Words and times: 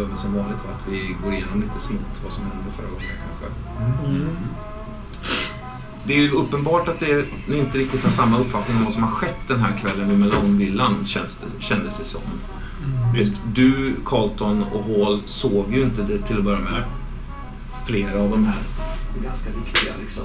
gör 0.00 0.08
vi 0.08 0.16
som 0.16 0.36
vanligt 0.36 0.64
va? 0.64 0.70
att 0.78 0.92
vi 0.92 1.16
går 1.24 1.32
igenom 1.32 1.60
lite 1.60 1.80
smått 1.80 2.20
vad 2.24 2.32
som 2.32 2.44
hände 2.44 2.70
förra 2.76 2.86
gången 2.86 3.06
kanske. 3.40 3.46
Mm. 4.06 4.36
Det 6.04 6.14
är 6.14 6.18
ju 6.18 6.30
uppenbart 6.30 6.88
att 6.88 7.00
det, 7.00 7.26
ni 7.48 7.58
inte 7.58 7.78
riktigt 7.78 8.04
har 8.04 8.10
samma 8.10 8.38
uppfattning 8.38 8.76
om 8.76 8.84
vad 8.84 8.92
som 8.92 9.02
har 9.02 9.10
skett 9.10 9.48
den 9.48 9.60
här 9.60 9.78
kvällen 9.78 10.08
vid 10.08 10.18
Melonvillan 10.18 11.04
känns 11.04 11.38
det, 11.38 11.62
kändes 11.62 11.98
det 11.98 12.04
som. 12.04 12.20
Mm. 13.14 13.26
Du, 13.54 13.96
Carlton 14.04 14.62
och 14.62 14.84
Hall 14.84 15.22
såg 15.26 15.74
ju 15.74 15.82
inte 15.82 16.02
det 16.02 16.18
till 16.18 16.38
att 16.38 16.44
börja 16.44 16.60
med. 16.60 16.84
Flera 17.86 18.22
av 18.22 18.30
de 18.30 18.44
här 18.44 18.62
ganska 19.24 19.50
viktiga 19.50 19.92
liksom, 20.00 20.24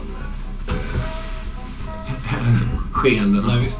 eh, 0.68 0.74
skeendena. 2.92 3.48
Nej, 3.48 3.64
visst. 3.64 3.80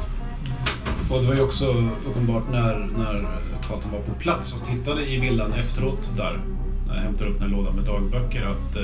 Och 1.10 1.20
det 1.20 1.28
var 1.28 1.34
ju 1.34 1.40
också 1.40 1.90
uppenbart 2.06 2.44
när, 2.50 2.90
när 2.96 3.40
Carlton 3.68 3.90
var 3.92 4.00
på 4.00 4.12
plats 4.20 4.54
och 4.54 4.68
tittade 4.68 5.06
i 5.10 5.20
villan 5.20 5.52
efteråt 5.52 6.12
där, 6.16 6.40
när 6.86 6.94
jag 6.94 7.02
hämtade 7.02 7.30
upp 7.30 7.40
den 7.40 7.50
här 7.50 7.56
lådan 7.58 7.74
med 7.76 7.84
dagböcker, 7.84 8.42
att 8.46 8.76
eh, 8.76 8.82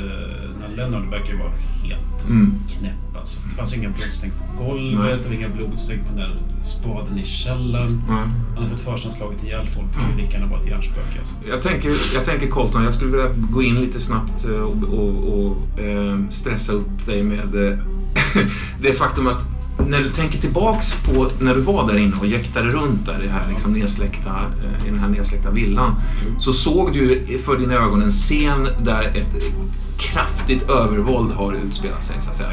när 0.61 0.77
Lennart 0.77 1.11
böcker 1.11 1.35
var 1.35 1.49
helt 1.89 2.03
Mm. 2.29 2.55
knäpp 2.79 3.17
alltså. 3.19 3.41
Det 3.51 3.57
fanns 3.57 3.75
inga 3.75 3.89
blodstänk 3.89 4.33
på 4.39 4.65
golvet, 4.65 5.23
det 5.23 5.29
var 5.29 5.35
inga 5.37 5.49
blodstänk 5.49 6.01
på 6.09 6.09
den 6.09 6.17
där 6.17 6.63
spaden 6.63 7.19
i 7.19 7.25
källaren. 7.25 8.03
Ja. 8.09 8.15
Han 8.15 8.57
hade 8.57 8.69
fått 8.69 8.81
för 8.81 8.97
sig 8.97 9.09
att 9.09 9.17
slagit 9.17 9.45
ihjäl 9.45 9.67
folk. 9.67 9.87
Det 9.93 10.01
kan 10.01 10.11
ju 10.11 10.23
lika 10.25 10.33
gärna 10.39 10.47
vara 10.51 10.61
ett 10.61 10.69
hjärnspöke 10.69 11.19
alltså. 11.19 11.35
Jag 11.49 11.63
tänker, 11.63 11.91
jag 12.15 12.25
tänker 12.25 12.47
Colton, 12.47 12.85
jag 12.85 12.95
skulle 12.95 13.11
vilja 13.11 13.29
gå 13.51 13.63
in 13.63 13.75
lite 13.81 14.01
snabbt 14.01 14.45
eh, 14.45 14.51
och, 14.51 14.83
och, 14.99 15.39
och 15.39 15.81
eh, 15.81 16.19
stressa 16.29 16.73
upp 16.73 17.07
dig 17.07 17.23
med 17.23 17.55
eh, 17.73 17.79
det 18.83 18.93
faktum 18.93 19.27
att 19.27 19.45
när 19.89 19.99
du 20.03 20.09
tänker 20.09 20.39
tillbaks 20.39 20.95
på 20.95 21.31
när 21.41 21.55
du 21.55 21.61
var 21.61 21.87
där 21.93 21.99
inne 21.99 22.17
och 22.21 22.27
jäktade 22.27 22.69
runt 22.69 23.07
där 23.07 23.25
i, 23.25 23.29
här, 23.29 23.49
liksom 23.51 23.73
nedsläckta, 23.73 24.31
eh, 24.31 24.87
i 24.87 24.91
den 24.91 24.99
här 24.99 25.09
nedsläckta 25.09 25.51
villan 25.51 25.95
så 26.39 26.53
såg 26.53 26.93
du 26.93 27.39
för 27.45 27.57
dina 27.59 27.75
ögon 27.75 28.03
en 28.03 28.11
scen 28.11 28.69
där 28.85 29.03
ett 29.03 29.43
kraftigt 29.99 30.71
övervåld 30.71 31.33
har 31.33 31.53
utspelat 31.53 32.05
sig 32.05 32.17
så 32.21 32.31
att 32.31 32.37
säga. 32.37 32.53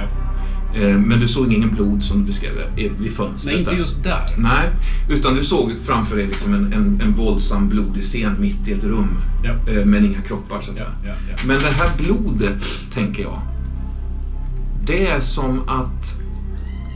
Eh, 0.75 0.97
Men 0.97 1.19
du 1.19 1.27
såg 1.27 1.53
ingen 1.53 1.69
blod 1.75 2.03
som 2.03 2.19
du 2.19 2.25
beskrev 2.25 2.51
vid 2.99 3.13
fönstret. 3.13 3.53
Nej, 3.53 3.59
inte 3.59 3.75
just 3.75 4.03
där. 4.03 4.23
Nej, 4.37 4.69
utan 5.09 5.35
du 5.35 5.43
såg 5.43 5.71
framför 5.85 6.15
dig 6.15 6.25
liksom 6.27 6.53
en, 6.53 6.73
en, 6.73 7.01
en 7.01 7.13
våldsam 7.13 7.69
blodig 7.69 8.03
scen 8.03 8.35
mitt 8.39 8.67
i 8.67 8.71
ett 8.71 8.83
rum. 8.83 9.07
Eh, 9.43 9.85
Men 9.85 10.05
inga 10.05 10.21
kroppar 10.21 10.61
så 10.61 10.71
att 10.71 10.77
säga. 10.77 10.89
Men 11.45 11.59
det 11.59 11.67
här 11.67 11.89
blodet, 11.97 12.63
tänker 12.93 13.23
jag. 13.23 13.41
Det 14.85 15.07
är 15.07 15.19
som 15.19 15.69
att 15.69 16.19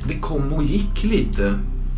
det 0.08 0.20
kom 0.20 0.54
och 0.54 0.64
gick 0.64 1.04
lite. 1.04 1.54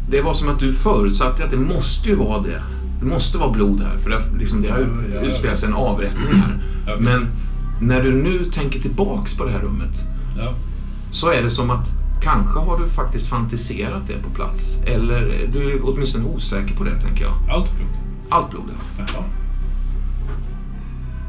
Det 0.09 0.21
var 0.21 0.33
som 0.33 0.49
att 0.49 0.59
du 0.59 0.73
förutsatte 0.73 1.43
att 1.43 1.51
det 1.51 1.57
måste 1.57 2.09
ju 2.09 2.15
vara 2.15 2.41
det. 2.41 2.61
Det 2.99 3.05
måste 3.05 3.37
vara 3.37 3.51
blod 3.51 3.81
här, 3.81 3.97
för 3.97 4.09
det, 4.09 4.21
liksom, 4.39 4.61
det 4.61 4.69
har 4.69 4.79
ju 4.79 4.87
Ja, 5.13 5.19
utspelat 5.21 5.57
sig 5.57 5.69
en 5.69 5.75
avrättning 5.75 6.33
här. 6.33 6.57
Ja. 6.87 6.95
Men 6.99 7.27
när 7.81 8.03
du 8.03 8.11
nu 8.23 8.43
tänker 8.43 8.79
tillbaks 8.79 9.37
på 9.37 9.45
det 9.45 9.51
här 9.51 9.59
rummet 9.59 10.03
Ja. 10.37 10.53
så 11.11 11.31
är 11.31 11.41
det 11.41 11.49
som 11.49 11.69
att 11.71 11.89
kanske 12.21 12.59
har 12.59 12.79
du 12.79 12.87
faktiskt 12.87 13.27
fantiserat 13.27 14.07
det 14.07 14.13
på 14.23 14.29
plats. 14.29 14.81
Eller 14.85 15.47
du 15.53 15.71
är 15.71 15.79
åtminstone 15.83 16.25
osäker 16.25 16.75
på 16.75 16.83
det, 16.83 16.99
tänker 17.01 17.23
jag. 17.23 17.33
Allt 17.49 17.75
blod. 17.75 17.87
Allt 18.29 18.49
blod, 18.51 18.63
ja. 18.97 19.03
Jaha. 19.13 19.23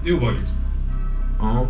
Det 0.05 0.11
är 0.11 0.17
obehagligt. 0.17 0.49
ja. 1.39 1.67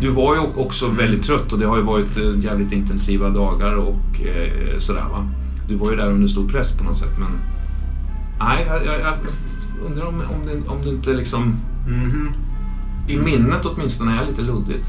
Du 0.00 0.10
var 0.10 0.34
ju 0.34 0.40
också 0.40 0.88
väldigt 0.88 1.22
trött 1.22 1.52
och 1.52 1.58
det 1.58 1.66
har 1.66 1.76
ju 1.76 1.82
varit 1.82 2.16
eh, 2.16 2.38
jävligt 2.44 2.72
intensiva 2.72 3.30
dagar 3.30 3.74
och 3.74 4.20
eh, 4.20 4.78
sådär 4.78 5.04
va. 5.10 5.30
Du 5.68 5.74
var 5.74 5.90
ju 5.90 5.96
där 5.96 6.10
under 6.10 6.28
stor 6.28 6.48
press 6.48 6.78
på 6.78 6.84
något 6.84 6.98
sätt 6.98 7.18
men... 7.18 7.30
Nej, 8.38 8.66
jag, 8.68 8.86
jag, 8.86 9.00
jag 9.00 9.14
undrar 9.86 10.06
om, 10.06 10.14
om, 10.14 10.46
det, 10.46 10.68
om 10.68 10.82
det 10.82 10.88
inte 10.88 11.12
liksom... 11.12 11.60
Mhm. 11.88 12.28
I 13.08 13.16
minnet 13.16 13.64
åtminstone 13.64 14.22
är 14.22 14.26
lite 14.26 14.42
luddigt. 14.42 14.88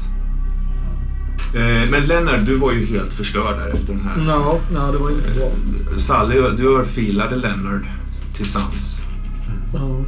Eh, 1.54 1.90
men 1.90 2.06
Lennart, 2.06 2.46
du 2.46 2.56
var 2.56 2.72
ju 2.72 2.86
helt 2.86 3.12
förstörd 3.12 3.58
där 3.58 3.68
efter 3.68 3.92
den 3.92 4.02
här... 4.02 4.24
Ja, 4.28 4.58
ja, 4.74 4.92
det 4.92 4.98
var 4.98 5.10
inte 5.10 5.30
bra. 5.30 5.50
Sally, 5.96 6.34
du 6.56 6.78
örfilade 6.78 7.36
Leonard 7.36 7.86
till 8.32 8.46
sans. 8.46 9.02
Ja. 9.74 10.04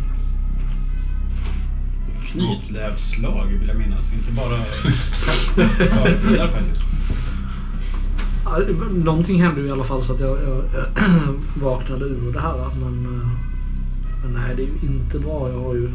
Knytlävsslag 2.33 3.47
vill 3.47 3.69
jag 3.69 3.79
minnas. 3.79 4.13
Inte 4.13 4.33
bara 4.33 4.55
örfilar 6.05 6.49
faktiskt. 6.49 6.83
Ja, 8.45 8.59
Någonting 8.91 9.43
hände 9.43 9.61
ju 9.61 9.67
i 9.67 9.71
alla 9.71 9.85
fall 9.85 10.03
så 10.03 10.15
att 10.15 10.21
jag, 10.21 10.39
jag 10.43 10.65
vaknade 11.63 12.05
ur 12.05 12.33
det 12.33 12.41
här. 12.41 12.69
Men, 12.81 13.05
eh, 13.05 13.29
men 14.23 14.33
nej, 14.33 14.57
det 14.57 14.63
är 14.63 14.67
ju 14.67 14.79
inte 14.83 15.19
bra. 15.19 15.49
Jag 15.49 15.61
har 15.61 15.75
ju, 15.75 15.91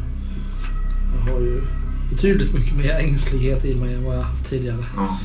jag 1.25 1.33
har 1.33 1.39
ju 1.39 1.61
betydligt 2.11 2.53
mycket 2.53 2.77
mer 2.77 2.91
ängslighet 2.91 3.65
i 3.65 3.75
mig 3.75 3.93
än 3.93 4.03
vad 4.03 4.15
jag 4.17 4.21
haft 4.21 4.49
tidigare. 4.49 4.85
Ja. 4.95 5.19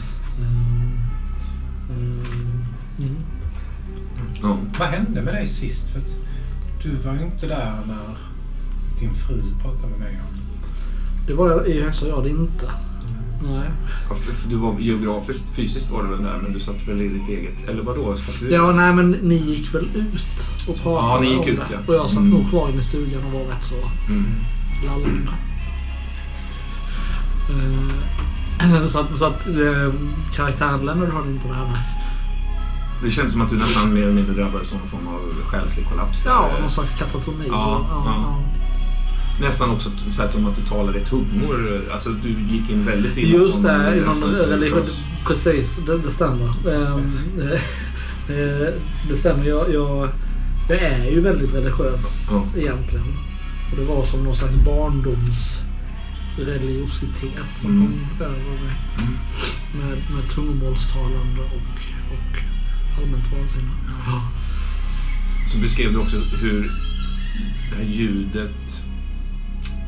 Ehm, 1.91 2.65
mm. 2.99 3.17
ja. 4.43 4.59
Vad 4.79 4.89
hände 4.89 5.23
med 5.23 5.35
dig 5.35 5.47
sist? 5.47 5.89
För 5.89 5.99
att 5.99 6.17
du 6.83 6.97
var 6.97 7.15
ju 7.15 7.25
inte 7.25 7.47
där 7.47 7.81
när 7.87 8.17
din 9.01 9.15
fru 9.15 9.43
pratade 9.63 9.89
med 9.89 9.99
mig 9.99 10.21
om 10.29 10.40
Det 11.31 11.37
var 11.37 11.51
jag 11.51 11.67
i 11.69 11.83
högsta 11.83 12.09
grad 12.09 12.27
inte. 12.27 12.71
Nej. 13.43 13.71
Ja, 14.11 14.17
Du 14.49 14.57
var 14.57 14.79
geografiskt, 14.79 15.55
fysiskt 15.57 15.91
var 15.91 16.03
du 16.03 16.09
väl 16.09 16.23
där, 16.23 16.39
men 16.43 16.53
du 16.53 16.61
satt 16.61 16.89
väl 16.89 17.01
i 17.01 17.09
ditt 17.09 17.29
eget... 17.29 17.69
Eller 17.69 17.83
vadå? 17.83 18.15
Du 18.41 18.51
Ja, 18.55 18.73
nej 18.73 18.93
men 18.95 19.11
ni 19.11 19.35
gick 19.35 19.75
väl 19.75 19.85
ut 19.95 20.41
och 20.69 20.83
pratade 20.83 21.07
Ja, 21.15 21.21
ni 21.21 21.29
gick 21.29 21.41
om 21.41 21.49
ut, 21.49 21.59
det. 21.69 21.75
ja. 21.75 21.79
Och 21.87 21.95
jag 21.95 22.11
satt 22.11 22.19
Mm. 22.19 22.31
nog 22.31 22.51
kvar 22.51 22.69
inne 22.69 22.79
i 22.79 22.83
stugan 22.83 23.25
och 23.25 23.33
var 23.33 23.41
rätt 23.41 23.65
så 23.65 23.75
Mm. 24.09 24.25
lallande. 24.87 25.33
Eh, 27.51 28.87
så 28.87 28.99
att, 28.99 29.17
så 29.17 29.25
att 29.25 29.47
eh, 29.47 29.93
karaktären 30.35 30.87
Leonard 30.87 31.09
hörde 31.13 31.31
inte 31.31 31.49
det 31.49 31.55
här 31.55 31.65
nej. 31.67 31.81
Det 33.03 33.11
känns 33.11 33.33
som 33.33 33.41
att 33.43 33.51
du 33.51 33.57
nästan 33.57 33.95
mer 33.95 34.03
eller 34.03 34.13
mindre 34.13 34.35
drabbades 34.35 34.73
av 34.73 34.79
någon 34.79 34.89
form 34.89 35.09
av 35.09 35.21
själslig 35.45 35.89
kollaps. 35.89 36.23
Ja, 36.27 36.51
någon 36.61 36.71
slags 36.71 36.99
katatoni. 36.99 37.45
Ja, 37.49 37.81
ja. 37.91 38.39
Nästan 39.41 39.71
också 39.71 39.91
så 40.11 40.23
här 40.23 40.31
som 40.31 40.47
att 40.47 40.57
du 40.57 40.63
talar 40.67 40.97
i 40.97 41.05
tungor. 41.05 41.83
Alltså 41.93 42.09
du 42.11 42.29
gick 42.29 42.71
in 42.71 42.87
väldigt 42.87 43.17
illa. 43.17 43.39
Just 43.39 43.63
det, 43.63 43.95
i 43.97 44.01
någon 44.01 44.09
nästan 44.09 44.31
religion. 44.35 44.83
Precis, 45.27 45.77
det, 45.87 45.99
det 45.99 46.11
stämmer. 46.11 46.47
Ehm, 46.47 47.13
eh, 48.29 48.69
det 49.09 49.17
stämmer. 49.17 49.45
Jag, 49.45 49.75
jag, 49.75 50.09
jag 50.69 50.79
är 50.83 51.11
ju 51.11 51.21
väldigt 51.21 51.55
religiös 51.55 52.29
Ja. 52.31 52.45
egentligen. 52.61 53.07
Och 53.71 53.77
det 53.77 53.83
var 53.85 54.03
som 54.05 54.25
någon 54.25 54.37
slags 54.37 54.55
barndoms 54.57 55.63
religiositet 56.39 57.57
som 57.57 57.71
Mm. 57.71 57.87
kom 58.19 58.27
över 58.27 58.37
mig. 58.39 58.77
Mm. 58.99 59.15
Med, 59.75 59.99
med 60.15 60.31
tungomålstalande 60.35 61.41
och, 61.43 61.81
och 62.13 62.39
allmänt 63.03 63.33
vansinne. 63.33 63.71
Så 65.53 65.59
beskrev 65.59 65.93
du 65.93 65.99
också 65.99 66.17
hur 66.43 66.67
det 67.71 67.77
här 67.77 67.85
ljudet 67.85 68.85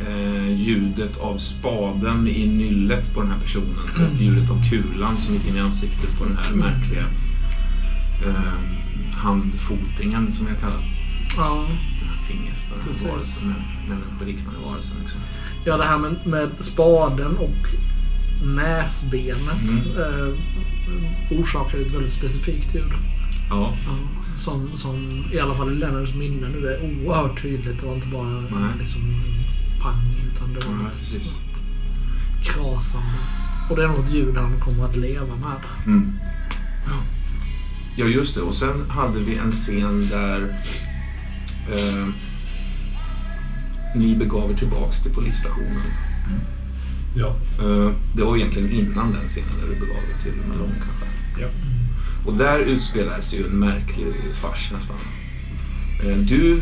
eh, 0.09 0.53
ljudet 0.57 1.17
av 1.21 1.39
spaden 1.39 2.29
i 2.29 2.47
nyllet 2.47 3.15
på 3.15 3.21
den 3.23 3.31
här 3.31 3.41
personen 3.41 3.77
och 4.17 4.23
ljudet 4.23 4.51
av 4.51 4.69
kulan 4.71 5.21
som 5.21 5.35
gick 5.35 5.49
in 5.49 5.57
i 5.57 5.61
ansiktet 5.61 6.19
på 6.19 6.25
den 6.25 6.37
här 6.37 6.53
märkliga 6.53 7.05
eh, 8.27 8.53
handfotingen 9.13 10.33
som 10.33 10.47
jag 10.47 10.61
kallar 10.61 10.83
Ja. 11.37 11.67
den 11.99 12.09
här 12.09 12.23
tingesten, 12.29 12.79
den 12.87 12.95
här 13.03 13.09
varelsen, 13.11 13.55
människoliknande 13.89 14.61
varelsen. 14.67 14.97
Liksom. 15.01 15.21
Ja, 15.65 15.77
det 15.77 15.85
här 15.85 15.99
med, 15.99 16.27
med 16.27 16.51
spaden 16.61 17.37
och 17.37 17.67
näsbenet 18.47 19.63
Mm. 19.63 19.97
eh, 20.03 21.39
orsakar 21.41 21.79
ett 21.79 21.95
väldigt 21.95 22.13
specifikt 22.13 22.75
ljud. 22.75 22.93
Ja, 23.51 23.73
Ja, 23.87 23.93
som, 24.37 24.71
som 24.77 25.25
i 25.33 25.39
alla 25.41 25.55
fall 25.55 25.73
i 25.73 25.75
Lennarts 25.75 26.15
minne 26.15 26.49
nu 26.49 26.67
är 26.67 26.81
oerhört 26.83 27.43
tydligt. 27.43 27.81
Det 27.81 27.87
var 27.87 27.95
inte 27.95 28.07
bara 28.07 28.25
Nej. 28.41 28.71
liksom 28.81 29.01
pang 29.83 30.31
utan 30.33 30.55
det 30.55 30.67
var 30.67 30.75
ja 30.75 30.83
något 30.83 30.99
precis. 30.99 31.37
krasande. 32.43 33.19
Och 33.71 33.77
det 33.77 33.85
är 33.85 33.89
nog 33.89 34.05
ett 34.05 34.13
ljud 34.13 34.37
han 34.37 34.61
kommer 34.61 34.85
att 34.85 34.97
leva 34.97 35.37
med. 35.37 35.61
Mm. 35.87 36.19
Ja. 36.87 37.03
ja, 37.97 38.07
just 38.07 38.35
det. 38.35 38.41
Och 38.41 38.55
sen 38.55 38.91
hade 38.91 39.19
vi 39.19 39.37
en 39.37 39.53
scen 39.53 40.09
där 40.09 40.57
eh, 41.73 42.09
ni 43.97 44.17
begav 44.17 44.51
er 44.51 44.55
tillbaks 44.55 45.03
till 45.03 45.15
polisstationen. 45.15 45.93
Ja. 47.17 47.37
Eh, 47.59 47.93
det 48.17 48.23
var 48.23 48.37
egentligen 48.37 48.71
innan 48.71 49.13
den 49.13 49.27
scenen 49.27 49.51
när 49.61 49.75
du 49.75 49.81
begav 49.81 50.03
dig 50.03 50.19
till 50.23 50.33
Malone 50.49 50.75
kanske. 50.75 51.41
Ja. 51.43 51.49
Och 52.27 52.35
där 52.35 52.59
utspelades 52.59 53.35
ju 53.35 53.47
en 53.47 53.59
märklig 53.59 54.15
fars 54.41 54.73
nästan. 54.73 54.97
Eh, 56.03 56.17
Du, 56.19 56.61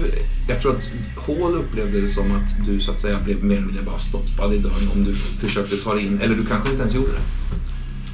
jag 0.48 0.60
tror 0.62 0.76
att 0.76 0.90
Hall 1.26 1.54
upplevde 1.54 2.00
det 2.00 2.08
som 2.08 2.32
att 2.32 2.66
du 2.66 2.80
så 2.80 2.90
att 2.90 2.98
säga 2.98 3.18
blev 3.24 3.44
mer 3.44 3.56
eller 3.56 3.66
mindre 3.66 3.82
bara 3.84 3.98
stoppad 3.98 4.54
i 4.54 4.58
dörren 4.58 4.88
om 4.94 5.04
du 5.04 5.12
försökte 5.14 5.76
ta 5.76 5.94
dig 5.94 6.06
in, 6.06 6.20
eller 6.20 6.34
du 6.36 6.46
kanske 6.46 6.70
inte 6.70 6.82
ens 6.82 6.94
gjorde 6.94 7.12
det. 7.12 7.20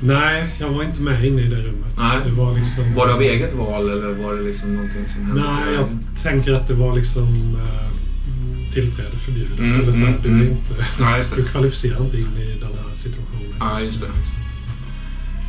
Nej, 0.02 0.54
jag 0.60 0.70
var 0.70 0.84
inte 0.84 1.02
med 1.02 1.24
inne 1.24 1.42
i 1.42 1.48
det 1.48 1.56
rummet. 1.56 1.94
Nej. 1.98 2.18
Det 2.24 2.30
var 2.32 2.58
liksom... 2.58 2.94
Var 2.94 3.06
det 3.06 3.14
av 3.14 3.22
eget 3.22 3.54
val 3.54 3.90
eller 3.90 4.12
var 4.12 4.34
det 4.34 4.42
liksom 4.42 4.74
någonting 4.74 5.08
som 5.08 5.24
hände? 5.24 5.40
Nej, 5.42 5.74
jag 5.74 5.88
tänker 6.22 6.52
att 6.52 6.68
det 6.68 6.74
var 6.74 6.94
liksom... 6.96 7.56
Eh, 7.56 7.86
tillträde 8.72 9.16
förbjudet. 9.16 9.58
Mm, 9.58 9.80
eller 9.80 9.92
så 9.92 9.98
här, 9.98 10.06
mm, 10.08 10.22
du, 10.22 10.28
mm. 10.28 10.42
inte, 10.50 10.86
Ja, 10.98 11.22
du 11.36 11.44
kvalificerar 11.44 12.04
inte 12.04 12.16
in 12.16 12.36
i 12.36 12.58
den 12.60 12.72
här 12.72 12.94
situationen. 12.94 13.54
Ja, 13.58 13.80
just 13.80 14.00
det. 14.00 14.06
liksom. 14.18 14.36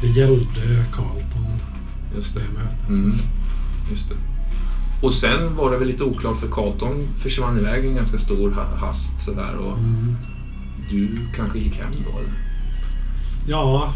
Det 0.01 0.07
gällde 0.07 0.85
Carlton, 0.93 1.45
Just 2.15 2.33
det 2.33 2.39
det. 2.39 2.45
mötet. 2.59 2.89
Mm. 2.89 3.13
Just 3.89 4.09
det. 4.09 4.15
Och 5.01 5.13
sen 5.13 5.55
var 5.55 5.71
det 5.71 5.77
väl 5.77 5.87
lite 5.87 6.03
oklart 6.03 6.37
för 6.39 6.47
Carlton 6.47 7.07
försvann 7.17 7.57
iväg 7.59 7.85
i 7.85 7.87
en 7.87 7.95
ganska 7.95 8.17
stor 8.17 8.51
ha- 8.51 8.75
hast 8.87 9.19
sådär 9.25 9.55
och 9.55 9.77
Mm. 9.77 10.15
du 10.89 11.17
kanske 11.35 11.59
gick 11.59 11.75
hem 11.75 11.91
då 12.11 12.19
eller? 12.19 12.33
Ja, 13.47 13.93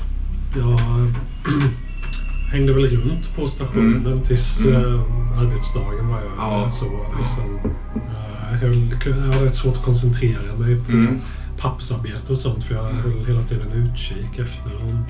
jag 0.58 0.80
hängde 2.52 2.74
väl 2.74 2.86
runt 2.88 3.36
på 3.36 3.48
stationen 3.48 4.06
Mm. 4.06 4.22
tills 4.24 4.66
Mm. 4.66 4.76
eh, 4.76 5.40
arbetsdagen 5.42 6.08
var 6.08 6.20
jag 6.22 6.32
Ja. 6.38 6.70
så. 6.70 6.86
Liksom, 7.20 7.60
jag, 8.52 8.58
höll, 8.58 8.96
jag 9.06 9.34
hade 9.34 9.46
rätt 9.46 9.56
svårt 9.56 9.76
att 9.78 9.84
koncentrera 9.86 10.56
mig 10.60 10.82
på 10.86 10.92
Mm. 10.92 11.20
pappersarbete 11.60 12.32
och 12.34 12.38
sånt 12.40 12.64
för 12.66 12.76
jag 12.76 12.84
höll 12.84 13.26
hela 13.28 13.42
tiden 13.42 13.72
utkik 13.72 14.40
efter 14.40 14.82
om 14.82 15.04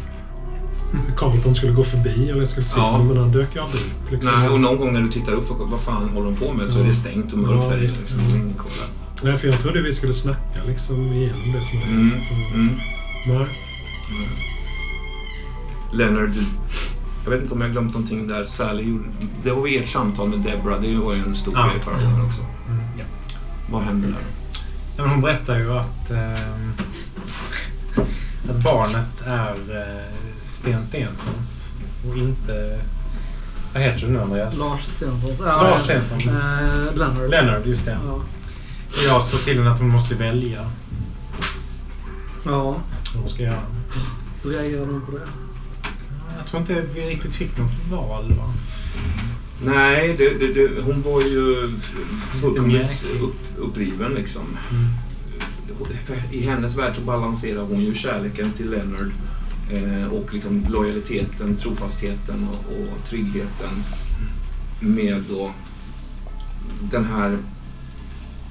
Carlton 1.17 1.55
skulle 1.55 1.71
gå 1.71 1.83
förbi 1.83 2.29
eller 2.29 2.39
jag 2.39 2.47
skulle 2.49 2.65
se 2.65 2.79
Ja. 2.79 2.83
honom 2.83 3.07
men 3.07 3.17
han 3.17 3.31
dök 3.31 3.55
ju 3.55 3.61
aldrig 3.61 3.81
upp. 3.81 4.11
Liksom. 4.11 4.31
Nej, 4.39 4.49
och 4.49 4.59
någon 4.59 4.77
gång 4.77 4.93
när 4.93 5.01
du 5.01 5.11
tittar 5.11 5.31
upp 5.33 5.51
och 5.51 5.69
vad 5.69 5.79
fan 5.81 6.09
håller 6.09 6.25
de 6.31 6.35
på 6.35 6.53
med 6.53 6.69
så 6.69 6.79
är 6.79 6.83
det 6.83 6.87
Ja. 6.89 6.93
stängt 6.95 7.33
och 7.33 7.39
mörkt 7.39 7.63
Ja, 7.63 7.69
där 7.69 7.77
i. 7.77 7.87
Liksom. 7.87 8.19
Ingen. 8.19 8.53
Nej, 9.23 9.37
för 9.37 9.47
jag 9.47 9.59
trodde 9.61 9.81
vi 9.81 9.93
skulle 9.93 10.13
snacka 10.13 10.63
liksom 10.67 11.13
igenom 11.13 11.51
det 11.53 11.61
som 11.61 11.77
hade 11.79 11.91
Mm. 11.91 12.11
hänt. 12.11 12.23
och- 12.31 12.55
Mm. 12.55 12.69
Nej. 13.27 13.47
Leonard, 15.93 16.31
jag 17.23 17.31
vet 17.31 17.41
inte 17.41 17.53
om 17.53 17.61
jag 17.61 17.71
glömt 17.71 17.93
någonting 17.93 18.27
där. 18.27 18.45
Sally 18.45 18.83
gjorde, 18.83 19.03
det 19.43 19.51
var 19.51 19.67
ert 19.67 19.87
samtal 19.87 20.29
med 20.29 20.39
Debra. 20.39 20.79
Det 20.79 20.95
var 20.95 21.13
ju 21.13 21.23
en 21.23 21.35
stor 21.35 21.53
Ja. 21.57 21.67
grej 21.67 21.79
förra 21.79 21.95
gången 22.03 22.25
också. 22.25 22.41
Mm, 22.69 22.81
ja. 22.99 23.03
Vad 23.71 23.81
hände 23.81 24.07
där? 24.07 24.15
Ja, 24.97 25.03
men 25.03 25.09
hon 25.09 25.21
berättar 25.21 25.57
ju 25.59 25.71
att, 25.73 26.11
ehm, 26.11 26.73
att 28.49 28.63
barnet 28.63 29.21
är 29.25 29.49
eh, 29.51 30.05
Sten 30.61 30.85
Stenssons 30.85 31.71
och 32.09 32.17
inte... 32.17 32.79
Vad 33.73 33.83
heter 33.83 33.99
du 33.99 34.07
nu 34.07 34.21
Andreas? 34.21 34.59
Lars 34.59 34.83
Stensson. 34.83 35.45
Lars 35.45 35.79
Stensson. 35.79 36.19
Eh, 36.19 36.95
Leonard. 36.95 37.29
Leonard, 37.29 37.65
just 37.65 37.85
det. 37.85 37.97
Ja. 38.05 38.21
Jag 39.07 39.23
sa 39.23 39.37
till 39.37 39.57
henne 39.57 39.71
att 39.71 39.79
hon 39.79 39.89
måste 39.89 40.15
välja 40.15 40.71
ja. 42.43 42.81
vad 43.13 43.21
hon 43.21 43.29
ska 43.29 43.43
göra. 43.43 43.63
Hur 44.43 44.51
reagerar 44.51 44.85
du 44.85 44.99
på 44.99 45.11
det? 45.11 45.27
Jag 46.37 46.47
tror 46.47 46.61
inte 46.61 46.85
vi 46.93 47.09
riktigt 47.09 47.33
fick 47.33 47.57
något 47.57 47.71
val 47.91 48.33
va? 48.33 48.53
Nej, 49.63 50.15
det, 50.17 50.33
det, 50.33 50.53
det, 50.53 50.81
hon 50.81 51.01
var 51.01 51.21
ju 51.21 51.71
fullkomligt 52.41 53.05
upp, 53.21 53.35
uppriven 53.57 54.11
liksom. 54.11 54.57
Mm. 54.71 54.87
I 56.31 56.41
hennes 56.41 56.77
värld 56.77 56.95
så 56.95 57.01
balanserar 57.01 57.61
hon 57.61 57.81
ju 57.81 57.93
kärleken 57.93 58.51
till 58.51 58.69
Leonard 58.69 59.11
och 60.11 60.33
liksom 60.33 60.65
lojaliteten, 60.69 61.57
trofastheten 61.57 62.47
och, 62.47 62.81
och 62.81 63.05
tryggheten 63.09 63.83
med 64.79 65.23
då 65.29 65.51
den 66.81 67.05
här 67.05 67.37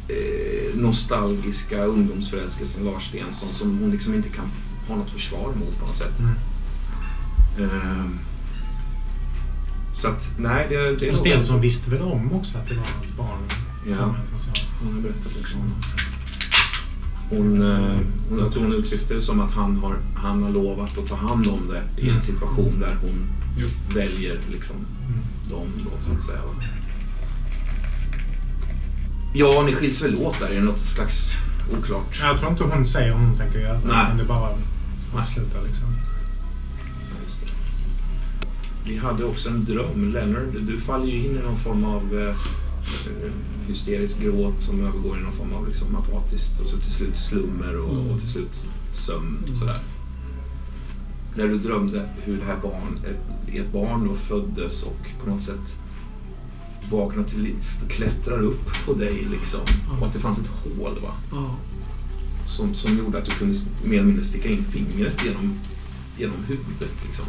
eh, 0.08 0.75
nostalgiska 0.75 1.84
ungdomsförälskelsen 1.84 2.84
Lars 2.84 3.08
Stensson 3.08 3.55
som 3.55 3.78
hon 3.78 3.90
liksom 3.90 4.14
inte 4.14 4.28
kan 4.28 4.50
ha 4.88 4.96
något 4.96 5.11
försvar 5.11 5.49
mot 5.49 5.81
på 5.81 5.87
något 5.87 5.96
sätt. 5.96 6.19
Mm. 6.19 6.34
Ehm, 7.70 8.19
så 9.94 10.08
att, 10.08 10.38
nej, 10.38 10.67
det, 10.69 10.96
det 10.96 11.06
är 11.06 11.12
Och 11.12 11.19
Stensson 11.19 11.61
visste 11.61 11.90
väl 11.90 12.02
om 12.02 12.32
också 12.32 12.58
att 12.58 12.69
det 12.69 12.75
var 12.75 12.84
hans 12.99 13.17
barn? 13.17 13.38
Ja. 13.87 14.14
Hon 14.82 14.94
har 14.94 15.00
berättat 15.00 15.25
det 15.25 15.31
för 15.31 15.58
honom. 15.58 15.75
Hon, 17.31 17.62
eh, 17.62 17.97
hon, 18.29 18.38
jag 18.38 18.53
tror 18.53 18.62
hon 18.62 18.73
uttryckte 18.73 19.15
det 19.15 19.23
som 19.23 19.41
att 19.41 19.53
han 19.53 19.77
har, 19.77 19.97
han 20.15 20.43
har 20.43 20.50
lovat 20.50 20.99
att 20.99 21.06
ta 21.06 21.15
hand 21.17 21.47
om 21.47 21.61
det 21.69 22.00
i 22.00 22.05
en 22.05 22.09
Mm. 22.09 22.21
situation 22.21 22.81
där 22.81 22.97
hon 23.03 23.27
Jo. 23.56 23.67
väljer 23.94 24.38
liksom 24.49 24.77
Mm. 24.77 25.21
dem 25.50 25.67
då 25.85 25.91
så 26.06 26.12
att 26.12 26.23
säga. 26.23 26.41
Ja, 29.35 29.62
ni 29.67 29.73
skiljs 29.73 30.03
väl 30.03 30.15
åt 30.17 30.38
där? 30.38 30.47
Är 30.49 30.55
det 30.55 30.61
något 30.61 30.79
slags 30.81 31.32
oklart? 31.79 32.19
Jag 32.23 32.38
tror 32.38 32.50
inte 32.50 32.65
hon 32.65 32.87
säger 32.87 33.15
om 33.15 33.21
hon 33.25 33.37
tänker 33.37 33.59
göra. 33.59 33.81
Nej. 33.87 34.05
Utan 34.05 34.17
det 34.17 34.25
bara 34.25 34.49
avslutar 35.15 35.61
liksom. 35.67 35.87
Ja. 37.11 37.49
Vi 38.87 38.97
hade 38.97 39.25
också 39.25 39.49
en 39.49 39.65
dröm. 39.65 40.12
Leonard, 40.12 40.62
du 40.67 40.81
faller 40.81 41.06
ju 41.06 41.17
in 41.17 41.37
i 41.38 41.43
någon 41.44 41.56
form 41.56 41.85
av 41.85 42.19
eh, 42.19 42.29
eh, 42.29 43.32
hysterisk 43.70 44.20
gråt 44.20 44.61
som 44.61 44.81
övergår 44.81 45.19
i 45.19 45.22
någon 45.22 45.32
form 45.32 45.52
av 45.52 45.69
liksom 45.69 45.96
apatiskt 45.96 46.61
och 46.61 46.67
så 46.67 46.76
till 46.76 46.93
slut 46.93 47.19
slummer 47.19 47.76
och, 47.78 47.94
Mm. 47.94 48.11
och 48.11 48.20
till 48.20 48.28
slut 48.28 48.64
sömn. 48.93 49.38
Mm. 49.46 49.58
Sådär. 49.58 49.81
När 51.37 51.49
du 51.49 51.58
drömde 51.58 52.08
hur 52.25 52.37
det 52.38 52.44
här 52.44 52.56
barn, 52.62 52.99
ett, 53.11 53.55
ett 53.55 53.72
barn 53.72 54.08
då 54.08 54.14
föddes 54.14 54.82
och 54.82 54.99
på 55.25 55.31
något 55.31 55.43
sätt 55.43 55.76
vaknar 56.90 57.25
till 57.25 57.43
liv, 57.43 57.64
klättrar 57.88 58.40
upp 58.43 58.70
på 58.87 58.93
dig 58.94 59.26
liksom. 59.31 59.61
Och 60.00 60.06
att 60.06 60.12
det 60.12 60.19
fanns 60.19 60.38
ett 60.38 60.46
hål 60.78 60.99
va? 61.02 61.14
Som, 62.46 62.75
som 62.75 62.99
gjorde 62.99 63.19
att 63.19 63.25
du 63.25 63.31
kunde 63.31 63.58
mer 63.84 63.94
eller 63.94 64.06
mindre 64.06 64.25
sticka 64.25 64.49
in 64.49 64.64
fingret 64.64 65.25
genom, 65.25 65.58
genom 66.19 66.36
huvudet. 66.48 66.93
Liksom. 67.06 67.24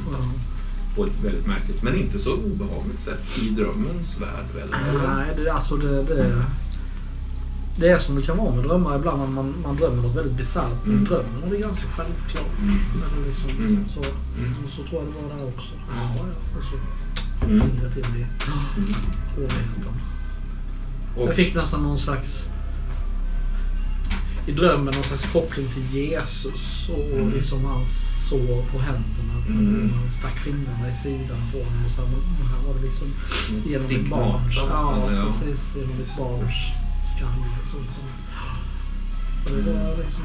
På 0.96 1.06
ett 1.06 1.12
väldigt 1.24 1.48
märkligt, 1.48 1.84
men 1.84 1.96
inte 1.96 2.20
så 2.20 2.34
obehagligt 2.36 3.00
sätt 3.00 3.38
i 3.42 3.50
drömmens 3.50 4.22
värld 4.22 4.46
väl? 4.56 4.70
Nej, 5.08 5.28
det, 5.38 5.50
alltså 5.54 5.76
det, 5.78 6.04
det, 6.04 6.44
det 7.80 7.88
är 7.90 7.98
som 7.98 8.16
det 8.16 8.22
kan 8.22 8.38
vara 8.38 8.56
med 8.56 8.64
drömmar 8.64 8.96
ibland. 8.96 9.20
när 9.22 9.28
Man, 9.28 9.54
man 9.64 9.76
drömmer 9.76 10.02
något 10.04 10.16
väldigt 10.16 10.38
bisarrt. 10.38 10.78
Men 10.84 10.94
Mm. 10.94 11.06
drömmen 11.06 11.44
är 11.46 11.50
det 11.52 11.58
ganska 11.58 11.86
självklart. 11.88 12.60
Mm. 12.62 12.76
Men 13.00 13.24
liksom, 13.30 13.50
Mm. 13.50 13.86
så, 13.90 14.00
Mm. 14.40 14.54
så 14.76 14.84
tror 14.90 15.04
jag 15.04 15.14
det 15.14 15.22
var 15.36 15.38
där 15.38 15.48
också. 15.48 15.72
Ja, 15.96 16.12
ja. 16.16 16.58
Och 16.58 16.64
så 16.64 16.76
Mm. 17.46 17.62
in 17.62 17.68
i 17.68 18.26
Mm. 18.78 18.94
håligheten. 19.36 19.94
Och, 21.16 21.28
Jag 21.28 21.36
fick 21.36 21.56
nästan 21.56 21.84
någon 21.84 21.98
slags... 21.98 22.50
I 24.48 24.52
drömmen 24.52 24.94
någon 24.94 25.04
slags 25.04 25.32
koppling 25.34 25.68
till 25.68 25.96
Jesus 26.02 26.90
och 26.90 27.18
Mm. 27.20 27.34
liksom 27.34 27.66
hans 27.66 28.08
sår 28.30 28.66
på 28.72 28.80
händerna. 28.80 29.34
Mm. 29.48 29.94
Han 30.00 30.10
stack 30.10 30.40
fingrarna 30.40 30.90
i 30.90 30.94
sidan 30.94 31.38
på 31.52 31.58
honom 31.58 31.86
och 31.86 31.92
så 31.92 32.02
här, 32.02 32.10
men 32.40 32.48
här 32.48 32.68
var 32.68 32.74
det 32.80 32.86
liksom 32.86 33.08
genom 33.66 33.86
ett 34.04 34.10
barns... 34.10 34.56
Ja, 34.56 35.10
precis. 35.26 35.76
Genom 35.76 35.92
ett 36.02 36.18
barns 36.18 36.54
skalle. 37.16 37.48
Så, 37.64 37.78
så. 37.94 38.06
Och 39.46 39.64
det 39.64 39.74
var 39.74 39.98
liksom 40.04 40.24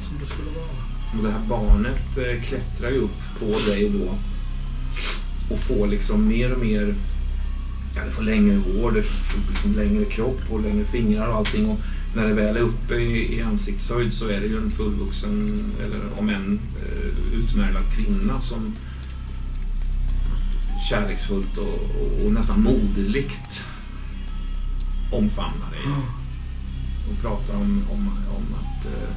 som 0.00 0.18
det 0.20 0.26
skulle 0.26 0.50
vara. 0.56 0.76
Och 1.18 1.22
det 1.24 1.30
här 1.30 1.48
barnet 1.48 2.18
eh, 2.18 2.42
klättrar 2.42 2.90
ju 2.90 2.96
upp 2.98 3.20
på 3.40 3.70
dig 3.70 3.88
då 3.88 4.14
och 5.54 5.60
får 5.60 5.86
liksom 5.86 6.28
mer 6.28 6.52
och 6.54 6.60
mer, 6.60 6.94
ja 7.96 8.04
det 8.04 8.10
får 8.10 8.22
längre 8.22 8.56
hår, 8.56 8.90
det 8.92 9.02
får 9.02 9.40
liksom 9.50 9.72
längre 9.74 10.04
kropp 10.04 10.40
och 10.50 10.60
längre 10.60 10.84
fingrar 10.84 11.26
och 11.28 11.36
allting. 11.36 11.66
Och 11.70 11.78
när 12.16 12.26
det 12.26 12.34
väl 12.34 12.56
är 12.56 12.60
uppe 12.60 12.94
i, 12.94 13.38
i 13.38 13.42
ansiktshöjd 13.42 14.12
så 14.12 14.28
är 14.28 14.40
det 14.40 14.46
ju 14.46 14.56
en 14.56 14.70
fullvuxen, 14.70 15.64
eller 15.84 16.18
om 16.18 16.28
en 16.28 16.60
eh, 16.82 17.38
utmärglad 17.38 17.84
kvinna 17.94 18.40
som 18.40 18.76
kärleksfullt 20.90 21.58
och, 21.58 21.78
och, 22.00 22.24
och 22.24 22.32
nästan 22.32 22.62
moderligt 22.62 23.64
omfamnar 25.12 25.70
dig. 25.70 25.80
Och 27.10 27.22
pratar 27.22 27.54
om, 27.54 27.82
om, 27.90 28.10
om 28.36 28.54
att 28.54 28.86
eh, 28.86 29.08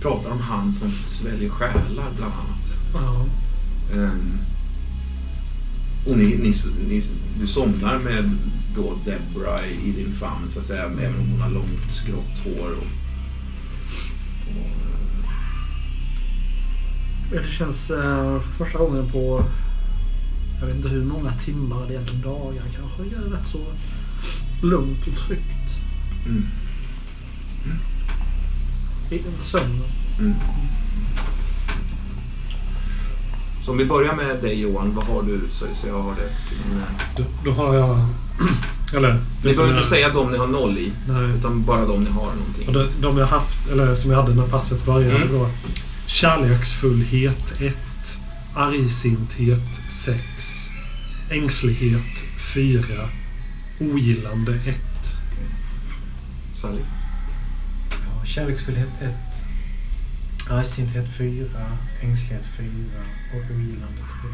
pratar 0.00 0.30
om 0.30 0.40
han 0.40 0.72
som 0.72 0.90
sväljer 1.06 1.50
själar 1.50 2.10
bland 2.16 2.32
annat. 2.32 2.74
Ja. 2.94 3.26
Ehm, 3.94 4.38
och 6.06 6.18
ni, 6.18 6.24
ni, 6.24 6.54
ni, 6.88 7.02
du 7.40 7.46
somnar 7.46 7.98
med 7.98 8.36
då 8.76 8.98
Debra 9.04 9.66
i, 9.66 9.88
i 9.88 9.92
din 9.92 10.12
famn 10.12 10.48
så 10.48 10.58
att 10.58 10.64
säga, 10.64 10.82
även 10.84 11.20
om 11.20 11.28
hon 11.30 11.40
har 11.40 11.50
långt 11.50 12.06
grått 12.06 12.38
hår. 12.44 12.70
Och, 12.70 12.86
och, 14.48 14.70
Det 17.30 17.52
känns 17.52 17.90
eh, 17.90 18.40
för 18.40 18.64
första 18.64 18.78
gången 18.78 19.10
på 19.12 19.44
jag 20.62 20.66
vet 20.66 20.76
inte 20.76 20.88
hur 20.88 21.04
många 21.04 21.32
timmar 21.32 21.76
eller 21.82 21.90
egentligen 21.90 22.22
dagar 22.22 22.62
kanske. 22.76 23.02
Det 23.02 23.26
är 23.26 23.30
rätt 23.30 23.48
så 23.48 23.58
lugnt 24.62 25.06
och 25.06 25.26
tryggt 25.26 25.78
mm, 26.26 26.46
i 29.10 29.22
sömnen. 29.42 29.82
mm. 30.18 30.34
Så 33.64 33.70
om 33.70 33.78
vi 33.78 33.84
börjar 33.84 34.14
med 34.14 34.42
dig 34.42 34.60
Johan, 34.60 34.94
vad 34.94 35.04
har 35.04 35.22
du 35.22 35.40
så, 35.50 35.66
så 35.74 35.86
jag 35.86 36.02
har 36.02 36.14
det 36.14 36.48
till 36.48 36.58
min, 36.68 36.82
Då, 37.16 37.24
då 37.44 37.52
har 37.52 37.74
jag... 37.74 37.98
Eller... 38.96 39.20
Ni 39.44 39.52
behöver 39.54 39.76
inte 39.76 39.88
säga 39.88 40.08
de 40.08 40.32
ni 40.32 40.38
har 40.38 40.46
noll 40.46 40.78
i, 40.78 40.92
Nej. 41.08 41.30
utan 41.38 41.64
bara 41.64 41.86
de 41.86 42.04
ni 42.04 42.10
har 42.10 42.26
någonting. 42.34 42.66
Och 42.68 42.72
de, 42.72 42.88
de 43.00 43.18
jag 43.18 43.26
haft, 43.26 43.68
eller 43.70 43.94
som 43.94 44.10
jag 44.10 44.22
hade 44.22 44.34
när 44.34 44.46
passet 44.46 44.86
började 44.86 45.16
Mm. 45.16 45.32
då. 45.32 45.48
Kärleksfullhet 46.06 47.60
1. 47.60 47.76
Argsinthet 48.54 49.80
6. 49.88 50.18
Ängslighet 51.30 52.22
4. 52.54 52.82
Ogillande 53.80 54.52
1. 54.54 54.80
Sally? 56.54 56.80
Kärleksfullhet 58.24 58.88
1. 59.00 59.14
Argsinthet 60.50 61.16
4. 61.18 61.46
Ängslighet 62.02 62.46
4. 62.56 62.66
Och 63.34 63.50
ogillande 63.50 64.02
3. 64.22 64.30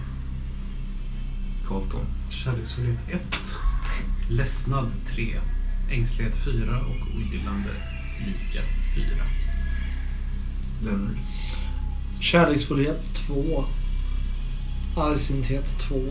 Carlton. 1.69 2.01
Kärleksfullhet 2.31 2.99
1. 3.09 3.21
Ledsnad 4.29 4.91
3. 5.07 5.41
Ängslighet 5.91 6.37
4 6.37 6.81
och 6.81 7.17
ogillande 7.17 7.71
lika 8.27 8.63
4. 8.95 9.05
Lennart. 10.85 11.17
Kärleksfullhet 12.21 13.15
2. 13.15 13.65
Argsinthet 14.97 15.79
2. 15.79 16.03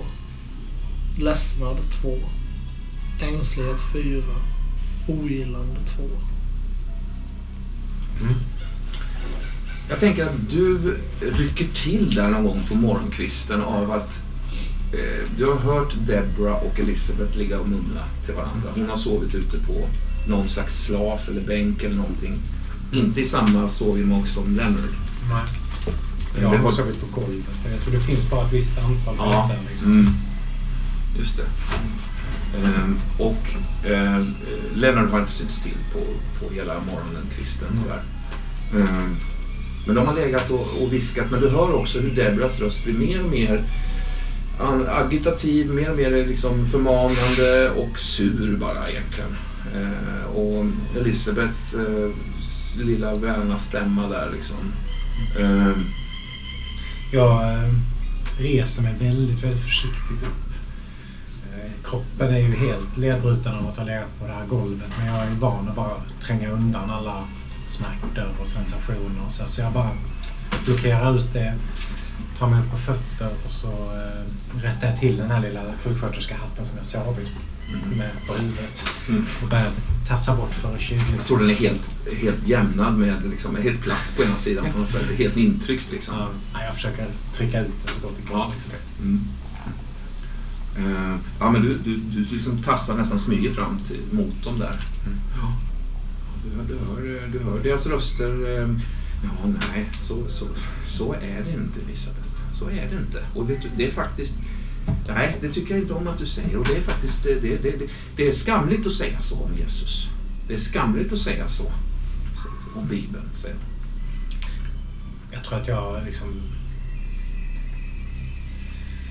Ledsnad 1.19 1.77
2. 2.01 2.17
Ängslighet 3.21 3.81
4. 3.93 4.24
Ogillande 5.07 5.79
2. 5.86 6.03
Jag 9.89 10.00
tänker 10.00 10.25
att 10.25 10.50
du 10.50 10.97
rycker 11.21 11.67
till 11.74 12.15
där 12.15 12.29
någon 12.29 12.43
gång 12.43 12.63
på 12.69 12.75
morgonkvisten 12.75 13.62
av 13.62 13.91
att 13.91 14.26
du 15.38 15.46
har 15.46 15.56
hört 15.56 15.94
Deborah 16.08 16.56
och 16.63 16.79
Elizabeth 16.79 17.38
ligga 17.38 17.60
och 17.60 17.70
mumla 17.70 18.03
till 18.25 18.34
varandra. 18.34 18.70
Hon 18.75 18.89
har 18.89 18.98
sovit 18.98 19.36
ute 19.36 19.58
på 19.58 19.88
någon 20.27 20.48
slags 20.48 20.86
slaf 20.86 21.29
eller 21.29 21.41
bänk 21.41 21.84
eller 21.84 21.96
någonting. 21.96 22.34
Inte 22.94 23.22
i 23.22 23.25
samma 23.25 23.67
sovgemak 23.67 24.27
som 24.27 24.56
Leonard. 24.56 24.89
Nej. 25.29 25.44
Eh, 26.38 26.44
Jag 26.44 26.50
har 26.60 26.72
sovit 26.72 27.00
på 27.01 27.22
golvet. 27.22 27.46
Jag 27.72 27.82
tror 27.82 27.94
det 27.94 28.00
finns 28.00 28.29
bara 28.29 28.46
ett 28.46 28.53
visst 28.53 28.77
antal 28.77 29.15
Ja, 29.17 29.50
bäddar. 29.50 29.62
Liksom. 29.72 29.91
mm. 29.91 30.08
just 31.17 31.38
det. 31.38 31.44
Ehm, 32.58 33.00
och 33.20 33.48
eh, 33.89 34.24
Leonard 34.75 35.10
har 35.10 35.20
inte 35.20 35.32
synts 35.32 35.63
till 35.63 35.77
på, 35.94 36.00
på 36.39 36.53
hela 36.53 36.74
morgonen, 36.74 37.24
kvisten 37.38 37.75
sådär. 37.75 38.01
Ehm, 38.75 39.15
men 39.86 39.96
de 39.96 40.08
har 40.08 40.13
legat 40.15 40.50
och, 40.51 40.67
och 40.84 40.94
viskat, 40.94 41.32
men 41.32 41.41
du 41.41 41.50
hör 41.50 41.74
också 41.75 42.00
hur 42.00 42.10
Debras 42.10 42.60
röst 42.60 42.84
blir 42.84 42.94
mer 42.94 43.24
och 43.24 43.32
mer 43.32 43.63
agitativ, 44.89 45.69
mer 45.73 45.91
och 45.91 45.97
mer 45.97 46.09
liksom 46.09 46.69
förmanande 46.69 47.69
och 47.69 47.99
sur 47.99 48.57
bara 48.57 48.89
egentligen. 48.89 49.35
Eh, 49.75 50.25
och 50.35 50.65
Elisabeth 50.97 51.75
eh, 51.75 52.11
lilla 52.85 53.15
väna 53.15 53.57
stämma 53.57 54.07
där 54.07 54.29
liksom. 54.33 54.73
Eh. 55.39 55.77
Jag 57.11 57.53
eh, 57.53 57.73
reser 58.39 58.83
mig 58.83 58.93
väldigt, 58.99 59.43
väldigt 59.43 59.63
försiktigt 59.63 60.23
upp. 60.23 60.53
Eh, 61.53 61.71
kroppen 61.83 62.33
är 62.33 62.39
ju 62.39 62.55
helt 62.55 62.97
ledbruten 62.97 63.55
av 63.55 63.67
att 63.67 63.77
ha 63.77 63.83
legat 63.83 64.19
på 64.19 64.27
det 64.27 64.33
här 64.33 64.45
golvet. 64.45 64.89
Men 64.97 65.07
jag 65.07 65.25
är 65.25 65.31
van 65.39 65.69
att 65.69 65.75
bara 65.75 65.93
tränga 66.25 66.49
undan 66.49 66.89
alla 66.89 67.23
smärtor 67.67 68.29
och 68.41 68.47
sensationer. 68.47 69.25
Och 69.25 69.31
så, 69.31 69.47
så 69.47 69.61
jag 69.61 69.73
bara 69.73 69.89
blockerar 70.65 71.17
ut 71.17 71.33
det. 71.33 71.53
Tar 72.39 72.48
mig 72.50 72.60
upp 72.60 72.72
på 72.72 72.77
fötter 72.77 73.29
och 73.46 73.51
så 73.51 73.67
eh, 73.72 74.62
rättar 74.63 74.88
jag 74.88 75.00
till 75.00 75.17
den 75.17 75.32
här 75.32 75.41
lilla 75.41 75.62
sjuksköterskehatten 75.84 76.65
som 76.65 76.77
jag 76.77 76.86
sovit 76.86 77.27
med 77.98 78.12
på 78.27 78.34
huvudet. 78.34 78.86
Mm. 79.10 79.25
Och 79.44 79.50
börjar 79.50 79.72
tassa 80.08 80.36
bort 80.36 80.53
för 80.53 80.77
kyligt. 80.77 81.06
Jag 81.15 81.24
tror 81.25 81.39
den 81.39 81.50
är 81.50 81.53
helt, 81.53 81.91
helt 82.22 82.48
jämnad 82.48 82.98
med, 82.98 83.25
liksom, 83.29 83.56
helt 83.56 83.82
platt 83.82 84.13
på 84.17 84.24
ena 84.24 84.38
sidan 84.38 84.65
på 84.74 84.79
något 84.79 84.89
sätt. 84.89 85.01
Helt 85.17 85.38
intryckt 85.38 85.91
liksom. 85.91 86.15
Ja, 86.53 86.63
jag 86.65 86.75
försöker 86.75 87.08
trycka 87.34 87.62
ut 87.62 87.72
det 87.86 87.91
så 87.94 88.08
gott 88.08 88.17
det 88.17 88.29
går. 88.29 88.39
Ja, 88.39 88.51
liksom. 88.53 88.72
Mm. 89.01 89.22
Eh, 90.77 91.15
ja, 91.39 91.51
men 91.51 91.62
du, 91.62 91.77
du, 91.77 91.98
du 91.98 92.25
liksom 92.25 92.63
tassar 92.63 92.98
nästan 92.98 93.20
smyger 93.20 93.51
fram 93.51 93.79
till, 93.88 94.01
mot 94.12 94.44
dem 94.44 94.60
där. 94.60 94.75
Ja. 95.41 95.53
Du, 96.44 96.74
du, 96.74 96.79
hör, 96.79 97.27
du 97.27 97.39
hör 97.39 97.60
deras 97.63 97.86
röster. 97.86 98.62
eh, 98.62 98.70
Ja, 99.24 99.50
nej, 99.74 99.86
så, 100.00 100.29
så, 100.29 100.46
så 100.86 101.13
är 101.13 101.44
det 101.46 101.51
inte 101.51 101.79
Elisabeth. 101.88 102.26
Så 102.59 102.69
är 102.69 102.89
det 102.91 102.97
inte. 102.97 103.23
Och 103.33 103.49
vet 103.49 103.61
du, 103.61 103.69
det 103.77 103.85
är 103.85 103.91
faktiskt... 103.91 104.33
Nej, 105.07 105.37
det 105.41 105.49
tycker 105.49 105.73
jag 105.73 105.83
inte 105.83 105.93
om 105.93 106.07
att 106.07 106.17
du 106.17 106.25
säger. 106.25 106.57
Och 106.57 106.65
det 106.67 106.75
är 106.75 106.81
faktiskt... 106.81 107.23
Det, 107.23 107.39
det, 107.39 107.57
det, 107.57 107.89
det 108.15 108.27
är 108.27 108.31
skamligt 108.31 108.87
att 108.87 108.93
säga 108.93 109.21
så 109.21 109.35
om 109.35 109.51
Jesus. 109.57 110.07
Det 110.47 110.53
är 110.53 110.57
skamligt 110.57 111.13
att 111.13 111.19
säga 111.19 111.47
så. 111.47 111.71
Om 112.75 112.87
Bibeln, 112.87 113.29
säger 113.33 113.55
jag. 113.55 113.63
Jag 115.31 115.43
tror 115.43 115.59
att 115.59 115.67
jag 115.67 116.05
liksom... 116.05 116.27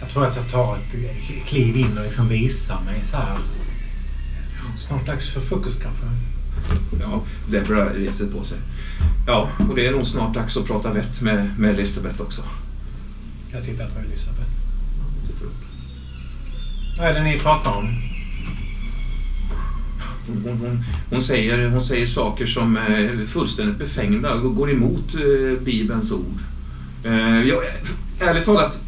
Jag 0.00 0.10
tror 0.10 0.26
att 0.26 0.36
jag 0.36 0.50
tar 0.50 0.76
ett 0.76 1.46
kliv 1.46 1.76
in 1.76 1.98
och 1.98 2.04
liksom 2.04 2.28
visar 2.28 2.80
mig 2.80 3.02
så 3.02 3.16
här. 3.16 3.38
Snart 4.76 5.06
dags 5.06 5.28
för 5.28 5.40
frukost 5.40 5.82
kanske. 5.82 6.06
Ja, 7.00 7.22
Deborah 7.50 7.92
reser 7.92 8.26
på 8.26 8.44
sig. 8.44 8.58
Ja, 9.26 9.48
och 9.68 9.76
det 9.76 9.86
är 9.86 9.92
nog 9.92 10.06
snart 10.06 10.34
dags 10.34 10.56
att 10.56 10.66
prata 10.66 10.92
vett 10.92 11.20
med, 11.20 11.58
med 11.58 11.70
Elisabeth 11.70 12.20
också. 12.20 12.42
Jag 13.52 13.64
tittar 13.64 13.86
på 13.86 13.98
Elisabeth. 14.00 14.50
Upp. 15.42 15.52
Vad 16.98 17.08
är 17.08 17.14
det 17.14 17.22
ni 17.22 17.38
pratar 17.38 17.70
om? 17.76 18.02
Hon, 20.26 20.42
hon, 20.44 20.58
hon, 20.58 20.84
hon, 21.10 21.22
säger, 21.22 21.68
hon 21.68 21.82
säger 21.82 22.06
saker 22.06 22.46
som 22.46 22.76
är 22.76 23.26
fullständigt 23.26 23.78
befängda 23.78 24.34
och 24.34 24.54
går 24.56 24.70
emot 24.70 25.14
eh, 25.14 25.60
Bibelns 25.64 26.12
ord. 26.12 26.38
Eh, 27.04 27.42
jag, 27.48 27.62
ärligt 28.20 28.44
talat 28.44 28.78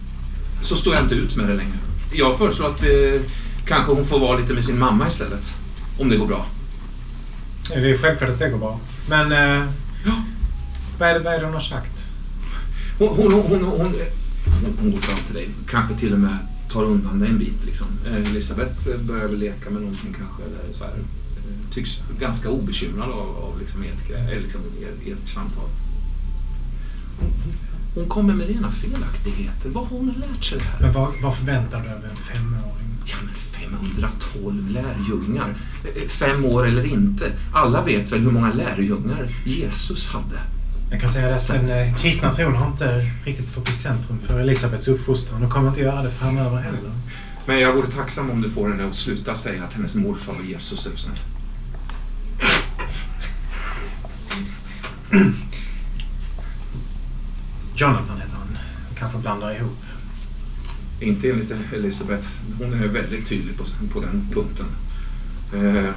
så 0.62 0.76
står 0.76 0.94
jag 0.94 1.02
inte 1.04 1.14
ut 1.14 1.36
med 1.36 1.48
det 1.48 1.54
längre. 1.54 1.78
Jag 2.12 2.38
föreslår 2.38 2.66
att 2.66 2.82
eh, 2.82 3.20
kanske 3.66 3.92
hon 3.92 4.06
får 4.06 4.18
vara 4.20 4.38
lite 4.38 4.52
med 4.54 4.64
sin 4.64 4.78
mamma 4.78 5.08
istället. 5.08 5.54
Om 5.98 6.08
det 6.08 6.16
går 6.16 6.26
bra. 6.26 6.46
Det 7.68 7.90
är 7.90 7.98
självklart 7.98 8.30
att 8.30 8.38
det 8.38 8.48
går 8.50 8.58
bra. 8.58 8.80
Men... 9.08 9.32
Eh, 9.32 9.68
Ja. 10.06 10.12
vad, 10.98 11.08
är 11.08 11.14
det, 11.14 11.20
vad 11.20 11.34
är 11.34 11.38
det 11.38 11.44
hon 11.44 11.54
har 11.54 11.60
sagt? 11.60 12.04
Hon, 12.98 13.08
hon, 13.08 13.32
hon, 13.32 13.64
hon, 13.64 13.94
hon, 14.80 14.90
går 14.90 14.98
fram 14.98 15.18
till 15.26 15.34
dig. 15.34 15.48
Kanske 15.70 15.94
till 15.94 16.12
och 16.12 16.20
med 16.20 16.38
tar 16.70 16.84
undan 16.84 17.18
dig 17.18 17.28
en 17.28 17.38
bit. 17.38 17.64
Liksom. 17.64 17.86
Eh, 18.06 18.30
Elisabeth 18.30 18.98
börjar 19.00 19.28
väl 19.28 19.38
leka 19.38 19.70
med 19.70 19.82
någonting 19.82 20.14
kanske. 20.18 20.42
Eller 20.42 20.72
så 20.72 20.84
här. 20.84 20.92
Eh, 20.92 21.74
Tycks 21.74 21.90
ganska 22.20 22.50
obekymrad 22.50 23.10
av, 23.10 23.36
av 23.36 23.60
liksom 23.60 23.82
ert, 23.82 24.40
liksom 24.42 24.60
ert, 24.60 25.06
ert 25.06 25.28
samtal. 25.28 25.68
Hon, 27.94 28.08
kommer 28.08 28.34
med 28.34 28.48
rena 28.48 28.70
felaktigheter. 28.70 29.70
Vad 29.70 29.86
har 29.86 29.98
hon 29.98 30.14
lärt 30.18 30.44
sig 30.44 30.58
här? 30.60 30.80
Men 30.80 30.92
vad, 30.92 31.12
vad 31.22 31.36
förväntar 31.36 31.82
du 31.82 31.88
av 31.88 32.04
en 32.04 32.16
femåring? 32.16 32.88
Ja, 33.06 33.16
men 33.24 33.34
512 33.34 34.70
lärjungar. 34.70 35.54
Eh, 35.84 36.08
Fem 36.08 36.44
år 36.44 36.66
eller 36.66 36.86
inte. 36.86 37.32
Alla 37.54 37.84
vet 37.84 38.12
väl 38.12 38.20
hur 38.20 38.30
många 38.30 38.52
lärjungar 38.52 39.28
Jesus 39.44 40.06
hade. 40.06 40.40
Jag 40.90 41.00
kan 41.00 41.10
säga 41.10 41.28
det, 41.28 41.40
den 41.48 41.70
eh, 41.70 41.96
kristna 41.96 42.34
tron 42.34 42.54
har 42.54 42.66
inte 42.66 43.06
riktigt 43.24 43.46
stått 43.46 43.70
i 43.70 43.72
centrum 43.72 44.18
för 44.18 44.40
Elisabeths 44.40 44.88
uppfostran 44.88 45.44
och 45.44 45.50
kommer 45.50 45.68
inte 45.68 45.80
göra 45.80 46.02
det 46.02 46.10
framöver 46.10 46.56
heller. 46.56 46.90
Men 47.46 47.60
jag 47.60 47.72
vore 47.72 47.86
tacksam 47.86 48.30
om 48.30 48.42
du 48.42 48.50
får 48.50 48.68
henne 48.68 48.88
att 48.88 48.94
sluta 48.94 49.34
säga 49.34 49.64
att 49.64 49.72
hennes 49.72 49.94
morfar 49.94 50.32
var 50.34 50.42
Jesus. 50.42 50.88
snäll. 50.96 51.18
Jonathan 57.74 58.16
heter 58.16 58.36
han. 58.36 58.58
Kanske 58.94 59.18
blandar 59.18 59.56
ihop. 59.56 59.78
Inte 61.00 61.30
enligt 61.30 61.54
Elisabeth. 61.72 62.28
Hon 62.58 62.72
är 62.72 62.88
väldigt 62.88 63.28
tydlig 63.28 63.56
på, 63.56 63.64
på 63.92 64.00
den 64.00 64.28
punkten. 64.32 64.66
Eh, 65.54 65.90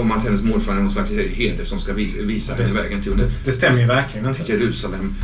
om 0.00 0.12
att 0.12 0.24
hennes 0.24 0.42
morfar 0.42 0.72
är 0.72 0.76
någon 0.76 0.90
slags 0.90 1.10
herde 1.10 1.64
som 1.64 1.80
ska 1.80 1.92
visa, 1.92 2.54
henne 2.54 2.72
vägen 2.72 3.02
till, 3.02 3.16
Det, 3.16 3.30
det 3.44 3.52
stämmer 3.52 3.80
ju 3.80 3.86
verkligen 3.86 4.28
inte. 4.28 4.44
till 4.44 4.60
Jerusalem. 4.60 5.14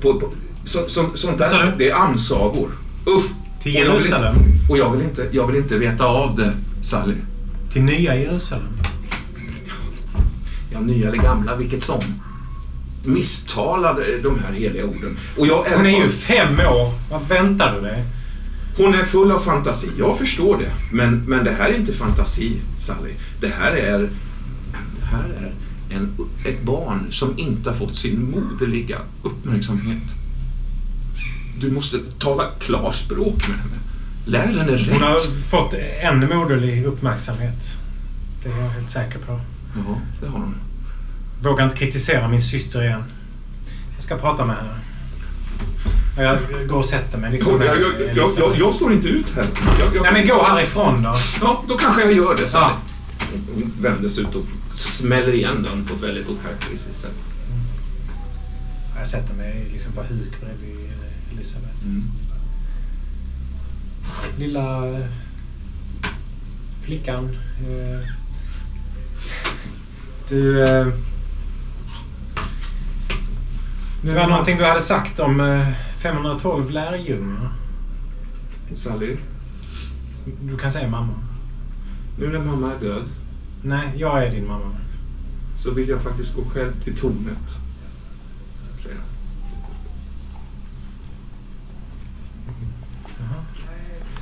På, 0.00 0.20
på, 0.20 0.28
så, 0.64 0.88
så, 0.88 1.10
sånt 1.14 1.38
där, 1.38 1.74
det 1.78 1.90
är 1.90 1.94
ansagor. 1.94 2.70
Usch! 3.06 3.24
Till 3.62 3.74
Jerusalem? 3.74 4.34
Och 4.70 4.78
jag 4.78 4.92
vill 4.92 5.02
inte, 5.02 5.26
jag 5.30 5.46
vill 5.46 5.56
inte 5.56 5.78
veta 5.78 6.04
av 6.04 6.36
det, 6.36 6.52
Sally. 6.82 7.14
Till 7.72 7.82
nya 7.82 8.16
Jerusalem? 8.16 8.68
Ja, 10.72 10.80
nya 10.80 11.08
eller 11.08 11.22
gamla, 11.22 11.56
vilket 11.56 11.82
som. 11.82 12.00
Misstalade 13.04 14.18
de 14.22 14.38
här 14.38 14.52
heliga 14.52 14.84
orden. 14.84 15.16
Och 15.38 15.46
jag 15.46 15.64
Hon 15.76 15.86
är 15.86 16.02
ju 16.04 16.08
fem 16.08 16.60
år. 16.60 16.92
Vad 17.10 17.28
väntar 17.28 17.74
du 17.74 17.80
dig? 17.80 18.04
Hon 18.76 18.94
är 18.94 19.04
full 19.04 19.30
av 19.30 19.40
fantasi, 19.40 19.90
jag 19.98 20.18
förstår 20.18 20.58
det. 20.58 20.72
Men, 20.92 21.24
men 21.26 21.44
det 21.44 21.52
här 21.52 21.68
är 21.68 21.76
inte 21.76 21.92
fantasi, 21.92 22.60
Sally. 22.76 23.12
Det 23.40 23.48
här 23.48 23.72
är, 23.72 23.98
det 25.00 25.06
här 25.06 25.24
är 25.24 25.52
en, 25.96 26.16
ett 26.44 26.62
barn 26.62 27.06
som 27.10 27.38
inte 27.38 27.70
har 27.70 27.76
fått 27.76 27.96
sin 27.96 28.30
moderliga 28.30 28.98
uppmärksamhet. 29.22 30.02
Du 31.58 31.70
måste 31.70 31.98
tala 32.18 32.44
klarspråk 32.58 33.48
med 33.48 33.58
henne. 33.58 33.76
Lär 34.24 34.46
henne 34.46 34.72
rätt. 34.72 34.92
Hon 34.92 35.02
har 35.02 35.18
fått 35.50 35.74
en 36.02 36.20
moderlig 36.20 36.84
uppmärksamhet. 36.84 37.78
Det 38.42 38.48
är 38.50 38.62
jag 38.62 38.68
helt 38.68 38.90
säker 38.90 39.18
på. 39.18 39.40
Ja, 39.76 40.00
det 40.20 40.26
har 40.26 40.38
hon. 40.38 40.54
Vågar 41.42 41.64
inte 41.64 41.76
kritisera 41.76 42.28
min 42.28 42.40
syster 42.40 42.84
igen. 42.84 43.04
Jag 43.94 44.02
ska 44.02 44.16
prata 44.16 44.44
med 44.44 44.56
henne. 44.56 44.74
Jag 46.16 46.38
går 46.68 46.76
och 46.76 46.84
sätter 46.84 47.18
mig 47.18 47.32
liksom. 47.32 47.62
Jag, 47.62 47.80
jag, 47.80 48.16
jag, 48.16 48.56
jag, 48.58 48.74
står 48.74 48.92
inte 48.92 49.08
ut 49.08 49.30
här. 49.36 49.46
Nej 50.02 50.12
men 50.12 50.28
gå 50.28 50.42
härifrån 50.44 51.02
då. 51.02 51.14
Ja, 51.40 51.64
då 51.68 51.78
kanske 51.78 52.02
jag 52.02 52.12
gör 52.12 52.36
det, 52.36 52.48
Sally. 52.48 52.74
Hon 53.54 53.72
vände 53.80 54.10
sig 54.10 54.22
ut 54.22 54.34
och 54.34 54.44
smäller 54.76 55.32
igen 55.34 55.62
dörren 55.62 55.84
på 55.84 55.94
ett 55.94 56.00
väldigt 56.02 56.28
okaraktäristiskt 56.28 57.00
sätt. 57.00 57.14
Jag 58.98 59.06
sätter 59.08 59.34
mig 59.34 59.66
liksom 59.72 59.92
på 59.92 60.00
huk 60.02 60.40
bredvid 60.40 60.86
eh, 60.86 61.32
Elisabeth. 61.34 61.84
Mm. 61.84 62.04
Lilla 64.38 64.88
eh, 64.88 65.06
flickan. 66.84 67.38
eh, 67.60 68.08
Du... 70.28 70.64
Det 74.04 74.12
var 74.14 74.26
någonting 74.26 74.58
du 74.58 74.64
hade 74.64 74.82
sagt 74.82 75.20
om 75.20 75.40
512 76.02 76.70
lärjungar. 76.70 77.52
Sally, 78.74 79.16
Du 80.42 80.56
kan 80.58 80.70
säga 80.70 80.88
mamma. 80.88 81.12
nu 82.18 82.28
när 82.28 82.38
mamma 82.44 82.72
är 82.74 82.80
död 82.80 83.04
Nej, 83.62 83.88
jag 83.96 84.24
är 84.26 84.30
din 84.30 84.46
mamma. 84.46 84.70
så 85.62 85.70
vill 85.70 85.88
jag 85.88 86.00
faktiskt 86.02 86.36
gå 86.36 86.44
själv 86.44 86.72
till 86.82 86.96
tornet. 86.96 87.56
Säger 88.78 88.94
jag. 88.96 89.04
Jaha. 93.18 93.44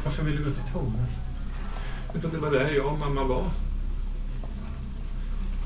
Varför 0.05 0.25
vill 0.25 0.37
du 0.37 0.45
gå 0.45 0.51
till 0.51 0.73
tornet? 0.73 1.11
För 2.13 2.29
att 2.29 2.33
det 2.35 2.39
var 2.39 2.51
där 2.51 2.71
jag 2.71 2.87
och 2.87 2.99
mamma 2.99 3.25
var. 3.25 3.45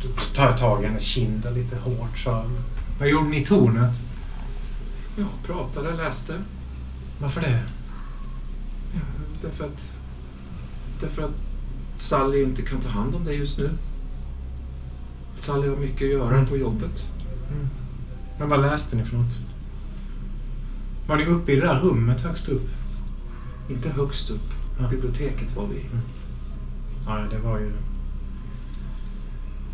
Då 0.02 0.08
tar 0.34 0.44
jag 0.44 0.58
tag 0.58 0.82
i 0.82 0.86
hennes 0.86 1.02
kinder 1.02 1.50
lite 1.50 1.76
hårt. 1.76 2.18
Så. 2.18 2.44
Vad 2.98 3.08
gjorde 3.08 3.28
ni 3.28 3.36
i 3.42 3.44
tornet? 3.46 4.00
Ja, 5.16 5.24
pratade, 5.46 5.94
läste. 5.96 6.34
Varför 7.20 7.40
det? 7.40 7.62
Ja, 8.94 9.00
därför 9.42 9.64
att... 9.64 9.92
Därför 11.00 11.22
att 11.22 11.30
Sally 11.96 12.42
inte 12.42 12.62
kan 12.62 12.80
ta 12.80 12.88
hand 12.88 13.14
om 13.14 13.24
dig 13.24 13.36
just 13.36 13.58
nu. 13.58 13.70
Sally 15.34 15.68
har 15.68 15.76
mycket 15.76 16.02
att 16.02 16.10
göra 16.12 16.34
Mm. 16.36 16.46
på 16.46 16.56
jobbet. 16.56 17.04
Men 18.38 18.48
vad 18.48 18.60
läste 18.60 18.96
ni 18.96 19.04
för 19.04 19.16
något? 19.16 19.34
Var 21.08 21.16
ni 21.16 21.24
uppe 21.26 21.52
i 21.52 21.56
det 21.56 21.66
där 21.66 21.80
rummet 21.80 22.20
högst 22.20 22.48
upp? 22.48 22.68
Inte 23.70 23.88
högst 23.88 24.30
upp. 24.30 24.50
Ja. 24.80 24.88
Biblioteket 24.88 25.56
var 25.56 25.66
vi 25.66 25.76
i. 25.76 25.84
Ja, 27.06 27.24
det 27.30 27.38
var 27.38 27.58
ju... 27.58 27.70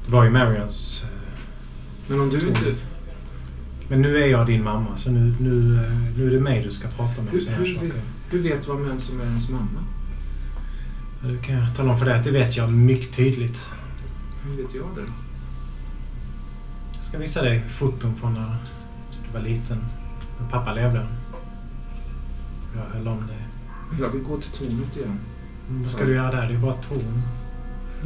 Det 0.07 0.13
var 0.13 0.25
ju 0.25 0.31
Marians... 0.31 1.05
eh, 1.05 1.09
Men 2.09 2.21
om 2.21 2.31
du 2.31 2.49
inte... 2.49 2.75
Men 3.91 4.03
nu 4.03 4.17
är 4.23 4.27
jag 4.27 4.47
din 4.47 4.65
mamma, 4.65 4.97
så 4.97 5.11
nu, 5.11 5.35
nu, 5.41 5.85
eh, 5.85 5.93
nu 6.19 6.27
är 6.27 6.31
det 6.31 6.41
mig 6.41 6.63
du 6.63 6.71
ska 6.71 6.89
prata 6.89 7.11
med 7.11 7.19
om 7.19 7.27
Hur, 7.33 7.41
såna 7.41 7.57
här 7.57 7.65
hur, 7.65 7.75
saker. 7.75 7.87
vet, 7.87 8.03
hur 8.31 8.39
vet 8.43 8.69
vad 8.69 8.81
män 8.81 9.01
som 9.01 9.21
är 9.21 9.25
ens 9.25 9.51
mamma? 9.51 9.85
Ja, 11.23 11.29
det 11.29 11.39
kan 11.39 11.55
jag 11.55 11.77
tala 11.77 11.93
om 11.93 11.99
för 11.99 12.07
dig 12.07 12.19
att 12.19 12.25
det 12.25 12.31
vet 12.31 12.57
jag 12.57 12.73
mycket 12.73 13.13
tydligt. 13.17 13.69
Hur 14.45 14.57
vet 14.63 14.75
jag 14.75 14.85
det? 14.97 15.13
Jag 16.97 17.05
ska 17.05 17.19
visa 17.19 17.43
dig 17.43 17.65
foton 17.69 18.17
från 18.17 18.35
när 18.35 18.57
du 19.27 19.33
var 19.39 19.41
liten. 19.41 19.79
När 20.41 20.49
pappa 20.51 20.75
levde. 20.75 21.07
Jag 22.77 22.99
höll 22.99 23.09
om 23.09 23.27
dig. 23.27 23.37
Jag 24.01 24.09
vill 24.11 24.23
gå 24.23 24.37
till 24.37 24.51
tornet 24.51 24.97
igen. 24.97 25.19
Mm, 25.69 25.83
Vad 25.83 25.91
ska 25.91 26.05
du 26.05 26.15
göra 26.15 26.31
där? 26.31 26.49
Det 26.49 26.55
är 26.55 26.59
bara 26.59 26.73
torn. 26.75 27.23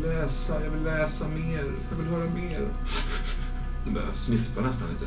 Läsa, 0.02 0.64
jag 0.64 0.70
vill 0.70 0.82
läsa 0.82 1.28
mer. 1.28 1.64
Jag 1.90 1.96
vill 1.96 2.06
höra 2.06 2.30
mer. 2.34 2.60
Jag 3.84 3.94
börjar 3.94 4.12
snyfta 4.12 4.60
nästan 4.60 4.88
lite. 4.88 5.04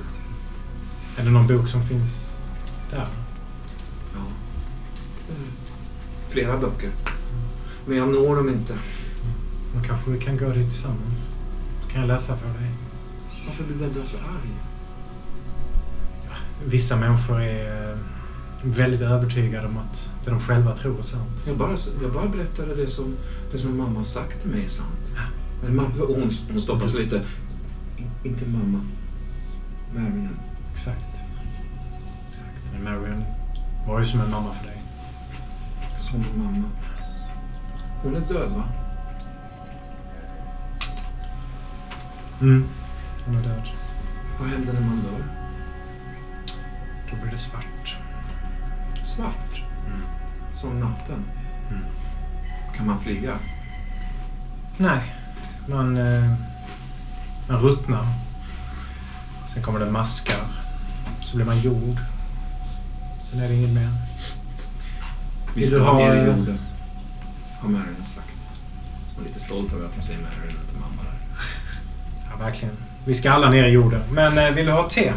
Är 1.17 1.23
det 1.23 1.30
någon 1.30 1.47
bok 1.47 1.69
som 1.69 1.84
finns 1.84 2.38
där? 2.91 3.08
Ja. 4.13 4.19
Mm. 5.30 5.47
Flera 6.30 6.58
böcker. 6.58 6.91
Men 7.86 7.97
jag 7.97 8.10
når 8.10 8.36
dem 8.36 8.49
inte. 8.49 8.73
Då 9.75 9.84
kanske 9.88 10.12
vi 10.12 10.19
kan 10.19 10.38
gå 10.38 10.49
dit 10.49 10.69
tillsammans. 10.69 11.27
Då 11.84 11.89
kan 11.91 12.01
jag 12.01 12.08
läsa 12.08 12.38
för 12.38 12.47
dig. 12.47 12.71
Varför 13.47 13.63
blir 13.63 13.88
Debra 13.88 14.06
så 14.06 14.17
arg? 14.17 14.49
Vissa 16.65 16.95
människor 16.95 17.41
är 17.41 17.91
eh, 17.91 17.97
väldigt 18.63 19.01
övertygade 19.01 19.67
om 19.67 19.77
att 19.77 20.12
det 20.25 20.32
de 20.32 20.39
själva 20.39 20.77
tror 20.77 20.99
är 20.99 21.01
sant. 21.01 21.43
Jag 21.47 21.58
bara, 21.58 21.77
jag 22.01 22.13
bara 22.13 22.27
berättade 22.27 22.75
det 22.75 22.88
som, 22.88 23.15
det 23.51 23.58
som 23.58 23.77
mamma 23.77 24.03
sagt 24.03 24.41
till 24.41 24.51
mig 24.51 24.65
är 24.65 24.69
sant. 24.69 25.12
Men 25.63 25.75
mamma, 25.75 25.89
hon, 25.97 26.32
hon 26.51 26.62
stoppar 26.62 26.88
sig 26.88 27.03
lite. 27.03 27.21
In, 27.97 28.10
inte 28.23 28.45
mamma. 28.45 28.82
Marion. 29.95 30.46
Exakt. 30.78 31.26
Exakt. 32.30 32.62
Men 32.74 32.84
Marion 32.84 33.26
var 33.88 34.00
ju 34.00 34.06
som 34.06 34.22
en 34.22 34.32
mamma 34.32 34.54
för 34.54 34.66
dig. 34.66 34.82
Som 35.98 36.26
mamma. 36.36 36.68
Hon 38.04 38.16
är 38.16 38.20
död 38.20 38.52
va? 38.52 38.63
Mm. 42.42 42.68
Hon 43.26 43.38
är 43.38 43.42
död. 43.42 43.68
Vad 44.40 44.50
händer 44.50 44.74
när 44.74 44.82
man 44.82 45.02
dör? 45.02 45.24
Då 47.10 47.16
blir 47.22 47.32
det 47.32 47.38
svart. 47.38 47.98
Svart. 49.04 49.62
Mm. 49.88 50.02
Som 50.54 50.80
natten. 50.80 51.26
Mm. 51.70 51.84
Kan 52.76 52.88
man 52.88 53.00
flyga? 53.00 53.40
Nej. 54.78 55.16
Man, 55.68 55.98
eh, 55.98 56.34
man 57.50 57.62
ruttnar. 57.62 58.06
Sen 59.54 59.63
kommer 59.63 59.80
det 59.80 59.92
maskar. 59.92 60.66
Så 61.28 61.36
blir 61.36 61.46
man 61.46 61.62
jord. 61.62 61.98
Sen 63.32 63.40
är 63.40 63.48
det 63.50 63.56
inget 63.56 63.70
mer. 63.70 63.90
Vi 65.56 65.63
ska 65.63 65.80
ha 65.80 65.98
ner 65.98 66.16
i 66.16 66.28
jorden. 66.28 66.60
Har 67.60 67.70
Marion 67.70 68.06
sagt. 68.06 68.28
Hon 69.16 69.24
är 69.24 69.28
lite 69.28 69.40
stolt 69.40 69.74
över 69.74 69.86
att 69.86 69.94
hon 69.94 70.04
säger 70.04 70.20
Marion 70.20 70.66
till 70.70 70.80
mamma 70.80 71.04
där. 71.04 71.46
Ja, 72.32 72.46
verkligen. 72.46 72.76
Vi 73.06 73.13
ska 73.13 73.32
alla 73.32 73.50
ner 73.50 73.66
i 73.66 73.70
jorden. 73.70 74.02
Men 74.12 74.38
eh, 74.38 74.52
vill 74.52 74.66
du 74.66 74.72
ha 74.72 74.90
te? 74.90 75.13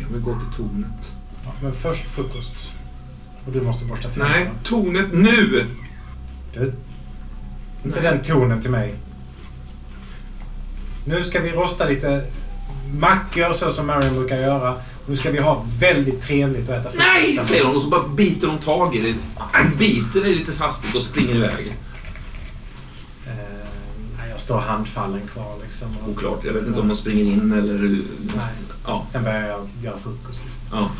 Jag 0.00 0.08
vill 0.08 0.22
gå 0.22 0.38
till 0.38 0.56
tornet. 0.56 1.14
Ja, 1.44 1.52
men 1.62 1.72
först 1.72 2.04
frukost. 2.04 2.54
Och 3.46 3.52
du 3.52 3.60
måste 3.60 3.84
borsta 3.84 4.08
tänderna. 4.08 4.34
Nej, 4.34 4.50
tornet 4.62 5.12
nu! 5.12 5.66
Du, 6.54 6.74
inte 7.84 8.00
Nej. 8.00 8.12
den 8.12 8.22
tonen 8.22 8.62
till 8.62 8.70
mig. 8.70 8.94
Nu 11.04 11.22
ska 11.22 11.40
vi 11.40 11.50
rosta 11.50 11.88
lite 11.88 12.24
mackor 12.98 13.52
så 13.52 13.70
som 13.70 13.86
Marion 13.86 14.14
brukar 14.14 14.36
göra. 14.36 14.74
Nu 15.06 15.16
ska 15.16 15.30
vi 15.30 15.38
ha 15.38 15.64
väldigt 15.80 16.22
trevligt 16.22 16.68
och 16.68 16.74
äta 16.74 16.90
frukost 16.90 17.06
Nej! 17.14 17.40
Säger 17.44 17.64
hon 17.64 17.76
och 17.76 17.82
så 17.82 17.88
bara 17.88 18.08
biter 18.08 18.46
hon 18.48 18.58
tag 18.58 18.96
i 18.96 19.00
det. 19.00 19.14
Biter 19.78 20.20
det 20.20 20.28
lite 20.34 20.62
hastigt 20.62 20.94
och 20.94 21.02
springer 21.02 21.34
iväg. 21.34 21.76
Eh, 23.26 24.28
jag 24.30 24.40
står 24.40 24.58
handfallen 24.60 25.20
kvar 25.32 25.56
liksom. 25.64 25.88
Och- 26.02 26.08
Oklart. 26.10 26.44
Jag 26.44 26.52
vet 26.52 26.66
inte 26.66 26.80
om 26.80 26.86
hon 26.86 26.96
springer 26.96 27.24
in 27.24 27.52
eller... 27.52 27.78
Nej. 28.36 28.44
Ja. 28.86 29.06
Sen 29.10 29.24
börjar 29.24 29.48
jag 29.48 29.68
göra 29.82 29.98
frukost. 29.98 30.40
ja. 30.72 30.90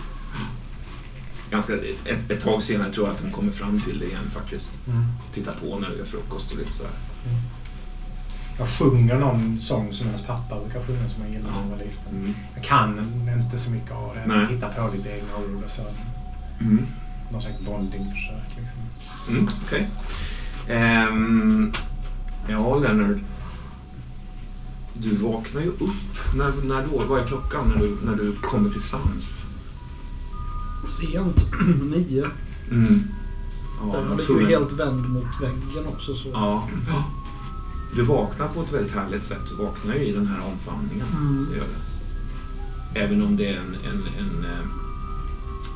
Ganska, 1.50 1.72
ett, 2.04 2.30
ett 2.30 2.44
tag 2.44 2.62
senare 2.62 2.92
tror 2.92 3.06
jag 3.06 3.14
att 3.14 3.22
hon 3.22 3.30
kommer 3.32 3.52
fram 3.52 3.80
till 3.80 3.98
det 3.98 4.04
igen 4.04 4.30
faktiskt. 4.34 4.72
Mm. 4.88 5.04
Tittar 5.34 5.52
på 5.52 5.78
när 5.78 5.90
du 5.90 5.96
gör 5.98 6.04
frukost 6.04 6.50
och 6.52 6.58
lite 6.58 6.72
sådär. 6.72 6.92
Jag 8.58 8.68
sjunger 8.68 9.18
någon 9.18 9.58
sång 9.58 9.92
som 9.92 10.06
hennes 10.06 10.22
pappa 10.22 10.60
brukar 10.60 10.82
sjunga 10.82 11.08
som 11.08 11.22
jag 11.22 11.32
gillade 11.32 11.54
när 11.54 11.62
jag 11.62 11.68
var 11.68 11.76
liten. 11.76 12.12
Mm. 12.12 12.34
Jag 12.54 12.64
kan 12.64 13.10
inte 13.44 13.58
så 13.58 13.70
mycket 13.70 13.92
av 13.92 14.14
det. 14.14 14.34
Jag 14.34 14.46
hittar 14.46 14.72
på 14.72 14.96
lite 14.96 15.08
egna 15.08 15.36
ord 15.36 15.64
och 15.64 15.70
så. 15.70 15.82
Mm. 16.60 16.86
Någon 17.32 17.42
slags 17.42 17.60
bondingförsök 17.60 18.56
liksom. 18.56 18.80
Mm, 19.28 19.48
Okej. 19.66 19.88
Ehm, 20.68 21.72
ja, 22.48 22.76
Leonard. 22.78 23.20
Du 24.94 25.16
vaknar 25.16 25.60
ju 25.60 25.68
upp. 25.68 26.34
När, 26.34 26.52
när 26.64 26.86
då? 26.86 27.04
Vad 27.08 27.20
är 27.20 27.26
klockan 27.26 27.68
när 27.68 27.82
du, 27.82 27.98
när 28.04 28.16
du 28.16 28.32
kommer 28.32 28.70
till 28.70 28.82
sans? 28.82 29.46
Sent. 31.00 31.46
Nio. 31.82 32.26
Mm. 32.70 33.02
Ja, 33.80 33.96
jag 34.08 34.18
ligger 34.18 34.40
ju 34.40 34.46
helt 34.46 34.72
vänd 34.72 35.08
mot 35.08 35.40
väggen 35.42 35.86
också. 35.86 36.14
Så. 36.14 36.28
Ja. 36.32 36.68
Du 37.96 38.02
vaknar 38.02 38.48
på 38.48 38.62
ett 38.62 38.72
väldigt 38.72 38.94
härligt 38.94 39.24
sätt. 39.24 39.48
Du 39.48 39.54
vaknar 39.64 39.94
ju 39.94 40.04
i 40.04 40.12
den 40.12 40.26
här 40.26 40.40
omfamningen. 40.46 41.06
Mm. 41.16 41.48
Det 41.50 41.56
gör 41.56 41.64
det. 41.64 43.00
Även 43.00 43.22
om 43.22 43.36
det 43.36 43.48
är 43.48 43.56
en, 43.56 43.74
en, 43.74 44.02
en 44.18 44.44
eh, 44.44 44.60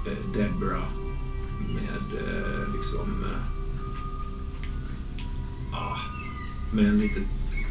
eh, 0.07 0.19
Debra 0.33 0.83
med 1.75 2.21
eh, 2.21 2.75
liksom... 2.77 3.25
Eh, 3.25 3.43
ah, 5.73 5.99
med 6.73 6.85
en 6.85 6.99
lite 7.01 7.21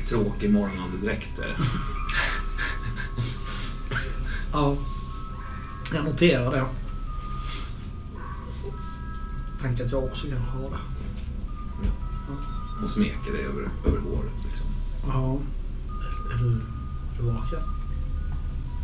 tråkig 0.10 0.50
morgonandedräkt 0.50 1.38
där. 1.38 1.58
Ja. 4.54 4.78
Jag 5.94 6.06
noterar 6.06 6.52
det. 6.52 6.66
Tänker 9.62 9.86
att 9.86 9.92
jag 9.92 10.04
också 10.04 10.28
kanske 10.28 10.52
har 10.52 10.70
det. 10.70 10.97
Hon 12.80 12.90
smeker 12.90 13.32
dig 13.34 13.46
över, 13.46 13.70
över 13.86 14.00
håret 14.00 14.34
liksom. 14.46 14.68
Ja. 15.08 15.38
Är 16.34 16.38
du, 16.38 16.50
är 16.50 17.18
du 17.18 17.24
vaken? 17.24 17.60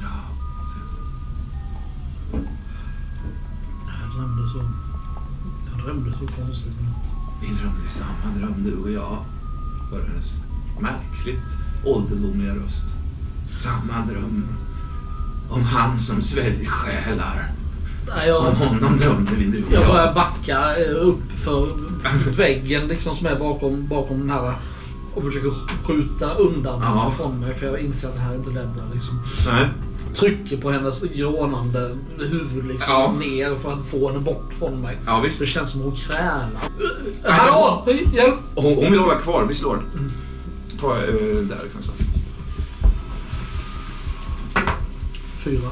Ja. 0.01 0.19
Jag 4.01 4.15
drömde 4.15 4.49
så... 4.49 4.69
Jag 5.71 5.85
drömde 5.85 6.11
så 6.19 6.27
konstigt 6.41 6.73
i 6.79 6.83
natt. 6.83 7.07
Vi 7.41 7.47
drömde 7.47 7.87
samma 7.89 8.35
dröm 8.37 8.63
du 8.63 8.75
och 8.77 8.91
jag. 8.91 9.17
Hör 9.91 10.01
hennes 10.07 10.35
märkligt 10.79 11.57
ålderdomliga 11.85 12.55
röst. 12.55 12.85
Samma 13.59 14.05
dröm. 14.05 14.43
Om 15.49 15.61
han 15.63 15.99
som 15.99 16.21
sväljer 16.21 16.65
själar. 16.69 17.51
Nej, 18.07 18.27
jag, 18.27 18.45
Om 18.45 18.55
honom 18.55 18.97
drömde 18.97 19.31
vi 19.35 19.45
du 19.45 19.63
och 19.63 19.71
jag 19.73 19.81
jag. 19.83 19.87
börjar 19.91 20.13
backa 20.13 20.75
eh, 20.77 20.95
upp 21.07 21.31
för 21.35 21.67
väggen 22.37 22.87
liksom 22.87 23.15
som 23.15 23.27
är 23.27 23.35
bakom, 23.39 23.87
bakom 23.87 24.19
den 24.19 24.29
här 24.29 24.53
och 25.15 25.23
försöker 25.23 25.49
skjuta 25.87 26.33
undan 26.33 26.79
Ja. 26.81 26.87
henne 26.87 27.11
från 27.11 27.39
mig 27.39 27.53
för 27.55 27.65
jag 27.65 27.79
inser 27.79 28.07
att 28.07 28.13
det 28.15 28.19
här 28.21 28.35
inte 28.35 28.49
lämnar 28.49 28.83
liksom. 28.93 29.21
Nej. 29.51 29.67
Trycker 30.15 30.57
på 30.57 30.71
hennes 30.71 31.01
grånande 31.03 31.97
huvud 32.19 32.65
liksom 32.67 32.93
Ja. 32.93 33.13
ner 33.19 33.55
för 33.55 33.73
att 33.73 33.85
få 33.85 34.07
henne 34.11 34.19
bort 34.19 34.53
från 34.59 34.81
mig. 34.81 34.97
Ja, 35.05 35.19
visst. 35.19 35.39
Det 35.39 35.45
känns 35.45 35.71
som 35.71 35.81
hon 35.81 35.95
krälar. 35.95 36.49
Hallå! 37.23 37.85
Hjälp! 38.13 38.35
Hon, 38.55 38.63
hon 38.75 38.91
vill 38.91 38.99
hålla 38.99 39.15
kvar. 39.19 39.45
Vi 39.49 39.53
slår. 39.53 39.83
Ta 40.81 40.97
eh, 40.97 41.03
där 41.41 41.61
kanske. 41.73 41.91
Fyra. 45.43 45.69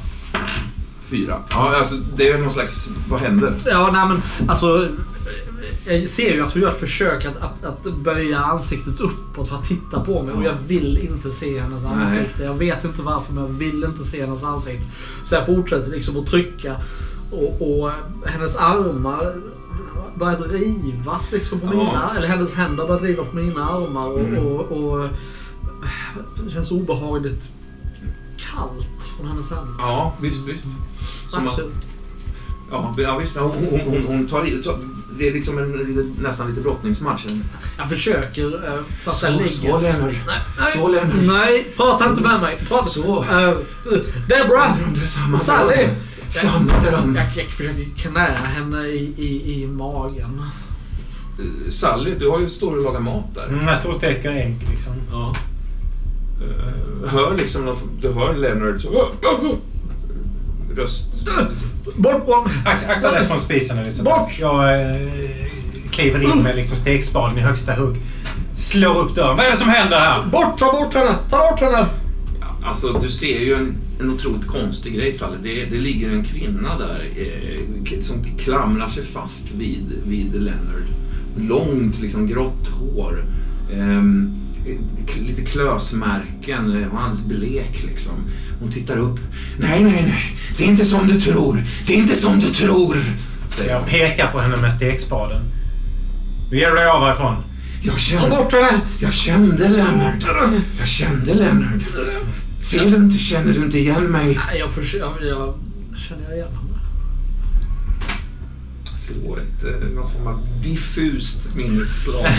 Fyra. 1.09 1.37
Ja, 1.49 1.75
alltså 1.77 1.95
det 2.15 2.29
är 2.29 2.37
någon 2.37 2.51
slags... 2.51 2.89
Vad 3.09 3.19
händer? 3.19 3.53
Ja, 3.65 3.89
nej 3.93 4.07
men 4.07 4.21
alltså. 4.49 4.87
Jag 5.91 6.09
ser 6.09 6.33
ju 6.33 6.41
att 6.41 6.53
hon 6.53 6.61
gör 6.61 6.71
ett 6.71 6.79
försök 6.79 7.25
att, 7.25 7.37
att, 7.41 7.65
att 7.85 7.95
böja 7.95 8.39
ansiktet 8.39 8.99
uppåt 8.99 9.49
för 9.49 9.55
att 9.55 9.67
titta 9.67 9.99
på 9.99 10.21
mig 10.23 10.33
och 10.35 10.43
jag 10.43 10.53
vill 10.67 10.97
inte 10.97 11.31
se 11.31 11.59
hennes 11.59 11.83
Nej. 11.83 11.91
ansikte. 11.93 12.43
Jag 12.43 12.53
vet 12.53 12.83
inte 12.83 13.01
varför 13.01 13.33
men 13.33 13.43
jag 13.43 13.49
vill 13.51 13.83
inte 13.83 14.05
se 14.05 14.21
hennes 14.25 14.43
ansikte. 14.43 14.85
Så 15.23 15.35
jag 15.35 15.45
fortsätter 15.45 15.91
liksom 15.91 16.17
att 16.19 16.27
trycka 16.27 16.75
och, 17.31 17.61
och 17.81 17.91
hennes 18.25 18.55
armar 18.55 19.33
börjar 20.15 20.37
rivas 20.37 21.31
liksom 21.31 21.59
på 21.59 21.65
Ja. 21.65 21.71
mina, 21.73 22.13
eller 22.17 22.27
hennes 22.27 22.53
händer 22.53 22.87
börjar 22.87 22.99
driva 23.01 23.23
på 23.23 23.35
mina 23.35 23.69
armar 23.69 24.07
och, 24.07 24.19
Mm. 24.19 24.45
och, 24.45 24.71
och 24.71 25.07
det 26.45 26.51
känns 26.51 26.71
obehagligt 26.71 27.49
kallt 28.37 29.03
från 29.17 29.27
hennes 29.27 29.49
händer. 29.49 29.73
Ja, 29.77 30.13
visst, 30.21 30.47
visst. 30.47 30.65
Som 31.27 31.47
att. 31.47 31.59
Ja, 32.71 32.95
ja, 32.97 33.17
visst. 33.17 33.37
Hon, 33.37 33.51
hon, 33.51 33.79
hon, 33.85 34.05
hon 34.07 34.27
tar 34.27 34.63
tar- 34.63 34.79
Det 35.17 35.27
är 35.27 35.33
liksom 35.33 35.57
en, 35.57 36.15
nästan 36.21 36.49
lite 36.49 36.61
brottningsmatch. 36.61 37.25
Jag 37.77 37.89
försöker 37.89 38.67
eh, 38.67 38.79
fast 39.03 39.19
Så, 39.19 39.25
jag 39.25 39.33
ligger... 39.33 39.71
så 39.71 39.79
Lennart. 39.79 40.01
Nej, 40.27 40.39
nej, 40.59 40.71
Så 40.77 40.87
Lennart. 40.87 41.15
nej, 41.21 41.67
prata 41.77 42.09
inte 42.09 42.21
med 42.21 42.41
mig. 42.41 42.57
Prata. 42.67 42.85
Så. 42.85 43.23
Uh! 43.23 43.57
Jag 44.29 44.47
drömde 44.49 44.99
samma 45.07 45.37
Sally! 45.39 45.75
dröm. 45.75 45.89
Samma 46.29 46.79
dröm. 46.81 47.15
Jag, 47.15 47.25
jag 47.45 47.53
försöker 47.53 47.85
knä 47.97 48.19
henne 48.55 48.87
i, 48.87 49.13
i, 49.17 49.61
i 49.63 49.67
magen. 49.67 50.41
Eh, 51.39 51.69
Sally, 51.69 52.15
du 52.19 52.29
har 52.29 52.39
ju 52.39 52.49
står 52.49 52.77
och 52.77 52.83
lagar 52.83 52.99
mat 52.99 53.35
där. 53.35 53.47
Mm, 53.47 53.67
jag 53.67 53.77
står 53.77 53.89
och 53.89 53.95
steker 53.95 54.31
ägg 54.31 54.55
liksom. 54.71 54.93
Ja. 55.11 55.35
Eh, 56.41 57.09
hör 57.11 57.37
liksom, 57.37 57.65
någon- 57.65 57.99
du 58.01 58.11
hör 58.13 58.33
Leonard 58.35 58.81
så... 58.81 59.07
Röst. 60.75 61.07
Bort 61.95 62.25
från... 62.25 62.45
Ak 62.65 62.83
akta 62.89 63.11
dig 63.11 63.27
från 63.27 63.39
spisen 63.39 63.77
Elisabeth. 63.77 64.19
Bort! 64.19 64.39
Jag 64.39 64.81
eh, 64.81 64.97
kliver 65.91 66.21
in 66.21 66.43
med 66.43 66.55
liksom 66.55 66.77
stekspaden 66.77 67.37
i 67.37 67.41
högsta 67.41 67.73
hugg. 67.73 67.95
Slår 68.51 68.97
upp 68.99 69.15
dörren. 69.15 69.37
Vad 69.37 69.45
är 69.45 69.51
det 69.51 69.57
som 69.57 69.69
händer 69.69 69.99
här? 69.99 70.25
Bort! 70.25 70.59
Ta 70.59 70.71
bort 70.71 70.93
henne! 70.93 71.15
Ta 71.29 71.37
bort 71.51 71.59
henne! 71.59 71.85
Ja, 72.39 72.67
alltså, 72.67 72.99
du 73.01 73.09
ser 73.09 73.39
ju 73.39 73.53
en, 73.53 73.75
en 73.99 74.09
otroligt 74.09 74.47
konstig 74.47 74.95
grej, 74.95 75.11
Sally. 75.11 75.35
Det, 75.43 75.65
det 75.65 75.77
ligger 75.77 76.09
en 76.09 76.23
kvinna 76.25 76.77
där 76.79 77.09
eh, 77.17 77.99
som 78.01 78.23
klamrar 78.39 78.87
sig 78.87 79.03
fast 79.03 79.51
vid, 79.51 79.85
vid 80.07 80.33
Leonard. 80.33 80.83
Långt, 81.37 81.99
liksom 81.99 82.27
grått 82.27 82.67
hår. 82.67 83.23
K- 83.69 84.40
lite 85.19 85.41
klösmärken. 85.41 86.75
eh, 86.83 86.87
Hon 86.89 86.97
är 86.99 87.03
alldeles 87.03 87.25
blek, 87.25 87.83
liksom. 87.83 88.13
Hon 88.59 88.71
tittar 88.71 88.97
upp. 88.97 89.19
Nej, 89.59 89.83
nej, 89.83 90.03
nej. 90.07 90.37
Det 90.57 90.63
är 90.63 90.67
inte 90.67 90.85
som 90.85 91.07
du 91.07 91.19
tror. 91.21 91.63
Det 91.87 91.93
är 91.93 91.97
inte 91.97 92.15
som 92.15 92.39
du 92.39 92.47
tror. 92.47 92.97
Säger 93.49 93.71
Jag 93.71 93.85
pekar 93.87 94.31
på 94.31 94.39
henne 94.39 94.57
med 94.57 94.73
stekspaden. 94.73 95.41
Nu 96.51 96.57
ger 96.57 96.69
du 96.69 96.75
dig 96.75 96.85
av 96.87 97.05
härifrån. 97.05 97.35
Jag 97.83 97.93
Ta 97.93 97.99
kände, 97.99 98.29
bort 98.29 98.53
henne! 98.53 98.81
jag 98.99 99.13
kände 99.13 99.69
Leonard. 99.69 100.23
Jag 100.79 100.87
kände 100.87 101.33
Leonard. 101.33 101.83
Ser 102.61 102.89
du 102.91 102.95
inte, 102.95 103.17
känner 103.17 103.53
du 103.53 103.59
inte 103.65 103.79
igen 103.79 104.03
mig? 104.03 104.25
Nej, 104.25 104.59
jag 104.59 104.71
försöker... 104.71 105.25
Jag, 105.25 105.53
känner 106.07 106.23
jag 106.23 106.33
igen 106.37 106.47
henne? 106.47 106.79
Slå 108.97 109.37
ett, 109.37 109.63
eh, 109.63 109.89
något 109.95 110.13
form 110.13 110.27
av 110.27 110.39
diffust 110.63 111.55
minnesslag. 111.55 112.25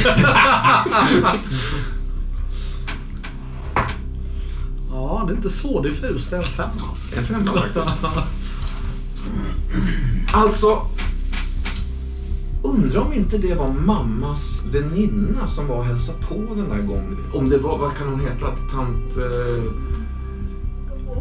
Ja, 5.12 5.24
det 5.26 5.32
är 5.32 5.36
inte 5.36 5.50
så 5.50 5.82
diffust. 5.82 6.30
Det 6.30 6.36
är 6.36 6.40
en 6.40 6.46
femma. 6.46 6.70
En 7.16 7.24
femma 7.24 7.52
faktiskt. 7.52 7.90
Alltså, 10.34 10.86
undrar 12.62 13.00
om 13.00 13.12
inte 13.12 13.38
det 13.38 13.54
var 13.54 13.72
mammas 13.72 14.64
väninna 14.72 15.46
som 15.46 15.68
var 15.68 15.76
och 15.76 15.84
hälsade 15.84 16.18
på 16.18 16.34
den 16.34 16.68
där 16.68 16.82
gången. 16.82 17.16
Om 17.34 17.48
det 17.48 17.58
var, 17.58 17.78
vad 17.78 17.96
kan 17.96 18.08
hon 18.08 18.20
heta? 18.20 18.46
Tant... 18.46 19.16
Eh, 19.16 19.72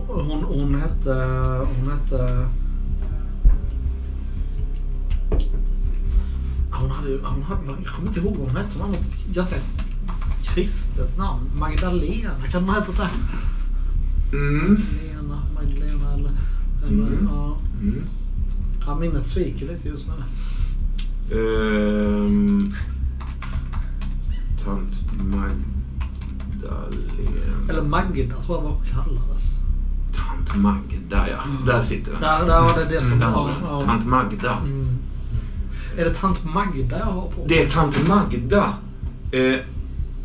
Hon, 0.07 0.43
hon 0.43 0.81
hette... 0.81 1.13
Hon 1.75 1.91
hette... 1.91 2.47
Hon 6.71 6.91
hade. 6.91 7.19
Hon 7.23 7.43
hade, 7.43 7.61
jag 7.65 7.93
kommer 7.95 8.07
inte 8.07 8.19
ihåg 8.19 8.35
vad 8.37 8.47
hon 8.47 8.57
hette. 8.57 8.69
Hon 8.73 8.81
hade 8.81 8.97
något 8.97 9.33
ganska 9.33 9.55
kristet 10.43 11.17
namn. 11.17 11.51
Magdalena. 11.59 12.47
Kan 12.51 12.63
hon 12.63 12.69
ha 12.69 12.79
hetat 12.79 12.97
det? 12.97 13.09
Mm, 14.33 14.81
Lena, 15.01 15.41
Magdalena 15.55 16.13
eller... 16.13 16.31
eller 16.87 17.07
Mm. 17.07 17.27
ja. 17.31 17.57
mm, 17.81 18.03
ja, 18.85 18.95
minnet 18.95 19.27
sviker 19.27 19.67
lite 19.67 19.87
just 19.87 20.07
nu. 20.07 20.13
ehm, 21.37 22.73
tant 24.63 25.01
Magdalena. 25.23 25.71
Eller 27.69 27.81
Magda 27.81 28.35
tror 28.35 28.57
jag 28.57 28.63
vad 28.63 28.71
hon 28.73 28.85
kallades. 28.85 29.43
Tant 30.13 30.55
Magda, 30.55 31.29
ja. 31.29 31.39
Där 31.65 31.81
sitter 31.81 32.11
den. 32.11 32.21
Där, 32.21 32.45
där 32.45 32.61
var 32.61 32.79
det 32.79 32.85
det 32.95 33.01
som... 33.03 33.19
Vi 33.19 33.25
den. 33.25 33.31
ja. 33.63 33.81
Tant 33.85 34.05
Magda. 34.05 34.57
Mm. 34.57 34.87
Är 35.97 36.05
det 36.05 36.13
tant 36.13 36.43
Magda 36.43 36.99
jag 36.99 37.05
har 37.05 37.29
på? 37.29 37.45
Det 37.47 37.63
är 37.63 37.69
tant 37.69 38.07
Magda. 38.07 38.73
Eh, 39.31 39.59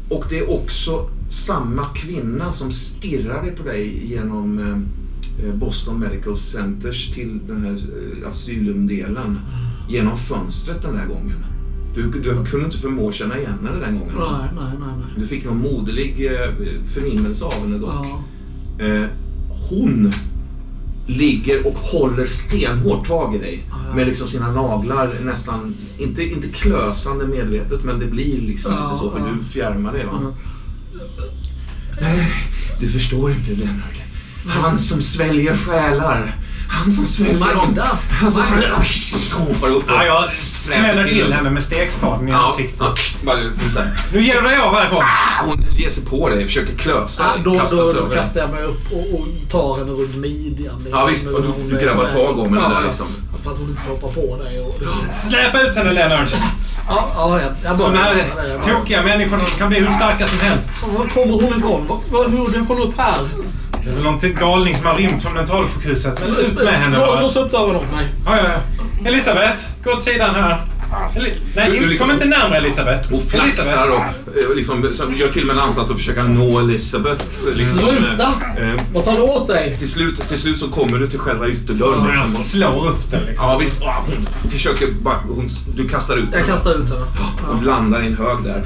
och 0.08 0.26
det 0.28 0.38
är 0.38 0.50
också 0.50 1.08
samma 1.28 1.84
kvinna 1.94 2.52
som 2.52 2.72
stirrade 2.72 3.50
på 3.50 3.62
dig 3.62 4.06
genom 4.06 4.58
eh, 4.58 5.54
Boston 5.54 6.00
Medical 6.00 6.36
Centers 6.36 7.10
till 7.10 7.40
den 7.48 7.62
här 7.62 7.72
eh, 7.72 8.28
asylumdelen. 8.28 9.38
Genom 9.88 10.16
fönstret 10.16 10.82
den 10.82 10.94
där 10.94 11.06
gången. 11.06 11.44
Du, 11.94 12.10
du 12.10 12.44
kunde 12.44 12.66
inte 12.66 12.78
förmå 12.78 13.12
känna 13.12 13.38
igen 13.38 13.58
henne 13.64 13.86
den 13.86 13.98
gången. 13.98 14.14
Nej, 14.18 14.50
nej, 14.54 14.72
nej. 14.80 14.88
nej. 14.98 15.06
Du 15.18 15.26
fick 15.26 15.44
någon 15.44 15.58
moderlig 15.58 16.26
eh, 16.26 16.50
förnimmelse 16.94 17.44
av 17.44 17.52
henne 17.52 17.78
dock. 17.78 18.06
Ja. 18.78 18.84
Eh, 18.84 19.04
hon 19.70 20.12
ligger 21.06 21.66
och 21.66 21.72
håller 21.72 22.26
stenhårt 22.26 23.06
tag 23.06 23.34
i 23.34 23.38
dig. 23.38 23.64
Ja. 23.70 23.94
Med 23.94 24.06
liksom 24.06 24.28
sina 24.28 24.52
naglar 24.52 25.08
nästan, 25.24 25.74
inte, 25.98 26.22
inte 26.24 26.48
klösande 26.48 27.26
medvetet, 27.26 27.84
men 27.84 27.98
det 27.98 28.06
blir 28.06 28.40
liksom 28.40 28.72
Ja, 28.72 28.84
inte 28.84 28.96
så 28.96 29.10
för 29.10 29.18
ja. 29.18 29.26
du 29.26 29.44
fjärmar 29.44 29.92
dig. 29.92 30.06
Va? 30.06 30.34
Nej, 32.00 32.32
du 32.80 32.88
förstår 32.88 33.30
inte 33.30 33.50
Leonard. 33.50 33.96
Han 34.48 34.78
som 34.78 35.02
sväljer 35.02 35.56
själar. 35.56 36.34
Han 36.68 36.90
som 36.90 37.06
sväljer 37.06 37.54
dem. 37.54 37.56
Magda. 37.66 37.98
Han 38.10 38.30
som. 38.32 38.42
Hoppar 39.40 39.68
upp 39.68 39.84
och 39.84 39.90
Ja, 39.90 40.04
jag 40.04 40.32
smäller 40.32 41.02
till 41.04 41.32
henne 41.32 41.50
med 41.50 41.62
stekspaden 41.62 42.28
i 42.28 42.30
Ja, 42.30 42.46
ansiktet. 42.46 42.76
ja, 42.80 42.94
bara 43.24 43.52
som 43.52 43.70
så 43.70 43.78
här. 43.78 44.00
Nu 44.12 44.22
ger 44.22 44.34
du 44.34 44.48
dig 44.48 44.56
av 44.56 44.74
härifrån! 44.74 45.04
Hon 45.44 45.64
ger 45.76 45.90
sig 45.90 46.04
på 46.04 46.28
dig, 46.28 46.46
försöker 46.46 46.74
klösa 46.76 47.32
dig, 47.32 47.42
då, 47.44 47.58
kasta 47.58 47.76
då, 47.76 47.86
sig 47.86 48.00
då 48.00 48.08
kastar 48.14 48.40
jag 48.40 48.50
mig 48.50 48.62
upp 48.64 48.92
och, 48.92 49.20
och 49.20 49.26
tar 49.50 49.78
henne 49.78 49.90
runt 49.90 50.16
midjan. 50.16 50.76
liksom, 50.78 50.90
Ja 50.90 51.06
visst, 51.06 51.26
och 51.30 51.40
när 51.40 51.48
du, 51.68 51.76
du 51.76 51.84
grabbar 51.84 52.10
tag 52.10 52.38
om 52.38 52.54
henne 52.54 52.60
Ja, 52.74 52.80
där 52.80 52.86
liksom. 52.86 53.06
För 53.44 53.50
att 53.52 53.58
hon 53.58 53.68
inte 53.68 53.80
ska 53.80 53.90
hoppa 53.90 54.08
på 54.08 54.42
dig. 54.42 54.60
Och, 54.60 54.82
Släpp 55.14 55.54
ut 55.68 55.76
henne 55.76 55.92
Lennart! 55.92 56.34
Ja, 56.88 57.08
ja, 57.14 57.40
jag, 57.40 57.52
jag 57.64 57.78
De 57.78 57.94
här 57.94 58.24
tokiga 58.60 59.02
människorna 59.02 59.42
kan 59.58 59.68
bli 59.68 59.78
hur 59.80 59.88
starka 59.88 60.26
som 60.26 60.40
helst. 60.40 60.84
Var 60.96 61.06
kommer 61.06 61.32
hon 61.32 61.58
ifrån? 61.58 61.86
Var, 61.86 61.98
var, 62.10 62.28
hur 62.28 62.52
dök 62.52 62.68
hon 62.68 62.78
upp 62.78 62.98
här? 62.98 63.18
Det 63.84 63.90
är 63.90 63.94
väl 63.94 64.04
någon 64.04 64.18
galning 64.40 64.74
som 64.74 64.86
har 64.86 64.94
rymt 64.94 65.22
från 65.22 65.34
mentalsjukhuset. 65.34 66.20
Men 66.20 66.36
ut 66.36 66.64
med 66.64 66.74
henne 66.74 66.98
bara. 66.98 67.20
Lås 67.20 67.36
upp 67.36 67.50
dörren 67.50 67.76
åt 67.76 67.92
mig. 67.92 68.06
Ja, 68.26 68.36
ja, 68.36 68.42
ja. 68.44 69.08
Elisabeth, 69.08 69.62
gå 69.84 69.90
åt 69.92 70.02
sidan 70.02 70.34
här. 70.34 70.60
Eli 71.16 71.32
Nej, 71.56 71.70
Du- 71.70 71.78
du 71.78 71.86
liksom- 71.86 72.08
kom 72.08 72.14
inte 72.16 72.28
närmare 72.28 72.58
Elisabeth. 72.58 73.12
Och 73.14 73.22
flaxar 73.22 73.88
och 73.88 73.96
eh, 73.98 74.54
liksom, 74.56 74.88
så 74.92 75.04
gör 75.16 75.28
till 75.28 75.40
och 75.42 75.46
med 75.46 75.56
en 75.56 75.62
ansats 75.62 75.90
att 75.90 75.96
försöka 75.96 76.22
nå 76.22 76.58
Elisabeth. 76.60 77.24
Liksom, 77.54 77.78
Sluta! 77.88 78.22
Eh, 78.58 78.80
Vad 78.94 79.04
tar 79.04 79.16
du 79.16 79.22
åt 79.22 79.46
dig? 79.48 79.76
till, 79.78 79.90
slut, 79.90 80.28
till 80.28 80.38
slut 80.38 80.58
så 80.60 80.68
kommer 80.68 80.98
du 80.98 81.06
till 81.08 81.18
själva 81.18 81.48
ytterdörren. 81.48 81.98
Jag 82.04 82.08
Liksom, 82.18 82.34
och, 82.40 82.46
slår 82.46 82.88
upp 82.88 83.10
den 83.10 83.24
liksom. 83.24 83.46
ja 83.48 83.58
visst, 83.58 83.82
ah, 83.82 84.04
hon 84.42 84.50
försöker 84.50 84.86
bara, 85.02 85.16
hon, 85.28 85.48
du 85.76 85.88
kastar 85.88 86.16
ut 86.16 86.28
Jag 86.32 86.38
henne 86.38 86.52
kastar 86.52 86.74
ut 86.74 86.90
henne. 86.90 87.06
och 87.48 87.62
landar 87.62 88.02
i 88.02 88.06
en 88.06 88.16
hög 88.16 88.44
där. 88.44 88.62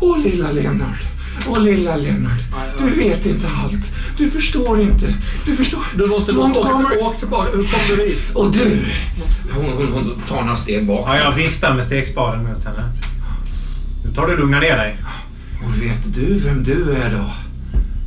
Åh 0.00 0.18
lilla 0.18 0.52
Lennart. 0.52 1.00
Åh 1.48 1.60
lilla 1.60 1.96
Lennart. 1.96 2.40
Du 2.78 2.90
vet 2.90 3.26
inte 3.26 3.46
allt. 3.62 3.92
Du 4.16 4.30
förstår 4.30 4.80
inte. 4.80 5.14
Du 5.46 5.56
förstår. 5.56 5.80
Du 5.96 6.06
måste 6.06 6.32
åka, 6.32 6.60
åka, 6.60 7.04
åka 7.04 7.18
tillbaka. 7.18 7.50
Hur 7.56 7.64
kom 7.64 7.96
du 7.96 8.02
hit? 8.04 8.32
Och 8.34 8.52
du. 8.52 8.84
Hon, 9.54 9.64
hon, 9.64 9.92
hon 9.92 10.22
tar 10.28 10.42
några 10.42 10.56
steg 10.56 10.86
bak. 10.86 11.04
Ja, 11.08 11.16
jag 11.16 11.32
viftar 11.32 11.74
med 11.74 11.84
stegspaden 11.84 12.44
mot 12.44 12.64
henne. 12.64 12.92
Nu 14.04 14.12
tar 14.14 14.26
du 14.26 14.36
lugna 14.36 14.60
ner 14.60 14.76
dig. 14.76 14.96
Och 15.66 15.82
vet 15.82 16.14
du 16.14 16.38
vem 16.38 16.62
du 16.62 16.92
är 16.92 17.10
då? 17.10 17.30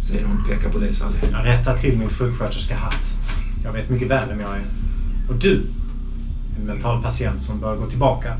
Säger 0.01 0.25
hon 0.25 0.41
och 0.41 0.49
pekar 0.49 0.69
på 0.69 0.77
dig 0.77 0.93
Sally. 0.93 1.17
Jag 1.31 1.45
rättar 1.45 1.77
till 1.77 1.97
min 1.97 2.09
sjuksköterskehatt. 2.09 3.13
Jag 3.63 3.73
vet 3.73 3.89
mycket 3.89 4.07
väl 4.07 4.29
vem 4.29 4.39
jag 4.39 4.49
är. 4.49 4.63
Och 5.29 5.35
du, 5.35 5.61
en 6.59 6.65
mental 6.65 7.03
patient 7.03 7.41
som 7.41 7.59
bör 7.59 7.75
gå 7.75 7.85
tillbaka 7.85 8.33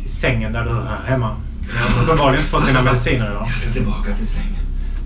till 0.00 0.10
sängen 0.10 0.52
där 0.52 0.64
du 0.64 0.70
hör 0.70 1.00
hemma. 1.06 1.36
Jag 1.68 1.78
har 1.90 2.02
uppenbarligen 2.02 2.40
inte 2.40 2.50
fått 2.50 2.66
dina 2.66 2.82
mediciner 2.82 3.30
idag. 3.30 3.46
Jag 3.50 3.58
ska 3.58 3.70
tillbaka 3.72 4.16
till 4.16 4.26
sängen. 4.26 4.56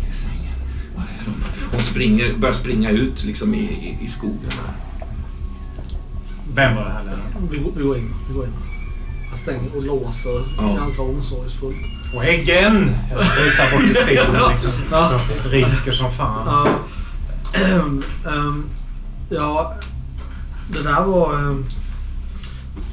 Till 0.05 0.15
sängen. 0.15 0.53
Var 0.97 1.03
är 1.03 1.25
hon? 1.27 1.35
Hon 1.73 1.81
springer, 1.83 2.35
börjar 2.39 2.55
springa 2.55 2.91
ut 2.91 3.25
liksom 3.25 3.55
i, 3.55 3.59
i, 3.59 3.99
i 4.05 4.09
skogen. 4.09 4.51
Vem 6.55 6.77
var 6.77 6.85
det 6.85 6.91
här 6.93 7.05
Lennart? 7.05 7.51
Vi, 7.51 7.59
går- 7.59 7.73
vi 7.77 7.83
går 7.85 7.97
in. 7.99 8.15
Vi 8.29 8.35
går 8.35 8.45
in. 8.45 8.53
Jag 9.31 9.39
stänger 9.39 9.77
och 9.77 9.83
låser 9.87 10.45
Ja. 10.59 10.77
ganska 10.77 11.03
omsorgsfullt. 11.03 11.77
Och 12.15 12.25
äggen! 12.25 12.91
Jag 13.11 13.19
rusar 13.21 13.71
bort 13.73 13.81
till 13.87 13.95
spisen 13.95 14.41
liksom. 14.51 14.71
Ja. 14.91 15.21
Ryker 15.45 15.93
som 15.93 16.13
fan. 16.13 16.43
Ja. 16.47 16.69
Ehm, 17.61 18.03
ehm, 18.27 18.65
ja, 19.31 19.75
det 20.73 20.83
där 20.83 21.05
var... 21.05 21.35
ehm, 21.39 21.67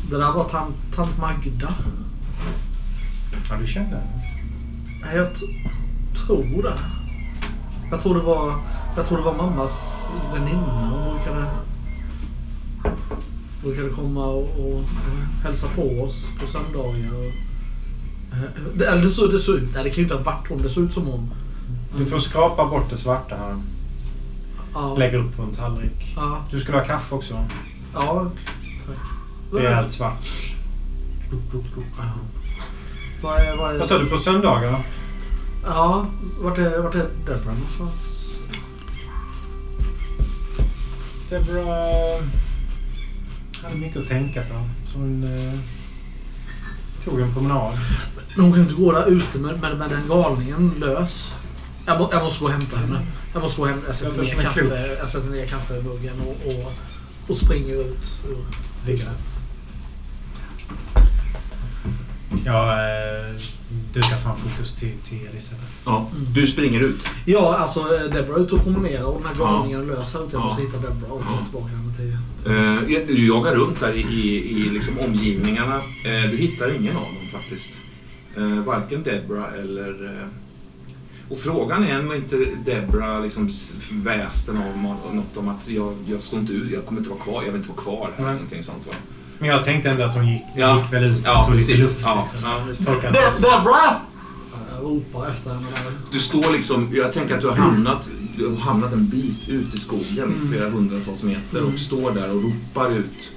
det 0.10 0.17
där 0.17 0.32
var 0.32 0.43
tant, 0.43 0.76
tant 0.95 1.17
Magda. 1.19 1.73
Ja, 3.49 3.55
du 3.59 3.67
kände 3.67 3.89
henne? 3.89 4.23
Nej, 5.01 5.15
jag 5.17 5.27
tror 6.15 6.63
det. 6.63 6.79
Jag 7.91 7.99
tror 8.01 8.15
det 8.15 8.21
var, 8.21 8.55
jag 8.95 9.05
tror 9.05 9.17
det 9.17 9.23
var 9.23 9.35
mammas 9.35 10.05
väninna. 10.33 10.89
Hon 10.89 11.17
brukade, 11.17 11.45
brukade 13.63 13.89
komma 13.89 14.25
och, 14.25 14.43
och 14.59 14.79
eh, 14.79 15.43
hälsa 15.43 15.67
på 15.75 16.01
oss 16.03 16.29
på 16.39 16.47
söndagar. 16.47 17.13
Och, 17.13 17.25
eh, 18.37 18.49
det, 18.75 18.85
eller 18.85 19.01
det 19.01 19.09
såg, 19.09 19.31
det 19.31 19.39
såg 19.39 19.55
ut, 19.55 19.69
nej 19.73 19.83
det 19.83 19.89
kan 19.89 19.95
ju 19.97 20.03
inte 20.03 20.15
ha 20.15 20.21
varit 20.21 20.49
hon. 20.49 20.61
Det 20.61 20.69
såg 20.69 20.83
ut 20.83 20.93
som 20.93 21.05
hon. 21.05 21.31
Du 21.97 22.05
får 22.05 22.19
skrapa 22.19 22.65
bort 22.65 22.89
det 22.89 22.97
svarta 22.97 23.35
här. 23.35 23.55
Ja, 24.73 24.95
Lägger 24.97 25.17
upp 25.19 25.35
på 25.37 25.43
en 25.43 25.51
tallrik. 25.51 26.13
ja, 26.15 26.37
Du 26.51 26.59
skulle 26.59 26.77
ha 26.77 26.85
kaffe 26.85 27.15
också 27.15 27.33
ja 27.93 28.31
tack. 28.87 28.97
Rejält 29.53 29.91
svart. 29.91 30.25
Ja. 31.97 32.03
Vad 33.23 33.39
är, 33.39 33.55
vad 33.55 33.73
är, 33.73 33.77
Vad 33.77 33.88
sa 33.88 33.97
du 33.97 34.05
på 34.05 34.17
söndagar? 34.17 34.79
Ja, 35.65 36.05
vart 36.41 36.57
är, 36.57 36.79
vart 36.79 36.95
är 36.95 37.09
Deborah 37.25 37.55
någonstans? 37.57 38.29
Deborah 41.29 42.21
hade 43.63 43.75
mycket 43.75 44.01
att 44.01 44.07
tänka 44.07 44.41
på. 44.41 44.69
Så 44.91 44.97
hon 44.97 45.23
eh, 45.23 45.59
tog 47.03 47.19
en 47.19 47.33
promenad. 47.33 47.73
Men 48.36 48.45
hon 48.45 48.53
kan 48.53 48.62
inte 48.62 48.73
gå 48.73 48.91
där 48.91 49.07
ute 49.07 49.39
med, 49.39 49.62
med, 49.62 49.77
med 49.77 49.89
den 49.89 50.07
galningen 50.07 50.73
lös. 50.79 51.33
Jag, 51.86 51.99
må, 51.99 52.09
jag 52.12 52.23
måste 52.23 52.39
gå 52.39 52.45
och 52.45 52.51
hämta 52.51 52.77
henne. 52.77 52.99
Jag 53.33 53.41
måste 53.41 53.62
gå 53.62 53.67
hem. 53.67 53.81
Jag 53.88 53.95
sätter 53.95 54.17
Låter 54.17 54.36
ner, 54.36 54.43
kaffe, 54.43 54.95
jag 54.99 55.09
sätter 55.09 55.29
ner 55.29 55.45
kaffemuggen 55.45 56.21
och, 56.21 56.47
och, 56.47 56.73
och 57.27 57.38
springer 57.38 57.75
ut 57.75 58.19
ur 58.29 58.38
huset. 58.91 59.42
Jag 62.45 62.69
eh, 62.69 63.33
dukar 63.93 64.17
fram 64.17 64.37
fokus 64.37 64.73
till, 64.75 64.91
till 65.03 65.27
Elisabeth. 65.31 65.71
Ja, 65.85 66.09
du 66.33 66.47
springer 66.47 66.79
ut. 66.79 67.05
Ja, 67.25 67.55
alltså 67.57 67.79
eh, 67.79 68.01
Deborah 68.13 68.39
är 68.39 68.43
ute 68.45 68.55
och 68.55 68.63
promenerar 68.63 69.03
och 69.03 69.21
den 69.21 69.27
här 69.27 69.35
galningen 69.45 69.81
är 69.81 69.85
lös 69.85 70.13
här 70.13 70.21
ute. 70.25 70.35
Jag 70.35 70.41
Ja. 70.41 70.45
måste 70.45 70.61
hitta 70.61 70.77
Deborah 70.77 71.11
och 71.11 71.21
ta 71.21 71.27
Ja. 71.39 71.43
tillbaka 71.43 71.67
henne 71.67 71.93
till... 71.93 72.17
till 72.85 72.95
Eh, 73.01 73.07
du 73.07 73.27
jagar 73.27 73.55
runt 73.55 73.79
där 73.79 73.93
i, 73.93 73.99
i, 74.01 74.51
i 74.51 74.69
liksom 74.69 74.99
omgivningarna. 74.99 75.75
Eh, 75.77 76.29
du 76.31 76.37
hittar 76.37 76.75
ingen 76.75 76.95
av 76.97 77.03
dem 77.03 77.27
faktiskt. 77.31 77.73
Eh, 78.37 78.47
varken 78.65 79.03
Debra 79.03 79.47
eller... 79.51 80.05
Eh, 80.21 80.27
och 81.29 81.39
frågan 81.39 81.83
är 81.83 81.99
om 81.99 82.13
inte 82.13 82.45
Debra 82.65 83.19
liksom 83.19 83.47
s- 83.47 83.73
väste 83.91 84.51
om 84.51 84.97
något 85.13 85.37
om 85.37 85.47
att 85.49 85.69
jag, 85.69 85.93
jag 86.07 86.21
står 86.23 86.39
inte 86.39 86.53
ut, 86.53 86.71
jag 86.71 86.85
kommer 86.85 86.99
inte 87.01 87.09
vara 87.09 87.19
kvar, 87.19 87.43
jag 87.43 87.51
vill 87.51 87.55
inte 87.61 87.69
vara 87.69 87.81
kvar 87.81 88.09
här. 88.17 88.23
Nej. 88.25 88.33
Någonting 88.33 88.63
sånt 88.63 88.87
va? 88.87 88.93
Men 89.39 89.49
jag 89.49 89.63
tänkte 89.63 89.89
ändå 89.89 90.03
att 90.03 90.13
hon 90.15 90.27
gick, 90.27 90.41
Ja. 90.55 90.81
gick 90.81 90.93
väl 90.93 91.03
ut 91.03 91.19
och 91.19 91.25
Ja, 91.25 91.45
tog 91.45 91.55
lite 91.55 91.67
precis. 91.73 91.83
luft. 91.83 91.99
Ja, 92.03 92.27
liksom. 92.67 92.93
ja, 93.13 93.31
Deborah! 93.39 93.95
Jag 94.75 94.83
ropar 94.91 95.29
efter 95.29 95.49
henne. 95.53 95.67
Du 96.11 96.19
står 96.19 96.51
liksom, 96.51 96.89
jag 96.93 97.13
tänker 97.13 97.35
att 97.35 97.41
du 97.41 97.47
har 97.47 97.55
hamnat, 97.55 98.09
du 98.37 98.47
har 98.49 98.57
hamnat 98.57 98.93
en 98.93 99.07
bit 99.07 99.49
ut 99.49 99.73
i 99.73 99.77
skogen, 99.79 100.47
flera 100.51 100.69
hundratals 100.69 101.23
meter 101.23 101.59
Mm. 101.59 101.73
och 101.73 101.79
står 101.79 102.11
där 102.11 102.29
och 102.31 102.43
ropar 102.43 102.91
ut 102.91 103.31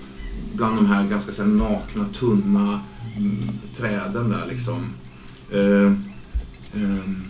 bland 0.52 0.76
de 0.76 0.86
här 0.86 1.06
ganska 1.06 1.32
så 1.32 1.42
här, 1.42 1.48
nakna, 1.50 2.04
tunna 2.18 2.80
mm, 3.16 3.48
träden 3.76 4.30
där 4.30 4.46
liksom. 4.48 4.86
Eh, 5.52 5.92
ehm, 6.82 7.24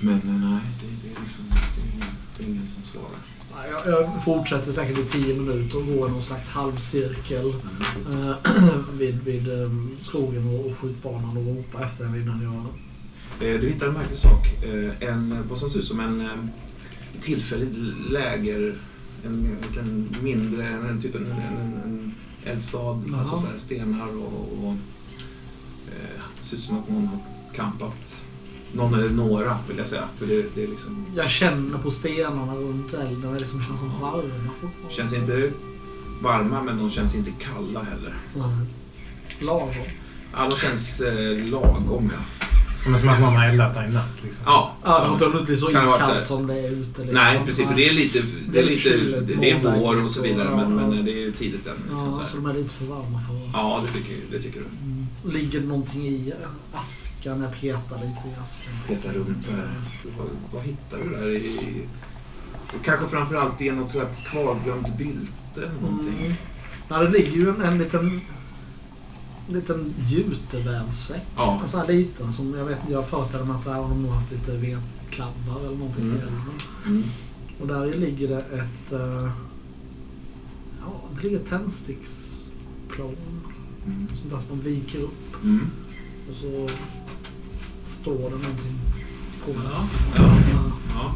men 0.00 0.20
nej, 0.24 0.60
det, 0.80 1.08
det, 1.08 1.14
är 1.16 1.20
liksom, 1.24 1.44
det, 1.50 1.82
är 1.82 1.94
ingen, 1.94 2.06
det 2.38 2.44
är 2.44 2.48
ingen 2.48 2.66
som 2.68 2.82
svarar. 2.84 3.18
Jag, 3.70 3.86
jag 3.86 4.24
fortsätter 4.24 4.72
säkert 4.72 4.98
i 4.98 5.04
tio 5.04 5.34
minuter 5.34 5.78
och 5.78 5.86
går 5.86 6.08
i 6.08 6.12
någon 6.12 6.22
slags 6.22 6.50
halvcirkel 6.50 7.54
eh, 8.10 8.36
vid, 8.98 9.22
vid 9.22 9.62
eh, 9.62 9.70
skogen 10.00 10.48
och, 10.48 10.66
och 10.66 10.78
skjutbanan 10.78 11.36
och 11.36 11.46
ropar 11.46 11.84
efter 11.84 12.04
henne 12.04 12.18
innan 12.18 12.42
jag... 12.42 12.64
Eh, 13.48 13.60
du 13.60 13.68
hittar 13.68 13.86
en 13.86 13.92
märklig 13.92 14.18
sak. 14.18 14.64
Eh, 14.64 15.08
en, 15.08 15.48
vad 15.48 15.58
som 15.58 15.70
ser 15.70 15.78
ut 15.78 15.86
som 15.86 16.00
en 16.00 16.20
eh, 16.20 16.26
tillfällig 17.20 17.68
läger, 18.10 18.74
en 19.24 19.56
liten 19.68 20.16
mindre, 20.22 20.66
en, 20.66 21.00
typ 21.02 21.14
en, 21.14 21.26
en, 21.26 21.80
en, 21.84 22.14
eldstad, 22.44 23.02
Jaha. 23.06 23.20
alltså 23.20 23.38
så 23.38 23.58
stenar 23.58 24.08
och, 24.16 24.66
och 24.68 24.74
det 26.40 26.46
ser 26.46 26.56
ut 26.56 26.64
som 26.64 26.78
att 26.78 26.88
någon 26.88 27.06
har 27.06 27.18
campat. 27.54 28.24
Någon 28.74 28.94
eller 28.94 29.10
några 29.10 29.58
vill 29.68 29.78
jag 29.78 29.86
säga. 29.86 30.02
För 30.18 30.26
det, 30.26 30.44
det 30.54 30.62
är 30.64 30.68
liksom, 30.68 31.06
Jag 31.16 31.30
känner 31.30 31.78
på 31.78 31.90
stenarna 31.90 32.54
runt 32.54 32.94
elden. 32.94 33.32
Det 33.32 33.38
liksom 33.38 33.62
känns 33.62 33.80
som 33.80 34.00
varma 34.00 34.22
känns 34.90 35.12
inte 35.14 35.50
varma 36.22 36.62
men 36.62 36.78
de 36.78 36.90
känns 36.90 37.14
inte 37.14 37.30
kalla 37.38 37.82
heller. 37.82 38.14
Nej. 38.36 38.66
Lagom. 39.40 39.68
Ja, 40.36 40.48
de 40.50 40.56
känns 40.56 41.00
eh, 41.00 41.46
lagom 41.50 42.10
ja. 42.14 42.20
Men 42.86 42.98
som 42.98 43.08
att 43.08 43.20
någon 43.20 43.34
har 43.36 43.48
eldat 43.48 43.74
där 43.74 43.88
i 43.88 43.92
natt. 43.92 44.22
Liksom. 44.22 44.42
Ja, 44.46 44.76
Ja, 44.82 45.16
det 45.18 45.24
har 45.26 45.40
inte 45.40 45.56
så 45.56 45.68
det 45.68 45.74
vara 45.74 45.86
så 45.86 45.94
iskallt 46.02 46.26
som 46.26 46.46
det 46.46 46.54
är 46.58 46.70
ute. 46.70 47.00
Liksom. 47.00 47.14
Nej, 47.14 47.40
precis. 47.46 47.66
För 47.68 47.74
det 47.74 47.88
är 47.88 47.92
lite, 47.92 48.22
det 48.52 48.58
är, 48.58 48.62
lite, 48.62 48.90
det 49.40 49.50
är 49.50 49.78
vår 49.80 50.04
och 50.04 50.10
så 50.10 50.22
vidare 50.22 50.48
och- 50.48 50.56
men, 50.56 50.78
ja. 50.78 50.86
men 50.86 51.04
det 51.04 51.12
är 51.12 51.16
ju 51.20 51.32
tidigt 51.32 51.66
än. 51.66 51.72
Liksom, 51.82 52.00
så 52.00 52.18
Ja, 52.18 52.20
här. 52.20 52.26
så 52.26 52.36
de 52.36 52.46
är 52.46 52.54
lite 52.54 52.74
för 52.74 52.84
varma 52.84 53.20
för 53.28 53.34
att... 53.36 53.50
Ja, 53.52 53.82
det 53.86 53.92
tycker, 53.92 54.16
det 54.30 54.42
tycker 54.42 54.60
du. 54.60 54.66
Mm. 54.86 55.03
Ligger 55.24 55.60
någonting 55.60 56.06
i 56.06 56.32
askan? 56.72 57.40
Jag 57.40 57.60
petar 57.60 57.96
lite 57.96 58.28
i 58.28 58.42
askan. 58.42 58.74
Petar 58.88 59.12
runt 59.12 59.46
där. 59.46 59.70
Vad, 60.18 60.26
vad 60.54 60.62
hittar 60.62 60.98
du 60.98 61.10
där 61.10 61.28
i... 61.30 61.86
och 62.78 62.84
Kanske 62.84 63.06
framförallt 63.08 63.60
i 63.60 63.70
något 63.70 63.90
sådär 63.90 64.08
kvarglömt 64.30 64.98
bylte 64.98 65.30
eller 65.56 65.80
någonting. 65.80 66.18
Mm. 66.24 66.32
Ja, 66.88 66.98
det 67.02 67.10
ligger 67.10 67.32
ju 67.32 67.48
en, 67.50 67.62
en 67.62 67.78
liten, 67.78 68.20
en 69.48 69.54
liten 69.54 69.94
jutevävsäck. 70.08 71.22
Ja. 71.36 71.60
En 71.62 71.68
sån 71.68 71.80
här 71.80 71.86
liten 71.88 72.32
som 72.32 72.54
jag 72.54 72.64
vet 72.64 72.78
jag 72.90 73.08
föreställer 73.08 73.44
mig 73.44 73.56
att 73.56 73.64
där 73.64 73.72
har 73.74 73.88
de 73.88 74.02
nog 74.02 74.10
haft 74.12 74.32
lite 74.32 74.56
vedklabbar 74.56 75.60
eller 75.60 75.76
någonting 75.76 76.04
Mm. 76.04 76.16
i 76.16 76.20
elden. 76.20 76.40
Mm. 76.86 77.02
Och 77.60 77.66
där 77.66 77.86
i 77.86 77.98
ligger 77.98 78.28
det 78.28 78.38
ett... 78.40 78.92
eh, 78.92 79.30
ja, 80.80 80.92
det 81.16 81.22
ligger 81.22 81.38
tändsticksplån. 81.38 83.16
Mm. 83.28 83.40
Sånt 83.84 84.30
där 84.30 84.38
som 84.38 84.46
man 84.48 84.60
viker 84.60 84.98
upp. 84.98 85.42
Mm. 85.44 85.66
Och 86.28 86.34
så 86.34 86.68
står 87.82 88.14
det 88.14 88.30
någonting 88.30 88.78
på 89.44 89.52
det. 89.52 89.68
Ja. 89.72 89.86
Ja. 90.16 90.70
Ja. 90.94 91.14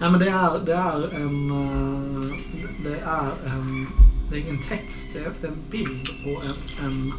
Nej 0.00 0.10
men 0.10 0.20
det 0.20 0.28
är, 0.28 0.58
det 0.66 0.74
är 0.74 1.14
en... 1.16 1.50
eh, 1.50 2.36
Det 2.84 3.00
är 3.00 3.30
en... 3.46 3.86
Det 4.30 4.36
är 4.36 4.40
ingen 4.40 4.62
text. 4.62 5.10
Det 5.12 5.18
är 5.18 5.48
en 5.50 5.56
bild 5.70 6.08
på 6.24 6.42
en, 6.46 6.84
en, 6.86 7.12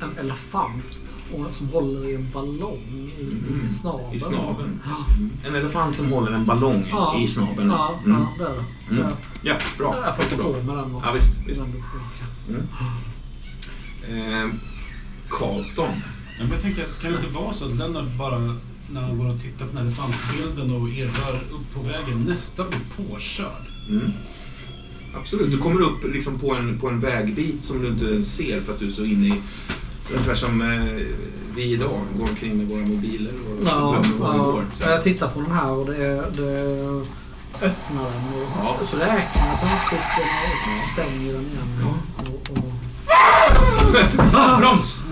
en 0.00 0.18
elefant 0.18 0.98
och, 1.34 1.54
som 1.54 1.68
håller 1.68 2.08
i 2.10 2.14
en 2.14 2.30
ballong 2.32 3.10
i, 3.18 3.22
Mm. 3.22 3.68
i 3.70 3.72
snabeln. 3.72 4.14
I 4.14 4.20
snabeln. 4.20 4.80
Ja, 4.84 5.04
En 5.48 5.54
elefant 5.54 5.96
som 5.96 6.12
håller 6.12 6.32
en 6.32 6.44
ballong 6.46 6.86
Ja. 6.90 7.18
i 7.20 7.28
snabeln. 7.28 7.68
ja, 7.70 7.94
Mm. 8.04 8.20
ja 8.20 8.28
det 8.38 8.44
är 8.44 8.54
det. 8.54 9.00
Mm. 9.02 9.12
Ja, 9.42 9.54
bra. 9.78 9.96
Jag 10.04 10.16
plockar 10.28 10.44
på 10.44 10.52
med 10.52 10.76
den 10.76 10.94
och 10.94 11.02
Ja, 11.04 11.12
visst. 11.12 11.38
visst. 11.46 11.62
Mm. 12.48 12.62
Eh, 14.10 14.48
Carlton. 15.30 15.88
Ja, 16.38 16.42
Men 16.44 16.50
jag 16.52 16.62
tänker 16.62 16.82
att 16.82 17.00
kan 17.02 17.12
det 17.12 17.16
inte 17.18 17.30
vara 17.34 17.52
så 17.52 17.64
att 17.64 17.74
Lennart 17.76 18.12
bara 18.18 18.38
när 18.90 19.00
han 19.00 19.18
går 19.18 19.28
och 19.34 19.40
tittar 19.42 19.66
på 19.66 19.76
den 19.76 19.76
här 19.76 19.84
elefantbilden 19.84 20.70
och 20.82 20.88
irrar 20.88 21.34
upp 21.52 21.74
på 21.74 21.80
vägen 21.80 22.24
nästan 22.28 22.66
blir 22.70 23.06
påkörd? 23.06 23.64
Mm. 23.90 24.12
Absolut. 25.20 25.50
Du 25.50 25.58
kommer 25.58 25.80
upp 25.80 26.04
liksom 26.12 26.38
på, 26.38 26.54
en, 26.54 26.78
på 26.80 26.88
en 26.88 27.00
vägbit 27.00 27.64
som 27.64 27.82
du 27.82 27.88
inte 27.88 28.04
ens 28.04 28.36
ser 28.36 28.60
för 28.60 28.72
att 28.72 28.78
du 28.78 28.86
är 28.86 28.90
så 28.90 29.04
inne 29.04 29.26
i 29.26 29.40
Så 30.08 30.12
ungefär 30.14 30.34
som 30.34 30.62
eh, 30.62 31.06
vi 31.56 31.62
idag 31.62 32.00
går 32.18 32.28
omkring 32.28 32.56
med 32.56 32.66
våra 32.66 32.80
mobiler 32.86 33.32
och 33.32 33.62
så 33.62 33.68
Ja, 33.68 33.90
glömmer 34.02 34.18
var 34.18 34.32
vi 34.32 34.38
ja. 34.38 34.44
går. 34.44 34.64
Så. 34.74 34.84
Jag 34.84 35.02
tittar 35.02 35.28
på 35.30 35.40
den 35.40 35.50
här 35.52 35.70
och 35.70 35.86
det, 35.86 36.30
det 36.36 36.60
öppnar 37.62 38.10
den 38.10 38.42
och 38.42 38.48
Ja. 38.58 38.78
så 38.86 38.96
räknar 38.96 39.46
jag 39.48 39.60
tändsticken 39.60 40.28
och 40.84 40.90
stänger 40.92 41.32
den 41.32 41.42
igen. 41.42 41.84
Och, 41.86 42.58
och, 42.58 42.64
Broms! 44.58 45.04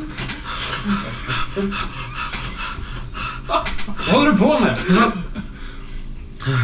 Vad 3.46 4.16
håller 4.16 4.32
du 4.32 4.38
på 4.38 4.58
med? 4.58 4.78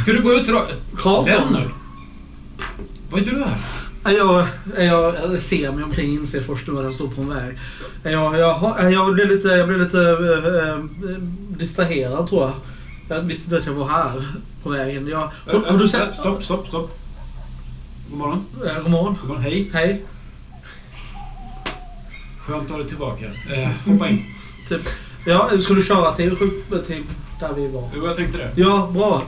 Ska 0.03 0.13
du 0.13 0.23
gå 0.23 0.33
ut 0.33 0.49
och... 0.49 0.63
Carlton! 0.97 1.53
Lennart! 1.53 1.73
Vad 3.11 3.21
gör 3.21 3.35
du 3.35 3.45
här? 3.45 3.59
Är 4.05 4.13
jag, 4.13 4.47
jag, 4.77 5.15
jag 5.15 5.43
ser 5.43 5.73
mig 5.73 5.85
omkring 5.85 6.13
inser 6.13 6.43
först 6.43 6.69
nu 6.69 6.79
att 6.79 6.85
jag 6.85 6.95
står 6.95 7.09
på 7.09 7.21
en 7.21 7.29
väg. 7.29 7.59
Jag, 8.03 8.39
jag, 8.39 8.93
jag 8.93 9.15
blir 9.15 9.27
lite, 9.27 9.49
jag 9.49 9.69
blir 9.69 9.79
lite 9.79 10.01
äh, 10.69 11.19
distraherad 11.59 12.29
tror 12.29 12.43
jag. 12.43 12.53
Jag 13.09 13.23
visste 13.23 13.45
inte 13.45 13.59
att 13.59 13.67
jag 13.67 13.73
var 13.73 13.89
här 13.89 14.23
på 14.63 14.69
vägen. 14.69 15.09
Jag, 15.09 15.31
har, 15.47 15.61
har 15.71 15.79
du 15.79 15.89
sett... 15.89 16.15
Stopp, 16.15 16.45
stopp, 16.45 16.69
stopp. 16.69 16.99
God 18.11 18.19
morgon. 18.19 18.45
Äh, 18.67 18.83
god 18.83 18.91
morgon. 18.91 19.19
God 19.21 19.29
morgon. 19.29 19.43
Hej. 19.43 19.71
Hej. 19.73 20.03
Skönt 22.49 22.65
att 22.65 22.71
ha 22.71 22.79
dig 22.79 22.89
tillbaka. 22.89 23.25
Eh, 23.55 23.69
hoppa 23.93 24.09
in. 24.09 24.25
Typ, 24.69 24.81
ja, 25.27 25.51
ska 25.61 25.75
du 25.75 25.83
köra 25.83 26.15
till, 26.15 26.37
till 26.87 27.03
där 27.41 27.53
vi 27.57 27.69
var? 27.69 27.91
Jo, 27.97 28.07
jag 28.07 28.17
tänkte 28.17 28.39
det. 28.39 28.51
Ja, 28.63 28.91
bra. 28.95 29.23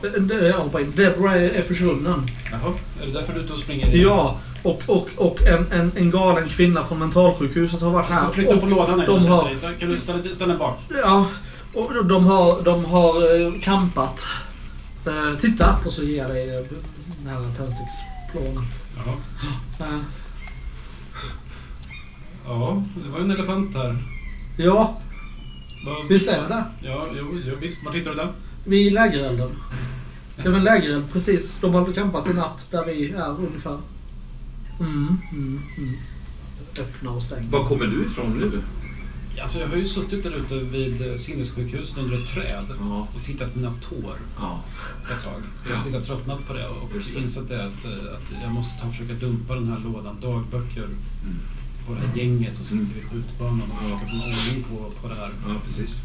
Jag 0.46 0.52
hoppar 0.58 0.80
in. 0.80 0.92
Deborah 0.96 1.34
är, 1.34 1.50
är 1.50 1.62
försvunnen. 1.62 2.26
Jaha, 2.50 2.72
är 3.02 3.06
det 3.06 3.12
därför 3.12 3.32
du 3.32 3.40
är 3.40 3.44
ute 3.44 3.52
och 3.52 3.58
springer? 3.58 3.86
i- 3.94 4.02
Ja, 4.02 4.38
och, 4.62 4.82
och, 4.86 5.08
och 5.16 5.42
en, 5.42 5.66
en, 5.72 5.92
en 5.96 6.10
galen 6.10 6.48
kvinna 6.48 6.82
från 6.84 6.98
mentalsjukhuset 6.98 7.80
har 7.80 7.90
varit 7.90 8.08
Du 8.08 8.14
här. 8.14 8.26
får 8.26 8.32
flytta 8.32 8.56
på 8.56 8.66
lådan 8.66 8.98
när 8.98 9.06
de 9.06 9.18
du 9.18 9.28
har- 9.28 9.44
dig. 9.44 9.56
Kan 9.80 9.88
du 9.88 10.00
ställa, 10.00 10.18
ställa 10.34 10.56
bak? 10.56 10.78
ja, 11.02 11.26
och 11.74 12.04
de 12.06 12.24
har, 12.26 12.62
de 12.62 12.84
har 12.84 13.40
eh, 13.46 13.52
kampat. 13.62 14.26
Eh, 15.06 15.38
titta! 15.40 15.76
Och 15.86 15.92
så 15.92 16.02
ger 16.02 16.18
jag 16.22 16.30
dig 16.30 16.56
eh, 16.56 16.62
det 17.24 17.30
här 17.30 17.36
tändsticksplånet. 17.56 18.84
Jaha. 18.96 19.14
Eh, 19.80 19.98
Ja, 22.50 22.82
det 23.04 23.08
var 23.10 23.20
en 23.20 23.30
elefant 23.30 23.74
här. 23.74 23.96
ja, 24.56 24.98
Vad- 25.86 26.08
visst 26.08 26.28
är 26.28 26.48
det? 26.48 26.64
Ja, 26.82 27.06
jo, 27.18 27.38
jo, 27.46 27.54
visst. 27.60 27.84
Var 27.84 27.92
hittar 27.92 28.10
du 28.10 28.16
den? 28.16 28.28
Vid 28.64 28.92
lägerelden. 28.92 29.50
Det 30.36 30.42
är 30.42 30.50
väl 30.50 30.62
lägereld, 30.64 31.12
precis. 31.12 31.56
De 31.60 31.74
har 31.74 31.92
kampat 31.92 32.30
i 32.30 32.32
natt 32.32 32.66
där 32.70 32.84
vi 32.84 33.10
är 33.12 33.28
ungefär. 33.38 33.78
Mm, 34.80 35.18
mm, 35.32 35.60
mm. 35.78 35.94
Öppna 36.80 37.10
och 37.10 37.22
stänga. 37.22 37.50
Var 37.50 37.64
kommer 37.68 37.86
du 37.86 38.04
ifrån 38.04 38.30
nu? 38.38 38.62
Alltså, 39.42 39.58
jag 39.58 39.68
har 39.68 39.76
ju 39.76 39.86
suttit 39.86 40.22
där 40.22 40.36
ute 40.36 40.54
vid 40.54 41.10
eh, 41.10 41.16
sinnessjukhuset 41.16 41.98
under 41.98 42.14
ett 42.22 42.28
träd 42.34 42.64
Ja. 42.80 43.08
och 43.14 43.24
tittat 43.24 43.52
på 43.52 43.58
mina 43.58 43.72
tår 43.88 44.14
ja. 44.40 44.60
ett 45.12 45.24
tag. 45.24 45.42
Jag 45.64 45.72
Ja. 45.72 45.76
har 45.76 45.84
liksom 45.84 46.02
tröttnat 46.04 46.46
på 46.46 46.52
det 46.54 46.68
och 46.68 46.90
Just 46.94 47.14
det. 47.14 47.20
insett 47.20 47.48
det 47.48 47.64
att, 47.66 47.84
eh, 47.84 47.92
att 47.92 48.42
jag 48.42 48.52
måste 48.52 48.80
ta 48.80 48.86
och 48.86 48.92
försöka 48.94 49.14
dumpa 49.14 49.54
den 49.54 49.68
här 49.68 49.78
lådan 49.84 50.20
dagböcker 50.20 50.84
Mm. 50.84 51.38
På 51.86 51.92
det 51.94 52.00
här 52.00 52.16
gänget 52.16 52.54
som 52.56 52.64
sitter 52.64 52.76
Mm. 52.76 52.94
vid 52.94 53.04
skjutbanan 53.10 53.62
och 53.70 53.78
försöka 53.78 54.06
få 54.06 54.16
någon 54.16 54.26
ordning 54.26 54.64
på, 54.70 55.00
på 55.02 55.08
det 55.08 55.14
här. 55.20 55.30
ja, 55.48 55.54
precis. 55.68 56.00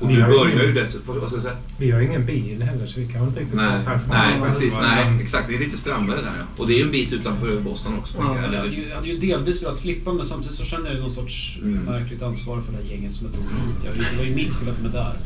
Och 0.00 0.10
Vi 0.10 0.14
börjar 0.22 0.62
ju 0.64 0.72
dessutom... 0.72 1.20
Vad 1.20 1.28
ska 1.28 1.36
jag 1.36 1.42
säga? 1.42 1.56
Vi 1.78 1.90
har 1.90 2.00
ingen 2.00 2.26
bil 2.26 2.62
heller 2.62 2.86
så 2.86 3.00
vi 3.00 3.06
kan 3.08 3.22
inte 3.28 3.40
riktigt 3.40 3.56
Nej, 3.56 3.78
nej 4.08 4.40
precis. 4.46 4.74
Nej, 4.82 5.18
exakt. 5.22 5.48
Det 5.48 5.54
är 5.54 5.58
lite 5.58 5.76
strandare 5.76 6.20
där 6.20 6.32
ja. 6.38 6.44
Och 6.56 6.66
det 6.66 6.72
är 6.74 6.76
ju 6.76 6.82
en 6.84 6.90
bit 6.90 7.12
utanför 7.12 7.60
Boston 7.60 7.98
också. 7.98 8.18
Ja. 8.18 8.36
jag. 8.36 8.58
Hade, 8.58 8.68
ju, 8.68 8.88
jag 8.88 8.94
hade 8.96 9.08
ju 9.08 9.18
delvis 9.18 9.62
velat 9.62 9.76
slippa 9.76 10.12
men 10.12 10.24
samtidigt 10.26 10.56
så 10.58 10.64
känner 10.64 10.90
jag 10.90 11.00
någon 11.00 11.14
sorts 11.14 11.58
Mm. 11.62 11.78
märkligt 11.84 12.22
ansvar 12.22 12.60
för 12.62 12.72
det 12.72 12.78
här 12.78 12.90
gänget 12.94 13.12
som 13.12 13.26
jag 13.26 13.34
drog 13.34 13.44
hit. 13.44 13.98
Det 14.12 14.18
var 14.18 14.24
ju 14.24 14.34
mitt 14.34 14.56
fel 14.56 14.68
att 14.68 14.76
de 14.76 14.86
är 14.88 14.92
där. 14.92 15.16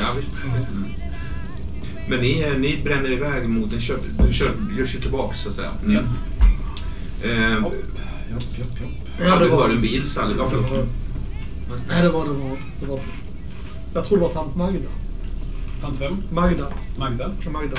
ja, 0.00 0.06
visst. 0.16 0.34
visst. 0.56 0.68
Men 2.08 2.18
ni, 2.20 2.54
ni 2.58 2.80
bränner 2.84 3.12
iväg 3.12 3.48
mot 3.48 3.72
en 3.72 3.80
köp... 3.80 4.00
Du 4.26 4.32
kör, 4.32 4.52
gör 4.78 4.86
sig 4.86 5.00
tillbaks 5.00 5.40
så 5.42 5.48
att 5.48 5.54
säga. 5.54 5.70
Mm. 5.84 5.92
Ja. 5.94 6.02
Eh, 7.28 7.60
Hopp, 7.62 7.74
jopp, 8.32 8.58
jopp, 8.58 8.80
jopp. 8.80 8.90
Ja, 9.20 9.38
du 9.38 9.50
hör 9.50 9.70
en 9.70 9.80
bil, 9.80 10.06
Sally. 10.06 10.34
Ja, 10.38 10.44
det 10.44 10.50
förlåt. 10.50 10.70
var, 10.70 11.78
nej, 11.88 12.02
det 12.02 12.08
var 12.08 12.24
det 12.24 12.30
var. 12.30 12.56
Det 12.80 12.86
var 12.86 13.00
jag 13.94 14.04
tror 14.04 14.18
det 14.18 14.24
var 14.24 14.32
tant 14.32 14.56
Magda. 14.56 14.88
Tant 15.80 16.00
vem? 16.00 16.22
Magda. 16.32 16.66
Magda? 16.98 17.30
Magda. 17.52 17.76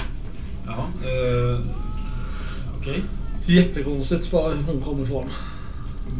Jaha. 0.66 0.86
Eh, 1.04 1.60
Okej. 2.80 3.04
Jättekonstigt 3.46 4.34
var 4.34 4.54
hon 4.68 4.82
kom 4.82 5.04
ifrån. 5.04 5.26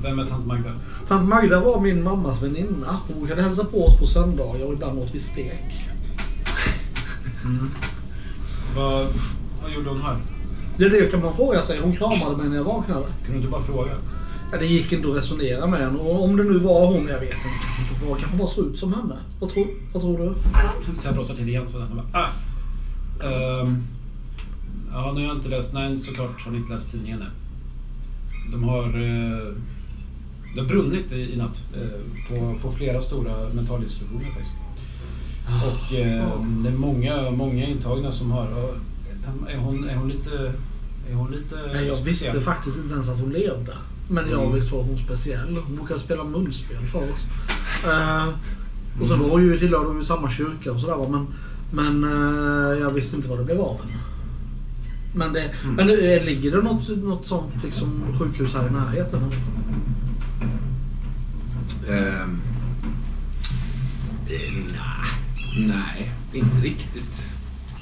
Vem 0.04 0.20
är 0.20 0.26
tant 0.26 0.46
Magda? 0.46 0.72
Tant 1.08 1.30
Magda 1.30 1.60
var 1.60 1.80
min 1.80 2.04
mammas 2.04 2.42
väninna. 2.42 2.98
Hon 3.08 3.20
brukade 3.20 3.42
hälsa 3.42 3.64
på 3.64 3.86
oss 3.86 4.00
på 4.00 4.06
söndagar 4.08 4.66
och 4.66 4.74
ibland 4.74 5.00
åt 5.00 5.16
vi 5.16 5.20
stek. 5.20 5.86
Vad, 8.76 9.08
vad 9.62 9.72
gjorde 9.72 9.90
hon 9.90 10.02
här? 10.02 10.18
Det 10.78 10.86
är 10.86 10.90
det 10.90 11.12
kan 11.12 11.22
man 11.22 11.36
fråga 11.36 11.62
sig. 11.62 11.80
Hon 11.80 11.96
kramade 11.96 12.38
mig 12.38 12.50
när 12.50 12.56
jag 12.58 12.64
vaknade. 12.64 13.06
Kunde 13.26 13.32
du 13.32 13.38
inte 13.38 13.52
bara 13.52 13.62
fråga? 13.64 13.92
Ja, 14.52 14.58
det 14.58 14.66
gick 14.66 14.92
inte 14.92 15.10
att 15.10 15.16
resonera 15.18 15.68
med 15.68 15.80
henne. 15.80 16.00
Och 16.00 16.24
om 16.24 16.38
det 16.38 16.44
nu 16.44 16.58
var 16.58 16.88
hon, 16.88 17.08
jag 17.08 17.20
vet 17.20 17.34
inte. 17.34 17.48
Kanske 17.66 17.94
inte 17.94 18.06
var. 18.06 18.16
Kanske 18.16 18.38
bara 18.38 18.48
såg 18.48 18.66
ut 18.66 18.80
som 18.80 18.94
henne. 18.94 19.16
Vad 19.40 19.50
tror, 19.50 19.68
vad 19.94 20.02
tror 20.02 20.18
du? 20.18 20.34
Jag 21.06 21.14
blåser 21.14 21.36
till 21.36 21.50
igen 21.50 21.70
så 21.70 21.80
nästan 21.80 21.98
bara, 21.98 22.22
ah. 22.24 22.30
Ehm, 23.24 23.84
ja, 24.92 25.12
nu 25.12 25.22
har 25.22 25.28
jag 25.28 25.38
inte 25.38 25.50
läst, 25.50 25.74
nej 25.74 26.00
såklart 26.00 26.46
har 26.46 26.52
ni 26.52 26.58
inte 26.58 26.74
läst 26.74 26.92
tidningen 26.92 27.22
än. 27.22 27.32
De 28.52 28.64
har, 28.64 28.84
eh, 28.84 29.54
det 30.56 30.62
har 30.62 30.68
brunnit 30.68 31.12
i, 31.12 31.34
i 31.34 31.38
natt 31.38 31.64
eh, 31.76 32.00
på, 32.30 32.56
på 32.62 32.72
flera 32.72 33.02
stora 33.02 33.50
mentalinstitutioner 33.54 34.26
faktiskt. 34.26 34.52
Och 35.48 35.96
eh, 35.98 36.42
det 36.64 36.70
är 36.70 36.78
många, 36.78 37.32
många 37.32 37.68
intagna 37.68 38.12
som 38.12 38.32
har, 38.32 38.48
är 39.50 39.58
hon, 39.58 39.90
är 39.90 39.96
hon 39.96 40.10
lite, 40.10 40.54
är 41.10 41.14
hon 41.14 41.32
lite 41.32 41.56
Nej, 41.74 41.88
jag 41.88 41.96
visste 41.96 42.26
speciell? 42.26 42.42
faktiskt 42.44 42.78
inte 42.78 42.94
ens 42.94 43.10
att 43.10 43.20
hon 43.20 43.30
levde. 43.30 43.74
Men 44.12 44.30
jag 44.30 44.42
Mm. 44.42 44.54
visste 44.56 44.74
var 44.76 44.84
hon 44.84 44.98
speciell. 44.98 45.58
Hon 45.68 45.76
brukade 45.76 46.00
spela 46.00 46.24
munspel 46.24 46.82
för 46.92 47.00
oss. 47.00 47.26
Eh, 47.86 48.28
och 49.02 49.08
sen 49.08 49.20
var 49.20 49.40
ju, 49.40 49.58
tillhörde 49.58 49.88
hon 49.88 49.98
ju 49.98 50.04
samma 50.04 50.30
kyrka 50.30 50.72
och 50.72 50.80
sådär. 50.80 51.08
Men, 51.10 51.28
men 51.72 52.04
eh, 52.04 52.80
jag 52.80 52.92
visste 52.92 53.16
inte 53.16 53.30
vad 53.30 53.38
det 53.38 53.44
blev 53.44 53.62
av 53.62 53.80
henne. 53.82 53.98
Men, 55.16 55.34
det, 55.34 55.52
Mm. 55.64 55.76
men 55.76 55.88
det, 55.88 56.26
ligger 56.26 56.52
det 56.52 56.62
något, 56.62 56.88
något 57.04 57.28
sånt 57.28 57.54
liksom, 57.64 58.02
sjukhus 58.20 58.54
här 58.54 58.68
i 58.68 58.72
närheten? 58.72 59.22
Ehm, 61.90 62.42
eh, 64.28 64.68
nej, 65.68 66.12
inte 66.34 66.58
riktigt. 66.58 67.28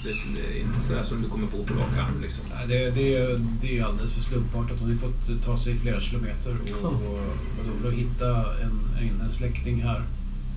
Det, 0.04 0.10
det 0.36 0.58
är 0.58 0.62
inte 0.62 0.82
sådär 0.82 1.04
som 1.04 1.22
du 1.22 1.28
kommer 1.30 1.48
på 1.48 1.58
på 1.64 1.74
rak 1.74 1.98
arm 1.98 2.22
liksom. 2.22 2.46
Nej, 2.56 2.68
det, 2.68 2.92
det, 2.92 3.16
är- 3.16 3.40
det 3.62 3.78
är 3.80 3.84
alldeles 3.86 4.12
för 4.14 4.22
slumpartat. 4.22 4.78
Hon 4.80 4.90
har 4.90 4.96
fått 4.96 5.44
ta 5.46 5.58
sig 5.58 5.78
flera 5.78 6.02
kilometer 6.02 6.56
och, 6.82 6.86
och, 6.86 6.94
och 7.60 7.66
då 7.72 7.76
för 7.82 7.88
att 7.88 7.94
hitta 7.94 8.54
en, 8.62 8.72
en, 9.00 9.22
en 9.22 9.32
släkting 9.32 9.82
här. 9.82 10.04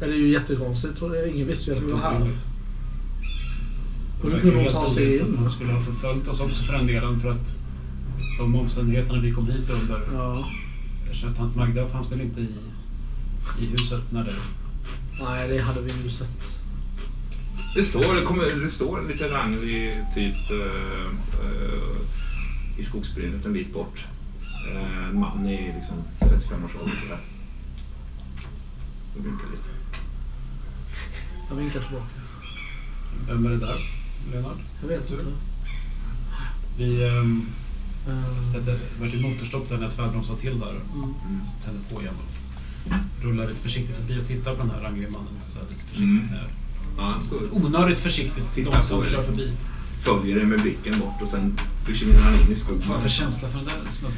Ja, 0.01 0.07
Det 0.07 0.13
är 0.13 0.17
ju 0.19 0.29
jättekonstigt. 0.29 1.03
Ingen 1.35 1.47
visste 1.47 1.71
ju 1.71 1.77
att 1.77 1.83
vi 1.83 1.93
var 1.93 1.99
här. 1.99 2.31
Hur 4.23 4.41
kunde 4.41 4.57
hon 4.63 4.73
ta 4.73 4.91
sig 4.91 5.19
in? 5.19 5.31
att 5.31 5.37
Hon 5.37 5.51
skulle 5.51 5.73
ha 5.73 5.81
förföljt 5.81 6.29
oss 6.29 6.41
också 6.41 6.63
för 6.63 6.73
den 6.73 6.87
delen 6.87 7.21
för 7.21 7.31
att 7.33 7.57
de 8.39 8.55
omständigheterna 8.55 9.21
vi 9.21 9.33
kom 9.33 9.47
hit 9.47 9.71
under. 9.71 10.01
Ja. 10.15 10.45
Jag 11.07 11.15
känner 11.17 11.33
att 11.33 11.39
tant 11.39 11.57
Magda 11.57 11.89
fanns 11.89 12.13
väl 12.13 12.21
inte 12.21 12.41
i, 12.41 12.49
i 13.61 13.67
huset 13.67 14.13
när 14.13 14.25
det... 14.25 14.35
Nej, 15.25 15.49
det 15.49 15.59
hade 15.59 15.81
vi 15.81 15.93
ju 16.05 16.11
sett. 16.11 16.62
Det 17.75 17.83
står, 17.83 18.15
det 18.15 18.23
kommer, 18.23 18.45
det 18.45 18.71
står 18.71 18.99
en 18.99 19.07
liten 19.07 19.29
ranglig 19.29 20.05
typ 20.15 20.51
eh, 20.51 21.07
eh, 21.45 22.79
i 22.79 22.83
skogsbrynet 22.83 23.47
en 23.47 23.53
bit 23.53 23.73
bort. 23.73 24.07
Eh, 24.73 25.09
en 25.09 25.21
man 25.21 25.49
i 25.49 25.73
liksom 25.77 25.97
35-årsåldern 26.21 26.97
sådär. 27.03 27.21
Och 29.17 29.27
vinkar 29.27 29.51
lite. 29.51 29.69
Jag 31.49 31.57
vinkar 31.57 31.81
tillbaka. 31.81 32.07
Vem 33.27 33.47
är 33.47 33.51
det 33.51 33.57
där, 33.57 33.79
Leonard? 34.33 34.59
Jag 34.81 34.89
vet 34.89 35.11
inte. 35.11 35.25
Vi 36.79 37.05
ähm, 37.09 37.47
Eh, 38.09 38.41
ställde, 38.41 38.73
det 38.73 39.01
var 39.01 39.07
ett 39.07 39.21
motorstopp 39.23 39.69
där 39.69 39.77
när 39.77 39.83
jag 39.83 39.93
tvärbromsade 39.93 40.39
till 40.39 40.59
där. 40.59 40.71
mm. 40.95 41.15
Mm. 41.27 41.41
Tände 41.65 41.81
på 41.93 42.03
igen 42.03 42.15
och 42.21 43.25
rullar 43.25 43.49
lite 43.49 43.61
försiktigt 43.61 43.97
förbi 43.97 44.21
och 44.23 44.27
tittar 44.27 44.55
på 44.55 44.63
den 44.63 44.71
här 44.71 44.81
rangliga 44.81 45.11
mannen. 45.11 45.33
Så 45.47 45.59
här, 45.59 45.67
lite 45.71 45.85
försiktigt 45.85 46.31
Mm. 46.31 46.45
Ja, 46.97 47.15
Onödigt 47.53 48.01
försiktigt. 48.01 48.57
Någon 48.65 48.75
så 48.83 48.83
som 48.89 49.01
det. 49.03 49.09
kör 49.09 49.23
förbi. 49.23 49.53
följer 50.05 50.39
det 50.39 50.45
med 50.47 50.61
blicken 50.63 50.99
bort 51.01 51.23
och 51.23 51.29
sen 51.29 51.59
försvinner 51.87 52.21
han 52.21 52.35
in 52.35 52.53
i 52.53 52.55
skogen. 52.55 52.83
Vad 52.89 53.03
för 53.03 53.09
känsla 53.09 53.49
för 53.49 53.59
den 53.59 53.67
där 53.67 53.93
snubben? 53.93 54.17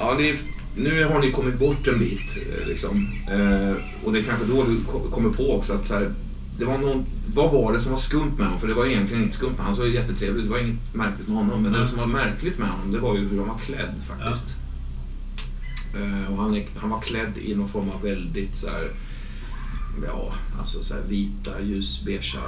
Ja, 0.00 0.14
det 0.18 0.30
är, 0.30 0.38
nu 0.76 1.04
har 1.04 1.20
ni 1.20 1.32
kommit 1.32 1.58
bort 1.58 1.86
en 1.86 1.98
bit. 1.98 2.38
eh, 2.60 2.66
Liksom. 2.68 3.08
Eh, 3.30 3.72
och 4.04 4.12
det 4.12 4.18
är 4.18 4.22
kanske 4.22 4.46
då 4.46 4.64
du 4.64 4.76
ko- 4.92 5.10
kommer 5.10 5.30
på 5.30 5.56
också 5.56 5.72
att 5.72 5.86
så 5.86 5.94
här, 5.94 6.10
det 6.58 6.64
var 6.64 6.78
någon, 6.78 7.04
vad 7.34 7.52
var 7.52 7.72
det 7.72 7.78
som 7.80 7.92
var 7.92 7.98
skumt 7.98 8.32
med 8.38 8.46
honom? 8.46 8.60
För 8.60 8.68
det 8.68 8.74
var 8.74 8.86
egentligen 8.86 9.22
inget 9.22 9.34
skumt 9.34 9.48
med 9.50 9.56
honom. 9.58 9.66
Han 9.66 9.76
såg 9.76 9.88
jättetrevlig 9.88 10.38
ut. 10.42 10.44
Det 10.48 10.52
var 10.52 10.58
inget 10.58 10.94
märkligt 10.94 11.28
med 11.28 11.36
honom. 11.36 11.62
Men 11.62 11.72
det 11.72 11.78
Mm. 11.78 11.90
som 11.90 11.98
var 11.98 12.06
märkligt 12.06 12.58
med 12.58 12.68
honom, 12.68 12.92
det 12.92 12.98
var 12.98 13.14
ju 13.14 13.28
hur 13.28 13.38
han 13.38 13.48
var 13.48 13.58
klädd 13.58 13.94
faktiskt. 14.08 14.56
Eh, 15.96 16.32
och 16.32 16.38
han, 16.42 16.62
han 16.76 16.90
var 16.90 17.00
klädd 17.00 17.32
i 17.44 17.54
någon 17.54 17.68
form 17.68 17.90
av 17.90 18.02
väldigt 18.02 18.56
så 18.56 18.66
här, 18.70 18.90
ja, 20.06 20.32
alltså 20.58 20.82
så 20.82 20.94
här 20.94 21.02
vita, 21.08 21.60
ljusbeiga, 21.60 22.40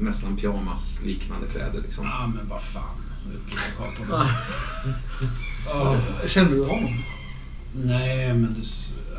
nästan 0.00 0.36
pyjamas-liknande 0.36 1.46
kläder 1.46 1.82
liksom. 1.82 2.04
Ja, 2.04 2.26
men 2.34 2.48
vad 2.48 2.62
fan. 2.62 2.96
Åh. 5.74 5.96
Känner 6.26 6.50
du 6.50 6.64
honom? 6.64 7.02
Nej, 7.72 8.34
men 8.34 8.54
du, 8.54 8.62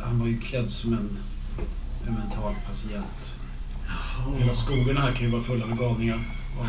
han 0.04 0.20
var 0.20 0.28
ju 0.28 0.40
klädd 0.40 0.70
som 0.70 0.94
en, 0.94 1.18
en 2.08 2.14
mental 2.14 2.54
patient. 2.68 3.38
Hela 4.38 4.56
skogen 4.56 4.98
här 4.98 5.12
kan 5.12 5.26
ju 5.26 5.32
vara 5.32 5.44
full 5.44 5.64
av 5.64 5.76
galningar. 5.76 6.20
Och, 6.60 6.66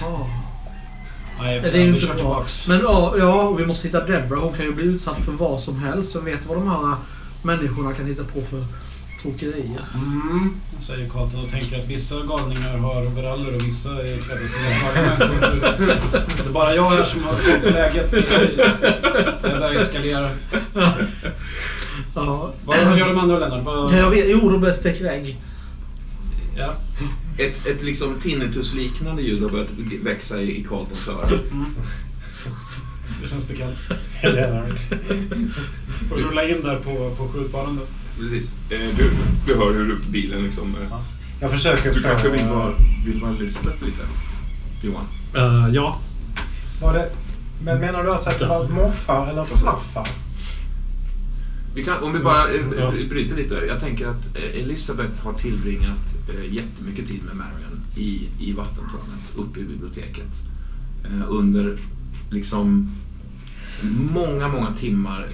Jaha. 0.00 0.26
nej, 1.38 1.60
Det 1.60 1.68
är 1.68 1.84
ju 1.84 1.94
inte 1.94 2.14
bra. 2.14 2.46
Men 2.68 2.80
ja, 2.80 3.14
ja, 3.18 3.52
vi 3.52 3.66
måste 3.66 3.88
hitta 3.88 4.06
Debra. 4.06 4.38
Hon 4.38 4.52
kan 4.52 4.64
ju 4.64 4.74
bli 4.74 4.84
utsatt 4.84 5.18
för 5.18 5.32
vad 5.32 5.60
som 5.60 5.78
helst. 5.78 6.16
Vem 6.16 6.24
vet 6.24 6.46
vad 6.46 6.56
de 6.56 6.68
här 6.68 6.96
människorna 7.42 7.92
kan 7.92 8.06
hitta 8.06 8.24
på 8.24 8.40
för 8.40 8.64
tokerier. 9.24 9.84
Mm, 9.94 10.54
säger 10.80 11.08
Carlton 11.08 11.40
och 11.40 11.50
tänker 11.50 11.78
att 11.78 11.88
vissa 11.88 12.14
galningar 12.20 12.78
har 12.78 13.06
overaller 13.06 13.54
och 13.54 13.66
vissa 13.66 13.90
är 13.90 14.18
klädda 14.18 14.48
som 14.48 14.64
erfarna 14.64 15.36
Det 16.36 16.48
är 16.48 16.52
bara 16.52 16.74
jag 16.74 16.90
här 16.90 17.04
som 17.04 17.24
har 17.24 17.32
koll 17.32 17.60
på 17.60 17.68
läget. 17.68 18.12
Jag 19.42 19.58
börjar 19.58 19.74
eskalera. 19.74 20.30
Ja. 22.14 22.52
Vad 22.64 22.98
gör 22.98 23.08
de 23.08 23.18
andra 23.18 23.38
Lennart? 23.38 23.64
Vad... 23.64 23.92
Ja, 23.92 23.96
jag 23.96 24.10
vet. 24.10 24.24
Jo, 24.28 24.50
de 24.50 24.60
börjar 24.60 24.74
steka 24.74 25.12
ägg. 25.12 25.36
Ja. 26.56 26.74
Ett, 27.38 27.66
ett 27.66 27.82
liksom 27.82 28.20
tinnitus-liknande 28.20 29.22
ljud 29.22 29.42
har 29.42 29.50
börjat 29.50 29.70
växa 30.02 30.40
i 30.40 30.60
i 30.60 30.64
Carltons 30.64 31.08
öron. 31.08 31.40
Mm. 31.52 31.74
Det 33.22 33.28
känns 33.28 33.48
bekant. 33.48 33.78
Lennart. 34.22 34.70
Får 36.08 36.16
rulla 36.16 36.48
in 36.48 36.62
där 36.62 36.76
på, 36.76 37.14
på 37.16 37.28
skjutbanan 37.28 37.76
då. 37.76 38.03
Precis. 38.18 38.50
Eh, 38.70 38.96
Du, 38.96 39.10
du 39.46 39.54
hör 39.58 39.72
hur 39.74 39.98
bilen 40.10 40.42
liksom... 40.42 40.74
eh, 40.82 40.98
Jag 41.40 41.50
försöker 41.50 41.94
Du 41.94 42.00
få... 42.00 42.08
kanske 42.08 42.28
vill 42.30 42.44
vara, 42.48 42.72
vill 43.06 43.20
vara 43.20 43.32
Lisbeth 43.32 43.84
lite? 43.84 44.02
Johan? 44.82 45.04
Eh, 45.34 45.74
ja, 45.74 46.00
Var 46.82 46.92
det... 46.94 47.10
Men 47.64 47.80
menar 47.80 48.02
du 48.04 48.12
alltså 48.12 48.30
att 48.30 48.38
det 48.38 48.46
var 48.46 48.68
morfar 48.68 49.30
eller 49.30 49.44
farfar? 49.44 50.08
Vi 51.74 51.84
kan, 51.84 52.02
om 52.02 52.12
vi 52.12 52.18
bara 52.18 52.44
Ja. 52.78 52.90
bryter 52.90 53.36
lite. 53.36 53.54
Jag 53.54 53.80
tänker 53.80 54.06
att 54.06 54.36
Elisabeth 54.36 55.24
har 55.24 55.32
tillbringat 55.32 56.16
jättemycket 56.50 57.06
tid 57.08 57.20
med 57.26 57.36
Marion 57.36 57.80
i, 57.96 58.28
i 58.40 58.52
vattentornet 58.52 59.32
uppe 59.36 59.60
i 59.60 59.64
biblioteket. 59.64 60.32
Under 61.28 61.78
liksom 62.30 62.90
många, 64.12 64.48
många 64.48 64.72
timmar 64.72 65.28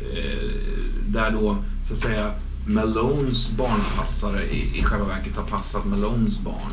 där 1.09 1.31
då 1.31 1.57
så 1.87 1.93
att 1.93 1.99
säga 1.99 2.33
Malones 2.67 3.51
barnpassare 3.51 4.47
i, 4.51 4.79
i 4.79 4.83
själva 4.83 5.07
verket 5.07 5.37
har 5.37 5.45
passat 5.45 5.85
Malones 5.85 6.39
barn. 6.39 6.73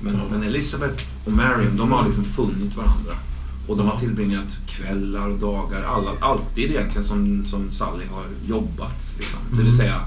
Men, 0.00 0.20
men 0.30 0.42
Elisabeth 0.42 1.04
och 1.24 1.32
Marion, 1.32 1.76
de 1.76 1.92
har 1.92 2.04
liksom 2.04 2.24
funnit 2.24 2.76
varandra. 2.76 3.14
Och 3.66 3.76
de 3.76 3.86
har 3.88 3.96
tillbringat 3.98 4.58
kvällar 4.66 5.28
och 5.28 5.38
dagar, 5.38 5.82
alla, 5.82 6.10
alltid 6.20 6.70
egentligen 6.70 7.04
som, 7.04 7.46
som 7.46 7.70
Sally 7.70 8.04
har 8.06 8.24
jobbat. 8.46 9.14
Liksom. 9.18 9.38
Det 9.48 9.52
Mm. 9.52 9.64
vill 9.64 9.76
säga 9.76 10.00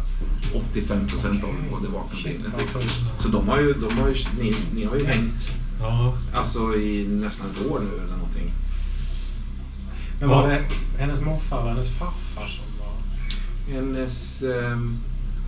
85 0.71 1.07
procent 1.07 1.43
av 1.43 1.81
det 1.81 1.87
vakna 1.87 2.19
dygnet. 2.23 2.53
Liksom. 2.59 2.81
Så 3.17 3.27
de 3.27 3.47
har 3.49 3.59
ju, 3.59 3.73
de 3.73 3.97
har 3.97 4.07
ju, 4.07 4.15
ni, 4.39 4.55
ni 4.73 4.85
har 4.85 4.95
ju 4.95 5.05
hängt 5.05 5.51
ja. 5.79 6.13
alltså, 6.33 6.75
i 6.75 7.07
nästan 7.07 7.47
ett 7.49 7.65
år 7.71 7.79
nu 7.79 7.97
eller 8.03 8.15
någonting. 8.17 8.51
Men 10.19 10.29
var 10.29 10.49
Ja. 10.51 10.57
det 10.57 10.63
hennes 11.01 11.21
morfar 11.21 11.61
eller 11.61 11.69
hennes 11.71 11.89
farfar 11.89 12.47
som 12.47 12.65
var... 12.79 13.73
Hennes... 13.73 14.43
ehm, 14.43 14.97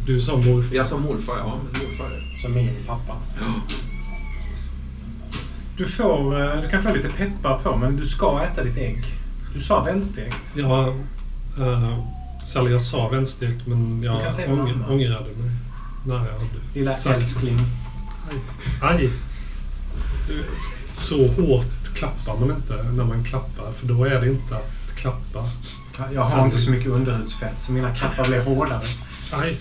Du 0.08 0.22
sa 0.22 0.36
morfar. 0.38 0.76
jag 0.76 0.88
sa 0.88 0.98
morfar, 0.98 1.38
ja. 1.38 1.60
Men 1.74 1.82
morfar. 1.84 2.12
Som 2.42 2.54
min 2.54 2.70
pappa. 2.88 3.14
Ja. 3.40 3.46
Du 5.78 5.86
får... 5.86 6.42
eh, 6.42 6.62
Du 6.62 6.70
kan 6.70 6.84
få 6.84 6.94
lite 6.94 7.10
peppar 7.10 7.60
på, 7.60 7.78
men 7.78 7.98
du 7.98 8.06
ska 8.06 8.44
äta 8.44 8.64
ditt 8.64 8.78
ägg. 8.78 9.06
Du 9.54 9.60
sa 9.60 9.84
välstekt. 9.84 10.54
Ja, 10.56 10.94
uh, 11.60 12.00
Sally, 12.46 12.72
jag 12.72 12.82
sa 12.82 13.08
vänstekt 13.10 13.68
men 13.68 14.00
Du 14.02 14.06
jag 14.08 14.22
kan 14.24 14.32
säga 14.32 14.50
vad 14.50 14.60
ång- 14.60 14.86
ångrade 14.90 15.24
mig. 15.26 15.52
när 16.06 16.16
jag 16.16 16.22
hade 16.34 16.46
Lilla 16.74 16.96
sagt- 16.96 17.16
älskling. 17.18 17.60
Aj! 18.82 19.10
Så 20.94 21.28
hårt 21.28 21.94
klappar 21.96 22.38
man 22.40 22.50
inte 22.58 22.84
när 22.84 23.04
man 23.04 23.24
klappar, 23.24 23.72
för 23.80 23.88
då 23.88 24.06
är 24.06 24.22
det 24.22 24.28
inte 24.30 24.56
att 24.56 24.96
klappa. 24.96 25.50
Jag 26.14 26.22
har 26.22 26.46
inte 26.46 26.58
så 26.60 26.72
mycket 26.72 26.88
underhudsfett, 26.92 27.62
så 27.62 27.72
mina 27.72 27.96
klappar 27.96 28.28
blir 28.28 28.42
hårdare. 28.44 28.86
Aj! 29.32 29.58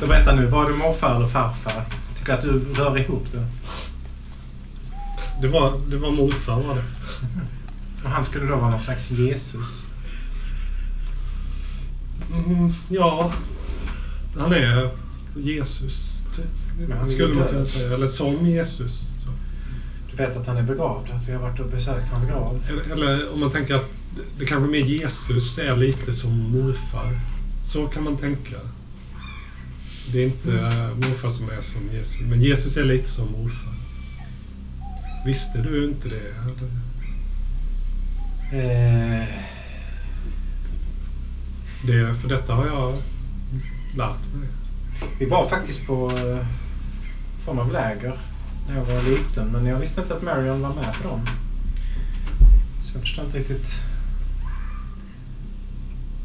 Så 0.00 0.06
berätta 0.06 0.34
nu, 0.34 0.46
var 0.46 0.68
du 0.68 0.76
morfar 0.76 1.16
eller 1.16 1.26
farfar? 1.26 1.72
Jag 1.74 2.18
tycker 2.18 2.32
att 2.34 2.42
du 2.42 2.58
rör 2.74 2.98
ihop 2.98 3.26
det. 3.32 3.46
Det 5.40 5.48
var, 5.48 5.80
det 5.88 5.96
var 5.96 6.10
morfar 6.10 6.62
var 6.62 6.74
det. 6.74 6.84
Och 8.04 8.10
han 8.10 8.24
skulle 8.24 8.46
då 8.46 8.56
vara 8.56 8.70
någon 8.70 8.80
slags 8.80 9.10
Jesus. 9.10 9.86
Mm, 12.32 12.72
ja, 12.88 13.32
han 14.38 14.52
är 14.52 14.90
Jesus, 15.36 16.26
typ. 16.36 16.90
Är 16.90 17.04
skulle 17.04 17.34
man 17.34 17.48
kunna 17.48 17.66
säga. 17.66 17.94
Eller 17.94 18.06
som 18.06 18.46
Jesus. 18.46 18.98
Så. 18.98 19.30
Du 20.10 20.16
vet 20.16 20.36
att 20.36 20.46
han 20.46 20.56
är 20.56 20.62
begravd, 20.62 21.10
att 21.10 21.28
vi 21.28 21.32
har 21.32 21.40
varit 21.40 21.60
och 21.60 21.66
besökt 21.66 22.08
hans 22.10 22.26
grav. 22.26 22.60
Eller, 22.68 22.92
eller 22.92 23.32
om 23.32 23.40
man 23.40 23.50
tänker 23.50 23.74
att 23.74 23.90
det, 24.16 24.22
det 24.38 24.46
kanske 24.46 24.70
med 24.70 24.80
Jesus 24.80 25.58
är 25.58 25.76
lite 25.76 26.14
som 26.14 26.50
morfar. 26.50 27.20
Så 27.64 27.86
kan 27.86 28.04
man 28.04 28.16
tänka. 28.16 28.56
Det 30.12 30.18
är 30.18 30.26
inte 30.26 30.52
eh, 30.52 30.94
morfar 30.94 31.28
som 31.28 31.50
är 31.50 31.62
som 31.62 31.82
Jesus, 31.92 32.20
men 32.20 32.42
Jesus 32.42 32.76
är 32.76 32.84
lite 32.84 33.08
som 33.08 33.32
morfar. 33.32 33.74
Visste 35.26 35.58
du 35.58 35.84
inte 35.84 36.08
det? 36.08 36.34
Eller? 36.44 36.84
Eh, 38.52 39.28
det? 41.86 42.14
För 42.14 42.28
detta 42.28 42.54
har 42.54 42.66
jag 42.66 42.94
lärt 43.96 44.34
mig. 44.34 44.48
vi 45.18 45.26
var 45.26 45.48
faktiskt 45.48 45.86
på 45.86 46.10
eh, 46.10 46.46
form 47.44 47.58
av 47.58 47.72
läger 47.72 48.18
när 48.68 48.76
jag 48.76 48.84
var 48.84 49.02
liten, 49.02 49.48
men 49.48 49.66
jag 49.66 49.78
visste 49.78 50.00
inte 50.00 50.14
att 50.14 50.22
Marion 50.22 50.62
var 50.62 50.74
med 50.74 50.94
på 51.02 51.08
dem. 51.08 51.20
Så 52.84 52.94
jag 52.94 53.02
förstår 53.02 53.24
inte 53.24 53.38
riktigt. 53.38 53.80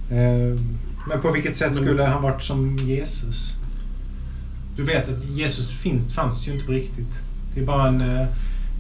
Eh, 0.10 0.62
men 1.08 1.22
på 1.22 1.32
vilket 1.32 1.58
sätt 1.58 1.76
skulle 1.76 2.04
han 2.04 2.22
varit 2.22 2.44
som 2.44 2.78
Jesus? 2.78 3.59
Du 4.80 4.86
vet 4.86 5.10
att 5.10 5.24
Jesus 5.26 5.70
finns, 5.70 6.14
fanns 6.14 6.48
ju 6.48 6.54
inte 6.54 6.66
på 6.66 6.72
riktigt. 6.72 7.20
Det 7.54 7.62
är 7.62 7.66
bara 7.66 7.88
en 7.88 8.02
eh, 8.02 8.28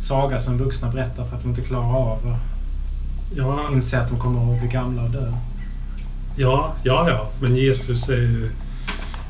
saga 0.02 0.40
som 0.40 0.58
vuxna 0.58 0.92
berättar 0.92 1.26
för 1.26 1.36
att 1.36 1.42
de 1.42 1.50
inte 1.50 1.62
klarar 1.62 1.96
av 1.98 2.12
att 2.28 2.40
Ja, 3.36 3.70
inse 3.72 4.00
att 4.02 4.10
de 4.10 4.20
kommer 4.20 4.54
att 4.54 4.60
bli 4.60 4.70
gamla 4.70 5.04
och 5.04 5.10
dö. 5.10 5.34
ja, 6.36 6.74
ja, 6.84 7.10
ja. 7.10 7.30
Men 7.42 7.56
Jesus 7.56 8.10
är 8.10 8.14
ju... 8.16 8.52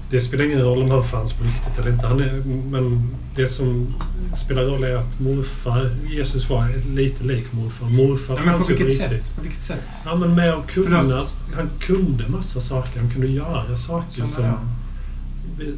Det 0.09 0.21
spelar 0.21 0.45
ingen 0.45 0.61
roll 0.61 0.81
om 0.81 0.91
han 0.91 1.03
fanns 1.03 1.33
på 1.33 1.43
riktigt 1.43 1.79
eller 1.79 1.91
inte. 1.91 2.07
Han 2.07 2.19
är, 2.21 2.33
men 2.71 3.15
det 3.35 3.47
som 3.47 3.93
spelar 4.37 4.63
roll 4.63 4.83
är 4.83 4.95
att 4.95 5.19
morfar, 5.19 5.89
Jesus 6.09 6.49
var 6.49 6.67
lite 6.95 7.23
lik 7.23 7.45
morfar. 7.53 7.85
Morfar 7.89 8.33
Ja, 8.33 8.39
men 8.45 8.53
på 8.53 8.57
fanns 8.59 8.69
ju 8.69 8.73
vilket 8.75 8.87
riktigt. 9.01 9.09
sätt? 9.25 9.35
På 9.35 9.41
vilket 9.41 9.63
sätt? 9.63 9.79
Ja, 10.05 10.15
men 10.15 10.35
med 10.35 10.53
att 10.53 10.67
kunna... 10.67 11.01
Förlåt. 11.01 11.39
Han 11.55 11.69
kunde 11.79 12.27
massa 12.27 12.61
saker. 12.61 12.99
Han 12.99 13.09
kunde 13.09 13.27
göra 13.27 13.77
saker 13.77 14.17
Som 14.17 14.27
som, 14.27 14.45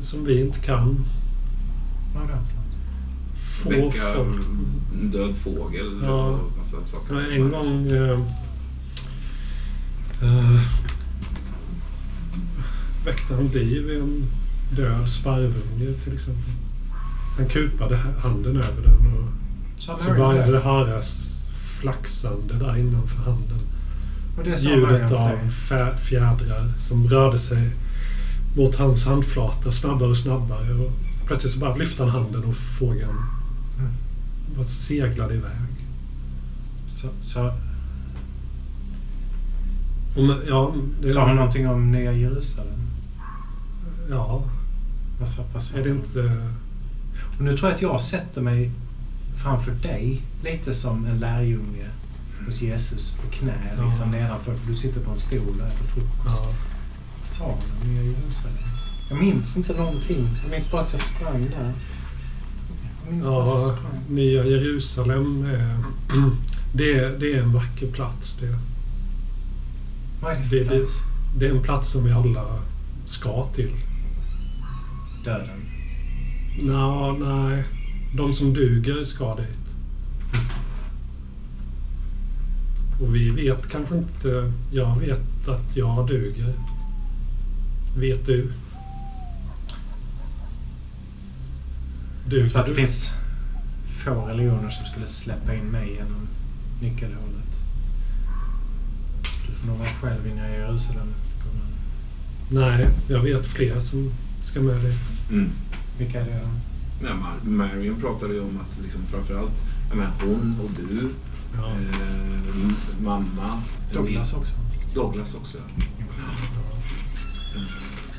som 0.01 0.25
vi 0.25 0.41
inte 0.41 0.59
kan. 0.59 1.05
Vad 2.15 2.23
är 2.23 2.27
det 2.27 2.33
för 2.33 2.55
något? 2.55 2.75
Få 3.63 3.69
Väcka 3.69 4.13
folk. 4.15 4.45
en 5.01 5.11
död 5.11 5.35
fågel 5.35 5.99
Ja. 6.03 6.25
och 6.29 6.51
massa 6.57 6.77
saker. 6.91 7.13
Ja, 7.15 7.35
en 7.35 7.49
gång... 7.49 7.87
Eh, 7.91 8.19
eh, 10.23 10.61
väckte 13.05 13.35
han 13.35 13.47
liv 13.47 13.89
i 13.89 13.99
en 13.99 14.23
död 14.75 15.09
sparvunge 15.09 15.93
till 16.03 16.13
exempel. 16.13 16.53
Han 17.37 17.45
kupade 17.45 17.97
handen 17.97 18.57
över 18.57 18.81
den 18.81 19.13
och 19.17 19.29
Så 19.81 19.95
så 19.95 20.13
började 20.13 20.51
det 20.51 20.59
höras 20.59 21.37
flaxande 21.81 22.53
där 22.53 22.77
innanför 22.77 23.17
handen. 23.31 23.59
Och 24.37 24.43
det 24.43 24.57
sa 24.57 24.69
Ljudet 24.69 25.07
till 25.07 25.17
av 25.17 25.29
dig. 25.29 25.39
fä- 25.69 25.97
fjädrar 25.97 26.71
som 26.79 27.07
rörde 27.09 27.37
sig 27.37 27.69
mot 28.55 28.75
hans 28.75 29.05
handflata 29.05 29.71
snabbare 29.71 30.09
och 30.09 30.17
snabbare. 30.17 30.73
Och 30.73 30.91
plötsligt 31.27 31.53
så 31.53 31.59
bara 31.59 31.75
lyfte 31.75 32.03
han 32.03 32.11
handen 32.11 32.43
och 32.43 32.55
fågeln 32.79 33.17
Mm. 33.79 33.91
bara 34.55 34.65
seglade 34.65 35.33
iväg. 35.33 35.51
Så, 36.95 37.07
så, 37.21 37.53
ja, 40.47 40.73
det, 41.01 41.13
sa 41.13 41.25
hon 41.27 41.35
någonting 41.35 41.67
om 41.69 41.91
Nya 41.91 42.13
Jerusalem? 42.13 42.73
Ja, 44.09 44.43
Vad 45.19 45.29
sa, 45.29 45.43
vad 45.53 45.63
sa 45.63 45.77
är 45.77 45.83
det 45.83 45.89
hon? 45.89 45.97
inte... 45.99 46.41
Och 47.37 47.41
nu 47.43 47.57
tror 47.57 47.69
jag 47.69 47.75
att 47.75 47.81
jag 47.81 48.01
sätter 48.01 48.41
mig 48.41 48.71
framför 49.43 49.71
dig 49.71 50.21
lite 50.43 50.73
som 50.73 51.05
en 51.05 51.19
lärjunge 51.19 51.85
hos 52.45 52.61
Jesus 52.61 53.11
på 53.11 53.27
knä 53.31 53.53
Ja. 53.77 53.85
liksom 53.85 54.11
nedanför. 54.11 54.55
För 54.55 54.71
du 54.71 54.77
sitter 54.77 54.99
på 55.01 55.11
en 55.11 55.19
stol 55.19 55.61
och 55.61 55.67
äter 55.67 55.85
frukost. 55.85 56.25
Ja. 56.25 56.53
Sa 57.41 57.57
Nya 57.85 58.01
Jerusalem? 58.03 58.57
Jag 59.09 59.19
minns 59.19 59.57
inte 59.57 59.73
någonting. 59.73 60.29
Jag 60.43 60.51
minns 60.51 60.71
bara 60.71 60.81
att 60.81 60.91
jag 60.91 61.01
sprang 61.01 61.49
där. 61.49 61.71
Jag 63.05 63.13
minns 63.13 63.25
bara 63.25 63.43
att 63.43 63.49
jag 63.49 63.57
Ja, 63.69 63.75
sprang. 63.77 64.15
Nya 64.15 64.45
Jerusalem 64.45 65.45
är, 65.45 65.77
det, 66.73 66.93
är- 66.99 67.19
det 67.19 67.33
är 67.33 67.41
en 67.41 67.53
vacker 67.53 67.87
plats. 67.91 68.37
Det, 68.41 68.57
Vad 70.21 70.31
är 70.31 70.35
det 70.35 70.41
det, 70.41 70.47
för 70.49 70.55
det, 70.55 70.65
plats? 70.79 70.91
det 71.37 71.45
är 71.47 71.51
en 71.51 71.61
plats 71.63 71.91
som 71.91 72.03
vi 72.03 72.11
alla 72.11 72.45
ska 73.05 73.45
till. 73.55 73.71
Döden. 75.25 75.59
Nå, 76.61 77.11
nej, 77.11 77.63
de 78.15 78.33
som 78.33 78.53
duger 78.53 79.03
ska 79.03 79.35
dit. 79.35 79.47
Och 83.01 83.15
vi 83.15 83.29
vet 83.29 83.69
kanske 83.71 83.95
inte... 83.97 84.51
Jag 84.71 84.99
vet 84.99 85.47
att 85.47 85.77
jag 85.77 86.07
duger. 86.07 86.53
Vet 87.95 88.25
du? 88.25 88.51
Du, 92.27 92.39
Jag 92.39 92.49
tror 92.49 92.61
att 92.61 92.67
det 92.67 92.75
finns 92.75 93.13
få 93.87 94.25
religioner 94.25 94.69
som 94.69 94.85
skulle 94.85 95.07
släppa 95.07 95.55
in 95.55 95.65
mig 95.65 95.93
genom 95.93 96.27
nyckelhålet. 96.81 97.55
Du 99.47 99.53
får 99.53 99.67
nog 99.67 99.77
vara 99.77 99.89
själv 99.89 100.27
inne 100.27 100.49
i 100.49 100.53
Jerusalem. 100.59 101.07
Nej, 102.49 102.87
jag 103.07 103.19
vet 103.19 103.45
fler 103.45 103.79
som 103.79 104.11
ska 104.43 104.59
med 104.61 104.75
dig. 104.83 104.93
Mm. 105.31 105.49
Vilka 105.97 106.21
är 106.21 106.25
det? 106.25 106.41
Mar- 107.07 107.43
Marion 107.49 108.01
pratade 108.01 108.33
ju 108.33 108.39
om 108.41 108.59
att 108.69 108.79
liksom 108.81 109.01
framförallt 109.05 109.51
jag 109.89 109.97
menar, 109.97 110.11
hon 110.21 110.55
och 110.63 110.69
du, 110.77 111.09
Ja. 111.57 111.69
eh, 111.69 113.01
mamma, 113.03 113.61
Douglas 113.93 114.33
också. 114.33 114.53
Douglas 114.95 115.35
också. 115.35 115.57
ja. 115.57 115.63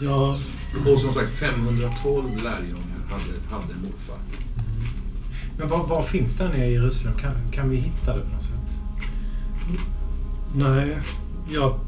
Ja, 0.04 0.38
Och 0.92 1.00
som 1.00 1.12
sagt 1.12 1.30
512 1.30 2.24
lärjungar 2.36 3.02
hade, 3.10 3.32
hade 3.62 3.74
morfar. 3.82 4.16
Men 5.58 5.68
var, 5.68 5.86
var 5.86 6.02
finns 6.02 6.36
den 6.36 6.54
i 6.54 6.72
Jerusalem? 6.72 7.14
Kan, 7.18 7.32
kan 7.52 7.70
vi 7.70 7.76
hitta 7.76 8.16
det 8.16 8.20
på 8.22 8.28
något 8.34 8.42
sätt? 8.42 8.78
nej. 10.56 10.96
Jag, 11.52 11.78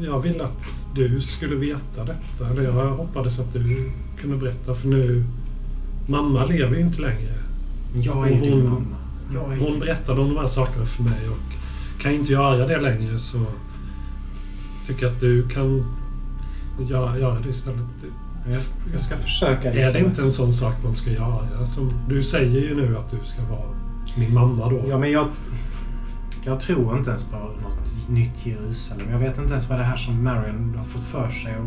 jag 0.00 0.20
ville 0.20 0.44
att 0.44 0.64
du 0.94 1.20
skulle 1.20 1.56
veta 1.56 2.04
detta. 2.04 2.48
Eller 2.50 2.62
jag 2.62 2.90
hoppades 2.96 3.38
att 3.38 3.52
du 3.52 3.90
kunde 4.20 4.36
berätta. 4.36 4.74
För 4.74 4.88
nu... 4.88 5.24
Mamma 6.08 6.44
lever 6.44 6.76
ju 6.76 6.80
inte 6.82 7.00
längre. 7.02 7.34
Men 7.92 8.02
jag 8.02 8.28
är 8.28 8.40
din 8.40 8.52
Hon- 8.52 8.64
mamma. 8.64 8.96
Jag 9.34 9.52
är 9.52 9.56
Hon 9.58 9.78
berättade 9.80 10.20
om 10.20 10.28
de 10.28 10.36
här 10.40 10.46
sakerna 10.46 10.86
för 10.86 11.02
mig 11.02 11.28
och 11.28 11.52
kan 12.02 12.12
inte 12.12 12.32
göra 12.32 12.66
det 12.66 12.80
längre 12.80 13.18
så 13.18 13.38
tycker 14.86 15.02
jag 15.06 15.14
att 15.14 15.20
du 15.20 15.48
kan 15.48 15.84
göra, 16.84 17.18
göra 17.18 17.40
det 17.40 17.48
istället. 17.48 17.84
Jag, 18.52 18.62
ska- 18.62 18.90
jag 18.92 19.00
ska 19.00 19.16
försöka. 19.16 19.72
Är 19.72 19.92
det 19.92 19.98
inte 20.00 20.22
en 20.22 20.32
sån 20.32 20.52
sak 20.52 20.74
man 20.84 20.94
ska 20.94 21.10
göra? 21.10 21.66
Som, 21.66 21.92
du 22.08 22.22
säger 22.22 22.60
ju 22.60 22.74
nu 22.76 22.96
att 22.98 23.10
du 23.10 23.16
ska 23.24 23.42
vara 23.42 23.68
min 24.16 24.34
mamma 24.34 24.68
då. 24.70 24.82
Ja, 24.88 24.98
men 24.98 25.10
jag... 25.10 25.26
Jag 26.44 26.60
tror 26.60 26.98
inte 26.98 27.10
ens 27.10 27.24
på 27.24 27.36
något 27.36 28.08
nytt 28.10 28.46
Jerusalem. 28.46 29.10
Jag 29.10 29.18
vet 29.18 29.38
inte 29.38 29.50
ens 29.50 29.70
vad 29.70 29.78
det 29.78 29.84
här 29.84 29.96
som 29.96 30.24
Marion 30.24 30.74
har 30.78 30.84
fått 30.84 31.04
för 31.04 31.28
sig. 31.30 31.56
Och... 31.56 31.64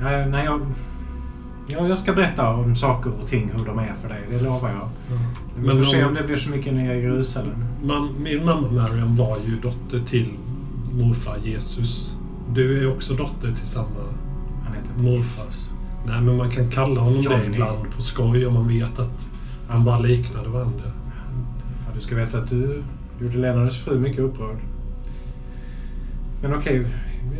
Ja, 0.00 0.26
nej, 0.26 0.44
jag... 0.44 0.60
Ja, 1.66 1.88
jag 1.88 1.98
ska 1.98 2.12
berätta 2.12 2.54
om 2.54 2.76
saker 2.76 3.12
och 3.22 3.26
ting, 3.26 3.50
hur 3.56 3.64
de 3.64 3.78
är 3.78 3.94
för 4.02 4.08
dig. 4.08 4.20
Det 4.30 4.40
lovar 4.40 4.68
jag. 4.68 4.78
Ja. 4.78 4.88
Men 5.54 5.62
vi 5.62 5.66
Men 5.68 5.76
får 5.76 5.84
se 5.84 6.02
om- 6.02 6.08
om 6.08 6.14
det 6.14 6.22
blir 6.22 6.36
så 6.36 6.50
mycket 6.50 6.74
nya 6.74 6.94
Jerusalem. 6.94 7.64
Man, 7.84 8.08
min 8.22 8.44
mamma 8.44 8.68
Mariam 8.70 9.16
var 9.16 9.36
ju 9.46 9.60
dotter 9.60 10.00
till 10.08 10.30
morfar 10.92 11.36
Jesus. 11.44 12.14
Du 12.54 12.82
är 12.82 12.96
också 12.96 13.14
dotter 13.14 13.48
till 13.52 13.66
samma... 13.66 14.00
Han 14.64 14.74
heter 14.76 15.02
Morfar. 15.02 15.46
Nej, 16.06 16.20
men 16.20 16.36
man 16.36 16.50
kan 16.50 16.70
kalla 16.70 17.00
honom 17.00 17.22
det 17.22 17.24
Johnny. 17.24 17.46
ibland 17.46 17.90
på 17.96 18.02
skoj 18.02 18.46
om 18.46 18.54
man 18.54 18.68
vet 18.68 18.98
att 18.98 19.28
han 19.68 19.84
bara 19.84 19.98
liknade 19.98 20.48
varandra. 20.48 20.82
Ja, 21.86 21.94
du 21.94 22.00
ska 22.00 22.16
veta 22.16 22.38
att 22.38 22.50
du 22.50 22.82
gjorde 23.20 23.38
Lennarts 23.38 23.84
fru 23.84 23.98
mycket 24.00 24.18
upprörd. 24.20 24.56
Men 26.42 26.54
okej, 26.54 26.86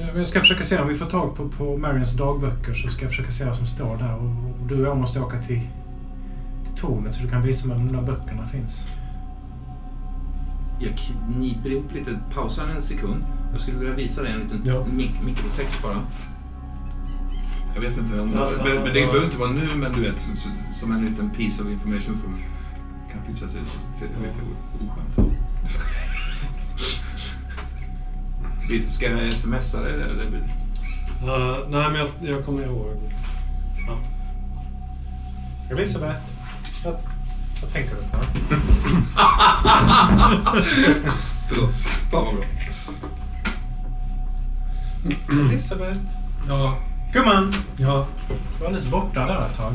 jag- 0.00 0.16
jag 0.18 0.26
ska 0.26 0.40
försöka 0.40 0.64
se 0.64 0.78
om 0.78 0.88
vi 0.88 0.94
får 0.94 1.06
tag 1.06 1.36
på, 1.36 1.48
på 1.48 1.76
Marians 1.76 2.16
dagböcker 2.16 2.74
så 2.74 2.88
ska 2.88 3.02
jag 3.02 3.10
försöka 3.10 3.30
se 3.30 3.44
vad 3.44 3.56
som 3.56 3.66
står 3.66 3.96
där. 3.96 4.14
Och, 4.14 4.60
och 4.60 4.66
du 4.68 4.74
och 4.80 4.86
jag 4.86 4.96
måste 4.96 5.20
åka 5.20 5.38
till, 5.38 5.60
till 6.64 6.74
tornet 6.82 7.14
så 7.14 7.22
du 7.22 7.28
kan 7.28 7.42
visa 7.42 7.68
mig 7.68 7.76
om 7.76 7.86
de 7.86 7.92
där 7.96 8.02
böckerna 8.02 8.46
finns. 8.46 8.86
Jag 10.80 10.92
kniper 10.98 11.70
ihop 11.70 11.94
lite, 11.94 12.18
pausar 12.34 12.66
en 12.76 12.82
sekund. 12.82 13.24
Jag 13.52 13.60
skulle 13.60 13.78
vilja 13.78 13.94
visa 13.94 14.22
dig 14.22 14.32
en 14.32 14.38
liten 14.38 14.62
Ja. 14.64 14.84
mik- 14.92 15.22
mikrotext 15.24 15.82
bara. 15.82 16.00
Jag 17.74 17.80
vet 17.80 17.96
inte 17.98 18.20
om 18.20 18.32
Ja, 18.34 18.50
ja, 18.58 18.64
men, 18.64 18.74
men 18.74 18.92
det 18.92 18.98
ja. 19.00 19.06
behöver 19.06 19.24
inte 19.24 19.36
vara 19.38 19.50
nu, 19.50 19.68
men 19.76 19.92
du 19.92 20.00
vet, 20.00 20.18
så, 20.20 20.36
så, 20.36 20.48
som 20.72 20.92
en 20.92 21.04
liten 21.06 21.30
piece 21.30 21.62
of 21.62 21.68
information 21.68 22.16
som 22.16 22.34
kan 23.12 23.20
pytsas 23.26 23.56
ut. 23.56 23.62
Det 23.98 24.04
är 24.04 24.08
lite 24.08 24.34
oskönt 24.90 25.14
Ska 28.94 29.10
jag 29.10 29.34
smsa 29.34 29.82
det 29.82 29.90
eller? 29.90 30.24
Uh, 30.24 31.56
nej, 31.68 31.90
men 31.90 31.94
jag, 31.94 32.08
jag 32.20 32.44
kommer 32.44 32.62
ihåg. 32.62 32.96
Elisabeth, 35.70 36.18
vad, 36.84 36.94
vad 37.62 37.72
tänker 37.72 37.90
du 37.90 37.96
på? 38.02 38.18
Förlåt. 41.48 41.70
Fan 42.10 42.24
vad 42.24 42.34
bra. 42.34 42.44
Elisabeth? 45.30 46.00
Ja, 46.48 46.78
Gumman! 47.12 47.54
ja, 47.76 48.06
Du 48.28 48.34
var 48.60 48.66
alldeles 48.66 48.90
borta 48.90 49.26
där 49.26 49.46
ett 49.50 49.56
tag. 49.56 49.72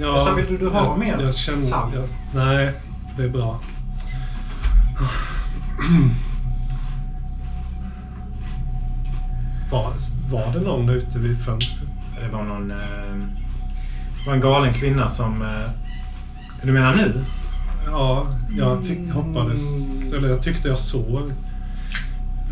ja. 0.00 0.24
Så 0.24 0.34
vill 0.34 0.46
du- 0.48 0.58
du 0.58 0.68
ha 0.68 0.84
jag, 0.84 0.98
mer 0.98 1.18
Jag 1.22 1.34
känner, 1.34 1.60
salt? 1.60 1.94
jag, 1.94 2.04
nej, 2.34 2.72
det 3.16 3.22
är 3.24 3.28
bra. 3.28 3.60
Var, 9.70 9.92
var 10.30 10.52
det 10.52 10.60
någon 10.60 10.88
ute 10.88 11.18
vid 11.18 11.44
fönstret? 11.44 11.88
Det 12.22 12.28
var 12.36 12.44
någon... 12.44 12.70
Eh, 12.70 12.76
det 14.18 14.26
var 14.26 14.34
en 14.34 14.40
galen 14.40 14.74
kvinna 14.74 15.08
som... 15.08 15.42
Eh, 15.42 15.70
du 16.62 16.72
menar 16.72 16.94
nu? 16.96 17.24
Ja, 17.86 18.26
jag 18.58 18.84
tyck, 18.84 19.12
hoppades... 19.12 19.60
Eller 20.16 20.28
jag 20.28 20.42
tyckte 20.42 20.68
jag 20.68 20.78
såg... 20.78 21.32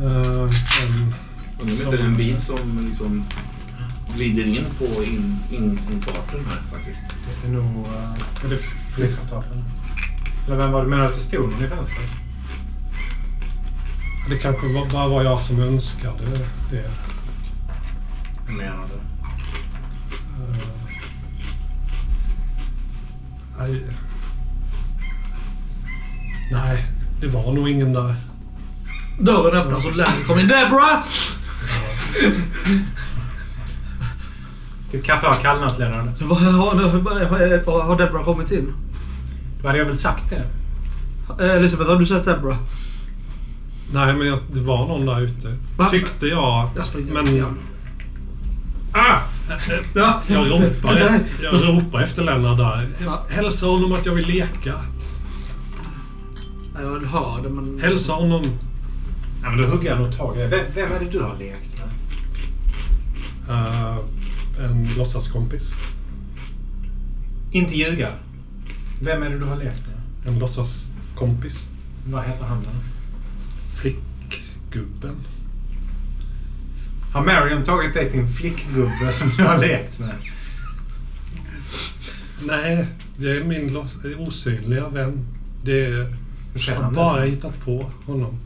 eh, 0.02 0.40
en, 0.82 1.14
Undrar 1.60 1.74
om 1.74 1.80
inte 1.80 1.96
det 1.96 2.02
är 2.02 2.06
en 2.06 2.16
bil 2.16 2.40
som 2.40 2.88
liksom 2.88 3.24
glider 4.14 4.46
in 4.46 4.64
på 4.78 5.04
in, 5.04 5.36
in, 5.50 5.80
infarten 5.92 6.44
här 6.48 6.62
faktiskt. 6.78 7.04
Det 7.42 7.48
är 7.48 7.52
nog... 7.52 7.86
Eh, 7.86 8.44
är 8.44 8.48
det 8.48 8.58
Poliskonstapeln. 8.94 9.64
Eller 10.46 10.56
vem 10.56 10.72
var 10.72 10.82
det? 10.82 10.88
Menar 10.88 11.02
du 11.02 11.08
att 11.08 11.14
det 11.14 11.20
stod 11.20 11.50
någon 11.50 11.64
i 11.64 11.68
fönstret? 11.68 12.10
Det 14.28 14.38
kanske 14.38 14.72
var, 14.72 14.90
bara 14.90 15.08
var 15.08 15.22
jag 15.22 15.40
som 15.40 15.60
önskade 15.60 16.24
det. 16.70 16.90
Hur 18.46 18.56
menar 18.56 18.88
du? 18.88 18.94
Eh, 20.44 20.58
nej. 23.58 23.82
Nej, 26.52 26.84
det 27.20 27.26
var 27.26 27.52
nog 27.52 27.68
ingen 27.68 27.92
där. 27.92 28.14
Dörren 29.20 29.56
öppnas 29.56 29.84
och 29.84 29.96
Lenny 29.96 30.24
kommer 30.26 30.40
in. 30.40 30.48
Deborah! 30.48 31.04
Ditt 34.90 35.04
kaffe 35.04 35.26
har 35.26 35.34
kallnat 35.34 35.78
Lennart. 35.78 36.20
Vad 36.22 36.38
Har, 36.38 36.74
har, 36.74 37.80
har 37.82 37.98
Deborah 37.98 38.24
kommit 38.24 38.50
in? 38.52 38.72
Då 39.62 39.66
hade 39.68 39.78
jag 39.78 39.86
väl 39.86 39.98
sagt 39.98 40.30
det? 40.30 40.42
Eh, 41.44 41.56
Elisabeth, 41.56 41.90
har 41.90 41.96
du 41.96 42.06
sett 42.06 42.24
Deborah? 42.24 42.58
Nej, 43.92 44.14
men 44.14 44.26
jag, 44.26 44.38
det 44.52 44.60
var 44.60 44.88
någon 44.88 45.06
där 45.06 45.20
ute. 45.20 45.56
Va? 45.76 45.88
Tyckte 45.90 46.26
jag. 46.26 46.70
Jag 46.76 46.86
springer 46.86 47.12
Men- 47.12 47.28
igen. 47.28 47.58
Ah! 48.92 49.18
Ja, 49.94 50.22
jag 50.26 50.50
ropar, 50.50 51.20
jag 51.42 51.54
ropar 51.54 52.00
efter 52.02 52.22
Lennart 52.24 52.58
där. 52.58 52.88
Ja. 53.04 53.26
Hälsa 53.28 53.66
honom 53.66 53.92
att 53.92 54.06
jag 54.06 54.12
vill 54.12 54.26
leka. 54.26 54.74
Jag 56.74 57.06
hör 57.06 57.42
det 57.42 57.48
men... 57.48 57.80
Hälsa 57.82 58.12
honom. 58.12 58.42
Ja, 59.42 59.50
men 59.50 59.58
då 59.62 59.64
hugger 59.68 59.90
jag 59.90 60.00
nog 60.00 60.16
tag 60.16 60.36
i 60.36 60.40
det. 60.40 60.46
Vem, 60.46 60.60
vem 60.74 60.92
är 60.92 60.98
det 61.04 61.10
du 61.10 61.22
har 61.22 61.36
lekt 61.38 61.67
eh, 63.48 63.96
en 64.64 64.88
låtsaskompis. 64.96 65.70
Inte 67.52 67.74
ljuga. 67.74 68.12
Vem 69.02 69.22
är 69.22 69.30
det 69.30 69.38
du 69.38 69.44
har 69.44 69.56
lekt 69.56 69.82
med? 69.86 70.32
En 70.32 70.38
låtsaskompis. 70.38 71.70
Vad 72.06 72.24
heter 72.24 72.44
han 72.44 72.62
då? 72.62 72.70
Flickgubben. 73.80 75.14
Har 77.12 77.24
Marion 77.24 77.64
tagit 77.64 77.94
dig 77.94 78.10
till 78.10 78.20
en 78.20 78.32
flickgubbe 78.32 79.12
som 79.12 79.30
du 79.36 79.42
har 79.42 79.58
lekt 79.58 79.98
med? 79.98 80.14
Nej, 82.42 82.86
det 83.16 83.30
är 83.30 83.44
min 83.44 83.76
osynliga 84.18 84.88
vän. 84.88 85.26
Det 85.64 85.84
är... 85.84 86.16
Jag 86.54 86.76
har 86.76 86.92
bara 86.92 87.22
hittat 87.22 87.60
på 87.60 87.90
honom. 88.06 88.38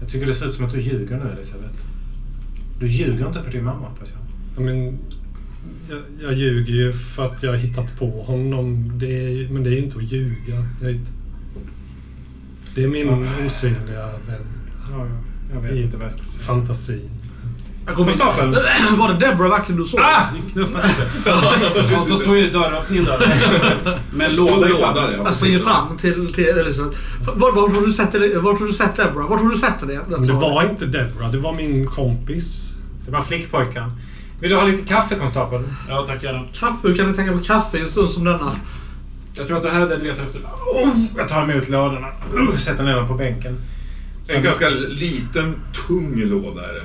Jag 0.00 0.08
tycker 0.08 0.26
det 0.26 0.34
ser 0.34 0.46
ut 0.46 0.54
som 0.54 0.64
att 0.64 0.72
du 0.72 0.80
ljuger 0.80 1.16
nu 1.16 1.30
Elisabeth. 1.32 1.93
Du 2.84 2.90
ljuger 2.90 3.26
inte 3.26 3.42
för 3.42 3.50
din 3.50 3.64
mamma 3.64 3.88
hoppas 3.88 4.08
jag. 4.12 4.20
Ja, 4.56 4.60
Men, 4.72 4.98
jag, 5.90 5.98
jag 6.22 6.34
ljuger 6.38 6.72
ju 6.74 6.92
för 6.92 7.24
att 7.26 7.42
jag 7.42 7.50
har 7.50 7.56
hittat 7.56 7.98
på 7.98 8.22
honom. 8.22 8.92
Det 8.98 9.06
är, 9.06 9.48
men 9.48 9.64
det 9.64 9.70
är 9.70 9.72
ju 9.72 9.78
inte 9.78 9.96
att 9.98 10.12
ljuga. 10.12 10.66
Jag, 10.82 11.00
det 12.74 12.84
är 12.84 12.88
min 12.88 13.08
osynliga 13.46 14.06
vän. 14.26 14.46
Ja, 14.90 14.98
ja. 14.98 15.06
Jag 15.54 15.60
vet 15.60 15.72
I 15.72 15.82
inte 15.82 15.96
vad 15.96 16.04
jag 16.04 16.12
ska 16.12 16.22
säga. 16.22 16.46
Fantasin. 16.46 17.10
Jag 17.86 17.94
kommer! 17.96 18.12
Var 18.98 19.12
det 19.14 19.26
Deborah 19.26 19.50
verkligen 19.50 19.80
du 19.80 19.86
såg? 19.86 20.00
Ah! 20.00 20.26
Nu 20.34 20.50
knuffas 20.52 20.84
inte. 20.84 21.06
Ja, 21.92 22.04
då 22.08 22.14
står 22.14 22.36
ju 22.36 22.50
dörröppningen 22.50 23.04
där. 23.04 23.98
Men 24.14 24.32
Stor 24.32 24.50
låda 24.50 24.68
i 24.68 24.70
låda, 24.72 24.86
famnen. 24.94 25.12
ja. 25.18 25.24
Jag 25.24 25.34
springer 25.34 25.58
fram 25.58 25.96
till, 25.96 26.34
till 26.34 26.44
Elisabeth. 26.44 26.98
Vart 27.34 27.54
var 27.54 27.68
har 27.68 27.86
du 27.86 27.92
sett 27.92 28.12
det- 28.12 28.38
vart 28.38 28.60
har 28.60 28.66
du 28.66 28.72
sett 28.72 28.96
Deborah? 28.96 29.28
Vart 29.28 29.40
har 29.40 29.50
du 29.50 29.56
sett 29.58 29.80
det? 29.80 30.00
Men 30.08 30.26
det 30.26 30.32
var 30.32 30.70
inte 30.70 30.86
Deborah, 30.86 31.30
det 31.32 31.38
var 31.38 31.52
min 31.54 31.86
kompis. 31.86 32.73
Det 33.04 33.10
var 33.10 33.22
flickpojken. 33.22 33.90
Vill 34.40 34.50
du 34.50 34.56
ha 34.56 34.64
lite 34.64 34.84
kaffe, 34.88 35.14
konstapeln? 35.14 35.64
Ja, 35.88 36.04
tack 36.06 36.22
gärna. 36.22 36.42
Kaffe? 36.52 36.88
Hur 36.88 36.96
kan 36.96 37.06
ni 37.06 37.14
tänka 37.16 37.32
på 37.32 37.38
kaffe 37.42 37.78
i 37.78 37.80
en 37.80 37.88
stund 37.88 38.10
som 38.10 38.24
denna? 38.24 38.56
Jag 39.36 39.46
tror 39.46 39.56
att 39.56 39.62
det 39.62 39.70
här 39.70 39.80
är 39.80 39.86
det 39.88 39.96
du 39.96 40.02
letar 40.04 40.24
efter. 40.24 40.40
Oh, 40.66 40.88
jag 41.16 41.28
tar 41.28 41.42
emot 41.50 41.68
lådorna. 41.68 42.08
Uh, 42.34 42.56
sätter 42.56 42.84
ner 42.84 42.94
dem 42.94 43.08
på 43.08 43.14
bänken. 43.14 43.58
En 44.28 44.42
ganska 44.42 44.68
liten, 44.88 45.54
tung 45.86 46.16
låda 46.24 46.68
är 46.70 46.74
det. 46.74 46.82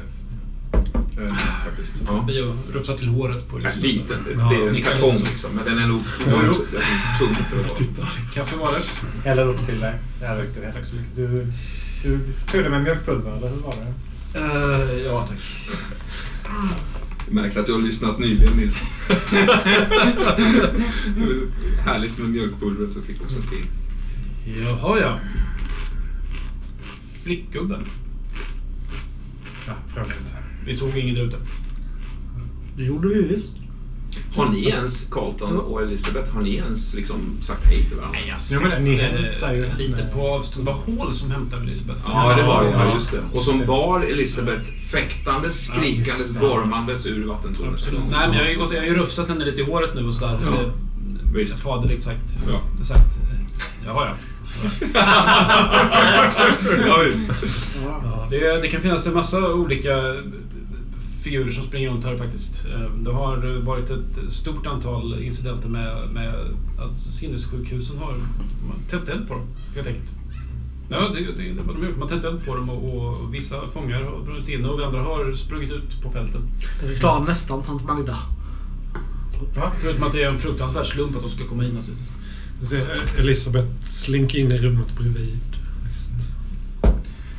Eh, 1.23 1.33
faktiskt. 1.65 1.93
Ja. 2.07 2.25
Vi 2.27 2.41
har 2.41 2.53
rufsat 2.73 2.97
till 2.97 3.07
håret 3.07 3.49
på 3.49 3.55
Nej, 3.57 3.65
Elisabeth. 3.65 3.87
liten. 3.93 4.17
Det, 4.25 4.31
Ja, 4.41 4.49
det 4.49 4.55
är 4.55 4.67
en 4.67 4.73
ni 4.73 4.81
kan 4.81 4.93
kartong 4.93 5.15
ju- 5.17 5.23
liksom. 5.25 5.51
Men 5.51 5.65
den 5.65 5.77
är 5.83 5.87
nog 5.87 6.01
alltså, 6.47 6.63
tung 7.19 7.35
för 7.35 7.59
att 7.59 7.81
vara. 7.97 8.07
Kaffe 8.33 8.57
var 8.57 8.71
det. 8.71 9.29
Häller 9.29 9.45
upp 9.49 9.65
till 9.65 9.79
dig. 9.79 9.93
Jag 10.21 10.41
ryckte 10.41 10.59
det. 10.61 10.71
Tack 10.71 10.85
så 10.85 10.95
mycket. 10.95 11.15
Du, 11.15 11.47
du 12.03 12.19
tog 12.51 12.63
det 12.63 12.69
med 12.69 12.83
mjölkpulver, 12.83 13.37
eller 13.37 13.49
hur 13.49 13.55
var 13.57 13.75
det? 13.75 13.93
Uh, 14.39 15.05
ja, 15.05 15.27
tack. 15.27 15.39
Det 17.27 17.33
märks 17.35 17.57
att 17.57 17.65
du 17.65 17.71
har 17.71 17.79
lyssnat 17.79 18.19
nyligen 18.19 18.53
Nils. 18.53 18.81
Härligt 21.85 22.17
med 22.17 22.29
mjölkpulvret 22.29 22.95
och 22.97 23.03
fick 23.03 23.21
också 23.21 23.41
till. 23.41 23.65
Jaha, 24.63 24.99
ja. 24.99 25.19
Flickgubben. 27.23 27.85
Ja, 29.67 29.73
fråga 29.87 30.13
inte. 30.19 30.37
Vi 30.65 30.73
såg 30.73 30.97
ingen 30.97 31.15
där 31.15 31.23
ute. 31.23 31.37
Det 32.77 32.83
gjorde 32.83 33.07
vi 33.07 33.21
visst. 33.21 33.58
Har 34.35 34.49
ni 34.49 34.67
ens, 34.69 35.09
Carlton 35.11 35.57
och 35.57 35.81
Elisabeth, 35.81 36.33
har 36.33 36.41
ni 36.41 36.55
ens 36.55 36.93
liksom 36.93 37.37
sagt 37.41 37.65
hej 37.65 37.83
till 37.83 37.97
varandra? 37.97 38.19
Nej, 38.19 38.29
jag 38.29 38.37
Jo, 38.51 38.69
men 38.69 38.83
ni 38.83 38.95
sitter 38.95 39.31
hämtar 39.31 39.53
ju 39.53 39.73
lite 39.77 40.03
på 40.13 40.27
avstånd. 40.27 40.65
Det 40.65 40.71
var 40.71 40.79
Hål 40.79 41.13
som 41.13 41.31
hämtade 41.31 41.63
Elisabeth. 41.63 42.01
Ja, 42.07 42.35
det 42.35 42.43
var 42.43 42.63
det. 42.63 42.69
Ja, 42.69 42.93
just 42.93 43.11
det. 43.11 43.21
Och 43.33 43.43
som 43.43 43.65
bar 43.65 44.01
Elisabeth 44.01 44.63
fäktandes, 44.91 45.65
skrikandes, 45.65 46.37
gormandes 46.39 47.05
ur 47.05 47.27
vattentornet. 47.27 47.73
Absolut. 47.73 47.99
Nej, 48.11 48.27
men 48.27 48.37
jag 48.37 48.43
har 48.43 48.51
ju, 48.51 48.57
gått, 48.57 48.73
jag 48.73 48.81
har 48.81 48.87
ju 48.87 48.95
rufsat 48.95 49.27
henne 49.27 49.45
lite 49.45 49.61
i 49.61 49.63
håret 49.63 49.95
nu 49.95 50.07
och 50.07 50.13
sådär. 50.13 50.39
Ja. 50.43 50.71
Visst. 51.33 51.59
Faderligt 51.59 52.03
sagt. 52.03 52.25
Ja. 52.51 52.83
sagt. 52.83 52.99
eh, 52.99 53.85
Jaha, 53.85 54.07
ja. 54.07 54.15
ja, 56.87 56.97
visst. 57.05 57.31
Ja, 57.85 58.27
det, 58.29 58.61
det 58.61 58.67
kan 58.67 58.81
finnas 58.81 59.07
en 59.07 59.13
massa 59.13 59.53
olika 59.53 59.91
figurer 61.23 61.51
som 61.51 61.63
springer 61.63 61.89
runt 61.89 62.05
här 62.05 62.15
faktiskt. 62.15 62.65
Eh, 62.65 62.91
Det 63.03 63.11
har 63.11 63.59
varit 63.61 63.89
ett 63.89 64.31
stort 64.31 64.67
antal 64.67 65.23
incidenter 65.23 65.69
med, 65.69 66.09
med 66.13 66.33
att 66.77 66.97
sinnessjukhusen 66.99 67.97
har 67.97 68.15
tänt 68.89 69.09
eld 69.09 69.27
på 69.27 69.33
dem, 69.33 69.47
helt 69.75 69.87
enkelt. 69.87 70.11
Ja, 70.89 70.99
det, 71.13 71.19
det 71.43 71.61
vad 71.61 71.75
de 71.75 71.81
har 71.81 71.87
gjort. 71.87 71.97
Man 71.97 72.09
har 72.09 72.09
tänt 72.09 72.23
eld 72.23 72.45
på 72.45 72.55
dem 72.55 72.69
och, 72.69 73.07
och 73.07 73.33
vissa 73.33 73.67
fångar 73.67 74.03
har 74.03 74.25
brunnit 74.25 74.47
inne 74.49 74.67
och 74.67 74.85
andra 74.85 75.01
har 75.01 75.33
sprungit 75.33 75.71
ut 75.71 76.01
på 76.01 76.11
fälten. 76.11 76.41
Vi 76.87 76.95
klarar 76.99 77.23
nästan 77.25 77.63
tant 77.63 77.83
Magda. 77.85 78.17
Förutom 79.81 80.03
att 80.03 80.13
det 80.13 80.23
är 80.23 80.29
en 80.29 80.39
fruktansvärd 80.39 80.85
slump 80.85 81.15
att 81.15 81.21
de 81.21 81.29
ska 81.29 81.45
komma 81.45 81.65
in 81.65 81.71
naturligtvis. 81.71 83.19
Elisabeth 83.19 83.67
slinker 83.81 84.39
in 84.39 84.51
i 84.51 84.57
rummet 84.57 84.97
bredvid. 84.97 85.37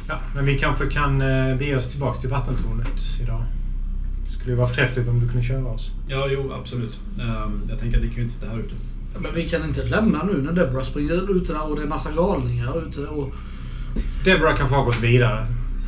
Ja, 0.08 0.18
men 0.34 0.46
vi 0.46 0.58
kanske 0.58 0.86
kan 0.90 1.22
eh, 1.22 1.56
bege 1.56 1.76
oss 1.76 1.88
tillbaka 1.90 2.20
till 2.20 2.30
vattentornet 2.30 3.00
idag. 3.22 3.42
Skulle 4.40 4.52
ju 4.52 4.56
vara 4.58 4.68
förträffligt 4.68 5.08
om 5.08 5.20
du 5.20 5.28
kunde 5.28 5.42
köra 5.46 5.66
oss. 5.66 5.90
Ja, 6.08 6.26
jo, 6.30 6.52
absolut. 6.52 6.98
Ehm, 7.20 7.62
Jag 7.68 7.78
tänker 7.80 7.96
att 7.96 8.02
ni 8.02 8.08
kan 8.08 8.16
ju 8.16 8.22
inte 8.22 8.34
sitta 8.34 8.46
här 8.50 8.58
ute. 8.58 8.74
Men 9.18 9.34
vi 9.34 9.42
kan 9.48 9.64
inte 9.64 9.84
lämna 9.84 10.22
nu 10.24 10.42
när 10.42 10.52
Deborah 10.52 10.82
springer 10.84 11.36
ute 11.36 11.52
där 11.52 11.68
och 11.70 11.76
det 11.76 11.82
är 11.82 11.86
massa 11.86 12.12
galningar 12.12 12.88
ute 12.88 13.00
och 13.06 13.34
Deborah 14.24 14.56
kanske 14.56 14.74
har 14.76 14.84
gått 14.84 15.00
vidare. 15.02 15.46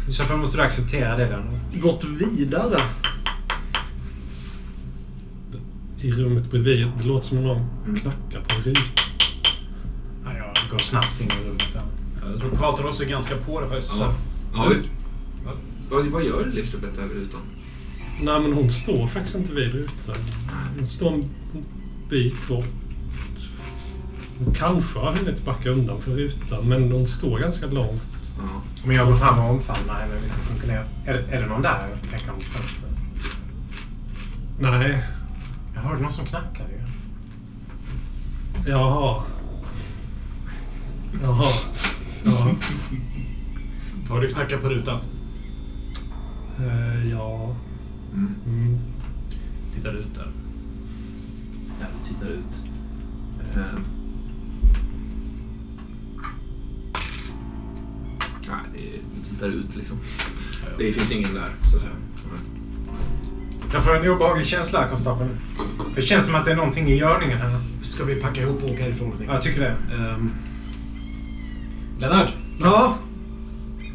I 0.08 0.12
så 0.12 0.22
fall 0.22 0.36
måste 0.38 0.56
du 0.56 0.62
acceptera 0.62 1.16
det 1.16 1.24
där 1.24 1.44
nu. 1.72 1.80
gått 1.80 2.04
vidare. 2.04 2.80
I 6.00 6.12
rummet 6.12 6.50
bredvid. 6.50 6.86
Det 6.98 7.04
låter 7.04 7.26
som 7.26 7.38
om 7.38 7.44
någon 7.44 7.66
knackar 8.00 8.40
på 8.48 8.54
en 8.54 8.62
ruta. 8.62 8.80
Ja, 10.24 10.30
jag 10.36 10.70
går 10.70 10.78
snabbt 10.78 11.20
in 11.20 11.26
i 11.26 11.48
rummet 11.48 11.66
där. 11.72 11.82
Jag 12.32 12.40
tror 12.40 12.50
Carlton 12.56 12.86
också 12.86 13.02
är 13.02 13.08
ganska 13.08 13.36
på 13.36 13.60
det 13.60 13.68
faktiskt. 13.68 13.92
Ja, 13.98 14.14
ja 14.54 14.66
visst. 14.70 14.86
Va? 15.46 15.50
Vad, 15.90 16.06
vad 16.06 16.24
gör 16.24 16.42
Elisabeth 16.42 16.94
över 16.98 17.14
rutan? 17.14 17.40
Nej, 18.22 18.40
men 18.40 18.52
hon 18.52 18.70
står 18.70 19.06
faktiskt 19.06 19.34
inte 19.36 19.52
vid 19.52 19.72
rutan. 19.72 20.16
Hon 20.78 20.86
står 20.86 21.12
en 21.12 21.24
bit 22.10 22.48
bort. 22.48 22.64
Hon 24.44 24.54
kanske 24.54 24.98
har 24.98 25.12
hunnit 25.12 25.44
backa 25.44 25.70
undan 25.70 26.00
för 26.02 26.10
rutan, 26.10 26.68
men 26.68 26.92
hon 26.92 27.06
står 27.06 27.38
ganska 27.38 27.66
långt. 27.66 28.02
Ja. 28.38 28.62
Men 28.84 28.96
jag 28.96 29.06
går 29.06 29.14
fram 29.14 29.38
och 29.38 29.50
omfamnar 29.50 29.94
henne 29.94 30.14
och 30.16 30.22
liksom 30.22 30.40
sjunker 30.42 30.66
ner. 30.66 30.84
Är 31.06 31.12
det, 31.12 31.36
är 31.36 31.40
det 31.42 31.46
någon 31.46 31.62
där? 31.62 31.88
Pekar 32.12 32.32
mot 32.32 32.42
fönstret. 32.42 32.92
Nej, 34.60 35.02
Jag 35.74 35.80
hörde 35.82 36.00
någon 36.02 36.12
som 36.12 36.24
knackade 36.26 36.68
ju. 36.72 36.80
jaha. 38.70 39.22
Jaha. 41.22 41.48
Ja. 42.24 42.50
Har 44.08 44.20
du 44.20 44.28
knackat 44.34 44.62
på 44.62 44.68
rutan? 44.68 45.00
Eh, 46.58 47.08
ja. 47.10 47.54
Mm. 48.14 48.78
Tittar 49.74 49.92
ut 49.92 50.14
där. 50.14 50.28
Ja, 51.80 51.86
du 52.02 52.14
tittar 52.14 52.26
ut. 52.26 52.62
Eh. 53.54 53.78
Nej, 58.48 58.58
det, 58.72 58.80
du 59.14 59.30
tittar 59.30 59.48
ut 59.48 59.76
liksom. 59.76 59.98
Det 60.78 60.92
finns 60.92 61.12
ingen 61.12 61.34
där, 61.34 61.54
så 61.70 61.76
att 61.76 61.82
säga. 61.82 61.94
Jag 63.72 63.84
får 63.84 63.96
en 63.96 64.10
obehaglig 64.10 64.46
känsla, 64.46 64.88
konstapeln. 64.88 65.30
Det 65.94 66.02
känns 66.02 66.26
som 66.26 66.34
att 66.34 66.44
det 66.44 66.52
är 66.52 66.56
någonting 66.56 66.88
i 66.88 66.96
görningen 66.96 67.38
här. 67.38 67.60
Ska 67.82 68.04
vi 68.04 68.14
packa 68.14 68.42
ihop 68.42 68.62
och 68.62 68.70
åka 68.70 68.82
härifrån? 68.82 69.12
Ja, 69.26 69.32
jag 69.32 69.42
tycker 69.42 69.60
det. 69.60 69.94
Um, 69.96 70.32
Lennart? 71.98 72.32
Ja. 72.60 72.98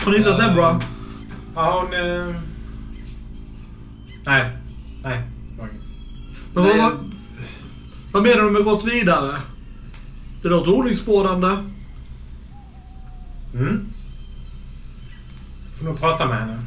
Har 0.03 0.11
ni 0.11 0.18
hittat 0.18 0.39
Eh, 0.39 0.47
Deborah? 0.47 0.82
Ja, 1.55 1.86
hon... 1.86 1.93
Eh... 1.93 2.36
Nej. 4.28 4.51
Nej. 5.03 5.21
Men 6.53 6.63
Nej, 6.63 6.78
vad, 6.78 7.11
vad 8.11 8.23
menar 8.23 8.43
du 8.43 8.49
med 8.49 8.63
gått 8.63 8.84
vidare? 8.84 9.38
Det 10.41 10.49
låter 10.49 10.71
olycksbådande. 10.71 11.57
Mm. 13.53 13.88
Får 15.73 15.86
nog 15.86 15.99
prata 15.99 16.28
med 16.28 16.39
henne. 16.39 16.65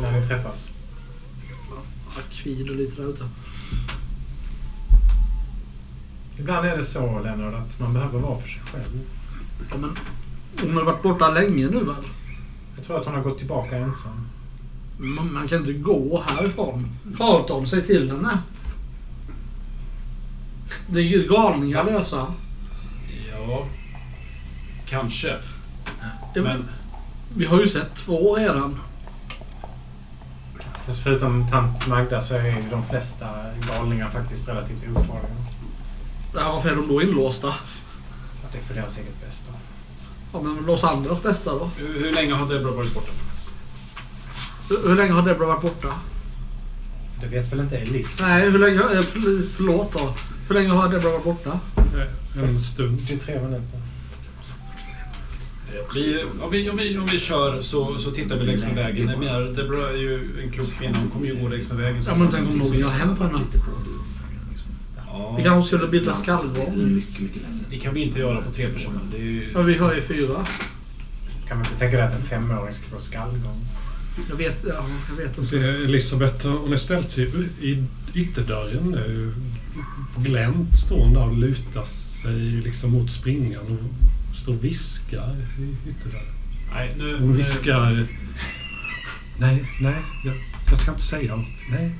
När 0.00 0.20
ni 0.20 0.26
träffas. 0.26 0.70
Jag 2.16 2.24
kvider 2.32 2.74
lite 2.74 3.02
där 3.02 3.08
ute. 3.08 3.24
Ibland 6.38 6.66
är 6.66 6.76
det 6.76 6.82
så, 6.84 7.20
Lennart, 7.20 7.54
att 7.54 7.80
man 7.80 7.92
behöver 7.94 8.18
vara 8.18 8.38
för 8.38 8.48
sig 8.48 8.62
själv. 8.62 9.00
Ja, 9.70 9.76
men 9.76 9.96
hon 10.62 10.76
har 10.76 10.84
varit 10.84 11.02
borta 11.02 11.28
länge 11.28 11.66
nu 11.66 11.84
väl? 11.84 12.04
Jag 12.76 12.84
tror 12.84 13.00
att 13.00 13.06
hon 13.06 13.14
har 13.14 13.22
gått 13.22 13.38
tillbaka 13.38 13.76
ensam. 13.76 14.27
Man, 14.98 15.48
kan 15.48 15.58
inte 15.58 15.72
gå 15.72 16.22
härifrån. 16.26 16.88
Carlton, 17.18 17.68
säg 17.68 17.86
till 17.86 18.10
henne. 18.10 18.38
Det 20.86 20.98
är 20.98 21.04
ju 21.04 21.28
galningar 21.28 21.84
lösa. 21.84 22.26
Ja, 23.30 23.66
kanske. 24.86 25.36
Ja, 26.34 26.42
Men 26.42 26.64
Vi 27.34 27.46
har 27.46 27.60
ju 27.60 27.68
sett 27.68 27.94
två 27.94 28.36
redan. 28.36 28.78
Fast 30.86 31.02
förutom 31.02 31.48
tant 31.48 31.86
Magda 31.86 32.20
så 32.20 32.34
är 32.34 32.44
ju 32.44 32.70
de 32.70 32.86
flesta 32.86 33.26
galningar 33.68 34.10
faktiskt 34.10 34.48
relativt 34.48 34.82
ofarliga. 34.96 35.28
Ja, 36.34 36.52
varför 36.52 36.70
är 36.70 36.76
de 36.76 36.88
då 36.88 37.02
inlåsta? 37.02 37.46
Ja, 37.46 38.48
Det 38.52 38.58
är 38.58 38.62
för 38.62 38.74
deras 38.74 38.98
eget 38.98 39.20
bästa. 39.26 39.52
Ja, 40.32 40.40
men 40.40 40.66
Los 40.66 40.84
andras 40.84 41.22
bästa 41.22 41.50
då? 41.50 41.70
hur, 41.76 42.04
hur 42.04 42.12
länge 42.12 42.34
har 42.34 42.48
Deborah 42.48 42.76
varit 42.76 42.94
borta? 42.94 43.12
Hur, 44.68 44.88
hur 44.88 44.96
länge 44.96 45.12
har 45.12 45.22
Deborah 45.22 45.48
varit 45.48 45.62
borta? 45.62 45.94
För 47.14 47.26
det 47.26 47.36
vet 47.36 47.52
väl 47.52 47.60
inte 47.60 47.76
Elis? 47.78 48.20
Nej, 48.20 48.50
hur 48.50 48.58
länge... 48.58 48.78
eh, 48.78 48.82
förl- 49.02 49.46
Förlåt 49.56 49.92
då. 49.92 50.14
Hur 50.48 50.54
länge 50.54 50.68
har 50.68 50.88
Deborah 50.88 51.12
varit 51.12 51.24
borta? 51.24 51.60
Eh, 51.76 52.42
En 52.48 52.60
stund. 52.60 53.00
43 53.00 53.40
minuter. 53.42 53.80
Vi, 55.94 56.24
om, 56.42 56.50
vi, 56.50 56.70
om, 56.70 56.76
vi, 56.76 56.98
om 56.98 57.06
vi 57.06 57.18
kör 57.18 57.60
så, 57.60 57.98
så 57.98 58.10
tittar 58.10 58.36
vi 58.36 58.44
längs 58.46 58.60
med 58.60 58.74
vägen. 58.74 59.08
Jag 59.08 59.18
menar, 59.18 59.40
Deborah 59.40 59.88
är 59.88 59.96
ju 59.96 60.42
en 60.42 60.50
klok 60.52 60.66
kvinna. 60.78 60.98
Hon 60.98 61.10
kommer 61.10 61.26
ju 61.26 61.36
gå 61.42 61.48
längs 61.48 61.68
med 61.68 61.76
vägen. 61.78 62.02
Ja, 62.06 62.14
men 62.14 62.28
tänk 62.30 62.48
om 62.48 62.58
någonting 62.58 62.82
har 62.84 62.90
hänt 62.90 63.18
henne. 63.18 63.38
Ja, 65.06 65.34
Vi 65.38 65.42
kanske 65.44 65.68
skulle 65.68 65.88
bilda 65.90 66.14
skallgång. 66.14 67.02
det 67.70 67.76
kan 67.76 67.94
vi 67.94 68.00
inte 68.02 68.18
göra 68.18 68.42
på 68.42 68.50
tre 68.50 68.68
personer. 68.72 69.00
Det 69.10 69.16
är 69.16 69.20
ju... 69.22 69.50
Ja, 69.54 69.62
vi 69.62 69.78
har 69.78 69.94
ju 69.94 70.00
fyra. 70.02 70.46
Kan 71.48 71.56
man 71.58 71.66
inte 71.66 71.78
tänka 71.78 71.96
dig 71.96 72.06
att 72.06 72.14
en 72.14 72.22
femåring 72.22 72.74
ska 72.74 72.86
gå 72.92 72.98
skallgång? 72.98 73.64
Jag 74.28 74.36
vet, 74.36 74.56
ja, 74.68 74.88
jag 75.08 75.16
vet 75.16 75.38
inte. 75.38 75.44
ser 75.44 75.84
Elisabeth, 75.84 76.46
hon 76.48 76.70
har 76.70 76.76
ställt 76.76 77.10
sig 77.10 77.30
i 77.60 77.84
ytterdörren 78.14 78.90
nu. 78.90 79.34
Glänt 80.16 80.76
står 80.76 81.04
hon 81.04 81.14
där 81.14 81.28
och 81.28 81.36
lutar 81.38 81.84
sig 81.84 82.40
liksom 82.40 82.90
mot 82.92 83.10
springan 83.10 83.62
och 83.66 84.36
står 84.38 84.54
och 84.54 84.64
viskar 84.64 85.36
i 85.58 85.90
ytterdörren. 85.90 86.34
Nej, 86.72 86.94
nu... 86.98 87.18
Hon 87.18 87.30
nu- 87.30 87.36
viskar... 87.36 88.06
Nej, 89.38 89.64
nej, 89.80 89.96
jag, 90.24 90.34
jag 90.70 90.78
ska 90.78 90.90
inte 90.90 91.02
säga 91.02 91.36
något. 91.36 91.48
Nej, 91.70 91.92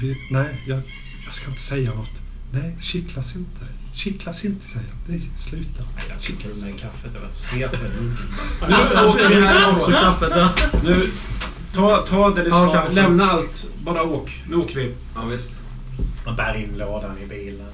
vi, 0.00 0.16
nej, 0.30 0.62
jag, 0.66 0.82
jag 1.24 1.34
ska 1.34 1.48
inte 1.48 1.60
säga 1.62 1.94
något. 1.94 2.20
Nej, 2.52 2.76
kittlas 2.80 3.36
inte. 3.36 3.64
Kittlas 3.94 4.44
inte, 4.44 4.66
säger 4.66 4.86
jag. 4.86 4.96
Nej, 5.10 5.30
sluta. 5.36 5.82
Nej, 5.96 6.04
jag 6.08 6.20
skickar 6.22 6.48
med 6.64 6.80
kaffet. 6.80 7.12
Jag 7.22 7.32
sveper 7.32 7.78
lunken. 7.78 8.26
Nu 8.96 9.06
åker 9.06 9.28
vi 9.28 9.34
här 9.46 9.70
också 9.76 9.90
kaffet. 9.90 10.32
Ja. 10.36 10.48
Nu, 10.84 11.10
ta, 11.74 11.96
ta 12.06 12.30
det 12.30 12.42
du 12.42 12.48
Ja, 12.48 12.68
sa. 12.68 12.72
kanske. 12.74 12.92
Lämna 12.94 13.30
allt. 13.30 13.66
Bara 13.84 14.02
åk. 14.02 14.42
Nu 14.48 14.56
åker 14.56 14.74
vi. 14.74 14.94
Ja, 15.14 15.24
visst. 15.24 15.50
Man 16.26 16.36
bär 16.36 16.56
in 16.56 16.72
lådan 16.78 17.18
i 17.24 17.26
bilen. 17.26 17.66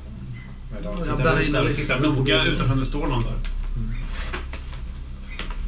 Jag 1.06 1.18
bär 1.18 1.40
in 1.40 1.56
Alice. 1.56 1.80
titta 1.82 1.98
noga 1.98 2.44
utanför 2.44 2.72
om 2.72 2.80
det 2.80 2.86
står 2.86 3.06
någon 3.06 3.22
där. 3.22 3.34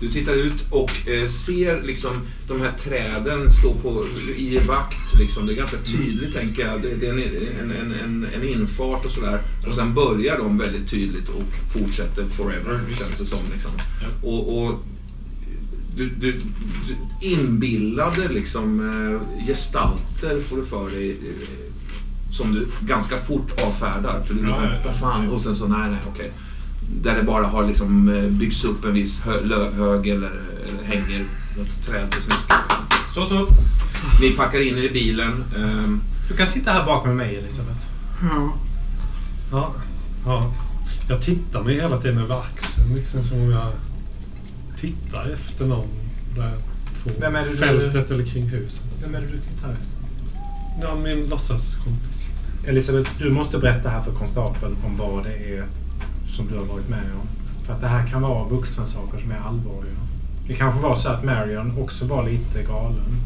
Du 0.02 0.08
tittar 0.08 0.34
ut 0.34 0.64
och 0.70 1.08
eh, 1.08 1.26
ser 1.26 1.82
liksom 1.82 2.12
de 2.48 2.60
här 2.60 2.72
träden 2.72 3.50
stå 3.50 3.74
på, 3.74 4.06
i 4.36 4.58
vakt. 4.58 5.14
Liksom. 5.18 5.46
Det 5.46 5.52
är 5.52 5.56
ganska 5.56 5.76
tydligt, 5.76 6.34
tänker 6.34 6.66
jag. 6.66 6.82
Det, 6.82 6.94
det 6.94 7.06
är 7.06 7.12
en, 7.60 7.70
en, 7.70 7.94
en, 8.04 8.26
en 8.34 8.48
infart 8.48 9.04
och 9.04 9.10
sådär. 9.10 9.40
Och 9.66 9.74
sen 9.74 9.94
börjar 9.94 10.38
de 10.38 10.58
väldigt 10.58 10.90
tydligt 10.90 11.28
och 11.28 11.42
fortsätter 11.72 12.28
forever, 12.28 12.80
känns 12.88 13.18
det 13.18 13.26
som. 13.26 13.38
Liksom. 13.52 13.70
Och, 14.22 14.62
och 14.62 14.84
du, 15.96 16.08
du, 16.08 16.40
du 16.88 17.26
inbillade 17.26 18.28
liksom, 18.28 18.80
eh, 18.80 19.46
gestalter, 19.46 20.40
får 20.40 20.56
du 20.56 20.64
för 20.64 20.90
dig, 20.90 21.10
eh, 21.10 21.48
som 22.30 22.54
du 22.54 22.68
ganska 22.80 23.18
fort 23.18 23.62
avfärdar. 23.62 24.22
För 24.22 24.34
du 24.34 24.40
Ja, 24.40 24.64
ja, 24.64 24.70
ja, 24.84 24.92
fan, 24.92 25.28
och 25.28 25.42
sen 25.42 25.56
så, 25.56 25.66
nej, 25.66 25.90
nej, 25.90 26.00
okej. 26.14 26.32
Där 27.00 27.14
det 27.16 27.22
bara 27.22 27.46
har 27.46 27.66
liksom 27.66 28.08
eh, 28.16 28.22
byggts 28.30 28.64
upp 28.64 28.84
en 28.84 28.92
viss 28.94 29.20
hö- 29.20 29.40
lövhög 29.44 30.06
eller, 30.08 30.30
eller 30.68 30.82
hänger 30.84 31.24
något 31.58 31.82
träd 31.82 32.10
på 32.10 32.20
sniskan. 32.22 32.58
Så, 33.14 33.26
så. 33.26 33.46
Ni 34.20 34.30
packar 34.30 34.60
in 34.68 34.78
er 34.78 34.82
i 34.82 34.90
bilen. 34.90 35.44
ehm, 35.56 36.00
Du 36.28 36.36
kan 36.36 36.46
sitta 36.46 36.72
här 36.72 36.84
bak 36.86 37.06
med 37.06 37.16
mig, 37.16 37.36
Elisabeth. 37.36 37.78
Ja. 38.22 38.52
Ja, 39.52 39.74
ja. 40.24 40.52
Jag 41.08 41.22
tittar 41.22 41.62
mig 41.62 41.74
hela 41.74 41.96
tiden 42.00 42.18
över 42.18 42.40
axeln 42.40 42.94
liksom 42.94 43.22
som 43.22 43.38
om 43.40 43.50
jag 43.50 43.72
tittar 44.80 45.30
efter 45.34 45.66
någon 45.66 45.88
där 46.36 46.52
på 47.04 47.10
Vem 47.20 47.36
är 47.36 47.44
det 47.44 47.50
du- 47.50 47.56
fältet 47.56 48.10
eller 48.10 48.24
kring 48.24 48.48
huset. 48.48 48.82
Vem 49.02 49.14
är 49.14 49.20
det 49.20 49.26
du 49.26 49.38
tittar 49.38 49.72
efter? 49.72 49.96
Ja, 50.82 50.94
min 50.94 51.26
låtsaskompis. 51.28 52.26
Elisabeth, 52.66 53.10
du 53.18 53.30
måste 53.30 53.58
berätta 53.58 53.88
här 53.88 54.00
för 54.00 54.12
konstapeln 54.12 54.76
om 54.84 54.96
vad 54.96 55.24
det 55.24 55.34
är 55.56 55.64
som 56.26 56.48
du 56.48 56.56
har 56.56 56.64
varit 56.64 56.88
med 56.88 57.04
om. 57.20 57.28
För 57.66 57.72
att 57.72 57.80
det 57.80 57.88
här 57.88 58.06
kan 58.06 58.22
vara 58.22 58.48
vuxensaker 58.48 59.18
som 59.18 59.30
är 59.30 59.38
allvarliga. 59.38 59.96
Det 60.46 60.54
kanske 60.54 60.80
var 60.80 60.94
så 60.94 61.08
att 61.08 61.24
Marion 61.24 61.78
också 61.78 62.04
var 62.04 62.30
lite 62.30 62.62
galen. 62.62 63.16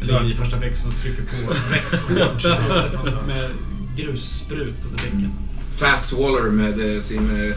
Eller 0.00 0.32
i 0.32 0.34
första 0.34 0.56
växeln 0.56 0.94
och 0.94 1.00
trycker 1.00 1.22
på 1.22 1.52
rätt 1.52 2.00
hårt 2.00 3.26
med 3.26 3.50
grussprut 3.96 4.84
under 4.86 5.04
däcken. 5.04 5.32
Fat 5.76 6.04
Swaller 6.04 6.50
med 6.50 6.96
eh, 6.96 7.00
sin 7.00 7.46
eh, 7.46 7.56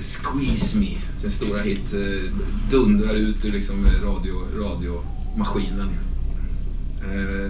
Squeeze 0.00 0.78
Me, 0.78 0.96
sin 1.18 1.30
stora 1.30 1.62
hit, 1.62 1.94
eh, 1.94 2.32
dundrar 2.70 3.14
ut 3.14 3.44
ur 3.44 3.52
liksom 3.52 3.86
radio, 4.02 4.44
radiomaskinen. 4.58 5.88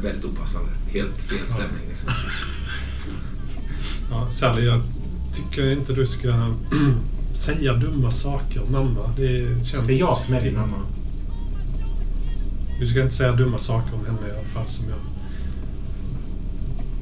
Väldigt 0.00 0.24
opassande. 0.24 0.70
Helt 0.86 1.22
fel 1.22 1.48
stämning. 1.48 1.88
Liksom. 1.88 2.11
Ja, 4.12 4.30
Sally, 4.30 4.64
jag 4.64 4.80
tycker 5.34 5.72
inte 5.72 5.92
du 5.92 6.06
ska 6.06 6.28
säga 7.34 7.72
dumma 7.74 8.10
saker 8.10 8.62
om 8.62 8.72
mamma. 8.72 9.10
Det 9.16 9.66
känns... 9.66 9.86
Det 9.86 9.94
är 9.94 9.98
jag 9.98 10.18
som 10.18 10.34
är 10.34 10.42
din 10.42 10.54
mamma. 10.54 10.76
Du 12.80 12.86
ska 12.86 13.02
inte 13.02 13.14
säga 13.14 13.32
dumma 13.32 13.58
saker 13.58 13.94
om 13.94 14.06
henne 14.06 14.28
i 14.28 14.38
alla 14.38 14.48
fall 14.48 14.68
som 14.68 14.84
jag... 14.88 14.98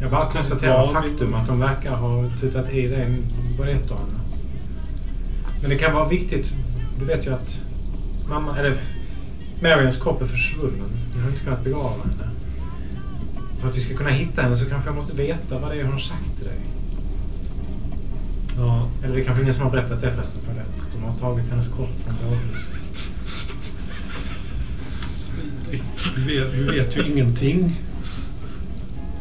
Jag 0.01 0.11
bara 0.11 0.31
konstaterar 0.31 0.73
Ja, 0.73 0.89
faktum 0.93 1.35
att 1.35 1.47
de 1.47 1.61
verkar 1.61 1.97
ha 1.97 2.31
tutat 2.41 2.73
i 2.73 2.87
dig 2.87 3.23
både 3.59 3.71
ett 3.71 3.91
och 3.91 3.97
annat. 3.97 4.43
Men 5.61 5.71
det 5.71 5.77
kan 5.77 5.95
vara 5.95 6.09
viktigt. 6.09 6.55
Du 6.99 7.05
vet 7.05 7.27
ju 7.27 7.35
att 7.35 7.61
mamma, 8.29 8.59
eller 8.59 8.77
Marians 9.63 10.03
kropp 10.03 10.23
är 10.23 10.27
försvunnen. 10.27 10.91
Vi 11.15 11.21
har 11.21 11.29
inte 11.29 11.45
kunnat 11.45 11.65
begrava 11.65 11.91
henne. 12.05 12.31
För 13.59 13.69
att 13.69 13.77
vi 13.77 13.81
ska 13.81 13.97
kunna 13.97 14.11
hitta 14.11 14.43
henne 14.43 14.57
så 14.57 14.69
kanske 14.69 14.89
jag 14.89 14.97
måste 14.97 15.17
veta 15.17 15.59
vad 15.59 15.71
det 15.71 15.81
är 15.81 15.85
hon 15.85 15.93
har 15.93 15.99
sagt 15.99 16.37
till 16.37 16.47
dig. 16.47 16.70
Ja, 18.61 18.89
Eller 19.03 19.17
det 19.17 19.25
kanske 19.25 19.43
ingen 19.43 19.55
som 19.55 19.65
har 19.65 19.71
berättat 19.71 20.01
det 20.01 20.13
förresten 20.13 20.41
för 20.43 20.53
rätt. 20.53 20.87
De 20.93 21.03
har 21.03 21.19
tagit 21.19 21.51
hennes 21.51 21.69
kropp 21.69 21.91
från 22.05 22.15
bårhuset. 22.15 22.73
du 26.17 26.25
vet, 26.27 26.53
du 26.53 26.65
vet 26.65 26.97
ju 26.97 27.13
ingenting. 27.13 27.81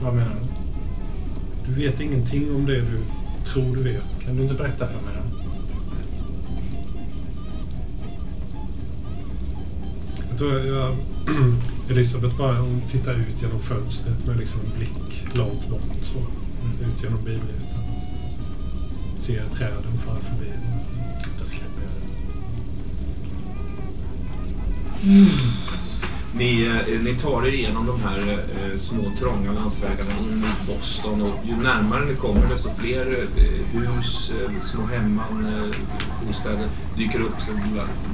Vad 0.02 0.14
menar 0.14 0.36
du? 0.36 1.72
Du 1.72 1.82
vet 1.82 2.00
ingenting 2.00 2.56
om 2.56 2.66
det 2.66 2.82
du 2.82 3.00
tror 3.46 3.76
du 3.76 3.84
vet. 3.84 4.04
Kan 4.26 4.36
du 4.38 4.44
inte 4.44 4.56
berätta 4.56 4.88
för 4.88 4.96
mig 4.96 5.14
då? 5.16 5.40
Jag 10.30 10.38
tror 10.38 10.60
jag... 10.60 10.96
Elisabeth 11.90 12.38
bara 12.38 12.58
hon 12.58 12.82
tittar 12.92 13.14
ut 13.14 13.42
genom 13.42 13.60
fönstret 13.60 14.26
med 14.28 14.38
liksom 14.38 14.62
blick 14.78 15.26
långt 15.34 15.70
bort. 15.70 15.82
Så, 16.04 16.20
ut 16.86 17.04
genom 17.04 17.24
bilrutan. 17.24 17.69
Ser 19.20 19.50
träden 19.50 20.00
fara 20.06 20.20
förbi. 20.20 20.52
Då 21.40 21.46
släpper 21.46 21.82
jag 21.82 21.92
det. 21.92 22.10
Ni, 26.34 26.66
eh, 26.66 27.02
ni 27.02 27.16
tar 27.16 27.48
er 27.48 27.52
igenom 27.52 27.86
de 27.86 28.02
här 28.02 28.20
eh, 28.30 28.78
små 28.78 29.04
trånga 29.20 29.52
landsvägarna 29.52 30.12
in 30.20 30.40
mot 30.40 30.68
Boston 30.68 31.22
och 31.22 31.46
ju 31.46 31.56
närmare 31.56 32.06
ni 32.06 32.16
kommer 32.16 32.50
desto 32.50 32.70
fler 32.78 33.28
eh, 33.38 33.80
hus, 33.80 34.32
eh, 34.32 34.62
små 34.62 34.86
hemman, 34.86 35.46
eh, 35.46 35.76
bostäder 36.28 36.70
dyker 36.98 37.20
upp, 37.20 37.36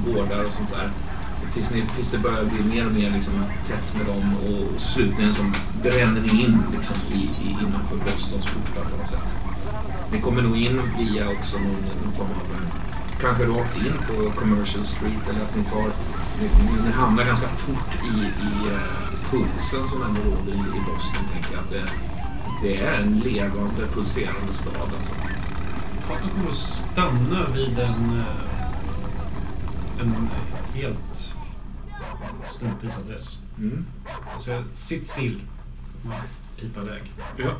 gårdar 0.05 0.43
och 0.43 0.53
sånt 0.53 0.69
där. 0.69 0.91
Tills, 1.53 1.71
ni, 1.71 1.83
tills 1.95 2.11
det 2.11 2.17
börjar 2.17 2.45
bli 2.45 2.75
mer 2.75 2.85
och 2.85 2.91
mer 2.91 3.11
liksom, 3.11 3.33
tätt 3.67 3.97
med 3.97 4.05
dem 4.05 4.35
och 4.35 4.81
slutligen 4.81 5.33
så 5.33 5.41
bränner 5.83 6.21
ni 6.21 6.43
in 6.43 6.61
liksom, 6.75 6.97
i, 7.13 7.17
i, 7.17 7.49
innanför 7.49 7.95
Bostons 7.95 8.45
portar 8.45 8.89
på 8.91 8.97
något 8.97 9.07
sätt. 9.07 9.54
Ni 10.11 10.21
kommer 10.21 10.41
nog 10.41 10.57
in 10.57 10.81
via 10.97 11.29
också 11.29 11.57
någon, 11.57 11.81
någon 12.03 12.13
form 12.13 12.27
av, 12.27 12.55
eh, 12.55 12.69
kanske 13.21 13.45
rakt 13.45 13.77
in 13.77 13.93
på 14.07 14.39
Commercial 14.39 14.85
Street 14.85 15.29
eller 15.29 15.41
att 15.41 15.55
ni 15.55 15.63
tar, 15.63 15.91
ni, 16.39 16.49
ni, 16.85 16.91
hamnar 16.91 17.25
ganska 17.25 17.47
fort 17.47 17.99
i, 18.03 18.19
i 18.19 18.73
eh, 18.73 18.79
pulsen 19.31 19.87
som 19.87 20.03
ändå 20.03 20.21
råder 20.21 20.51
i, 20.51 20.77
i 20.77 20.81
Boston, 20.85 21.25
tänker 21.33 21.53
jag. 21.53 21.63
Att 21.63 21.69
det, 21.69 21.83
det 22.61 22.77
är 22.77 22.93
en 22.93 23.19
levande, 23.19 23.87
pulserande 23.93 24.53
stad 24.53 24.91
alltså. 24.95 25.13
Karlsson 26.07 26.29
kommer 26.29 26.49
att 26.49 26.55
stanna 26.55 27.49
vid 27.49 27.79
en, 27.79 28.19
eh, 28.19 30.01
en 30.01 30.29
helt 30.73 31.35
slumpvis 32.45 32.97
adress. 32.97 33.43
Mm. 33.57 33.85
Och 34.35 34.41
säger 34.41 34.63
sitt 34.73 35.07
still. 35.07 35.41
Pipa 36.59 36.81
iväg. 36.81 37.11
Ja. 37.37 37.51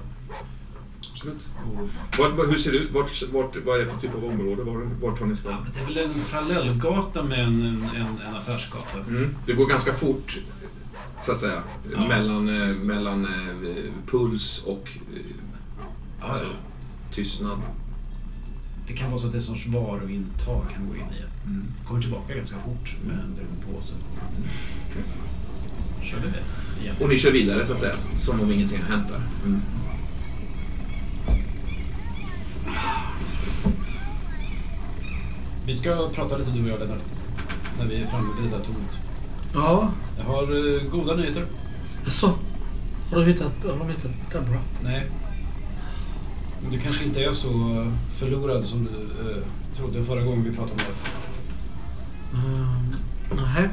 Absolut. 1.28 2.38
Vart, 2.38 2.52
hur 2.52 2.58
ser 2.58 2.72
det 2.72 2.78
ut? 2.78 2.92
Vart, 2.92 3.24
vart, 3.34 3.56
vad 3.66 3.76
är 3.80 3.86
det 3.86 3.92
för 3.92 3.98
typ 4.00 4.16
av 4.16 4.26
område? 4.26 4.64
Var, 4.64 4.90
vart 5.02 5.20
har 5.20 5.26
ni 5.26 5.32
ja, 5.32 5.38
stått? 5.38 5.52
men 5.64 5.72
det 5.74 5.80
är 5.80 5.86
väl 5.86 6.12
en 6.12 6.22
parallellgata 6.32 7.24
med 7.24 7.40
en, 7.40 7.66
en, 7.66 8.28
en 8.28 8.36
affärsgata. 8.36 9.00
Mm. 9.08 9.36
Det 9.46 9.54
går 9.54 9.66
ganska 9.68 9.94
fort, 9.94 10.40
så 11.22 11.32
att 11.32 11.40
säga, 11.40 11.64
Ja. 11.94 12.08
mellan, 12.08 12.62
eh, 12.62 12.72
mellan 12.84 13.26
eh, 13.26 13.92
puls 14.12 14.64
och 14.66 14.90
eh, 15.16 15.22
Ja, 16.20 16.26
alltså, 16.26 16.46
tystnad. 17.12 17.62
Det 18.88 18.94
kan 18.94 19.10
vara 19.10 19.20
så 19.20 19.26
att 19.28 19.32
det 19.32 19.40
är 19.40 19.42
sorts 19.42 19.68
varuintag 19.68 20.66
kan 20.74 20.88
gå 20.88 20.96
in 20.96 21.02
i. 21.02 21.48
Mm. 21.48 21.66
Kommer 21.88 22.02
tillbaka 22.02 22.36
ganska 22.36 22.56
fort 22.56 22.96
med 23.08 23.16
en 23.16 23.74
påse. 23.74 23.94
Körde 26.04 26.28
det 26.28 26.82
igen. 26.84 26.96
Och 27.02 27.10
ni 27.10 27.18
kör 27.18 27.32
vidare, 27.32 27.66
så 27.66 27.74
att 27.74 27.80
säga, 27.80 27.96
som 28.18 28.42
om 28.42 28.52
ingenting 28.52 28.82
har 28.82 28.98
hänt 28.98 29.08
där. 29.08 29.22
Mm. 29.46 29.62
Vi 35.66 35.74
ska 35.74 36.10
prata 36.14 36.38
lite 36.38 36.52
du 36.52 36.64
och 36.64 36.70
jag 36.70 36.80
Lennart. 36.80 37.02
När 37.80 37.86
vi 37.86 38.02
är 38.02 38.06
framme 38.06 38.28
vid 38.42 38.52
det 38.52 38.58
där 38.58 38.64
tornet. 38.66 39.00
Ja, 39.54 39.92
Jag 40.18 40.24
har 40.26 40.44
eh, 40.76 40.90
goda 40.90 41.16
nyheter. 41.16 41.46
så. 42.08 42.28
Har 43.12 43.18
du 43.18 43.26
hittat, 43.26 43.52
har 43.64 43.78
de 43.78 43.90
hittat 43.90 44.12
Deborah? 44.32 44.62
Nej. 44.84 45.06
Men 46.62 46.72
du 46.72 46.80
kanske 46.80 47.06
inte 47.06 47.24
är 47.24 47.32
så 47.32 47.50
eh, 47.50 47.92
förlorad 48.18 48.66
som 48.66 48.84
du 48.86 49.30
eh, 49.30 49.38
trodde 49.78 50.04
förra 50.04 50.22
gången 50.22 50.44
vi 50.44 50.52
pratade 50.52 50.72
om 50.72 50.78
det. 50.78 50.96
Um, 52.38 52.96
nej. 53.32 53.70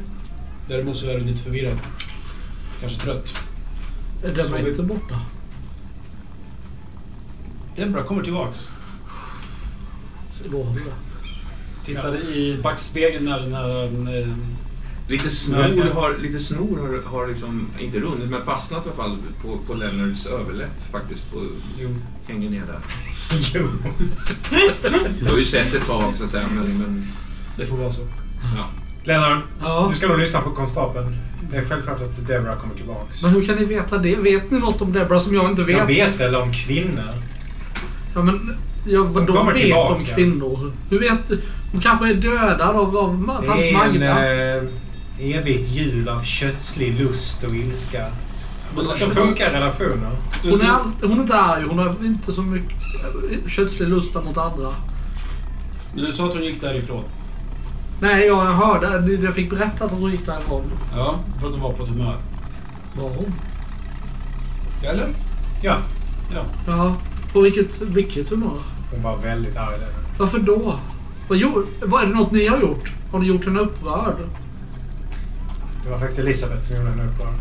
Däremot 0.69 0.97
så 0.97 1.07
är 1.11 1.19
du 1.19 1.25
lite 1.25 1.43
förvirrad. 1.43 1.79
Kanske 2.81 3.01
trött. 3.01 3.35
Är 4.25 4.35
Deborah 4.35 4.63
vi- 4.63 4.71
inte 4.71 4.83
borta? 4.83 5.21
Debra 7.77 8.03
kommer 8.03 8.23
tillbaks. 8.23 8.69
Det. 10.41 10.93
Tittade 11.85 12.19
i 12.19 12.59
backspegeln 12.63 13.25
när, 13.25 13.47
när 13.47 14.21
eh, 14.21 14.29
Lite 15.09 15.31
snor 15.31 15.95
har, 15.95 16.19
lite 16.19 16.41
snor 16.41 16.79
har, 16.79 17.19
har 17.19 17.27
liksom, 17.27 17.69
inte 17.81 17.99
runnit, 18.01 18.31
men 18.31 18.45
fastnat 18.45 18.87
i 18.87 18.89
alla 18.89 18.97
fall 18.97 19.19
på, 19.43 19.59
på 19.67 19.75
Lennarts 19.75 20.27
överläpp 20.27 20.91
faktiskt. 20.93 21.33
På, 21.33 21.47
jo, 21.81 21.89
hänger 22.27 22.51
ner 22.51 22.63
där. 22.67 22.79
Jo. 23.55 23.69
Du 25.21 25.31
har 25.31 25.39
ju 25.39 25.45
sett 25.45 25.75
ett 25.75 25.87
tag 25.87 26.17
så 26.17 26.25
att 26.25 26.31
säga, 26.31 26.47
men... 26.55 26.79
men 26.79 27.07
det 27.57 27.67
får 27.67 27.77
vara 27.77 27.91
så. 27.91 28.03
ja. 28.57 28.65
Lennart, 29.05 29.45
Ja. 29.61 29.87
du 29.91 29.97
ska 29.97 30.09
nog 30.09 30.19
lyssna 30.19 30.41
på 30.41 30.51
konstapeln. 30.51 31.17
Det 31.51 31.57
är 31.57 31.65
självklart 31.65 32.01
att 32.03 32.27
Deborah 32.27 32.59
kommer 32.59 32.75
tillbaks. 32.75 33.23
Men 33.23 33.31
hur 33.31 33.45
kan 33.45 33.57
ni 33.57 33.65
veta 33.65 33.99
det? 33.99 34.17
Vet 34.17 34.51
ni 34.51 34.59
något 34.59 34.83
om 34.83 34.93
Deborah 34.93 35.21
som 35.21 35.35
jag 35.35 35.51
inte 35.51 35.63
vet? 35.63 35.77
Jag 35.79 35.87
vet 35.87 36.21
väl 36.21 36.35
om 36.35 36.53
kvinnor. 36.53 37.15
Ja, 38.15 38.23
men 38.23 38.57
ja, 38.85 39.03
vad 39.03 39.27
De 39.27 39.33
de 39.35 39.47
vet 39.47 39.57
tillbaka. 39.57 39.95
om 39.95 40.05
kvinnor? 40.05 40.73
Hur 40.91 40.99
vet 41.01 41.41
Hon 41.73 41.81
kanske 41.81 42.09
är 42.11 42.15
dödad 42.15 42.61
av, 42.77 42.97
av 42.97 43.39
Det 43.41 43.47
tant 43.47 43.61
är 43.61 43.69
en 43.69 43.75
Magda. 43.75 44.57
eh, 44.57 44.63
evigt 45.39 45.69
hjul 45.69 46.09
av 46.09 46.23
kötslig 46.23 46.95
lust 47.01 47.45
och 47.45 47.55
ilska. 47.55 48.07
Men 48.77 48.85
Så 48.85 48.91
alltså, 48.91 49.11
funkar 49.11 49.51
relationer. 49.51 50.11
Hon 50.43 50.61
är, 50.61 50.69
hon 51.03 51.13
är 51.19 51.21
inte 51.23 51.37
arg. 51.39 51.63
Hon 51.69 51.79
har 51.79 51.97
inte 52.05 52.33
så 52.33 52.43
mycket 52.43 52.73
eh, 53.33 53.49
kötslig 53.49 53.89
lusta 53.89 54.21
mot 54.21 54.39
andra. 54.39 54.69
Du 55.95 56.13
sa 56.13 56.27
att 56.27 56.35
hon 56.35 56.45
gick 56.45 56.61
därifrån. 56.61 57.03
Nej, 58.01 58.27
jag 58.27 58.37
hörde. 58.45 59.13
Jag 59.23 59.35
fick 59.35 59.51
berättat 59.51 59.83
att 59.93 59.99
hon 60.01 60.11
gick 60.11 60.27
därifrån. 60.27 60.65
Ja, 60.97 61.15
för 61.41 61.47
att 61.47 61.53
hon 61.53 61.63
var 61.63 61.73
på 61.73 61.83
ett 61.83 61.89
humör. 61.89 62.17
Var 62.97 63.09
hon? 63.09 63.35
Eller? 64.85 65.09
Ja, 65.63 65.77
Ja. 66.35 66.43
Ja. 66.67 66.97
På 67.33 67.41
vilket, 67.41 67.81
vilket 67.81 68.29
humör? 68.31 68.59
Hon 68.93 69.03
var 69.03 69.17
väldigt 69.17 69.57
arg 69.57 69.79
där. 69.79 69.89
Varför 70.19 70.39
då? 70.39 70.79
Vad, 71.29 71.39
gjorde, 71.39 71.67
vad 71.83 72.03
är 72.03 72.07
det 72.07 72.15
något 72.15 72.33
ni 72.33 72.47
har 72.47 72.61
gjort? 72.61 72.93
Har 73.13 73.19
ni 73.19 73.27
gjort 73.27 73.45
henne 73.45 73.61
upprörd? 73.61 74.17
Det 75.85 75.91
var 75.91 75.99
faktiskt 75.99 76.21
Elisabeth 76.21 76.61
som 76.63 76.77
gjorde 76.77 76.91
henne 76.91 77.05
upprörd. 77.05 77.35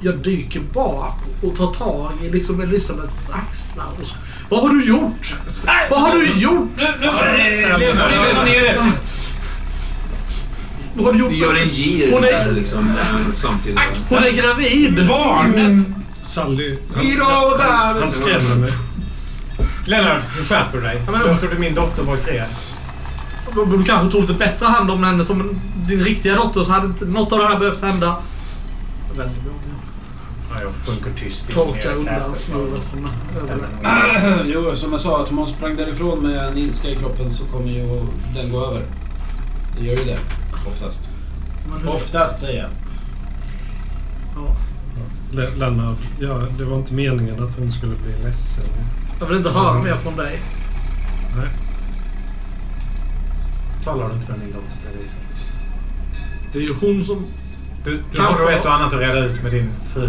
Jag- 0.00 0.18
dyker 0.18 0.60
bak 0.72 1.18
och 1.42 1.56
tar 1.56 1.72
tag 1.74 2.12
i 2.22 2.30
liksom 2.30 2.60
Elisabeths 2.60 3.30
axlar. 3.30 3.86
Och 4.00 4.06
så, 4.06 4.14
vad 4.50 4.60
har 4.62 4.68
du 4.68 4.84
gjort? 4.88 5.36
Vad 5.90 6.00
har 6.00 6.12
du 6.12 6.26
gjort? 6.40 6.68
Vad 10.94 11.04
har 11.06 11.12
du 11.12 11.18
gjort? 11.18 11.30
Vi 11.32 11.36
gör 11.38 11.54
en 11.54 11.68
gir 11.68 12.12
Hon 12.12 12.24
är- 12.24 12.28
där 12.32 12.52
liksom, 12.52 12.94
samtidigt. 13.34 13.78
Hon 14.08 14.18
är 14.18 14.30
gravid! 14.32 15.06
Barnet! 15.08 15.86
Sally... 16.22 16.78
Hejdå, 16.96 17.54
där! 17.58 18.00
Han 18.00 18.10
skrämmer 18.12 18.54
mig. 18.56 18.72
Lennart, 19.86 20.22
nu 20.38 20.44
skärper 20.44 20.78
du 20.78 20.84
dig. 20.84 21.02
Ja, 21.06 21.12
men- 21.12 21.20
Låter 21.20 21.48
du 21.48 21.58
min 21.58 21.74
dotter 21.74 22.02
vara 22.02 22.16
i 22.16 22.20
fred? 22.20 22.46
Du 23.78 23.84
kanske 23.84 24.10
tog 24.12 24.20
lite 24.20 24.34
bättre 24.34 24.66
hand 24.66 24.90
om 24.90 25.04
henne 25.04 25.24
som 25.24 25.40
en- 25.40 25.60
din 25.88 26.00
riktiga 26.00 26.34
dotter 26.36 26.62
så 26.64 26.72
hade 26.72 26.86
inte 26.86 27.04
något 27.04 27.32
av 27.32 27.38
det 27.38 27.46
här 27.46 27.58
behövt 27.58 27.82
hända. 27.82 28.16
Jag 29.08 29.16
vänder 29.18 29.24
mig 29.42 29.50
om 29.50 29.64
igen. 29.64 29.76
Ja, 30.54 30.60
jag 30.62 30.72
sjunker 30.86 31.10
tyst 31.22 31.48
in 31.48 31.54
Torkar 31.54 31.80
i 31.80 31.82
undan 31.82 31.96
sätet. 31.96 32.36
snurret 32.36 32.84
från 32.84 33.02
mig. 33.02 33.12
jo, 34.54 34.76
som 34.76 34.92
jag 34.92 35.00
sa, 35.00 35.22
att 35.22 35.30
om 35.30 35.38
hon 35.38 35.46
sprang 35.46 35.76
därifrån 35.76 36.18
med 36.22 36.46
en 36.46 36.58
ilska 36.58 36.88
i 36.88 36.94
kroppen 36.96 37.30
så 37.30 37.44
kommer 37.46 37.68
ju 37.70 38.06
den 38.34 38.50
gå 38.52 38.66
över. 38.66 38.82
Det 39.78 39.84
gör 39.86 39.96
ju 39.96 40.04
det. 40.04 40.18
Oftast. 40.68 41.08
Men 41.70 41.80
hur- 41.82 41.88
Oftast 41.88 42.40
säger 42.40 42.58
jag. 42.62 42.70
Ja. 44.36 44.56
Le- 45.32 45.56
Lennart, 45.58 45.98
ja, 46.20 46.46
det 46.58 46.64
var 46.64 46.76
inte 46.76 46.94
meningen 46.94 47.42
att 47.44 47.58
hon 47.58 47.72
skulle 47.72 47.96
bli 47.96 48.24
ledsen. 48.24 48.64
Jag 49.20 49.26
vill 49.26 49.36
inte 49.36 49.50
höra 49.50 49.82
mer 49.82 49.96
från 49.96 50.16
dig. 50.16 50.40
Nej. 51.36 51.48
Talar 53.84 54.08
du 54.08 54.14
inte 54.14 54.30
med 54.30 54.38
min 54.40 54.52
dotter 54.52 54.68
på 54.68 54.92
det 54.96 55.02
viset? 55.02 55.16
Det 56.52 56.58
är 56.58 56.62
ju 56.62 56.74
hon 56.80 57.02
som... 57.04 57.26
Du, 57.84 57.96
du 57.96 58.02
Kanske. 58.16 58.44
har 58.44 58.52
ett 58.52 58.64
och 58.64 58.72
annat 58.74 58.92
att 58.94 59.00
reda 59.00 59.18
ut 59.18 59.42
med 59.42 59.52
din 59.52 59.70
fru. 59.94 60.08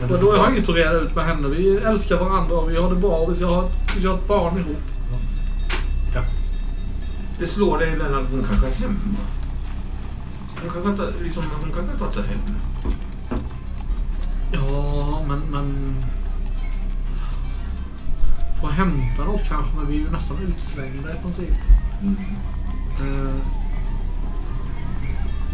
Men 0.00 0.10
jag 0.10 0.18
har 0.18 0.36
ta- 0.36 0.50
inget 0.50 0.68
att 0.68 0.74
reda 0.76 0.92
ut 0.92 1.14
med 1.14 1.24
henne. 1.24 1.48
Vi 1.48 1.76
älskar 1.76 2.16
varandra 2.16 2.56
och 2.56 2.70
vi 2.70 2.76
har 2.76 2.90
det 2.90 2.96
bra 2.96 3.10
och 3.16 3.30
vi 3.30 3.34
ska 3.34 3.46
ha, 3.46 3.68
vi 3.94 4.00
ska 4.00 4.08
ha 4.10 4.16
ett 4.18 4.28
barn 4.28 4.58
ihop. 4.58 4.82
Grattis. 6.14 6.56
Det 7.38 7.46
slår 7.46 7.78
dig 7.78 7.90
Lennart 7.90 8.22
att 8.22 8.30
hon 8.30 8.44
kanske 8.48 8.66
är 8.66 8.72
hemma. 8.74 8.94
Hon 10.60 10.70
kanske 10.72 10.90
inte, 10.90 11.22
liksom, 11.22 11.42
hon 11.60 11.72
kanske 11.72 11.98
tagit 11.98 12.12
sig 12.14 12.24
hem. 12.26 12.54
Ja, 14.52 15.22
men... 15.28 15.38
men... 15.50 15.94
Få 18.60 18.66
hämta 18.66 19.24
något 19.24 19.48
kanske, 19.48 19.76
men 19.76 19.86
vi 19.86 19.94
är 19.94 19.98
ju 20.00 20.10
nästan 20.10 20.36
utslängda 20.48 21.12
i 21.12 21.22
princip. 21.22 21.54
Mm. 22.02 22.16
Uh, 23.02 23.34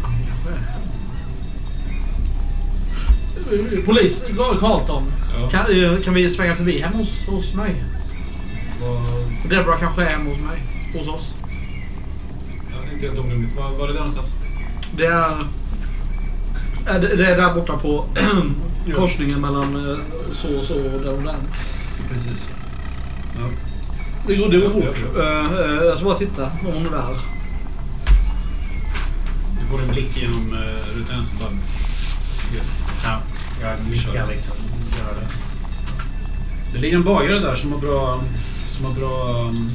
han 0.03 0.11
kanske 0.27 0.49
är 0.49 0.57
hemma. 0.71 0.85
Eh, 3.79 3.85
Polis, 3.85 4.25
Carlton. 4.59 5.11
Ja. 5.41 5.49
Kan, 5.49 5.61
eh, 5.95 6.01
kan 6.01 6.13
vi 6.13 6.29
svänga 6.29 6.55
förbi 6.55 6.79
hemma 6.81 6.97
hos, 6.97 7.25
hos 7.27 7.53
mig? 7.53 7.83
Vad- 8.81 9.49
Deborah 9.49 9.79
kanske 9.79 10.03
är 10.03 10.09
hemma 10.09 10.29
hos 10.29 10.37
mig. 10.39 10.61
Hos 10.93 11.07
oss. 11.07 11.33
Ja, 12.71 12.93
inte 12.93 13.07
helt 13.07 13.19
orimligt. 13.19 13.55
Var, 13.55 13.71
var 13.71 13.83
är 13.87 13.93
det 13.93 13.99
någonstans? 13.99 14.35
Det 14.97 15.05
är... 15.05 15.31
eh, 16.87 17.01
Det 17.01 17.15
det 17.15 17.25
är 17.25 17.37
där 17.37 17.53
borta 17.53 17.77
på 17.77 18.05
korsningen 18.95 19.41
mellan 19.41 19.91
eh, 19.91 19.97
så 20.31 20.57
och 20.57 20.63
så 20.63 20.75
och 20.75 21.01
där 21.01 21.13
och 21.13 21.23
där. 21.23 21.35
Precis. 22.13 22.49
Ja. 23.39 23.47
Det 24.27 24.35
går, 24.35 24.49
det 24.49 24.57
går 24.57 24.69
fort. 24.69 25.05
ja, 25.15 25.21
Eh, 25.21 25.51
eh, 25.59 25.83
Jag 25.85 25.97
ska 25.97 26.05
bara 26.05 26.17
titta 26.17 26.43
om 26.45 26.73
hon 26.73 26.85
är 26.85 26.89
där. 26.91 27.15
Du 29.61 29.65
får 29.67 29.81
en 29.81 29.87
blick 29.87 30.17
genom 30.17 30.53
uh, 30.53 30.97
rutan 30.97 31.25
så 31.25 31.35
bara... 31.35 31.51
Ja, 33.03 33.19
jag 33.61 33.89
nickar 33.91 34.27
liksom. 34.27 34.55
Gör 34.97 35.15
det. 35.21 35.27
Det 36.73 36.79
ligger 36.79 36.97
en 36.97 37.03
bagare 37.03 37.39
där 37.39 37.55
som 37.55 37.71
har 37.71 37.79
bra... 37.79 38.23
Som 38.67 38.85
har 38.85 38.93
bra... 38.93 39.41
Um, 39.41 39.71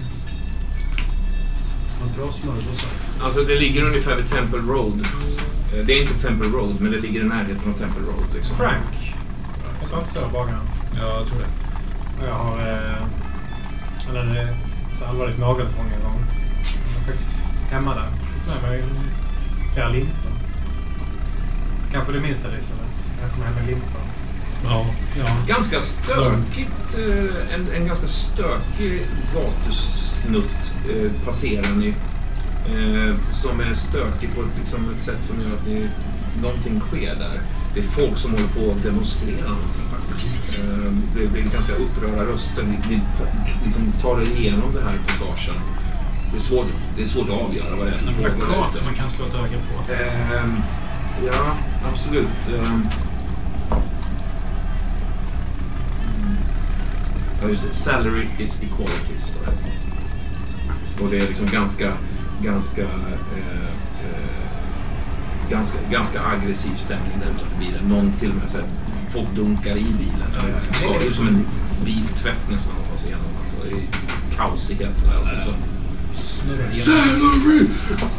har 2.00 2.22
bra 2.22 2.32
smörgåsar. 2.32 2.90
Alltså 3.22 3.40
det 3.40 3.54
ligger 3.54 3.84
ungefär 3.84 4.16
vid 4.16 4.26
Temple 4.26 4.58
Road. 4.58 5.00
Eh, 5.74 5.84
Det 5.86 5.92
är 5.92 6.00
inte 6.02 6.14
Temple 6.14 6.48
Road, 6.48 6.76
men 6.80 6.92
det 6.92 6.98
ligger 7.00 7.20
i 7.20 7.24
närheten 7.24 7.72
av 7.74 7.78
Temple 7.78 8.02
Road. 8.02 8.26
Liksom. 8.34 8.56
Frank. 8.56 9.14
Jag 9.80 9.90
tar 9.90 9.98
inte 9.98 10.10
så 10.10 10.28
bagaren. 10.32 10.68
Ja, 10.96 11.18
jag 11.18 11.26
tror 11.28 11.38
det. 11.38 12.26
Jag 12.26 12.34
har... 12.34 12.58
Eh, 12.58 13.06
han 14.06 14.16
hade 14.16 14.40
ett 14.40 14.56
så 14.94 15.04
allvarligt 15.04 15.38
nageltrång 15.38 15.92
en 15.96 16.02
gång. 16.02 16.24
Jag 16.64 16.98
var 16.98 17.06
faktiskt 17.06 17.44
hemma 17.70 17.94
där. 17.94 18.10
Fick 18.10 18.62
med 18.62 18.70
mig 18.70 18.84
flera 19.74 19.88
limpor. 19.88 20.32
Kanske 21.92 22.12
det 22.12 22.20
minsta 22.20 22.48
Elisabeth. 22.48 22.84
Jag 23.22 23.30
kommer 23.30 23.46
hem 23.46 23.54
med 23.54 23.66
limpor. 23.66 24.00
Ja. 24.64 24.86
ja. 25.18 25.26
Ganska 25.46 25.80
stökigt, 25.80 26.98
eh, 26.98 27.54
en, 27.54 27.68
en 27.74 27.86
ganska 27.86 28.06
stökig 28.06 29.06
gatusnutt 29.34 30.72
eh, 30.90 31.24
passerar 31.24 31.76
ni. 31.76 31.94
Eh, 32.66 33.14
som 33.30 33.60
är 33.60 33.74
stökig 33.74 34.34
på 34.34 34.40
ett, 34.40 34.58
liksom, 34.58 34.90
ett 34.96 35.02
sätt 35.02 35.24
som 35.24 35.40
gör 35.40 35.56
att 35.56 35.66
ni, 35.66 35.88
någonting 36.42 36.80
sker 36.80 37.14
där. 37.14 37.40
Det 37.74 37.80
är 37.80 37.84
folk 37.84 38.18
som 38.18 38.30
håller 38.32 38.48
på 38.48 38.72
att 38.72 38.82
demonstrera 38.82 39.48
någonting 39.48 39.82
faktiskt. 39.90 40.58
Eh, 40.58 40.92
det, 41.14 41.26
det 41.26 41.38
är 41.40 41.42
ganska 41.42 41.72
upprörda 41.72 42.24
röster. 42.24 42.62
Ni, 42.62 42.78
ni 42.88 43.00
liksom 43.64 43.92
tar 44.02 44.20
er 44.20 44.26
igenom 44.26 44.72
den 44.74 44.82
här 44.82 44.98
passagen. 45.06 45.60
Det 46.30 46.36
är 46.36 46.40
svårt, 46.40 46.66
det 46.96 47.02
är 47.02 47.06
svårt 47.06 47.28
att 47.28 47.42
avgöra 47.42 47.76
vad 47.76 47.86
det 47.86 47.92
är 47.92 47.98
som 47.98 48.08
En 48.08 48.14
pågår 48.14 48.28
där 48.30 48.36
plakat 48.36 48.76
som 48.76 48.86
man 48.86 48.94
kan 48.94 49.10
slå 49.10 49.26
ett 49.26 49.34
öga 49.34 49.58
på. 49.68 49.92
Ehm, 49.92 50.56
ja, 51.26 51.56
absolut. 51.92 52.48
Ehm. 52.48 52.86
Ja, 57.42 57.48
just 57.48 57.66
det. 57.66 57.74
Salary 57.74 58.26
is 58.38 58.62
equality, 58.62 59.14
står 59.26 59.46
det. 59.46 61.02
Och 61.02 61.10
det 61.10 61.16
är 61.16 61.28
liksom 61.28 61.46
ganska, 61.46 61.92
ganska, 62.42 62.82
eh, 62.82 63.12
eh, 63.36 64.29
ganska, 65.50 65.78
ganska 65.90 66.20
aggressiv 66.26 66.76
stämning 66.76 67.18
där 67.24 67.30
utanför 67.30 67.58
bilen. 67.58 67.84
Någon 67.84 68.12
till 68.12 68.30
och 68.30 68.36
med 68.36 68.50
så 68.50 68.58
här, 68.58 68.66
folk 69.08 69.28
dunkar 69.36 69.76
i 69.76 69.84
bilen. 69.98 70.28
Det 70.32 70.48
är 70.48 70.52
liksom, 70.52 70.72
det 71.00 71.06
är 71.06 71.10
som 71.10 71.28
en 71.28 71.46
biltvätt 71.84 72.50
nästan 72.50 72.76
att 72.82 72.90
ta 72.90 72.96
sig 72.96 73.08
igenom. 73.08 73.26
Alltså, 73.40 73.56
det 73.64 73.70
är 73.70 73.82
kaosighet 74.36 74.98
sådär. 74.98 75.20
Och 75.20 75.28
sen 75.28 75.40
så. 75.40 75.52
Salary! 76.70 77.66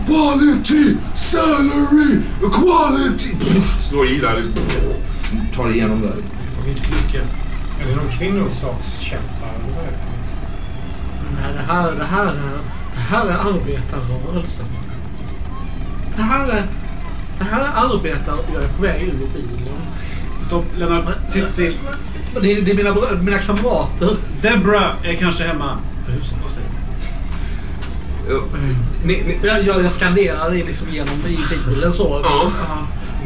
Quality! 0.05 0.95
Salary! 1.15 2.21
Quality! 2.51 3.35
Slår 3.79 4.07
i 4.07 4.19
där 4.19 4.35
liksom. 4.35 4.53
Tar 5.55 5.69
igenom 5.69 6.01
där 6.01 6.15
liksom. 6.15 6.35
Får 6.51 6.69
inte 6.69 6.81
klicka. 6.81 7.21
Är 7.81 7.85
det 7.87 7.95
någon 7.95 8.11
kvinnosakskämpar 8.11 9.53
eller 9.55 9.75
vad 9.75 9.85
är 9.85 9.91
det 9.91 9.97
för 9.97 10.05
något? 10.05 10.21
Nej, 11.41 11.53
det 11.53 11.73
här, 11.73 11.91
det 11.91 12.05
här 12.05 12.25
är, 12.25 12.61
det 12.95 12.99
här 12.99 13.25
är 13.25 13.33
arbetarrörelsen. 13.33 14.65
Det 16.15 16.21
här 16.21 16.47
är, 16.47 16.67
här 17.39 17.61
är 17.61 17.95
arbetar... 17.95 18.37
Jag 18.53 18.63
är 18.63 18.67
på 18.67 18.81
väg 18.81 19.01
ur 19.03 19.13
bilen. 19.33 19.73
Stopp, 20.47 20.65
Lennart. 20.77 21.17
Sitt 21.29 21.49
still. 21.51 21.77
Det 22.41 22.51
är, 22.51 22.61
det 22.61 22.71
är 22.71 22.75
mina, 22.75 22.95
mina 23.21 23.37
kamrater. 23.37 24.09
Debra 24.41 24.93
är 25.03 25.13
kanske 25.13 25.43
hemma. 25.43 25.77
Hur 26.07 26.19
så? 26.21 26.35
Ja, 28.29 28.41
Ni, 29.03 29.13
ni, 29.27 29.39
Jag, 29.47 29.63
jag, 29.63 29.83
jag 29.83 29.91
skanderar 29.91 30.49
det 30.51 30.55
liksom 30.65 30.87
genom 30.91 31.13
i 31.27 31.37
bilen 31.67 31.93
så. 31.93 32.21
Ja. 32.23 32.51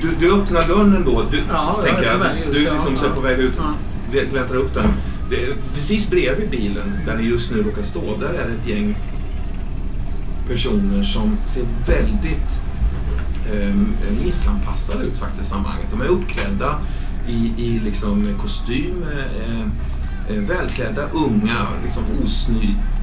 du, 0.01 0.11
du 0.19 0.33
öppnar 0.41 0.67
dörren 0.67 0.95
ändå. 0.95 1.25
Du, 1.31 1.41
Ja, 1.49 1.79
tänker 1.83 2.01
är 2.03 2.05
jag. 2.05 2.47
ut, 2.47 2.51
Du 2.53 2.63
ja. 2.63 2.73
liksom 2.73 2.97
så 2.97 3.05
är 3.05 3.09
på 3.09 3.19
väg 3.19 3.39
ut. 3.39 3.53
Ja. 3.57 3.73
Du 4.11 4.25
Klättrar 4.27 4.57
upp 4.57 4.73
den. 4.73 4.87
Det 5.29 5.43
är 5.43 5.53
precis 5.75 6.09
bredvid 6.09 6.49
bilen, 6.49 6.99
där 7.05 7.15
ni 7.17 7.23
just 7.23 7.51
nu 7.51 7.63
råkar 7.63 7.81
stå, 7.81 8.17
där 8.19 8.27
är 8.29 8.47
det 8.47 8.53
ett 8.61 8.67
gäng 8.67 8.97
personer 10.49 11.03
som 11.03 11.37
ser 11.45 11.63
väldigt 11.87 12.61
eh, 13.53 13.75
missanpassade 14.23 15.03
ut 15.03 15.17
faktiskt 15.17 15.41
i 15.41 15.45
sammanhanget. 15.45 15.87
De 15.91 16.01
är 16.01 16.05
uppklädda 16.05 16.79
i, 17.27 17.53
i 17.57 17.79
liksom 17.79 18.37
kostym, 18.41 19.05
eh, 19.13 19.61
eh, 20.29 20.41
välklädda, 20.41 21.09
unga, 21.09 21.67
liksom 21.83 22.03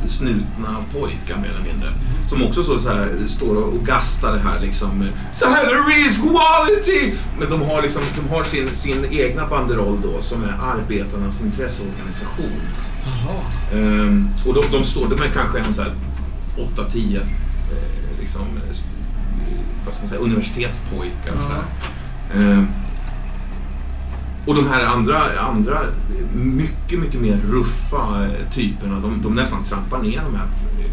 osnutna 0.05 0.84
pojkar 0.93 1.36
mer 1.36 1.49
eller 1.49 1.72
mindre. 1.72 1.93
Som 2.26 2.43
också 2.43 2.64
så, 2.64 2.78
så 2.78 2.88
här, 2.88 3.26
står 3.28 3.55
och, 3.55 3.86
gastar 3.86 4.32
det 4.32 4.40
här 4.40 4.61
liksom. 4.61 5.09
Salary 5.32 6.07
is 6.07 6.22
quality! 6.22 7.14
Men 7.38 7.51
de 7.51 7.62
har, 7.62 7.82
liksom, 7.82 8.03
de 8.16 8.34
har 8.34 8.45
sin, 8.45 8.68
sin 8.68 9.05
egna 9.11 9.47
banderoll 9.47 10.01
då 10.03 10.20
som 10.20 10.45
är 10.45 10.53
arbetarnas 10.53 11.45
intresseorganisation. 11.45 12.61
Ehm, 13.72 14.28
och 14.47 14.55
de, 14.55 14.62
de 14.72 14.84
står, 14.84 15.09
de 15.09 15.22
är 15.22 15.28
kanske 15.28 15.59
en 15.59 15.74
så 15.74 15.82
här 15.82 15.93
8-10 16.76 17.16
eh, 17.16 17.22
liksom, 18.20 18.43
eh, 18.43 18.76
vad 19.85 19.95
ska 19.95 20.03
man 20.03 20.09
säga, 20.09 20.20
universitetspojkar. 20.20 21.33
Och, 21.33 21.43
sådär. 21.43 21.64
Ehm, 22.35 22.68
och 24.47 24.55
de 24.55 24.68
här 24.68 24.85
andra, 24.85 25.41
andra 25.41 25.80
mycket, 26.35 26.99
mycket 26.99 27.20
mer 27.20 27.37
ruffa 27.37 28.26
typerna, 28.53 29.01
de, 29.01 29.22
de 29.22 29.35
nästan 29.35 29.64
trampar 29.64 29.99
ner 29.99 30.22
de 30.24 30.37
här 30.37 30.47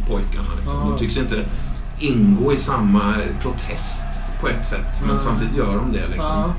pojkarna. 0.08 0.54
Liksom. 0.56 0.80
Ja. 0.80 0.90
De 0.90 1.00
tycks 1.00 1.18
inte 1.18 1.46
ingå 2.00 2.54
i 2.54 2.58
samma 2.58 3.14
protest 3.42 4.06
på 4.42 4.48
ett 4.48 4.66
sätt, 4.66 5.04
men 5.08 5.20
samtidigt 5.20 5.56
gör 5.56 5.76
de 5.76 5.92
det. 5.92 6.08
Liksom. 6.08 6.54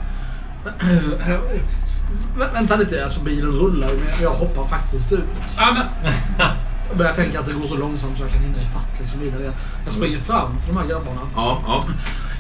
Vänta 2.54 2.76
lite, 2.76 3.04
alltså 3.04 3.20
bilen 3.20 3.50
rullar 3.50 3.90
ju, 3.90 3.96
men 3.96 4.22
jag 4.22 4.30
hoppar 4.30 4.64
faktiskt 4.64 5.12
ut. 5.12 5.24
Men, 6.90 6.98
Jag 6.98 6.98
börjar 6.98 7.14
tänka 7.14 7.40
att 7.40 7.46
det 7.46 7.52
går 7.52 7.66
så 7.66 7.76
långsamt 7.76 8.18
så 8.18 8.24
jag 8.24 8.32
kan 8.32 8.42
hinna 8.42 8.62
ifatt 8.62 9.00
liksom 9.00 9.20
vidare. 9.20 9.42
Jag- 9.44 9.54
Jag 9.84 9.92
springer 9.92 10.18
fram 10.18 10.50
till 10.64 10.74
de 10.74 10.80
här 10.80 10.88
grabbarna. 10.88 11.20
Ja, 11.36 11.62
ja. 11.66 11.84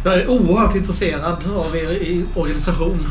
Jag 0.04 0.14
är 0.14 0.28
oerhört 0.30 0.74
intresserad 0.76 1.38
av 1.56 1.76
er 1.76 1.90
i 1.90 2.24
organisation. 2.34 3.06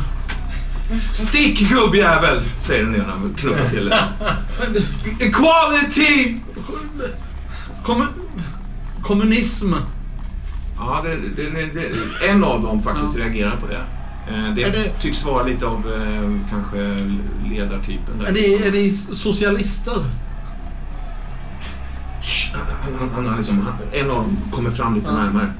Stick 1.12 1.68
gubbjävel! 1.70 2.40
Säger 2.58 2.84
den 2.84 2.94
ena 2.94 3.14
och 3.14 3.38
knuffar 3.38 3.68
till 3.68 3.88
det. 3.90 5.24
Equality! 5.24 6.36
Kommu 7.82 8.04
kommunism. 9.02 9.74
Ja, 10.78 11.00
det, 11.04 11.16
det, 11.36 11.50
det, 11.50 11.66
det, 11.80 12.28
en 12.28 12.44
av 12.44 12.62
dem 12.62 12.82
faktiskt 12.82 13.18
reagerar 13.18 13.56
på 13.56 13.66
det. 13.66 13.84
Eh, 14.34 14.54
Det, 14.54 14.64
det- 14.70 14.92
tycks 15.00 15.24
vara 15.24 15.42
lite 15.44 15.66
av 15.66 15.78
eh, 15.92 16.50
kanske 16.50 16.96
ledartypen. 17.50 18.18
Där. 18.18 18.26
Är 18.26 18.32
ni, 18.32 18.54
är 18.66 18.72
ni 18.72 18.90
socialister? 18.90 19.96
Han, 22.52 22.92
han, 23.00 23.10
han, 23.14 23.26
har 23.26 23.36
liksom, 23.36 23.60
han, 23.60 23.74
en 23.92 24.10
av 24.10 24.16
dem 24.16 24.36
kommer 24.50 24.70
fram 24.70 24.94
lite 24.94 25.06
Ja. 25.10 25.16
närmare. 25.16 25.52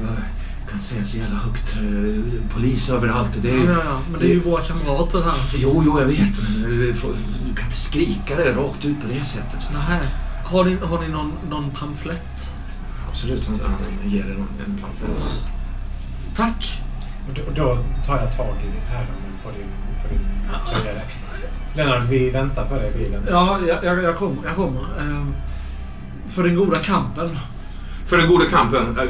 Jag 0.00 0.70
kan 0.70 0.80
säga 0.80 1.04
så 1.04 1.16
jävla 1.18 1.36
högt. 1.36 1.74
eh, 1.76 2.50
Polis 2.54 2.90
överallt. 2.90 3.30
Det 3.42 3.50
är, 3.50 3.56
Ja, 3.64 3.70
ja, 3.84 3.98
men 4.10 4.20
det 4.20 4.26
är 4.26 4.34
ju 4.34 4.40
våra 4.42 4.62
kamrater 4.62 5.22
här. 5.22 5.34
Jo, 5.56 5.82
jo, 5.86 5.98
jag 6.00 6.06
vet. 6.06 6.38
Men 6.62 6.70
du 6.70 6.94
får- 6.94 7.12
du 7.48 7.54
kan 7.54 7.64
inte 7.64 7.76
skrika 7.76 8.36
det 8.36 8.52
rakt 8.52 8.84
ut 8.84 9.00
på 9.00 9.06
det 9.08 9.24
sättet. 9.24 9.68
Nähä. 9.72 10.00
Har 10.44 10.64
ni, 10.64 10.76
har 10.82 11.00
ni 11.00 11.08
någon, 11.08 11.32
någon 11.50 11.70
pamflett? 11.70 12.52
Absolut, 13.08 13.46
han, 13.46 13.56
han 14.02 14.10
ger 14.10 14.22
dig 14.24 14.32
någon- 14.32 14.48
en 14.66 14.78
pamflett. 14.82 15.24
Tack! 16.36 16.82
Och 17.48 17.54
då, 17.54 17.78
tar 18.06 18.16
jag 18.20 18.36
tag 18.36 18.56
i 18.62 18.92
ärmen 18.92 19.38
på 19.44 19.50
din, 19.50 19.68
på 20.02 20.08
din 20.14 20.82
tröja. 20.82 21.00
Lennart, 21.76 22.08
vi 22.08 22.30
väntar 22.30 22.66
på 22.66 22.74
dig 22.74 22.92
i 22.94 22.98
bilen. 22.98 23.22
Ja, 23.30 23.58
jag, 23.68 23.84
jag, 23.84 24.02
jag 24.02 24.16
kommer. 24.16 24.36
Jag 24.44 24.54
kommer. 24.56 24.80
För 26.28 26.42
den 26.44 26.56
goda 26.56 26.78
kampen. 26.78 27.38
För 28.06 28.16
den 28.16 28.28
goda 28.28 28.44
kampen. 28.44 28.98
eh, 28.98 29.04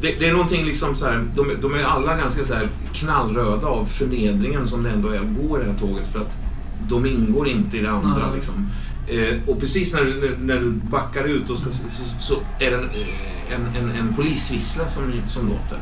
Det, 0.00 0.14
det 0.18 0.28
är 0.28 0.32
någonting 0.32 0.64
liksom 0.64 0.94
så 0.94 1.06
här, 1.06 1.24
de, 1.34 1.48
de 1.62 1.74
är 1.74 1.84
alla 1.84 2.16
ganska 2.16 2.44
så 2.44 2.54
här 2.54 2.68
knallröda 2.92 3.66
av 3.66 3.84
förnedringen 3.84 4.66
som 4.66 4.82
det 4.82 4.90
ändå 4.90 5.08
är 5.08 5.18
att 5.18 5.36
gå 5.48 5.56
i 5.58 5.64
det 5.64 5.70
här 5.70 5.78
tåget 5.78 6.06
för 6.12 6.20
att 6.20 6.36
de 6.88 7.06
ingår 7.06 7.48
inte 7.48 7.76
i 7.76 7.80
det 7.80 7.90
andra. 7.90 8.34
Liksom. 8.34 8.68
Eh, 9.08 9.34
och 9.46 9.60
precis 9.60 9.94
när 9.94 10.04
du, 10.04 10.20
när- 10.20 10.36
när 10.54 10.60
du 10.60 10.70
backar 10.90 11.24
ut 11.24 11.50
och 11.50 11.58
ska, 11.58 11.70
så, 11.70 12.04
så 12.20 12.34
är 12.58 12.70
det 12.70 12.76
en, 12.76 12.84
eh, 12.84 13.45
en, 13.54 13.76
en, 13.76 13.96
en 13.96 14.14
polisvissla 14.14 14.88
som, 14.88 15.22
som 15.26 15.48
låter. 15.48 15.78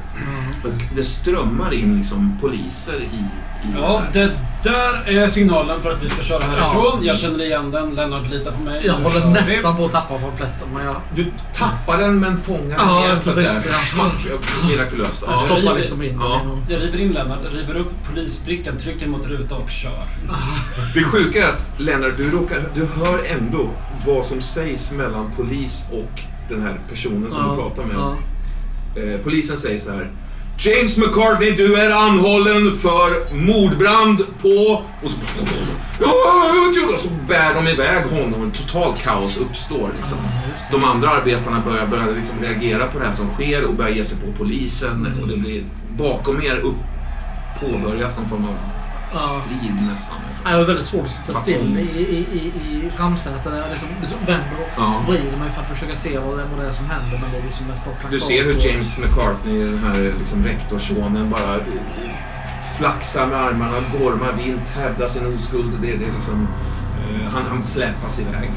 Och 0.64 0.96
det 0.96 1.04
strömmar 1.04 1.74
in 1.74 1.96
liksom 1.96 2.38
poliser 2.40 3.00
i, 3.00 3.16
i 3.68 3.72
ja, 3.80 4.02
det 4.12 4.30
det 4.62 4.70
där 4.70 5.08
är 5.22 5.28
signalen 5.28 5.80
för 5.82 5.92
att 5.92 6.02
vi 6.02 6.08
ska 6.08 6.22
köra 6.22 6.42
härifrån. 6.44 6.84
Ja. 6.84 6.98
Jag 7.02 7.18
känner 7.18 7.44
igen 7.44 7.70
den. 7.70 7.94
Lennart, 7.94 8.30
lita 8.30 8.52
på 8.52 8.62
mig. 8.62 8.82
Jag 8.86 8.96
Nu 8.98 9.02
håller 9.04 9.20
kör 9.20 9.26
vi. 9.26 9.32
nästan 9.32 9.76
på 9.76 9.84
att 9.84 9.92
tappa 9.92 10.18
pamfletten, 10.18 10.68
men 10.74 10.84
jag 10.86 10.96
Du 11.16 11.32
tappar 11.54 11.98
den 11.98 12.20
men 12.20 12.40
fångar 12.40 12.76
Ja, 12.78 12.94
den 12.94 13.04
igen, 13.04 13.20
precis, 13.24 13.66
ja. 14.28 14.34
Mirakulöst. 14.68 15.24
jag 15.26 15.34
Ja. 15.34 15.38
stoppar 15.38 15.74
liksom 15.74 16.02
in 16.02 16.18
Ja. 16.20 16.40
Jag 16.68 16.80
river 16.82 16.98
in 17.00 17.12
Lennart, 17.12 17.38
river 17.52 17.76
upp 17.76 17.92
polisbrickan, 18.10 18.76
trycker 18.78 19.06
mot 19.08 19.26
ruta 19.26 19.54
och 19.56 19.70
kör. 19.70 20.04
Det 20.94 21.02
sjuka 21.04 21.46
är 21.48 21.52
att 21.52 21.66
Lennart, 21.76 22.16
du, 22.16 22.30
råkar, 22.30 22.62
du 22.74 22.86
hör 22.86 23.24
ändå 23.26 23.70
vad 24.06 24.24
som 24.26 24.42
sägs 24.42 24.92
mellan 24.92 25.30
polis 25.36 25.88
och 25.92 26.20
den 26.48 26.62
här 26.62 26.80
personen 26.90 27.32
som 27.32 27.50
du 27.50 27.56
pratar 27.56 27.84
med. 27.84 27.96
ja. 27.96 28.16
Eh, 28.96 29.20
polisen 29.24 29.58
säger 29.58 29.78
så 29.78 29.92
här. 29.92 30.10
James 30.58 30.98
McCartney, 30.98 31.50
du 31.50 31.74
är 31.76 31.90
anhållen 31.90 32.76
för 32.78 33.34
mordbrand 33.34 34.18
på... 34.42 34.82
Och 35.02 35.10
så, 35.10 35.18
och 36.94 37.00
så 37.00 37.08
bär 37.28 37.54
de 37.54 37.68
iväg 37.68 38.04
honom 38.04 38.48
och 38.48 38.54
totalt 38.54 39.02
kaos 39.02 39.36
uppstår. 39.36 39.90
Liksom. 39.98 40.18
De 40.70 40.84
andra 40.84 41.10
arbetarna 41.10 41.62
börjar, 41.66 41.86
börjar 41.86 42.14
liksom 42.16 42.40
reagera 42.40 42.86
på 42.86 42.98
det 42.98 43.04
här 43.04 43.12
som 43.12 43.28
sker 43.28 43.64
och 43.64 43.74
börjar 43.74 43.90
ge 43.90 44.04
sig 44.04 44.18
på 44.20 44.32
polisen. 44.38 45.16
Och 45.22 45.28
det 45.28 45.36
blir 45.36 45.64
bakom 45.98 46.42
er 46.42 46.56
upp, 46.56 46.76
påbörjas 47.60 48.18
någon 48.18 48.28
form 48.28 48.44
av 48.44 48.54
Ja. 49.22 49.42
strid 49.44 49.74
nästan. 49.92 50.18
Liksom. 50.28 50.44
Ja, 50.44 50.50
Jag 50.50 50.58
har 50.58 50.64
väldigt 50.64 50.86
svårt 50.86 51.06
att 51.06 51.12
sitta 51.12 51.32
Varför? 51.32 51.50
still 51.50 51.78
i, 51.78 51.82
i, 51.82 52.18
i, 52.38 52.86
i 52.86 52.90
framsätet. 52.90 53.40
Jag 53.44 53.70
liksom, 53.70 53.88
liksom 54.00 54.18
vänder 54.26 54.56
och 54.62 54.68
Ja. 54.82 55.02
vrider 55.08 55.36
mig 55.36 55.50
för 55.54 55.60
att 55.60 55.68
försöka 55.68 55.96
se 55.96 56.18
vad 56.18 56.38
det, 56.38 56.44
vad 56.54 56.60
det 56.60 56.66
är 56.68 56.72
som 56.72 56.86
händer. 56.90 57.18
Men 57.22 57.30
det 57.32 57.38
är 57.38 57.42
liksom 57.42 57.66
mest 57.66 57.82
bara. 57.84 58.10
Du 58.10 58.20
ser 58.20 58.44
hur 58.44 58.66
James 58.68 58.98
McCartney, 58.98 59.58
den 59.58 59.78
här 59.78 60.14
liksom 60.18 60.44
rektorssonen, 60.44 61.30
bara 61.30 61.54
eh, 61.54 61.62
flaxar 62.78 63.26
med 63.26 63.38
armarna, 63.38 63.76
gormar 63.98 64.32
vilt, 64.32 64.68
hävdar 64.68 65.06
sin 65.06 65.38
oskuld. 65.38 65.72
Det, 65.82 65.86
det 65.96 66.04
är 66.06 66.12
liksom, 66.12 66.48
eh, 67.00 67.30
han, 67.32 67.42
han 67.50 67.62
släpas 67.62 68.20
iväg. 68.20 68.50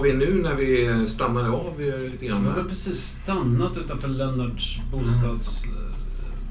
Var 0.00 0.06
vi 0.06 0.12
nu 0.12 0.42
när 0.42 0.54
vi 0.54 1.06
stannade 1.06 1.48
av 1.50 1.80
eh, 1.82 2.00
lite 2.00 2.18
Så 2.18 2.26
grann? 2.26 2.54
vi 2.54 2.60
har 2.60 2.68
precis 2.68 3.18
stannat 3.22 3.76
utanför 3.76 4.08
Lennarts 4.08 4.80
bostadskomplex 4.92 5.74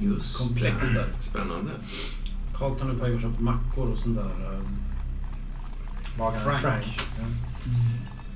Just 0.02 0.50
det. 0.54 0.94
där. 0.94 1.08
Spännande. 1.20 1.72
Carlton 2.58 2.90
är 2.92 2.94
på 2.96 3.06
att 3.06 3.22
köpa 3.22 3.42
mackor 3.42 3.88
och 3.92 3.98
sånt 3.98 4.16
där. 4.16 4.24
eh, 4.54 4.60
Bagaren 6.18 6.44
Frank. 6.44 6.60
Frank. 6.62 6.86
Ja. 7.20 7.26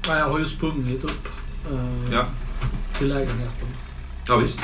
Ja, 0.08 0.18
jag 0.20 0.30
har 0.30 0.40
ju 0.40 0.46
sprungit 0.46 1.04
upp 1.04 1.28
eh, 1.72 2.14
Ja, 2.14 2.26
till 2.98 3.08
lägenheten. 3.10 3.68
ja 4.28 4.38
visst. 4.38 4.62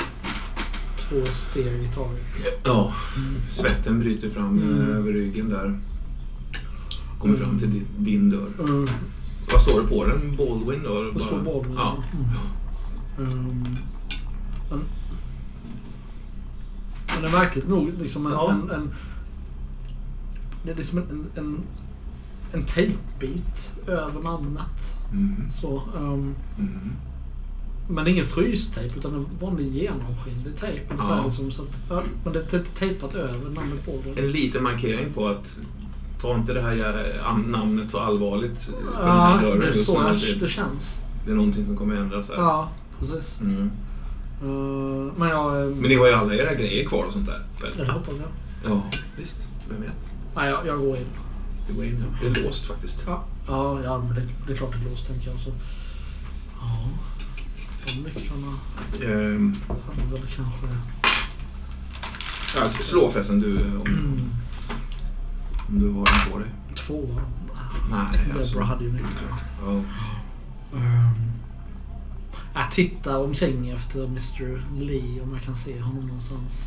Två 0.98 1.26
steg 1.26 1.84
i 1.84 1.88
taget. 1.96 2.60
Ja, 2.64 2.94
Mm. 3.18 3.36
svetten 3.50 4.00
bryter 4.00 4.30
fram 4.30 4.58
eh, 4.60 4.64
Mm. 4.86 4.98
över 4.98 5.14
ryggen 5.14 5.50
där. 5.50 5.80
Kommer 7.20 7.38
fram 7.38 7.60
till 7.60 7.72
din, 7.72 7.86
din 7.98 8.30
dörr. 8.30 8.50
Vad 9.52 9.62
står 9.62 9.82
det 9.82 9.88
på 9.88 10.06
den? 10.06 10.36
Baldwin 10.38 10.84
då? 10.84 11.12
Det 11.12 11.20
står 11.20 11.40
Baldwin. 11.40 11.76
Ja. 11.78 11.98
Mm. 13.18 13.36
Mm. 13.40 13.78
Men, 14.70 14.82
men 17.14 17.22
det 17.22 17.28
är 17.28 17.32
märkligt 17.32 17.68
nog 17.68 17.92
liksom 18.00 18.26
en, 18.26 18.32
Ja. 18.32 18.52
en, 18.52 18.70
en 18.72 18.90
Det 20.66 20.72
är 20.72 20.76
liksom 20.76 20.98
en, 20.98 21.26
en, 21.36 21.60
en 22.54 22.64
tejpbit 22.66 23.74
över 23.88 24.22
namnet. 24.22 24.96
Mm. 25.12 25.52
Så, 25.52 25.82
ehm, 25.98 26.36
Mm. 26.60 26.92
men 27.90 28.04
det 28.06 28.10
är 28.12 28.14
ingen 28.14 28.26
frystejp 28.26 28.98
utan 28.98 29.14
en 29.16 29.26
vanlig 29.42 29.68
genomskinlig 29.76 30.56
tejp. 30.60 30.86
Så 30.90 30.96
Ja. 30.98 31.04
här, 31.16 31.24
liksom, 31.24 31.52
så 31.52 31.62
att, 31.64 31.82
ja, 31.90 32.04
men 32.24 32.34
det 32.34 32.54
är 32.54 32.60
tejpat 32.76 33.16
över 33.16 33.50
namnet 33.50 33.86
på 33.86 33.92
det. 34.06 34.22
En 34.22 34.32
liten 34.32 34.64
markering 34.64 35.14
på 35.14 35.28
att 35.28 35.60
ta 36.22 36.36
inte 36.36 36.54
det 36.54 36.62
här 36.62 36.74
namnet 37.52 37.90
så 37.92 38.00
allvarligt 38.00 38.64
för 38.64 38.72
den 38.74 39.08
Ja, 39.08 39.12
här 39.26 39.42
dörren. 39.42 39.60
det 39.60 39.68
är 39.68 39.72
så 39.74 39.94
jag, 39.94 40.40
det, 40.40 40.48
känns. 40.48 40.98
det 41.26 41.32
är 41.32 41.36
någonting 41.36 41.66
som 41.66 41.78
kommer 41.78 41.96
ändras 41.96 42.30
här. 42.30 42.36
Ja, 42.36 42.70
precis. 43.00 43.40
Mm. 43.42 43.72
Eh, 44.42 45.14
men 45.18 45.30
jag... 45.30 45.62
eh, 45.62 45.68
Men 45.68 45.90
ni 45.90 45.96
har 45.96 46.08
ju 46.08 46.14
alla 46.14 46.34
era 46.36 46.54
grejer 46.54 46.88
kvar 46.88 47.04
och 47.04 47.14
sånt 47.14 47.26
där. 47.28 47.46
väl? 47.62 47.72
det 47.78 47.92
hoppas 47.92 48.14
jag. 48.18 48.72
Ja, 48.72 48.84
visst. 49.18 49.48
Vem 49.70 49.82
vet? 49.82 50.10
Nej, 50.36 50.50
jag, 50.50 50.68
jag 50.68 50.80
går 50.80 50.98
in. 50.98 51.06
Det 51.68 51.74
går 51.74 51.86
in, 51.86 52.04
ja. 52.22 52.28
Det 52.32 52.40
är 52.40 52.46
låst 52.46 52.66
faktiskt. 52.66 53.04
Ja, 53.08 53.24
ja, 53.48 53.80
ja 53.84 53.98
men 53.98 54.16
det, 54.16 54.22
det 54.48 54.54
är 54.54 54.58
klart 54.58 54.72
det 54.80 54.86
är 54.88 54.92
låst 54.92 55.08
tänker 55.08 55.30
jag. 55.32 55.40
Så. 55.40 55.50
Ja, 56.62 56.90
de 57.86 57.92
nycklarna 58.02 58.54
Ehm, 59.04 59.56
hade 59.68 60.12
väl 60.12 60.22
kanske... 60.36 60.68
ja, 62.56 62.66
slå 62.70 63.10
förresten 63.10 63.40
du 63.40 63.56
om, 63.58 63.82
Mm, 63.88 64.30
om 65.70 65.80
du 65.80 65.90
har 65.92 66.06
den 66.06 66.32
på 66.32 66.40
dig. 66.40 66.48
två. 66.76 67.06
Nej, 67.92 68.00
alltså. 68.38 68.50
Deborah 68.50 68.68
hade 68.68 68.84
ju 68.84 68.92
nycklar. 68.92 69.34
Ja. 69.66 69.70
Um, 70.74 71.32
jag 72.54 72.72
tittar 72.72 73.18
omkring 73.24 73.70
efter 73.70 74.04
Mr 74.06 74.64
Lee 74.80 75.22
om 75.22 75.34
jag 75.34 75.42
kan 75.42 75.56
se 75.56 75.82
honom 75.82 76.06
någonstans. 76.08 76.66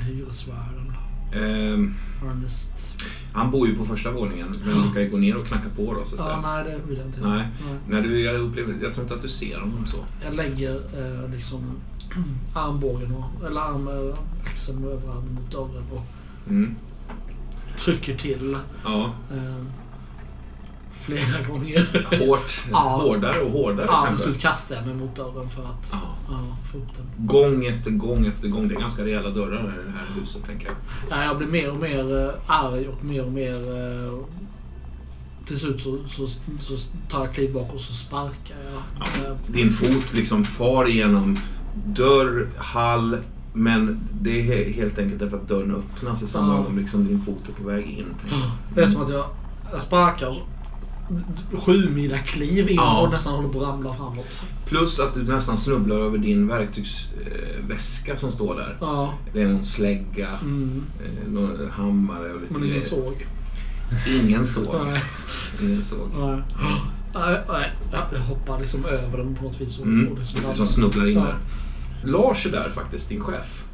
Hyresvärden. 0.00 0.92
Ehm, 1.34 1.94
Ernest. 2.30 2.94
han 3.32 3.50
bor 3.50 3.68
ju 3.68 3.76
på 3.76 3.84
första 3.84 4.10
våningen, 4.12 4.48
men 4.64 4.82
brukar 4.82 5.00
ju 5.00 5.10
gå 5.10 5.16
ner 5.16 5.36
och 5.36 5.46
knacka 5.46 5.68
på 5.76 5.94
då 5.94 6.04
så 6.04 6.14
att 6.14 6.18
Ja, 6.20 6.24
säga. 6.24 6.40
nej 6.40 6.64
det 6.64 6.88
vill 6.88 6.98
jag 6.98 7.06
inte. 7.06 7.20
Nej. 7.28 7.46
Nej. 7.88 8.02
Du, 8.02 8.20
jag, 8.20 8.40
upplever, 8.40 8.74
jag 8.82 8.92
tror 8.92 9.02
inte 9.04 9.14
att 9.14 9.22
du 9.22 9.28
ser 9.28 9.60
honom 9.60 9.86
så. 9.86 9.96
Jag 10.24 10.34
lägger 10.34 10.74
eh, 10.74 11.30
liksom 11.30 11.60
armbågen 12.54 13.14
och, 13.14 13.46
eller 13.46 13.60
arm, 13.60 13.88
eh, 13.88 14.18
axeln 14.46 14.84
och 14.84 14.90
överarmen 14.92 15.34
mot 15.34 15.52
dörren 15.52 15.84
och 15.92 16.04
Mm. 16.48 16.74
Trycker 17.78 18.16
till 18.16 18.56
Ja, 18.84 19.04
eh, 19.32 19.64
flera 20.92 21.42
gånger. 21.48 21.86
hårt, 22.26 22.60
Ja. 22.70 22.78
hårdare 22.78 23.40
och 23.40 23.50
hårdare 23.50 23.86
Ja, 23.86 24.04
kanske. 24.06 24.24
slut 24.24 24.40
kastar 24.40 24.74
jag 24.76 24.86
mig 24.86 24.94
mot 24.94 25.16
dörren 25.16 25.48
för 25.50 25.62
att 25.62 25.88
Ja. 25.92 25.98
ja, 26.30 26.38
få 26.72 26.78
upp 26.78 26.94
den. 26.96 27.26
Gång 27.26 27.66
efter 27.66 27.90
gång 27.90 28.26
efter 28.26 28.48
gång. 28.48 28.68
Det 28.68 28.74
är 28.74 28.80
ganska 28.80 29.04
rejäla 29.04 29.30
dörrar 29.30 29.74
i 29.80 29.84
det 29.86 29.90
här 29.92 30.20
huset 30.20 30.44
tänker 30.46 30.66
jag. 30.66 30.74
Ja, 31.18 31.24
jag 31.24 31.38
blir 31.38 31.46
mer 31.48 31.70
och 31.70 31.76
mer 31.76 32.24
eh, 32.26 32.34
arg 32.46 32.88
och 32.88 33.04
mer 33.04 33.24
och 33.24 33.32
mer... 33.32 33.54
Eh, 33.54 34.18
till 35.46 35.58
slut 35.58 35.80
så, 35.80 35.98
så, 36.08 36.26
så 36.60 36.76
tar 37.10 37.24
jag 37.24 37.34
kliv 37.34 37.52
bak 37.52 37.74
och 37.74 37.80
så 37.80 37.92
sparkar 37.94 38.56
jag. 38.74 39.36
Din 39.46 39.70
fot 39.70 40.12
liksom 40.14 40.44
far 40.44 40.88
igenom 40.88 41.38
dörr, 41.86 42.48
hall, 42.56 43.16
men 43.58 44.00
det 44.22 44.30
är 44.40 44.42
he- 44.44 44.72
helt 44.74 44.98
enkelt 44.98 45.20
därför 45.20 45.36
att 45.36 45.48
dörren 45.48 45.74
öppnas 45.74 46.22
i 46.22 46.26
samma 46.26 46.54
Ja. 46.54 46.60
ögonblick 46.60 46.88
som 46.88 47.04
din 47.08 47.20
fot 47.22 47.42
är 47.48 47.62
på 47.62 47.68
väg 47.68 47.86
in. 47.86 48.06
Det 48.74 48.80
är 48.82 48.86
som 48.86 49.02
att 49.02 49.08
jag, 49.08 49.24
jag 49.72 49.80
sparkar 49.80 50.28
och 50.28 50.34
så 50.34 50.42
sju 51.60 51.90
mila 51.90 52.18
kliv 52.18 52.68
in 52.70 52.76
Ja. 52.76 53.00
och 53.00 53.10
nästan 53.10 53.34
håller 53.34 53.48
på 53.48 53.62
att 53.62 53.68
ramla 53.68 53.94
framåt. 53.94 54.42
Plus 54.66 55.00
att 55.00 55.14
du 55.14 55.22
nästan 55.22 55.56
snubblar 55.58 55.96
över 55.96 56.18
din 56.18 56.46
verktygsväska 56.46 58.16
som 58.16 58.32
står 58.32 58.54
där. 58.54 58.76
Ja, 58.80 59.14
Det 59.32 59.42
är 59.42 59.48
någon 59.48 59.64
slägga, 59.64 60.28
mm, 60.42 60.82
eh, 61.04 61.32
någon 61.32 61.70
hammare 61.70 62.32
och 62.34 62.40
lite 62.40 62.52
men 62.54 62.64
ingen 62.64 62.82
såg. 62.82 63.26
Ingen 64.08 64.46
såg. 64.46 64.74
Nej. 64.86 65.02
Ingen 65.62 65.82
såg. 65.84 66.08
Nej. 66.18 66.42
Nej, 67.14 67.40
nej, 67.48 67.72
ja, 67.92 67.98
jag 68.12 68.18
hoppar 68.20 68.60
liksom 68.60 68.84
över 68.84 69.18
den 69.18 69.34
på 69.34 69.44
något 69.44 69.60
vis. 69.60 69.78
Och, 69.78 69.86
Mm. 69.86 70.12
och 70.12 70.18
liksom 70.48 70.66
snubblar 70.66 71.06
in 71.08 71.14
där. 71.14 71.34
Lars 72.04 72.46
är 72.46 72.50
där 72.50 72.70
faktiskt, 72.70 73.08
din 73.08 73.20
chef. 73.20 73.64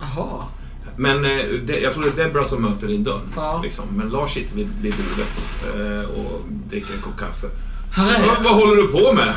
Jaha. 0.00 0.44
Men 0.96 1.24
eh, 1.24 1.44
det, 1.66 1.78
jag 1.78 1.92
tror 1.92 2.02
det 2.02 2.22
är 2.22 2.26
Debra 2.26 2.44
som 2.44 2.62
möter 2.62 2.90
i 2.90 2.96
dörren. 2.98 3.32
Ja. 3.36 3.60
Liksom. 3.62 3.84
Men 3.90 4.08
Lars 4.08 4.34
sitter 4.34 4.56
vid, 4.56 4.68
vid 4.80 4.94
bordet 4.94 5.46
eh, 5.74 6.10
och 6.10 6.42
dricker 6.68 6.94
en 6.94 7.00
kopp 7.00 7.18
kaffe. 7.18 7.46
Vad, 7.96 8.44
vad 8.44 8.54
håller 8.54 8.76
du 8.76 8.88
på 8.88 9.12
med? 9.12 9.34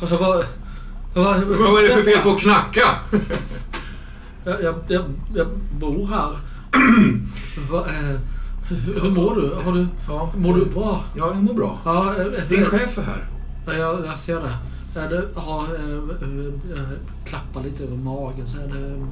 Vad, 0.00 0.20
vad, 1.14 1.44
vad, 1.58 1.84
är 1.84 1.88
det 1.88 1.94
för 1.94 2.02
fel 2.02 2.22
på 2.22 2.30
att 2.30 2.40
knacka? 2.40 2.88
Jag, 4.44 4.62
jag, 4.62 4.74
jag, 4.88 5.04
jag 5.34 5.46
bor 5.80 6.06
här. 6.06 6.38
Va, 7.70 7.86
eh, 7.88 8.20
hur, 8.68 9.00
hur 9.00 9.10
mår 9.10 9.34
du? 9.34 9.54
Har 9.64 9.72
du? 9.72 9.86
Ja, 10.08 10.32
Mår 10.36 10.54
du 10.54 10.64
bra? 10.64 11.04
Ja, 11.16 11.26
jag 11.26 11.42
mår 11.42 11.54
bra. 11.54 11.78
Ja, 11.84 12.14
eh, 12.16 12.48
Din 12.48 12.64
chef 12.64 12.98
är 12.98 13.02
här. 13.02 13.24
Ja, 13.66 13.72
jag, 13.72 14.06
jag 14.06 14.18
ser 14.18 14.40
det. 14.40 14.56
Är 14.96 15.08
det 15.10 15.40
har, 15.40 15.64
eh, 15.64 15.98
eh, 16.22 16.80
eh, 16.82 16.88
klappar 17.24 17.62
lite 17.62 17.84
över 17.84 17.96
magen 17.96 18.46
så 18.48 18.58
är 18.58 18.68
det 18.68 19.06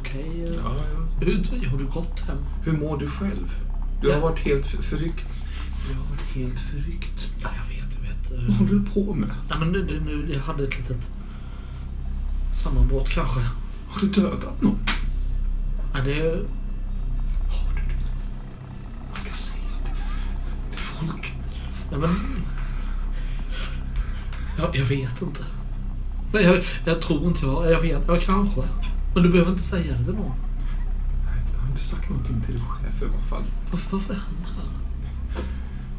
okej. 0.00 0.44
eh. 0.46 0.54
Ja, 0.54 0.76
ja. 0.76 1.26
Hur, 1.26 1.66
har 1.70 1.78
du 1.78 1.84
gått 1.86 2.20
hem? 2.20 2.36
Hur 2.64 2.72
mår 2.72 2.96
du 2.98 3.08
själv? 3.08 3.54
Du 4.00 4.08
har 4.08 4.14
Ja. 4.14 4.20
varit 4.20 4.38
helt 4.40 4.66
för- 4.66 4.82
förryckt. 4.82 5.24
Du 5.88 5.94
har 5.94 6.04
varit 6.04 6.34
helt 6.34 6.58
förryckt. 6.58 7.30
Ja, 7.42 7.48
jag 7.56 7.76
vet, 7.76 7.94
jag 7.94 8.00
vet. 8.38 8.48
Vad 8.48 8.56
håller 8.56 8.72
du 8.72 8.90
på 8.90 9.14
med? 9.14 9.30
Ja, 9.48 9.56
men 9.58 9.68
nu, 9.68 10.02
nu, 10.06 10.32
jag 10.32 10.40
hade 10.40 10.64
ett 10.64 10.78
litet 10.78 11.10
sammanbrott 12.54 13.08
kanske. 13.10 13.40
Har 13.88 14.00
du 14.00 14.08
dödat 14.08 14.62
någon? 14.62 14.78
Ja, 15.94 16.00
det... 16.04 16.20
Har 17.50 17.74
du 17.74 17.80
det? 17.80 18.04
Vad 19.10 19.18
ska 19.18 19.28
jag 19.28 19.36
säga 19.36 19.62
till, 19.84 19.94
till 20.76 20.80
folk? 20.84 21.32
Ja, 21.92 21.98
men... 21.98 22.10
Jag, 24.58 24.76
jag 24.76 24.84
vet 24.84 25.22
inte. 25.22 25.40
Nej, 26.32 26.44
jag, 26.44 26.58
jag 26.84 27.00
tror 27.02 27.24
inte 27.26 27.46
jag... 27.46 27.70
Jag 27.70 27.80
vet. 27.80 28.02
Ja, 28.08 28.16
kanske. 28.20 28.62
Men 29.14 29.22
du 29.22 29.28
behöver 29.28 29.50
inte 29.50 29.62
säga 29.62 29.92
det 29.98 30.04
till 30.04 30.14
någon. 30.14 30.32
Jag 31.54 31.60
har 31.62 31.68
inte 31.70 31.84
sagt 31.84 32.10
någonting 32.10 32.40
till 32.40 32.54
din 32.54 32.64
chef 32.64 33.02
i 33.02 33.04
alla 33.04 33.24
fall. 33.30 33.42
Varför, 33.70 33.96
varför 33.96 34.12
är 34.14 34.18
han 34.18 34.54
här? 34.56 34.70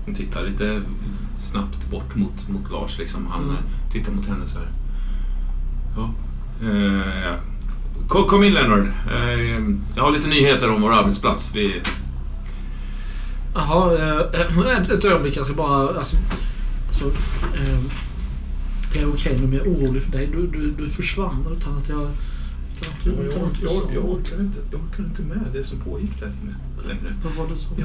Hon 0.06 0.15
tittar 0.15 0.44
lite 0.44 0.82
snabbt 1.38 1.91
bort 1.91 2.15
mot, 2.15 2.49
mot 2.49 2.72
Lars. 2.72 2.99
Liksom. 2.99 3.27
Han 3.27 3.44
Mm. 3.44 3.56
eh, 3.56 3.91
tittar 3.91 4.11
mot 4.11 4.26
henne 4.27 4.48
så 4.48 4.60
här. 4.60 4.68
Ja. 5.95 6.14
Eh, 6.64 7.19
ja. 7.26 7.36
Kom, 8.07 8.27
kom 8.27 8.44
in 8.44 8.53
Leonard. 8.53 8.88
Eh, 9.14 9.60
jag 9.95 10.03
har 10.03 10.11
lite 10.11 10.27
nyheter 10.27 10.69
om 10.72 10.82
vår 10.82 10.94
arbetsplats. 10.94 11.52
Vi, 11.56 11.82
Jaha, 13.56 13.94
eh, 13.94 14.90
ett 14.95 15.06
ögonblick. 15.06 15.38
Jag 15.38 15.45
ska 15.45 15.56
bara... 15.56 15.98
Alltså, 15.98 16.18
alltså, 16.88 17.06
eh, 17.06 17.80
det 18.96 19.02
är 19.02 19.10
okej 19.10 19.38
men 19.38 19.54
jag 19.54 19.68
är 19.68 19.72
orolig 19.72 20.04
för 20.04 20.12
dig. 20.12 20.28
Du, 20.28 20.48
du, 20.48 20.72
du 20.72 20.90
försvann 20.90 21.48
utan 21.58 21.78
att 21.78 21.90
jag... 21.90 22.10
Jag, 23.04 23.14
orkar 23.14 23.46
inte, 24.42 24.60
jag 24.72 24.82
orkar 24.82 25.06
inte 25.06 25.22
med 25.22 25.48
det 25.54 25.64
som 25.64 25.80
pågick 25.80 26.20
där 26.20 26.28
inne 26.28 26.56
längre. 26.88 27.16
Jag 27.24 27.30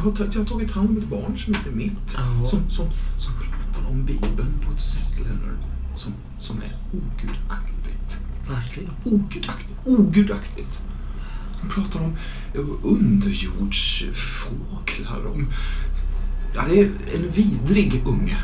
har, 0.00 0.12
jag 0.32 0.40
har 0.40 0.44
tagit 0.44 0.70
hand 0.70 0.90
om 0.90 0.98
ett 0.98 1.08
barn 1.08 1.38
som 1.38 1.54
inte 1.54 1.70
är 1.70 1.74
mitt. 1.74 2.10
Som, 2.46 2.70
som, 2.70 2.86
som 3.18 3.32
pratar 3.34 3.86
om 3.90 4.04
Bibeln 4.04 4.58
på 4.66 4.72
ett 4.72 4.80
sätt, 4.80 5.08
Leonard, 5.16 5.58
som, 5.94 6.12
som 6.38 6.62
är 6.62 6.76
ogudaktigt. 6.92 8.18
Verkligen. 8.48 8.90
Ogudaktigt. 9.04 9.78
Ogudaktigt. 9.84 10.82
Han 11.60 11.70
pratar 11.70 12.00
om 12.00 12.16
underjordsfåglar. 12.82 15.26
Om... 15.26 15.46
Ja, 16.54 16.64
det 16.68 16.80
är 16.80 16.90
en 17.14 17.30
vidrig 17.32 18.02
unge. 18.06 18.38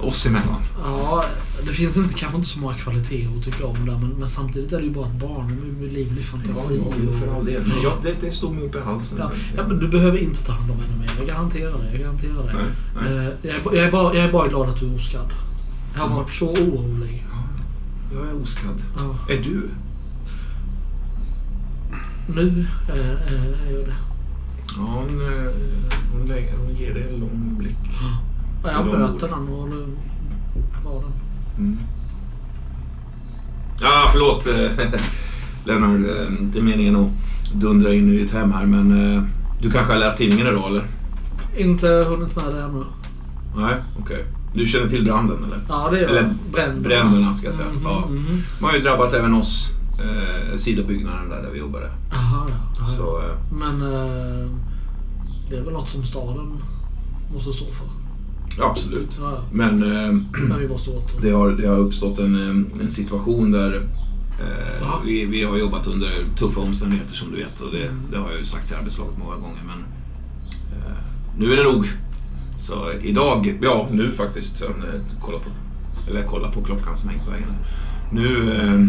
Oss 0.00 0.26
emellan. 0.26 0.62
Ja, 0.84 1.24
Det 1.66 1.72
finns 1.72 1.96
inte, 1.96 2.14
kanske 2.14 2.36
inte 2.38 2.48
så 2.50 2.58
många 2.58 2.74
kvaliteter 2.74 3.28
att 3.38 3.44
tycka 3.44 3.66
om 3.66 3.86
där 3.86 3.98
men, 3.98 4.08
men 4.10 4.28
samtidigt 4.28 4.72
är 4.72 4.78
det 4.78 4.84
ju 4.84 4.90
bara 4.90 5.06
ett 5.06 5.20
barn 5.20 5.46
med, 5.80 5.92
livlig 5.92 6.24
fantasi. 6.24 6.80
Ja, 7.06 7.12
för 7.20 7.36
all 7.36 7.44
del. 7.44 7.62
Men 7.66 7.82
jag, 7.82 7.92
det, 8.02 8.14
det 8.20 8.30
stod 8.32 8.54
mig 8.54 8.64
upp 8.64 8.74
i 8.74 8.80
halsen. 8.80 9.18
Ja, 9.18 9.30
ja, 9.56 9.62
men 9.68 9.78
du 9.78 9.88
behöver 9.88 10.18
inte 10.18 10.44
ta 10.44 10.52
hand 10.52 10.70
om 10.70 10.76
henne 10.80 10.96
mer. 10.98 11.10
Jag 11.18 11.26
garanterar 11.26 11.78
det. 11.78 11.90
Jag 11.92 12.00
garanterar 12.00 12.34
det. 12.46 12.52
Nej, 12.54 13.14
nej. 13.14 13.26
Eh, 13.26 13.32
Jag, 13.42 13.54
är, 13.54 13.62
ba- 13.64 13.74
jag, 13.74 13.84
är 13.86 13.90
bara, 13.92 14.14
jag 14.14 14.24
är 14.24 14.32
bara 14.32 14.48
glad 14.48 14.68
att 14.68 14.80
du 14.80 14.86
är 14.90 14.94
oskadd. 14.96 15.32
Jag 15.94 16.00
har 16.00 16.16
varit 16.16 16.32
så 16.34 16.48
orolig. 16.50 17.26
Jag 18.14 18.28
är 18.28 18.42
oskadd. 18.42 18.82
Ja. 18.96 19.32
Är 19.34 19.42
du? 19.42 19.68
Nu 22.34 22.66
är, 22.88 22.94
är, 22.94 23.66
är 23.66 23.70
jag 23.76 23.86
det. 23.86 23.94
Ja, 24.76 24.82
hon, 24.82 25.20
eh, 25.20 25.50
hon, 26.12 26.28
lägger, 26.28 26.56
hon 26.56 26.76
ger 26.76 26.94
dig 26.94 27.08
en 27.14 27.20
lång 27.20 27.54
blick. 27.58 27.76
Ja, 28.00 28.18
jag 28.64 28.86
De 28.86 28.98
möter 28.98 29.28
den 29.28 29.48
och 29.48 29.68
kvar 30.82 31.00
den. 31.02 31.12
Mm. 31.58 31.78
Ja, 33.80 34.08
förlåt 34.12 34.46
eh, 34.46 34.86
Lennart. 35.64 36.00
eh, 36.18 36.40
Inte 36.42 36.60
meningen 36.62 36.96
att 36.96 37.10
dundra 37.54 37.94
in 37.94 38.14
i 38.14 38.18
ditt 38.18 38.32
hem 38.32 38.52
här, 38.52 38.66
men 38.66 39.14
eh, 39.16 39.22
du 39.60 39.70
kanske 39.70 39.92
har 39.92 40.00
läst 40.00 40.18
tidningen 40.18 40.46
idag, 40.46 40.66
eller? 40.68 40.86
Inte 41.56 41.88
hunnit 41.88 42.36
med 42.36 42.54
det 42.54 42.62
ännu. 42.62 42.84
Nej, 43.56 43.74
okej. 44.00 44.24
Du 44.54 44.66
känner 44.66 44.88
till 44.88 45.04
branden, 45.04 45.44
eller? 45.44 45.58
Ja, 45.68 45.88
det 45.90 46.00
gör 46.00 46.08
Eller 46.08 46.22
jag. 46.22 46.30
Bränderna. 46.52 46.80
bränderna, 46.88 47.32
ska 47.32 47.46
jag 47.46 47.54
säga. 47.54 47.68
Mhm, 47.68 47.82
Ja. 47.84 48.04
mhm. 48.08 48.24
De 48.58 48.64
har 48.64 48.72
ju 48.72 48.80
drabbat 48.80 49.12
även 49.12 49.34
oss. 49.34 49.68
Eh, 49.98 50.56
sidobyggnaden 50.56 51.28
där, 51.28 51.42
där 51.42 51.50
vi 51.52 51.58
jobbade. 51.58 51.90
Aha, 52.12 52.46
ja. 52.48 52.54
ja, 52.78 52.86
Så, 52.86 53.02
ja. 53.22 53.28
eh, 53.28 53.36
Men 53.58 53.82
eh, 53.82 54.48
det 55.50 55.56
är 55.56 55.64
väl 55.64 55.72
något 55.72 55.90
som 55.90 56.04
staden 56.04 56.52
måste 57.34 57.52
stå 57.52 57.64
för. 57.64 57.86
Ja, 58.58 58.70
absolut. 58.70 59.18
Ja. 59.20 59.44
Men 59.52 59.82
eh, 59.82 60.12
Men 60.48 60.58
vi 60.58 60.68
måste 60.68 60.90
åt 60.90 61.22
det, 61.22 61.30
har, 61.30 61.50
det 61.50 61.66
har 61.68 61.78
uppstått 61.78 62.18
en, 62.18 62.34
eh, 62.34 62.82
en 62.82 62.90
situation 62.90 63.50
där 63.50 63.74
eh, 64.40 65.02
vi, 65.04 65.24
vi 65.24 65.44
har 65.44 65.56
jobbat 65.56 65.86
under 65.86 66.26
tuffa 66.38 66.60
omständigheter 66.60 67.14
som 67.14 67.30
du 67.30 67.36
vet. 67.36 67.60
Och 67.60 67.72
det, 67.72 67.90
det 68.10 68.18
har 68.18 68.30
jag 68.30 68.38
ju 68.38 68.44
sagt 68.46 68.66
till 68.68 68.76
arbetslaget 68.76 69.18
många 69.18 69.34
gånger. 69.36 69.62
Men 69.66 69.78
eh, 70.78 70.96
nu 71.38 71.52
är 71.52 71.56
det 71.56 71.62
nog. 71.72 71.86
Så 72.58 72.92
idag, 73.02 73.58
ja 73.62 73.88
nu 73.92 74.12
faktiskt, 74.12 74.62
eh, 74.62 74.68
kolla 75.20 75.38
på, 75.38 75.50
eller 76.10 76.22
kolla 76.26 76.50
på 76.50 76.62
klockan 76.62 76.96
som 76.96 77.08
hänger 77.08 77.24
på 77.24 77.30
väggen. 77.30 77.48
här. 77.48 77.58
Nu, 78.12 78.52
eh, 78.56 78.80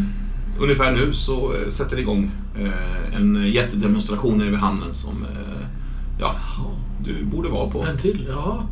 ungefär 0.64 0.91
nu 0.91 1.14
så 1.14 1.53
eh, 1.56 1.69
sätter 1.69 1.95
det 1.95 2.02
igång 2.02 2.31
eh, 2.60 3.15
en 3.15 3.52
jättedemonstration 3.52 4.38
nere 4.38 4.49
vid 4.49 4.60
hamnen 4.60 4.94
som 4.94 5.23
eh, 5.23 5.68
ja, 6.19 6.35
du 7.03 7.26
borde 7.26 7.49
vara 7.49 7.69
på. 7.69 7.84
En 7.85 7.98
till? 7.98 8.27
Ja. 8.31 8.64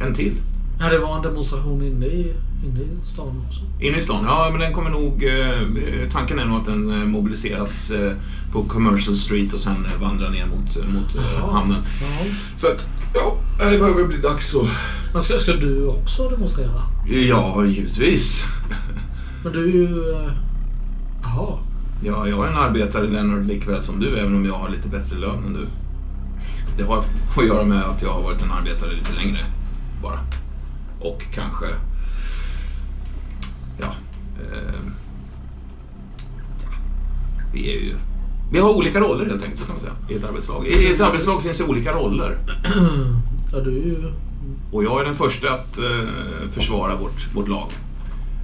En 0.00 0.14
till. 0.14 0.32
ja. 0.80 0.88
Det 0.90 0.98
var 0.98 1.16
en 1.16 1.22
demonstration 1.22 1.82
inne 1.82 2.06
i, 2.06 2.32
inne 2.66 2.80
i 2.80 2.88
stan 3.04 3.42
också. 3.48 3.60
Inne 3.80 3.98
i 3.98 4.02
stan? 4.02 4.24
Ja, 4.26 4.48
men 4.50 4.60
den 4.60 4.72
kommer 4.72 4.90
nog... 4.90 5.24
Eh, 5.24 6.10
tanken 6.12 6.38
är 6.38 6.44
nog 6.44 6.58
att 6.58 6.64
den 6.66 6.90
eh, 6.90 7.06
mobiliseras 7.08 7.90
eh, 7.90 8.12
på 8.52 8.62
Commercial 8.62 9.16
Street 9.16 9.52
och 9.52 9.60
sen 9.60 9.86
eh, 9.86 10.00
vandrar 10.02 10.30
ner 10.30 10.46
mot, 10.46 10.76
eh, 10.76 10.82
mot 10.94 11.14
eh, 11.16 11.22
Jaha. 11.38 11.52
hamnen. 11.52 11.82
Ja. 12.00 12.24
Så 12.56 12.66
att, 12.68 12.88
ja, 13.14 13.36
det 13.70 13.78
börjar 13.78 13.94
väl 13.94 14.06
bli 14.06 14.16
dags 14.18 14.54
att... 14.56 14.68
Men 15.12 15.22
ska, 15.22 15.38
ska 15.38 15.52
du 15.52 15.86
också 15.86 16.28
demonstrera? 16.28 16.82
Ja, 17.28 17.64
givetvis. 17.64 18.44
Men 19.44 19.52
du 19.52 19.64
är 19.64 19.72
ju... 19.72 20.10
eh, 20.12 20.30
Jaha. 21.22 21.58
Ja, 22.04 22.28
jag 22.28 22.46
är 22.46 22.50
en 22.50 22.58
arbetare, 22.58 23.06
Lennart, 23.06 23.46
likväl 23.46 23.82
som 23.82 24.00
du, 24.00 24.18
även 24.18 24.36
om 24.36 24.44
jag 24.46 24.54
har 24.54 24.68
lite 24.68 24.88
bättre 24.88 25.16
lön 25.18 25.44
än 25.46 25.52
du. 25.52 25.66
Det 26.78 26.82
har 26.84 26.98
att 27.36 27.44
göra 27.46 27.64
med 27.64 27.82
att 27.84 28.02
jag 28.02 28.10
har 28.12 28.22
varit 28.22 28.42
en 28.42 28.50
arbetare 28.50 28.92
lite 28.92 29.12
längre, 29.14 29.38
bara. 30.02 30.20
Och 31.00 31.22
kanske... 31.34 31.66
Ja. 33.80 33.92
Eh, 34.40 34.80
ja 36.62 36.68
vi 37.52 37.70
är 37.76 37.80
ju... 37.80 37.94
Vi 38.52 38.58
har 38.58 38.70
olika 38.70 39.00
roller 39.00 39.24
helt 39.26 39.42
enkelt, 39.42 39.60
så 39.60 39.66
kan 39.66 39.74
man 39.74 39.82
säga, 39.82 39.94
i 40.08 40.14
ett 40.14 40.24
arbetslag. 40.24 40.66
I 40.66 40.92
ett 40.94 41.00
arbetslag 41.00 41.42
finns 41.42 41.58
det 41.58 41.64
olika 41.64 41.92
roller. 41.92 42.38
Ja, 43.52 43.60
du 43.60 43.70
är 43.78 43.84
ju... 43.84 44.12
Och 44.72 44.84
jag 44.84 45.00
är 45.00 45.04
den 45.04 45.14
första 45.14 45.50
att 45.52 45.78
eh, 45.78 46.08
försvara 46.50 46.96
vårt, 46.96 47.34
vårt 47.34 47.48
lag. 47.48 47.68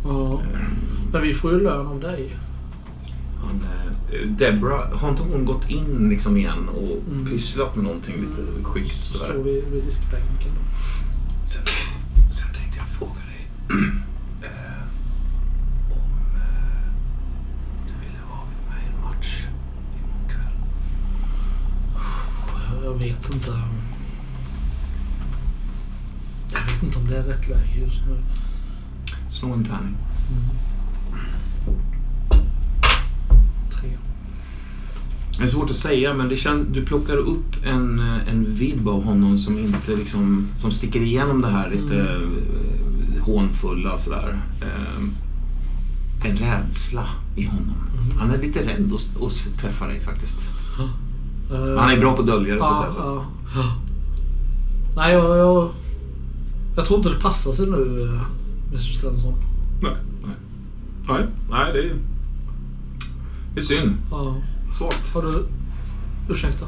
Ja. 0.05 0.41
Men 1.13 1.23
vi 1.23 1.35
får 1.35 1.53
ju 1.53 1.61
lön 1.61 1.87
av 1.87 2.01
dig. 2.01 2.37
Han, 3.43 3.61
eh, 4.13 4.29
Debra, 4.29 4.89
har 4.95 5.09
inte 5.09 5.23
hon 5.23 5.45
gått 5.45 5.71
in 5.71 6.09
liksom 6.11 6.37
igen 6.37 6.69
och 6.69 6.99
Mm. 7.13 7.27
pysslat 7.31 7.77
med 7.77 7.85
någonting 7.85 8.15
lite 8.15 8.63
skyggt 8.63 9.05
Så 9.05 9.19
sådär? 9.19 9.33
står 9.33 9.43
vi 9.43 9.61
vid 9.71 9.85
diskbänken. 9.85 10.53
Sen, 11.53 11.63
sen 12.31 12.53
tänkte 12.53 12.79
jag 12.79 12.87
fråga 12.87 13.21
dig 13.21 13.49
eh, 14.43 14.83
om 15.91 16.37
eh, 16.37 16.93
du 17.87 17.93
ville 18.07 18.23
vara 18.31 18.47
med 18.69 18.83
i 18.83 18.87
en 18.87 19.01
match 19.01 19.47
imorgon 19.99 20.29
kväll. 20.29 20.57
Jag 22.85 22.95
vet 22.95 23.31
inte. 23.35 23.51
Jag 26.53 26.61
vet 26.61 26.83
inte 26.83 26.99
om 26.99 27.07
det 27.07 27.17
är 27.17 27.23
rätt 27.23 27.49
läge 27.49 27.79
just 27.79 28.03
nu. 28.07 28.23
Slå 29.31 29.53
en 29.53 29.65
tärning. 29.65 29.97
Tre. 30.29 30.72
Det 35.39 35.45
är 35.45 35.49
svårt 35.49 35.71
att 35.71 35.77
säga 35.77 36.15
men 36.15 36.29
det 36.29 36.37
känns, 36.37 36.69
du 36.73 36.85
plockar 36.85 37.17
upp 37.17 37.57
en, 37.67 37.99
eh, 37.99 38.29
en 38.29 38.55
vibb 38.55 38.89
av 38.89 39.05
honom 39.05 39.39
som 39.39 39.59
inte 39.59 39.97
liksom, 39.97 40.49
som 40.57 40.73
sticker 40.73 41.01
igenom 41.01 41.41
det 41.41 41.49
här 41.49 41.71
lite 41.71 42.01
eh, 42.01 43.23
hånfulla 43.25 43.99
sådär. 43.99 44.39
Eh, 44.61 45.03
en 46.31 46.37
rädsla 46.37 47.05
i 47.37 47.45
honom. 47.45 47.75
Han 48.19 48.31
är 48.31 48.39
lite 48.39 48.59
rädd 48.61 48.93
att, 48.95 49.23
att 49.23 49.59
träffa 49.61 49.87
dig 49.87 50.01
faktiskt. 50.01 50.39
Eh, 51.53 51.77
Han 51.81 51.91
är 51.91 52.01
bra 52.01 52.15
på 52.17 52.21
att 52.21 52.27
dölja 52.27 52.55
det 52.55 52.61
så 52.61 52.67
att 52.67 52.85
Ja, 52.87 52.93
säga. 52.93 53.05
Ja. 53.55 53.77
Nej, 54.97 55.13
jag, 55.13 55.39
jag, 55.39 55.71
jag 56.77 56.85
tror 56.87 56.99
inte 56.99 57.09
det 57.11 57.21
passar 57.21 57.53
sig 57.53 57.67
nu, 57.67 58.09
Mr 58.69 58.79
Stenson. 58.79 59.35
Nej, 59.83 59.97
nej. 60.25 60.35
Nej, 61.09 61.27
nej 61.51 61.73
det 61.73 61.79
är, 61.79 61.97
det 63.55 63.61
är 63.61 63.65
synd. 63.65 63.93
Ja. 64.73 64.77
Svagt. 64.79 65.15
Har 65.15 65.23
du... 65.23 65.47
Ursäkta. 66.29 66.67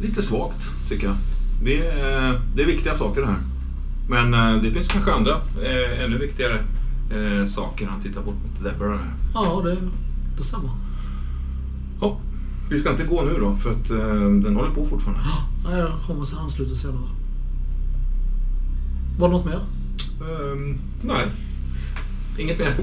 Lite 0.00 0.22
svagt 0.22 0.70
tycker 0.88 1.06
jag. 1.06 1.16
Det 1.62 1.86
är, 1.86 2.40
det 2.54 2.62
är 2.62 2.66
viktiga 2.66 2.94
saker 2.94 3.20
det 3.20 3.26
här. 3.26 3.40
Men 4.08 4.34
eh, 4.34 4.62
det 4.62 4.72
finns 4.72 4.88
kanske 4.88 5.12
andra 5.12 5.40
eh, 5.62 6.04
ännu 6.04 6.18
viktigare 6.18 6.64
eh, 7.10 7.44
saker. 7.44 7.86
Han 7.86 8.00
tittar 8.00 8.22
bort 8.22 8.34
mot 8.34 8.64
Deborah. 8.64 9.00
Ja, 9.34 9.62
det, 9.64 9.76
det 10.36 10.42
stämmer. 10.42 10.70
Ja, 12.00 12.18
vi 12.70 12.78
ska 12.78 12.90
inte 12.90 13.04
gå 13.04 13.22
nu 13.22 13.38
då 13.40 13.56
för 13.56 13.70
att 13.70 13.88
den 14.42 14.56
håller 14.56 14.70
på 14.70 14.86
fortfarande. 14.86 15.20
Nej, 15.64 15.78
jag 15.78 15.92
kommer 16.06 16.24
sen 16.24 16.38
ansluta 16.38 16.74
senare. 16.74 17.08
Var 19.18 19.28
det 19.28 19.34
något 19.34 19.46
mer? 19.46 19.60
Ehm, 20.20 20.78
nej, 21.02 21.26
inget 22.38 22.58
mer. 22.58 22.74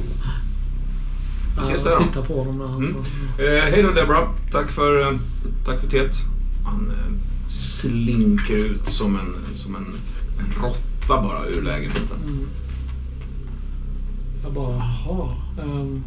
Vi 1.55 1.61
ses 1.61 1.83
där 1.83 1.91
jag 1.91 1.99
då. 2.01 2.05
tittar 2.05 2.21
på 2.21 2.43
honom 2.43 2.57
där. 2.57 2.75
Mm. 2.75 2.95
Eh, 3.37 3.71
hej 3.71 3.83
då 3.83 3.91
Deborah. 3.91 4.29
Tack 4.51 4.71
för, 4.71 5.01
eh, 5.01 5.19
tack 5.65 5.79
för 5.79 5.87
teet. 5.87 6.15
Han 6.65 6.91
eh, 6.91 7.49
slinker 7.49 8.57
ut 8.57 8.89
som 8.89 9.15
en, 9.15 9.57
som 9.57 9.75
en, 9.75 9.95
en 10.39 10.63
råtta 10.63 11.21
bara 11.21 11.45
ur 11.47 11.61
lägenheten. 11.61 12.17
Mm. 12.27 12.47
Jag 14.43 14.53
bara, 14.53 14.75
jaha. 14.75 15.35
Um, 15.63 16.03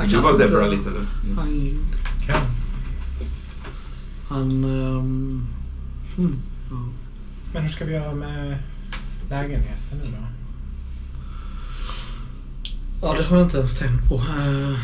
Vill 0.00 0.10
du 0.10 0.20
vara 0.20 0.36
Deborah 0.36 0.68
lite 0.68 0.88
eller? 0.88 1.06
Han... 1.36 1.78
Kan. 2.26 2.42
Han... 4.28 4.64
Um, 4.64 5.46
hmm, 6.16 6.36
ja. 6.70 6.76
Men 7.52 7.62
hur 7.62 7.68
ska 7.68 7.84
vi 7.84 7.92
göra 7.92 8.14
med 8.14 8.58
lägenheten 9.30 9.98
nu 9.98 10.04
då? 10.04 10.35
Ja, 13.06 13.14
det 13.18 13.24
har 13.24 13.36
jag 13.36 13.46
inte 13.46 13.56
ens 13.56 13.78
tänkt 13.78 14.08
på. 14.08 14.22
Nej, 14.38 14.76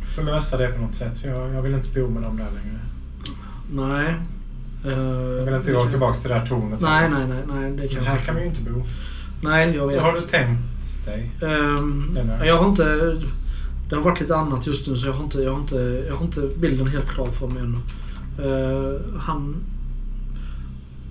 Vi 0.00 0.06
får 0.06 0.22
lösa 0.22 0.56
det 0.56 0.68
på 0.68 0.80
något 0.80 0.94
sätt. 0.94 1.18
För 1.18 1.28
jag, 1.28 1.54
jag 1.54 1.62
vill 1.62 1.74
inte 1.74 1.88
bo 2.00 2.08
med 2.08 2.22
dem 2.22 2.36
där 2.36 2.50
längre. 2.50 2.80
nej. 3.70 4.14
Eh, 4.84 4.98
Jag 5.38 5.44
vill 5.44 5.54
inte 5.54 5.70
det 5.70 5.76
gå 5.76 5.86
tillbaka 5.86 6.18
till 6.18 6.30
det 6.30 6.34
där 6.34 6.46
tornet. 6.46 6.80
Nej, 6.80 7.10
nej, 7.10 7.26
nej. 7.26 7.38
nej 7.48 7.72
det 7.76 7.88
kan 7.88 8.02
Men 8.04 8.12
här 8.12 8.18
kan 8.18 8.34
vi 8.36 8.40
ju 8.40 8.46
inte 8.48 8.70
bo. 8.70 8.82
Nej, 9.42 9.74
jag 9.76 9.86
vet. 9.86 9.96
Vad 9.96 10.04
har 10.04 10.12
du 10.12 10.20
tänkt 10.20 10.60
dig? 11.06 11.30
Eller? 11.42 12.44
jag 12.44 12.58
har 12.58 12.68
inte... 12.68 13.16
Det 13.88 13.96
har 13.96 14.02
varit 14.02 14.20
lite 14.20 14.36
annat 14.36 14.66
just 14.66 14.86
nu 14.86 14.96
så 14.96 15.06
jag 15.06 15.12
har 15.12 15.24
inte, 15.24 15.38
jag 15.38 15.52
har 15.52 15.60
inte, 15.60 16.04
jag 16.08 16.16
har 16.16 16.24
inte 16.24 16.40
bilden 16.58 16.86
helt 16.86 17.08
klar 17.08 17.26
för 17.26 17.46
mig 17.46 17.62
ännu. 17.62 17.78
Eh, 18.38 19.00
han... 19.20 19.56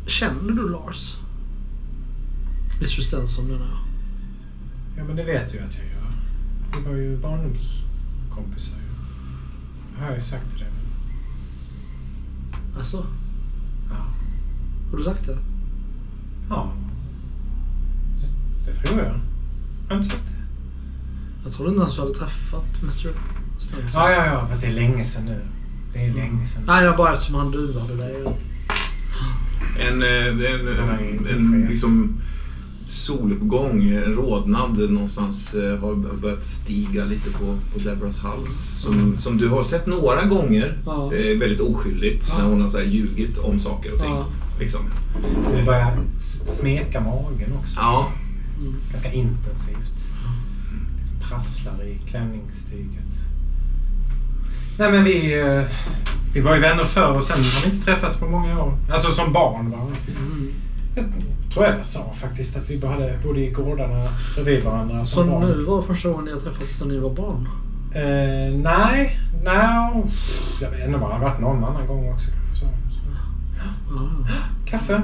Känner 0.07 0.51
du 0.51 0.69
Lars? 0.69 1.17
Mr 2.77 3.01
Stenson 3.01 3.45
menar 3.45 3.65
jag. 3.65 3.82
Ja, 4.97 5.03
men 5.03 5.15
det 5.15 5.23
vet 5.23 5.51
du 5.51 5.59
att 5.59 5.75
jag 5.77 5.85
gör. 5.85 6.03
Vi 6.83 6.89
var 6.89 6.95
ju 6.95 7.17
barndomskompisar 7.17 8.73
ju. 8.75 8.83
Det 9.95 9.99
har 10.01 10.05
jag 10.07 10.15
ju 10.15 10.21
sagt 10.21 10.49
till 10.49 10.59
dig. 10.59 10.67
men- 10.75 10.83
Alltså, 12.77 13.05
Ja. 13.89 13.95
har 14.91 14.97
du 14.97 15.03
sagt 15.03 15.25
det? 15.27 15.37
Ja. 16.49 16.73
Det, 18.65 18.71
det 18.71 18.77
tror 18.77 18.99
jag. 18.99 19.09
Har 19.09 19.89
du 19.89 19.95
inte 19.95 20.07
sett 20.09 20.27
det? 20.27 20.43
Jag 21.43 21.53
trodde 21.53 21.69
inte 21.71 21.81
ens 21.81 21.95
du 21.95 22.01
hade 22.01 22.13
träffat 22.13 22.81
Mr. 22.83 22.93
Stenson. 23.59 23.89
Ja, 24.01 24.11
ja, 24.11 24.25
ja. 24.25 24.47
Fast 24.47 24.61
det 24.61 24.67
är 24.67 24.73
länge 24.73 25.05
sedan 25.05 25.25
nu. 25.25 25.41
Det 25.93 26.05
är 26.05 26.13
länge 26.13 26.47
sedan. 26.47 26.63
Nej, 26.67 26.83
jag 26.83 26.97
bara 26.97 27.13
eftersom 27.13 27.35
han 27.35 27.51
duvade 27.51 27.95
dig. 27.95 28.23
En, 29.79 30.01
eh, 30.03 30.07
en, 30.27 30.67
en, 30.67 30.97
chef. 30.97 31.33
en 31.33 31.65
liksom 31.69 32.21
soluppgång, 32.87 33.89
en 33.89 34.13
rodnad 34.15 34.77
någonstans 34.91 35.53
eh, 35.53 35.79
har 35.79 35.95
börjat 36.21 36.43
stiga 36.45 37.05
lite 37.05 37.29
på, 37.31 37.45
på 37.73 37.79
Debras 37.89 38.19
hals. 38.19 38.81
Som, 38.81 39.17
som 39.17 39.37
du 39.37 39.47
har 39.49 39.63
sett 39.63 39.85
några 39.87 40.25
gånger, 40.25 40.77
Ja. 40.85 41.13
eh, 41.13 41.37
väldigt 41.39 41.59
oskyldigt, 41.59 42.29
när 42.37 42.45
hon 42.45 42.61
har 42.61 42.69
så 42.69 42.77
här 42.77 42.85
ljugit 42.85 43.37
om 43.37 43.59
saker 43.59 43.91
och 43.91 43.99
ting. 43.99 44.09
Ja. 44.11 44.25
Liksom. 44.59 44.81
Hon 45.55 45.65
börjar 45.65 45.97
smeka 46.47 46.99
magen 47.01 47.53
också. 47.59 47.79
Ja, 47.79 48.11
Mm. 48.61 48.75
Ganska 48.91 49.11
intensivt. 49.11 49.77
Liksom 51.01 51.29
prasslar 51.29 51.83
i 51.87 52.09
klänningstyget. 52.09 53.05
Nej 54.79 54.91
men 54.91 55.03
vi... 55.03 55.39
eh, 55.39 55.61
Vi 56.33 56.41
var 56.41 56.55
ju 56.55 56.61
vänner 56.61 56.83
förr 56.83 57.11
och 57.17 57.23
sen 57.23 57.37
har 57.37 57.61
vi 57.69 57.73
inte 57.75 57.85
träffats 57.85 58.17
på 58.17 58.25
många 58.25 58.63
år. 58.63 58.77
Alltså 58.91 59.11
som 59.11 59.33
barn 59.33 59.71
va. 59.71 59.77
Mm. 60.19 60.51
Jag 60.95 61.05
tror 61.53 61.65
jag 61.65 61.85
sa 61.85 62.13
faktiskt 62.13 62.57
att 62.57 62.69
vi 62.69 62.79
bodde, 62.79 63.19
bodde 63.23 63.39
i 63.39 63.49
gårdarna 63.51 64.07
bredvid 64.35 64.63
varandra 64.63 65.05
Så 65.05 65.23
barn. 65.23 65.41
nu 65.47 65.63
var 65.63 65.81
första 65.81 66.09
gången 66.09 66.27
jag 66.27 66.43
träffades 66.43 66.79
när 66.81 66.87
ni 66.87 66.99
var 66.99 67.09
barn? 67.09 67.47
Eh, 67.91 68.53
nej, 68.63 69.19
nej. 69.43 70.03
Jag 70.61 70.69
vet 70.71 70.79
inte, 70.87 70.91
det 70.91 71.05
har 71.05 71.19
varit 71.19 71.39
någon 71.39 71.63
annan 71.63 71.87
gång 71.87 72.13
också 72.13 72.31
kanske. 72.31 72.65
Så. 72.65 72.71
Ja. 73.95 74.27
Kaffe? 74.65 75.01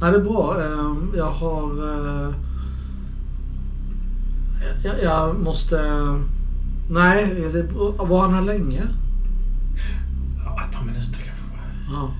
Nej, 0.00 0.10
det 0.12 0.16
är 0.18 0.22
bra. 0.24 0.56
Ehm, 0.62 1.12
Jag 1.16 1.30
har... 1.30 1.70
eh, 1.88 2.34
Jag, 4.84 5.02
jag 5.02 5.40
måste... 5.40 5.76
Nej, 6.90 7.34
det, 7.52 7.62
var 7.98 8.20
han 8.22 8.34
här 8.34 8.42
länge? 8.42 8.82
Ja, 10.44 10.62
ett 10.64 10.76
par 10.76 10.84
minuter 10.84 11.12
kanske 11.12 11.44
bara. 11.52 11.96
Ja, 12.00 12.10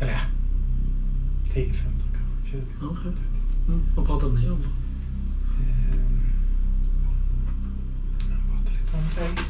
Eller. 0.00 0.20
10, 1.54 1.72
15 1.72 1.92
kanske. 2.12 2.50
20. 2.50 2.62
okej. 2.82 3.12
Mm. 3.68 3.80
Vad 3.96 4.06
pratade 4.06 4.34
ni 4.40 4.48
om? 4.50 4.56
Ehm, 4.56 6.20
Jag 8.30 8.38
pratar 8.50 8.72
lite 8.72 8.96
om 8.96 9.02
dig. 9.16 9.44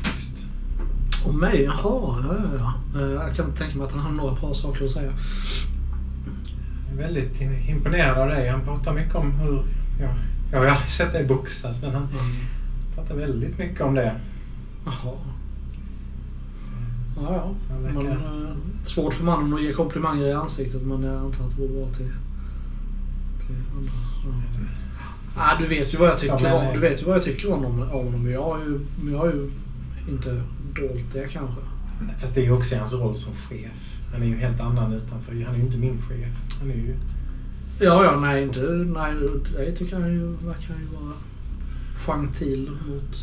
Om 1.24 1.38
mig? 1.40 1.62
Jaha, 1.62 2.16
ja, 2.28 2.34
ja, 2.38 2.58
ja. 2.94 3.00
Eh, 3.00 3.12
Jag 3.12 3.34
kan 3.36 3.52
tänka 3.52 3.78
mig 3.78 3.86
att 3.86 3.92
han 3.92 4.00
har 4.00 4.12
några 4.12 4.34
bra 4.40 4.54
saker 4.54 4.84
att 4.84 4.90
säga. 4.90 5.12
Jag 6.90 6.98
är 6.98 7.02
väldigt 7.06 7.40
imponerad 7.68 8.18
av 8.18 8.28
dig. 8.28 8.48
Han 8.48 8.60
pratar 8.64 8.94
mycket 8.94 9.14
om 9.14 9.32
hur... 9.32 9.62
Ja, 10.00 10.08
jag 10.52 10.58
har 10.58 10.66
aldrig 10.66 10.88
sett 10.88 11.12
dig 11.12 11.24
boxas 11.26 11.82
men 11.82 11.94
han 11.94 12.08
pratar 12.94 13.14
väldigt 13.16 13.58
mycket 13.58 13.80
om 13.80 13.94
det. 13.94 14.14
Jaha. 14.84 15.12
Ja, 17.16 17.34
ja. 17.34 17.76
Verkar- 17.82 18.02
Men, 18.02 18.46
eh, 18.46 18.56
svårt 18.84 19.14
för 19.14 19.24
mannen 19.24 19.54
att 19.54 19.62
ge 19.62 19.72
komplimanger 19.72 20.26
i 20.26 20.32
ansiktet 20.32 20.82
men 20.82 21.02
jag 21.02 21.14
antar 21.16 21.44
att 21.44 21.56
det 21.56 21.62
går 21.62 21.68
bra 21.68 21.86
till, 21.94 21.96
till 23.46 23.56
andra. 23.76 23.92
Ja. 24.24 24.60
Ah, 25.36 25.56
du 25.60 25.66
vet 25.66 25.94
ju 25.94 25.98
vad 25.98 26.08
jag 26.08 26.18
tycker 26.18 26.72
du 26.74 26.78
vet 26.80 27.02
ju 27.02 27.06
vad 27.06 27.16
jag 27.16 27.24
tycker 27.24 27.52
om 27.52 27.64
honom. 27.64 27.80
Om 27.82 28.04
honom. 28.06 28.30
Jag, 28.30 28.42
har 28.42 28.58
ju, 28.58 28.80
jag 29.12 29.18
har 29.18 29.26
ju 29.26 29.50
inte 30.08 30.42
dolt 30.74 31.12
det 31.12 31.28
kanske. 31.32 31.60
Fast 32.20 32.34
det 32.34 32.40
är 32.40 32.44
ju 32.44 32.52
också 32.52 32.76
hans 32.76 32.94
roll 32.94 33.16
som 33.16 33.32
chef. 33.34 33.96
Han 34.12 34.22
är 34.22 34.26
ju 34.26 34.36
helt 34.36 34.60
annan 34.60 34.92
utanför. 34.92 35.32
Han 35.46 35.54
är 35.54 35.58
ju 35.58 35.64
inte 35.64 35.78
min 35.78 36.02
chef. 36.02 36.28
Han 36.60 36.70
är 36.70 36.74
ju... 36.74 36.94
Ja, 37.80 38.04
ja, 38.04 38.20
nej, 38.20 38.42
inte, 38.42 38.60
nej, 38.94 39.12
det 39.56 39.72
tycker 39.72 40.00
jag 40.00 40.10
ju 40.10 40.26
verkar 40.26 40.74
ju 40.74 40.86
vara 41.00 41.12
gentil 42.06 42.70
mot... 42.88 43.16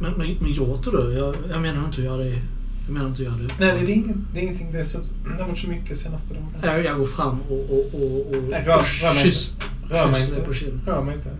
Men, 0.00 0.12
men, 0.12 0.36
men 0.40 0.52
gråter 0.52 0.90
du? 0.90 1.12
Jag, 1.12 1.34
jag 1.50 1.60
menar 1.62 1.84
inte 1.84 1.98
att 1.98 2.04
göra 2.04 2.16
det. 2.16 2.38
Jag 2.86 2.92
menar 2.92 3.06
inte 3.06 3.22
att 3.22 3.28
göra 3.28 3.36
det. 3.36 3.48
Nej, 3.60 3.86
det 3.86 3.92
är, 3.92 3.94
inget, 3.94 4.16
det 4.34 4.38
är 4.40 4.42
ingenting. 4.42 4.72
Det, 4.72 4.78
är 4.80 4.84
så, 4.84 4.98
det 5.36 5.42
har 5.42 5.48
varit 5.48 5.58
så 5.58 5.68
mycket 5.68 5.98
senaste 5.98 6.34
dagarna. 6.34 6.76
Jag, 6.76 6.84
jag 6.84 6.98
går 6.98 7.06
fram 7.06 7.40
och, 7.40 7.60
och, 7.70 7.94
och, 7.94 8.26
och 8.26 8.42
Nej, 8.50 8.64
rör- 8.66 9.02
rör 9.02 9.14
mig 9.14 9.22
kyss, 9.22 9.56
Rör 9.90 10.10
mig 10.10 10.22
inte. 10.28 10.40
på 10.40 10.54
kinden. 10.54 10.80
Rör 10.86 11.02
mig 11.02 11.14
inte. 11.14 11.30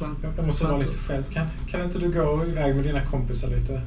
Jag, 0.00 0.32
jag 0.36 0.46
måste 0.46 0.64
vara 0.64 0.78
lite 0.78 0.98
själv. 0.98 1.22
Kan, 1.32 1.46
kan 1.70 1.82
inte 1.84 1.98
du 1.98 2.12
gå 2.12 2.44
iväg 2.46 2.74
med 2.76 2.84
dina 2.84 3.06
kompisar 3.06 3.48
lite? 3.48 3.80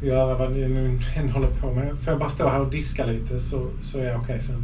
Och 0.00 0.06
göra 0.06 0.34
vad 0.38 0.52
ni 0.52 0.68
nu 0.68 1.00
än 1.16 1.28
håller 1.28 1.48
på 1.48 1.72
med. 1.74 1.88
Får 1.98 2.10
jag 2.12 2.18
bara 2.18 2.28
stå 2.28 2.48
här 2.48 2.60
och 2.60 2.70
diska 2.70 3.06
lite 3.06 3.40
så, 3.40 3.66
så 3.82 3.98
är 3.98 4.04
jag 4.04 4.20
okej 4.22 4.40
sen. 4.42 4.62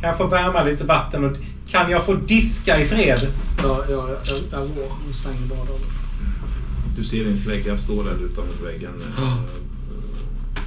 Kan 0.00 0.08
jag 0.08 0.18
få 0.18 0.26
värma 0.26 0.62
lite 0.64 0.84
vatten 0.84 1.24
och 1.24 1.36
kan 1.68 1.90
jag 1.90 2.04
få 2.04 2.14
diska 2.14 2.80
i 2.80 2.84
fred? 2.86 3.26
Ja, 3.62 3.84
ja, 3.88 3.90
jag, 3.90 4.08
jag, 4.10 4.38
jag 4.52 4.60
går 4.60 4.84
och 5.08 5.14
stänger 5.14 5.40
bara 5.48 5.58
dörren. 5.64 5.80
Du 6.96 7.04
ser 7.04 7.24
din 7.24 7.36
slägga 7.36 7.78
stå 7.78 8.02
där 8.02 8.16
lutad 8.20 8.42
mot 8.42 8.66
väggen. 8.66 8.92
Ja. 9.18 9.38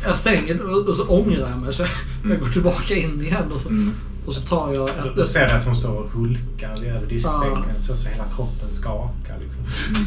Jag 0.03 0.17
stänger 0.17 0.61
och 0.89 0.95
så 0.95 1.03
ångrar 1.07 1.49
jag 1.49 1.59
mig. 1.59 1.73
Så 1.73 1.85
jag 2.29 2.39
går 2.39 2.47
tillbaka 2.47 2.95
in 2.95 3.21
igen 3.21 3.51
och 3.53 3.59
så, 3.59 3.69
Mm. 3.69 3.91
och 4.25 4.33
så 4.35 4.41
tar 4.41 4.73
jag 4.73 4.89
ett... 4.89 5.29
ser 5.29 5.47
du 5.47 5.53
att 5.53 5.65
hon 5.65 5.75
står 5.75 5.95
och 5.95 6.11
hulkar 6.11 6.83
över 6.85 7.07
diskbänken 7.09 7.81
så, 7.81 7.95
så 7.97 8.09
hela 8.09 8.23
kroppen 8.35 8.71
skakar. 8.71 9.39
Liksom. 9.39 9.63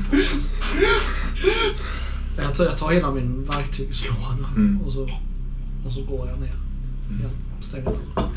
Jag 2.36 2.54
tar, 2.56 2.64
jag 2.64 2.78
tar 2.78 2.90
hela 2.92 3.10
min 3.10 3.44
verktygslåda 3.44 4.48
Mm. 4.56 4.80
och, 4.86 4.92
så, 4.92 5.02
och 5.86 5.92
så 5.92 6.02
går 6.02 6.28
jag 6.28 6.38
ner. 6.40 6.46
igen. 7.18 7.30
Stänger 7.60 7.84
dörren. 7.84 8.28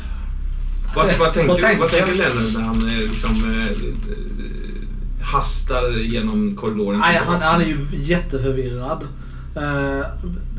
Vad, 0.96 1.08
vad, 1.18 1.32
tänker, 1.32 1.48
Vad 1.78 1.90
tänker- 1.90 2.14
Lennart 2.14 2.52
när 2.54 2.60
han 2.60 2.88
eh, 2.88 2.98
liksom, 2.98 3.30
eh, 3.52 3.66
eh, 3.66 3.72
hastar 5.32 5.90
genom 5.90 6.56
korridoren? 6.56 7.00
Nej, 7.00 7.20
han, 7.26 7.40
han 7.42 7.60
är 7.60 7.66
ju 7.66 7.78
jätteförvirrad. 7.92 9.02
Eh, 9.56 10.06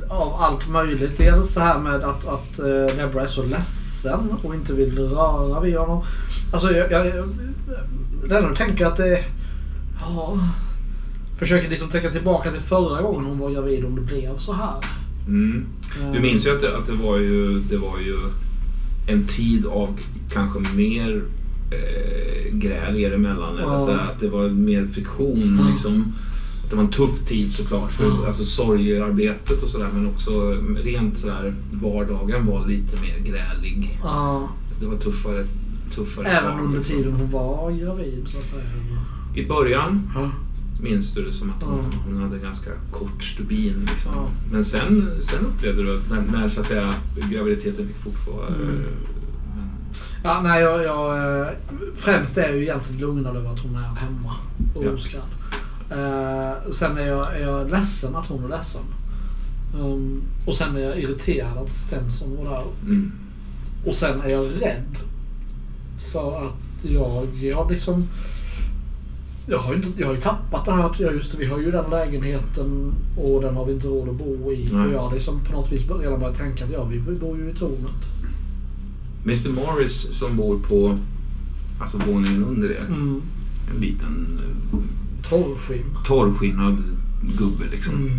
av 0.10 0.34
allt 0.34 0.70
möjligt. 0.70 1.18
Dels 1.18 1.54
det 1.54 1.62
här 1.62 1.80
med 1.80 1.96
att, 1.96 2.28
att 2.28 2.60
uh, 2.60 2.98
Debra 2.98 3.22
är 3.22 3.28
så 3.28 3.44
ledsen 3.44 4.30
och 4.44 4.56
inte 4.56 4.74
vill 4.74 5.00
röra 5.00 5.60
vid 5.60 5.78
honom. 5.78 6.04
Alltså 6.54 6.72
jag... 6.72 6.92
jag, 6.92 7.08
jag 7.08 7.30
Lennart 8.28 8.58
tänker 8.58 8.86
att 8.86 8.98
det... 8.98 9.24
Ja... 10.00 10.38
Försöker 11.40 11.70
liksom 11.70 11.90
tänka 11.90 12.10
tillbaka 12.10 12.52
till 12.52 12.62
förra 12.62 13.02
gången 13.02 13.26
hon 13.26 13.40
var 13.40 13.50
gravid 13.50 13.86
om 13.86 13.96
det 13.96 14.02
blev 14.02 14.38
så 14.38 14.54
här. 14.54 14.76
Mm. 15.28 15.66
Du 16.12 16.18
Eh, 16.18 16.22
minns 16.22 16.46
ju 16.46 16.56
att 16.56 16.62
det, 16.62 16.78
att 16.78 16.86
det 16.86 16.94
var 16.94 17.18
ju, 17.18 17.60
det 17.60 17.78
var 17.78 18.00
ju 18.00 18.18
en 19.08 19.28
tid 19.28 19.66
av 19.66 20.00
kanske 20.34 20.60
mer 20.60 21.22
eh, 21.72 22.54
gräl 22.58 22.98
er 22.98 23.12
emellan. 23.14 23.58
Eller 23.58 23.80
så 23.80 23.92
att 23.92 24.20
det 24.20 24.28
var 24.30 24.50
mer 24.50 24.88
friktion. 24.88 25.68
Liksom. 25.72 26.14
Att 26.64 26.70
det 26.70 26.76
var 26.76 26.84
en 26.84 26.90
tuff 26.92 27.20
tid 27.28 27.54
såklart 27.54 27.92
för 27.92 28.04
Ja. 28.06 28.28
alltså, 28.28 28.46
sorgearbetet 28.46 29.64
och 29.64 29.70
sådär. 29.70 29.90
Men 29.94 30.08
också 30.08 30.52
rent 30.84 31.18
sådär, 31.18 31.54
vardagen 31.72 32.46
var 32.46 32.68
lite 32.68 32.96
mer 33.02 33.18
grälig. 33.32 34.00
Ja, 34.04 34.50
Det 34.80 34.86
var 34.86 34.98
tuffare. 34.98 35.44
tuffare 35.96 36.28
även 36.28 36.52
tag, 36.52 36.66
under 36.66 36.78
liksom. 36.78 36.98
tiden 36.98 37.14
hon 37.14 37.32
var 37.32 37.72
gravid 37.72 38.24
så 38.28 38.38
att 38.38 38.48
säga. 38.48 38.64
I 39.36 39.46
början 39.48 40.10
Ja. 40.16 40.32
minns 40.84 41.14
du 41.14 41.26
det 41.26 41.32
som 41.32 41.50
att 41.50 41.64
hon, 41.64 41.78
Ja. 41.92 41.98
hon 42.06 42.18
hade 42.24 42.38
ganska 42.40 42.70
kort 42.92 43.24
stubin. 43.24 43.88
Liksom. 43.94 44.12
Ja. 44.16 44.28
Men 44.52 44.64
sen, 44.64 45.10
sen 45.20 45.46
upplevde 45.46 45.84
du 45.84 45.98
att 45.98 46.10
när, 46.10 46.40
när 46.40 46.50
så 46.50 46.60
att 46.60 46.66
säga, 46.66 46.94
graviditeten 47.32 47.88
fick 47.88 47.98
fortgå. 48.04 48.42
Mm. 48.48 48.84
Eh, 50.24 50.30
Ja, 50.32 50.42
nej, 50.44 50.62
jag, 50.62 50.84
jag, 50.84 51.42
eh, 51.42 51.48
främst 51.96 52.38
är 52.38 52.42
jag 52.48 52.56
ju 52.58 52.62
egentligen 52.64 53.02
lugnad 53.02 53.36
över 53.36 53.50
att 53.50 53.60
hon 53.60 53.76
är 53.76 53.96
hemma 53.96 54.34
och 54.76 54.86
Ja. 54.86 54.92
oskadd. 54.92 55.22
Eh, 55.92 56.72
sen 56.72 56.98
är 56.98 57.08
jag, 57.08 57.36
är 57.36 57.42
jag 57.42 57.72
ledsen 57.72 58.16
att 58.16 58.28
hon 58.28 58.44
är 58.44 58.50
ledsen. 58.50 58.82
Um, 59.80 60.22
och 60.46 60.56
sen 60.56 60.76
är 60.76 60.80
jag 60.80 60.98
irriterad 61.00 61.58
att 61.58 61.72
Stenson 61.72 62.38
var 62.38 62.44
där. 62.52 62.64
Mm. 62.82 63.12
Och 63.86 63.94
sen 63.96 64.22
är 64.22 64.30
jag 64.30 64.46
rädd. 64.62 64.98
För 66.12 66.38
att 66.46 66.86
jag, 66.92 67.28
jag 67.36 67.72
liksom... 67.72 68.04
Jag 69.50 69.58
har, 69.60 69.74
inte, 69.74 69.88
jag 69.98 70.08
har 70.08 70.14
ju 70.16 70.22
tappat 70.22 70.66
det 70.66 70.72
här 70.72 70.84
att 70.90 71.00
jag 71.00 71.14
just 71.14 71.32
det, 71.32 71.38
vi 71.38 71.46
har 71.46 71.60
ju 71.60 71.72
den 71.72 71.90
lägenheten 71.90 72.94
och 73.18 73.42
den 73.42 73.56
har 73.56 73.66
vi 73.66 73.74
inte 73.74 73.88
råd 73.88 74.10
att 74.10 74.16
bo 74.16 74.52
i. 74.52 74.70
Nej. 74.74 74.88
Och 74.88 74.94
jag 74.94 75.00
har 75.00 75.14
liksom 75.14 75.40
på 75.44 75.52
något 75.52 75.72
vis 75.72 75.90
redan 76.02 76.20
börjat 76.20 76.38
tänka 76.38 76.66
att 76.66 76.72
ja, 76.72 76.84
vi 76.84 77.00
bor 77.00 77.38
ju 77.38 77.50
i 77.50 77.54
tornet. 77.54 78.06
Mr 79.28 79.50
Morris 79.50 80.20
som 80.20 80.38
bor 80.38 80.60
på 80.60 81.00
alltså 81.80 81.98
våningen 82.08 82.44
under 82.44 82.72
er. 82.72 82.86
Mm. 82.88 83.22
En 83.76 83.82
liten 83.82 84.40
eh, 84.44 84.80
Torrskinn. 85.30 85.86
torrskinnad 86.06 86.84
gubbe 87.38 87.66
liksom. 87.72 87.96
Mm. 87.96 88.12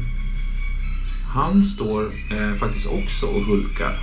Han 1.29 1.63
står 1.63 2.05
eh, 2.05 2.55
faktiskt 2.59 2.87
också 2.87 3.27
och 3.27 3.43
hulkar. 3.43 3.97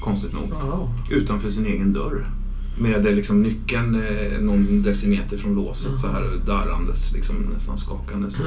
Konstigt 0.00 0.32
nog. 0.32 0.48
Ja. 0.50 0.88
Utanför 1.10 1.50
sin 1.50 1.66
egen 1.66 1.92
dörr. 1.92 2.26
Med 2.78 3.06
eh, 3.06 3.14
liksom 3.14 3.42
nyckeln 3.42 3.94
eh, 3.94 4.40
någon 4.40 4.82
decimeter 4.82 5.38
från 5.38 5.54
låset 5.54 6.00
så 6.00 6.08
här 6.08 6.40
darrandes, 6.46 7.12
liksom 7.12 7.36
nästan 7.54 7.78
skakande. 7.78 8.30
Så. 8.30 8.42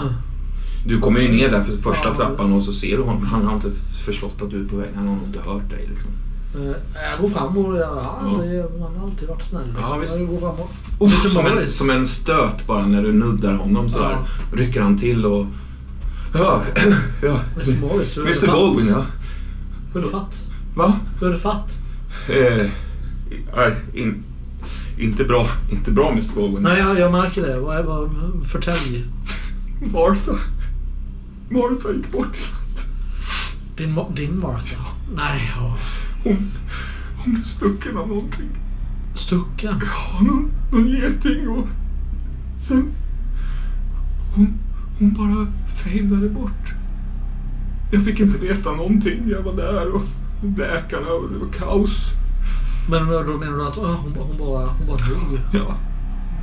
Du 0.87 0.99
kommer 0.99 1.19
ju 1.19 1.31
ner 1.31 1.51
där 1.51 1.63
för 1.63 1.77
första 1.77 2.15
trappan 2.15 2.53
och 2.53 2.61
så 2.61 2.73
ser 2.73 2.97
du 2.97 3.03
honom. 3.03 3.25
Han 3.25 3.45
har 3.45 3.55
inte 3.55 3.71
förstått 4.05 4.41
att 4.41 4.49
du 4.49 4.65
är 4.65 4.69
på 4.69 4.75
väg. 4.75 4.89
Han 4.95 5.07
har 5.07 5.15
nog 5.15 5.25
inte 5.27 5.39
hört 5.39 5.69
dig. 5.69 5.87
Liksom. 5.89 6.11
Eh, 6.55 7.01
Jag 7.11 7.21
går 7.21 7.29
fram 7.29 7.57
och 7.57 7.77
jag 7.77 7.87
har 7.87 8.19
aldrig, 8.29 8.63
man 8.79 8.95
har 8.95 9.03
alltid 9.07 9.29
varit 9.29 9.43
snäll. 9.43 9.67
Ja, 9.73 9.79
Liksom. 9.79 10.01
visst. 10.01 10.15
jag 10.17 10.27
går 10.27 10.39
fram 10.39 10.55
och... 10.59 10.71
Oh, 10.99 11.27
som, 11.27 11.45
en, 11.45 11.69
som 11.69 11.89
en 11.89 12.07
stöt 12.07 12.67
bara 12.67 12.85
när 12.87 13.03
du 13.03 13.13
nuddar 13.13 13.53
honom 13.53 13.89
så 13.89 14.03
här. 14.03 14.17
Rycker 14.53 14.81
han 14.81 14.97
till 14.97 15.25
och... 15.25 15.45
Ja, 16.33 16.61
ja. 17.21 17.39
Mr. 17.55 17.81
Morris, 17.81 18.17
hur 18.17 18.21
är 18.21 18.25
Mr? 18.27 18.47
Baldwin, 18.47 18.87
ja. 18.89 19.05
Hur 19.93 19.99
är 20.01 20.05
det 20.05 20.11
fatt? 20.11 20.43
Va? 20.75 20.93
Hur 21.19 21.27
är 21.27 21.31
det 21.31 21.39
fatt? 21.39 21.79
Eh, 22.29 22.67
nej, 23.55 23.75
in, 23.93 24.23
inte 24.99 25.23
bra. 25.23 25.47
Inte 25.71 25.91
bra 25.91 26.09
Mr 26.11 26.35
Baldwin. 26.35 26.63
Nej, 26.63 26.79
jag, 26.79 26.99
jag 26.99 27.11
märker 27.11 27.41
det. 27.41 27.59
Vad 27.59 27.77
är 27.77 27.83
vad? 27.83 28.09
Förtälj. 28.51 29.05
Martha. 29.93 30.33
Martha 31.49 31.91
gick 31.93 32.11
bort. 32.11 32.37
Din, 33.77 33.99
din 34.15 34.39
Martha? 34.39 34.85
Nej, 35.15 35.53
ja. 35.57 35.77
Hon, 36.23 36.51
hon 37.17 37.33
blev 37.33 37.43
stucken 37.43 37.97
av 37.97 38.07
någonting. 38.07 38.49
Stucken? 39.15 39.81
Ja, 39.81 40.21
någon, 40.21 40.51
någon 40.71 40.87
geting 40.87 41.49
och 41.49 41.67
sen... 42.57 42.91
Hon, 44.35 44.59
hon 44.99 45.13
bara 45.13 45.47
fejdade 45.83 46.29
bort. 46.29 46.73
Jag 47.91 48.05
fick 48.05 48.19
inte 48.19 48.37
veta 48.37 48.71
någonting. 48.71 49.29
Jag 49.29 49.41
var 49.41 49.53
där 49.53 49.95
och 49.95 50.01
läkarna 50.57 51.07
och 51.07 51.29
det 51.31 51.39
var 51.39 51.51
kaos. 51.51 52.09
Men 52.89 53.07
då 53.07 53.37
menar 53.37 53.57
du 53.57 53.67
att 53.67 53.77
oh, 53.77 53.95
hon, 53.95 54.15
hon 54.15 54.37
bara, 54.37 54.67
hon 54.67 54.87
bara 54.87 54.97
dog? 54.97 55.39
Ja. 55.53 55.77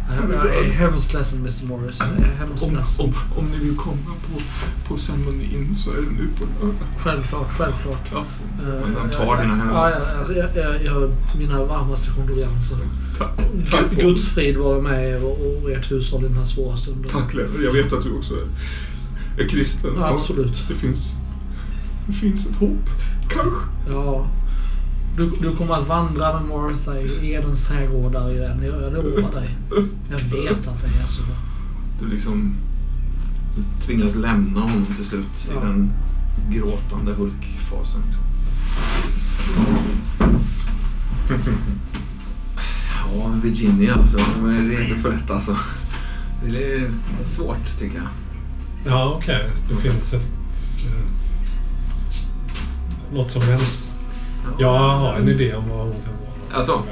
Jag, 0.09 0.47
jag 0.47 0.65
är 0.67 0.71
hemskt 0.71 1.15
ledsen 1.15 1.39
Mr. 1.39 1.65
Morris. 1.67 1.99
Jag 1.99 2.69
Om, 2.69 2.77
om, 2.99 3.15
om 3.39 3.47
ni 3.47 3.59
vill 3.65 3.77
komma 3.77 3.97
på, 4.07 4.41
på 4.89 4.99
ceremonin 5.01 5.75
så 5.75 5.91
är 5.91 5.95
det 5.97 6.01
nu 6.03 6.29
på 6.39 6.45
lördag. 6.67 6.79
Självklart, 6.99 7.53
självklart. 7.53 8.09
Ja. 8.13 8.19
Eh, 8.63 8.99
Han 9.01 9.11
tar 9.11 9.25
jag- 9.25 9.41
dina 9.41 9.55
händer. 9.55 9.75
Ja, 9.75 9.91
ja, 9.91 10.19
alltså, 10.19 10.35
jag, 10.35 10.49
jag, 10.57 10.85
jag 10.85 10.93
har 10.95 11.11
mina 11.39 11.65
varmaste 11.65 12.11
kondolenser. 12.11 12.79
Tack. 13.19 13.31
Tack, 13.71 13.91
Gu- 13.91 14.01
Guds 14.03 14.29
frid 14.29 14.57
vare 14.57 14.83
med 14.83 15.09
er 15.11 15.25
och, 15.25 15.63
och 15.63 15.71
ert 15.71 15.91
hushåll 15.93 16.25
i 16.25 16.29
den 16.29 16.37
här 16.39 16.45
svåra 16.45 16.77
stunden. 16.77 17.11
Tack 17.11 17.35
Lennart. 17.35 17.61
Jag 17.65 17.73
vet 17.73 17.93
att 17.93 18.03
du 18.03 18.13
också 18.17 18.35
är, 18.35 18.47
är 19.45 19.49
kristen. 19.49 19.91
Ja, 19.97 20.09
absolut. 20.09 20.65
Det 20.69 20.75
finns, 20.75 21.17
det 22.07 22.13
finns 22.13 22.47
ett 22.47 22.57
hopp. 22.57 22.89
Kanske. 23.29 23.67
Ja. 23.91 24.27
Du, 25.17 25.31
du 25.41 25.57
kommer 25.57 25.75
att 25.75 25.89
vandra 25.89 26.41
med 26.41 26.49
Martha 26.49 26.99
i 26.99 27.33
Edens 27.33 27.67
trädgårdar 27.67 28.31
igen. 28.31 28.63
Jag, 28.63 28.93
lovar 28.93 29.41
dig. 29.41 29.57
Jag 30.11 30.19
vet 30.19 30.69
att 30.69 30.83
det 30.83 31.03
är 31.03 31.07
så. 31.07 31.23
Du 32.01 32.09
liksom 32.09 32.55
du 33.57 33.87
tvingas 33.87 34.15
lämna 34.15 34.61
honom 34.61 34.87
till 34.97 35.05
slut 35.05 35.49
Ja. 35.49 35.61
i 35.63 35.67
den 35.67 35.93
gråtande 36.51 37.13
Hulk-fasen. 37.13 38.01
Liksom. 38.07 38.25
ja, 43.15 43.33
Virginia 43.43 43.95
alltså. 43.95 44.19
De 44.19 44.49
är 44.49 44.63
redo 44.63 44.97
för 45.03 45.11
detta 45.11 45.35
alltså. 45.35 45.57
Det 46.53 46.75
är 46.75 46.91
svårt 47.25 47.79
tycker 47.79 47.97
jag. 47.97 48.09
Ja, 48.93 49.15
okej. 49.17 49.51
Det 49.69 49.77
finns 49.77 50.13
ett... 50.15 50.23
Eh, 50.87 51.05
något 53.15 53.31
som 53.31 53.43
händer. 53.43 53.67
Jag 54.59 54.79
har 54.79 55.15
en 55.15 55.29
idé 55.29 55.55
om 55.55 55.69
vad 55.69 55.79
hon 55.79 55.93
kan 55.93 56.13
vara. 56.13 56.57
Alltså? 56.57 56.83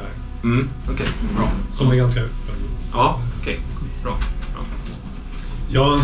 Mm, 0.42 0.68
okej. 0.92 1.06
Bra. 1.36 1.48
Som 1.70 1.90
är 1.90 1.94
ganska 1.96 2.20
öppen. 2.20 2.54
Ja, 2.92 3.20
okej. 3.40 3.60
Bra. 4.02 4.16
Bra. 4.54 4.64
Jag, 5.70 5.94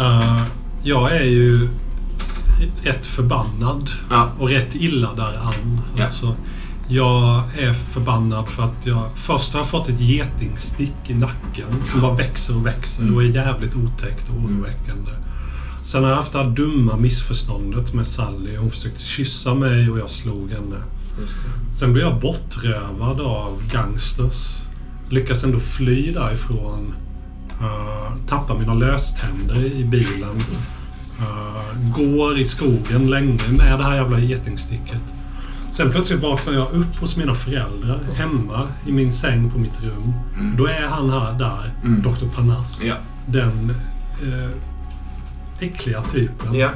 eh, 0.00 0.42
jag 0.82 1.12
är 1.16 1.24
ju 1.24 1.68
rätt 2.82 3.06
förbannad 3.06 3.90
Ja. 4.10 4.28
och 4.38 4.48
rätt 4.48 4.74
illa 4.74 5.12
däran. 5.14 5.80
Ja. 5.96 6.04
Alltså, 6.04 6.34
jag 6.88 7.42
är 7.58 7.72
förbannad 7.72 8.48
för 8.48 8.62
att 8.62 8.76
jag 8.86 9.04
först 9.14 9.52
har 9.52 9.60
jag 9.60 9.68
fått 9.68 9.88
ett 9.88 10.00
getingstick 10.00 10.94
i 11.06 11.14
nacken 11.14 11.66
som 11.84 12.00
bara 12.00 12.14
växer 12.14 12.56
och 12.56 12.66
växer 12.66 13.02
Mm. 13.02 13.14
och 13.14 13.22
är 13.22 13.26
jävligt 13.26 13.74
otäckt 13.76 14.28
och 14.28 14.34
oroväckande. 14.36 15.10
Sen 15.92 16.02
har 16.02 16.10
jag 16.10 16.16
haft 16.16 16.32
det 16.32 16.38
här 16.38 16.50
dumma 16.50 16.96
missförståndet 16.96 17.94
med 17.94 18.06
Sally. 18.06 18.56
Hon 18.56 18.70
försökte 18.70 19.02
kyssa 19.02 19.54
mig 19.54 19.90
och 19.90 19.98
jag 19.98 20.10
slog 20.10 20.50
henne. 20.50 20.76
Sen 21.72 21.92
blev 21.92 22.04
jag 22.04 22.20
bortrövad 22.20 23.20
av 23.20 23.62
gangsters. 23.72 24.56
Lyckas 25.08 25.44
ändå 25.44 25.60
fly 25.60 26.12
därifrån. 26.12 26.94
Uh, 27.60 28.26
tappar 28.28 28.58
mina 28.58 28.74
löständer 28.74 29.64
i 29.64 29.84
bilen. 29.84 30.44
Uh, 31.20 31.92
går 31.96 32.38
i 32.38 32.44
skogen 32.44 33.10
länge 33.10 33.48
med 33.48 33.78
det 33.78 33.84
här 33.84 33.96
jävla 33.96 34.18
getingsticket. 34.18 35.02
Sen 35.70 35.90
plötsligt 35.90 36.20
vaknar 36.20 36.52
jag 36.52 36.72
upp 36.72 36.96
hos 37.00 37.16
mina 37.16 37.34
föräldrar 37.34 38.00
hemma 38.14 38.68
i 38.86 38.92
min 38.92 39.12
säng 39.12 39.50
på 39.50 39.58
mitt 39.58 39.82
rum. 39.82 40.12
Mm. 40.38 40.56
Då 40.56 40.66
är 40.66 40.86
han 40.86 41.10
här 41.10 41.38
där, 41.38 41.72
Mm. 41.84 42.02
Dr. 42.02 42.26
Panas. 42.36 42.84
Ja. 42.84 42.94
Den 43.26 43.70
eh, 44.22 44.71
äckliga 45.62 46.02
typen 46.02 46.54
Ja. 46.54 46.70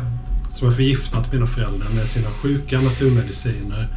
som 0.52 0.68
har 0.68 0.74
förgiftat 0.74 1.32
mina 1.32 1.46
föräldrar 1.46 1.88
med 1.94 2.06
sina 2.06 2.28
sjuka 2.30 2.80
naturmediciner. 2.80 3.88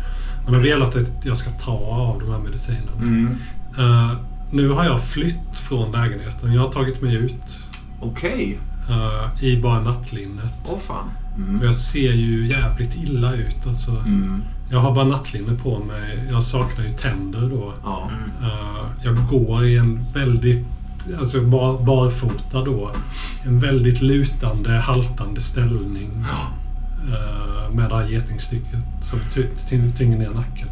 Han 0.46 0.54
har 0.54 0.62
velat 0.62 0.96
att 0.96 1.26
jag 1.26 1.38
ska 1.38 1.50
ta 1.50 1.72
av 1.72 2.20
de 2.20 2.32
här 2.32 2.40
medicinerna. 2.40 2.92
Mm. 2.98 3.38
Eh, 3.78 4.12
nu 4.52 4.70
har 4.70 4.86
jag 4.86 5.04
flytt 5.04 5.58
från 5.68 5.92
lägenheten. 5.92 6.54
Jag 6.54 6.62
har 6.62 6.72
tagit 6.72 7.02
mig 7.02 7.16
ut 7.16 7.60
Okej. 8.00 8.60
eh, 8.90 9.44
i 9.44 9.62
bara 9.62 9.82
nattlinnet. 9.82 10.54
Åh 10.66 10.80
fan. 10.80 11.10
Och 11.34 11.40
Mm. 11.40 11.62
jag 11.66 11.76
ser 11.76 12.12
ju 12.14 12.48
jävligt 12.48 12.96
illa 12.96 13.34
ut. 13.34 13.68
Alltså, 13.68 13.92
Mm. 13.92 14.42
jag 14.72 14.80
har 14.80 14.96
bara 14.96 15.06
nattlinne 15.06 15.54
på 15.64 15.80
mig. 15.80 16.28
Jag 16.32 16.44
saknar 16.44 16.86
ju 16.86 16.92
tänder 16.92 17.42
då. 17.50 17.74
Ja. 17.84 18.12
Eh, 18.42 18.86
jag 19.04 19.28
går 19.30 19.66
i 19.66 19.78
en 19.78 20.00
väldigt, 20.14 20.66
alltså 21.20 21.42
bar, 21.42 21.80
barfota 21.86 22.64
då. 22.66 22.92
En 23.44 23.60
väldigt 23.60 24.02
lutande, 24.02 24.72
haltande 24.72 25.42
ställning. 25.42 26.26
Eh, 27.10 27.76
med 27.76 27.90
det 27.90 27.96
här 27.96 28.08
getingstycket 28.08 28.80
som 29.02 29.20
ty- 29.34 29.48
ty- 29.70 29.92
tynger 29.98 30.18
ner 30.18 30.30
nacken. 30.30 30.68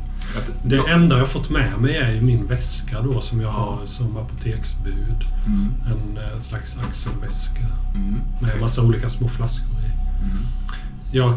Det 0.65 0.77
enda 0.89 1.17
jag 1.17 1.27
fått 1.27 1.49
med 1.49 1.77
mig 1.79 1.95
är 1.97 2.11
ju 2.11 2.21
min 2.21 2.47
väska 2.47 3.01
då 3.01 3.21
som 3.21 3.41
jag 3.41 3.49
Ja. 3.49 3.77
har 3.79 3.85
som 3.85 4.17
apoteksbud. 4.17 5.23
Mm. 5.47 5.69
En 5.85 6.17
eh, 6.17 6.39
slags 6.39 6.77
axelväska 6.89 7.65
Mm. 7.95 8.15
med 8.41 8.61
massa 8.61 8.81
olika 8.83 9.09
små 9.09 9.27
flaskor 9.27 9.67
i. 9.79 9.91
Mm. 10.23 10.37
Jag 11.11 11.33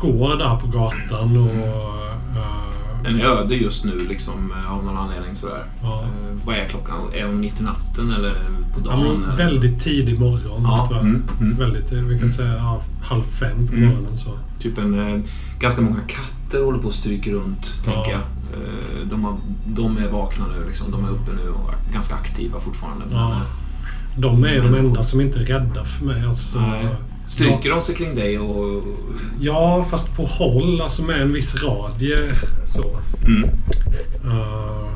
går 0.00 0.36
där 0.36 0.56
på 0.56 0.66
gatan 0.66 1.36
och... 1.36 1.50
eh, 1.54 2.67
Är 3.04 3.24
öde 3.24 3.54
just 3.54 3.84
nu 3.84 3.98
liksom 4.08 4.52
eh, 4.52 4.72
av 4.72 4.84
någon 4.84 4.96
anledning 4.98 5.34
sådär. 5.34 5.64
Ja. 5.82 6.02
Eh, 6.02 6.36
vad 6.46 6.56
är 6.56 6.68
klockan? 6.68 6.96
Är 7.14 7.26
hon 7.26 7.40
mitt 7.40 7.60
i 7.60 7.62
natten 7.62 8.10
eller 8.12 8.32
på 8.74 8.80
ja, 8.84 8.90
dagen? 8.90 9.24
eller? 9.24 9.36
väldigt 9.36 9.80
tidig 9.80 10.20
morgon 10.20 10.62
Ja, 10.62 10.86
tror 10.86 10.98
jag. 10.98 11.06
mm, 11.08 11.22
mm. 11.40 11.56
Väldigt, 11.56 11.92
eh, 11.92 11.98
vi 11.98 12.18
kan 12.18 12.30
säga 12.32 12.54
ja, 12.54 12.80
halv 13.02 13.22
fem 13.22 13.66
på 13.68 13.74
Mm. 13.74 13.88
morgonen 13.88 14.16
så. 14.16 14.30
Typ 14.60 14.78
en... 14.78 15.24
Ganska 15.60 15.80
många 15.80 16.00
katter 16.00 16.64
håller 16.64 16.78
på 16.78 16.88
och 16.88 16.94
stryker 16.94 17.32
runt, 17.32 17.74
Ja. 17.86 17.92
tänker 17.92 18.10
jag. 18.10 18.20
De, 19.10 19.24
har, 19.24 19.36
de 19.66 19.98
är 19.98 20.08
vakna 20.10 20.44
nu 20.46 20.68
liksom. 20.68 20.90
De 20.90 21.04
är 21.04 21.08
uppe 21.08 21.30
nu 21.44 21.50
och 21.50 21.70
ganska 21.92 22.14
aktiva 22.14 22.60
fortfarande. 22.60 23.04
Ja. 23.10 23.40
De 24.18 24.44
är 24.44 24.62
de 24.62 24.74
enda 24.74 25.02
som 25.02 25.20
inte 25.20 25.38
är 25.40 25.44
rädda 25.44 25.84
för 25.84 26.04
mig. 26.04 26.24
Alltså, 26.26 26.60
Nej. 26.60 26.88
Stryker 27.28 27.70
de 27.70 27.82
sig 27.82 27.94
kring 27.94 28.14
dig 28.14 28.38
och... 28.38 28.84
Ja, 29.40 29.86
fast 29.90 30.16
på 30.16 30.22
håll, 30.24 30.80
alltså 30.80 31.02
med 31.02 31.22
en 31.22 31.32
viss 31.32 31.62
radie. 31.62 32.18
Så. 32.66 32.96
Mm. 33.26 33.44
Eh, 34.24 34.88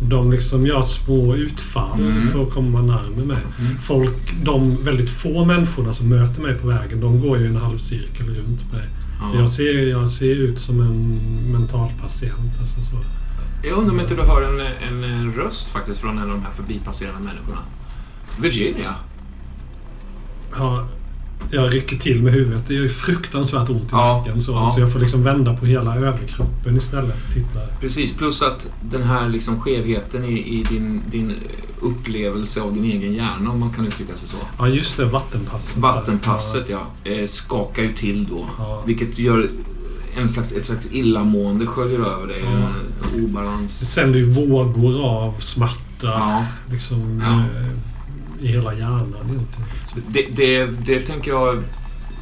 de 0.00 0.30
liksom 0.32 0.66
gör 0.66 0.82
små 0.82 1.34
utfall 1.34 2.00
Mm. 2.00 2.28
för 2.28 2.42
att 2.42 2.50
komma 2.50 2.82
närmare 2.82 3.24
mig. 3.26 3.36
Mm. 3.58 3.78
Folk, 3.78 4.34
de 4.44 4.84
väldigt 4.84 5.10
få 5.10 5.44
människorna 5.44 5.92
som 5.92 6.08
möter 6.08 6.42
mig 6.42 6.54
på 6.54 6.66
vägen, 6.68 7.00
de 7.00 7.20
går 7.20 7.38
ju 7.38 7.46
en 7.46 7.56
halvcirkel 7.56 8.26
runt 8.26 8.72
mig. 8.72 8.82
Ja. 9.20 9.40
Jag, 9.40 9.50
ser, 9.50 9.88
jag 9.88 10.08
ser 10.08 10.34
ut 10.34 10.58
som 10.58 10.80
en 10.80 11.20
mental 11.52 11.88
patient. 12.02 12.52
Alltså 12.60 12.74
så. 12.84 12.96
Jag 13.62 13.78
undrar 13.78 13.94
om 13.94 14.00
inte 14.00 14.14
du 14.14 14.22
hör 14.22 14.42
en, 14.42 15.02
en 15.02 15.32
röst 15.32 15.70
faktiskt 15.70 16.00
från 16.00 16.18
en 16.18 16.22
av 16.22 16.28
de 16.28 16.42
här 16.42 16.52
förbipasserande 16.56 17.20
människorna. 17.20 17.58
Virginia. 18.40 18.94
Ja, 20.56 20.86
jag 21.50 21.74
rycker 21.74 21.96
till 21.96 22.22
med 22.22 22.32
huvudet. 22.32 22.66
Det 22.68 22.74
gör 22.74 22.82
ju 22.82 22.88
fruktansvärt 22.88 23.68
ont 23.70 23.82
i 23.82 23.86
Ja, 23.90 24.18
nacken. 24.18 24.40
Så, 24.40 24.52
ja. 24.52 24.70
så 24.74 24.80
jag 24.80 24.92
får 24.92 25.00
liksom 25.00 25.22
vända 25.24 25.56
på 25.56 25.66
hela 25.66 25.96
överkroppen 25.96 26.76
istället 26.76 27.16
och 27.28 27.34
titta. 27.34 27.60
Precis, 27.80 28.16
plus 28.16 28.42
att 28.42 28.72
den 28.90 29.02
här 29.02 29.28
liksom 29.28 29.60
skevheten 29.60 30.24
i, 30.24 30.38
i 30.38 30.62
din, 30.70 31.02
din 31.10 31.34
upplevelse 31.80 32.60
av 32.60 32.74
din 32.74 32.84
egen 32.84 33.14
hjärna, 33.14 33.50
om 33.50 33.60
man 33.60 33.72
kan 33.72 33.86
uttrycka 33.86 34.16
sig 34.16 34.28
så. 34.28 34.36
Ja, 34.58 34.68
just 34.68 34.96
det. 34.96 35.04
Vattenpasset. 35.04 35.78
Vattenpasset, 35.82 36.68
ja. 36.68 36.86
Eh, 37.04 37.26
skakar 37.26 37.82
ju 37.82 37.92
till 37.92 38.26
då. 38.30 38.46
Ja. 38.58 38.82
Vilket 38.86 39.18
gör 39.18 39.50
en 40.16 40.28
slags, 40.28 40.52
ett 40.52 40.66
slags 40.66 40.86
illamående 40.92 41.66
sköljer 41.66 41.98
över 41.98 42.26
dig. 42.26 42.40
En 42.46 42.60
Det 43.14 43.22
obalans. 43.24 43.92
sänder 43.92 44.18
ju 44.18 44.30
vågor 44.32 45.04
av 45.06 45.34
smärta. 45.40 46.46
Liksom 46.70 47.20
eh, 47.20 47.44
i 48.40 48.46
hela 48.48 48.74
hjärnan 48.74 49.14
egentligen. 49.30 49.68
Det, 50.08 50.22
det, 50.36 50.66
det 50.66 51.00
tänker 51.06 51.30
jag 51.30 51.62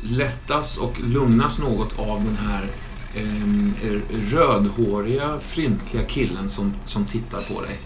lättas 0.02 0.78
och 0.78 1.00
lugnas 1.00 1.58
något 1.60 1.98
av 1.98 2.24
den 2.24 2.36
här 2.36 2.70
ehm, 3.16 3.74
rödhåriga, 4.30 5.38
fryntliga 5.40 6.04
killen 6.04 6.50
som, 6.50 6.74
som 6.84 7.04
tittar 7.06 7.40
på 7.40 7.62
dig. 7.62 7.78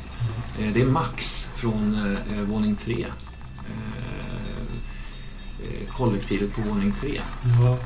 Eh, 0.58 0.72
det 0.72 0.80
är 0.80 0.86
Max 0.86 1.50
från 1.56 1.94
eh, 1.94 2.38
eh, 2.38 2.44
våning 2.44 2.76
tre. 2.76 3.06
Eh, 3.58 4.62
eh, 5.62 5.88
kollektivet 5.96 6.54
på 6.54 6.60
våning 6.60 6.92
tre. 7.00 7.20
Ja, 7.60 7.78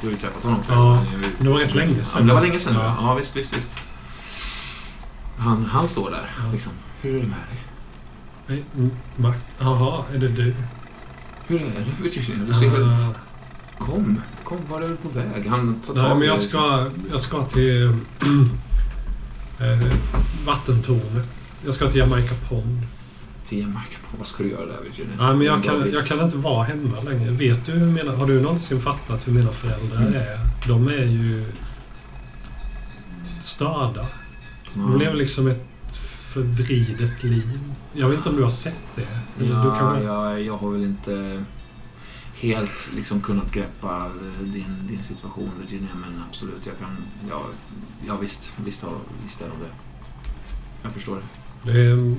Du 0.00 0.06
har 0.06 0.12
ju 0.12 0.18
träffat 0.18 0.44
honom 0.44 0.60
Ja, 0.68 0.74
Han 0.94 1.06
är 1.06 1.12
ju- 1.12 1.22
det 1.40 1.48
var 1.48 1.58
rätt 1.58 1.74
länge 1.74 1.94
sedan. 1.94 2.06
Ja, 2.20 2.26
det 2.26 2.34
var 2.34 2.40
länge 2.46 2.58
sedan. 2.58 2.74
Ja, 2.74 2.84
Ja. 2.84 2.96
ja 3.00 3.14
visst, 3.14 3.36
visst, 3.36 3.58
visst. 3.58 3.74
Han, 5.38 5.64
han 5.64 5.88
står 5.88 6.10
där 6.10 6.30
Ja. 6.44 6.52
liksom. 6.52 6.72
Hur 7.02 7.10
är 7.16 7.20
det 7.20 7.26
med 7.26 7.38
dig? 7.50 7.58
Mm, 8.76 8.90
Mac- 9.16 9.34
Jaha, 9.58 10.04
är 10.14 10.18
det 10.18 10.28
du? 10.28 10.54
Hur 11.46 11.60
är 11.62 11.64
det 11.64 12.02
Virginia? 12.02 12.44
Du 12.46 12.54
ser 12.54 12.70
helt... 12.70 12.82
Ah, 12.82 13.14
Kom, 13.78 14.20
kom, 14.44 14.58
var 14.70 14.80
är 14.82 14.88
du 14.88 14.96
på 14.96 15.08
väg? 15.08 15.46
Han 15.46 15.74
tar 15.80 15.94
Nej, 15.94 16.14
men 16.14 16.28
jag 16.28 16.38
ska, 16.38 16.86
jag 17.10 17.20
ska 17.20 17.42
till 17.42 17.84
eh, 19.60 19.80
vattentornet. 20.46 21.28
Jag 21.64 21.74
ska 21.74 21.86
till 21.90 21.98
Jamaica 22.00 22.34
Pond. 22.48 22.80
Till 23.46 23.58
Jamaica. 23.60 23.96
Vad 24.18 24.26
ska 24.26 24.42
du 24.42 24.48
göra 24.50 24.66
där 24.66 24.78
Virginia? 24.82 25.12
Nej, 25.18 25.36
men 25.36 25.46
jag 25.46 25.64
kan, 25.64 25.90
jag 25.92 26.06
kan 26.06 26.20
inte 26.20 26.36
vara 26.36 26.64
hemma 26.64 27.00
längre. 27.00 27.30
Vet 27.30 27.66
du 27.66 27.72
hur 27.72 27.86
mina, 27.86 28.12
har 28.16 28.26
du 28.26 28.40
någonsin 28.40 28.80
fattat 28.80 29.28
hur 29.28 29.32
mina 29.32 29.52
föräldrar 29.52 29.96
Mm. 29.98 30.14
är? 30.14 30.38
De 30.68 30.88
är 30.88 31.04
ju 31.04 31.44
störda. 33.40 34.06
De 34.74 34.98
lever 34.98 35.14
liksom 35.14 35.48
ett 35.48 35.64
förvridet 36.32 37.22
liv. 37.22 37.60
Jag 37.92 38.08
vet 38.08 38.16
inte 38.16 38.28
om 38.28 38.36
du 38.36 38.42
har 38.42 38.50
sett 38.50 38.80
det? 38.94 39.08
Eller 39.38 39.54
Ja, 39.54 39.78
kan 39.78 40.04
jag, 40.04 40.42
jag 40.42 40.56
har 40.56 40.70
väl 40.70 40.84
inte 40.84 41.44
helt 42.34 42.90
liksom 42.96 43.20
kunnat 43.20 43.52
greppa 43.52 44.06
eh, 44.06 44.44
din, 44.44 44.86
din 44.88 45.02
situation 45.02 45.50
Virginia, 45.60 45.94
men 45.94 46.22
absolut, 46.28 46.66
jag 46.66 46.78
kan... 46.78 46.96
Ja, 47.30 47.42
ja 48.06 48.16
visst, 48.16 48.54
visst, 48.64 48.82
har, 48.84 48.92
visst 49.24 49.40
är 49.40 49.44
de 49.44 49.58
det. 49.64 49.74
Jag 50.82 50.92
förstår 50.92 51.16
det. 51.16 51.72
det 51.72 51.80
är, 51.80 52.16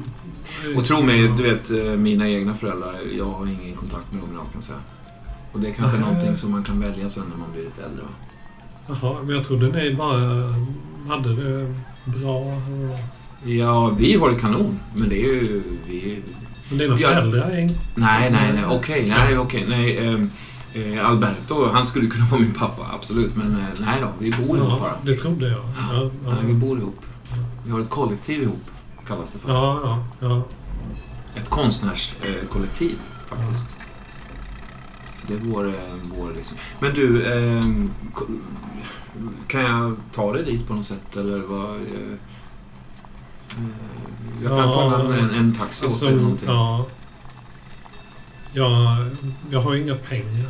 Och 0.78 0.86
tro 0.86 1.02
mig, 1.02 1.28
du 1.38 1.44
vet, 1.44 1.72
eh, 1.72 1.98
mina 1.98 2.30
egna 2.30 2.56
föräldrar, 2.56 3.02
jag 3.18 3.26
har 3.26 3.48
ingen 3.48 3.76
kontakt 3.76 4.12
med 4.12 4.22
dem 4.22 4.30
idag 4.32 4.44
kan 4.44 4.52
jag 4.54 4.64
säga. 4.64 4.80
Och 5.52 5.60
det 5.60 5.68
är 5.70 5.74
kanske 5.74 5.98
Nej. 5.98 6.06
någonting 6.08 6.36
som 6.36 6.52
man 6.52 6.64
kan 6.64 6.80
välja 6.80 7.10
sen 7.10 7.24
när 7.30 7.38
man 7.38 7.52
blir 7.52 7.64
lite 7.64 7.84
äldre. 7.84 8.06
Jaha, 8.88 9.22
men 9.24 9.36
jag 9.36 9.46
trodde 9.46 9.68
ni 9.68 9.96
bara 9.96 10.20
hade 11.08 11.36
det 11.36 11.76
bra. 12.06 12.62
Ja, 13.46 13.90
vi 13.98 14.16
har 14.16 14.30
det 14.30 14.36
kanon, 14.40 14.80
men 14.96 15.10
det 15.10 15.16
är 15.16 15.34
ju... 15.34 15.64
Vi, 15.88 16.22
Men 16.70 16.78
dina 16.78 16.96
Ja. 17.00 17.08
föräldrar 17.10 17.50
är 17.50 17.60
inte... 17.60 17.76
nej, 17.96 18.32
nej, 18.32 18.54
nej, 18.54 18.66
okej, 18.66 19.06
nej, 19.10 19.38
okej, 19.38 19.66
nej. 19.70 20.08
ehm, 20.08 20.32
eh, 20.74 21.10
Alberto, 21.10 21.70
han 21.74 21.86
skulle 21.86 22.08
kunna 22.08 22.26
vara 22.26 22.42
min 22.42 22.54
pappa, 22.54 22.90
absolut. 22.94 23.36
Men 23.36 23.52
eh, 23.52 23.66
nej 23.80 24.02
då, 24.02 24.08
vi 24.20 24.32
bor 24.32 24.58
ihop 24.58 24.70
Ja, 24.72 24.78
bara. 24.80 24.94
det 25.04 25.16
trodde 25.16 25.48
jag. 25.50 25.60
Ja, 25.60 26.10
ja. 26.26 26.32
Nej, 26.32 26.46
vi 26.46 26.54
bor 26.54 26.78
ihop. 26.80 27.00
Vi 27.66 27.72
har 27.72 27.80
ett 27.80 27.90
kollektiv 27.90 28.42
ihop, 28.44 28.70
kallas 29.08 29.34
det 29.34 29.40
för. 29.40 29.50
Ja, 29.50 29.80
ja, 29.84 30.06
ja. 30.28 30.44
Ett 31.36 31.50
konstnärskollektiv, 31.50 32.96
faktiskt. 33.30 33.78
Så 35.16 35.28
det 35.28 35.34
är 35.34 35.40
vår, 35.40 35.68
eh, 35.68 35.74
vår 36.18 36.32
liksom. 36.38 36.58
Men 36.80 36.94
du, 36.94 37.24
ko- 38.14 38.26
kan 39.48 39.62
jag 39.62 39.96
ta 40.14 40.34
dig 40.34 40.44
dit 40.46 40.68
på 40.68 40.74
något 40.74 40.86
sätt 40.86 41.18
eller 41.18 41.40
vad? 41.40 41.80
Jag 44.42 44.50
kan 44.50 44.58
Ja, 44.58 44.92
fånga 45.00 45.16
en, 45.18 45.30
en 45.30 45.56
taxi 45.56 45.86
åt 45.86 45.92
Alltså, 45.92 46.06
dig 46.06 46.14
eller 46.14 46.24
någonting. 46.24 46.50
ja. 46.50 46.86
Jag, 48.54 49.08
jag 49.52 49.62
har 49.62 49.76
inga 49.76 49.96
pengar. 49.96 50.50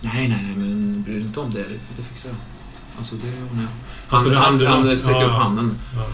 Nej, 0.00 0.28
nej, 0.28 0.42
nej, 0.42 0.56
men 0.56 1.02
bry 1.02 1.14
dig 1.14 1.22
inte 1.22 1.40
om 1.40 1.50
det. 1.52 1.62
Det, 1.62 1.78
det 1.96 2.02
fixar 2.02 2.28
jag. 2.28 2.38
Alltså, 2.98 3.16
det 3.16 3.28
ordnar 3.50 3.62
jag. 3.62 3.68
Han, 4.08 4.18
Alltså, 4.18 4.34
han, 4.34 4.66
han, 4.66 4.86
varit- 4.86 4.98
sträcker 4.98 5.20
ja, 5.20 5.26
upp 5.26 5.34
handen. 5.34 5.78
Ja. 5.96 6.06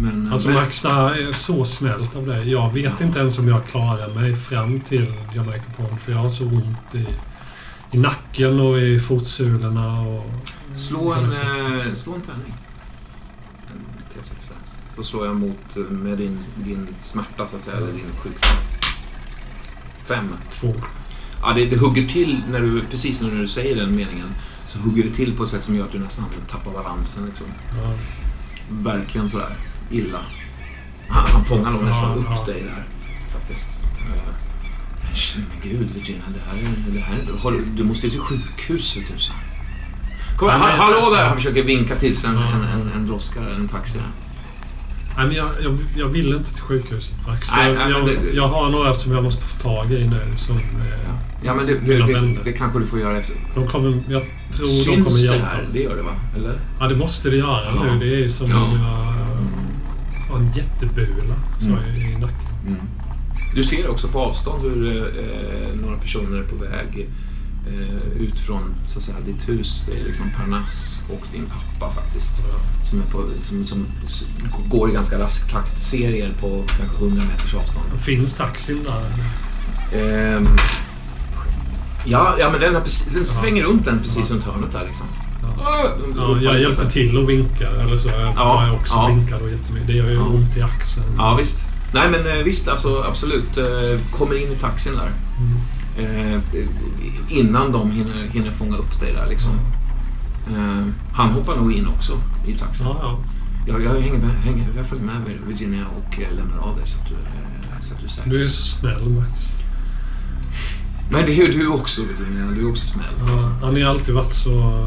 Men, 0.00 0.32
Alltså 0.32 0.48
men, 0.48 0.56
Max, 0.56 0.82
det 0.82 0.88
här 0.92 1.28
är 1.28 1.32
så 1.32 1.64
snällt 1.64 2.16
av 2.16 2.26
dig. 2.26 2.50
Jag 2.50 2.72
vet 2.72 3.00
inte 3.00 3.18
ens 3.18 3.38
om 3.38 3.48
jag 3.48 3.66
klarar 3.66 4.14
mig 4.14 4.36
fram 4.36 4.80
till 4.80 5.12
Jamaica 5.34 5.64
Pond 5.76 6.00
för 6.00 6.12
jag 6.12 6.18
har 6.18 6.30
så 6.30 6.44
ont 6.44 6.94
i, 6.94 7.06
i 7.92 7.98
nacken 7.98 8.60
och 8.60 8.78
i 8.78 9.00
fotsulorna 9.00 10.00
och... 10.00 10.26
slå, 10.74 11.12
en, 11.14 11.32
eh, 11.32 11.94
slå 11.94 12.14
en 12.14 12.20
tärning. 12.20 12.54
En 13.70 14.20
T6 14.22 14.48
där. 14.48 14.56
Då 14.96 15.02
slår 15.02 15.26
jag 15.26 15.36
mot 15.36 15.76
eh, 15.76 15.82
med 15.82 16.18
din, 16.18 16.38
din 16.64 16.86
smärta, 16.98 17.46
så 17.46 17.56
att 17.56 17.62
säga, 17.62 17.76
eller 17.76 17.92
din 17.92 18.04
sjukdom. 18.22 18.50
Fem. 20.04 20.28
Två. 20.50 20.74
Ja, 21.42 21.52
det, 21.52 21.66
det 21.66 21.76
hugger 21.76 22.06
till 22.06 22.42
när 22.50 22.60
du, 22.60 22.82
precis 22.90 23.20
när 23.20 23.30
du 23.30 23.48
säger 23.48 23.76
den 23.76 23.96
meningen. 23.96 24.28
Så 24.64 24.78
hugger 24.78 25.02
det 25.02 25.10
till 25.10 25.36
på 25.36 25.42
ett 25.42 25.48
sätt 25.48 25.62
som 25.62 25.76
gör 25.76 25.84
att 25.84 25.92
du 25.92 25.98
nästan 25.98 26.24
tappar 26.48 26.72
balansen. 26.72 27.26
Liksom. 27.26 27.46
Ja. 27.82 27.92
Verkligen 28.70 29.28
sådär 29.28 29.52
illa. 29.90 30.18
Han, 31.08 31.26
han 31.32 31.44
fångar 31.44 31.70
nog 31.70 31.84
nästan 31.84 32.18
upp 32.18 32.24
ja. 32.28 32.44
dig 32.46 32.62
där. 32.62 32.84
Faktiskt. 33.32 33.68
Eh, 33.82 34.22
Men 35.36 35.46
men 35.48 35.70
gud 35.70 35.90
Virginia, 35.94 36.22
det 36.34 36.40
här 36.50 36.56
är... 36.70 36.92
Det 36.92 37.00
här 37.00 37.14
är 37.16 37.60
du- 37.76 37.84
måste 37.84 38.06
ju 38.06 38.10
till 38.10 38.20
sjukhus 38.20 38.92
för 38.92 39.00
tusan. 39.00 39.36
Kom 40.36 40.48
Ja, 40.48 40.58
men- 40.58 40.78
hallå 40.78 41.10
där! 41.10 41.26
Han 41.28 41.36
försöker 41.36 41.62
vinka 41.62 41.96
till 41.96 42.16
sig 42.16 42.30
en, 42.30 42.36
en, 42.36 42.62
en, 42.62 42.92
en 42.92 43.06
droskare, 43.06 43.54
en 43.54 43.68
taxi. 43.68 43.98
där. 43.98 44.06
Nej, 45.20 45.26
men 45.28 45.36
jag, 45.36 45.48
jag, 45.62 45.78
jag 45.96 46.08
vill 46.08 46.34
inte 46.34 46.52
till 46.54 46.62
sjukhuset 46.62 47.14
Max. 47.26 47.48
Nej, 47.56 47.72
jag, 47.72 47.90
jag, 47.90 48.06
det- 48.06 48.32
jag 48.34 48.48
har 48.48 48.70
några 48.70 48.94
som 48.94 49.12
jag 49.12 49.24
måste 49.24 49.44
få 49.44 49.62
tag 49.62 49.92
i 49.92 50.06
nu. 50.06 50.20
Som, 50.38 50.56
eh, 50.56 50.62
Ja, 51.04 51.18
ja 51.44 51.54
men 51.54 51.66
det, 51.66 51.74
det, 51.74 51.80
Mina 51.80 52.06
det, 52.06 52.12
vänner. 52.12 52.40
det 52.44 52.52
kanske 52.52 52.78
du 52.78 52.86
får 52.86 53.00
göra 53.00 53.18
efter. 53.18 53.36
de 53.54 53.66
kommer, 53.66 54.02
jag 54.08 54.22
tror 54.52 54.66
de 54.66 54.72
Syns 54.72 54.86
kommer 55.06 55.10
det 55.10 55.20
hjälpa. 55.34 55.46
här? 55.46 55.68
Det 55.72 55.80
gör 55.82 55.96
det 55.96 56.02
va? 56.02 56.14
Eller? 56.36 56.58
Ja, 56.80 56.88
det 56.88 56.96
måste 56.96 57.30
det 57.30 57.36
göra 57.36 57.60
Ja. 57.76 57.84
nu. 57.84 57.98
Det 58.06 58.14
är 58.14 58.18
ju 58.18 58.30
som 58.30 58.50
Ja. 58.50 58.56
om 58.64 58.78
jag 58.78 60.30
har 60.32 60.38
en 60.38 60.52
jättebula 60.52 61.34
så 61.60 61.66
Mm. 61.66 61.78
i, 61.94 62.18
nacken. 62.20 62.48
Mm. 62.66 62.80
Du 63.54 63.64
ser 63.64 63.88
också 63.88 64.08
på 64.08 64.18
avstånd 64.20 64.62
hur 64.62 64.88
eh, 65.18 65.80
några 65.82 65.96
personer 65.98 66.38
är 66.38 66.42
på 66.42 66.56
väg 66.56 66.88
eh, 67.00 67.06
ut 68.18 68.38
från 68.38 68.74
så 68.86 68.98
att 68.98 69.04
säga, 69.04 69.16
ditt 69.26 69.48
hus. 69.48 69.84
Det 69.86 70.00
är 70.00 70.04
liksom 70.04 70.30
Parnass 70.36 71.00
och 71.10 71.26
din 71.32 71.46
pappa 71.46 71.94
faktiskt. 71.94 72.32
Som, 72.90 73.00
är 73.00 73.04
på, 73.04 73.24
som, 73.40 73.64
som 73.64 73.86
går 74.68 74.90
i 74.90 74.92
ganska 74.92 75.18
rask 75.18 75.52
takt. 75.52 75.80
Ser 75.80 76.10
er 76.10 76.32
på 76.40 76.64
kanske 76.78 76.96
100 76.96 77.24
meters 77.24 77.54
avstånd. 77.54 77.86
Finns 78.00 78.34
taxin 78.34 78.86
där? 78.88 79.14
Ehm, 79.92 80.46
ja, 82.04 82.34
ja, 82.38 82.50
men 82.50 82.60
den, 82.60 82.82
precis, 82.82 83.14
den 83.14 83.24
svänger 83.24 83.64
runt 83.64 83.84
den 83.84 83.98
precis 83.98 84.30
runt 84.30 84.44
hörnet 84.44 84.72
där 84.72 84.84
liksom. 84.86 85.06
Ja. 85.42 85.84
Ja, 86.16 86.38
jag 86.40 86.60
hjälper 86.60 86.90
till 86.90 87.16
och 87.16 87.28
vinkar. 87.30 87.72
Eller 87.72 87.98
så 87.98 88.08
jag, 88.08 88.34
Ja, 88.36 88.66
jag 88.66 88.74
också 88.74 88.94
ja. 88.94 89.06
vinkar 89.06 89.40
då 89.40 89.48
jättemycket. 89.48 89.86
Det 89.86 89.92
gör 89.92 90.10
ju 90.10 90.18
ont 90.18 90.56
i 90.56 90.62
axeln. 90.62 91.06
Ja, 91.16 91.34
visst. 91.34 91.62
Nej, 91.94 92.10
men 92.10 92.26
eh, 92.26 92.44
visst, 92.44 92.68
alltså 92.68 93.04
absolut. 93.08 93.56
Eh, 93.56 94.00
kommer 94.12 94.42
in 94.42 94.52
i 94.52 94.56
taxin 94.56 94.92
där. 94.94 95.12
Mm. 95.38 95.58
Eh, 95.98 96.40
innan 97.28 97.72
de 97.72 97.90
hinner, 97.90 98.28
hinner 98.28 98.50
fånga 98.52 98.76
upp 98.76 99.00
dig 99.00 99.12
där 99.12 99.26
liksom. 99.28 99.52
Eh, 100.50 100.86
han 101.12 101.30
hoppar 101.30 101.56
nog 101.56 101.72
in 101.72 101.86
också 101.86 102.12
i 102.46 102.52
taxin. 102.54 102.86
Ja, 102.86 102.98
ja. 103.02 103.18
Jag, 103.66 103.82
jag, 103.84 104.00
hänger 104.00 104.18
med, 104.18 104.30
hänger, 104.34 104.68
jag 104.76 104.86
följer 104.86 105.04
med 105.06 105.16
Virginia 105.48 105.84
och 105.86 106.20
eh, 106.20 106.34
lämnar 106.36 106.58
av 106.58 106.76
dig 106.76 106.86
så 106.86 106.98
att 107.00 107.08
du, 107.08 107.14
eh, 107.14 107.80
så 107.80 107.94
att 107.94 108.00
du 108.00 108.06
är 108.06 108.10
säker. 108.10 108.30
Du 108.30 108.44
är 108.44 108.48
så 108.48 108.62
snäll 108.62 109.08
Max. 109.08 109.52
Men 111.12 111.26
det 111.26 111.38
är 111.40 111.52
du 111.52 111.68
också 111.68 112.02
Virginia. 112.02 112.46
Du 112.50 112.66
är 112.66 112.70
också 112.70 112.86
snäll. 112.86 113.06
Ja, 113.26 113.32
Alltså. 113.32 113.46
han 113.48 113.62
har 113.70 113.78
ju 113.78 113.84
alltid 113.84 114.14
varit 114.14 114.32
så... 114.34 114.86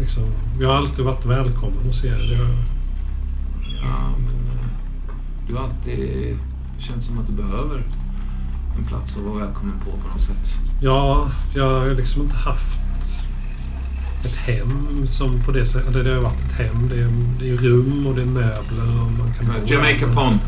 Liksom, 0.00 0.22
jag 0.60 0.68
har 0.68 0.74
alltid 0.76 1.04
varit 1.04 1.24
välkommen 1.26 1.86
hos 1.86 2.04
er. 2.04 2.10
Det 2.30 2.36
har- 2.36 2.56
Ja, 3.82 4.10
men 4.18 4.58
eh, 4.58 4.68
du 5.48 5.54
har 5.54 5.64
alltid 5.64 6.38
känt 6.78 7.02
som 7.02 7.18
att 7.18 7.26
du 7.26 7.32
behöver 7.32 7.82
en 8.78 8.84
plats 8.84 9.16
att 9.16 9.22
vara 9.22 9.44
välkommen 9.44 9.78
på 9.78 9.90
på 9.90 10.08
något 10.08 10.20
sätt. 10.20 10.54
Ja, 10.82 11.28
jag 11.54 11.80
har 11.80 11.94
liksom 11.94 12.22
inte 12.22 12.36
haft 12.36 12.80
ett 14.24 14.36
hem 14.36 15.06
som 15.06 15.42
på 15.42 15.52
det 15.52 15.66
sättet. 15.66 16.04
Det 16.04 16.14
har 16.14 16.20
varit 16.20 16.44
ett 16.46 16.52
hem. 16.52 16.88
Det 16.88 17.00
är, 17.00 17.08
det 17.40 17.50
är 17.50 17.56
rum 17.56 18.06
och 18.06 18.14
det 18.14 18.22
är 18.22 18.26
möbler 18.26 19.00
och 19.02 19.12
man 19.12 19.34
kan 19.34 19.46
där. 19.46 19.72
Jamaica 19.72 20.06
Pond. 20.06 20.38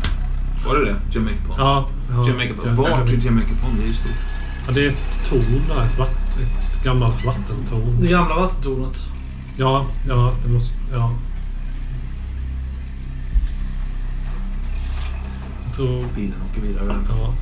Var 0.67 0.75
det 0.75 0.85
det? 0.85 0.95
Jamaica 1.13 1.39
Pond? 1.47 1.59
Ja. 1.59 1.89
ja 2.09 2.27
Jamaica 2.27 2.53
ja, 2.57 2.63
Pond. 2.63 2.77
Vart 2.77 2.89
ja, 2.89 3.13
är 3.13 3.25
Jamaica 3.25 3.53
Pond? 3.61 3.77
Det 3.77 3.83
är 3.83 3.87
ju 3.87 3.93
stort. 3.93 4.11
ja, 4.67 4.73
det 4.73 4.85
är 4.85 4.89
ett 4.89 5.29
torn 5.29 5.61
där. 5.67 5.85
Ett, 5.85 5.97
vatt, 5.97 6.11
ett 6.41 6.83
gammalt 6.83 7.25
vattentorn. 7.25 8.01
Det 8.01 8.07
gamla 8.07 8.35
vattentornet. 8.35 9.09
Ja, 9.57 9.85
ja, 10.07 10.33
det 10.43 10.49
måste... 10.49 10.77
Ja. 10.91 11.13
Jag 15.65 15.75
tror... 15.75 16.05
Bilen 16.15 16.35
åker 16.51 16.61
vidare. 16.61 16.95
Ja. 17.09 17.33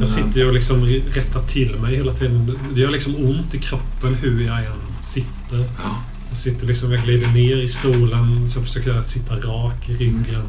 Jag 0.00 0.08
sitter 0.08 0.40
ju 0.40 0.46
och 0.46 0.54
liksom 0.54 0.84
rättar 0.86 1.40
till 1.42 1.80
mig 1.80 1.96
hela 1.96 2.12
tiden. 2.12 2.58
Det 2.74 2.80
gör 2.80 2.90
liksom 2.90 3.16
ont 3.16 3.54
i 3.54 3.58
kroppen 3.58 4.14
hur 4.14 4.40
jag 4.46 4.58
än 4.64 5.02
sitter. 5.02 5.58
Ja. 5.82 6.02
Jag 6.28 6.36
sitter 6.36 6.66
liksom, 6.66 6.92
jag 6.92 7.02
glider 7.02 7.28
ner 7.30 7.56
i 7.56 7.68
stolen, 7.68 8.48
så 8.48 8.62
försöker 8.62 8.94
jag 8.94 9.04
sitta 9.04 9.36
rak 9.36 9.88
i 9.88 9.94
ryggen. 9.96 10.44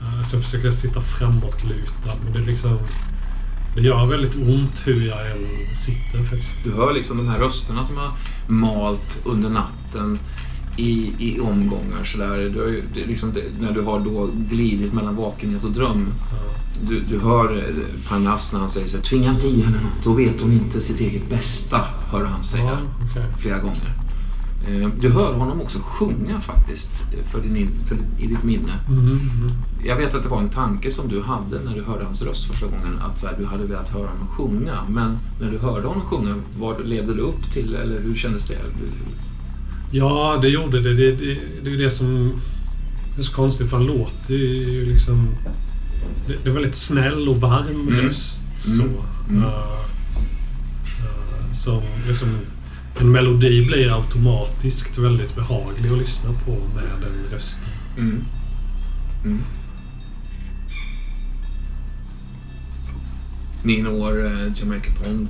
Eh, 0.00 0.22
Så 0.24 0.40
försöker 0.40 0.64
jag 0.64 0.74
sitta 0.74 1.00
framåtlutad. 1.00 2.12
Men 2.24 2.32
det 2.32 2.38
är 2.38 2.44
liksom... 2.44 2.78
Det 3.76 3.82
gör 3.82 4.06
väldigt 4.06 4.34
ont 4.34 4.82
hur 4.84 5.06
jag 5.08 5.30
än 5.30 5.76
sitter 5.76 6.22
faktiskt. 6.22 6.54
Du 6.64 6.72
hör 6.72 6.94
liksom 6.94 7.16
de 7.16 7.28
här 7.28 7.38
rösterna 7.38 7.84
som 7.84 7.96
har 7.96 8.10
malt 8.46 9.20
under 9.24 9.48
natten. 9.50 10.18
I, 10.76 11.12
i 11.18 11.40
omgångar 11.40 12.04
sådär. 12.04 12.36
Du 12.54 12.60
har 12.60 12.66
det 12.94 13.06
liksom, 13.06 13.32
det- 13.32 13.60
när 13.60 13.72
du 13.72 13.80
har 13.82 14.00
då 14.00 14.30
glidit 14.50 14.92
mellan 14.92 15.16
vakenhet 15.16 15.64
och 15.64 15.70
dröm. 15.72 16.06
Du, 16.88 17.00
du 17.00 17.18
hör 17.18 17.56
eh, 17.68 18.08
Parnass 18.08 18.52
när 18.52 18.60
han 18.60 18.68
säger 18.70 18.88
så 18.88 18.96
här, 18.96 19.04
tvinga 19.04 19.30
inte 19.30 19.46
i 19.46 19.60
henne 19.62 19.76
något, 19.82 20.04
då 20.04 20.12
vet 20.12 20.40
hon 20.40 20.52
inte 20.52 20.80
sitt 20.80 21.00
eget 21.00 21.30
bästa, 21.30 21.80
hör 22.12 22.24
han 22.24 22.42
säga 22.42 22.64
Ja, 22.64 22.78
okej. 23.10 23.24
flera 23.38 23.58
gånger. 23.58 23.92
Eh, 24.68 24.88
Du 25.00 25.10
hör 25.10 25.32
honom 25.34 25.60
också 25.60 25.78
sjunga 25.82 26.40
faktiskt 26.40 27.02
eh, 27.12 27.30
för 27.30 27.40
din, 27.40 27.68
för, 27.88 27.96
i 28.24 28.26
ditt 28.26 28.44
minne. 28.44 28.72
Mhm, 28.88 28.98
mhm. 29.06 29.50
Jag 29.84 29.96
vet 29.96 30.14
att 30.14 30.22
det 30.22 30.28
var 30.28 30.40
en 30.40 30.50
tanke 30.50 30.90
som 30.90 31.08
du 31.08 31.22
hade 31.22 31.60
när 31.64 31.74
du 31.74 31.82
hörde 31.82 32.04
hans 32.04 32.22
röst 32.22 32.44
första 32.44 32.66
gången, 32.66 32.98
att 32.98 33.18
så 33.20 33.26
här, 33.26 33.36
du 33.38 33.46
hade 33.46 33.64
velat 33.66 33.88
höra 33.88 34.08
honom 34.08 34.26
sjunga. 34.28 34.78
Men 34.90 35.18
när 35.40 35.50
du 35.50 35.58
hörde 35.58 35.86
honom 35.86 36.02
sjunga, 36.02 36.34
vad 36.58 36.86
levde 36.86 37.14
du 37.14 37.20
upp 37.20 37.52
till 37.52 37.74
eller 37.74 38.00
hur 38.00 38.14
kändes 38.14 38.48
det? 38.48 38.58
Ja, 39.96 40.38
det 40.42 40.48
gjorde 40.48 40.80
det. 40.80 40.94
Det, 40.94 41.12
det, 41.12 41.38
det 41.62 41.68
är 41.68 41.70
ju 41.70 41.76
det 41.76 41.90
som 41.90 42.40
är 43.18 43.22
så 43.22 43.32
konstigt, 43.32 43.70
för 43.70 43.76
han 43.76 43.86
låter 43.86 44.34
ju 44.34 44.84
liksom... 44.84 45.28
Det, 46.26 46.34
det 46.42 46.48
är 46.48 46.54
väldigt 46.54 46.74
snäll 46.74 47.28
och 47.28 47.40
varm 47.40 47.88
Mm. 47.88 48.00
röst. 48.00 48.44
Så. 48.56 48.82
Mm. 49.28 49.42
Uh, 49.42 49.48
uh, 51.02 51.52
som 51.52 51.82
liksom... 52.08 52.28
En 53.00 53.12
melodi 53.12 53.66
blir 53.66 53.96
automatiskt 53.96 54.98
väldigt 54.98 55.36
behaglig 55.36 55.90
att 55.90 55.98
lyssna 55.98 56.30
på 56.44 56.50
med 56.50 56.84
den 57.00 57.32
rösten. 57.32 57.64
Mm. 57.98 58.24
Mm. 59.24 59.42
Ni 63.64 63.82
når 63.82 64.26
eh, 64.26 64.52
Jamaica 64.60 64.90
Pond. 65.02 65.28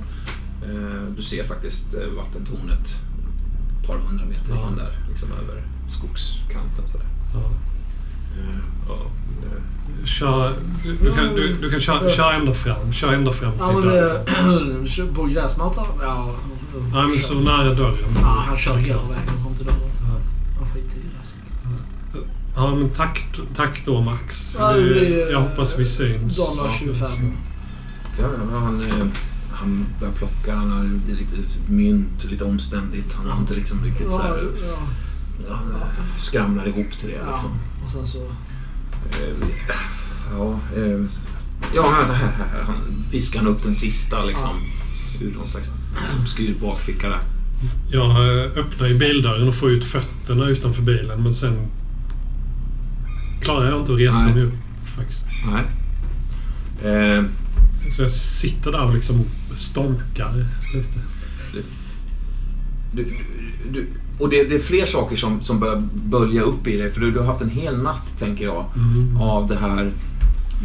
Eh, 0.63 1.15
du 1.17 1.23
ser 1.23 1.43
faktiskt 1.43 1.93
eh, 1.93 2.07
vattentornet 2.17 3.06
ett 3.87 3.93
par 3.93 4.07
hundra 4.09 4.25
meter 4.25 4.55
Ja. 4.55 4.67
in 4.69 4.75
där, 4.77 4.91
liksom 5.09 5.29
över 5.31 5.63
skogskanten. 5.87 6.87
Sådär. 6.87 7.07
Ja. 7.33 7.39
Eh, 8.39 8.59
ja, 8.87 8.97
Kör, 10.05 10.53
du, 10.83 10.95
du 10.95 11.13
kan, 11.15 11.35
du, 11.35 11.53
du 11.61 11.69
kan 11.71 11.81
köra, 11.81 12.09
köra 12.11 12.33
ända 12.33 12.53
fram. 12.53 12.93
Kör 12.93 13.13
ända 13.13 13.33
fram 13.33 13.51
till 13.51 13.61
Ja 13.61 13.71
men 15.07 15.13
på 15.15 15.23
gräsmattan? 15.23 15.85
Ja. 16.01 16.35
Ja, 16.93 17.07
men 17.07 17.17
så 17.17 17.33
nära 17.33 17.73
dörren. 17.73 17.95
Ja, 18.21 18.43
han 18.47 18.57
kör 18.57 18.75
hela 18.77 19.01
vägen 19.01 19.43
fram 19.43 19.55
till 19.55 19.65
dörren. 19.65 19.79
Ja. 20.01 20.19
Han 20.59 20.69
skiter 20.69 20.97
i 20.97 21.01
gräset. 21.17 21.35
Ja, 22.55 22.75
men 22.75 22.89
tack, 22.89 23.25
tack 23.55 23.85
då 23.85 24.01
Max. 24.01 24.55
Ja, 24.59 24.71
det 24.73 25.09
Jag 25.31 25.41
hoppas 25.41 25.79
vi 25.79 25.85
syns. 25.85 26.35
Dollar 26.35 26.71
25. 26.79 27.09
ja, 28.19 28.25
ja, 28.51 28.59
han, 28.59 28.81
eh, 28.81 29.07
han 29.59 29.85
börjar 29.99 30.13
plocka, 30.13 30.55
han 30.55 30.71
har 30.71 30.83
lite 31.07 31.37
mynt, 31.67 32.25
lite 32.31 32.43
omständigt. 32.43 33.13
Han 33.13 33.29
har 33.29 33.39
inte 33.39 33.53
liksom 33.53 33.83
riktigt 33.83 34.07
så 34.07 34.13
Ja, 34.13 34.21
här, 34.21 34.49
ja, 34.67 34.77
ja, 35.47 35.55
han 35.97 36.19
skramlar 36.19 36.67
ihop 36.67 36.91
till 36.99 37.09
det 37.09 37.15
ja. 37.15 37.31
liksom. 37.31 37.51
Och 37.85 37.91
sen 37.91 38.07
så... 38.07 38.19
Eh, 38.19 39.47
Ja, 40.31 40.59
eh, 40.75 41.05
ja 41.75 41.89
här, 41.91 42.13
här, 42.13 42.31
här. 42.37 42.63
Han 42.63 43.03
fiskar 43.11 43.39
han 43.39 43.47
upp 43.47 43.63
den 43.63 43.75
sista 43.75 44.25
liksom. 44.25 44.49
Ur 45.21 45.33
någon 45.33 45.47
slags 45.47 45.71
obskyr 46.21 46.55
bakficka 46.61 47.09
där. 47.09 47.19
Jag 47.91 48.09
eh, 48.09 48.51
öppnar 48.57 48.87
ju 48.87 48.97
bildörren 48.97 49.47
och 49.47 49.55
får 49.55 49.71
ut 49.71 49.85
fötterna 49.85 50.45
utanför 50.47 50.81
bilen 50.81 51.23
men 51.23 51.33
sen 51.33 51.57
klarar 53.41 53.69
jag 53.69 53.79
inte 53.79 53.93
att 53.93 53.99
resa 53.99 54.25
Nej. 54.25 54.33
mig 54.33 54.43
upp 54.43 54.53
faktiskt. 54.95 55.27
Nej. 55.45 55.63
Eh, 56.93 57.23
Så 57.91 58.01
jag 58.01 58.11
sitter 58.11 58.71
där 58.71 58.85
och 58.85 58.93
liksom 58.93 59.23
stånkar 59.55 60.45
lite. 60.73 61.67
du, 62.93 63.13
du, 63.71 63.87
och 64.19 64.29
det, 64.29 64.43
det 64.43 64.55
är 64.55 64.59
fler 64.59 64.85
saker 64.85 65.15
som, 65.15 65.41
som 65.41 65.59
börjar 65.59 65.83
bölja 65.93 66.41
upp 66.41 66.67
i 66.67 66.77
dig. 66.77 66.89
För 66.89 67.01
du, 67.01 67.11
du 67.11 67.19
har 67.19 67.25
haft 67.25 67.41
en 67.41 67.49
hel 67.49 67.77
natt, 67.81 68.19
tänker 68.19 68.45
jag, 68.45 68.65
Mm. 68.75 69.17
av 69.17 69.47
det 69.47 69.55
här 69.55 69.91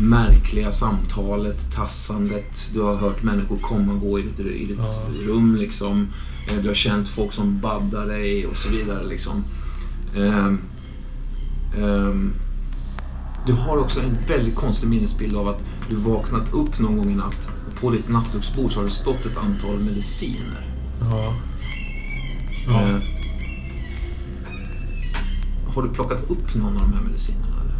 märkliga 0.00 0.72
samtalet, 0.72 1.72
tassandet. 1.74 2.70
Du 2.74 2.80
har 2.80 2.96
hört 2.96 3.22
människor 3.22 3.58
komma 3.58 3.92
och 3.92 4.00
gå 4.00 4.18
i 4.18 4.22
ditt, 4.22 4.40
i 4.40 4.64
ditt 4.66 4.78
Ja. 4.78 5.02
rum. 5.28 5.56
Liksom. 5.56 6.08
Eh, 6.50 6.62
Du 6.62 6.68
har 6.68 6.74
känt 6.74 7.08
folk 7.08 7.32
som 7.32 7.60
baddar 7.60 8.06
dig 8.06 8.46
och 8.46 8.56
så 8.56 8.68
vidare. 8.70 9.04
Liksom. 9.08 9.44
Ehm, 10.16 10.58
ehm, 11.78 12.32
du 13.46 13.52
har 13.52 13.78
också 13.78 14.00
en 14.00 14.18
väldigt 14.28 14.54
konstig 14.54 14.88
minnesbild 14.88 15.36
av 15.36 15.48
att 15.48 15.64
du 15.90 15.96
vaknat 15.96 16.52
upp 16.52 16.78
någon 16.78 16.96
gång 16.96 17.10
i 17.10 17.14
natt 17.14 17.50
och 17.66 17.80
på 17.80 17.90
ditt 17.90 18.08
nattduksbord 18.08 18.72
så 18.72 18.78
har 18.78 18.84
det 18.84 18.90
stått 18.90 19.26
ett 19.26 19.36
antal 19.36 19.78
mediciner. 19.78 20.66
Ja. 21.00 21.34
Ja. 22.66 22.82
Eh, 22.82 22.96
har 25.74 25.82
du 25.82 25.88
plockat 25.88 26.30
upp 26.30 26.54
någon 26.54 26.76
av 26.76 26.82
de 26.82 26.92
här 26.92 27.02
medicinerna? 27.02 27.60
Eller? 27.64 27.74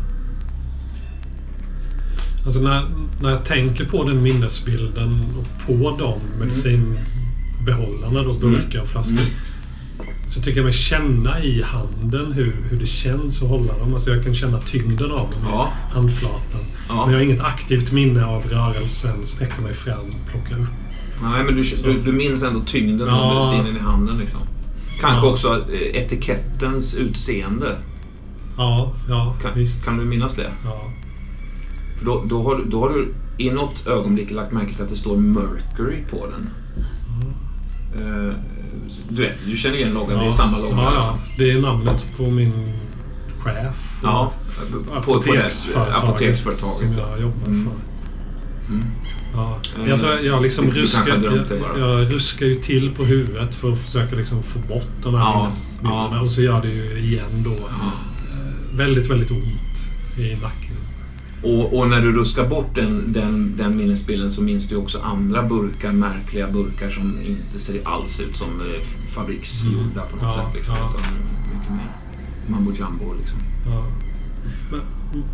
Alltså 2.45 2.61
när, 2.61 2.85
när 3.23 3.31
jag 3.31 3.45
tänker 3.45 3.85
på 3.85 4.05
den 4.05 4.23
minnesbilden 4.23 5.25
och 5.39 5.67
på 5.67 5.97
de 5.99 6.21
medicinbehållarna 6.39 8.23
då, 8.23 8.35
burkar 8.35 8.81
och 8.81 8.89
flaskor. 8.89 9.19
Mm. 9.19 9.33
Så 10.27 10.41
tycker 10.41 10.57
jag 10.57 10.65
mig 10.65 10.73
känna 10.73 11.43
i 11.43 11.63
handen 11.63 12.33
hur, 12.33 12.57
hur 12.71 12.79
det 12.79 12.87
känns 12.87 13.43
att 13.43 13.49
hålla 13.49 13.79
dem. 13.79 13.95
Alltså 13.95 14.11
jag 14.11 14.25
kan 14.25 14.35
känna 14.35 14.59
tyngden 14.59 15.11
av 15.11 15.19
dem 15.31 15.41
Ja. 15.51 15.73
i 15.91 15.95
handflatan. 15.95 16.61
Ja. 16.89 16.95
Men 17.07 17.11
jag 17.15 17.21
har 17.21 17.25
inget 17.25 17.41
aktivt 17.45 17.93
minne 17.93 18.25
av 18.25 18.43
rörelsen, 18.49 19.27
sträcka 19.27 19.61
mig 19.63 19.75
fram, 19.75 20.15
plocka 20.31 20.55
upp. 20.63 20.69
Nej, 21.23 21.45
men 21.45 21.55
du, 21.57 21.63
du, 21.85 22.01
du 22.03 22.13
minns 22.13 22.43
ändå 22.43 22.61
tyngden 22.61 23.09
av 23.09 23.17
Ja. 23.19 23.35
medicinen 23.35 23.77
i 23.77 23.81
handen. 23.81 24.19
Liksom. 24.19 24.41
Kanske 25.01 25.27
Ja. 25.27 25.33
också 25.33 25.65
eh, 25.73 26.03
etikettens 26.03 26.95
utseende. 26.95 27.77
Ja, 28.57 28.93
ja 29.09 29.35
Kan, 29.43 29.51
visst. 29.55 29.85
kan 29.85 29.99
du 29.99 30.05
minnas 30.05 30.37
det? 30.37 30.51
Ja. 30.65 30.81
För 31.99 32.05
då, 32.07 32.25
då, 32.29 32.43
har, 32.43 32.65
då 32.69 32.81
har 32.81 32.89
du 32.89 33.15
i 33.39 33.51
något 33.51 33.87
ögonblick 33.87 34.31
lagt 34.31 34.53
märke 34.53 34.73
till 34.75 34.83
att 34.83 34.89
det 34.89 34.97
står 34.97 35.17
Mercury 35.17 35.99
på 36.11 36.27
den. 36.27 36.51
Eh, 37.97 38.35
du 39.09 39.23
vet, 39.23 39.35
du 39.47 39.57
känner 39.57 39.77
igen 39.77 39.93
loggan. 39.95 40.19
Det 40.19 40.27
är 40.27 40.31
samma 40.31 40.59
logga. 40.59 40.77
Ja, 40.77 40.95
liksom. 40.97 41.15
ja. 41.25 41.33
Det 41.39 41.51
är 41.53 41.61
namnet 41.61 42.07
på 42.17 42.23
min 42.23 42.53
chef. 43.39 43.77
Ja, 44.03 44.33
apoteksföretaget, 44.95 45.95
apoteksföretaget, 46.05 46.77
som 46.79 46.93
ja. 47.03 47.11
jag 47.11 47.21
jobbar 47.21 47.47
Mm. 47.47 47.65
för. 47.65 48.73
Mm. 48.73 48.87
Ja. 49.35 49.59
Jag, 49.87 50.01
tror, 50.01 50.19
jag, 50.21 50.43
liksom 50.43 50.67
Du 50.67 50.73
ruskar, 50.81 51.21
jag, 51.23 51.79
jag 51.79 52.13
ruskar 52.15 52.47
ju 52.47 52.55
till 52.55 52.91
på 52.95 53.05
huvudet 53.05 53.55
för 53.55 53.73
att 53.73 53.79
försöka 53.79 54.17
liksom 54.17 54.43
få 54.43 54.59
bort 54.59 54.89
de 55.03 55.15
här 55.15 55.21
Ja, 55.21 55.37
minnesbilderna. 55.39 56.09
ja. 56.13 56.21
Och 56.21 56.31
så 56.31 56.43
gör 56.43 56.63
det 56.63 56.69
ju 56.69 56.99
igen 56.99 57.43
då. 57.45 57.57
Ja. 57.61 57.93
Eh, 58.33 58.77
väldigt, 58.79 59.11
väldigt 59.11 59.31
ont 59.31 60.19
i 60.19 60.35
nacken. 60.43 60.72
Och, 61.43 61.79
och 61.79 61.89
när 61.89 62.01
du 62.01 62.13
ruskar 62.13 62.47
bort 62.49 62.75
den, 62.75 63.13
den, 63.13 63.55
den 63.57 63.77
minnesbilden 63.77 64.31
så 64.31 64.43
minns 64.43 64.69
du 64.69 64.77
också 64.77 64.99
andra 64.99 65.43
burkar, 65.43 65.93
märkliga 65.93 66.49
burkar 66.49 66.91
som 66.91 67.19
inte 67.27 67.59
ser 67.59 67.81
alls 67.89 68.21
ut 68.21 68.37
som 68.37 68.49
eh, 68.61 68.83
fabriksgjorda 69.15 70.03
på 70.11 70.17
något 70.17 70.23
Mm. 70.23 70.35
Ja, 70.37 70.45
sätt. 70.47 70.55
Liksom, 70.55 70.75
ja. 70.79 70.91
utan 70.91 71.13
mycket 71.59 71.71
mer 71.73 71.93
mambo 72.49 72.73
jumbo. 72.73 73.15
Liksom. 73.19 73.39
Ja. 73.67 73.85
Men, 74.71 74.81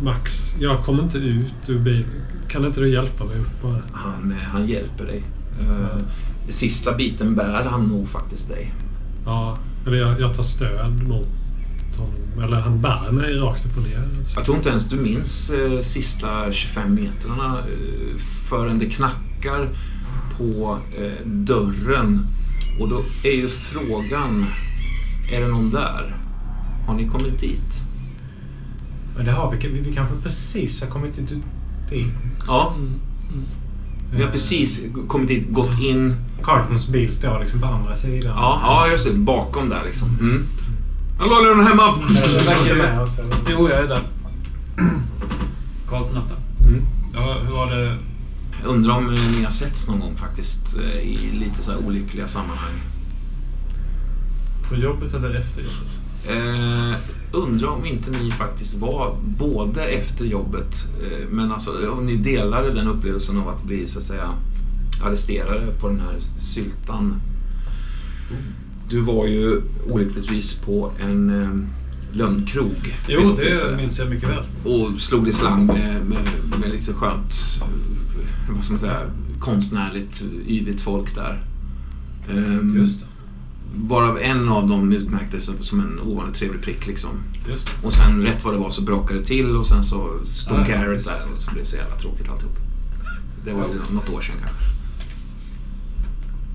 Max, 0.03 0.55
jag 0.59 0.83
kommer 0.83 1.03
inte 1.03 1.17
ut 1.17 1.53
ur 1.69 1.79
bilen. 1.79 2.05
Kan 2.47 2.65
inte 2.65 2.79
du 2.79 2.89
hjälpa 2.89 3.25
mig 3.25 3.39
upp 3.39 3.61
bara? 3.61 3.81
Han, 3.91 4.31
eh, 4.31 4.37
han 4.37 4.67
hjälper 4.67 5.05
dig. 5.05 5.23
Eh, 5.61 5.97
Sista 6.47 6.93
biten 6.95 7.35
bär 7.35 7.63
han 7.63 7.83
nog 7.87 8.09
faktiskt 8.09 8.49
dig. 8.49 8.73
Ja, 9.25 9.57
eller 9.87 9.97
jag, 9.97 10.19
jag 10.19 10.35
tar 10.35 10.43
stöd 10.43 11.07
mot 11.07 11.27
honom. 11.99 12.43
Eller 12.43 12.61
han 12.61 12.81
bär 12.81 13.11
mig 13.11 13.35
rakt 13.37 13.65
upp 13.65 13.77
och 13.77 13.83
ner. 13.83 14.07
Jag 14.35 14.45
tror 14.45 14.57
inte 14.57 14.69
ens 14.69 14.89
du 14.89 14.95
minns 14.95 15.49
eh, 15.49 15.79
sista 15.81 16.51
25 16.51 16.93
metrarna 16.93 17.57
eh, 17.59 18.17
förrän 18.49 18.79
det 18.79 18.85
knackar 18.85 19.69
på 20.37 20.79
eh, 20.97 21.25
dörren. 21.25 22.27
Och 22.79 22.89
då 22.89 23.01
är 23.23 23.31
ju 23.31 23.47
frågan, 23.47 24.45
är 25.31 25.41
det 25.41 25.47
någon 25.47 25.71
där? 25.71 26.15
Har 26.87 26.95
ni 26.95 27.07
kommit 27.07 27.39
dit? 27.39 27.81
Men 29.15 29.25
det 29.25 29.31
har 29.31 29.51
vi. 29.61 29.67
Vi, 29.67 29.79
vi 29.79 29.95
kanske 29.95 30.15
precis 30.23 30.81
har 30.81 30.87
kommit 30.89 31.15
dit. 31.15 31.29
dit. 31.89 32.13
Ja, 32.47 32.73
Mm. 33.31 33.43
vi 34.17 34.23
har 34.23 34.31
precis 34.31 34.83
kommit 35.07 35.27
dit, 35.27 35.47
gått 35.53 35.79
in. 35.79 36.15
Carltons 36.43 36.87
bil 36.87 37.13
står 37.15 37.39
liksom 37.39 37.59
på 37.61 37.67
andra 37.67 37.95
sidan. 37.95 38.33
Ja, 38.37 38.59
ja 38.63 38.91
just 38.91 39.07
det. 39.07 39.13
Bakom 39.13 39.69
där 39.69 39.83
liksom. 39.85 40.07
Mm. 40.19 40.43
Hallå, 41.19 41.35
är 41.35 41.55
den 41.55 41.67
hemma? 41.67 41.95
Verkar 42.45 42.75
med 42.75 43.01
oss. 43.01 43.19
Eller? 43.19 43.35
Jo, 43.49 43.69
jag 43.69 43.79
är 43.79 43.87
där. 43.87 44.01
Carlton 45.89 46.17
öppnar. 46.17 46.37
Mm. 46.67 46.81
Ja, 47.13 47.37
hur 47.45 47.53
var 47.53 47.71
det? 47.71 47.97
Jag 48.61 48.69
undrar 48.69 48.97
om 48.97 49.13
eh, 49.13 49.31
ni 49.31 49.43
har 49.43 49.51
setts 49.51 49.87
någon 49.89 49.99
gång 49.99 50.15
faktiskt 50.15 50.77
eh, 50.77 50.99
i 50.99 51.31
lite 51.31 51.63
så 51.63 51.71
här 51.71 51.79
olyckliga 51.87 52.27
sammanhang. 52.27 52.73
På 54.69 54.75
jobbet 54.75 55.13
eller 55.13 55.35
efter 55.35 55.61
jobbet? 55.61 56.01
Eh, 56.27 56.97
undrar 57.31 57.67
om 57.67 57.85
inte 57.85 58.11
ni 58.11 58.31
faktiskt 58.31 58.77
var 58.77 59.17
både 59.23 59.85
efter 59.85 60.25
jobbet, 60.25 60.85
eh, 61.03 61.27
men 61.29 61.51
alltså 61.51 61.91
om 61.91 62.05
ni 62.05 62.15
delade 62.15 62.73
den 62.73 62.87
upplevelsen 62.87 63.37
av 63.37 63.49
att 63.49 63.63
bli 63.63 63.87
så 63.87 63.99
att 63.99 64.05
säga 64.05 64.33
arresterade 65.03 65.71
på 65.79 65.87
den 65.87 65.99
här 65.99 66.19
syltan. 66.39 67.21
Du 68.89 68.99
var 68.99 69.27
ju 69.27 69.61
olyckligtvis 69.89 70.53
på 70.53 70.91
en 70.99 71.41
eh, 71.43 72.17
lönnkrog. 72.17 72.95
Jo, 73.07 73.33
det 73.35 73.41
tillfälle. 73.41 73.77
minns 73.77 73.99
jag 73.99 74.09
mycket 74.09 74.29
väl. 74.29 74.43
Och 74.63 75.01
slog 75.01 75.25
det 75.25 75.33
slang 75.33 75.65
med, 75.65 76.05
med, 76.05 76.59
med 76.59 76.69
lite 76.71 76.93
skönt, 76.93 77.33
eh, 77.61 78.55
vad 78.55 78.63
ska 78.63 78.73
man 78.73 78.79
säga, 78.79 79.01
konstnärligt, 79.39 80.23
yvigt 80.47 80.81
folk 80.81 81.15
där. 81.15 81.43
Ehm, 82.29 82.75
Just 82.77 82.99
det. 82.99 83.05
Varav 83.75 84.19
en 84.21 84.49
av 84.49 84.67
dem 84.67 84.91
utmärkte 84.93 85.41
sig 85.41 85.55
som 85.61 85.79
en 85.79 85.99
ovanligt 85.99 86.35
trevlig 86.35 86.61
prick 86.61 86.87
liksom. 86.87 87.09
Och 87.83 87.93
sen 87.93 88.21
rätt 88.23 88.45
vad 88.45 88.53
det 88.53 88.57
var 88.57 88.69
så 88.69 88.81
brakade 88.81 89.19
det 89.19 89.25
till 89.25 89.55
och 89.55 89.65
sen 89.65 89.83
så 89.83 90.19
stod 90.25 90.57
Garrett 90.67 91.05
där 91.05 91.21
och 91.31 91.37
så 91.37 91.51
blev 91.51 91.63
det 91.63 91.69
så 91.69 91.75
jävla 91.75 91.95
tråkigt 91.95 92.29
alltihop. 92.29 92.57
Det 93.45 93.53
var 93.53 93.61
ju 93.67 93.93
något 93.95 94.09
år 94.09 94.21
sedan 94.21 94.35
kanske. 94.45 94.63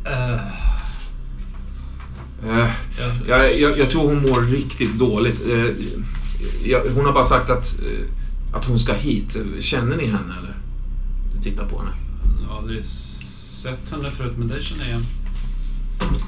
Eh, 0.05 0.35
Eh, 0.35 0.41
ja. 0.41 0.74
Jag, 3.29 3.59
jag, 3.61 3.79
jag 3.79 3.91
tror 3.91 4.03
hon 4.09 4.23
mår 4.23 4.41
riktigt 4.51 4.99
dåligt. 4.99 5.41
Eh, 5.51 5.65
jag, 6.71 6.81
hon 6.95 7.05
har 7.07 7.13
bara 7.13 7.25
sagt 7.25 7.51
att, 7.51 7.79
eh, 7.81 8.57
att 8.57 8.65
hon 8.67 8.79
ska 8.79 8.93
hit. 8.93 9.37
Känner 9.61 9.97
ni 9.97 10.07
henne 10.07 10.35
eller? 10.39 10.55
Titta 11.43 11.65
på 11.65 11.79
henne. 11.79 11.91
Jag 12.43 12.49
har 12.49 12.59
aldrig 12.59 12.85
sett 12.85 13.91
henne 13.91 14.11
förut, 14.11 14.33
men 14.37 14.49
det 14.49 14.63
känner 14.63 14.83
jag 14.83 14.89
igen. 14.91 15.05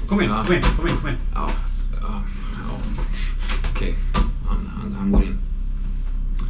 Kom 0.09 0.21
in, 0.21 0.29
Ja. 0.29 0.43
kom 0.45 0.55
in, 0.55 0.61
kom 0.77 0.87
in, 0.87 0.93
kom 1.01 1.09
in. 1.09 1.15
Ja, 1.33 1.49
ja, 2.01 2.21
ja. 2.53 2.77
okej. 3.75 3.95
Han, 4.47 4.57
han, 4.81 4.95
han 4.99 5.11
går 5.11 5.23
in. 5.23 5.37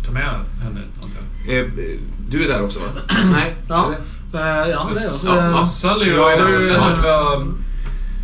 Ta 0.06 0.12
med 0.12 0.24
henne, 0.64 0.82
antar 1.04 1.20
jag. 1.48 1.60
Eh, 1.60 1.66
du 2.30 2.44
är 2.44 2.48
där 2.48 2.62
också 2.64 2.80
va? 2.80 2.86
Nej? 3.32 3.56
Ja. 3.68 3.86
eller? 4.34 4.64
Eh, 4.64 4.70
ja, 4.72 4.90
det 4.94 5.00
är 5.00 5.04
Ja, 5.26 5.36
jag. 5.36 5.52
ja, 5.52 5.60
Eh, 5.60 5.66
Sally 5.66 6.12
och 6.14 6.18
Jag 6.18 6.34
är 6.34 6.38
där 6.38 6.50
jag 6.54 6.62
också. 6.62 6.74
Lennart 6.74 7.04
var... 7.04 7.48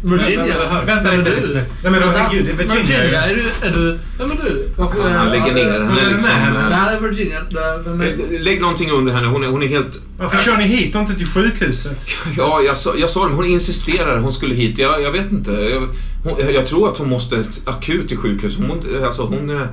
Virginia. 0.04 0.82
Vänta 0.86 1.12
är 1.14 1.18
lite. 1.18 1.30
du? 1.30 1.54
Nej 1.54 1.92
men 1.92 1.94
herregud, 1.94 2.46
det 2.46 2.52
är 2.52 2.56
Virginia. 2.56 3.02
Virginia, 3.02 3.22
är 3.26 3.36
du... 3.36 3.68
Är 3.68 3.72
du 3.72 4.00
vem 4.18 4.32
är 4.32 4.36
du? 4.36 4.70
Varför, 4.78 5.02
Han, 5.04 5.12
han 5.12 5.30
lägger 5.30 5.54
ner 5.54 5.66
Vem 5.80 5.82
är 5.90 5.96
henne 6.02 6.12
liksom. 6.14 6.32
henne? 6.32 6.70
Det 6.70 6.76
här 6.76 6.96
är 6.96 7.00
Virginia. 7.00 7.40
Eh, 7.40 8.42
Lägg 8.42 8.62
någonting 8.62 8.92
under 8.92 9.14
henne. 9.14 9.28
Hon 9.28 9.44
är, 9.44 9.48
hon 9.48 9.64
är 9.64 9.68
helt... 9.68 10.02
Varför 10.18 10.38
kör 10.38 10.58
ni 10.58 10.64
hit 10.64 10.96
och 10.96 11.02
inte 11.02 11.16
till 11.16 11.28
sjukhuset? 11.28 12.08
Ja, 12.38 12.62
jag 12.62 12.78
sa, 12.78 12.96
jag 12.98 13.10
sa 13.10 13.28
det. 13.28 13.34
Hon 13.36 13.46
insisterar. 13.46 14.20
Hon 14.20 14.32
skulle 14.34 14.56
hit. 14.56 14.78
Jag, 14.78 15.02
jag 15.02 15.12
vet 15.12 15.32
inte. 15.32 15.52
Jag, 15.52 15.82
hon, 16.24 16.54
jag 16.54 16.68
tror 16.68 16.90
att 16.90 16.98
hon 16.98 17.10
måste 17.10 17.44
akut 17.66 18.08
till 18.08 18.18
sjukhus. 18.18 18.58
Hon, 18.58 18.82
alltså, 19.06 19.24
hon, 19.26 19.50
eh, 19.50 19.68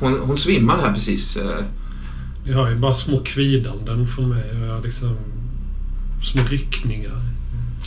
hon, 0.00 0.18
hon 0.18 0.38
svimmade 0.38 0.82
här 0.82 0.92
precis. 0.94 1.36
eh. 1.36 1.64
Jag 2.44 2.56
har 2.56 2.70
ju 2.70 2.76
bara 2.76 2.92
små 2.94 3.22
kvidanden 3.24 4.06
från 4.06 4.28
mig. 4.28 4.44
Jag 4.68 4.84
liksom 4.84 5.16
små 6.22 6.42
ryckningar. 6.50 7.20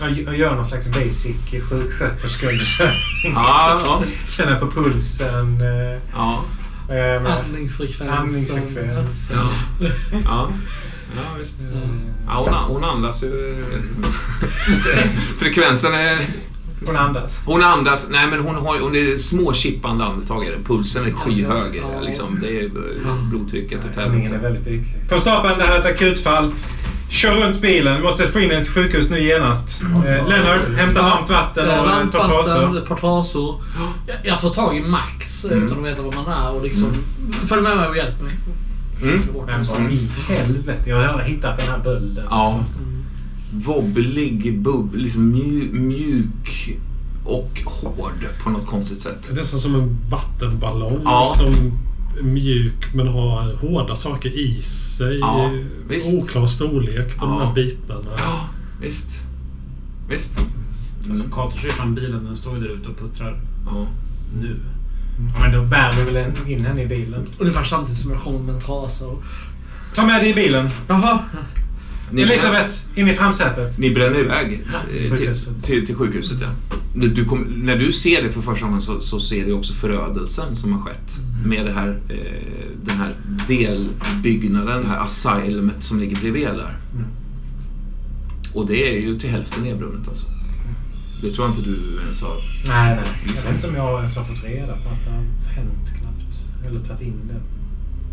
Jag 0.01 0.37
gör 0.37 0.55
någon 0.55 0.65
slags 0.65 0.87
basic 0.87 1.35
sjuksköterskeundersökning. 1.69 3.33
Ja, 3.33 3.81
ja. 3.85 4.03
Känner 4.37 4.59
på 4.59 4.71
pulsen. 4.71 5.61
eh, 5.61 5.99
ja, 6.13 6.43
eh, 6.87 6.95
med 6.95 7.27
Andningsfrekvens. 7.27 8.11
Andningsfrekvens. 8.11 9.29
ja. 9.33 9.49
ja. 10.25 10.49
Ja, 11.15 11.21
visst. 11.39 11.55
Ja, 12.27 12.65
hon, 12.67 12.75
hon 12.75 12.83
andas 12.83 13.23
ju. 13.23 13.63
Frekvensen 15.39 15.93
är... 15.93 16.17
Hon 16.85 16.95
andas. 16.95 17.39
Hon 17.45 17.63
andas, 17.63 18.07
nej 18.11 18.27
men 18.27 18.39
hon 18.39 18.55
har 18.55 18.79
hon 18.79 18.95
är 18.95 19.17
småchippande 19.17 20.03
andetag. 20.03 20.45
är 20.45 20.51
det. 20.51 20.63
Pulsen 20.63 21.05
är 21.05 21.11
skyhög. 21.11 21.75
Ja. 21.75 22.01
Liksom. 22.01 22.39
Det 22.41 22.59
är 22.59 22.69
blodtrycket 23.29 23.79
och 23.85 24.03
Andningen 24.03 24.33
är 24.33 24.39
väldigt 24.39 24.67
ytlig. 24.67 25.09
Konstapeln, 25.09 25.57
det 25.57 25.63
här 25.63 25.75
är 25.75 25.79
ett 25.79 25.85
akutfall. 25.85 26.53
Kör 27.11 27.35
runt 27.35 27.61
bilen. 27.61 27.97
Vi 27.97 28.03
måste 28.03 28.27
få 28.27 28.39
in 28.39 28.51
ett 28.51 28.67
sjukhus 28.69 29.09
nu 29.09 29.19
genast. 29.23 29.81
Eh, 29.83 30.27
Lennart, 30.29 30.61
hämta 30.77 31.01
varmt 31.01 31.29
vatten 31.29 31.69
och 31.69 31.87
ett 32.05 32.11
par 32.11 32.27
trasor. 32.27 32.77
ett 32.77 32.85
par 32.89 32.95
trasor. 32.95 33.61
Jag, 34.07 34.15
jag 34.23 34.39
tar 34.39 34.49
tag 34.49 34.77
i 34.77 34.81
Max 34.81 35.45
eh, 35.45 35.51
Mm. 35.51 35.65
utan 35.65 35.79
att 35.79 35.85
veta 35.85 36.01
vad 36.01 36.15
man 36.15 36.25
är 36.27 36.55
och 36.55 36.63
liksom... 36.63 36.93
Följ 37.49 37.61
med 37.61 37.77
mig 37.77 37.87
och 37.87 37.97
hjälp 37.97 38.21
mig. 38.21 38.33
Mm. 39.01 39.21
I 40.27 40.33
helvete. 40.33 40.89
Jag 40.89 40.97
har 41.13 41.19
hittat 41.19 41.57
den 41.57 41.67
här 41.67 41.79
bölden. 41.83 42.25
Ja. 42.29 42.51
Mm. 42.51 43.03
Wobblig, 43.53 44.59
bub, 44.59 44.95
liksom 44.95 45.29
mju, 45.31 45.69
mjuk 45.73 46.77
och 47.25 47.61
hård 47.65 48.27
på 48.43 48.49
något 48.49 48.67
konstigt 48.67 49.01
sätt. 49.01 49.17
Det 49.27 49.31
är 49.33 49.35
nästan 49.35 49.59
som 49.59 49.75
en 49.75 49.97
vattenballong 50.09 51.01
Ja. 51.03 51.33
som 51.37 51.71
mjuk 52.23 52.93
men 52.93 53.07
har 53.07 53.53
hårda 53.55 53.95
saker 53.95 54.29
i 54.29 54.61
sig. 54.61 55.19
Ja, 55.19 55.51
visst. 55.87 56.13
Oklar 56.13 56.47
storlek 56.47 57.17
på 57.17 57.25
Ja. 57.25 57.29
de 57.29 57.47
här 57.47 57.53
bitarna. 57.53 58.09
Ja, 58.17 58.39
visst. 58.81 59.09
Visst. 60.09 60.31
Alltså, 61.09 61.23
Carter 61.31 61.57
kör 61.59 61.69
fram 61.69 61.95
bilen, 61.95 62.25
den 62.25 62.35
står 62.35 62.57
ju 62.57 62.63
där 62.63 62.69
ute 62.69 62.89
och 62.89 62.97
puttrar 62.99 63.41
Ja. 63.65 63.87
nu. 64.41 64.59
Ja, 65.35 65.39
men 65.41 65.51
då 65.51 65.61
bär 65.65 65.91
vi 65.93 66.11
väl 66.11 66.31
in 66.47 66.65
henne 66.65 66.81
i 66.83 66.87
bilen. 66.87 67.25
Ungefär 67.37 67.63
samtidigt 67.63 67.99
som 68.01 68.11
jag 68.11 68.19
kommer 68.19 68.39
med 68.39 68.55
en 68.55 68.61
trasa 68.61 69.07
och... 69.07 69.23
Ta 69.95 70.05
med 70.05 70.21
dig 70.21 70.29
i 70.29 70.33
bilen. 70.33 70.69
Jaha. 70.87 71.19
Ni, 72.11 72.21
Elisabeth, 72.21 72.75
in 72.95 73.07
i 73.07 73.13
framsätet. 73.13 73.77
Ni 73.77 73.91
bränner 73.91 74.19
iväg 74.19 74.53
eh, 74.53 74.89
till, 74.89 75.09
sjukhuset. 75.09 75.63
till, 75.63 75.85
till 75.85 75.95
sjukhuset, 75.95 76.41
ja. 76.41 76.49
Du, 76.95 77.07
du 77.09 77.25
kom, 77.25 77.41
när 77.41 77.75
du 77.75 77.91
ser 77.91 78.23
det 78.23 78.29
för 78.29 78.41
första 78.41 78.65
gången 78.65 78.81
så, 78.81 79.01
så 79.01 79.19
ser 79.19 79.45
du 79.45 79.53
också 79.53 79.73
förödelsen 79.73 80.55
som 80.55 80.73
har 80.73 80.79
skett 80.79 81.17
med 81.45 81.65
det 81.65 81.71
här, 81.71 81.99
eh, 82.09 82.17
den 82.83 82.97
här 82.97 83.13
delbyggnaden, 83.47 84.83
det 84.83 84.89
här 84.89 84.99
asylumet 84.99 85.83
som 85.83 85.99
ligger 85.99 86.15
bredvid 86.15 86.47
där. 86.47 86.77
Mm. 86.93 87.05
Och 88.53 88.67
det 88.67 88.97
är 88.97 89.01
ju 89.01 89.19
till 89.19 89.29
hälften 89.29 89.63
nedbrunnet 89.63 90.07
alltså. 90.07 90.27
Det 91.21 91.31
tror 91.31 91.47
jag 91.47 91.57
inte 91.57 91.69
du 91.69 91.99
ens 92.01 92.21
har... 92.21 92.35
Nej, 92.67 92.95
nej. 92.95 93.35
Jag 93.35 93.43
vet 93.43 93.55
inte 93.55 93.67
om 93.67 93.75
jag 93.75 93.97
ens 93.97 94.17
har 94.17 94.23
fått 94.23 94.43
reda 94.43 94.73
på 94.73 94.89
att 94.89 95.05
det 95.05 95.11
har 95.11 95.53
hänt 95.55 95.89
knappt. 95.99 96.67
Eller 96.67 96.79
tagit 96.79 97.01
in 97.01 97.13
det. 97.27 97.41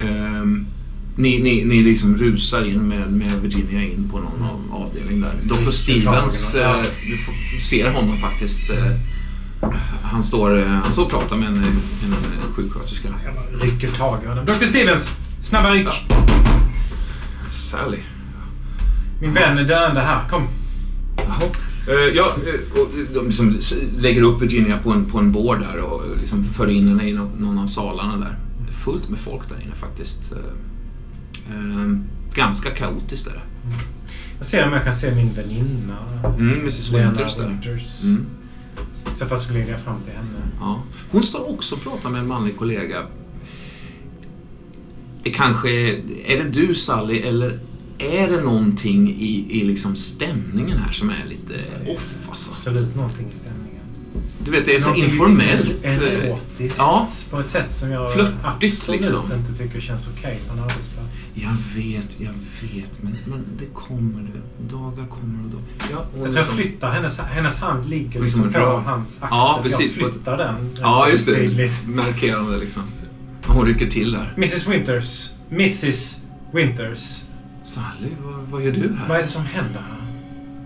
Ehm, 0.06 0.66
ni, 1.18 1.38
ni, 1.42 1.64
ni 1.64 1.82
liksom 1.82 2.16
rusar 2.16 2.64
in 2.64 2.88
med, 2.88 3.12
med 3.12 3.32
Virginia 3.42 3.82
in 3.82 4.08
på 4.10 4.18
någon 4.18 4.42
av- 4.42 4.82
avdelning 4.82 5.20
där. 5.20 5.34
Dr. 5.42 5.70
Stevens, 5.70 6.54
ja. 6.56 6.60
eh, 6.80 6.86
du 7.10 7.16
får, 7.16 7.60
ser 7.60 7.90
honom 7.90 8.18
faktiskt. 8.18 8.70
Eh, 8.70 8.92
han, 10.02 10.22
står, 10.22 10.58
eh, 10.60 10.66
han 10.66 10.92
står 10.92 11.04
och 11.04 11.10
pratar 11.10 11.36
med 11.36 11.48
en, 11.48 11.54
en, 11.56 11.64
en 12.44 12.52
sjuksköterska. 12.54 13.08
Jag 13.24 13.64
rycker 13.68 13.90
tag 13.90 14.18
i 14.24 14.26
honom. 14.26 14.46
Dr. 14.46 14.64
Stevens! 14.64 15.16
Snabba 15.42 15.70
ryck! 15.70 15.88
Sally. 17.50 17.98
Min 19.20 19.34
vän 19.34 19.58
är 19.58 19.64
döende 19.64 20.00
här. 20.00 20.28
Kom. 20.28 20.42
Jaha. 21.16 21.50
Ja, 22.14 22.36
och 22.74 22.88
de 23.14 23.26
liksom 23.26 23.58
lägger 23.98 24.22
upp 24.22 24.42
Virginia 24.42 24.78
på 24.82 24.90
en, 24.92 25.04
på 25.04 25.18
en 25.18 25.32
bord 25.32 25.60
där 25.60 25.80
och 25.80 26.02
liksom 26.20 26.44
för 26.44 26.70
in 26.70 26.88
henne 26.88 27.08
i 27.08 27.12
någon, 27.12 27.28
någon 27.38 27.58
av 27.58 27.66
salarna 27.66 28.16
där. 28.16 28.38
Det 28.66 28.70
är 28.72 28.74
fullt 28.76 29.08
med 29.08 29.18
folk 29.18 29.48
där 29.48 29.56
inne 29.64 29.74
faktiskt. 29.74 30.32
Eh, 31.48 31.82
eh, 31.82 31.98
ganska 32.34 32.70
kaotiskt 32.70 33.26
är 33.26 33.32
det. 33.32 33.42
Jag 34.38 34.46
ser 34.46 34.66
om 34.66 34.72
jag 34.72 34.84
kan 34.84 34.94
se 34.94 35.14
min 35.14 35.32
väninna. 35.32 35.98
Mm, 36.38 36.60
Mrs. 36.60 36.92
Winters 36.92 37.36
där. 37.36 37.48
Winters. 37.48 38.04
Mm. 38.04 38.26
Så 39.14 39.26
fall 39.26 39.38
skulle 39.38 39.58
jag 39.58 39.80
fram 39.80 40.00
till 40.00 40.12
henne. 40.12 40.38
Ja. 40.60 40.82
Hon 41.10 41.22
står 41.22 41.50
också 41.50 41.74
och 41.74 41.82
pratar 41.82 42.10
med 42.10 42.20
en 42.20 42.26
manlig 42.28 42.56
kollega. 42.56 43.06
Det 45.22 45.30
kanske, 45.30 45.70
är 46.26 46.44
det 46.44 46.48
du 46.52 46.74
Sally 46.74 47.18
eller 47.18 47.60
är 47.98 48.28
det 48.28 48.40
någonting 48.42 49.10
i, 49.10 49.46
i 49.60 49.64
liksom 49.64 49.96
stämningen 49.96 50.78
här 50.78 50.92
som 50.92 51.10
är 51.10 51.24
lite 51.28 51.54
off 51.86 52.28
alltså? 52.30 52.50
Absolut 52.50 52.96
någonting 52.96 53.26
i 53.32 53.36
stämningen. 53.36 53.67
Du 54.44 54.50
vet, 54.50 54.64
det 54.66 54.74
är 54.74 54.80
så 54.80 54.88
Någonting 54.88 55.10
informellt. 55.12 55.84
Erotiskt. 55.84 56.78
Ja. 56.78 57.08
På 57.30 57.40
ett 57.40 57.48
sätt 57.48 57.72
som 57.72 57.90
jag 57.90 58.12
Flörtigt, 58.12 58.38
absolut 58.44 59.00
liksom. 59.00 59.32
inte 59.32 59.62
tycker 59.62 59.80
känns 59.80 60.10
okej 60.16 60.40
på 60.46 60.52
en 60.52 60.58
arbetsplats. 60.58 61.30
Jag 61.34 61.56
vet, 61.76 62.06
jag 62.20 62.32
vet, 62.62 63.02
men, 63.02 63.16
men 63.26 63.44
det 63.58 63.64
kommer, 63.74 64.20
du 64.20 64.32
vet. 64.32 64.70
Dagar 64.70 65.06
kommer 65.06 65.44
och 65.44 65.50
dagar. 65.50 65.64
Ja, 65.90 66.04
hon 66.12 66.22
Jag 66.22 66.24
tror 66.24 66.24
jag 66.24 66.34
liksom- 66.34 66.56
flyttar 66.56 66.90
hennes, 66.90 67.18
hennes 67.18 67.56
hand 67.56 67.88
ligger 67.88 68.20
Liksom 68.20 68.42
liksom 68.44 68.62
på 68.62 68.82
hans 68.86 69.22
axel. 69.22 69.28
Ja, 69.30 69.60
precis. 69.62 69.96
Jag 69.96 70.10
flyttar 70.12 70.36
den. 70.36 70.70
Ja, 70.80 71.02
så 71.04 71.10
just 71.12 71.26
det. 71.26 71.34
tydligt. 71.34 71.86
Markerande 71.88 72.56
liksom. 72.56 72.82
Hon 73.46 73.66
rycker 73.66 73.90
till 73.90 74.12
där. 74.12 74.32
Mrs 74.36 74.68
Winters. 74.68 75.30
Mrs 75.50 76.22
Winters. 76.52 77.22
Sally, 77.62 78.08
vad, 78.24 78.34
vad 78.50 78.62
gör 78.62 78.72
du 78.72 78.80
här? 78.98 79.08
Vad 79.08 79.18
är 79.18 79.22
det 79.22 79.28
som 79.28 79.44
händer 79.46 79.80
här? 79.90 79.98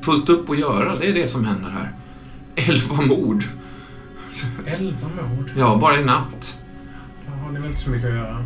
Fullt 0.02 0.28
upp 0.28 0.50
att 0.50 0.58
göra, 0.58 0.96
det 0.98 1.06
är 1.08 1.14
det 1.14 1.28
som 1.28 1.44
händer 1.44 1.70
här. 1.70 1.92
Elva 2.56 3.02
mord. 3.02 3.44
Elva 4.66 5.08
mord. 5.08 5.50
Ja, 5.56 5.76
bara 5.80 6.00
i 6.00 6.04
natt. 6.04 6.58
Då 7.26 7.32
har 7.44 7.52
ni 7.52 7.60
väl 7.60 7.70
inte 7.70 7.82
så 7.82 7.90
mycket 7.90 8.08
att 8.08 8.16
göra. 8.16 8.44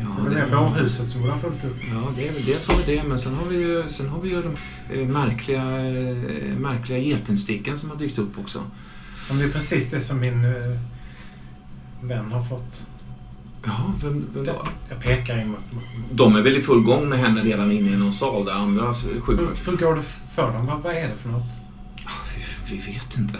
Ja, 0.00 0.06
Det 0.24 0.30
är 0.30 0.40
väl 0.40 0.50
det 0.50 0.56
bårhuset 0.56 1.10
som 1.10 1.20
borde 1.20 1.32
ha 1.32 1.40
fullt 1.40 1.64
upp. 1.64 1.76
Ja, 1.92 2.12
det 2.16 2.28
är 2.28 2.32
väl 2.32 2.44
dels 2.44 2.68
har 2.68 2.76
vi 2.76 2.96
det, 2.96 3.02
men 3.02 3.18
sen 3.18 3.34
har 3.34 3.44
vi 3.44 3.56
ju, 3.56 3.84
sen 3.88 4.08
har 4.08 4.20
vi 4.20 4.28
ju 4.28 4.42
de 4.42 4.54
eh, 4.94 5.08
märkliga, 5.08 5.62
eh, 5.62 6.58
märkliga 6.58 6.98
getinsticken 6.98 7.78
som 7.78 7.90
har 7.90 7.96
dykt 7.96 8.18
upp 8.18 8.38
också. 8.38 8.62
Men 9.28 9.38
det 9.38 9.44
är 9.44 9.48
precis 9.48 9.90
det 9.90 10.00
som 10.00 10.20
min 10.20 10.44
eh, 10.44 10.78
vän 12.02 12.32
har 12.32 12.44
fått. 12.44 12.86
Ja, 13.64 13.92
vem, 14.02 14.26
vem 14.34 14.44
då? 14.44 14.66
Jag 14.88 15.00
pekar 15.00 15.38
in 15.40 15.48
mot... 15.48 15.72
mot 15.72 15.84
De 16.10 16.36
är 16.36 16.40
väl 16.42 16.56
i 16.56 16.60
full 16.60 16.80
gång 16.82 17.08
med 17.08 17.18
henne 17.18 17.40
redan 17.40 17.72
inne 17.72 17.90
i 17.90 17.96
någon 17.96 18.12
sal 18.12 18.44
där 18.44 18.52
andra 18.52 18.86
hur, 18.86 19.20
sjuksköterskor... 19.20 19.70
hur 19.70 19.78
går 19.78 19.96
det 19.96 20.02
för 20.34 20.52
dem? 20.52 20.66
Vad, 20.66 20.82
vad 20.82 20.94
är 20.94 21.08
det 21.08 21.14
för 21.14 21.28
något? 21.28 21.67
Vi, 22.70 22.76
vet 22.76 23.18
inte. 23.18 23.38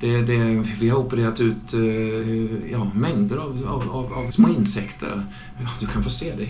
det, 0.00 0.22
det, 0.22 0.64
vi 0.80 0.88
har 0.88 0.98
opererat 0.98 1.40
ut 1.40 1.74
eh, 1.74 2.70
ja, 2.72 2.90
mängder 2.94 3.36
av, 3.36 3.66
av, 3.68 3.90
av, 3.90 4.12
av 4.12 4.30
små 4.30 4.48
insekter. 4.48 5.24
Ja, 5.60 5.68
du 5.80 5.86
kan 5.86 6.04
få 6.04 6.10
se 6.10 6.32
det. 6.36 6.48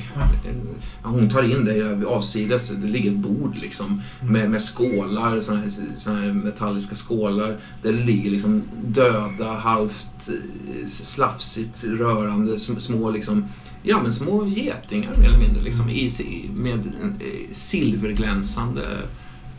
Ja, 1.03 1.09
hon 1.09 1.31
tar 1.31 1.43
in 1.43 1.65
dig 1.65 2.05
avsides. 2.05 2.69
Det 2.69 2.87
ligger 2.87 3.11
ett 3.11 3.17
bord 3.17 3.57
liksom, 3.57 4.03
med, 4.23 4.51
med 4.51 4.61
skålar, 4.61 5.41
såna 5.41 5.61
här, 5.61 5.69
såna 5.97 6.21
här 6.21 6.33
metalliska 6.33 6.95
skålar. 6.97 7.57
Där 7.83 7.93
det 7.93 8.05
ligger 8.05 8.31
liksom 8.31 8.63
döda, 8.87 9.55
halvt 9.55 10.29
eh, 10.29 10.87
slafsigt 10.87 11.85
rörande 11.85 12.53
sm- 12.57 12.79
små 12.79 13.11
liksom, 13.11 13.45
Ja, 13.87 14.03
men 14.03 14.13
små 14.13 14.47
getingar 14.47 15.17
mer 15.19 15.29
eller 15.29 15.39
mindre 15.39 15.63
liksom, 15.63 15.89
i, 15.91 16.11
si- 16.11 16.51
med 16.55 16.79
eh, 17.21 17.51
silverglänsande 17.51 18.83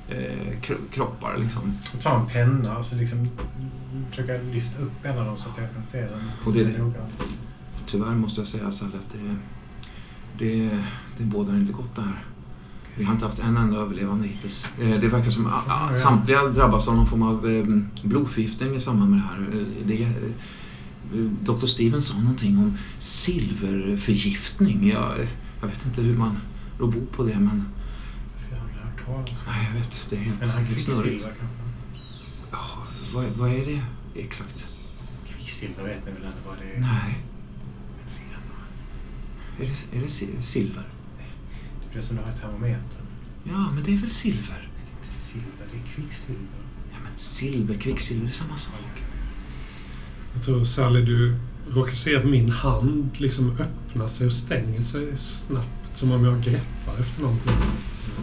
eh, 0.10 0.60
kro- 0.62 0.88
kroppar. 0.94 1.38
Liksom. 1.38 1.74
Och 1.94 2.02
ta 2.02 2.20
en 2.20 2.26
penna 2.28 2.78
och 2.78 2.86
så 2.86 2.96
liksom 2.96 3.30
försöka 4.10 4.34
lyfta 4.54 4.82
upp 4.84 4.92
en 5.06 5.18
av 5.20 5.26
dem 5.26 5.38
så 5.38 5.50
att 5.50 5.58
jag 5.58 5.74
kan 5.74 5.86
se 5.86 6.02
den. 6.02 6.22
Och 6.46 6.54
det- 6.54 6.64
noggrant. 6.78 7.12
Tyvärr 7.86 8.16
måste 8.16 8.42
jag 8.42 8.48
säga 8.48 8.72
Sally 8.72 8.92
att 8.96 9.14
det, 9.14 9.36
det, 10.46 10.70
det 11.18 11.24
bådar 11.24 11.54
inte 11.56 11.74
gott 11.74 11.96
det 11.96 12.02
här. 12.02 12.24
Vi 12.98 13.04
har 13.04 13.14
inte 13.14 13.26
haft 13.26 13.40
en 13.40 13.58
enda 13.58 13.78
överlevande 13.78 14.28
hittills. 14.28 14.68
Eh, 14.82 14.90
Det 15.00 15.08
verkar 15.08 15.30
som 15.32 15.48
att 15.48 16.00
samtliga 16.00 16.44
drabbas 16.48 16.88
av 16.88 16.96
någon 16.96 17.08
form 17.08 17.24
av 17.24 17.50
eh, 17.52 17.66
blodförgiftning 18.04 18.76
i 18.76 18.80
samband 18.80 19.12
med 19.12 19.20
det 19.20 19.24
här. 19.24 19.60
Eh, 19.60 19.66
Det, 19.88 20.08
Dr. 21.42 21.66
Steven 21.66 22.02
sa 22.02 22.18
någonting 22.18 22.58
om 22.58 22.78
silverförgiftning. 22.98 24.90
Jag, 24.90 25.28
jag 25.62 25.68
vet 25.68 25.86
inte 25.86 26.02
hur 26.02 26.18
man 26.18 26.38
rår 26.80 26.94
på 27.16 27.24
det 27.24 27.40
men 27.40 27.66
Talas 29.06 29.30
om 29.48 29.54
nej, 29.54 29.68
jag 29.74 29.80
vet, 29.80 30.08
det 30.10 30.16
är 30.16 30.20
helt 30.20 30.40
helt 30.40 30.52
snurrigt. 30.52 30.68
kvicksilver 30.68 31.34
kanske? 31.40 31.46
Ja, 32.52 32.84
vad, 33.14 33.26
vad 33.26 33.50
är 33.52 33.66
det 33.66 33.82
exakt? 34.22 34.68
Kvicksilver 35.28 35.84
vet 35.84 36.06
ni 36.06 36.12
väl 36.12 36.24
ändå 36.24 36.38
vad 36.48 36.58
det 36.58 36.72
är? 36.76 36.80
Nej. 36.80 37.18
Är 39.60 39.66
det, 39.66 39.98
är 39.98 40.02
det 40.02 40.08
si- 40.10 40.42
silver? 40.42 40.84
Det 41.94 41.98
är 42.00 42.02
som 42.04 42.16
du 42.16 42.22
har 42.24 42.32
i 42.32 42.36
termometern. 42.38 43.06
Ja, 43.44 43.72
men 43.72 43.84
det 43.84 43.94
är 43.94 43.98
väl 43.98 44.10
silver? 44.10 44.70
Det 44.76 44.92
är 44.92 45.04
inte 45.04 45.14
silver, 45.16 45.66
det 45.72 45.78
är 45.78 45.96
kvicksilver. 45.96 46.46
Ja, 46.92 46.98
men 47.04 47.12
silver, 47.18 47.78
kvicksilver 47.78 48.26
är 48.26 48.30
samma 48.32 48.56
sak. 48.56 49.04
Jag 50.34 50.44
tror 50.44 50.66
Sally, 50.66 51.02
du 51.06 51.40
råkar 51.70 51.94
se 51.94 52.16
att 52.16 52.26
min 52.26 52.50
hand 52.50 53.10
liksom 53.18 53.52
öppnar 53.60 54.08
sig 54.08 54.28
och 54.28 54.34
stänger 54.34 54.82
sig 54.82 55.18
snabbt. 55.18 55.70
Som 55.98 56.12
om 56.12 56.26
jag 56.26 56.42
greppar 56.44 56.94
efter 57.00 57.22
någonting 57.22 57.52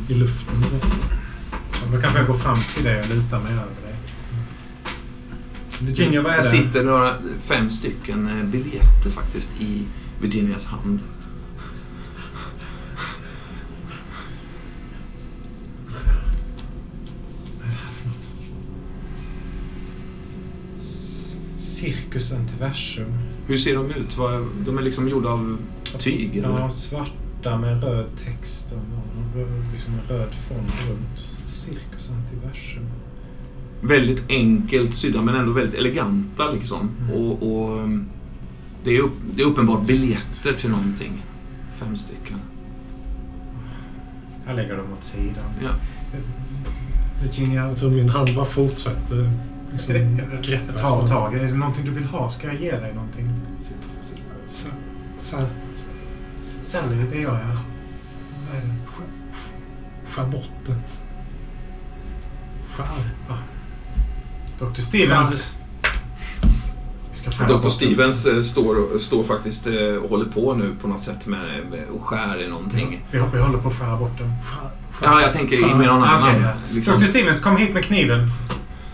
i 0.09 0.14
luften. 0.14 0.54
Ja, 0.72 1.78
då 1.92 2.00
kanske 2.00 2.18
jag 2.18 2.26
går 2.26 2.34
fram 2.36 2.59
till 2.74 2.84
dig 2.84 3.00
och 3.00 3.09
lutar 3.09 3.40
mig 3.40 3.52
över 3.52 3.62
dig. 3.64 3.94
Virginia, 5.80 6.22
vad 6.22 6.32
är 6.32 6.36
Det 6.36 6.42
det? 6.42 6.48
sitter 6.50 6.84
några, 6.84 7.14
fem 7.44 7.70
stycken 7.70 8.28
eh, 8.40 8.44
biljetter 8.46 9.10
faktiskt 9.10 9.50
i 9.60 9.82
Virginias 10.20 10.66
hand. 10.66 11.00
Cirkus 21.59 22.32
Antiversum. 22.32 23.12
Hur 23.46 23.59
ser 23.59 23.74
de 23.74 23.90
ut? 23.90 24.16
De 24.64 24.78
är 24.78 24.82
liksom 24.82 25.09
gjorda 25.09 25.28
av 25.30 25.56
tyg? 25.98 26.36
Eller? 26.36 26.48
Ja, 26.59 26.70
svarta 26.70 27.59
med 27.59 27.82
röd 27.82 28.06
text 28.24 28.72
och 28.72 28.78
liksom 29.72 29.94
en 29.94 30.16
röd 30.16 30.34
fond 30.34 30.70
runt. 30.88 31.18
Cirkus 31.46 32.10
Antiversum. 32.10 32.84
Väldigt 33.80 34.24
enkelt 34.28 34.94
sydda 34.94 35.22
men 35.22 35.34
ändå 35.34 35.52
väldigt 35.52 35.74
eleganta 35.74 36.50
liksom. 36.50 36.90
Mm. 37.00 37.10
Och, 37.16 37.42
och 37.42 37.78
um, 37.78 38.06
det, 38.84 38.96
är 38.96 39.00
upp, 39.00 39.12
det 39.34 39.42
är 39.42 39.46
uppenbart 39.46 39.86
biljetter 39.86 40.52
till 40.52 40.70
någonting. 40.70 41.22
Fem 41.76 41.96
stycken. 41.96 42.38
Jag 44.46 44.56
lägger 44.56 44.76
dem 44.76 44.86
åt 44.98 45.04
sidan. 45.04 45.44
Ja. 45.62 45.70
Virginia, 47.22 47.68
Jag 47.68 47.76
tror 47.78 47.90
min 47.90 48.09
hand 48.09 48.34
bara 48.34 48.44
fortsätter 48.44 49.30
liksom, 49.72 49.94
greppa 50.42 50.72
tar 50.72 50.98
efter- 51.02 51.14
tag. 51.14 51.34
Är 51.34 51.46
det 51.46 51.52
någonting 51.54 51.84
du 51.84 51.90
vill 51.90 52.04
ha? 52.04 52.30
Ska 52.30 52.46
jag 52.46 52.60
ge 52.60 52.70
dig 52.70 52.94
någonting? 52.94 53.30
Så, 54.46 54.68
så 55.18 55.36
här, 55.36 55.46
Sally, 56.42 56.96
det 57.10 57.16
är 57.18 57.22
jag 57.22 57.34
ja. 57.34 57.59
Vad 58.50 58.62
är 58.62 58.66
det? 58.66 58.74
Skär 60.12 60.26
bort 60.26 60.51
det. 60.66 60.74
Skär. 62.70 62.86
Dr. 64.59 64.80
Stevens. 64.80 65.56
Dr. 67.48 67.68
Stevens 67.68 68.26
eh, 68.26 68.40
står, 68.40 68.98
står 68.98 69.24
faktiskt 69.24 69.66
eh, 69.66 69.74
och 69.74 70.10
håller 70.10 70.24
på 70.24 70.55
nu 70.55 70.76
på 70.80 70.89
något 70.89 71.02
sätt 71.02 71.26
med, 71.26 71.66
med 71.70 71.89
och 71.89 72.05
skär 72.05 72.43
i 72.43 72.48
någonting. 72.48 73.05
Vi, 73.10 73.22
vi 73.32 73.40
håller 73.40 73.59
på 73.59 73.68
att 73.68 73.74
skära 73.74 73.97
bort 73.97 74.18
den. 74.18 74.32
Skär, 74.44 74.70
skär. 74.93 75.06
Ja, 75.06 75.20
jag 75.20 75.32
tänker 75.32 75.56
Skär. 75.56 75.74
med 75.74 75.86
någon 75.86 76.02
annan. 76.02 76.43
ja. 76.43 76.52
liksom. 76.70 76.98
Dr. 76.98 77.05
Stevens, 77.05 77.40
kom 77.40 77.56
hit 77.56 77.74
med 77.74 77.84
kniven. 77.84 78.30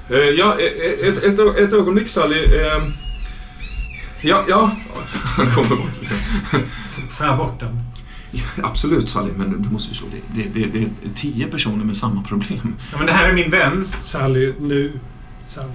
Eh, 0.09 0.19
ja, 0.19 0.57
eh, 0.61 1.09
ett, 1.09 1.23
ett, 1.24 1.39
ett 1.39 1.73
ögonblick 1.73 2.09
Sally. 2.09 2.45
Eh, 2.45 2.82
ja, 4.20 4.45
ja. 4.49 4.70
Han 5.36 5.51
kommer 5.51 5.77
bort. 5.77 6.01
Liksom. 6.01 6.16
Skär 7.11 7.36
bort 7.36 7.61
den. 7.61 7.88
Ja, 8.31 8.43
absolut 8.63 9.09
Sally, 9.09 9.31
men 9.37 9.63
du 9.63 9.69
måste 9.71 9.89
förstå. 9.89 10.07
Det, 10.35 10.43
det, 10.43 10.61
det, 10.61 10.67
det 10.73 10.83
är 10.83 11.15
tio 11.15 11.47
personer 11.47 11.85
med 11.85 11.97
samma 11.97 12.23
problem. 12.23 12.77
Ja, 12.93 12.99
men 12.99 13.07
det 13.07 13.13
här 13.13 13.29
är 13.29 13.33
min 13.33 13.51
vän. 13.51 13.83
Sally, 13.85 14.55
nu... 14.61 14.93
Sally. 15.45 15.69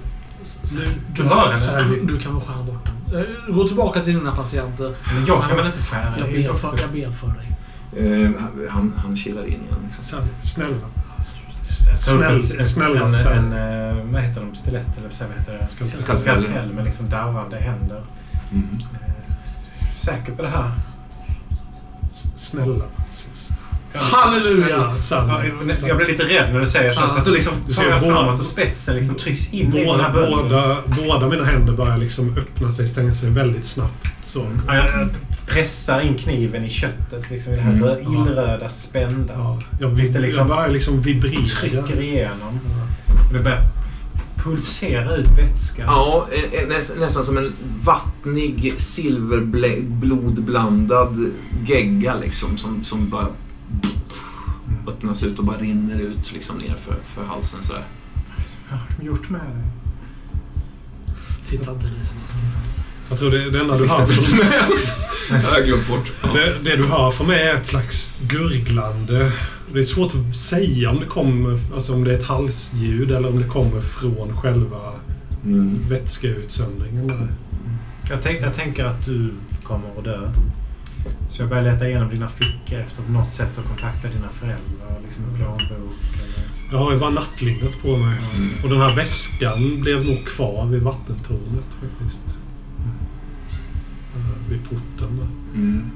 Nu, 0.74 0.86
Du 1.16 1.22
hör 1.22 1.36
henne. 1.48 1.54
Sally. 1.56 2.00
Du 2.02 2.18
kan 2.18 2.34
väl 2.34 2.42
skära 2.42 2.62
bort 2.62 2.84
den. 3.10 3.20
Eh, 3.48 3.54
Gå 3.54 3.66
tillbaka 3.68 4.00
till 4.00 4.14
dina 4.14 4.36
patienter. 4.36 4.94
Men 5.14 5.26
jag 5.26 5.42
kan 5.48 5.56
väl 5.56 5.66
inte 5.66 5.82
skära? 5.82 6.14
Jag 6.18 6.28
ber 6.32 6.54
för, 6.54 6.78
jag 6.80 6.90
ber 6.92 7.10
för 7.10 7.26
dig. 7.26 7.50
Eh, 8.24 8.30
han, 8.70 8.92
han 8.96 9.16
kilar 9.16 9.42
in 9.42 9.48
igen. 9.48 9.64
Liksom. 9.86 10.04
Sally, 10.04 10.26
snälla. 10.40 10.70
En- 10.70 11.96
Snälla, 11.98 12.30
en- 12.30 12.42
snälla 12.42 13.00
en, 13.02 13.08
Sally. 13.12 13.36
en, 13.38 13.52
eh, 13.52 14.04
vad 14.12 14.22
heter 14.22 14.40
de? 14.40 14.54
Stilett 14.54 14.98
eller 14.98 15.10
så 15.10 15.24
vad 15.24 15.38
heter 15.38 15.58
det? 15.58 16.16
Skalpell. 16.18 16.72
Med 16.72 16.84
liksom 16.84 17.08
darrande 17.08 17.56
händer. 17.56 18.02
Mm. 18.52 18.68
Är 19.78 19.92
du 19.92 19.98
säker 19.98 20.32
på 20.32 20.42
det 20.42 20.48
här? 20.48 20.70
Snälla. 22.36 22.84
S- 23.08 23.26
s- 23.32 23.50
Halleluja! 23.96 24.92
Ja, 25.10 25.42
jag 25.86 25.96
blir 25.96 26.06
lite 26.06 26.22
rädd 26.22 26.52
när 26.52 26.60
du 26.60 26.66
säger 26.66 26.92
så. 26.92 27.00
Ja. 27.00 27.08
Så 27.08 27.18
att 27.18 27.24
du 27.24 27.32
liksom 27.32 27.52
Du 27.68 27.74
ser 27.74 27.84
båda- 28.00 28.00
framåt 28.00 28.38
och 28.40 28.44
spetsen 28.46 28.96
liksom 28.96 29.14
trycks 29.14 29.52
in 29.52 29.74
i 29.74 29.84
den 29.84 30.00
här 30.00 30.12
Båda, 30.12 30.26
bölden. 30.26 30.48
båda, 30.48 30.82
båda 31.06 31.28
mina 31.28 31.44
händer 31.44 31.72
börjar 31.72 31.96
liksom 31.96 32.36
öppna 32.38 32.70
sig, 32.70 32.88
stänga 32.88 33.14
sig 33.14 33.30
väldigt 33.30 33.64
snabbt. 33.66 34.06
Så. 34.22 34.46
Ja, 34.66 34.74
jag 34.74 35.08
pressar 35.46 36.00
in 36.00 36.14
kniven 36.14 36.64
i 36.64 36.70
köttet. 36.70 37.30
Liksom, 37.30 37.52
I 37.52 37.56
det 37.56 37.62
här 37.62 37.72
Mm. 37.72 37.84
rö- 37.84 38.00
illröda, 38.28 38.68
spända. 38.68 39.34
Ja, 39.34 39.58
jag, 39.80 39.96
det 39.96 40.18
liksom 40.18 40.48
jag 40.48 40.56
börjar 40.56 40.68
liksom 40.70 41.00
vibrera. 41.00 41.44
Trycker 41.60 42.00
igenom. 42.00 42.60
Ja. 42.64 43.14
Och 43.28 43.32
det 43.34 43.42
börjar 43.42 43.60
pulsera 44.44 45.16
ut 45.16 45.38
vätska. 45.38 45.82
Ja, 45.82 46.28
eh, 46.32 46.52
eh, 46.52 46.68
näs, 46.68 46.92
nästan 46.98 47.24
som 47.24 47.38
en 47.38 47.52
vattnig 47.82 48.74
silverblodblandad 48.76 51.30
gegga 51.66 52.16
liksom 52.16 52.58
som, 52.58 52.84
som 52.84 53.10
bara 53.10 53.28
öppnas 54.86 55.22
ut 55.22 55.38
och 55.38 55.44
bara 55.44 55.58
rinner 55.58 56.00
ut 56.00 56.32
liksom 56.32 56.58
ner 56.58 56.76
för, 56.86 56.96
för 57.14 57.24
halsen 57.24 57.62
sådär. 57.62 57.84
Vad 58.70 58.80
har 58.80 58.88
de 58.98 59.06
gjort 59.06 59.30
med 59.30 59.40
dig? 59.40 59.64
Titta 61.48 61.72
inte 61.72 61.86
Lisa. 61.86 62.14
Jag 63.08 63.18
tror 63.18 63.30
det, 63.30 63.50
det 63.50 63.60
enda 63.60 63.78
du 63.78 63.88
hör 63.88 63.96
har 65.50 65.66
glömt 65.66 65.88
bort. 65.88 66.12
Det, 66.32 66.58
det 66.62 66.76
du 66.76 66.86
hör 66.86 67.10
från 67.10 67.26
mig 67.26 67.42
är 67.42 67.54
ett 67.54 67.66
slags 67.66 68.16
gurglande. 68.20 69.32
Det 69.74 69.80
är 69.80 69.84
svårt 69.84 70.12
att 70.14 70.36
säga 70.36 70.90
om 70.90 71.00
det 71.00 71.06
kommer, 71.06 71.60
alltså 71.74 71.94
om 71.94 72.04
det 72.04 72.14
är 72.14 72.18
ett 72.18 72.26
halsljud 72.26 73.10
eller 73.10 73.28
om 73.28 73.38
det 73.42 73.48
kommer 73.48 73.80
från 73.80 74.36
själva 74.36 74.78
Mm. 75.44 75.78
vätskeutsöndringen. 75.88 77.06
där. 77.06 77.28
Jag, 78.10 78.22
tänk, 78.22 78.42
jag 78.42 78.54
tänker 78.54 78.84
att 78.84 79.04
du 79.06 79.30
kommer 79.62 79.88
att 79.98 80.04
dö. 80.04 80.30
Så 81.30 81.42
jag 81.42 81.48
börjar 81.48 81.64
leta 81.72 81.88
igenom 81.88 82.08
dina 82.10 82.28
fickor 82.28 82.78
efter 82.78 83.02
på 83.02 83.12
något 83.12 83.32
sätt 83.32 83.58
att 83.58 83.64
kontakta 83.68 84.08
dina 84.08 84.28
föräldrar. 84.28 85.00
Liksom 85.06 85.24
en 85.24 85.36
plånbok 85.36 85.60
eller... 85.62 86.44
Jag 86.72 86.78
har 86.78 86.92
ju 86.92 86.98
bara 86.98 87.10
nattlinnet 87.10 87.82
på 87.82 87.96
mig. 87.96 88.16
Mm. 88.36 88.50
Och 88.62 88.68
den 88.70 88.78
här 88.80 88.96
väskan 88.96 89.80
blev 89.80 90.06
nog 90.06 90.24
kvar 90.26 90.66
vid 90.66 90.82
vattentornet 90.82 91.64
faktiskt. 91.80 92.24
Eh, 94.16 94.50
Vid 94.50 94.64
porten 94.64 95.16
där. 95.16 95.28
Mm. 95.60 95.90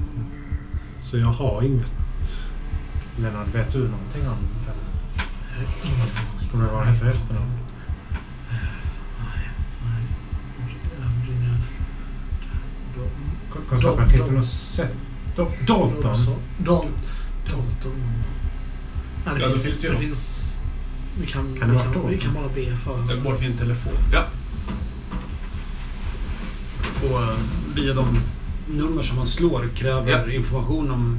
Så 1.03 1.19
jag 1.19 1.27
har 1.27 1.63
inget. 1.63 1.93
Lennart, 3.23 3.55
vet 3.55 3.73
du 3.73 3.79
någonting 3.79 4.29
om 4.29 4.37
det? 4.67 5.89
Ingen 5.89 6.01
aning. 6.01 6.51
Kommer 6.51 6.65
du 6.65 6.71
ihåg 6.71 6.77
vad 6.79 6.85
han 6.87 6.95
heter 6.95 7.07
i 7.07 7.11
efternamn? 7.11 7.51
Konstapeln, 13.69 14.09
finns 14.11 14.25
det 14.27 14.33
något 14.33 14.47
sätt? 14.47 14.93
Dalton? 15.37 16.15
Dal- 16.59 16.89
Dalton. 17.47 17.95
Det 19.25 19.31
Ja, 19.31 19.33
då 19.35 19.39
finns... 19.41 19.65
finns 19.65 19.79
det 19.79 19.83
ju 19.87 19.89
det 19.89 19.95
något. 19.99 20.03
finns 20.05 20.45
vi 21.21 21.27
kan, 21.27 21.57
Kan 21.61 21.69
det 21.69 21.75
vi, 21.75 21.81
kan, 21.95 22.09
vi 22.11 22.19
kan 22.19 22.35
bara 22.35 22.49
be 22.55 22.77
för 22.77 23.21
bort 23.23 23.43
vid 23.43 23.51
en 23.51 23.57
telefon. 23.57 23.93
och 27.11 27.23
eh, 27.23 27.37
via 27.75 27.95
de 27.95 28.19
nummer 28.71 29.03
som 29.03 29.17
man 29.17 29.27
slår 29.27 29.69
kräver 29.77 30.11
Ja. 30.11 30.33
information 30.33 30.91
om 30.91 31.19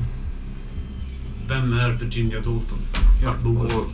vem 1.49 1.73
är 1.73 1.91
Virginia 1.91 2.39
Dalton? 2.39 2.79
Ja, 3.23 3.35
och 3.75 3.91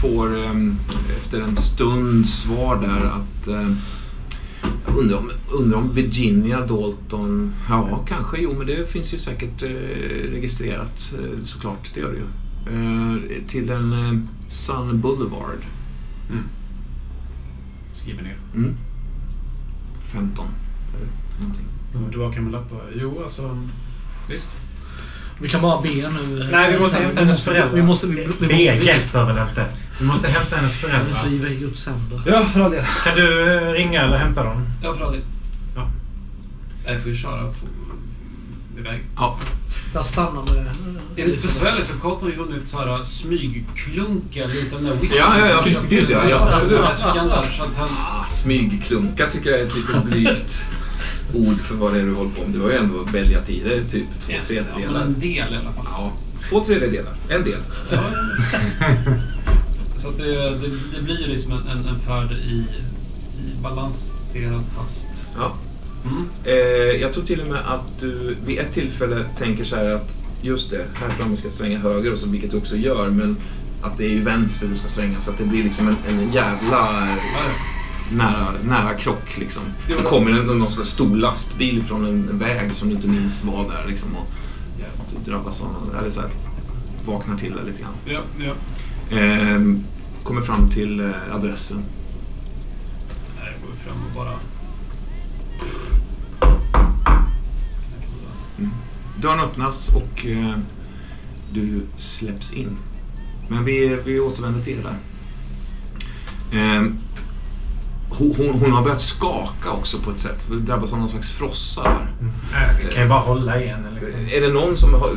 får 0.00 0.44
ehm, 0.44 0.76
efter 1.18 1.40
en 1.40 1.56
stund 1.56 2.28
svar 2.28 2.80
där 2.80 3.04
att 3.04 3.48
eh, 3.48 3.76
jag 4.86 4.96
undrar 4.96 5.18
om, 5.18 5.30
undrar 5.52 5.78
om 5.78 5.94
Virginia 5.94 6.66
Dalton, 6.66 7.54
ja 7.68 8.04
kanske, 8.06 8.38
jo 8.40 8.54
men 8.58 8.66
det 8.66 8.90
finns 8.90 9.14
ju 9.14 9.18
säkert 9.18 9.62
eh, 9.62 9.68
registrerat 10.30 11.14
eh, 11.18 11.44
såklart, 11.44 11.90
det 11.94 12.00
gör 12.00 12.10
det 12.10 12.16
ju. 12.16 12.24
Eh, 12.74 13.46
till 13.48 13.70
en 13.70 14.28
Sun 14.48 15.00
Boulevard. 15.00 15.58
Skriver 17.92 18.22
ner. 18.22 18.36
Mm. 18.54 18.74
15 20.12 20.46
eller 20.96 21.06
någonting. 21.40 21.64
Kommer 21.92 22.10
tillbaka 22.10 22.40
med 22.40 22.52
lappar. 22.52 22.80
Jo, 22.94 23.22
alltså... 23.22 23.58
Visst. 24.28 24.48
Vi 25.40 25.48
kan 25.48 25.62
bara 25.62 25.80
be 25.82 25.88
nu. 25.88 26.48
Nej, 26.52 26.72
vi 26.72 26.78
måste 26.78 26.94
Sen- 26.96 27.04
hämta 27.04 27.20
hennes 27.20 27.44
föräldrar. 27.44 27.74
Vi 27.74 27.82
måste... 27.82 28.06
Vi, 28.06 28.14
vi 28.14 28.26
måste 28.26 28.46
Det 28.46 28.62
hjälper 28.84 29.24
väl 29.24 29.38
inte? 29.48 29.64
Vi 30.00 30.04
måste 30.06 30.28
hämta 30.28 30.56
hennes 30.56 30.82
Hennes 30.84 31.16
föräldrar. 31.18 31.30
liv 31.30 31.44
är 31.46 31.60
Guds 31.66 31.86
händer. 31.86 32.22
Ja, 32.26 32.44
för 32.44 32.60
all 32.60 32.70
del. 32.70 32.84
Kan 33.04 33.14
du 33.16 33.54
eh, 33.56 33.72
ringa 33.72 34.02
eller 34.02 34.16
hämta 34.16 34.42
dem? 34.44 34.66
Ja, 34.82 34.94
för 34.94 35.04
all 35.04 35.12
del. 35.12 35.20
Ja. 35.76 35.90
Jag 36.86 37.00
får 37.02 37.10
ju 37.10 37.16
köra 37.16 37.52
iväg. 38.78 39.00
Ja, 39.16 39.38
Jag 39.94 40.06
stannar 40.06 40.42
med... 40.54 40.64
Det 41.14 41.22
är 41.22 41.26
lite 41.26 41.46
besvärligt 41.46 41.86
för 41.86 41.98
Carlton 41.98 42.22
har 42.22 42.30
ju 42.30 42.36
hunnit 42.36 42.68
så 42.68 42.78
här 42.78 43.02
smygklunka 43.02 44.46
lite 44.46 44.76
av 44.76 44.82
den 44.82 44.90
där 44.90 45.00
whiskyn. 45.00 45.18
Ja, 45.20 45.38
ja, 45.38 45.46
ja, 45.48 45.64
gud, 45.88 46.10
ja, 46.10 46.28
ja, 46.30 46.48
absolut. 46.52 46.80
Väskan 46.80 47.28
där, 47.28 47.54
så 47.56 47.62
att 47.62 47.76
han... 47.76 47.88
ah, 47.88 48.26
smygklunka 48.26 49.26
tycker 49.26 49.50
jag 49.50 49.60
är 49.60 49.66
ett 49.66 49.76
lite 49.76 50.00
blygt 50.04 50.64
ord 51.34 51.60
för 51.60 51.74
vad 51.74 51.92
det 51.94 52.00
är 52.00 52.04
du 52.04 52.14
håller 52.14 52.30
på 52.30 52.40
med. 52.42 52.50
Du 52.50 52.60
har 52.60 52.70
ju 52.70 52.76
ändå 52.76 53.04
väljat 53.12 53.50
i 53.50 53.60
det 53.60 53.84
typ 53.84 54.06
två 54.20 54.32
Ja, 54.32 54.42
tredjedelar. 54.42 55.00
en 55.00 55.20
del 55.20 55.52
i 55.54 55.56
alla 55.56 55.72
fall. 55.72 55.84
Ja, 55.84 56.12
två 56.50 56.64
tredjedelar. 56.64 57.12
En 57.28 57.44
del. 57.44 57.58
Ja, 57.92 58.02
så 59.96 60.10
det, 60.10 60.50
det, 60.50 60.68
det 60.96 61.02
blir 61.02 61.20
ju 61.20 61.26
liksom 61.26 61.52
en, 61.52 61.68
en, 61.68 61.86
en 61.88 62.00
färd 62.00 62.32
i, 62.32 62.64
i 63.40 63.62
balanserad 63.62 64.62
hast. 64.76 65.08
Ja. 65.36 65.54
Mm. 66.04 66.28
Eh, 66.44 67.00
jag 67.00 67.12
tror 67.12 67.24
till 67.24 67.40
och 67.40 67.46
med 67.46 67.58
att 67.66 68.00
du 68.00 68.36
vid 68.46 68.58
ett 68.58 68.72
tillfälle 68.72 69.24
tänker 69.38 69.64
så 69.64 69.76
här 69.76 69.84
att 69.94 70.14
just 70.42 70.70
det, 70.70 70.84
här 70.94 71.08
framme 71.10 71.36
ska 71.36 71.46
jag 71.46 71.52
svänga 71.52 71.78
höger, 71.78 72.12
och 72.12 72.18
så, 72.18 72.28
vilket 72.28 72.50
du 72.50 72.56
också 72.56 72.76
gör, 72.76 73.10
men 73.10 73.36
att 73.82 73.98
det 73.98 74.04
är 74.04 74.10
ju 74.10 74.20
vänster 74.20 74.68
du 74.68 74.76
ska 74.76 74.88
svänga 74.88 75.20
så 75.20 75.30
att 75.30 75.38
det 75.38 75.44
blir 75.44 75.64
liksom 75.64 75.88
en, 75.88 75.96
en 76.08 76.32
jävla 76.32 76.68
Ja, 76.70 77.06
ja. 77.34 77.77
Nära, 78.12 78.52
nära 78.64 78.94
krock 78.94 79.38
liksom. 79.38 79.62
Det 79.86 80.02
kommer 80.04 80.30
en, 80.30 80.46
någon 80.46 80.70
slags 80.70 80.90
stor 80.90 81.16
lastbil 81.16 81.82
från 81.82 82.06
en, 82.06 82.38
väg 82.38 82.70
som 82.70 82.88
du 82.88 82.94
inte 82.94 83.08
minns 83.08 83.44
var 83.44 83.70
där 83.70 83.84
liksom 83.88 84.16
och 84.16 84.26
ja, 84.80 84.86
du 85.10 85.30
drabbas 85.30 85.62
av 85.62 85.72
någon, 85.72 85.96
eller 85.98 86.10
så 86.10 86.20
här, 86.20 86.30
vaknar 87.06 87.36
till 87.36 87.52
det 87.52 87.62
lite 87.64 87.82
grann. 87.82 87.94
Ja, 88.04 88.20
ja. 88.38 88.52
Eh, 89.18 89.60
kommer 90.22 90.42
fram 90.42 90.68
till 90.68 91.00
eh, 91.00 91.34
adressen. 91.34 91.84
Nej, 93.36 93.52
jag 93.52 93.68
går 93.68 93.76
fram 93.76 93.96
och 94.06 94.14
bara... 94.14 94.34
Mm. 98.58 98.70
Dörren 99.20 99.40
öppnas 99.40 99.88
och 99.88 100.26
eh, 100.26 100.58
du 101.52 101.82
släpps 101.96 102.52
in. 102.52 102.76
Men 103.48 103.64
vi, 103.64 103.98
vi 104.04 104.20
återvänder 104.20 104.64
till 104.64 104.76
det 104.76 104.82
där. 104.82 104.98
Eh, 108.10 108.16
hon, 108.18 108.34
hon, 108.36 108.60
hon 108.60 108.72
har 108.72 108.82
börjat 108.82 109.02
skaka 109.02 109.70
också 109.70 109.98
på 109.98 110.10
ett 110.10 110.18
sätt. 110.18 110.48
Drabbas 110.50 110.92
av 110.92 110.98
någon 110.98 111.08
slags 111.08 111.30
frossa 111.30 111.82
där. 111.82 112.06
Mm. 112.20 112.32
Kan 112.94 113.02
ju 113.02 113.08
bara 113.08 113.18
hålla 113.18 113.62
i 113.62 113.66
henne 113.66 113.88
liksom. 114.00 114.20
Är 114.20 114.40
det 114.40 114.48
någon 114.52 114.76
som, 114.76 114.94
har, 114.94 115.10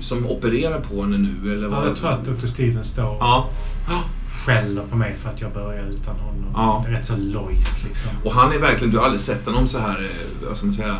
som 0.00 0.26
opererar 0.26 0.80
på 0.80 1.02
henne 1.02 1.18
nu? 1.18 1.52
Eller 1.52 1.62
Ja, 1.62 1.68
vad? 1.70 1.88
jag 1.88 1.96
tror 1.96 2.10
att 2.10 2.24
Dr. 2.24 2.46
Steven 2.46 2.84
står 2.84 3.16
Ja. 3.20 3.48
ja. 3.88 4.00
skäller 4.46 4.82
på 4.82 4.96
mig 4.96 5.14
för 5.22 5.28
att 5.30 5.40
jag 5.40 5.52
börjar 5.52 5.84
utan 5.86 6.16
honom. 6.16 6.52
Ja. 6.54 6.84
Rätt 6.88 7.06
så 7.06 7.16
lojt 7.16 7.84
liksom. 7.88 8.10
Och 8.24 8.32
han 8.32 8.52
är 8.52 8.58
verkligen, 8.58 8.90
du 8.92 8.98
har 8.98 9.04
aldrig 9.04 9.20
sett 9.20 9.46
honom 9.46 9.68
så 9.68 9.78
här, 9.78 10.02
eh, 10.04 10.46
vad 10.48 10.56
ska 10.56 10.66
man 10.66 10.74
säga, 10.74 10.96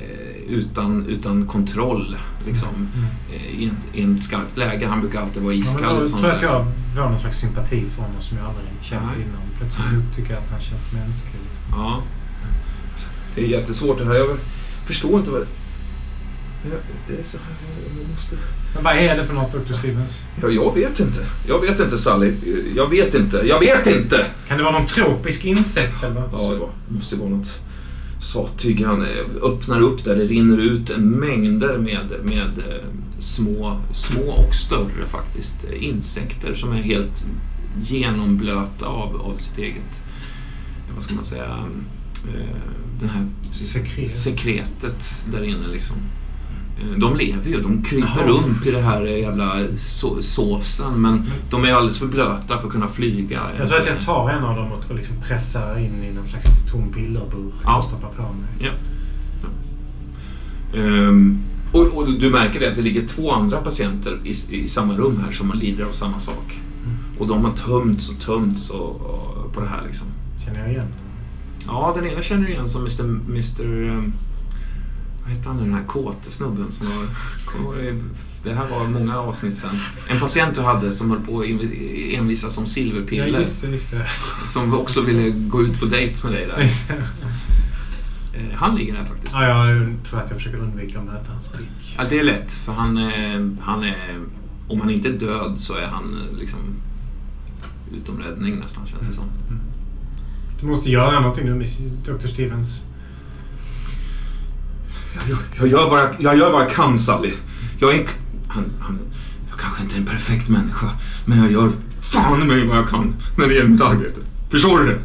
eh, 0.00 0.42
utan, 0.48 1.06
utan 1.06 1.46
kontroll. 1.46 2.16
Liksom, 2.46 2.68
Mm. 2.68 3.06
eh, 3.32 3.60
i, 3.60 3.66
ett, 3.66 3.94
I 3.96 4.14
ett 4.14 4.22
skarpt 4.22 4.56
läge. 4.58 4.86
Han 4.86 5.00
brukar 5.00 5.20
alltid 5.22 5.42
vara 5.42 5.54
Ja, 5.54 5.60
iskall. 5.60 5.82
men 5.94 6.02
då 6.02 6.08
sånt 6.08 6.20
tror 6.20 6.28
jag 6.28 6.36
att 6.36 6.42
jag 6.42 6.64
får 6.94 7.10
någon 7.10 7.20
slags 7.20 7.38
sympati 7.38 7.84
för 7.96 8.02
honom 8.02 8.20
som 8.20 8.36
jag 8.38 8.46
aldrig 8.46 8.66
känt 8.82 9.02
innan. 9.16 9.40
Plötsligt 9.62 10.16
tycker 10.16 10.34
jag 10.34 10.42
att 10.42 10.50
han 10.50 10.60
känns 10.60 10.92
mänsklig. 10.92 11.40
Liksom. 11.42 11.80
Ja. 11.80 12.02
Det 13.34 13.40
är 13.44 13.46
jättesvårt 13.46 13.98
det 13.98 14.04
här. 14.04 14.14
Jag 14.14 14.38
förstår 14.84 15.18
inte 15.18 15.30
vad... 15.30 15.46
Jag, 16.64 16.80
det 17.08 17.20
är 17.20 17.24
så 17.24 17.38
här, 17.38 17.56
jag 17.98 18.10
måste... 18.10 18.36
Men 18.74 18.84
vad 18.84 18.96
är 18.96 19.16
det 19.16 19.24
för 19.24 19.34
något 19.34 19.52
Dr. 19.52 19.72
Stevens? 19.72 20.22
Ja, 20.42 20.48
jag 20.48 20.74
vet 20.74 21.00
inte. 21.00 21.26
Jag 21.48 21.60
vet 21.60 21.80
inte 21.80 21.98
Sally. 21.98 22.32
Jag 22.76 22.90
vet 22.90 23.14
inte. 23.14 23.36
Jag 23.36 23.60
vet 23.60 23.86
inte! 23.86 24.26
Kan 24.48 24.58
det 24.58 24.64
vara 24.64 24.78
någon 24.78 24.86
tropisk 24.86 25.44
insekt 25.44 26.02
eller 26.02 26.20
något? 26.20 26.32
Ja, 26.32 26.50
det 26.50 26.58
var, 26.58 26.70
det 26.88 26.94
måste 26.94 27.14
ju 27.14 27.20
vara 27.20 27.30
något 27.30 27.60
sattyg. 28.20 28.84
Han 28.84 29.06
öppnar 29.42 29.80
upp 29.80 30.04
där. 30.04 30.16
Det 30.16 30.24
rinner 30.24 30.58
ut 30.58 30.90
en 30.90 31.10
mängder 31.10 31.78
med, 31.78 32.12
med 32.22 32.58
eh, 32.58 32.84
små, 33.18 33.80
små 33.92 34.22
och 34.22 34.54
större 34.54 35.06
faktiskt 35.10 35.64
eh, 35.64 35.84
insekter 35.84 36.54
som 36.54 36.72
är 36.72 36.82
helt 36.82 37.24
genomblöta 37.82 38.86
av, 38.86 39.16
av 39.22 39.36
sitt 39.36 39.58
eget, 39.58 40.02
eh, 40.88 40.94
vad 40.94 41.02
ska 41.04 41.14
man 41.14 41.24
säga, 41.24 41.58
eh, 42.34 42.56
den 43.00 43.08
här 43.08 43.26
Sekret. 43.50 44.10
sekretet 44.10 45.24
där 45.32 45.42
inne 45.44 45.66
liksom. 45.72 45.96
Eh, 46.80 46.98
De 46.98 47.16
lever 47.16 47.50
ju, 47.50 47.60
de 47.62 47.82
kryper 47.82 48.24
runt 48.26 48.66
i 48.66 48.70
det 48.70 48.80
här 48.80 49.04
jävla 49.04 49.58
så, 49.78 50.22
såsen 50.22 50.94
men 51.02 51.24
de 51.50 51.64
är 51.64 51.72
alldeles 51.72 51.98
för 51.98 52.06
blöta 52.06 52.58
för 52.58 52.66
att 52.66 52.72
kunna 52.72 52.88
flyga. 52.88 53.40
Jag 53.58 53.68
tror 53.68 53.80
att 53.80 53.86
jag 53.86 54.00
tar 54.00 54.30
en 54.30 54.44
av 54.44 54.56
dem 54.56 54.72
och 54.72 54.94
liksom 54.96 55.16
pressar 55.28 55.78
in 55.78 56.04
i 56.10 56.14
någon 56.14 56.26
slags 56.26 56.64
tom 56.72 56.92
pillerburk 56.92 57.54
Ja. 57.64 57.78
och 57.78 57.84
stoppar 57.84 58.08
på 58.08 58.22
mig. 58.22 58.48
Ja. 58.58 58.70
Ehm, 60.74 61.38
och, 61.72 61.86
och 61.96 62.12
du 62.12 62.30
märker 62.30 62.60
det 62.60 62.68
att 62.68 62.76
det 62.76 62.82
ligger 62.82 63.06
två 63.06 63.32
andra 63.32 63.60
patienter 63.60 64.18
i, 64.24 64.56
i 64.56 64.68
samma 64.68 64.94
rum 64.94 65.20
här 65.26 65.32
som 65.32 65.52
lider 65.54 65.84
av 65.84 65.92
samma 65.92 66.18
sak. 66.18 66.60
Och 67.18 67.26
de 67.26 67.44
har 67.44 67.52
tömts 67.52 68.10
och 68.10 68.20
tömts 68.20 68.70
och, 68.70 69.00
och 69.00 69.52
på 69.52 69.60
det 69.60 69.66
här 69.66 69.82
liksom. 69.86 70.06
Känner 70.44 70.60
jag 70.60 70.70
igen 70.70 70.88
Ja, 71.66 71.92
den 71.96 72.06
ena 72.06 72.22
känner 72.22 72.46
du 72.46 72.52
igen 72.52 72.68
som 72.68 72.80
Mr... 72.80 73.02
Mr 73.04 73.88
ehm, 73.88 74.12
vad 75.22 75.30
hette 75.30 75.48
han 75.48 75.56
nu, 75.56 75.62
den 75.64 75.74
här 75.74 75.84
kåte 75.84 76.30
snubben 76.30 76.72
som 76.72 76.86
var... 76.86 77.06
Det 78.44 78.54
här 78.54 78.68
var 78.68 78.86
många 78.86 79.18
avsnitt 79.18 79.56
sen. 79.58 79.70
En 80.08 80.20
patient 80.20 80.54
du 80.54 80.60
hade 80.60 80.92
som 80.92 81.10
höll 81.10 81.20
på 81.20 81.40
att 81.40 81.46
envi- 81.46 82.16
envisas 82.18 82.54
som 82.54 82.66
silverpiller. 82.66 83.26
Ja, 83.26 83.38
just 83.38 83.62
det. 83.62 83.68
Just 83.68 83.90
det. 83.90 84.06
Som 84.46 84.74
också 84.74 85.00
ville 85.02 85.30
gå 85.30 85.62
ut 85.62 85.80
på 85.80 85.86
dejt 85.86 86.26
med 86.26 86.32
dig 86.36 86.46
där. 86.46 86.70
Eh, 88.34 88.54
Han 88.58 88.76
ligger 88.76 88.92
där 88.94 89.04
faktiskt. 89.04 89.32
ja, 89.32 89.70
jag 89.70 89.92
tror 90.04 90.20
att 90.20 90.30
jag 90.30 90.38
försöker 90.38 90.58
undvika 90.58 90.98
att 90.98 91.04
möta 91.04 91.32
hans 91.32 91.52
blick. 91.52 91.94
Ja, 91.98 92.04
det 92.10 92.18
är 92.18 92.24
lätt 92.24 92.52
för 92.52 92.72
han, 92.72 92.96
han 93.62 93.82
är... 93.84 94.20
Om 94.68 94.80
han 94.80 94.90
inte 94.90 95.08
är 95.08 95.12
död 95.12 95.54
så 95.58 95.74
är 95.76 95.86
han 95.86 96.14
eh, 96.32 96.38
liksom 96.38 96.58
utom 97.94 98.18
räddning 98.18 98.58
nästan 98.58 98.86
känns 98.86 99.06
det 99.06 99.12
som. 99.12 99.24
Mm. 99.24 99.60
Du 100.60 100.66
måste 100.66 100.90
göra 100.90 101.20
någonting 101.20 101.46
nu 101.46 101.54
med 101.54 101.66
Dr. 102.04 102.26
Stevens. 102.26 102.84
Jag, 105.28 105.38
jag, 105.58 105.68
gör 105.68 105.90
vad 105.90 106.00
jag, 106.00 106.10
jag 106.18 106.38
gör 106.38 106.52
vad 106.52 106.62
jag 106.62 106.70
kan 106.70 106.98
Sally. 106.98 107.32
Jag 107.78 107.94
är... 107.94 108.06
Han, 108.48 108.64
han, 108.80 108.98
jag 109.50 109.58
kanske 109.58 109.82
inte 109.82 109.96
är 109.96 109.98
en 109.98 110.06
perfekt 110.06 110.48
människa 110.48 110.90
men 111.24 111.38
jag 111.38 111.52
gör 111.52 111.72
fan 112.00 112.46
mig 112.46 112.66
vad 112.66 112.76
jag 112.76 112.88
kan 112.88 113.14
när 113.38 113.48
det 113.48 113.54
gäller 113.54 113.68
mitt 113.68 113.80
arbete. 113.80 114.20
Förstår 114.50 114.78
du 114.78 114.86
det? 114.86 114.98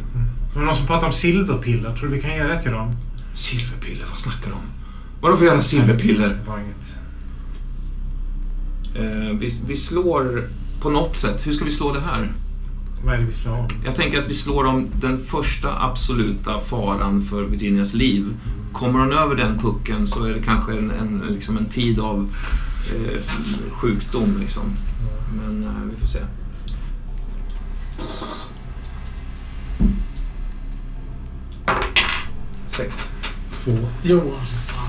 Det 0.52 0.58
var 0.58 0.66
någon 0.66 0.74
som 0.74 0.86
pratade 0.86 1.06
om 1.06 1.12
silverpiller. 1.12 1.96
Tror 1.96 2.08
du 2.08 2.14
vi 2.14 2.22
kan 2.22 2.30
ge 2.30 2.42
det 2.42 2.62
till 2.62 2.72
dem? 2.72 2.96
Silverpiller, 3.34 4.06
vad 4.10 4.18
snackar 4.18 4.46
du 4.46 4.52
om? 4.52 4.62
Vadå 5.20 5.36
för 5.36 5.44
jävla 5.44 5.62
silverpiller? 5.62 6.28
Det 6.28 6.50
var 6.50 6.58
inget. 6.58 6.98
Eh, 8.94 9.38
vi, 9.38 9.52
vi 9.66 9.76
slår 9.76 10.48
på 10.80 10.90
något 10.90 11.16
sätt. 11.16 11.46
Hur 11.46 11.52
ska 11.52 11.64
vi 11.64 11.70
slå 11.70 11.92
det 11.92 12.00
här? 12.00 12.32
Vad 13.04 13.14
är 13.14 13.18
det 13.18 13.24
vi 13.24 13.32
slår 13.32 13.58
om? 13.58 13.66
Jag 13.84 13.94
tänker 13.94 14.18
att 14.18 14.28
vi 14.28 14.34
slår 14.34 14.64
om 14.64 14.88
den 15.00 15.24
första 15.24 15.82
absoluta 15.82 16.60
faran 16.60 17.22
för 17.22 17.42
Virginias 17.42 17.94
liv. 17.94 18.36
Kommer 18.72 18.98
hon 18.98 19.12
över 19.12 19.34
den 19.34 19.58
pucken 19.58 20.06
så 20.06 20.24
är 20.24 20.34
det 20.34 20.42
kanske 20.42 20.72
en, 20.72 20.90
en, 20.90 21.18
liksom 21.28 21.56
en 21.56 21.66
tid 21.66 22.00
av 22.00 22.34
eh, 22.94 23.20
sjukdom. 23.72 24.38
Liksom. 24.40 24.62
Men 25.36 25.64
eh, 25.64 25.70
vi 25.94 26.00
får 26.00 26.06
se. 26.06 26.18
Sex. 32.66 33.10
Två. 33.64 33.72
Johan, 34.02 34.46
fan. 34.46 34.88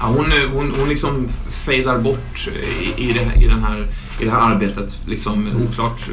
Ja, 0.00 0.06
hon, 0.06 0.32
eh, 0.32 0.48
hon, 0.52 0.72
hon 0.78 0.88
liksom 0.88 1.28
fejdar 1.50 1.98
bort 1.98 2.48
i, 2.48 3.02
i, 3.02 3.12
det, 3.12 3.44
i, 3.44 3.46
den 3.46 3.62
här, 3.62 3.86
i 4.20 4.24
det 4.24 4.30
här 4.30 4.40
arbetet. 4.54 5.00
Liksom, 5.06 5.48
oklart 5.68 6.08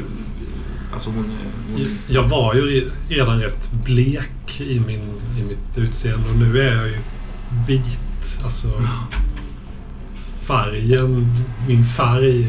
Alltså 0.92 1.10
hon. 1.10 1.32
Hon, 1.72 1.98
Jag 2.08 2.28
var 2.28 2.54
ju 2.54 2.60
re- 2.60 2.90
redan 3.08 3.40
rätt 3.40 3.72
blek 3.72 4.60
i, 4.60 4.80
min, 4.80 5.00
i 5.38 5.42
mitt 5.42 5.78
utseende 5.78 6.28
och 6.30 6.36
nu 6.36 6.62
är 6.62 6.76
jag 6.76 6.86
ju 6.88 6.98
vit. 7.66 8.40
Alltså 8.44 8.68
färgen, 10.46 11.34
min 11.68 11.84
färg 11.86 12.48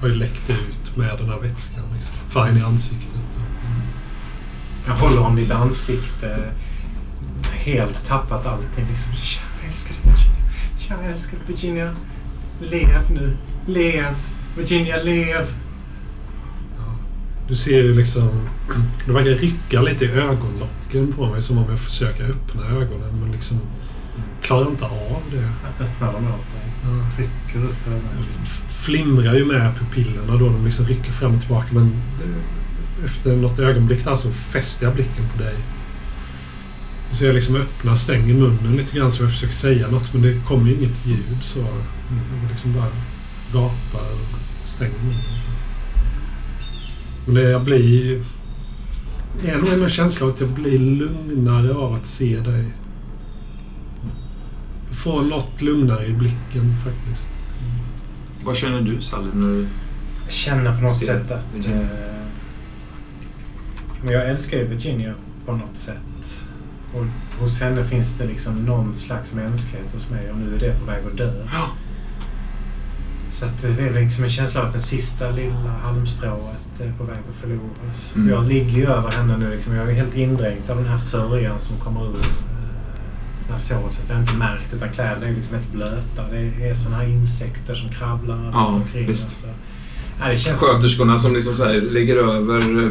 har 0.00 0.08
ju 0.08 0.14
läckt 0.14 0.50
ut 0.50 0.96
med 0.96 1.18
den 1.18 1.28
här 1.28 1.38
vätskan. 1.38 1.84
Liksom. 1.94 2.14
Färgen 2.28 2.56
i 2.58 2.62
ansiktet. 2.62 3.08
Jag 4.86 4.94
håller 4.94 5.18
om 5.20 5.36
ditt 5.36 5.50
ansikte. 5.50 6.52
Helt 7.52 8.06
tappat 8.06 8.46
allting. 8.46 8.86
Liksom, 8.88 9.12
Kära 9.14 9.68
älskade 9.68 9.98
Virginia. 10.02 10.50
Kära 10.78 11.04
älskade 11.12 11.42
Virginia. 11.46 11.94
Lev 12.60 13.10
nu. 13.10 13.36
Lev. 13.66 14.14
Virginia, 14.60 15.02
lev. 15.02 15.46
Du 17.48 17.56
ser 17.56 17.82
ju 17.82 17.94
liksom... 17.94 18.48
Det 19.06 19.12
verkar 19.12 19.30
rycka 19.30 19.82
lite 19.82 20.04
i 20.04 20.10
ögonlocken 20.10 21.12
på 21.16 21.26
mig 21.26 21.42
som 21.42 21.58
om 21.58 21.70
jag 21.70 21.80
försöker 21.80 22.24
öppna 22.24 22.62
ögonen 22.66 23.20
men 23.22 23.32
liksom 23.32 23.60
klarar 24.42 24.68
inte 24.70 24.84
av 24.84 25.22
det. 25.30 25.36
Jag 25.78 25.86
öppnar 25.86 26.12
dem 26.12 26.24
åt 26.24 26.50
dig. 26.52 26.72
Ja. 26.82 27.10
Trycker 27.16 27.68
upp 27.68 27.86
ögonen. 27.86 28.24
flimrar 28.70 29.34
ju 29.34 29.44
med 29.44 29.72
pupillerna 29.78 30.36
då. 30.36 30.48
De 30.48 30.64
liksom 30.64 30.86
rycker 30.86 31.12
fram 31.12 31.34
och 31.34 31.40
tillbaka. 31.40 31.66
Men 31.70 31.92
det- 32.18 33.04
efter 33.04 33.36
något 33.36 33.58
ögonblick 33.58 34.04
där 34.04 34.16
så 34.16 34.30
fäster 34.30 34.86
jag 34.86 34.94
blicken 34.94 35.28
på 35.36 35.42
dig. 35.42 35.54
Så 37.12 37.24
jag 37.24 37.34
liksom 37.34 37.56
öppnar, 37.56 37.94
stänger 37.94 38.34
munnen 38.34 38.76
lite 38.76 38.96
grann 38.96 39.12
så 39.12 39.22
jag 39.22 39.30
försöker 39.32 39.54
säga 39.54 39.88
något 39.88 40.12
men 40.12 40.22
det 40.22 40.44
kommer 40.46 40.70
inget 40.70 41.06
ljud 41.06 41.38
så. 41.42 41.58
Jag 41.58 42.50
liksom 42.50 42.72
bara 42.74 42.86
gapar 43.52 44.06
och 44.88 45.04
munnen. 45.04 45.20
Men 47.26 47.34
det, 47.34 47.50
jag 47.50 47.64
blir... 47.64 48.22
Det 49.42 49.50
är 49.50 49.58
nog 49.58 49.68
en 49.68 49.88
känsla 49.88 50.26
att 50.26 50.40
jag 50.40 50.48
blir 50.48 50.78
lugnare 50.78 51.74
av 51.74 51.94
att 51.94 52.06
se 52.06 52.40
dig. 52.40 52.64
Jag 54.88 54.98
får 54.98 55.22
något 55.22 55.62
lugnare 55.62 56.06
i 56.06 56.12
blicken 56.12 56.76
faktiskt. 56.84 57.30
vad 58.44 58.56
känner 58.56 58.80
du 58.80 59.00
Sally 59.00 59.28
när 59.34 59.48
du... 59.48 59.66
Jag 60.24 60.32
känner 60.32 60.76
på 60.76 60.82
något 60.82 60.94
Ser 60.94 61.06
sätt 61.06 61.30
att... 61.30 61.46
Virginia. 61.54 61.82
Eh, 61.82 62.26
men 64.02 64.12
jag 64.12 64.28
älskar 64.28 64.58
ju 64.58 64.66
Virginia 64.66 65.14
på 65.46 65.52
något 65.52 65.76
sätt. 65.76 66.40
Och 66.94 67.06
hos 67.40 67.60
henne 67.60 67.84
finns 67.84 68.18
det 68.18 68.26
liksom 68.26 68.64
någon 68.64 68.94
slags 68.94 69.34
mänsklighet 69.34 69.92
hos 69.92 70.10
mig 70.10 70.30
och 70.30 70.36
nu 70.36 70.54
är 70.54 70.58
det 70.58 70.80
på 70.80 70.84
väg 70.86 71.06
att 71.06 71.16
dö. 71.16 71.32
Ja. 71.52 71.68
Så 73.32 73.46
att 73.46 73.62
det 73.62 73.82
är 73.88 73.92
liksom 73.92 74.24
en 74.24 74.30
känsla 74.30 74.60
av 74.60 74.66
att 74.66 74.72
den 74.72 74.82
sista 74.82 75.30
lilla 75.30 75.70
halmstrået 75.82 76.80
är 76.80 76.92
på 76.98 77.04
väg 77.04 77.16
att 77.30 77.34
förloras. 77.40 78.12
Mm. 78.16 78.28
Jag 78.28 78.48
ligger 78.48 78.70
ju 78.78 78.86
över 78.86 79.10
henne 79.10 79.36
nu. 79.36 79.50
Liksom, 79.54 79.74
jag 79.74 79.90
är 79.90 79.94
helt 79.94 80.14
indränkt 80.14 80.70
av 80.70 80.76
den 80.76 80.86
här 80.86 80.96
sörjan 80.96 81.60
som 81.60 81.76
kommer 81.76 82.04
ur 82.04 82.14
eh, 82.14 82.26
det 83.46 83.52
här 83.52 83.58
såret. 83.58 83.94
Fast 83.94 84.08
jag 84.08 84.16
har 84.16 84.22
inte 84.22 84.34
märkt 84.34 84.74
utan 84.74 84.88
kläderna 84.90 85.26
är 85.26 85.32
liksom 85.32 85.54
helt 85.54 85.72
blöta. 85.72 86.22
Det 86.30 86.68
är 86.68 86.74
sådana 86.74 86.96
här 86.96 87.08
insekter 87.08 87.74
som 87.74 87.88
krabblar 87.88 88.50
Ja, 88.52 88.66
omkring. 88.66 89.06
visst. 89.06 89.24
Alltså. 89.24 89.46
Det 90.28 90.38
känns 90.38 90.60
Sköterskorna 90.60 91.18
som 91.18 91.34
liksom 91.34 91.54
så 91.54 91.64
här 91.64 91.80
lägger 91.80 92.16
över 92.16 92.58
eh, 92.84 92.90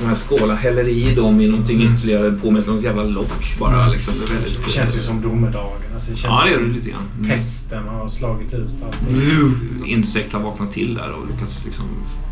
de 0.00 0.06
här 0.06 0.14
skålarna, 0.14 0.54
häller 0.54 0.88
i 0.88 1.14
dem 1.14 1.40
i 1.40 1.48
någonting 1.48 1.80
Mm. 1.82 1.96
ytterligare 1.96 2.32
på 2.32 2.50
med 2.50 2.66
något 2.66 2.82
jävla 2.82 3.02
lock 3.02 3.56
bara. 3.60 3.88
Liksom. 3.88 4.14
Det, 4.26 4.32
väldigt, 4.34 4.64
Det 4.64 4.70
känns 4.70 4.96
ju 4.96 5.00
som 5.00 5.22
domedagen. 5.22 5.82
Alltså 5.94 6.10
det 6.10 6.16
känns 6.16 6.34
Ja, 6.38 6.42
det 6.44 6.50
ju 6.50 6.56
gör 6.56 6.62
det 6.66 6.72
lite 6.74 6.90
grann. 6.90 7.02
Mm. 7.18 7.30
pesten 7.30 7.88
har 7.88 8.08
slagit 8.08 8.54
ut 8.54 8.68
allting. 8.84 9.82
Insekt 9.86 10.32
har 10.32 10.40
vaknat 10.40 10.72
till 10.72 10.94
där 10.94 11.10
och 11.12 11.26
lyckats 11.32 11.64
liksom 11.64 11.84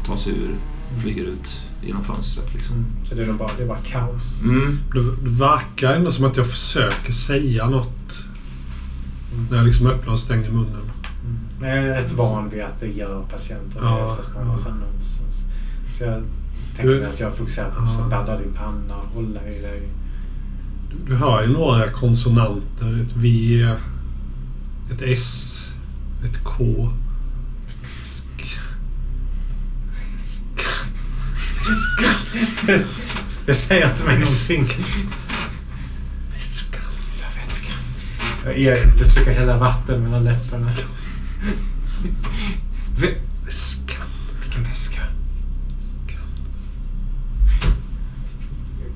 ta 0.06 0.16
sig 0.16 0.32
ur, 0.32 0.55
flyger 1.02 1.22
ut 1.24 1.60
genom 1.86 2.05
fönstret. 2.05 2.55
Liksom. 2.55 2.76
Mm. 2.76 2.86
Så 3.05 3.14
det 3.14 3.22
är 3.22 3.26
nog 3.26 3.36
bara, 3.36 3.51
det 3.56 3.62
är 3.62 3.66
bara 3.68 3.78
kaos. 3.78 4.42
Mm. 4.42 4.78
Det 4.94 5.01
verkar 5.30 5.92
ändå 5.94 6.12
som 6.12 6.24
att 6.24 6.36
jag 6.36 6.46
försöker 6.51 7.12
säga 7.12 7.66
något 7.70 8.24
när 9.51 9.56
jag 9.56 9.66
liksom 9.66 9.86
öppnar 9.86 10.12
och 10.12 10.20
stänger 10.20 10.51
munnen. 10.51 10.90
Men 11.65 11.77
jag 11.77 11.85
är 11.86 12.03
rätt 12.03 12.12
van 12.12 12.49
vid 12.51 12.62
att 12.62 12.81
det 12.81 12.86
gör 12.89 13.23
patienter. 13.31 13.81
Ja, 13.82 14.05
oftast 14.05 14.28
en 14.28 14.35
ja. 14.41 14.45
massa 14.45 14.69
nonsens. 14.74 15.45
Så 15.99 16.05
jag 16.05 16.23
tänker 16.77 17.05
att 17.07 17.20
jag 17.20 17.36
fokuserar 17.36 17.70
på 17.70 17.77
Ja. 17.77 18.05
att 18.05 18.11
badda 18.11 18.39
din 18.39 18.53
panna, 18.53 18.95
hålla 19.15 19.41
i 19.49 19.61
dig. 19.62 19.89
Du, 20.91 20.97
du 21.12 21.16
hör 21.16 21.43
ju 21.43 21.49
några 21.53 21.91
konsonanter. 21.91 23.01
Ett 23.07 23.16
V, 23.16 23.62
ett 24.93 25.03
S, 25.03 25.66
ett 26.24 26.45
K. 26.45 26.65
Sk- 27.85 28.59
Det 33.47 33.55
säger 33.55 33.91
inte 33.91 34.05
mig 34.05 34.19
någonting. 34.19 34.66
Vätska. 36.35 36.78
Lilla 37.15 37.27
vätska. 37.47 37.73
Jag, 38.45 38.59
jag, 38.59 38.78
jag 38.99 39.07
försöker 39.07 39.32
hälla 39.32 39.57
vatten 39.59 40.03
mellan 40.03 40.24
läpparna. 40.24 40.73
Vä- 42.97 43.19
Väska. 43.45 43.95
Vilken 44.43 44.62
väska? 44.65 45.01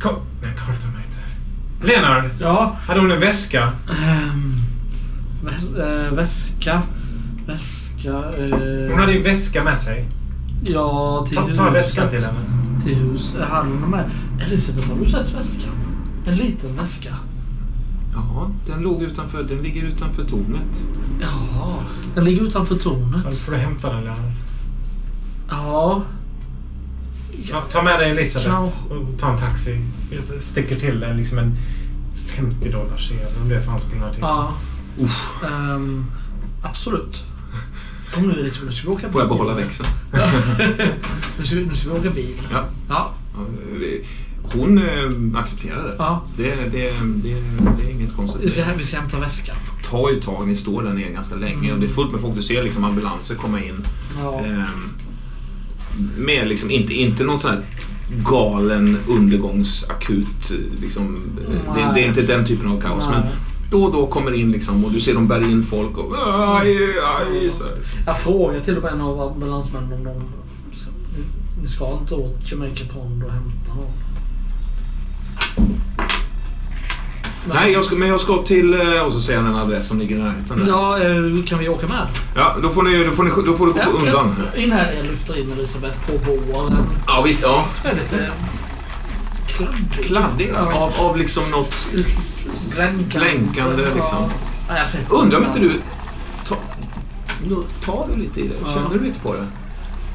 Kom. 0.00 0.14
Nej, 0.42 0.50
Carl 0.56 0.76
tar 0.76 0.88
mig 0.88 1.04
inte. 1.08 1.86
Leonard, 1.86 2.30
Ja. 2.40 2.76
hade 2.86 3.00
hon 3.00 3.10
en 3.10 3.20
väska? 3.20 3.72
ehm, 4.02 4.54
väs, 5.44 5.74
äh, 5.74 6.12
väska. 6.14 6.82
Väska. 7.46 8.08
eh, 8.10 8.90
Hon 8.90 8.98
hade 9.00 9.12
en 9.12 9.22
väska 9.22 9.64
med 9.64 9.78
sig. 9.78 10.08
Ja, 10.64 11.24
till 11.28 11.36
Ta, 11.36 11.42
ta 11.42 11.48
huset. 11.48 11.74
väskan 11.74 12.10
till 12.10 12.24
henne. 12.24 12.40
Till 12.84 12.94
hus. 12.94 13.34
Eh, 13.34 13.46
Hade 13.46 13.70
hon 13.70 13.90
med? 13.90 14.10
Elisabeth, 14.46 14.88
har 14.90 14.98
du 14.98 15.06
sett 15.06 15.34
väskan? 15.34 15.72
En 16.26 16.36
liten 16.36 16.76
väska. 16.76 17.14
Ja, 18.14 18.50
den, 18.66 18.82
låg 18.82 19.02
utanför, 19.02 19.42
den 19.42 19.58
ligger 19.58 19.82
utanför 19.82 20.22
tornet. 20.22 20.82
Jaha. 21.20 21.74
Den 22.14 22.24
ligger 22.24 22.42
utanför 22.42 22.76
tornet. 22.76 23.38
får 23.38 23.52
du 23.52 23.58
hämta 23.58 23.92
den 23.92 24.04
Leonard. 24.04 24.32
Ja. 25.50 26.02
Ta, 27.50 27.60
ta 27.60 27.82
med 27.82 28.00
dig 28.00 28.10
Elisabeth 28.10 28.50
Kanske. 28.50 28.80
och 28.94 29.18
ta 29.20 29.32
en 29.32 29.38
taxi. 29.38 29.84
Jag 30.10 30.40
sticker 30.40 30.80
till 30.80 31.02
en, 31.02 31.16
liksom 31.16 31.38
en 31.38 31.56
50 32.26 32.70
dollars 32.72 33.12
om 33.42 33.48
det 33.48 33.60
fanns 33.62 33.84
på 33.84 33.90
den 33.94 34.02
här 34.02 34.14
tiden. 34.14 34.28
Ja. 34.28 34.52
Ehm, 35.48 36.04
absolut. 36.62 37.24
Kom 38.14 38.28
nu 38.28 38.32
Elisabeth, 38.40 38.66
nu 38.66 38.72
ska 38.72 38.88
vi 38.88 38.94
åka 38.94 39.02
bil. 39.02 39.12
Får 39.12 39.20
jag 39.20 39.28
behålla 39.28 39.54
växeln? 39.54 39.88
Nu 41.38 41.44
ska, 41.44 41.56
vi, 41.56 41.66
nu 41.66 41.74
ska 41.74 41.92
vi 41.92 41.98
åka 41.98 42.10
bil. 42.10 42.34
Ja. 42.52 42.64
Ja. 42.88 43.12
Hon 44.54 44.78
eh, 44.78 45.40
accepterar 45.40 45.82
det. 45.84 45.94
ja. 45.98 46.22
Det, 46.36 46.54
det, 46.72 46.92
det, 47.22 47.42
det 47.78 47.86
är 47.86 47.90
inget 47.90 48.16
konstigt. 48.16 48.42
Vi, 48.44 48.50
ska, 48.50 48.62
vi 48.78 48.84
ska 48.84 48.96
hämta 48.96 49.18
väskan. 49.20 49.56
Det 49.82 50.10
ju 50.12 50.18
ett 50.18 50.24
tag, 50.24 50.48
ni 50.48 50.56
står 50.56 50.82
där 50.82 50.90
nere 50.92 51.10
ganska 51.12 51.36
länge 51.36 51.72
och 51.72 51.78
det 51.80 51.86
är 51.86 51.90
fullt 51.90 52.12
med 52.12 52.20
folk. 52.20 52.34
Du 52.36 52.42
ser 52.42 52.62
liksom 52.62 52.84
ambulanser 52.84 53.34
komma 53.34 53.60
in. 53.62 53.74
Ja. 54.22 54.40
Ehm, 54.44 54.64
med 56.16 56.48
liksom, 56.48 56.70
inte, 56.70 56.94
inte 56.94 57.24
någon 57.24 57.38
sån 57.38 57.50
här 57.50 57.60
galen 58.24 58.98
undergångsakut. 59.08 60.52
Liksom, 60.80 61.20
det, 61.74 61.90
det 61.94 62.00
är 62.00 62.08
inte 62.08 62.22
den 62.22 62.46
typen 62.46 62.68
av 62.68 62.80
kaos. 62.80 63.04
Nej. 63.10 63.20
Men 63.20 63.28
då 63.70 63.84
och 63.84 63.92
då 63.92 64.06
kommer 64.06 64.34
in 64.34 64.52
liksom, 64.52 64.84
och 64.84 64.92
du 64.92 65.00
ser 65.00 65.14
dem 65.14 65.28
bära 65.28 65.44
in 65.44 65.62
folk 65.62 65.98
och 65.98 66.14
aj, 66.58 66.76
aj, 67.18 67.50
så. 67.50 67.64
Jag 68.06 68.18
frågade 68.20 68.60
till 68.64 68.76
och 68.76 68.82
med 68.82 68.92
en 68.92 69.00
av 69.00 69.20
ambulansmännen 69.20 69.92
om 69.92 70.04
de... 70.04 70.76
ska- 70.76 70.90
ni 71.62 71.66
ska 71.68 71.98
inte 72.00 72.14
åt 72.14 72.52
Jamaica 72.52 72.84
Pond 72.94 73.24
och 73.24 73.32
hämta 73.32 73.74
någon? 73.74 73.90
Nej, 77.54 77.72
jag 77.72 77.84
ska, 77.84 77.94
men 77.96 78.08
jag 78.08 78.20
ska 78.20 78.42
till... 78.42 78.74
eh, 78.80 79.02
Och 79.02 79.12
så 79.12 79.20
säger 79.20 79.40
han 79.40 79.48
en 79.54 79.56
adress 79.60 79.88
som 79.88 79.98
ligger 79.98 80.16
i 80.16 80.18
närheten. 80.18 80.58
där. 80.58 80.66
Ja, 80.68 80.98
eh, 80.98 81.44
kan 81.46 81.58
vi 81.58 81.68
åka 81.68 81.86
med? 81.86 82.06
Ja, 82.34 82.56
då 82.62 82.68
får, 82.68 82.82
ni, 82.82 83.04
då, 83.04 83.10
får 83.10 83.24
ni, 83.24 83.30
då 83.46 83.54
får 83.54 83.66
du 83.66 83.72
gå 83.72 83.80
undan. 83.98 84.34
Ja, 84.54 84.60
in 84.62 84.72
här, 84.72 84.92
jag 84.96 85.06
lyfter 85.06 85.38
in 85.40 85.52
Elisabeth 85.52 85.96
på 86.06 86.12
båren. 86.52 86.76
Ja, 87.06 87.22
visst. 87.26 87.42
Ja. 87.42 87.64
Som 87.70 87.90
är 87.90 87.94
lite 87.94 88.30
kladdig. 89.46 90.04
Kladdig 90.04 90.52
Ja. 90.54 90.72
av, 90.74 90.92
av 91.08 91.16
liksom 91.16 91.50
något 91.50 91.88
blänkande 93.14 93.82
liksom. 93.94 94.30
Ja, 94.68 94.76
jag 94.78 94.86
ser. 94.86 95.00
Undrar 95.10 95.38
om 95.38 95.44
inte 95.44 95.58
du... 95.60 95.80
Ta, 96.48 96.56
nu, 97.48 97.54
tar 97.84 98.06
du 98.14 98.20
lite 98.20 98.40
i 98.40 98.48
det? 98.48 98.54
Ja. 98.64 98.72
Känner 98.74 98.88
du 98.98 99.04
lite 99.04 99.20
på 99.20 99.34
det? 99.34 99.46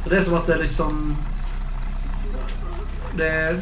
Det 0.10 0.16
är 0.16 0.22
som 0.22 0.34
att 0.34 0.46
det 0.46 0.54
är 0.54 0.60
liksom... 0.60 1.16
Det 3.18 3.28
är, 3.30 3.60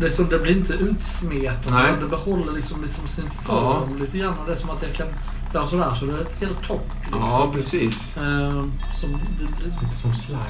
det 0.00 0.06
är 0.06 0.10
som 0.10 0.28
det 0.28 0.38
blir 0.38 0.56
inte 0.56 0.72
utsmetat. 0.72 1.70
Nej. 1.70 1.84
utan 1.90 2.00
Det 2.02 2.08
behåller 2.08 2.52
liksom, 2.52 2.82
liksom 2.82 3.06
sin 3.08 3.30
form 3.30 3.98
lite 3.98 4.18
grann. 4.18 4.34
Det 4.46 4.52
är 4.52 4.56
som 4.56 4.70
att 4.70 4.82
jag 4.82 4.94
kan 4.94 5.06
göra 5.54 5.66
sådär 5.66 5.94
så 5.94 6.06
det 6.06 6.12
är 6.12 6.20
ett 6.20 6.40
helt 6.40 6.62
torrt. 6.68 6.80
Liksom. 7.02 7.20
Ja, 7.22 7.50
precis. 7.54 8.16
Eh, 8.16 8.64
som, 8.94 9.10
det, 9.12 9.46
det, 9.64 9.64
Lite 9.64 9.96
som 10.02 10.14
slime. 10.14 10.40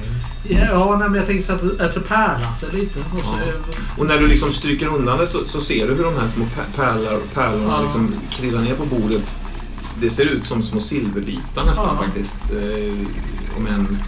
ja, 0.48 0.97
nej, 0.98 1.09
men 1.09 1.14
jag 1.18 1.27
tänker 1.27 1.43
så 1.43 1.52
att 1.52 1.78
det, 1.78 1.85
att 1.86 1.94
det 1.94 2.01
pärlar 2.01 2.52
sig 2.52 2.68
lite. 2.73 2.98
Och 3.01 3.24
så, 3.24 3.35
Ja. 3.47 3.52
Och 3.98 4.06
när 4.06 4.18
du 4.18 4.27
liksom 4.28 4.52
stryker 4.52 4.86
undan 4.86 5.18
det 5.18 5.27
så, 5.27 5.39
så 5.47 5.60
ser 5.60 5.86
du 5.89 5.94
hur 5.94 6.05
de 6.05 6.14
här 6.20 6.27
små 6.27 6.44
pär- 6.44 6.77
pärlor, 6.77 7.20
pärlorna 7.35 7.68
Ja. 7.77 7.82
liksom 7.82 8.14
krillar 8.31 8.60
ner 8.60 8.74
på 8.77 8.85
bordet. 8.86 9.35
Det 10.01 10.10
ser 10.10 10.24
ut 10.24 10.44
som 10.44 10.62
små 10.62 10.81
silverbitar 10.81 11.64
nästan 11.66 11.97
Ja. 12.01 12.05
faktiskt. 12.05 12.52
Eh, 12.52 13.56
om 13.56 13.66
än 13.66 13.98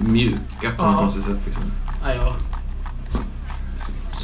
mjuka 0.00 0.70
på 0.76 0.82
Ja. 0.82 0.90
något 0.90 1.12
sätt. 1.12 1.40
Liksom. 1.46 1.62
Ja, 2.04 2.36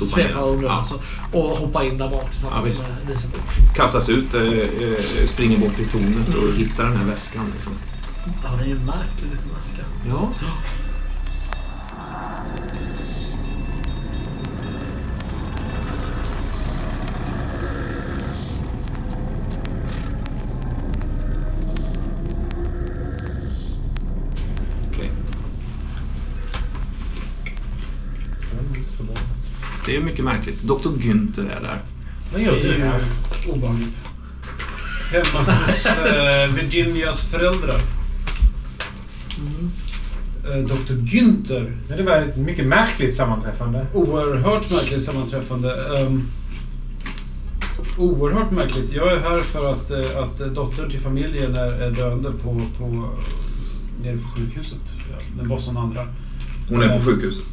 svepa 0.07 0.41
under 0.41 0.67
Ja. 0.67 0.73
alltså, 0.73 0.95
och 1.33 1.43
hoppa 1.43 1.85
in 1.85 1.99
där 1.99 2.11
bak 2.11 2.31
tillsammans 2.31 2.85
Ja, 2.89 2.95
med 3.05 3.11
Elisabeth. 3.11 3.75
Kastas 3.77 4.09
ut, 4.09 4.35
eh, 4.35 4.43
eh, 4.43 5.25
springer 5.27 5.59
bort 5.59 5.77
till 5.77 5.91
tornet 5.91 6.35
och 6.35 6.53
hittar 6.55 6.85
den 6.85 6.97
här 6.97 7.05
väskan. 7.07 7.51
Liksom. 7.55 7.73
Ja, 8.45 8.51
det 8.59 8.65
är 8.65 8.69
ju 8.69 8.77
en 8.77 8.87
märklig 8.87 9.31
liten 9.33 9.55
väska. 9.57 9.83
Ja. 10.09 10.33
Okej. 24.91 25.11
Inte 28.77 28.91
så 28.93 29.05
bra. 29.05 29.15
Det 29.91 29.97
är 29.97 30.01
mycket 30.01 30.25
märkligt. 30.25 30.63
Dr. 30.63 30.89
Günther 30.89 31.57
är 31.57 31.61
där. 31.61 31.79
Vad 32.33 32.43
gör 32.43 32.53
du 32.53 32.75
är 32.75 32.79
här? 32.79 33.01
obehagligt. 33.49 34.01
Hemma 35.13 35.45
hos 35.67 35.87
eh, 35.87 36.55
Virginias 36.55 37.23
föräldrar. 37.23 37.81
Eh, 40.45 40.67
Dr. 40.67 40.93
Günther. 40.93 41.77
Ja, 41.89 41.97
det 41.97 42.03
var 42.03 42.17
ett 42.17 42.37
mycket 42.37 42.67
märkligt 42.67 43.15
sammanträffande. 43.15 43.87
Oerhört 43.95 44.71
märkligt 44.71 45.03
sammanträffande. 45.03 45.75
Um, 45.75 46.29
oerhört 47.99 48.51
märkligt. 48.51 48.93
Jag 48.93 49.13
är 49.13 49.21
här 49.21 49.41
för 49.41 49.73
att, 49.73 49.91
eh, 49.91 50.23
att 50.23 50.55
dottern 50.55 50.91
till 50.91 51.01
familjen 51.01 51.55
är, 51.55 51.73
är 51.73 51.91
döende 51.91 52.31
på, 52.31 52.63
på, 52.79 53.11
nere 54.03 54.17
på 54.17 54.29
sjukhuset. 54.29 54.95
Boston 55.43 55.77
och 55.77 55.83
andra. 55.83 56.07
Hon 56.69 56.83
är 56.83 56.99
på 56.99 57.05
sjukhuset. 57.05 57.45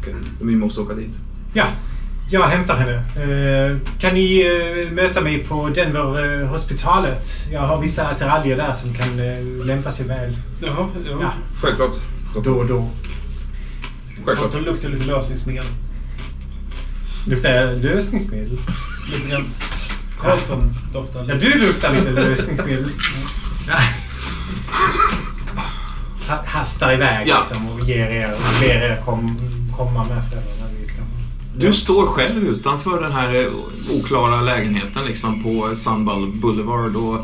Okej, 0.00 0.14
vi 0.42 0.56
måste 0.56 0.80
åka 0.80 0.94
dit. 0.94 1.18
Ja, 1.52 1.64
jag 2.30 2.42
hämtar 2.48 2.76
henne. 2.76 2.94
Eh, 2.96 3.76
kan 4.00 4.14
ni 4.14 4.40
eh, 4.86 4.92
möta 4.92 5.20
mig 5.20 5.38
på 5.38 5.68
Denver-hospitalet? 5.68 7.26
jag 7.52 7.60
har 7.60 7.80
vissa 7.80 8.06
attiraljer 8.08 8.56
där 8.56 8.74
som 8.74 8.94
kan 8.94 9.18
eh, 9.20 9.66
lämpa 9.66 9.92
sig 9.92 10.06
väl. 10.06 10.36
Jaha, 10.62 10.88
ja. 11.04 11.18
Ja, 11.20 11.32
Självklart. 11.62 11.96
då 12.44 12.52
och 12.52 12.66
då. 12.66 12.88
Självklart. 14.14 14.38
Carlton 14.38 14.62
luktar 14.62 14.88
lite 14.88 15.04
lösningsmedel. 15.06 15.64
Luktar 17.26 17.50
jag 17.50 17.78
lösningsmedel? 17.84 18.58
Lite 19.12 19.30
grann. 19.30 19.44
Carlton 20.20 20.74
doftar 20.92 21.24
Ja, 21.28 21.34
lite. 21.34 21.46
du 21.46 21.58
luktar 21.66 21.92
lite 21.94 22.10
lösningsmedel. 22.10 22.90
Ja. 23.68 23.74
Ha- 26.28 26.42
Hastar 26.46 26.92
iväg 26.92 27.28
Ja. 27.28 27.38
liksom 27.38 27.68
och 27.68 27.80
ger 27.88 28.06
er, 28.06 28.34
ber 28.60 28.66
er 28.68 29.02
kom, 29.04 29.38
komma 29.76 30.04
med 30.04 30.22
föräldrarna. 30.24 30.57
Du 31.60 31.72
står 31.72 32.06
själv 32.06 32.44
utanför 32.44 33.02
den 33.02 33.12
här 33.12 33.44
eh, 33.44 33.52
oklara 33.90 34.40
lägenheten 34.40 35.04
liksom 35.06 35.42
på 35.42 35.76
Sunball 35.76 36.26
Boulevard 36.26 36.96
och 36.96 37.14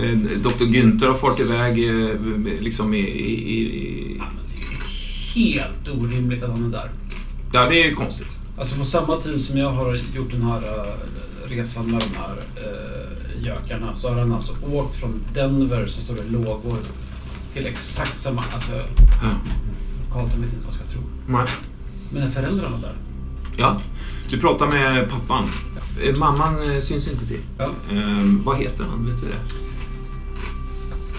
eh, 0.00 0.18
Dr. 0.18 0.64
Günther 0.64 1.06
har 1.06 1.14
fått 1.14 1.40
iväg 1.40 1.88
eh, 1.88 2.16
liksom 2.60 2.94
i, 2.94 2.98
i, 2.98 3.62
i... 3.62 4.16
Ja, 4.18 4.24
det 5.34 5.50
helt 5.50 5.88
orimligt 5.88 6.42
att 6.42 6.50
han 6.50 6.64
är 6.64 6.68
där. 6.68 6.90
Ja, 7.52 7.68
det 7.68 7.82
är 7.82 7.88
ju 7.88 7.94
konstigt. 7.94 8.38
Alltså 8.58 8.76
på 8.76 8.84
samma 8.84 9.20
tid 9.20 9.40
som 9.40 9.58
jag 9.58 9.70
har 9.70 9.94
gjort 9.94 10.30
den 10.30 10.42
här 10.42 10.58
eh, 10.58 11.56
resan 11.56 11.86
med 11.86 12.00
de 12.00 12.18
här 12.18 12.36
uh, 12.36 13.46
gökarna 13.46 13.94
så 13.94 14.08
har 14.08 14.18
han 14.18 14.32
alltså 14.32 14.52
åkt 14.72 14.94
från 14.94 15.24
Denver 15.34 15.86
som 15.86 16.04
står 16.04 16.18
i 16.18 16.30
lågor 16.30 16.78
till 17.52 17.66
exakt 17.66 18.16
samma... 18.16 18.44
Alltså, 18.54 18.72
Ja. 19.22 19.36
Carlton 20.12 20.40
vet 20.40 20.52
inte 20.52 20.56
vad 20.56 20.66
jag 20.66 20.72
ska 20.72 20.84
tro. 20.84 21.00
Nej. 21.28 21.46
Men 22.12 22.22
är 22.22 22.26
föräldrarna 22.26 22.78
där? 22.78 22.94
Ja, 23.56 23.76
du 24.30 24.40
pratar 24.40 24.66
med 24.66 25.10
pappan. 25.10 25.44
Eh, 26.02 26.16
Mamman 26.16 26.70
eh, 26.72 26.80
syns 26.80 27.08
inte 27.08 27.26
till. 27.26 27.40
Ja. 27.58 27.64
Eh, 27.64 28.00
vad 28.44 28.56
heter 28.56 28.84
han? 28.90 29.06
Vet 29.06 29.20
du 29.20 29.26
det? 29.26 29.34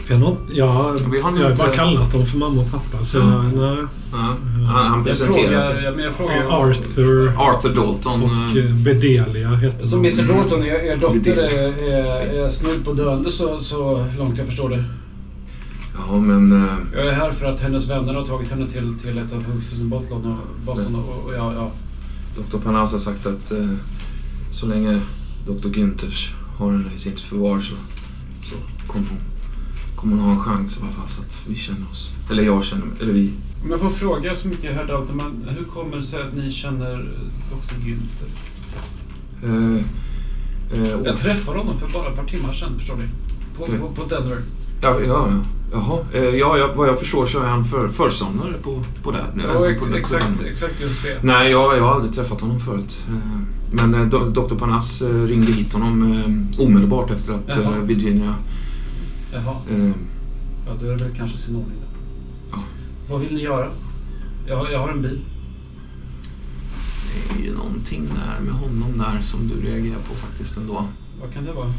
Jag 0.09 0.17
har, 0.17 0.33
jag, 0.53 1.09
Vi 1.09 1.21
har 1.21 1.31
jag 1.39 1.49
har 1.49 1.55
bara 1.55 1.65
inte- 1.65 1.77
kallat 1.77 2.11
dem 2.11 2.25
för 2.25 2.37
mamma 2.37 2.61
och 2.61 2.71
pappa. 2.71 3.03
Så 3.05 3.17
jag, 3.17 3.25
nej. 3.55 3.77
Ja, 4.11 4.17
han, 4.17 4.65
han 4.65 4.97
Jag 4.97 5.05
presenterar 5.05 5.43
frågar, 5.43 5.61
sig. 5.61 5.83
ja, 5.83 5.91
men 5.91 6.03
jag 6.05 6.13
frågar 6.13 6.61
Arthur 6.69 7.33
Arthur 7.37 7.75
Dalton. 7.75 8.23
och 8.23 8.29
eh, 8.57 8.65
eh, 8.65 8.75
Bedelia 8.75 9.49
heter 9.55 9.87
Så. 9.87 9.97
Mr 9.97 10.27
Dalton, 10.27 10.63
er, 10.63 10.73
er 10.73 10.97
dotter 10.97 11.37
är, 11.37 11.67
är, 11.93 12.45
är 12.45 12.49
snudd 12.49 12.85
på 12.85 12.93
döende 12.93 13.31
så, 13.31 13.59
så 13.59 14.05
långt 14.17 14.37
jag 14.37 14.47
förstår 14.47 14.69
det. 14.69 14.83
Ja, 16.07 16.17
men... 16.19 16.51
eh, 16.65 16.73
Jag 16.95 17.07
är 17.07 17.11
här 17.13 17.31
för 17.31 17.45
att 17.45 17.59
hennes 17.61 17.89
vänner 17.89 18.13
har 18.13 18.25
tagit 18.25 18.49
henne 18.49 18.69
till, 18.69 18.99
till 19.01 19.17
ett 19.17 19.33
av 19.33 19.43
sjukhusen 19.45 19.81
i 19.81 19.83
Boston 19.83 20.25
och, 20.31 20.65
Boston 20.65 20.95
och, 20.95 21.25
och 21.27 21.33
jag, 21.33 21.53
ja, 21.53 21.71
Dr. 22.37 22.57
Panas 22.57 22.91
har 22.91 22.99
sagt 22.99 23.25
att 23.25 23.51
eh, 23.51 23.69
så 24.51 24.65
länge 24.67 25.01
Dr. 25.47 25.67
Günthers 25.69 26.33
har 26.57 26.71
henne 26.71 26.89
i 26.95 26.99
sitt 26.99 27.19
förvar 27.19 27.59
så, 27.61 27.75
så 28.43 28.55
kommer 28.87 29.07
hon, 29.07 29.17
kommer 29.95 30.15
hon 30.15 30.25
ha 30.25 30.31
en 30.31 30.39
chans 30.39 30.77
i 30.77 30.81
alla 30.81 30.91
fall 30.91 31.07
så 31.09 31.21
att 31.21 31.39
vi 31.47 31.55
känner 31.55 31.89
oss. 31.89 32.11
Eller 32.31 32.43
jag 32.43 32.63
känner 32.63 32.85
mig, 32.85 32.95
eller 33.01 33.13
vi. 33.13 33.31
Om 33.63 33.71
jag 33.71 33.79
får 33.79 33.89
fråga 33.89 34.35
så 34.35 34.47
mycket 34.47 34.75
herr 34.75 34.85
Dalton, 34.85 35.17
men 35.17 35.55
hur 35.55 35.65
kommer 35.65 35.95
det 35.95 36.03
sig 36.03 36.21
att 36.21 36.35
ni 36.35 36.51
känner 36.51 36.97
Dr. 37.49 37.75
Günther? 37.85 38.29
Eh, 39.43 39.81
eh, 40.81 40.89
Jag 41.05 41.17
träffade 41.17 41.57
honom 41.59 41.77
för 41.79 41.87
bara 41.87 42.09
ett 42.09 42.15
par 42.15 42.25
timmar 42.25 42.53
sedan, 42.53 42.77
förstår 42.79 42.95
ni? 42.95 43.03
På, 43.57 43.65
på, 43.65 43.89
på 43.95 44.03
Denver. 44.15 44.37
ja, 44.81 44.99
ja, 44.99 45.05
ja. 45.07 45.27
Jaha. 45.71 45.99
Eh, 46.13 46.23
ja, 46.23 46.57
ja, 46.57 46.69
vad 46.75 46.87
jag 46.87 46.99
förstår 46.99 47.25
så 47.25 47.39
är 47.39 47.45
han 47.47 47.65
för, 47.65 47.89
föreståndare 47.89 48.53
på, 48.63 48.83
på 49.03 49.11
det. 49.11 49.23
Ja, 49.43 49.69
ex, 49.69 49.81
på 49.87 49.93
det- 49.93 49.99
exakt, 49.99 50.41
exakt 50.41 50.81
just 50.81 51.03
det. 51.03 51.17
Nej, 51.23 51.51
jag, 51.51 51.77
jag 51.77 51.83
har 51.83 51.93
aldrig 51.93 52.13
träffat 52.13 52.41
honom 52.41 52.59
förut. 52.59 52.97
Eh, 53.07 53.13
Men 53.71 53.93
eh, 53.93 53.99
Do- 53.99 54.29
Dr. 54.47 54.55
Panas 54.55 55.01
ringde 55.01 55.51
hit 55.53 55.73
honom 55.73 56.13
omedelbart 56.59 57.11
efter 57.11 57.33
att 57.33 57.41
Jaha. 57.47 57.79
Virginia... 57.83 58.35
Jaha, 59.33 59.55
Eh, 59.71 59.85
ja, 60.67 60.71
då 60.81 60.85
är 60.85 60.89
det 60.97 61.03
väl 61.03 61.15
kanske 61.17 61.37
sin 61.37 61.55
ordning 61.55 61.77
då. 61.81 61.87
Ja. 62.51 62.63
Vad 63.09 63.21
vill 63.21 63.33
ni 63.35 63.41
göra? 63.41 63.67
Jag 64.47 64.55
har, 64.57 64.69
jag 64.69 64.79
har 64.79 64.89
en 64.89 65.01
bil. 65.01 65.19
det 67.29 67.39
är 67.43 67.45
ju 67.47 67.53
någonting 67.55 68.05
där 68.15 68.39
med 68.45 68.53
honom 68.53 68.97
där 68.97 69.21
som 69.21 69.47
du 69.47 69.67
reagerar 69.69 69.99
på 70.09 70.15
faktiskt 70.15 70.57
ändå. 70.57 70.85
Vad 71.21 71.33
kan 71.33 71.45
det 71.45 71.51
vara? 71.53 71.73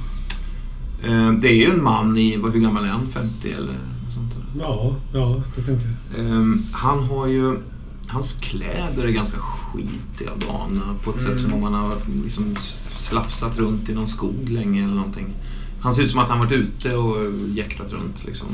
Eh, 1.07 1.33
Det 1.33 1.49
är 1.49 1.55
ju 1.57 1.71
en 1.71 1.83
man 1.83 2.17
i, 2.17 2.37
vad- 2.37 2.53
hur 2.53 2.61
gammal 2.61 2.85
är 2.85 2.89
han? 2.89 3.07
50 3.13 3.53
eller 3.53 3.67
något 3.73 4.13
sånt. 4.15 4.33
Ja, 4.59 4.97
ja, 5.15 5.43
det 5.57 5.63
tänker 5.63 5.87
jag. 6.17 6.27
Eh, 6.27 6.45
Han 6.73 7.05
har 7.05 7.27
ju... 7.27 7.59
Hans 8.09 8.33
kläder 8.33 9.05
är 9.05 9.09
ganska 9.09 9.39
skitiga 9.39 10.31
dagarna 10.47 10.95
på 11.05 11.11
ett 11.11 11.23
sätt 11.23 11.41
som 11.41 11.55
om 11.55 11.63
han 11.63 11.75
har 11.75 11.97
liksom 12.25 12.57
slafsat 12.99 13.59
runt 13.59 13.89
i 13.89 13.95
någon 13.95 14.09
skog 14.09 14.49
länge 14.49 14.85
eller 14.85 14.95
någonting. 14.95 15.27
Han 15.81 15.95
ser 15.95 16.03
ut 16.03 16.11
som 16.11 16.21
att 16.21 16.29
han 16.29 16.39
varit 16.39 16.53
ute 16.53 16.97
och 16.97 17.17
jäktat 17.55 17.93
runt 17.93 18.25
liksom. 18.27 18.47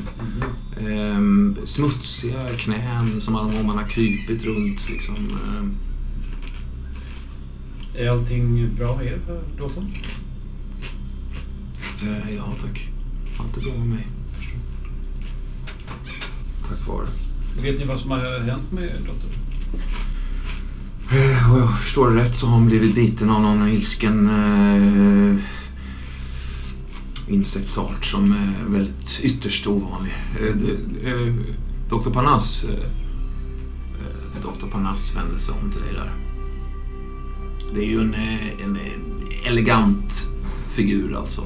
Ehm, 0.88 1.56
smutsiga 1.64 2.40
knän 2.58 3.20
som 3.20 3.36
om 3.36 3.66
man 3.66 3.78
har 3.78 3.84
krypit 3.88 4.44
runt 4.44 4.88
liksom. 4.90 5.14
Ehm, 5.14 5.72
Är 7.94 8.08
allting 8.10 8.74
bra 8.76 8.94
herr 8.96 9.18
Dalton? 9.58 9.86
Eh, 12.02 12.34
ja 12.36 12.54
tack. 12.60 12.88
Allt 13.38 13.56
är 13.56 13.60
bra 13.60 13.72
med 13.72 13.86
mig. 13.86 14.06
Tack 16.68 16.86
vare. 16.88 17.06
Vet 17.62 17.78
ni 17.78 17.84
vad 17.84 18.00
som 18.00 18.10
har 18.10 18.40
hänt 18.40 18.72
med 18.72 18.84
er 18.84 19.00
dotter? 19.06 19.30
Eh, 21.12 21.56
jag 21.58 21.78
förstår 21.80 22.10
det 22.10 22.16
rätt 22.16 22.36
så 22.36 22.46
har 22.46 22.54
hon 22.54 22.66
blivit 22.66 22.94
biten 22.94 23.30
av 23.30 23.42
någon 23.42 23.68
ilsken 23.68 24.28
eh, 24.28 25.36
insektsart 27.28 28.04
som 28.04 28.32
är 28.32 28.72
väldigt 28.72 29.20
ytterst 29.22 29.66
ovanlig. 29.66 30.12
Eh, 30.40 31.12
eh, 31.12 31.34
Dr. 31.88 32.10
Panas 32.10 32.64
eh, 32.64 32.70
eh, 34.00 34.42
Dr. 34.42 34.66
Panas 34.66 35.16
vände 35.16 35.38
sig 35.38 35.54
om 35.62 35.70
till 35.70 35.80
dig 35.80 35.92
där. 35.92 36.12
Det 37.74 37.80
är 37.80 37.88
ju 37.88 38.00
en, 38.00 38.14
eh, 38.14 38.64
en 38.64 38.76
eh, 38.76 39.46
elegant 39.46 40.28
figur 40.68 41.16
alltså. 41.16 41.44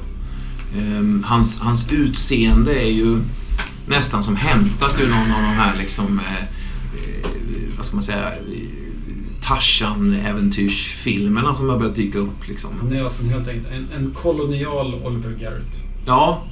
Eh, 0.77 1.03
Hans, 1.23 1.59
hans 1.59 1.91
utseende 1.91 2.73
är 2.73 2.91
ju 2.91 3.19
nästan 3.87 4.23
som 4.23 4.35
hämtat 4.35 4.99
ur 4.99 5.09
någon 5.09 5.31
av 5.31 5.41
de 5.41 5.55
här 5.55 5.75
liksom 5.77 6.19
eh, 6.19 6.43
eh, 6.43 6.49
vad 7.77 7.85
ska 7.85 7.95
man 7.95 8.03
säga 8.03 8.31
Tarzan-äventyrsfilmerna 9.41 11.55
som 11.55 11.69
har 11.69 11.77
börjat 11.77 11.95
dyka 11.95 12.19
upp. 12.19 12.47
Liksom. 12.47 12.69
Han 12.81 12.93
är 12.93 13.03
alltså 13.03 13.23
helt 13.23 13.47
enkelt 13.47 13.67
en, 13.71 13.87
en 13.95 14.11
kolonial 14.11 14.95
Oliver 14.95 15.35
Garrett. 15.39 15.83
Ja, 16.05 16.43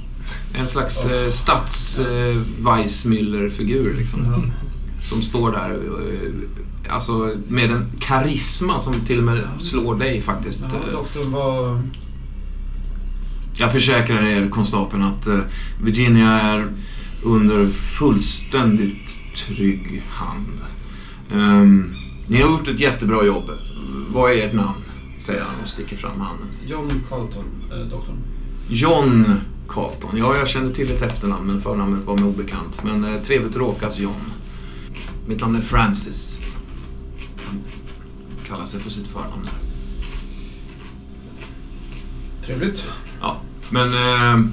en 0.54 0.68
slags 0.68 1.04
eh, 1.04 1.30
stads 1.30 1.98
eh, 1.98 2.42
liksom. 3.96 4.24
Ja. 4.24 4.42
Som 5.02 5.22
står 5.22 5.52
där 5.52 5.70
eh, 5.70 6.30
alltså, 6.94 7.34
med 7.48 7.70
en 7.70 7.86
karisma 8.00 8.80
som 8.80 8.94
till 8.94 9.18
och 9.18 9.24
med 9.24 9.48
slår 9.60 9.96
dig 9.96 10.20
faktiskt. 10.20 10.64
Ja, 10.72 10.78
doktorn 10.92 11.32
var... 11.32 11.80
Jag 13.56 13.72
försäkrar 13.72 14.22
er, 14.22 14.48
konstapeln, 14.48 15.02
att 15.02 15.26
eh, 15.26 15.38
Virginia 15.82 16.28
är 16.28 16.66
under 17.22 17.66
fullständigt 17.66 19.20
trygg 19.34 20.02
hand. 20.08 20.60
Ehm, 21.32 21.92
ni 22.26 22.42
har 22.42 22.50
gjort 22.50 22.68
ett 22.68 22.80
jättebra 22.80 23.24
jobb. 23.24 23.50
vad 24.08 24.32
är 24.32 24.36
ert 24.36 24.54
namn? 24.54 24.82
Säger 25.18 25.40
han 25.40 25.60
och 25.62 25.68
sticker 25.68 25.96
fram 25.96 26.20
handen. 26.20 26.46
John 26.66 26.90
Carlton, 27.08 27.44
eh, 27.70 27.78
doktorn. 27.78 28.16
John 28.68 29.40
Carlton. 29.68 30.16
Ja, 30.16 30.36
jag 30.36 30.48
kände 30.48 30.74
till 30.74 30.90
ett 30.90 31.02
efternamn, 31.02 31.46
men 31.46 31.60
förnamnet 31.60 32.04
var 32.04 32.14
mig 32.14 32.24
obekant. 32.24 32.84
Men 32.84 33.04
eh, 33.04 33.22
trevligt 33.22 33.50
att 33.50 33.56
råkas 33.56 33.98
John. 33.98 34.32
Mitt 35.26 35.40
namn 35.40 35.56
är 35.56 35.60
Francis. 35.60 36.38
Han 37.46 37.62
kallar 38.46 38.66
sig 38.66 38.80
för 38.80 38.90
sitt 38.90 39.06
förnamn. 39.06 39.48
Trevligt. 42.46 42.86
Ja, 43.24 43.36
men 43.70 43.94
eh, 43.94 44.46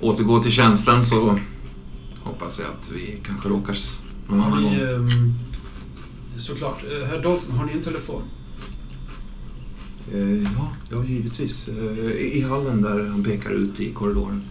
återgå 0.00 0.42
till 0.42 0.52
tjänsten 0.52 1.04
så 1.04 1.38
hoppas 2.22 2.58
jag 2.58 2.68
att 2.68 2.90
vi 2.94 3.18
kanske 3.26 3.48
råkas 3.48 4.00
någon 4.28 4.40
Har 4.40 4.46
annan 4.46 4.62
ni... 4.62 4.78
gång. 4.78 4.88
ehm, 4.88 5.34
såklart. 6.36 6.84
Eh, 6.84 7.08
Herr 7.08 7.22
Dalton, 7.22 7.50
har 7.58 7.64
ni 7.66 7.72
en 7.72 7.82
telefon? 7.82 8.22
Eh, 10.12 10.42
ja, 10.42 10.68
ja, 10.90 11.04
givetvis. 11.04 11.68
Eh, 11.68 12.10
I 12.10 12.42
hallen 12.48 12.82
där 12.82 13.06
han 13.06 13.24
pekar 13.24 13.50
ut 13.50 13.80
i 13.80 13.92
korridoren. 13.92 14.42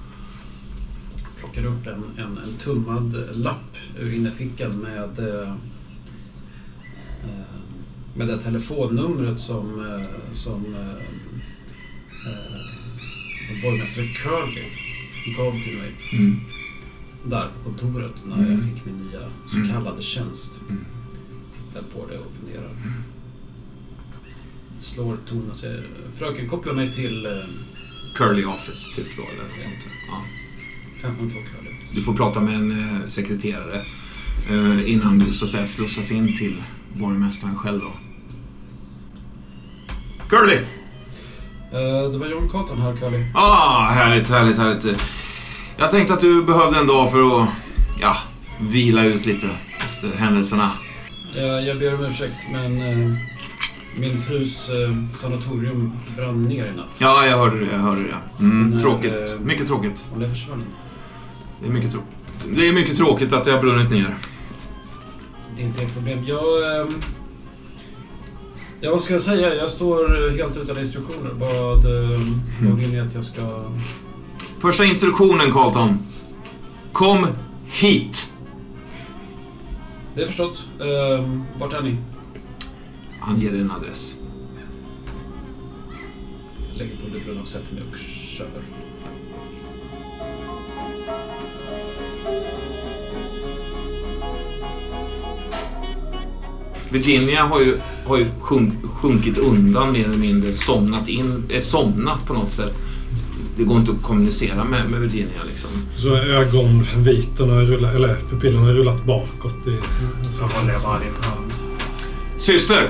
Plockar 1.40 1.66
upp 1.66 1.88
en, 1.88 2.04
en, 2.26 2.38
en 2.38 2.54
tummad 2.64 3.24
lapp 3.34 3.78
ur 4.00 4.14
innerfickan 4.14 4.72
med, 4.78 5.20
eh, 5.30 5.54
med 8.16 8.28
det 8.28 8.38
telefonnumret 8.42 9.40
som, 9.40 9.96
som 10.34 10.76
borgmästare 13.62 14.08
Curly 14.08 14.64
gav 15.38 15.52
till 15.64 15.78
mig 15.78 15.92
Mm. 16.14 16.40
där 17.26 17.48
på 17.64 17.70
kontoret 17.70 18.26
när 18.26 18.36
Mm. 18.38 18.52
jag 18.52 18.60
fick 18.64 18.86
min 18.86 18.96
nya 19.08 19.20
så 19.48 19.58
Mm. 19.58 19.70
kallade 19.70 20.02
tjänst. 20.02 20.62
Mm. 20.70 20.86
Tittar 21.68 21.82
på 21.82 22.06
det 22.10 22.18
och 22.18 22.32
funderar. 22.40 22.70
Slår 24.80 25.18
tonen 25.28 25.52
och 25.52 25.58
säger 25.58 25.84
Fröken, 26.18 26.50
koppla 26.50 26.74
mig 26.74 26.94
till 26.94 27.26
eh, 27.26 27.32
Curly 28.16 28.46
Office, 28.46 28.96
typ 28.96 29.08
då, 29.18 29.22
eller 29.24 29.44
något 29.54 29.62
sånt. 29.62 29.76
där. 29.84 29.92
Ja. 30.08 30.22
552 31.02 31.40
Curly. 31.40 31.76
Du 31.96 32.02
får 32.02 32.14
prata 32.14 32.40
med 32.42 32.56
en 32.56 32.72
eh, 33.02 33.08
sekreterare 33.08 33.82
eh, 34.50 34.92
innan 34.92 35.20
du 35.20 35.34
så 35.34 35.46
att 35.46 35.52
säga 35.52 35.68
slussas 35.68 36.12
in 36.12 36.38
till 36.38 36.64
borgmästaren 36.98 37.56
själv 37.56 37.80
då. 37.80 37.92
Curly! 40.30 40.60
Eh, 41.76 42.12
det 42.12 42.18
var 42.18 42.28
John 42.28 42.50
Carlton 42.50 42.82
här, 42.82 42.96
Curly. 42.96 43.24
Ah, 43.34 43.84
härligt, 43.86 44.30
härligt, 44.30 44.58
härligt. 44.58 45.02
Jag 45.78 45.92
tänkte 45.92 46.14
att 46.14 46.22
du 46.22 46.44
behövde 46.44 46.80
en 46.80 46.88
dag 46.88 47.12
för 47.12 47.42
att, 47.44 47.50
ja, 48.02 48.18
vila 48.60 49.04
ut 49.06 49.26
lite 49.26 49.50
efter 49.78 50.18
händelserna. 50.18 50.72
Eh, 51.38 51.44
jag 51.44 51.80
ber 51.80 51.96
om 51.96 52.06
ursäkt, 52.06 52.36
men 52.52 52.82
eh, 52.82 53.18
min 54.00 54.18
frus 54.22 54.70
eh, 54.70 55.10
sanatorium 55.14 55.92
brann 56.18 56.46
ner 56.46 56.66
i 56.66 56.76
natt. 56.78 56.86
Ja, 56.98 57.26
jag 57.26 57.38
hörde 57.38 57.60
det, 57.60 57.66
jag 57.72 57.80
hörde 57.80 58.02
det. 58.04 58.16
Mm, 58.40 58.70
Men, 58.70 58.80
tråkigt. 58.80 59.14
eh, 59.14 59.40
Mycket 59.40 59.68
tråkigt. 59.68 60.06
Och 60.14 60.20
det 60.20 60.30
försvann. 60.30 60.64
Det 61.62 61.68
är 61.68 61.72
mycket 61.72 61.92
tråkigt. 61.92 62.10
Det 62.58 62.68
är 62.68 62.74
mycket 62.74 62.98
tråkigt 62.98 63.34
att 63.34 63.44
det 63.44 63.52
har 63.52 63.60
brunnit 63.62 63.92
ner. 63.92 64.16
Det 65.56 65.62
är 65.64 65.66
inte 65.68 65.82
ett 65.82 65.94
problem. 65.94 66.20
Jag... 66.26 66.82
ehm, 66.82 67.02
ja, 68.82 68.92
vad 68.92 69.02
ska 69.02 69.14
jag 69.14 69.22
säga? 69.22 69.56
Jag 69.56 69.70
står 69.70 70.28
eh, 70.28 70.38
helt 70.38 70.58
utan 70.58 70.80
instruktioner. 70.80 71.32
Vad, 71.34 71.86
vad 72.70 72.78
vill 72.80 72.90
ni 72.90 73.00
att 73.00 73.16
jag 73.16 73.24
ska... 73.24 73.64
Första 74.60 74.86
instruktionen, 74.86 75.52
Carlton. 75.52 76.00
Kom 76.92 77.28
hit! 77.66 78.34
Det 80.16 80.22
är 80.22 80.28
förstått. 80.28 80.66
Ehm, 80.80 81.44
vart 81.60 81.74
är 81.74 81.82
ni? 81.82 81.98
Han 83.20 83.42
ger 83.42 83.56
en 83.56 83.72
adress. 83.72 84.16
Lägger 86.78 86.96
på 86.96 87.08
luren 87.14 87.42
och 87.42 87.48
sätter 87.48 87.76
mig 87.76 87.84
och 87.92 87.98
kör. 87.98 88.48
Virginia 96.90 97.44
har 97.44 97.62
ju, 97.62 97.80
har 98.06 98.18
ju 98.18 98.26
sjunk, 98.40 98.74
sjunkit 98.86 99.38
undan 99.38 99.92
mer 99.92 100.06
eller 100.06 100.18
mindre, 100.18 100.54
somnat 100.54 101.08
in, 101.10 101.44
är 101.50 101.60
somnat 101.60 102.26
på 102.26 102.34
något 102.34 102.52
sätt. 102.52 102.74
Det 103.58 103.64
går 103.64 103.78
inte 103.78 103.92
att 103.92 104.02
kommunicera 104.04 104.64
med, 104.64 104.90
med 104.90 105.02
Virginia 105.02 105.44
liksom. 105.48 105.70
Så 105.98 106.16
ögonvitorna 106.16 107.62
rullar, 107.62 107.96
eller 107.96 108.16
pupillerna 108.30 108.66
har 108.66 108.74
rullat 108.74 109.06
bakåt. 109.06 109.68
I, 109.68 109.78
Så 110.32 110.44
håller 110.44 110.74
jag 110.74 110.82
bara 110.82 111.00
din 111.00 111.14
hand. 111.22 111.52
Syster! 112.38 112.90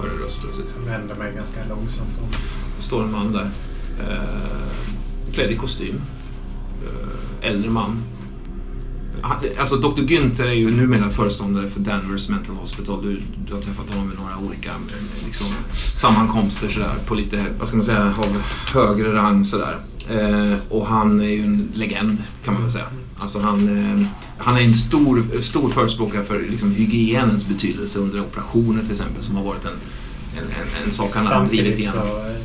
Hör 0.00 0.08
du 0.18 0.24
röst 0.24 0.40
plötsligt. 0.40 0.74
Jag 0.78 0.92
vänder 0.92 1.14
mig 1.14 1.32
ganska 1.36 1.60
långsamt 1.68 2.10
om. 2.22 2.28
Det 2.76 2.82
står 2.82 3.02
en 3.02 3.12
man 3.12 3.32
där. 3.32 3.50
Eh, 4.00 5.32
klädd 5.32 5.50
i 5.50 5.56
kostym. 5.56 6.00
Eh, 6.84 7.48
äldre 7.50 7.70
man. 7.70 8.02
Alltså 9.58 9.76
Dr. 9.76 10.00
Günther 10.02 10.46
är 10.46 10.52
ju 10.52 10.70
numera 10.70 11.10
föreståndare 11.10 11.70
för 11.70 11.80
Danvers 11.80 12.28
Mental 12.28 12.56
Hospital. 12.56 13.02
Du, 13.02 13.20
du 13.46 13.54
har 13.54 13.60
träffat 13.60 13.90
honom 13.90 14.10
vid 14.10 14.18
några 14.18 14.38
olika 14.38 14.70
liksom, 15.26 15.46
sammankomster 15.94 16.68
sådär, 16.68 16.94
på 17.06 17.14
lite, 17.14 17.44
vad 17.58 17.68
ska 17.68 17.76
man 17.76 17.84
säga, 17.84 18.04
av 18.18 18.42
högre 18.72 19.14
rang 19.14 19.44
sådär. 19.44 19.78
Eh, 20.10 20.58
och 20.68 20.86
han 20.86 21.20
är 21.20 21.28
ju 21.28 21.44
en 21.44 21.68
legend 21.74 22.22
kan 22.44 22.54
man 22.54 22.62
väl 22.62 22.72
säga. 22.72 22.86
Alltså 23.18 23.40
han, 23.40 23.68
eh, 24.00 24.06
han 24.38 24.56
är 24.56 24.60
en 24.60 24.74
stor, 24.74 25.40
stor 25.40 25.68
förespråkare 25.68 26.24
för 26.24 26.40
liksom, 26.50 26.70
hygienens 26.72 27.48
betydelse 27.48 27.98
under 27.98 28.20
operationer 28.20 28.82
till 28.82 28.90
exempel 28.92 29.22
som 29.22 29.36
har 29.36 29.44
varit 29.44 29.64
en, 29.64 29.72
en, 30.38 30.44
en, 30.44 30.84
en 30.84 30.90
sak 30.90 31.06
han 31.14 31.26
har 31.40 31.46
drivit 31.46 31.64
Samtidigt 31.64 31.78
igenom. 31.78 32.26
eh, 32.26 32.42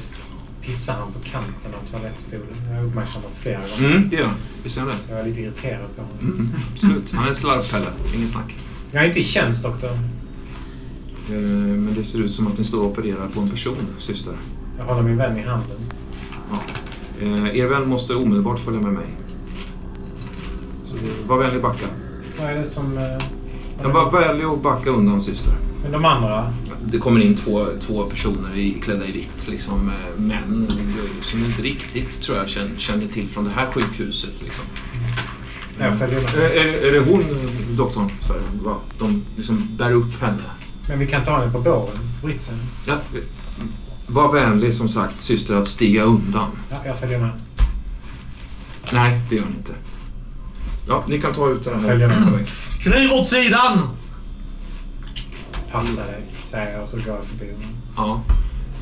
pissar 0.72 0.94
han 0.94 1.12
på 1.12 1.20
kanten 1.20 1.74
av 1.80 1.92
toalettstolen. 1.92 2.48
Jag 2.70 2.76
har 2.78 2.84
uppmärksammat 2.84 3.36
flera 3.36 3.60
gånger. 3.60 3.96
Mm, 3.96 4.10
det 4.10 4.16
gör 4.16 4.26
han. 4.26 4.36
Visst 4.64 4.78
gör 4.78 4.84
han 4.84 4.92
det? 4.94 4.98
Så 5.04 5.12
jag 5.12 5.20
är 5.20 5.26
lite 5.26 5.42
irriterad 5.42 5.96
på 5.96 6.02
honom. 6.02 6.18
Mm, 6.22 6.50
absolut. 6.74 7.12
Han 7.12 7.24
är 7.24 7.30
en 7.30 7.36
slarvpelle. 7.36 7.88
Ingen 8.16 8.28
snack. 8.28 8.56
Jag 8.92 9.04
är 9.04 9.08
inte 9.08 9.20
i 9.20 9.24
tjänst, 9.24 9.64
doktor. 9.64 9.90
Eh, 11.30 11.36
Men 11.86 11.94
det 11.96 12.04
ser 12.04 12.20
ut 12.20 12.34
som 12.34 12.48
att 12.48 12.58
ni 12.58 12.64
står 12.64 12.80
och 12.82 12.88
opererar 12.92 13.28
på 13.28 13.42
en 13.42 13.50
person, 13.50 13.76
syster. 13.98 14.34
Jag 14.78 14.86
håller 14.86 15.02
min 15.02 15.18
vän 15.18 15.38
i 15.38 15.42
handen. 15.42 15.78
Eh, 17.22 17.58
Er 17.58 17.66
vän 17.68 17.90
måste 17.90 18.16
omedelbart 18.16 18.60
följa 18.60 18.82
med 18.82 18.94
mig. 18.94 19.06
Så 20.86 20.96
eh, 20.96 21.02
var 21.28 21.38
vänlig 21.38 21.62
backa. 21.62 21.86
Vad 22.40 22.50
är 22.50 22.56
det 22.56 22.66
som... 22.66 22.98
eh, 22.98 23.04
Ja, 23.84 23.90
var 23.90 24.12
vänlig 24.12 24.48
och 24.48 24.58
backa 24.58 24.90
undan, 24.90 25.22
syster. 25.22 25.54
Men 25.84 25.92
de 25.92 26.06
andra? 26.06 26.54
Det 26.86 26.98
kommer 26.98 27.20
in 27.22 27.36
två, 27.36 27.68
två 27.82 28.04
personer 28.06 28.56
i, 28.56 28.74
klädda 28.82 29.06
i 29.08 29.12
vitt, 29.12 29.48
liksom 29.48 29.90
eh, 29.90 30.22
män 30.22 30.68
som 31.22 31.46
inte 31.46 31.62
riktigt, 31.62 32.22
tror 32.22 32.38
jag, 32.38 32.50
känner, 32.50 32.78
känner 32.78 33.08
till 33.08 33.28
från 33.28 33.44
det 33.44 33.50
här 33.56 33.66
sjukhuset. 33.72 34.34
Liksom. 34.44 34.64
Jag 35.80 36.00
följer 36.00 36.18
Eh, 36.18 36.24
med. 36.24 36.36
Är, 36.44 36.88
är 36.88 36.92
det 36.92 37.00
hon, 37.00 37.24
doktorn? 37.78 38.12
Så 38.22 38.34
här, 38.34 38.42
va? 38.64 38.76
De 39.00 39.24
liksom 39.36 39.68
bär 39.78 39.92
upp 39.92 40.22
henne. 40.22 40.44
Men 40.88 41.00
vi 41.00 41.08
kan 41.08 41.24
ta 41.24 41.40
henne 41.40 41.52
på 41.52 41.60
båren. 41.60 41.98
Britsen. 42.24 42.58
Ja, 42.88 42.94
eh, 42.94 43.22
var 44.08 44.34
vänlig 44.34 44.74
som 44.74 44.90
sagt, 44.90 45.22
syster, 45.22 45.56
att 45.56 45.68
stiga 45.68 46.04
undan. 46.04 46.50
Ja, 46.70 46.78
jag 46.86 47.00
följer 47.00 47.20
med. 47.20 47.32
Nej, 48.94 49.22
det 49.30 49.36
gör 49.36 49.46
ni 49.46 49.56
inte. 49.58 49.74
Ja, 50.88 51.04
ni 51.08 51.22
kan 51.22 51.34
ta 51.34 51.50
ut 51.50 51.64
den 51.64 51.74
Jag 51.74 51.80
här. 51.80 51.88
följer 51.90 52.08
med. 52.08 52.48
Kliv 52.82 53.12
åt 53.12 53.28
sidan! 53.28 53.90
Passa 55.72 56.06
dig, 56.06 56.22
säger 56.52 56.80
jag 56.80 56.88
så 56.88 56.98
går 56.98 57.16
jag 57.16 57.26
förbi 57.26 57.52
honom. 57.52 57.70
Ja. 57.96 58.24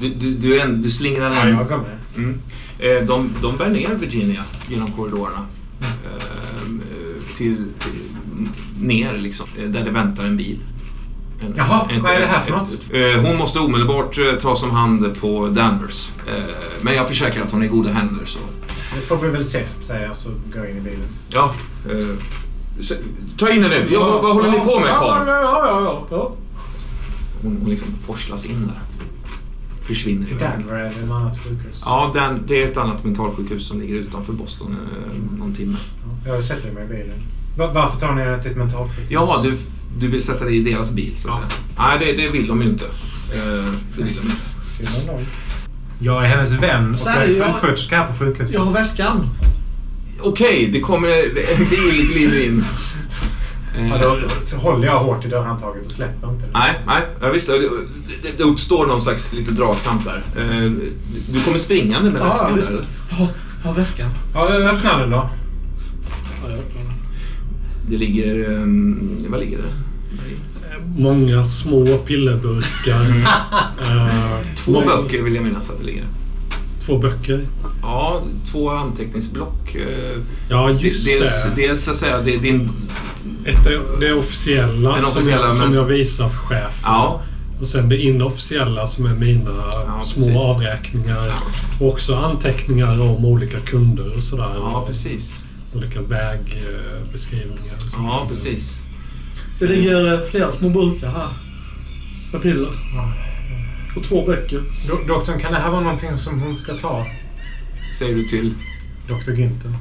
Du, 0.01 0.09
du, 0.09 0.33
du, 0.33 0.59
en, 0.59 0.81
du 0.81 0.91
slingrar 0.91 1.31
Ja, 1.31 1.41
en... 1.41 1.49
jag 1.49 1.67
går 1.67 1.77
med. 1.77 1.97
Mm. 2.17 2.39
Eh, 2.79 3.07
de, 3.07 3.29
de 3.41 3.57
bär 3.57 3.69
ner 3.69 3.89
Virginia 3.95 4.43
genom 4.67 4.91
korridorerna. 4.91 5.45
Eh, 5.81 7.35
till, 7.35 7.65
till, 7.79 7.91
ner 8.79 9.13
liksom, 9.13 9.47
eh, 9.57 9.69
där 9.69 9.83
det 9.83 9.91
väntar 9.91 10.23
en 10.23 10.37
bil. 10.37 10.59
En, 11.41 11.53
Jaha, 11.57 11.89
vad 12.01 12.11
är 12.11 12.19
det 12.19 12.25
här 12.25 12.41
för 12.41 12.51
något? 12.51 12.77
Eh, 12.93 13.25
hon 13.25 13.37
måste 13.37 13.59
omedelbart 13.59 14.17
tas 14.41 14.63
om 14.63 14.71
hand 14.71 15.19
på 15.21 15.47
Danvers. 15.47 16.11
Men 16.81 16.95
jag 16.95 17.07
försäkrar 17.07 17.43
att 17.43 17.51
hon 17.51 17.61
är 17.61 17.65
i 17.65 17.69
goda 17.69 17.89
händer. 17.89 18.25
Så. 18.25 18.39
Det 18.95 19.01
får 19.01 19.17
vi 19.17 19.29
väl 19.29 19.45
se, 19.45 19.63
säger 19.81 20.05
jag 20.05 20.15
så 20.15 20.29
går 20.29 20.65
jag 20.65 20.69
in 20.69 20.77
i 20.77 20.81
bilen. 20.81 21.07
Ja, 21.29 21.53
ta 23.37 23.49
in 23.49 23.63
henne 23.63 23.79
nu. 23.79 23.89
Ja, 23.93 23.99
vad, 23.99 24.21
vad 24.21 24.33
håller 24.33 24.51
ni 24.51 24.59
på 24.59 24.79
med 24.79 24.89
karl? 24.89 25.27
Ja, 25.27 25.41
ja, 25.41 25.81
ja, 25.83 26.07
ja. 26.11 26.35
Hon, 27.41 27.57
hon 27.61 27.69
liksom 27.69 27.87
forslas 28.05 28.45
in 28.45 28.67
där. 28.67 28.79
Försvinner 29.87 30.27
iväg. 30.27 30.39
Denver 30.39 30.73
är 30.73 30.83
det 30.83 30.89
ett 30.89 31.11
annat 31.11 31.39
sjukhus. 31.43 31.81
Ja, 31.85 32.11
den, 32.13 32.43
det 32.47 32.63
är 32.63 32.67
ett 32.71 32.77
annat 32.77 33.03
mentalsjukhus 33.05 33.67
som 33.67 33.79
ligger 33.81 33.95
utanför 33.95 34.33
Boston 34.33 34.71
eh, 34.71 35.39
någon 35.39 35.53
timme. 35.55 35.77
Jag 36.25 36.43
sätter 36.43 36.71
mig 36.71 36.83
i 36.83 36.87
bilen. 36.87 37.15
Va- 37.57 37.71
Varför 37.73 37.99
tar 37.99 38.13
ni 38.15 38.21
henne 38.21 38.41
till 38.41 38.51
ett 38.51 38.57
mentalsjukhus? 38.57 39.07
Ja, 39.11 39.39
du, 39.43 39.57
du 39.99 40.07
vill 40.07 40.23
sätta 40.23 40.45
dig 40.45 40.57
i 40.57 40.63
deras 40.63 40.93
bil 40.93 41.13
så 41.17 41.29
att 41.29 41.35
Ja. 41.41 41.49
säga. 41.49 41.61
Nej, 41.77 42.15
det, 42.17 42.23
det 42.23 42.29
vill 42.29 42.47
de 42.47 42.61
ju 42.61 42.69
inte. 42.69 42.85
Eh, 42.85 43.41
det 43.97 44.03
vill 44.03 44.15
de 44.15 44.21
inte. 44.21 44.35
Synd 44.77 44.89
om 45.09 45.15
dem. 45.15 45.25
Jag 46.01 46.23
är 46.25 46.27
hennes 46.27 46.53
vän 46.53 46.93
och 46.93 46.99
jag 47.05 47.23
är 47.27 47.53
sjuksköterska 47.53 47.97
här 47.97 48.07
på 48.07 48.13
sjukhuset. 48.13 48.53
Jag 48.53 48.61
har 48.61 48.71
väskan. 48.71 49.29
Okej, 50.21 50.69
det 50.73 50.79
kommer 50.79 51.07
en 51.59 51.69
bil 51.69 52.07
glider 52.13 52.45
in. 52.45 52.65
Ja, 53.87 53.97
då, 53.97 54.17
så 54.43 54.57
håller 54.57 54.87
jag 54.87 54.99
hårt 54.99 55.25
i 55.25 55.27
dörrhandtaget 55.27 55.85
och 55.85 55.91
släpper 55.91 56.29
inte. 56.29 56.45
Nej, 56.53 56.79
nej. 56.87 57.01
Ja, 57.21 57.29
visst, 57.29 57.47
det, 57.47 58.37
det, 58.37 58.43
uppstår 58.43 58.85
någon 58.87 59.01
slags 59.01 59.33
lite 59.33 59.51
dragkamp 59.51 60.03
där. 60.05 60.23
Eh, 60.37 60.71
du 61.31 61.41
kommer 61.45 61.57
springande 61.57 62.11
med 62.11 62.21
Ja, 62.21 62.25
väskan 62.25 62.55
visst. 62.55 62.69
där. 62.69 62.85
Ja, 63.19 63.27
ja, 63.63 63.71
väskan. 63.71 64.09
Ja, 64.33 64.47
öppna 64.47 64.97
den 64.97 65.09
då. 65.09 65.17
Ja, 66.43 66.49
jag 66.49 66.59
öppnar 66.59 66.83
den. 66.83 66.93
Det 67.89 67.97
ligger... 67.97 68.49
Um, 68.49 69.25
vad 69.29 69.39
ligger 69.39 69.57
det? 69.57 69.63
Många 70.97 71.45
små 71.45 71.97
pillerburkar. 71.97 73.01
Eh, 73.81 74.37
Två 74.55 74.81
böcker 74.81 75.21
vill 75.21 75.35
jag 75.35 75.43
minnas 75.43 75.69
att 75.69 75.79
det 75.79 75.85
ligger. 75.85 76.05
Två 76.89 76.97
böcker. 76.97 77.41
Ja, 77.81 78.21
två 78.51 78.69
anteckningsblock. 78.69 79.75
Eh, 79.75 80.21
Ja, 80.49 80.69
just 80.71 81.05
dels, 81.05 81.43
det. 81.55 81.61
dels 81.61 81.83
så 81.83 81.91
att 81.91 81.97
säga, 81.97 82.21
det 82.21 82.35
är 82.35 82.39
din... 82.39 82.69
Ett, 83.45 83.65
är 83.67 83.99
det 83.99 84.13
officiella, 84.13 84.93
Den 84.93 85.01
som, 85.01 85.11
officiella, 85.11 85.45
jag, 85.45 85.55
som 85.55 85.65
men- 85.67 85.75
jag 85.75 85.85
visar 85.85 86.29
för 86.29 86.37
chefen. 86.37 86.81
Ja, 86.83 87.21
Och 87.61 87.67
sen 87.67 87.89
det 87.89 87.97
inofficiella 87.97 88.87
som 88.87 89.05
är 89.05 89.13
mina 89.13 89.51
små 90.05 90.25
precis. 90.25 90.35
avräkningar. 90.41 91.33
Och 91.79 91.87
också 91.87 92.15
anteckningar 92.15 93.01
om 93.01 93.25
olika 93.25 93.59
kunder 93.59 94.17
och 94.17 94.23
sådär. 94.23 94.51
ja 94.55 94.83
precis. 94.87 95.39
Olika 95.75 95.99
vägbeskrivningar. 96.01 97.75
och 97.75 97.81
sånt. 97.81 98.03
Ja, 98.07 98.27
precis. 98.29 98.81
Det 99.59 99.67
ligger 99.67 100.13
eh, 100.13 100.19
flera 100.31 100.51
små 100.51 100.69
burkar 100.69 101.07
här. 101.11 101.27
Med 102.33 102.41
piller. 102.41 102.71
Ja. 102.95 103.13
Och 103.95 104.03
två 104.03 104.25
böcker. 104.25 104.61
Do- 104.87 105.07
doktorn, 105.07 105.39
kan 105.39 105.51
det 105.51 105.57
här 105.59 105.71
vara 105.71 105.81
någonting 105.81 106.17
som 106.17 106.39
hon 106.39 106.55
ska 106.55 106.73
ta? 106.73 107.05
Säger 107.99 108.15
du 108.15 108.23
till 108.23 108.53
Dr. 109.07 109.31
Günther. 109.31 109.73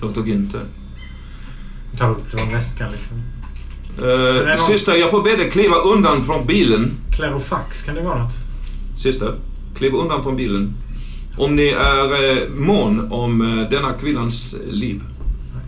Dr. 0.00 0.20
Günther. 0.20 0.62
Ta 1.98 2.06
upp 2.08 2.22
det 2.30 2.36
var 2.36 2.52
väskan 2.52 2.92
liksom. 2.92 3.16
Uh, 4.08 4.46
någon- 4.48 4.58
syster, 4.58 4.94
jag 4.94 5.10
får 5.10 5.22
be 5.22 5.36
dig 5.36 5.50
kliva 5.50 5.76
undan 5.76 6.24
från 6.24 6.46
bilen. 6.46 6.90
Klerofax, 7.16 7.82
kan 7.82 7.94
det 7.94 8.00
vara 8.02 8.22
något? 8.22 8.34
Syster, 8.98 9.34
kliv 9.76 9.94
undan 9.94 10.22
från 10.22 10.36
bilen. 10.36 10.74
Om 11.36 11.56
ni 11.56 11.66
är 11.68 12.30
eh, 12.42 12.48
mån 12.48 13.12
om 13.12 13.40
eh, 13.58 13.68
denna 13.70 13.92
kvinnans 13.92 14.56
liv. 14.70 15.02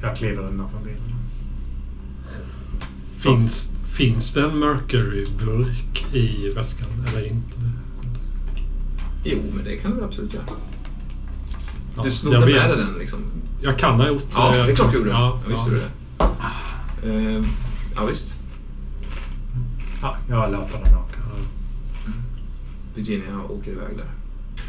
Jag 0.02 0.16
kliver 0.16 0.42
undan 0.42 0.70
från 0.70 0.82
bilen. 0.84 1.00
Finns, 3.20 3.72
finns 3.96 4.32
det 4.34 4.42
en 4.42 4.58
Mercury-burk 4.64 6.14
i 6.14 6.52
väskan 6.54 6.88
eller 7.08 7.26
inte? 7.26 7.63
Jo, 9.24 9.38
men 9.54 9.64
det 9.64 9.76
kan 9.76 9.96
du 9.96 10.04
absolut 10.04 10.34
göra. 10.34 10.44
Ja, 11.96 12.02
Du 12.02 12.10
snodde 12.10 12.40
med 12.40 12.48
dig 12.48 12.76
den 12.76 12.98
liksom. 12.98 13.18
Jag 13.62 13.78
kan 13.78 14.00
ha 14.00 14.08
gjort 14.08 14.24
Ja, 14.34 14.50
det 14.52 14.72
är 14.72 14.76
klart 14.76 14.90
du 14.92 14.98
gjorde. 14.98 15.10
Ja, 15.10 15.40
Ja, 15.44 15.50
visste 15.50 15.70
ja. 15.70 16.26
du 17.02 17.10
det. 17.12 17.38
Eh, 17.38 17.44
ja, 17.96 18.04
visst. 18.04 18.34
Ja, 20.02 20.16
jag 20.28 20.52
låter 20.52 20.78
den 20.84 20.94
åka. 20.94 21.20
Virginia 22.94 23.40
åker 23.50 23.70
iväg 23.70 23.96
där. 23.96 24.06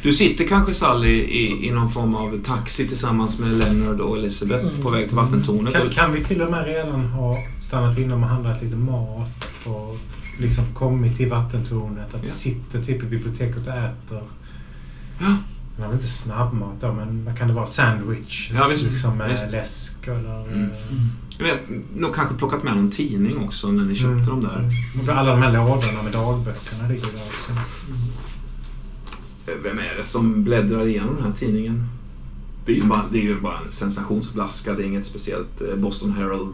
Du 0.04 0.14
sitter 0.14 0.48
kanske 0.48 0.74
Sally 0.74 1.10
i, 1.10 1.68
i 1.68 1.72
någon 1.72 1.92
form 1.92 2.16
av 2.16 2.38
taxi 2.44 2.88
tillsammans 2.88 3.40
med 3.40 3.52
Leonard 3.52 4.02
och 4.02 4.18
Elizabeth 4.18 4.82
på 4.82 4.90
väg 4.90 5.08
till 5.08 5.16
vattentornet. 5.18 5.74
Kan, 5.74 5.90
kan 5.90 6.14
vi 6.14 6.24
till 6.24 6.42
och 6.42 6.52
med 6.52 6.66
redan 6.66 7.06
ha 7.06 7.38
stannat 7.62 7.98
inom 7.98 8.24
och 8.24 8.30
handlat 8.30 8.62
lite 8.64 8.76
mat 8.76 9.48
och 9.66 9.98
liksom 10.40 10.64
kommit 10.74 11.18
till 11.18 11.30
vattentornet? 11.30 12.14
Att 12.14 12.24
vi 12.24 12.28
Ja. 12.28 12.34
sitter 12.34 12.80
typ 12.84 13.04
i 13.04 13.06
biblioteket 13.06 13.68
och 13.68 13.74
äter. 13.74 14.24
Ja. 15.20 15.36
Men 15.80 15.94
inte 15.94 16.08
snabbmat 16.08 16.76
då, 16.82 16.94
men 16.94 17.26
vad 17.26 17.38
kan 17.38 17.48
det 17.48 17.54
vara? 17.54 17.66
Sandwich? 17.66 18.52
Ja, 18.56 18.68
visst. 18.70 18.84
Liksom 18.84 19.18
med 19.18 19.30
Visst. 19.30 19.52
läsk 19.52 20.08
eller... 20.08 20.48
Mm. 20.48 20.64
eh, 20.64 20.70
Jag 21.38 21.46
vet, 21.46 21.62
nog 21.96 22.16
kanske 22.16 22.36
plockat 22.36 22.64
med 22.64 22.76
någon 22.76 22.90
tidning 22.92 23.38
också 23.38 23.68
när 23.72 23.86
ni 23.86 23.96
köpte 23.96 24.08
mm. 24.14 24.26
dem 24.26 24.42
där. 24.42 24.70
Och 25.00 25.06
för 25.06 25.14
alla 25.14 25.32
de 25.32 25.42
här 25.42 25.52
lådorna 25.52 26.04
med 26.04 26.12
dagböckerna 26.12 26.88
ligger 26.88 27.06
där 27.06 27.22
också. 27.28 27.52
Eh, 29.48 29.58
Vem 29.64 29.80
är 29.80 29.96
det 29.98 30.04
som 30.04 30.44
bläddrar 30.44 30.88
igenom 30.88 31.16
den 31.16 31.24
här 31.26 31.32
tidningen? 31.32 31.88
Det 32.66 32.72
är 32.72 32.76
ju 32.76 32.84
bara, 32.84 33.04
det 33.12 33.18
är 33.18 33.24
ju 33.24 33.42
bara 33.42 33.58
en 33.66 33.72
sensationsblaska. 33.72 34.74
Det 34.74 34.84
är 34.84 34.88
inget 34.88 35.06
speciellt. 35.06 35.62
Eh, 35.62 35.76
Boston 35.76 36.12
Herald. 36.12 36.54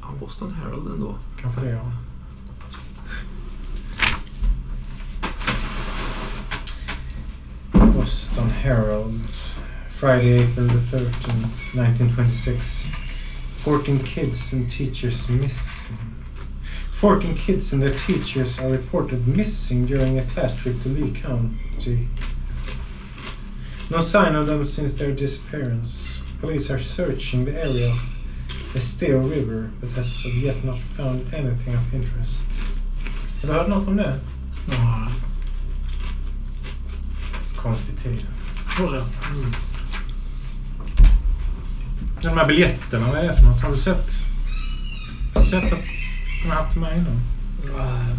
Ja, 0.00 0.06
Boston 0.20 0.52
Herald 0.54 0.86
ändå. 0.94 1.14
Kanske 1.40 1.60
det, 1.60 1.70
ja. 1.70 1.92
Boston 8.04 8.50
Herald. 8.50 9.14
Friday, 9.88 10.42
April 10.42 10.66
the 10.66 10.74
13th, 10.74 11.74
1926. 11.74 12.88
14 13.56 13.98
kids 14.00 14.52
and 14.52 14.68
teachers 14.68 15.30
missing. 15.30 15.96
14 16.92 17.34
kids 17.34 17.72
and 17.72 17.82
their 17.82 17.94
teachers 17.94 18.58
are 18.58 18.68
reported 18.68 19.26
missing 19.26 19.86
during 19.86 20.18
a 20.18 20.24
class 20.26 20.54
trip 20.54 20.82
to 20.82 20.90
Lee 20.90 21.12
County. 21.12 22.08
No 23.88 24.00
sign 24.00 24.34
of 24.34 24.48
them 24.48 24.66
since 24.66 24.92
their 24.92 25.12
disappearance. 25.12 26.20
Police 26.42 26.70
are 26.70 26.78
searching 26.78 27.46
the 27.46 27.58
area 27.58 27.90
of 27.90 28.72
the 28.74 28.80
Steo 28.80 29.30
River 29.30 29.70
but 29.80 29.88
has 29.92 30.26
yet 30.26 30.62
not 30.62 30.78
found 30.78 31.32
anything 31.32 31.74
of 31.74 31.94
interest. 31.94 32.42
Har 33.40 33.48
du 33.48 33.54
hört 33.54 33.68
något 33.68 33.88
om? 33.88 35.03
Ja, 37.64 37.68
Konstig 37.70 37.98
tid. 38.02 38.26
tror 38.76 38.94
jag. 38.94 39.04
Mm. 39.36 39.54
De 42.22 42.28
här 42.28 42.46
biljetterna, 42.46 43.06
vad 43.10 43.18
är 43.18 43.28
det 43.28 43.36
för 43.36 43.44
något? 43.44 43.62
Har 43.62 43.70
du 43.70 43.76
sett? 43.76 44.12
Har 45.34 45.42
du 45.42 45.48
sett 45.50 45.64
att 45.64 45.78
de 46.44 46.50
har 46.50 46.56
haft 46.56 46.76
med 46.76 46.92
innan? 46.96 47.20
Nej. 47.78 48.16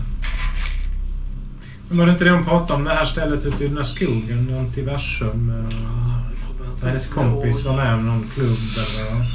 Men 1.89 1.97
var 1.97 2.05
det 2.05 2.11
inte 2.11 2.23
det 2.23 2.31
hon 2.31 2.45
pratade 2.45 2.73
om? 2.73 2.83
Det 2.83 2.93
här 2.93 3.05
stället 3.05 3.45
ute 3.45 3.63
i 3.63 3.67
den 3.67 3.77
här 3.77 3.83
skogen, 3.83 4.57
Antiversum? 4.59 5.49
eh, 5.49 6.71
inte 6.73 6.87
Hennes 6.87 7.07
kompis 7.13 7.65
var 7.65 7.75
med 7.75 7.93
om 7.93 8.05
någon 8.05 8.29
klubb 8.33 8.57
eller... 8.99 9.25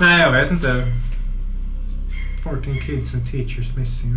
Nej, 0.00 0.20
jag 0.20 0.32
vet 0.32 0.50
inte. 0.50 0.92
14 2.42 2.62
kids 2.86 3.14
and 3.14 3.30
teachers 3.30 3.76
missing. 3.76 4.16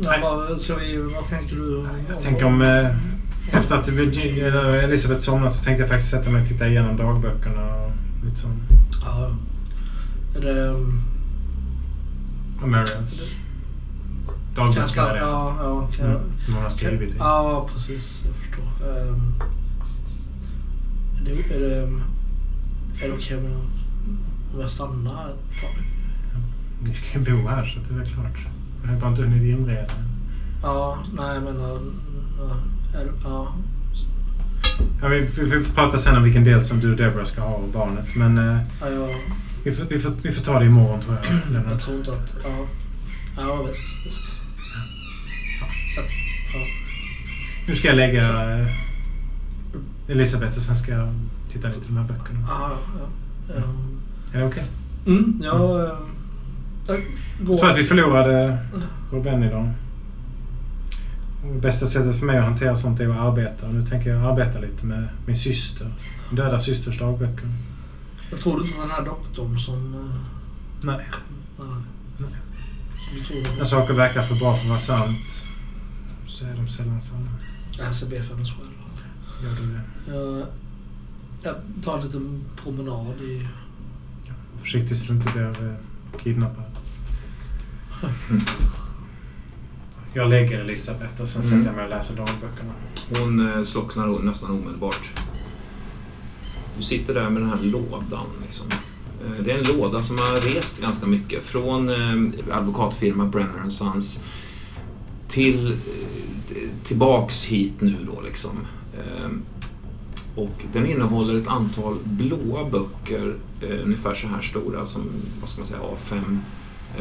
Nej, 0.00 0.20
vad, 0.22 0.60
så 0.60 0.76
vi, 0.76 0.96
vad 0.96 1.28
tänker 1.28 1.56
du? 1.56 1.86
Jag 2.08 2.20
tänker 2.20 2.44
om... 2.44 2.62
Eh, 2.62 2.96
efter 3.52 3.74
att 3.76 3.88
Virginia, 3.88 4.46
eller 4.46 4.72
Elisabeth 4.72 5.20
somnat 5.20 5.56
så 5.56 5.64
tänkte 5.64 5.82
jag 5.82 5.88
faktiskt 5.88 6.10
sätta 6.10 6.30
mig 6.30 6.42
och 6.42 6.48
titta 6.48 6.68
igenom 6.68 6.96
dagböckerna 6.96 7.74
och 7.76 7.92
lite 8.24 8.36
sånt. 8.36 8.62
Ja. 9.04 9.30
Är 10.36 10.40
det... 10.40 10.70
Och 12.62 12.68
Marians. 12.68 13.36
Dagböckerna. 14.54 15.16
Ja, 15.16 15.56
ja. 15.60 15.88
Kan 15.96 16.06
Mm, 16.06 16.20
hon 16.46 16.62
har 16.62 16.68
skrivit. 16.68 17.14
Ja, 17.18 17.68
precis. 17.72 18.24
Jag 18.26 18.34
förstår. 18.34 18.88
Um, 19.08 19.34
är 21.20 21.24
det, 21.24 21.54
är 21.54 21.60
det, 21.60 21.76
är 23.04 23.08
det 23.08 23.14
okej 23.14 23.36
jag, 23.36 23.44
om 24.54 24.60
jag 24.60 24.70
stannar 24.70 25.30
ett 25.30 25.60
tag? 25.60 25.84
Ni 26.82 26.94
ska 26.94 27.18
ju 27.18 27.24
bo 27.24 27.48
här 27.48 27.64
så 27.64 27.78
det 27.78 27.94
är 27.94 27.98
väl 27.98 28.12
klart. 28.12 28.46
Jag 28.82 28.88
har 28.90 29.00
bara 29.00 29.10
inte 29.10 29.22
hunnit 29.22 29.42
inreda. 29.58 29.86
Ja, 30.62 30.98
nej 31.14 31.34
jag 31.34 31.42
menar... 31.42 31.80
ja, 32.38 32.56
ja. 33.24 33.54
Ja, 35.02 35.08
vi, 35.08 35.20
vi, 35.20 35.44
vi 35.44 35.64
får 35.64 35.74
prata 35.74 35.98
sen 35.98 36.16
om 36.16 36.22
vilken 36.22 36.44
del 36.44 36.64
som 36.64 36.80
du 36.80 36.90
och 36.90 36.96
Deborah 36.96 37.24
ska 37.24 37.40
ha 37.40 37.54
av 37.54 37.72
barnet. 37.72 38.06
Men 38.16 38.38
eh, 38.38 38.58
Ja, 38.80 38.88
jag, 38.88 39.08
vi, 39.64 39.72
får, 39.72 39.84
vi, 39.84 39.98
får, 39.98 40.12
vi 40.22 40.32
får 40.32 40.42
ta 40.44 40.58
det 40.58 40.66
imorgon 40.66 41.00
tror 41.00 41.16
jag. 41.16 41.24
jag 41.34 41.52
Lennart. 41.52 41.80
tror 41.80 41.96
inte 41.98 42.12
att... 42.12 42.36
Ja, 42.44 42.66
ja 43.36 43.62
visst. 43.62 44.06
visst. 44.06 44.40
Ja. 45.60 45.66
Ja. 46.54 46.60
Nu 47.68 47.74
ska 47.74 47.88
jag 47.88 47.96
lägga 47.96 48.58
eh, 48.60 48.66
Elisabeth 50.08 50.56
och 50.56 50.62
sen 50.62 50.76
ska 50.76 50.92
jag 50.92 51.14
titta 51.52 51.68
lite 51.68 51.80
på 51.80 51.86
de 51.86 51.96
här 51.96 52.04
böckerna. 52.08 52.46
Ja, 52.48 52.72
ja, 52.98 53.06
ja. 53.56 53.62
Är 54.32 54.40
det 54.40 54.46
okej? 54.46 54.64
Mm, 55.06 55.40
jag... 55.44 55.80
eh, 55.84 55.92
Jag 57.40 57.48
Jag 57.48 57.48
går... 57.48 57.58
tror 57.58 57.70
att 57.70 57.78
vi 57.78 57.84
förlorade 57.84 58.58
vår 59.12 59.20
vän 59.20 59.42
idag. 59.42 59.72
Och 61.44 61.54
det 61.54 61.60
bästa 61.60 61.86
sättet 61.86 62.18
för 62.18 62.26
mig 62.26 62.38
att 62.38 62.44
hantera 62.44 62.76
sånt 62.76 63.00
är 63.00 63.08
att 63.08 63.16
arbeta. 63.20 63.68
Nu 63.68 63.86
tänker 63.86 64.10
jag 64.10 64.22
arbeta 64.32 64.58
lite 64.58 64.86
med 64.86 65.08
min 65.26 65.36
syster. 65.36 65.92
Min 66.28 66.36
döda 66.36 66.58
systers 66.58 66.98
dagböcker. 66.98 67.48
Jag 68.30 68.40
tror 68.40 68.60
inte 68.62 68.74
att 68.76 68.82
den 68.82 68.90
här 68.90 69.04
doktorn 69.04 69.58
som... 69.58 69.94
eh, 69.94 70.16
Nej. 70.86 71.06
Nej. 71.58 72.28
När 73.58 73.64
saker 73.64 73.94
verkar 73.94 74.22
för 74.22 74.34
bra 74.34 74.54
för 74.56 74.62
att 74.62 74.68
vara 74.68 74.78
sant 74.78 75.46
så 76.26 76.44
är 76.46 76.54
de 76.56 76.68
sällan 76.68 77.00
sanna. 77.00 77.30
Jag 77.78 77.94
ska 77.94 78.06
be 78.06 78.22
för 78.22 78.34
hennes 78.34 78.48
själ. 78.50 78.66
Gör 79.44 79.50
du 79.60 79.72
det? 79.72 80.12
Jag, 80.16 80.46
jag 81.42 81.54
tar 81.84 81.98
en 81.98 82.04
liten 82.04 82.44
promenad 82.62 83.14
i... 83.20 83.48
Var 84.54 84.60
Försiktig 84.60 84.96
så 84.96 85.06
du 85.06 85.12
inte 85.18 85.32
blir 85.32 85.68
eh, 85.68 85.74
kidnappad. 86.22 86.64
Jag 90.14 90.30
lägger 90.30 90.60
Elisabeth 90.60 91.22
och 91.22 91.28
sen 91.28 91.42
Mm. 91.42 91.50
sätter 91.50 91.66
jag 91.66 91.74
mig 91.76 91.84
och 91.84 91.90
läser 91.90 92.16
dagböckerna. 92.16 92.72
Hon 93.18 93.48
eh, 93.58 93.62
slocknar 93.62 94.18
nästan 94.22 94.50
omedelbart. 94.50 95.10
Du 96.76 96.82
sitter 96.82 97.14
där 97.14 97.30
med 97.30 97.42
den 97.42 97.50
här 97.50 97.62
lådan 97.62 98.26
liksom. 98.42 98.66
Eh, 98.70 99.44
det 99.44 99.52
är 99.52 99.58
en 99.58 99.64
låda 99.78 100.02
som 100.02 100.18
har 100.18 100.40
rest 100.54 100.80
ganska 100.80 101.06
mycket 101.06 101.44
från 101.44 101.88
eh, 101.88 102.56
advokatfirma 102.56 103.26
Brenner 103.26 103.68
Sons 103.68 104.24
till, 105.28 105.76
tillbaks 106.84 107.44
hit 107.44 107.80
nu 107.80 107.96
då 108.06 108.20
liksom. 108.20 108.50
Och 110.34 110.64
den 110.72 110.86
innehåller 110.86 111.34
ett 111.34 111.48
antal 111.48 111.96
blåa 112.04 112.70
böcker, 112.70 113.34
ungefär 113.84 114.14
så 114.14 114.26
här 114.26 114.40
stora 114.42 114.84
som, 114.84 115.02
vad 115.40 115.50
ska 115.50 115.60
man 115.60 115.66
säga, 115.66 115.80
A5 115.80 116.38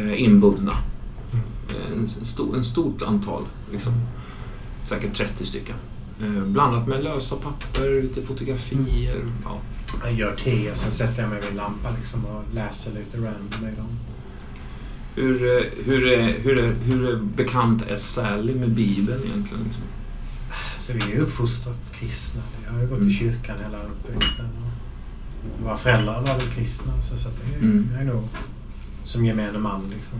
inbundna. 0.07 0.71
Eh, 1.69 1.91
En, 1.93 2.09
stor, 2.25 2.55
en 2.57 2.63
stort 2.63 3.01
antal, 3.01 3.43
liksom. 3.71 3.93
säkert 4.85 5.17
30 5.17 5.45
stycken. 5.45 5.75
Eh, 6.21 6.43
Blandat 6.43 6.87
med 6.87 7.03
lösa 7.03 7.35
papper, 7.35 8.01
lite 8.01 8.21
fotografier. 8.21 9.25
Ja. 9.43 9.57
Jag 10.03 10.13
gör 10.13 10.35
te 10.35 10.71
och 10.71 10.77
sen 10.77 10.91
sätter 10.91 11.21
jag 11.21 11.29
mig 11.31 11.41
vid 11.41 11.49
en 11.49 11.55
lampa 11.55 11.89
liksom 11.99 12.25
och 12.25 12.43
läser 12.53 12.91
lite 12.93 13.17
random 13.17 13.61
med 13.61 13.73
dem. 13.73 13.87
Hur, 15.15 15.43
eh, 15.43 15.63
hur, 15.85 16.33
hur, 16.43 16.73
hur 16.73 17.21
bekant 17.35 17.81
är 17.87 17.95
Sally 17.95 18.55
med 18.55 18.71
Bibeln 18.71 19.21
egentligen? 19.25 19.63
Liksom? 19.63 19.83
Så 20.77 20.93
vi 20.93 20.99
är 21.01 21.07
ju 21.07 21.19
uppfostrat 21.19 21.93
kristna. 21.93 22.41
Jag 22.65 22.71
har 22.73 22.79
ju 22.81 22.87
gått 22.87 22.97
Mm. 22.97 23.09
i 23.09 23.13
kyrkan 23.13 23.57
hela 23.63 23.77
uppväxten. 23.83 24.45
Våra 25.63 25.77
föräldrar 25.77 26.21
var 26.21 26.37
väl 26.37 26.47
kristna 26.55 27.01
så, 27.01 27.17
så 27.17 27.27
att 27.27 27.33
det 27.45 27.55
är, 27.55 27.59
Mm. 27.61 27.89
jag 27.93 28.01
är 28.01 28.05
nog 28.05 28.27
som 29.09 29.25
gemene 29.25 29.59
man 29.59 29.81
liksom. 29.81 30.19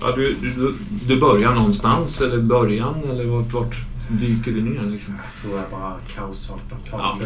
Ja, 0.00 0.16
du, 0.16 0.34
du, 0.34 0.74
du 1.06 1.20
börjar 1.20 1.54
någonstans, 1.54 2.20
eller 2.20 2.42
början, 2.42 2.94
eller 3.10 3.24
vart, 3.24 3.52
vart 3.52 3.76
dyker 4.08 4.52
du 4.52 4.62
ner? 4.62 4.82
Liksom? 4.82 5.14
Jag 5.14 5.42
tror 5.42 5.60
jag 5.60 5.70
bara 5.70 5.96
kaosartat 6.14 6.78
Ja. 6.90 7.18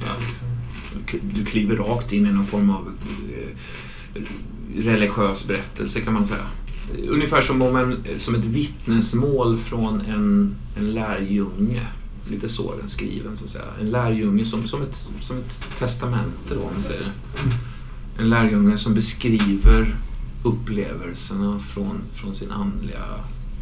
Ja. 0.00 0.12
liksom. 0.26 0.48
Du 1.34 1.44
kliver 1.44 1.76
rakt 1.76 2.12
in 2.12 2.26
i 2.26 2.32
någon 2.32 2.46
form 2.46 2.70
av 2.70 2.92
eh, 3.34 4.22
religiös 4.76 5.46
berättelse 5.46 6.00
kan 6.00 6.14
man 6.14 6.26
säga. 6.26 6.46
Ungefär 7.08 7.42
som, 7.42 7.62
om 7.62 7.76
en, 7.76 8.04
som 8.16 8.34
ett 8.34 8.44
vittnesmål 8.44 9.58
från 9.58 10.00
en, 10.00 10.54
en 10.76 10.94
lärjunge. 10.94 11.86
Lite 12.30 12.48
så 12.48 12.74
den 12.76 12.88
skriven 12.88 13.36
så 13.36 13.44
att 13.44 13.50
säga. 13.50 13.64
En 13.80 13.90
lärjunge 13.90 14.44
som, 14.44 14.66
som, 14.66 14.82
ett, 14.82 15.08
som 15.20 15.38
ett 15.38 15.64
testamente 15.78 16.54
då 16.54 16.60
om 16.60 16.72
man 16.72 16.82
säger 16.82 17.00
det. 17.00 17.12
En 18.18 18.30
lärjunge 18.30 18.76
som 18.76 18.94
beskriver 18.94 19.94
upplevelserna 20.42 21.58
från, 21.58 22.00
från 22.14 22.34
sin 22.34 22.50
andliga... 22.50 23.04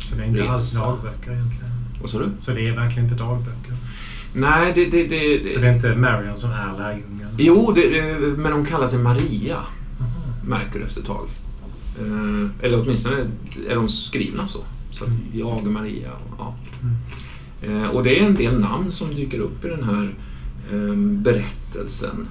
Så 0.09 0.15
det 0.15 0.23
är 0.23 0.27
inte 0.27 0.51
alls 0.51 0.75
Resa. 0.75 0.87
dagböcker 0.87 1.33
egentligen. 1.33 1.73
Vad 2.01 2.11
sa 2.11 2.19
du? 2.19 2.31
Så 2.43 2.51
det 2.51 2.69
är 2.69 2.77
verkligen 2.77 3.05
inte 3.05 3.25
dagböcker. 3.25 3.73
Nej, 4.35 4.73
det... 4.75 4.85
det, 4.85 5.07
det, 5.07 5.53
Så 5.55 5.61
det 5.61 5.69
är 5.69 5.75
inte 5.75 5.95
Marion 5.95 6.37
som 6.37 6.51
är 6.51 6.79
lärjungen? 6.79 7.29
Jo, 7.39 7.73
det, 7.73 7.89
det, 7.89 8.19
men 8.37 8.53
hon 8.53 8.65
kallar 8.65 8.87
sig 8.87 8.99
Maria. 8.99 9.57
Aha. 9.57 10.09
märker 10.47 10.79
du 10.79 10.85
efter 10.85 11.01
ett 11.01 11.07
tag. 11.07 11.29
Eh, 12.01 12.65
eller 12.65 12.81
åtminstone 12.83 13.17
är 13.69 13.75
de 13.75 13.89
skrivna 13.89 14.47
så. 14.47 14.59
Så 14.93 15.05
att 15.05 15.11
jag 15.33 15.57
och 15.57 15.67
Maria. 15.67 16.11
Ja. 16.39 16.55
Eh, 17.63 17.89
och 17.89 18.03
det 18.03 18.21
är 18.21 18.27
en 18.27 18.35
del 18.35 18.61
namn 18.61 18.91
som 18.91 19.15
dyker 19.15 19.39
upp 19.39 19.65
i 19.65 19.69
den 19.69 19.85
här 19.85 20.15
eh, 20.73 20.95
berättelsen. 20.97 22.29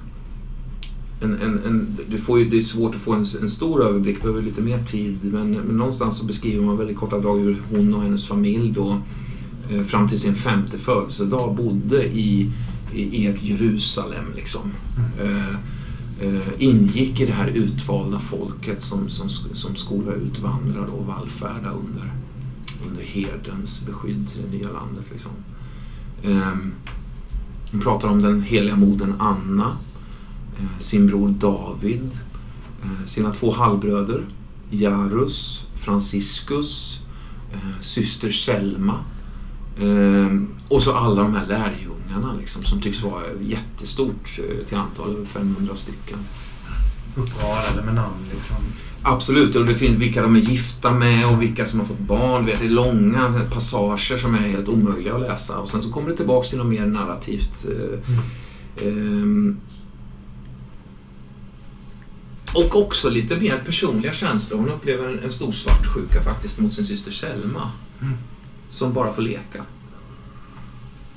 En, 1.20 1.40
en, 1.40 1.64
en, 1.64 1.96
du 2.10 2.18
får 2.18 2.38
ju, 2.38 2.48
det 2.48 2.56
är 2.56 2.60
svårt 2.60 2.94
att 2.94 3.00
få 3.00 3.12
en, 3.12 3.24
en 3.42 3.48
stor 3.48 3.84
överblick, 3.84 4.22
behöver 4.22 4.42
lite 4.42 4.60
mer 4.60 4.84
tid. 4.84 5.18
Men, 5.22 5.50
men 5.50 5.76
någonstans 5.76 6.18
så 6.18 6.26
beskriver 6.26 6.64
man 6.64 6.76
väldigt 6.76 6.96
korta 6.96 7.18
drag 7.18 7.38
hur 7.38 7.56
hon 7.70 7.94
och 7.94 8.02
hennes 8.02 8.26
familj 8.26 8.72
då 8.72 9.00
eh, 9.70 9.82
fram 9.82 10.08
till 10.08 10.20
sin 10.20 10.34
femte 10.34 10.78
födelsedag 10.78 11.56
bodde 11.56 12.06
i, 12.06 12.50
i, 12.94 13.02
i 13.02 13.26
ett 13.26 13.42
Jerusalem. 13.42 14.24
Liksom. 14.36 14.72
Eh, 15.20 15.54
eh, 16.20 16.48
ingick 16.58 17.20
i 17.20 17.26
det 17.26 17.32
här 17.32 17.48
utvalda 17.48 18.18
folket 18.18 18.82
som, 18.82 19.08
som, 19.08 19.28
som 19.52 19.76
skola 19.76 20.12
utvandrare 20.12 20.86
och 20.86 21.06
vallfärda 21.06 21.70
under, 21.70 22.12
under 22.88 23.02
herdens 23.02 23.86
beskydd 23.86 24.28
till 24.28 24.42
det 24.42 24.58
nya 24.58 24.72
landet. 24.72 25.04
Liksom. 25.12 25.32
Eh, 26.22 26.56
hon 27.70 27.80
pratar 27.80 28.08
om 28.08 28.22
den 28.22 28.42
heliga 28.42 28.76
modern 28.76 29.14
Anna, 29.18 29.76
sin 30.78 31.06
bror 31.06 31.28
David, 31.28 32.10
eh, 32.82 33.04
sina 33.06 33.30
två 33.30 33.52
halvbröder 33.52 34.24
Jarus, 34.70 35.66
Franciscus, 35.76 36.98
eh, 37.52 37.80
syster 37.80 38.30
Selma 38.30 39.04
och 40.68 40.82
så 40.82 40.94
alla 40.94 41.22
de 41.22 41.34
här 41.34 41.46
lärjungarna 41.46 42.34
liksom, 42.40 42.62
som 42.64 42.80
tycks 42.80 43.02
vara 43.02 43.22
jättestort 43.40 44.38
eh, 44.38 44.66
till 44.66 44.76
antal, 44.78 45.10
över 45.16 45.24
500 45.26 45.76
stycken. 45.76 46.18
Uppradade 47.16 47.82
med 47.84 47.94
namn 47.94 48.24
liksom. 48.34 48.56
Absolut, 49.02 49.56
och 49.56 49.66
det 49.66 49.74
finns 49.74 49.98
vilka 49.98 50.22
de 50.22 50.36
är 50.36 50.40
gifta 50.40 50.90
med 50.90 51.26
och 51.26 51.42
vilka 51.42 51.66
som 51.66 51.80
har 51.80 51.86
fått 51.86 51.98
barn. 51.98 52.46
Vet, 52.46 52.58
det 52.60 52.64
är 52.64 52.70
långa 52.70 53.32
passager 53.52 54.18
som 54.18 54.34
är 54.34 54.38
helt 54.38 54.68
omöjliga 54.68 55.14
att 55.14 55.20
läsa. 55.20 55.58
Och 55.58 55.68
sen 55.68 55.82
så 55.82 55.90
kommer 55.92 56.10
det 56.10 56.16
tillbaks 56.16 56.48
till 56.48 56.58
något 56.58 56.66
mer 56.66 56.86
narrativt. 56.86 57.66
eh, 57.68 58.86
ehm, 58.86 59.56
och 62.54 62.76
också 62.76 63.10
lite 63.10 63.36
mer 63.36 63.62
personliga 63.66 64.12
känslor. 64.12 64.58
Hon 64.58 64.68
upplever 64.68 65.08
en, 65.08 65.18
en 65.18 65.30
stor 65.30 65.52
svartsjuka 65.52 66.22
faktiskt 66.22 66.60
mot 66.60 66.74
sin 66.74 66.86
syster 66.86 67.10
Selma. 67.12 67.72
Mm. 68.00 68.14
Som 68.68 68.92
bara 68.92 69.12
får 69.12 69.22
leka. 69.22 69.64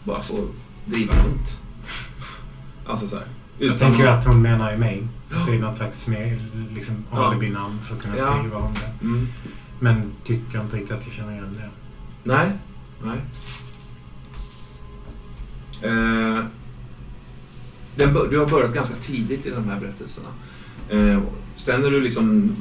Bara 0.03 0.21
får 0.21 0.47
driva 0.85 1.13
runt. 1.13 1.57
Alltså 2.85 3.07
så 3.07 3.15
här. 3.15 3.27
Jag 3.59 3.79
tänker 3.79 4.07
att- 4.07 4.25
hon 4.25 4.41
menar 4.41 4.71
ju 4.71 4.77
mig. 4.77 5.07
Det 5.47 5.55
är 5.55 5.59
något 5.59 5.77
slags 5.77 6.07
med, 6.07 6.39
liksom, 6.75 7.03
alibi-namn 7.11 7.79
för 7.79 7.95
att 7.95 8.01
kunna 8.01 8.15
Ja. 8.17 8.37
skriva 8.39 8.57
om 8.57 8.73
det. 8.73 9.05
Mm. 9.05 9.27
Men 9.79 10.11
tycker 10.23 10.61
inte 10.61 10.75
riktigt 10.75 10.97
att 10.97 11.05
jag 11.05 11.13
känner 11.15 11.31
igen 11.31 11.57
det. 11.57 11.69
Nej, 12.23 12.51
nej. 13.03 13.17
Eh, 15.81 16.43
du 18.29 18.39
har 18.39 18.49
börjat 18.49 18.73
ganska 18.73 18.95
tidigt 18.95 19.45
i 19.45 19.49
de 19.49 19.69
här 19.69 19.79
berättelserna. 19.79 20.27
Eh, 20.91 21.21
sen 21.55 21.81
när 21.81 21.91
du 21.91 22.01
liksom 22.01 22.55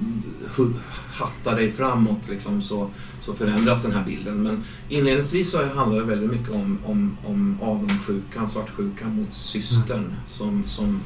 hattar 1.13 1.57
dig 1.57 1.73
framåt 1.73 2.29
liksom, 2.29 2.63
så, 2.63 2.91
så 3.23 3.35
förändras 3.35 3.83
den 3.83 3.93
här 3.93 4.05
bilden. 4.05 4.43
Men 4.43 4.65
inledningsvis 4.89 5.51
så 5.51 5.67
handlar 5.75 5.99
det 5.99 6.05
väldigt 6.05 6.31
mycket 6.31 6.55
om, 6.55 6.79
om, 6.85 7.17
om 7.27 7.59
avundsjukan, 7.63 8.49
svartsjukan 8.49 9.17
mot 9.17 9.35
systern 9.35 10.15
som, 10.27 10.63
som 10.67 11.01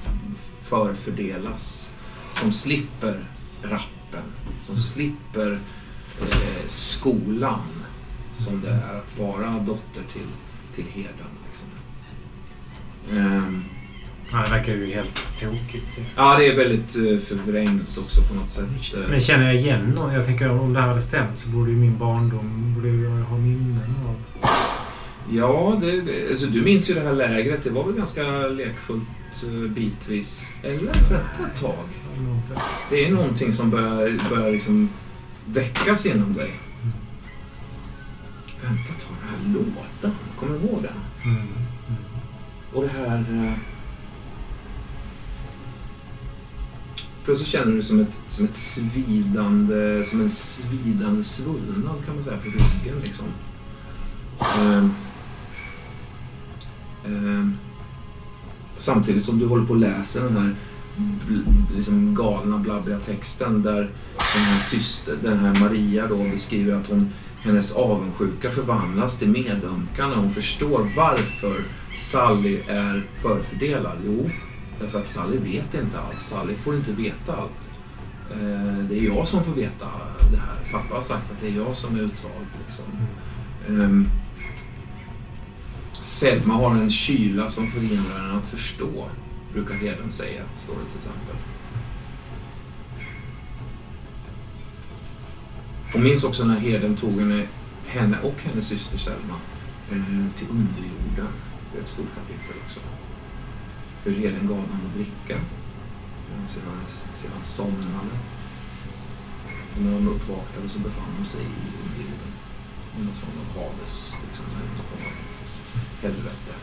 förfördelas. 0.62 1.94
Som 2.32 2.52
slipper 2.52 3.24
rappen, 3.62 4.24
som 4.62 4.76
slipper 4.76 5.58
eh, 6.20 6.66
skolan 6.66 7.60
som 8.34 8.60
det 8.60 8.70
är 8.70 8.98
att 8.98 9.18
vara 9.18 9.58
dotter 9.58 10.02
till, 10.12 10.26
till 10.74 10.84
herden. 10.84 11.26
Liksom. 11.46 11.68
Ehm, 13.12 13.64
Ja, 14.34 14.42
det 14.44 14.50
verkar 14.50 14.72
ju 14.72 14.86
helt 14.94 15.40
tokigt. 15.40 15.98
ja, 16.16 16.36
det 16.38 16.46
är 16.46 16.56
väldigt 16.56 16.96
eh, 16.96 17.18
förvrängt 17.36 17.98
också 17.98 18.22
på 18.22 18.34
något 18.34 18.50
sätt. 18.50 18.64
Eh, 18.94 19.08
Men 19.10 19.20
känner 19.20 19.44
jag 19.46 19.54
igen 19.54 19.80
någon? 19.94 20.14
Jag 20.14 20.26
tänker 20.26 20.50
om 20.50 20.72
det 20.72 20.80
här 20.80 20.88
hade 20.88 21.00
stämt 21.00 21.38
så 21.38 21.50
borde 21.50 21.70
ju 21.70 21.76
min 21.76 21.98
barndom 21.98 22.74
borde 22.74 22.88
jag 22.88 23.10
ha 23.10 23.38
minnen 23.38 23.94
av. 24.08 24.48
Ja, 25.32 25.78
det, 25.80 26.00
det, 26.00 26.30
alltså, 26.30 26.46
du 26.46 26.62
minns 26.62 26.90
ju 26.90 26.94
det 26.94 27.00
här 27.00 27.12
lägret. 27.12 27.64
Det 27.64 27.70
var 27.70 27.84
väl 27.84 27.94
ganska 27.94 28.22
lekfullt 28.48 29.02
eh, 29.44 29.70
bitvis. 29.70 30.52
Eller 30.62 30.78
vänta 30.78 31.14
ett 31.52 31.60
tag. 31.60 31.84
Det 32.90 33.04
är 33.04 33.10
någonting 33.10 33.52
som 33.52 33.70
börjar, 33.70 34.30
börjar 34.30 34.50
liksom 34.50 34.88
väckas 35.46 36.06
inom 36.06 36.34
dig. 36.34 36.50
Vänta 38.62 38.92
ett 38.92 39.06
tag, 39.08 39.16
den 39.20 39.28
här 39.28 39.54
låten. 39.54 40.10
Kommer 40.40 40.58
du 40.58 40.66
ihåg 40.66 40.82
den? 40.82 40.92
Mm. 41.32 41.42
Mm. 41.42 42.02
Och 42.72 42.82
det 42.82 42.88
här... 42.88 43.24
Plötsligt 47.24 47.48
känner 47.48 47.72
du 47.72 47.82
som 47.82 48.00
ett, 48.00 48.20
som 48.28 48.44
ett 48.44 48.54
svidande, 48.54 50.04
som 50.04 50.20
en 50.20 50.30
svidande 50.30 51.24
svullnad 51.24 52.04
kan 52.06 52.14
man 52.14 52.24
säga 52.24 52.36
på 52.36 52.44
ryggen 52.44 53.00
liksom. 53.04 53.26
Ehm. 54.60 54.90
Ehm. 57.06 57.56
samtidigt 58.78 59.24
som 59.24 59.38
du 59.38 59.46
håller 59.46 59.66
på 59.66 59.72
och 59.72 59.78
läser 59.78 60.24
den 60.24 60.36
här 60.36 60.54
liksom 61.74 62.14
galna 62.14 62.58
blabbiga 62.58 62.98
texten 62.98 63.62
där 63.62 63.90
den 64.34 64.42
här 64.42 64.58
syster, 64.58 65.18
den 65.22 65.38
här 65.38 65.60
Maria 65.60 66.06
då 66.06 66.16
beskriver 66.16 66.74
att 66.74 66.88
hon, 66.88 67.10
hennes 67.42 67.72
avundsjuka 67.72 68.50
förvandlas 68.50 69.18
till 69.18 69.28
medömkan 69.28 70.12
och 70.12 70.16
hon 70.16 70.32
förstår 70.32 70.90
varför 70.96 71.64
Sally 71.96 72.60
är 72.66 73.06
förfördelad. 73.22 73.98
Jo, 74.06 74.30
därför 74.80 75.00
att 75.00 75.08
Sally 75.08 75.38
vet 75.38 75.74
inte 75.74 76.00
allt. 76.00 76.20
Sally 76.20 76.54
får 76.54 76.76
inte 76.76 76.92
veta 76.92 77.36
allt. 77.36 77.70
Eh, 78.30 78.78
Det 78.88 78.98
är 78.98 79.04
jag 79.16 79.28
som 79.28 79.44
får 79.44 79.52
veta 79.52 79.86
det 80.30 80.36
här. 80.36 80.72
Pappa 80.72 80.94
har 80.94 81.02
sagt 81.02 81.30
att 81.30 81.40
det 81.40 81.48
är 81.48 81.56
jag 81.56 81.76
som 81.76 81.96
är 81.96 82.00
utvald. 82.00 82.48
Liksom. 82.66 82.84
Ehm, 83.68 84.08
Selma 85.92 86.54
har 86.54 86.70
en 86.76 86.90
kyla 86.90 87.50
som 87.50 87.70
förhindrar 87.70 88.18
henne 88.18 88.38
att 88.38 88.46
förstå 88.46 89.08
brukar 89.54 89.74
herden 89.74 90.10
säga, 90.10 90.42
står 90.56 90.74
det 90.74 90.84
till 90.84 90.96
exempel. 90.96 91.36
Och 95.94 96.00
minns 96.00 96.24
också 96.24 96.44
när 96.44 96.58
herden 96.58 96.96
tog 96.96 97.20
henne, 97.20 97.46
henne 97.86 98.18
och 98.22 98.34
hennes 98.42 98.66
syster 98.66 98.98
Selma 98.98 99.34
eh, 99.90 100.36
till 100.36 100.48
underjorden. 100.50 101.32
Det 101.72 101.78
är 101.78 101.82
ett 101.82 101.88
stort 101.88 102.14
kapitel 102.14 102.56
också. 102.64 102.80
Hur 104.04 104.14
herden 104.14 104.48
gav 104.48 104.56
dem 104.56 104.80
att 104.88 104.94
dricka. 104.94 105.40
Sedan, 106.46 106.80
sedan 107.14 107.42
somnade. 107.42 108.14
Och 109.76 109.82
när 109.82 109.92
de 109.92 110.08
uppvaknade 110.08 110.68
så 110.68 110.78
befann 110.78 111.04
de 111.18 111.24
sig 111.26 111.40
i 111.40 111.44
underjorden. 111.84 112.30
I 113.00 113.04
något 113.04 113.14
form 113.16 113.38
av 113.40 113.62
Hades, 113.62 114.14
liksom, 114.26 114.44
eller 114.50 114.68
något 114.70 114.78
form 114.78 115.06
av 115.06 116.02
helvete. 116.02 116.54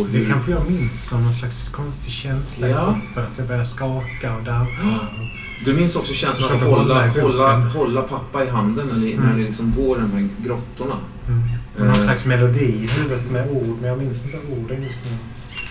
Och 0.00 0.06
Det 0.06 0.18
hur, 0.18 0.26
kanske 0.26 0.50
jag 0.50 0.70
minns 0.70 1.04
som 1.08 1.24
någon 1.24 1.34
slags 1.34 1.68
konstig 1.68 2.12
känsla 2.12 2.68
Ja. 2.68 2.80
i 2.96 3.00
kroppen. 3.14 3.32
Att 3.32 3.38
jag 3.38 3.46
börjar 3.48 3.64
skaka 3.64 4.36
och 4.36 4.42
darra. 4.44 4.66
du 5.64 5.74
minns 5.74 5.96
också 5.96 6.12
känslan 6.14 6.56
att 6.56 6.62
hålla 6.62 7.10
hålla, 7.22 7.58
i 7.58 7.70
hålla, 7.70 8.02
pappa 8.02 8.44
i 8.44 8.48
handen 8.48 8.86
när 8.88 8.98
ni, 8.98 9.14
när 9.16 9.24
Mm. 9.24 9.36
ni 9.36 9.44
liksom 9.44 9.74
går 9.76 9.98
de 9.98 10.12
här 10.12 10.28
grottorna. 10.44 10.96
Mm. 11.28 11.42
Någon 11.78 11.88
Eh. 11.88 12.02
slags 12.04 12.24
melodi 12.26 12.64
i 12.64 12.86
huvudet 12.86 13.30
med 13.30 13.50
ord, 13.50 13.76
men 13.80 13.88
jag 13.90 13.98
minns 13.98 14.24
inte 14.24 14.38
orden 14.38 14.82
just 14.82 15.00
nu. 15.04 15.16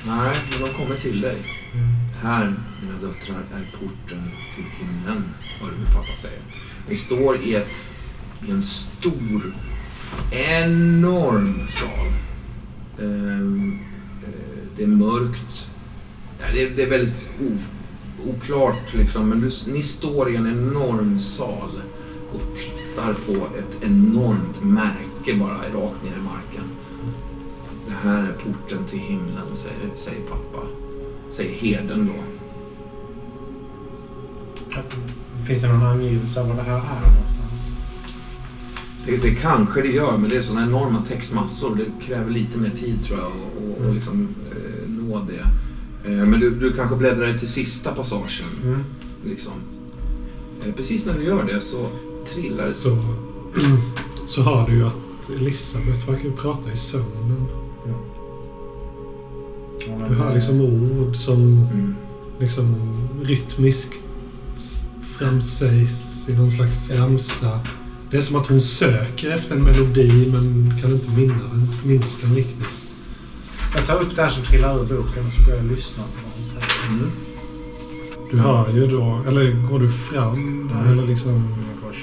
Nej, 0.08 0.36
men 0.52 0.68
de 0.68 0.74
kommer 0.74 0.96
till 0.96 1.22
dig. 1.22 1.38
Mm. 1.74 1.86
Här, 2.22 2.54
mina 2.82 2.94
döttrar, 3.00 3.38
är 3.38 3.78
porten 3.80 4.32
till 4.56 4.64
himlen, 4.80 5.24
hör 5.62 5.68
du 5.68 5.86
pappa 5.94 6.16
säger. 6.22 6.40
Ni 6.90 6.96
står 6.96 7.38
i, 7.38 7.56
ett, 7.56 7.86
i 8.48 8.52
en 8.52 8.62
stor, 8.62 9.42
enorm 10.32 11.68
sal. 11.68 12.08
Eh, 13.00 13.72
det 14.78 14.84
är 14.84 14.88
mörkt. 14.88 15.68
Ja, 16.40 16.46
det, 16.54 16.64
är, 16.64 16.70
det 16.70 16.84
är 16.84 16.90
väldigt 16.90 17.30
oklart, 18.26 18.94
liksom, 18.94 19.30
men 19.30 19.42
du, 19.42 19.52
ni 19.72 19.84
står 19.84 20.30
i 20.30 20.36
en 20.36 20.48
enorm 20.48 21.20
sal 21.20 21.70
och 22.34 22.42
tittar 22.56 23.14
på 23.14 23.48
ett 23.58 23.84
enormt 23.84 24.64
märke 24.64 25.17
bara 25.36 25.54
rakt 25.54 26.04
ner 26.04 26.18
i 26.18 26.24
marken. 26.24 26.64
Det 27.88 27.94
här 27.94 28.24
är 28.24 28.34
porten 28.34 28.86
till 28.90 29.00
himlen, 29.00 29.56
säger, 29.56 29.90
säger 29.96 30.22
pappa. 30.22 30.68
Säger 31.30 31.54
herden 31.54 32.06
då. 32.08 32.24
Finns 35.48 35.62
det 35.62 35.68
någon 35.68 35.84
angivelse 35.84 36.42
av 36.42 36.48
vad 36.48 36.58
det 36.58 36.64
här 36.64 36.78
är 36.78 37.12
någonstans? 37.12 37.38
Det, 39.06 39.18
det 39.18 39.36
kanske 39.36 39.82
det 39.82 39.88
gör, 39.88 40.18
men 40.18 40.30
det 40.30 40.38
är 40.38 40.42
sådana 40.42 40.68
enorma 40.68 41.02
textmassor. 41.08 41.76
Det 41.76 42.06
kräver 42.06 42.32
lite 42.32 42.58
mer 42.58 42.70
tid 42.70 43.04
tror 43.04 43.20
jag 43.20 43.28
att 43.28 43.82
och, 43.82 43.88
och 43.88 43.94
liksom, 43.94 44.28
eh, 44.52 44.90
nå 44.90 45.22
det. 45.28 45.48
Eh, 46.12 46.26
men 46.26 46.40
du, 46.40 46.56
du 46.56 46.74
kanske 46.74 46.96
bläddrar 46.96 47.38
till 47.38 47.48
sista 47.48 47.94
passagen. 47.94 48.48
Mm. 48.64 48.84
Liksom. 49.26 49.54
Eh, 50.66 50.74
precis 50.74 51.06
när 51.06 51.14
du 51.14 51.24
gör 51.24 51.44
det 51.44 51.62
så 51.62 51.88
trillar 52.34 52.64
Så, 52.64 52.98
så 54.28 54.42
hör 54.42 54.68
du 54.68 54.76
ju 54.76 54.88
att 54.88 55.07
Elisabeth 55.36 56.10
verkar 56.10 56.30
prata 56.30 56.72
i 56.72 56.78
sömnen. 56.78 57.46
Ja, 57.88 57.94
Du 60.10 60.16
hör 60.16 60.36
liksom 60.36 60.62
ord 60.62 61.16
som 61.16 61.68
Mm. 61.74 61.96
liksom 62.40 62.76
rytmiskt 63.24 63.94
framsägs 65.18 66.30
i 66.30 66.34
någon 66.34 66.52
slags 66.52 66.92
ramsa. 66.92 67.60
Det 68.12 68.18
är 68.18 68.22
som 68.22 68.36
att 68.36 68.48
hon 68.48 68.62
söker 68.62 69.32
efter 69.32 69.56
en 69.56 69.62
melodi 69.64 70.30
men 70.32 70.74
kan 70.82 70.92
inte 70.92 71.10
minnas 71.86 72.20
den, 72.22 72.36
riktigt. 72.36 72.68
Jag 73.76 73.86
tar 73.88 74.02
upp 74.02 74.16
det 74.16 74.22
här 74.22 74.30
som 74.30 74.44
trillar 74.44 74.76
ur 74.76 74.80
boken 74.84 75.28
och 75.28 75.34
så 75.34 75.44
börjar 75.46 75.58
jag 75.64 75.72
lyssna 75.72 76.04
på 76.04 76.10
vad 76.24 76.34
hon 76.38 76.46
säger. 76.48 76.90
Mm. 76.90 77.12
Du 78.32 78.38
hör 78.38 78.74
ju 78.74 78.88
då, 78.88 79.22
eller 79.28 79.68
går 79.70 79.80
du 79.80 79.90
fram 79.90 80.68
där 80.74 80.92
eller 80.92 81.08
liksom... 81.08 81.34
Jag 81.34 81.84
går. 81.84 81.94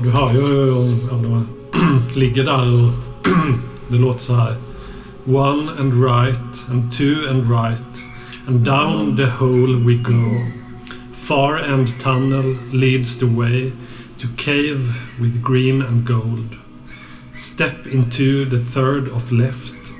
Och 0.00 0.06
du 0.06 0.12
hör 0.12 0.32
ju 0.32 0.72
om 1.10 1.46
ligger 2.14 2.44
där 2.44 2.84
och 2.84 2.92
det 3.88 3.98
låter 3.98 4.20
så 4.20 4.34
här. 4.34 4.56
One 5.26 5.70
and 5.78 6.04
right 6.04 6.68
and 6.70 6.92
two 6.92 7.28
and 7.30 7.50
right 7.50 8.02
and 8.46 8.64
down 8.64 9.16
the 9.16 9.26
hole 9.26 9.84
we 9.86 9.94
go. 9.94 10.46
Far 11.12 11.58
end 11.58 12.00
tunnel 12.00 12.56
leads 12.72 13.18
the 13.18 13.26
way 13.26 13.72
to 14.18 14.28
cave 14.36 14.94
with 15.18 15.42
green 15.42 15.82
and 15.82 16.06
gold. 16.06 16.56
Step 17.36 17.86
into 17.86 18.44
the 18.44 18.58
third 18.58 19.08
of 19.08 19.32
left 19.32 19.92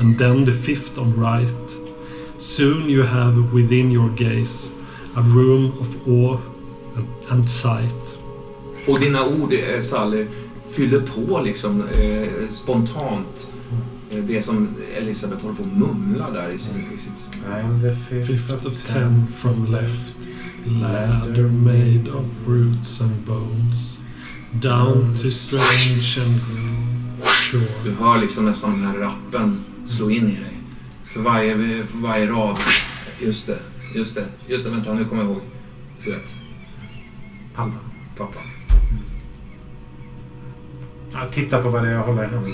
and 0.00 0.18
then 0.18 0.44
the 0.44 0.52
fifth 0.52 0.98
on 0.98 1.16
right. 1.16 1.78
Soon 2.38 2.88
you 2.90 3.02
have 3.02 3.52
within 3.52 3.90
your 3.90 4.10
gaze 4.10 4.72
a 5.16 5.22
room 5.22 5.72
of 5.80 6.08
awe 6.08 6.38
and 7.30 7.50
sight. 7.50 8.11
Och 8.86 9.00
dina 9.00 9.26
ord, 9.26 9.52
eh, 9.52 9.80
Sally, 9.80 10.26
fyller 10.70 11.00
på 11.00 11.40
liksom 11.40 11.82
eh, 11.88 12.48
spontant 12.50 13.50
eh, 14.10 14.24
det 14.24 14.42
som 14.42 14.68
Elisabeth 14.96 15.42
håller 15.42 15.56
på 15.56 15.62
att 15.62 15.72
mumla 15.78 16.30
där 16.30 16.50
i, 16.50 16.58
sin, 16.58 16.76
i 16.94 16.98
sitt... 16.98 17.30
I'm 17.50 17.82
the 17.82 17.94
fifth, 17.94 18.30
Fifth 18.32 18.66
of 18.66 18.82
ten 18.86 19.26
from 19.38 19.64
left. 19.72 20.14
Ladder 20.66 21.48
made 21.48 22.10
of 22.10 22.24
roots 22.46 23.00
and 23.00 23.12
bones. 23.26 23.98
Down 24.52 25.14
to 25.22 25.28
strange 25.30 26.18
and 26.24 26.40
Du 27.20 27.26
shore. 27.26 27.92
hör 28.00 28.20
liksom 28.20 28.44
nästan 28.44 28.70
den 28.72 28.80
här 28.86 28.98
rappen 28.98 29.64
slå 29.86 30.10
in 30.10 30.24
i 30.28 30.34
dig. 30.36 30.58
För 31.04 31.20
varje, 31.20 31.54
för 31.86 31.98
varje 31.98 32.26
rad. 32.26 32.58
Just 33.20 33.46
det, 33.46 33.58
just 33.94 34.14
det, 34.14 34.24
just 34.46 34.64
det. 34.64 34.70
Vänta, 34.70 34.94
nu 34.94 35.04
kommer 35.04 35.22
jag 35.22 35.30
ihåg. 35.30 35.40
Du 36.04 36.10
vet, 36.10 36.24
Palma. 37.54 37.74
pappa. 38.16 38.38
Ja, 41.12 41.20
titta 41.32 41.62
på 41.62 41.68
vad 41.68 41.82
det 41.84 41.88
är 41.88 41.94
jag 41.94 42.02
håller 42.02 42.24
i 42.24 42.26
handen. 42.26 42.52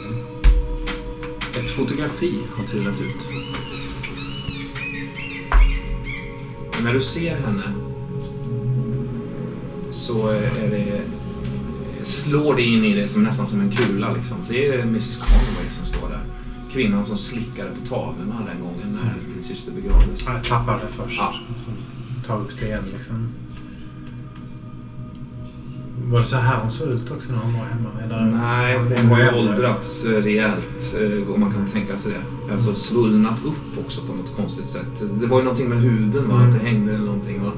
Ett 1.61 1.71
fotografi 1.71 2.39
har 2.57 2.65
trillat 2.65 3.01
ut. 3.01 3.29
Och 6.77 6.85
när 6.85 6.93
du 6.93 7.01
ser 7.01 7.37
henne 7.37 7.73
så 9.91 10.29
är 10.29 10.71
det, 10.71 11.01
slår 12.03 12.57
det 12.57 12.63
in 12.63 12.85
i 12.85 12.95
dig 12.95 13.09
som, 13.09 13.23
nästan 13.23 13.47
som 13.47 13.61
en 13.61 13.71
kula. 13.71 14.13
Liksom. 14.13 14.37
Det 14.49 14.69
är 14.69 14.83
Mrs 14.83 15.17
Conway 15.17 15.69
som 15.69 15.87
står 15.87 16.09
där. 16.09 16.21
Kvinnan 16.73 17.05
som 17.05 17.17
slickade 17.19 17.71
på 17.71 17.89
tavlorna 17.89 18.47
den 18.47 18.61
gången 18.63 18.99
när 19.03 19.35
din 19.35 19.43
syster 19.45 19.73
begravdes. 19.73 20.25
Ja, 20.27 20.33
Jag 20.33 20.45
tappade 20.45 20.81
det 20.83 20.93
först. 20.93 21.19
Ja. 21.19 21.35
Så 21.57 21.71
ta 22.27 22.37
upp 22.37 22.51
det 22.61 22.67
igen 22.67 22.85
liksom. 22.95 23.29
Var 26.07 26.19
det 26.21 26.25
så 26.27 26.37
här 26.37 26.57
hon 26.61 26.71
såg 26.71 26.89
ut 26.89 27.11
också 27.11 27.33
när 27.33 27.39
hon 27.39 27.53
var 27.53 27.65
hemma? 27.65 27.89
Eller? 28.05 28.25
Nej, 28.39 28.79
Hon 29.03 29.07
har 29.11 29.19
ju 29.19 29.31
åldrats 29.39 30.05
eh, 30.05 30.11
rejält 30.23 30.97
eh, 31.01 31.35
om 31.35 31.41
man 31.41 31.53
kan 31.53 31.67
tänka 31.67 31.97
sig 31.97 32.13
det. 32.13 32.53
Alltså 32.53 32.75
svullnat 32.75 33.39
upp 33.45 33.87
också 33.87 34.01
på 34.01 34.13
något 34.15 34.37
konstigt 34.37 34.65
sätt. 34.67 35.03
Det 35.21 35.27
var 35.27 35.39
ju 35.39 35.45
någonting 35.45 35.69
med 35.69 35.81
huden 35.81 36.29
va? 36.29 36.35
Mm. 36.35 36.49
Att 36.49 36.53
det 36.61 36.67
hängde 36.69 36.95
eller 36.95 37.05
någonting 37.07 37.43
va? 37.45 37.53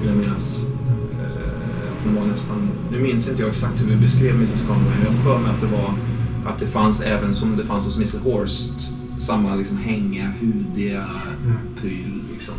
Vill 0.00 0.08
jag 0.08 0.16
minnas. 0.18 0.64
Eh, 1.12 1.96
Att 1.96 2.04
hon 2.04 2.14
var 2.14 2.24
nästan... 2.26 2.68
Nu 2.90 3.00
minns 3.00 3.28
inte 3.28 3.42
jag 3.42 3.50
exakt 3.50 3.80
hur 3.82 3.86
vi 3.86 3.96
beskrev 3.96 4.34
Mrs 4.34 4.62
Conway. 4.66 4.92
Jag 5.04 5.10
har 5.12 5.22
för 5.24 5.38
mig 5.42 5.50
att 5.54 5.60
det 5.60 5.66
var 5.66 5.94
att 6.52 6.58
det 6.58 6.66
fanns 6.66 7.00
även 7.02 7.34
som 7.34 7.56
det 7.56 7.64
fanns 7.64 7.86
hos 7.86 7.96
Mrs 7.96 8.16
Horst. 8.24 8.72
Samma 9.18 9.54
liksom 9.54 9.76
hängiga, 9.76 10.32
hudiga 10.40 11.04
Mm. 11.44 11.56
pryl 11.80 12.22
liksom. 12.32 12.54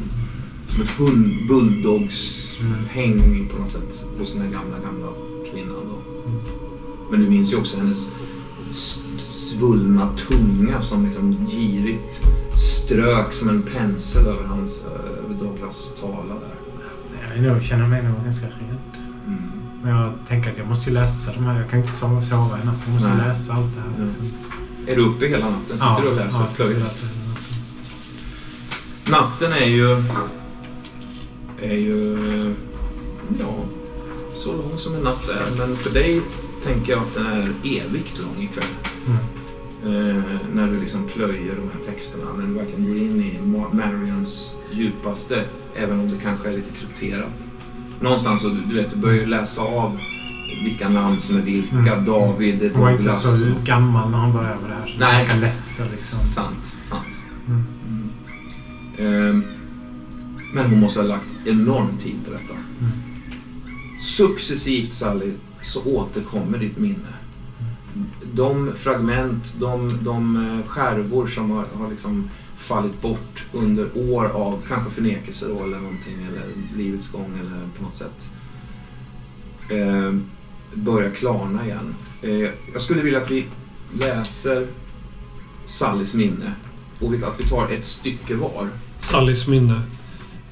Som 0.74 0.82
ett 0.82 0.90
hund, 0.90 1.48
bulldogs 1.48 2.40
Mm. 2.62 2.74
häng 2.90 3.50
på 3.52 3.58
något 3.62 3.72
sätt 3.72 4.06
hos 4.20 4.34
den 4.34 4.42
här 4.42 4.50
gamla, 4.50 4.78
gamla 4.80 5.08
kvinnan 5.52 5.76
då. 5.90 6.02
Men 7.12 7.20
du 7.20 7.30
minns 7.30 7.54
ju 7.54 7.58
också 7.58 7.78
hennes 7.78 8.12
svullna 9.18 10.10
tunga 10.16 10.82
som 10.82 11.06
liksom 11.06 11.48
girigt 11.52 12.22
strök 12.56 13.34
som 13.34 13.50
en 13.50 13.62
pensel 13.62 14.26
över 14.28 14.44
hans, 14.44 14.84
över 15.24 15.36
Douglas 15.40 15.94
tala 16.02 16.34
där. 16.34 17.44
Jag 17.46 17.64
känner 17.64 17.88
mig 17.88 18.04
nog 18.04 18.24
ganska 18.24 18.46
rädd. 18.46 19.04
Mm. 19.28 19.42
Men 19.84 19.92
jag 19.96 20.14
tänker 20.28 20.52
att 20.52 20.58
jag 20.58 20.68
måste 20.68 20.90
ju 20.90 20.94
läsa 20.94 21.32
de 21.34 21.44
här. 21.44 21.60
Jag 21.60 21.70
kan 21.70 21.80
ju 21.80 21.86
inte 21.86 21.98
sova, 21.98 22.24
sova 22.24 22.60
i 22.64 22.66
natt. 22.66 22.76
Jag 22.86 22.94
måste 22.94 23.10
Nej. 23.10 23.28
läsa 23.28 23.54
allt 23.54 23.76
det 23.76 23.82
här. 23.82 23.90
Ja. 24.00 24.06
Liksom. 24.06 24.26
Är 24.88 24.96
du 24.96 25.02
uppe 25.02 25.28
hela 25.28 25.50
natten? 25.50 25.80
Sitter 25.80 26.02
du 26.02 26.08
och 26.08 26.16
läser? 26.16 26.40
Ja, 26.40 26.48
jag 26.58 26.70
läser 26.70 27.06
natten. 27.08 27.10
Natten 29.12 29.54
är 29.54 29.66
ju... 29.66 30.04
Är 31.64 31.74
ju... 31.76 32.18
Ja, 33.40 33.56
så 34.36 34.52
lång 34.52 34.78
som 34.78 34.96
en 34.96 35.02
natt 35.02 35.30
är. 35.30 35.58
Men 35.58 35.76
för 35.76 35.90
dig 35.90 36.22
tänker 36.64 36.92
jag 36.92 37.02
att 37.02 37.14
den 37.14 37.26
är 37.28 37.54
evigt 37.64 38.20
lång 38.20 38.44
ikväll. 38.44 38.64
Mm. 39.08 39.18
Eh, 40.18 40.24
när 40.54 40.68
du 40.68 40.80
liksom 40.80 41.08
plöjer 41.08 41.56
de 41.56 41.62
här 41.74 41.94
texterna. 41.94 42.26
När 42.38 42.48
du 42.48 42.54
verkligen 42.54 42.88
går 42.88 42.98
in 42.98 43.22
i 43.24 43.40
Ma- 43.44 43.74
Marians 43.76 44.56
djupaste. 44.72 45.42
Även 45.76 46.00
om 46.00 46.10
det 46.12 46.18
kanske 46.24 46.50
är 46.50 46.54
lite 46.54 46.72
krypterat. 46.74 47.50
Någonstans 48.02 48.42
så, 48.42 48.48
du 48.70 48.76
vet, 48.76 48.90
du 48.90 48.96
börjar 48.98 49.20
ju 49.20 49.26
läsa 49.26 49.62
av 49.62 49.98
vilka 50.64 50.90
namn 50.90 51.22
som 51.22 51.38
är 51.38 51.42
vilka. 51.42 51.76
Mm. 51.94 52.06
David, 52.06 52.72
Han 52.74 52.82
var 52.82 52.90
inte 52.92 53.04
Douglas. 53.04 53.22
så 53.24 53.52
gammal 53.66 54.12
när 54.12 54.18
han 54.18 54.34
började 54.34 54.56
med 54.62 54.70
det 54.70 54.76
här. 54.76 54.88
Så 54.88 55.00
Nej. 55.00 55.26
Det 55.26 55.32
är 55.34 55.40
ganska 55.40 55.40
lätt 55.80 55.92
liksom... 55.92 56.20
Sant, 56.20 56.76
sant. 56.84 57.06
Mm. 57.48 58.10
Ehm, 58.98 59.44
men 60.54 60.66
hon 60.66 60.80
måste 60.80 61.00
ha 61.00 61.08
lagt 61.08 61.36
enorm 61.46 61.98
tid 61.98 62.16
på 62.26 62.32
detta. 62.32 62.54
Mm. 62.54 62.92
Successivt 64.00 64.94
Sally 64.94 65.34
så 65.62 65.84
återkommer 65.86 66.58
ditt 66.58 66.78
minne. 66.78 67.14
De 68.34 68.74
fragment, 68.76 69.56
de, 69.60 70.00
de 70.04 70.36
eh, 70.36 70.68
skärvor 70.68 71.28
som 71.28 71.52
har, 71.52 71.66
har 71.74 71.90
liksom 71.90 72.30
fallit 72.58 73.02
bort 73.02 73.46
under 73.52 73.98
år 74.14 74.26
av 74.26 74.62
kanske 74.68 74.92
förnekelse 74.92 75.48
då 75.48 75.64
eller 75.64 75.80
någonting 75.80 76.28
eller 76.28 76.78
livets 76.78 77.12
gång 77.12 77.40
eller 77.40 77.68
på 77.78 77.84
något 77.84 77.96
sätt 77.96 78.32
eh, 79.70 80.14
börjar 80.74 81.12
klarna 81.12 81.66
igen. 81.66 81.96
Eh, 82.22 82.50
jag 82.74 82.82
skulle 82.82 83.02
vilja 83.02 83.22
att 83.22 83.32
vi 83.32 83.46
läser 84.00 84.68
Sallys 85.66 86.14
minne 86.14 86.52
och 87.00 87.14
att 87.14 87.40
vi 87.40 87.44
tar 87.44 87.70
ett 87.72 87.86
stycke 87.86 88.36
var. 88.36 88.68
Sallys 89.00 89.48
minne. 89.48 89.82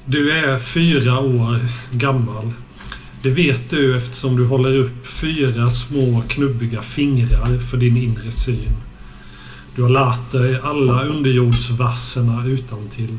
Du 0.06 0.30
är 0.30 0.58
fyra 0.58 1.18
år 1.20 1.58
gammal. 1.92 2.52
Det 3.22 3.30
vet 3.30 3.70
du 3.70 3.96
eftersom 3.96 4.36
du 4.36 4.46
håller 4.46 4.76
upp 4.76 5.06
fyra 5.06 5.70
små 5.70 6.22
knubbiga 6.28 6.82
fingrar 6.82 7.58
för 7.70 7.76
din 7.76 7.96
inre 7.96 8.30
syn. 8.30 8.76
Du 9.76 9.82
har 9.82 9.88
lärt 9.88 10.32
dig 10.32 10.60
alla 10.62 11.04
underjordsverserna 11.04 12.46
utan 12.46 12.88
till. 12.88 13.18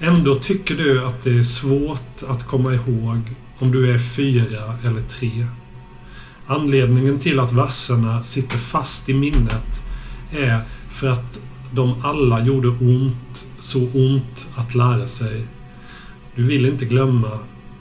Ändå 0.00 0.34
tycker 0.34 0.76
du 0.76 1.04
att 1.04 1.22
det 1.22 1.38
är 1.38 1.42
svårt 1.42 2.22
att 2.28 2.46
komma 2.46 2.74
ihåg 2.74 3.20
om 3.58 3.72
du 3.72 3.94
är 3.94 3.98
fyra 3.98 4.74
eller 4.84 5.02
tre. 5.02 5.46
Anledningen 6.46 7.18
till 7.18 7.40
att 7.40 7.52
verserna 7.52 8.22
sitter 8.22 8.58
fast 8.58 9.08
i 9.08 9.14
minnet 9.14 9.82
är 10.30 10.60
för 10.90 11.08
att 11.08 11.40
de 11.72 12.04
alla 12.04 12.40
gjorde 12.40 12.68
ont, 12.68 13.46
så 13.58 13.88
ont 13.94 14.48
att 14.54 14.74
lära 14.74 15.06
sig. 15.06 15.46
Du 16.36 16.44
vill 16.44 16.66
inte 16.66 16.84
glömma, 16.84 17.38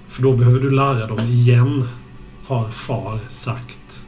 för 0.07 0.23
då 0.23 0.37
behöver 0.37 0.59
du 0.59 0.71
lära 0.71 1.07
dem 1.07 1.19
igen, 1.19 1.87
har 2.45 2.69
far 2.69 3.19
sagt. 3.27 4.03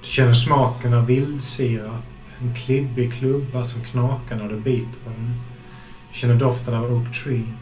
Du 0.00 0.06
känner 0.06 0.34
smaken 0.34 0.94
av 0.94 1.06
vildsirap. 1.06 2.04
En 2.38 2.54
klibbig 2.54 3.12
klubba 3.14 3.64
som 3.64 3.82
knakar 3.82 4.36
när 4.36 4.48
du 4.48 4.56
biter 4.56 5.00
på 5.04 5.10
den. 5.10 5.40
Du 6.12 6.18
känner 6.18 6.34
doften 6.34 6.74
av 6.74 6.92
Oak 6.92 7.22
Tree 7.22 7.52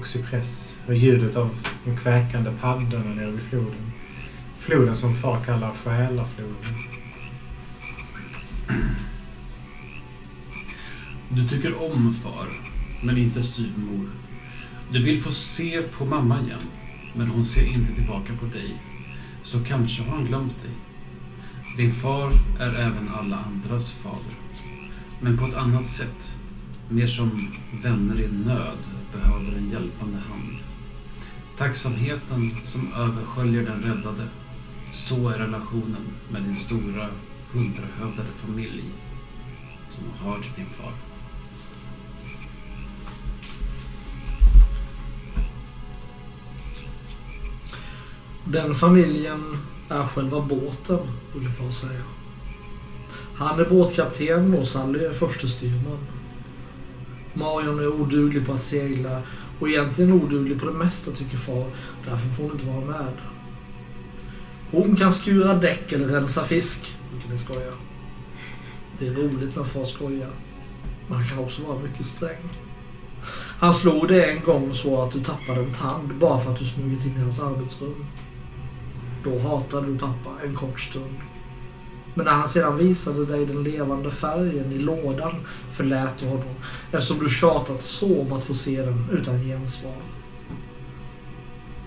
och 0.00 0.06
cypress 0.06 0.78
och 0.86 0.94
ljudet 0.94 1.36
av 1.36 1.50
de 1.84 1.96
kväkande 1.96 2.50
paddorna 2.60 3.14
nere 3.14 3.30
vid 3.30 3.42
floden. 3.42 3.92
Floden 4.58 4.96
som 4.96 5.14
far 5.14 5.44
kallar 5.44 5.72
själafloden. 5.72 6.54
Du 11.28 11.48
tycker 11.48 11.82
om 11.82 12.14
far, 12.14 12.48
men 13.02 13.18
inte 13.18 13.42
styvmor. 13.42 14.21
Du 14.92 15.02
vill 15.02 15.22
få 15.22 15.32
se 15.32 15.82
på 15.82 16.04
mamma 16.04 16.40
igen, 16.40 16.66
men 17.14 17.26
hon 17.26 17.44
ser 17.44 17.66
inte 17.66 17.94
tillbaka 17.94 18.32
på 18.40 18.46
dig. 18.46 18.82
Så 19.42 19.64
kanske 19.64 20.02
har 20.02 20.16
hon 20.16 20.26
glömt 20.26 20.62
dig. 20.62 20.70
Din 21.76 21.92
far 21.92 22.32
är 22.60 22.74
även 22.74 23.08
alla 23.08 23.36
andras 23.36 23.92
fader. 23.92 24.34
Men 25.20 25.38
på 25.38 25.46
ett 25.46 25.54
annat 25.54 25.86
sätt. 25.86 26.36
Mer 26.88 27.06
som 27.06 27.54
vänner 27.82 28.20
i 28.20 28.28
nöd 28.28 28.78
behöver 29.12 29.52
en 29.52 29.70
hjälpande 29.70 30.18
hand. 30.18 30.58
Tacksamheten 31.56 32.50
som 32.62 32.92
översköljer 32.94 33.62
den 33.62 33.82
räddade. 33.82 34.28
Så 34.92 35.28
är 35.28 35.38
relationen 35.38 36.06
med 36.32 36.42
din 36.42 36.56
stora 36.56 37.08
hundrahövdade 37.52 38.32
familj 38.32 38.84
som 39.88 40.04
har 40.18 40.38
till 40.38 40.52
din 40.56 40.70
far. 40.72 41.11
Den 48.44 48.74
familjen 48.74 49.58
är 49.88 50.06
själva 50.06 50.40
båten, 50.40 50.98
brukar 51.32 51.50
far 51.50 51.70
säga. 51.70 52.02
Han 53.34 53.60
är 53.60 53.64
båtkapten 53.64 54.54
och 54.54 54.68
Sally 54.68 55.04
är 55.04 55.12
förste 55.12 55.48
styrman. 55.48 55.98
Marion 57.34 57.80
är 57.80 58.00
oduglig 58.00 58.46
på 58.46 58.52
att 58.52 58.62
segla 58.62 59.22
och 59.60 59.68
egentligen 59.68 60.12
oduglig 60.12 60.60
på 60.60 60.66
det 60.66 60.72
mesta 60.72 61.10
tycker 61.10 61.36
far. 61.36 61.66
Därför 62.04 62.28
får 62.28 62.42
hon 62.42 62.52
inte 62.52 62.66
vara 62.66 62.84
med. 62.84 63.12
Hon 64.70 64.96
kan 64.96 65.12
skura 65.12 65.54
däck 65.54 65.92
eller 65.92 66.08
rensa 66.08 66.44
fisk, 66.44 66.96
brukar 67.10 67.30
ni 67.30 67.38
skoja. 67.38 67.72
Det 68.98 69.06
är 69.06 69.14
roligt 69.14 69.56
när 69.56 69.64
far 69.64 69.84
skojar. 69.84 70.30
Men 71.08 71.18
han 71.18 71.28
kan 71.28 71.38
också 71.38 71.62
vara 71.62 71.78
mycket 71.78 72.06
sträng. 72.06 72.58
Han 73.58 73.74
slog 73.74 74.08
dig 74.08 74.30
en 74.30 74.44
gång 74.44 74.74
så 74.74 75.02
att 75.02 75.12
du 75.12 75.24
tappade 75.24 75.60
en 75.60 75.74
tand 75.74 76.14
bara 76.18 76.40
för 76.40 76.52
att 76.52 76.58
du 76.58 76.64
smugit 76.64 77.06
in 77.06 77.16
i 77.16 77.20
hans 77.20 77.40
arbetsrum. 77.40 78.06
Då 79.24 79.38
hatade 79.38 79.86
du 79.86 79.98
pappa 79.98 80.30
en 80.44 80.54
kort 80.54 80.80
stund. 80.80 81.16
Men 82.14 82.24
när 82.24 82.32
han 82.32 82.48
sedan 82.48 82.76
visade 82.76 83.26
dig 83.26 83.46
den 83.46 83.62
levande 83.62 84.10
färgen 84.10 84.72
i 84.72 84.78
lådan 84.78 85.34
förlät 85.72 86.18
du 86.18 86.26
honom 86.26 86.54
eftersom 86.92 87.18
du 87.18 87.28
tjatat 87.28 87.82
så 87.82 88.20
om 88.20 88.32
att 88.32 88.44
få 88.44 88.54
se 88.54 88.82
den 88.82 89.06
utan 89.12 89.38
gensvar. 89.38 89.96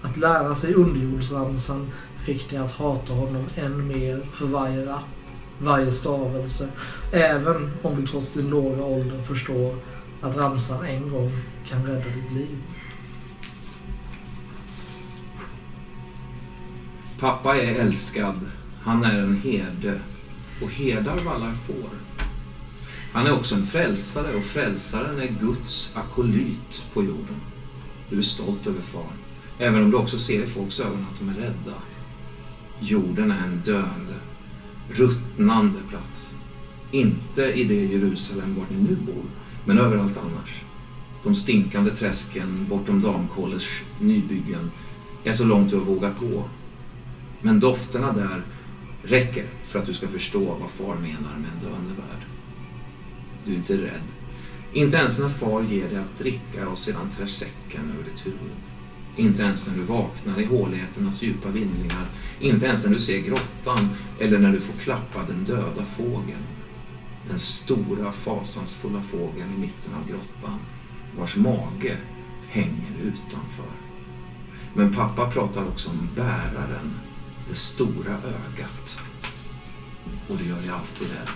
Att 0.02 0.18
lära 0.18 0.56
sig 0.56 0.74
underjordsramsan 0.74 1.92
fick 2.26 2.50
dig 2.50 2.60
att 2.60 2.72
hata 2.72 3.14
honom 3.14 3.46
än 3.56 3.88
mer 3.88 4.30
för 4.34 4.46
varje 4.46 4.86
rapp, 4.86 5.06
varje 5.60 5.92
stavelse, 5.92 6.70
även 7.12 7.72
om 7.82 8.02
du 8.02 8.08
trots 8.08 8.34
din 8.34 8.50
låga 8.50 8.84
ålder 8.84 9.22
förstår 9.22 9.76
att 10.22 10.38
ramsan 10.38 10.86
en 10.86 11.10
gång 11.10 11.32
kan 11.66 11.86
rädda 11.86 12.06
ditt 12.06 12.32
liv. 12.32 12.58
Pappa 17.20 17.58
är 17.58 17.76
älskad. 17.76 18.40
Han 18.82 19.04
är 19.04 19.20
en 19.20 19.42
herde 19.42 20.00
och 20.62 20.70
herdar 20.70 21.18
vallar 21.18 21.54
får. 21.68 21.90
Han 23.14 23.28
är 23.28 23.34
också 23.34 23.56
en 23.56 23.68
frälsare 23.68 24.36
och 24.36 24.44
frälsaren 24.44 25.20
är 25.20 25.40
Guds 25.42 25.96
akolyt 25.96 26.86
på 26.94 27.04
jorden. 27.04 27.42
Du 28.10 28.18
är 28.18 28.22
stolt 28.22 28.68
över 28.68 28.82
far, 28.82 29.12
även 29.60 29.84
om 29.84 29.92
du 29.92 29.98
också 29.98 30.20
ser 30.20 30.44
i 30.44 30.48
folks 30.48 30.80
ögon 30.80 31.06
att 31.12 31.20
de 31.20 31.30
är 31.30 31.34
rädda. 31.34 31.78
Jorden 32.80 33.32
är 33.32 33.44
en 33.44 33.62
döende, 33.66 34.16
ruttnande 34.90 35.80
plats. 35.90 36.36
Inte 36.92 37.42
i 37.42 37.64
det 37.64 37.86
Jerusalem 37.86 38.56
var 38.56 38.66
ni 38.70 38.84
nu 38.84 38.96
bor, 38.96 39.26
men 39.66 39.80
överallt 39.80 40.18
annars. 40.18 40.62
De 41.24 41.36
stinkande 41.36 41.92
träsken 41.92 42.66
bortom 42.70 43.02
Damkollers 43.02 43.84
nybyggen 44.00 44.72
är 45.24 45.34
så 45.34 45.46
långt 45.46 45.70
du 45.70 45.78
har 45.78 45.86
vågat 45.86 46.20
gå. 46.20 46.50
Men 47.46 47.60
dofterna 47.60 48.12
där 48.12 48.42
räcker 49.04 49.46
för 49.64 49.80
att 49.80 49.86
du 49.86 49.94
ska 49.94 50.08
förstå 50.08 50.40
vad 50.40 50.70
far 50.70 50.96
menar 50.96 51.38
med 51.38 51.50
en 51.52 51.60
döende 51.64 51.94
värld. 51.94 52.26
Du 53.46 53.52
är 53.52 53.56
inte 53.56 53.74
rädd. 53.74 54.04
Inte 54.74 54.98
ens 54.98 55.20
när 55.20 55.30
far 55.30 55.62
ger 55.62 55.90
dig 55.90 55.98
att 55.98 56.18
dricka 56.18 56.68
och 56.68 56.78
sedan 56.78 57.10
trär 57.10 57.26
säcken 57.26 57.92
över 57.94 58.04
ditt 58.04 58.26
huvud. 58.26 58.56
Inte 59.16 59.44
ens 59.44 59.68
när 59.68 59.76
du 59.76 59.82
vaknar 59.82 60.40
i 60.40 60.46
håligheternas 60.46 61.22
djupa 61.22 61.50
vindlingar. 61.50 62.06
Inte 62.40 62.66
ens 62.66 62.84
när 62.84 62.92
du 62.92 63.00
ser 63.00 63.20
grottan 63.20 63.90
eller 64.20 64.40
när 64.40 64.52
du 64.52 64.60
får 64.60 64.80
klappa 64.80 65.24
den 65.28 65.44
döda 65.44 65.86
fågeln. 65.86 66.44
Den 67.28 67.40
stora 67.40 68.12
fasansfulla 68.12 69.02
fågeln 69.02 69.54
i 69.58 69.60
mitten 69.60 69.94
av 69.94 70.10
grottan 70.10 70.60
vars 71.18 71.36
mage 71.38 71.98
hänger 72.48 72.96
utanför. 73.04 73.76
Men 74.74 74.94
pappa 74.94 75.32
pratar 75.32 75.68
också 75.68 75.90
om 75.90 76.10
bäraren, 76.16 76.94
det 77.50 77.56
stora 77.56 78.14
ögat. 78.14 79.00
Och 80.28 80.38
det 80.38 80.44
gör 80.44 80.62
det 80.66 80.74
alltid 80.74 81.08
där. 81.08 81.30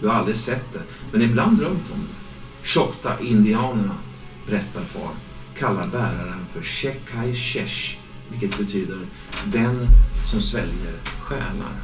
Du 0.00 0.08
har 0.08 0.14
aldrig 0.14 0.36
sett 0.36 0.72
det, 0.72 0.82
men 1.12 1.22
ibland 1.22 1.58
drömt 1.58 1.90
om 1.92 1.98
det. 2.00 2.22
Choctaw-indianerna, 2.68 3.94
berättar 4.46 4.84
far, 4.84 5.10
kallar 5.58 5.86
bäraren 5.86 6.46
för 6.52 6.62
Shekai 6.62 7.34
Shesh, 7.34 7.98
vilket 8.30 8.58
betyder 8.58 8.98
den 9.44 9.86
som 10.24 10.42
sväljer 10.42 10.94
själar. 11.20 11.80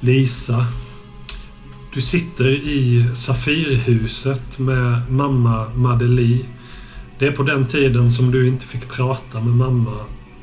Lisa. 0.00 0.66
Du 1.94 2.00
sitter 2.00 2.48
i 2.48 3.10
Safirhuset 3.14 4.58
med 4.58 5.12
mamma 5.12 5.68
Madeleine. 5.74 6.57
Det 7.18 7.26
är 7.26 7.32
på 7.32 7.42
den 7.42 7.66
tiden 7.66 8.10
som 8.10 8.30
du 8.30 8.48
inte 8.48 8.66
fick 8.66 8.88
prata 8.88 9.40
med 9.40 9.56
mamma, 9.56 9.96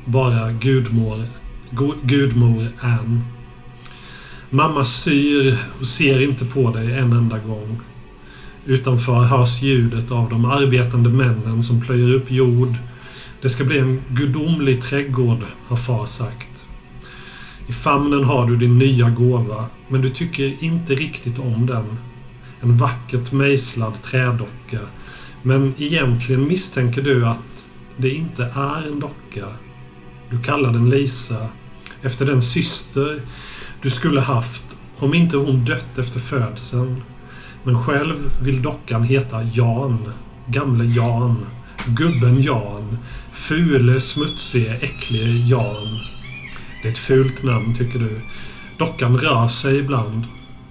bara 0.04 0.52
gudmor, 0.52 1.22
gudmor 2.02 2.68
Ann. 2.80 3.24
Mamma 4.50 4.84
syr 4.84 5.58
och 5.80 5.86
ser 5.86 6.22
inte 6.22 6.44
på 6.44 6.70
dig 6.70 6.92
en 6.92 7.12
enda 7.12 7.38
gång. 7.38 7.80
Utanför 8.64 9.22
hörs 9.22 9.62
ljudet 9.62 10.10
av 10.10 10.30
de 10.30 10.44
arbetande 10.44 11.10
männen 11.10 11.62
som 11.62 11.80
plöjer 11.80 12.14
upp 12.14 12.30
jord. 12.30 12.74
Det 13.42 13.48
ska 13.48 13.64
bli 13.64 13.78
en 13.78 14.02
gudomlig 14.08 14.82
trädgård, 14.82 15.40
har 15.68 15.76
far 15.76 16.06
sagt. 16.06 16.66
I 17.66 17.72
famnen 17.72 18.24
har 18.24 18.46
du 18.46 18.56
din 18.56 18.78
nya 18.78 19.10
gåva, 19.10 19.66
men 19.88 20.02
du 20.02 20.10
tycker 20.10 20.64
inte 20.64 20.94
riktigt 20.94 21.38
om 21.38 21.66
den. 21.66 21.98
En 22.60 22.76
vackert 22.76 23.32
mejslad 23.32 24.02
trädocka. 24.02 24.80
Men 25.46 25.74
egentligen 25.78 26.48
misstänker 26.48 27.02
du 27.02 27.26
att 27.26 27.68
det 27.96 28.10
inte 28.10 28.44
är 28.44 28.86
en 28.86 29.00
docka. 29.00 29.46
Du 30.30 30.42
kallar 30.42 30.72
den 30.72 30.90
Lisa, 30.90 31.48
efter 32.02 32.26
den 32.26 32.42
syster 32.42 33.20
du 33.82 33.90
skulle 33.90 34.20
haft 34.20 34.64
om 34.98 35.14
inte 35.14 35.36
hon 35.36 35.64
dött 35.64 35.98
efter 35.98 36.20
födseln. 36.20 37.02
Men 37.64 37.82
själv 37.82 38.14
vill 38.42 38.62
dockan 38.62 39.02
heta 39.02 39.42
Jan. 39.42 40.12
Gamle 40.46 40.84
Jan. 40.84 41.46
Gubben 41.86 42.40
Jan. 42.40 42.98
Fule, 43.32 44.00
smutsige, 44.00 44.74
äcklige 44.80 45.48
Jan. 45.48 45.98
Det 46.82 46.88
är 46.88 46.92
ett 46.92 46.98
fult 46.98 47.42
namn, 47.42 47.74
tycker 47.74 47.98
du. 47.98 48.20
Dockan 48.78 49.18
rör 49.18 49.48
sig 49.48 49.78
ibland 49.78 50.24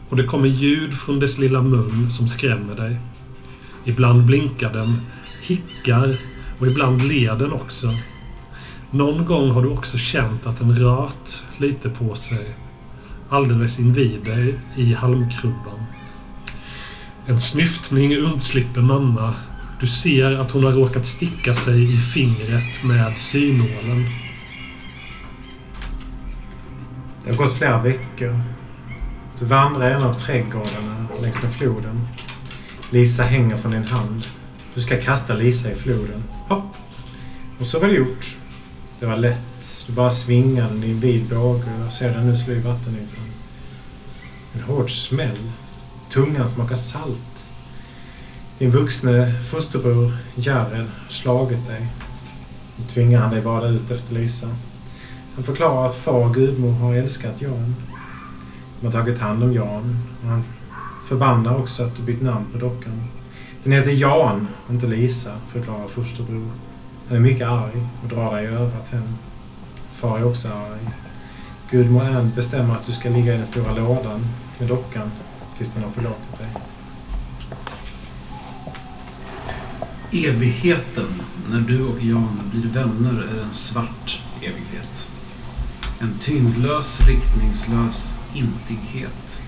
och 0.09 0.17
det 0.17 0.23
kommer 0.23 0.47
ljud 0.47 0.93
från 0.93 1.19
dess 1.19 1.37
lilla 1.37 1.61
mun 1.61 2.11
som 2.11 2.29
skrämmer 2.29 2.75
dig. 2.75 2.99
Ibland 3.85 4.25
blinkar 4.25 4.73
den, 4.73 5.01
hickar 5.41 6.17
och 6.59 6.67
ibland 6.67 7.01
ler 7.01 7.35
den 7.35 7.51
också. 7.51 7.91
Någon 8.91 9.25
gång 9.25 9.51
har 9.51 9.61
du 9.61 9.69
också 9.69 9.97
känt 9.97 10.47
att 10.47 10.59
den 10.59 10.79
rört 10.79 11.43
lite 11.57 11.89
på 11.89 12.15
sig. 12.15 12.55
Alldeles 13.29 13.79
invid 13.79 14.23
dig 14.23 14.59
i 14.75 14.93
halmkrubban. 14.93 15.85
En 17.25 17.39
snyftning 17.39 18.17
undslipper 18.17 18.81
mamma. 18.81 19.33
Du 19.79 19.87
ser 19.87 20.41
att 20.41 20.51
hon 20.51 20.63
har 20.63 20.71
råkat 20.71 21.05
sticka 21.05 21.55
sig 21.55 21.95
i 21.95 21.97
fingret 21.97 22.83
med 22.83 23.17
synålen. 23.17 24.05
Det 27.23 27.29
har 27.29 27.37
gått 27.37 27.53
flera 27.53 27.81
veckor. 27.81 28.39
Du 29.39 29.45
vandrar 29.45 29.89
i 29.89 29.93
en 29.93 30.03
av 30.03 30.13
trädgårdarna 30.13 30.95
längs 31.21 31.43
med 31.43 31.53
floden. 31.53 32.07
Lisa 32.95 33.23
hänger 33.23 33.57
från 33.57 33.71
din 33.71 33.83
hand. 33.83 34.25
Du 34.73 34.81
ska 34.81 35.01
kasta 35.01 35.33
Lisa 35.33 35.71
i 35.71 35.75
floden. 35.75 36.23
Hopp! 36.49 36.75
Och 37.59 37.67
så 37.67 37.79
var 37.79 37.87
det 37.87 37.93
gjort. 37.93 38.37
Det 38.99 39.05
var 39.05 39.17
lätt. 39.17 39.83
Du 39.87 39.93
bara 39.93 40.11
svingade 40.11 40.69
den 40.69 40.83
i 40.83 40.89
en 40.89 40.99
vid 40.99 41.25
båge 41.25 41.85
och 41.87 41.93
ser 41.93 42.13
den 42.13 42.27
nu 42.27 42.37
slå 42.37 42.53
i 42.53 42.59
vattenytan. 42.59 43.25
En 44.53 44.61
hård 44.61 44.91
smäll. 44.91 45.51
Tungan 46.11 46.49
smakar 46.49 46.75
salt. 46.75 47.51
Din 48.57 48.71
vuxne 48.71 49.33
fosterbror 49.43 50.17
Jared 50.35 50.77
har 50.77 51.09
slagit 51.09 51.67
dig. 51.67 51.87
Nu 52.75 52.85
tvingar 52.85 53.19
han 53.19 53.31
dig 53.31 53.41
vada 53.41 53.67
ut 53.67 53.91
efter 53.91 54.13
Lisa. 54.13 54.47
Han 55.35 55.43
förklarar 55.43 55.85
att 55.85 55.95
far 55.95 56.25
och 56.25 56.33
gudmor 56.33 56.71
har 56.71 56.95
älskat 56.95 57.41
Jan. 57.41 57.75
De 58.79 58.85
har 58.85 58.93
tagit 58.93 59.19
hand 59.19 59.43
om 59.43 59.53
Jan. 59.53 59.99
Och 60.23 60.29
han 60.29 60.43
förbannar 61.05 61.55
också 61.55 61.83
att 61.83 61.95
du 61.95 62.01
bytt 62.01 62.21
namn 62.21 62.45
på 62.51 62.57
dockan. 62.57 63.03
Den 63.63 63.73
heter 63.73 63.91
Jan, 63.91 64.47
inte 64.69 64.87
Lisa, 64.87 65.31
förklarar 65.51 65.87
fosterbror. 65.87 66.51
Han 67.07 67.17
är 67.17 67.21
mycket 67.21 67.47
arg 67.47 67.87
och 68.03 68.09
drar 68.09 68.35
dig 68.35 68.45
i 68.45 68.47
örat 68.47 68.87
hem. 68.91 69.17
Far 69.91 70.19
är 70.19 70.27
också 70.27 70.47
arg. 70.47 70.89
Gudmor 71.69 72.03
Ann 72.03 72.31
bestämmer 72.35 72.73
att 72.73 72.85
du 72.85 72.93
ska 72.93 73.09
ligga 73.09 73.35
i 73.35 73.37
den 73.37 73.47
stora 73.47 73.73
lådan 73.73 74.21
med 74.59 74.67
dockan 74.67 75.11
tills 75.57 75.71
den 75.71 75.83
har 75.83 75.91
förlåtit 75.91 76.37
dig. 76.37 76.47
Evigheten, 80.29 81.21
när 81.49 81.59
du 81.59 81.85
och 81.87 82.01
Jan 82.01 82.39
blir 82.51 82.69
vänner, 82.69 83.27
är 83.35 83.43
en 83.43 83.53
svart 83.53 84.21
evighet. 84.41 85.11
En 85.99 86.17
tyngdlös, 86.19 87.01
riktningslös 87.01 88.17
intighet. 88.33 89.43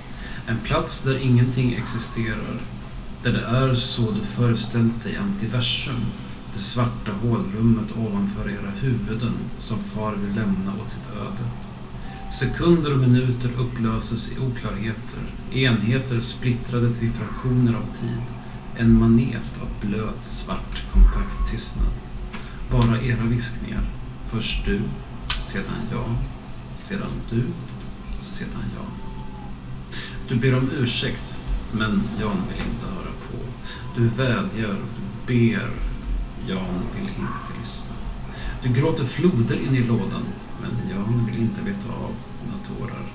En 0.50 0.58
plats 0.58 1.04
där 1.04 1.18
ingenting 1.24 1.74
existerar. 1.74 2.62
Där 3.24 3.32
det 3.32 3.46
är 3.46 3.74
så 3.74 4.12
du 4.12 4.22
föreställt 4.22 5.04
dig 5.04 5.18
antiversum. 5.18 6.06
Det 6.54 6.60
svarta 6.60 7.12
hålrummet 7.22 7.98
ovanför 7.98 8.50
era 8.50 8.72
huvuden 8.82 9.34
som 9.58 9.80
far 9.80 10.16
vill 10.16 10.36
lämna 10.36 10.74
åt 10.82 10.92
sitt 10.92 11.10
öde. 11.16 11.50
Sekunder 12.32 12.94
och 12.94 13.00
minuter 13.00 13.50
upplöses 13.58 14.32
i 14.32 14.40
oklarheter. 14.40 15.22
Enheter 15.52 16.20
splittrade 16.20 16.96
till 16.96 17.12
fraktioner 17.12 17.74
av 17.74 17.96
tid. 17.96 18.22
En 18.78 19.00
manet 19.00 19.62
av 19.62 19.88
blöt, 19.88 20.26
svart, 20.26 20.84
kompakt 20.94 21.52
tystnad. 21.52 21.92
Bara 22.72 23.02
era 23.02 23.24
viskningar. 23.24 23.84
Först 24.28 24.66
du, 24.66 24.82
sedan 25.28 25.82
jag, 25.92 26.16
sedan 26.76 27.12
du, 27.30 27.44
sedan 28.22 28.64
jag. 28.76 29.07
Du 30.30 30.36
ber 30.36 30.58
om 30.58 30.70
ursäkt, 30.80 31.38
men 31.72 31.92
Jan 32.20 32.38
vill 32.50 32.68
inte 32.68 32.86
höra 32.86 33.12
på. 33.12 33.38
Du 33.96 34.08
vädjar, 34.08 34.76
du 34.96 35.28
ber. 35.28 35.70
Jan 36.48 36.84
vill 36.96 37.10
inte 37.10 37.60
lyssna. 37.60 37.96
Du 38.64 38.70
gråter 38.70 39.06
floder 39.06 39.56
in 39.56 39.76
i 39.76 39.84
lådan, 39.84 40.24
men 40.62 40.90
Jan 40.92 41.26
vill 41.26 41.42
inte 41.42 41.62
veta 41.62 41.90
av 41.90 42.14
dina 42.44 42.58
tårar. 42.68 43.06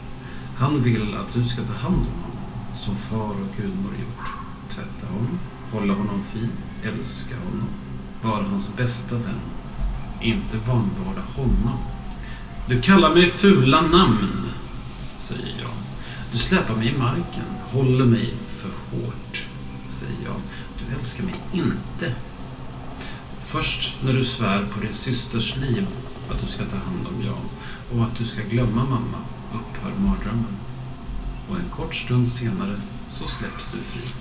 Han 0.57 0.82
vill 0.82 1.15
att 1.15 1.32
du 1.32 1.44
ska 1.44 1.62
ta 1.62 1.73
hand 1.73 1.97
om 1.97 2.23
honom, 2.23 2.74
som 2.74 2.97
far 2.97 3.31
och 3.31 3.57
gudmor 3.57 3.92
gjort. 3.92 4.28
Tvätta 4.68 5.07
honom, 5.12 5.39
hålla 5.73 5.94
honom 5.94 6.24
fin, 6.24 6.50
älska 6.82 7.34
honom, 7.36 7.68
vara 8.23 8.49
hans 8.49 8.76
bästa 8.76 9.15
vän. 9.15 9.41
Inte 10.20 10.57
vanvårda 10.57 11.23
honom. 11.36 11.78
Du 12.68 12.81
kallar 12.81 13.15
mig 13.15 13.26
fula 13.26 13.81
namn, 13.81 14.50
säger 15.18 15.60
Jan. 15.62 15.82
Du 16.33 16.39
släpar 16.39 16.75
mig 16.77 16.89
i 16.89 16.99
marken, 16.99 17.44
håller 17.73 18.05
mig 18.05 18.35
för 18.49 18.69
hårt, 18.69 19.47
säger 19.89 20.17
jag. 20.25 20.35
Du 20.78 20.97
älskar 20.97 21.25
mig 21.25 21.35
inte. 21.52 22.15
Först 23.44 24.02
när 24.05 24.12
du 24.12 24.25
svär 24.25 24.67
på 24.75 24.81
din 24.81 24.93
systers 24.93 25.57
liv 25.57 25.86
att 26.31 26.41
du 26.41 26.47
ska 26.47 26.65
ta 26.65 26.77
hand 26.77 27.07
om 27.07 27.27
Jan 27.27 27.49
och 27.94 28.05
att 28.05 28.19
du 28.19 28.25
ska 28.25 28.43
glömma 28.43 28.85
mamma 28.85 29.19
upphör 29.55 29.93
mardrömmen. 29.99 30.57
Och 31.49 31.57
en 31.57 31.70
kort 31.70 31.94
stund 31.94 32.28
senare 32.28 32.77
så 33.09 33.27
släpps 33.27 33.73
du 33.73 33.78
fri. 33.78 34.15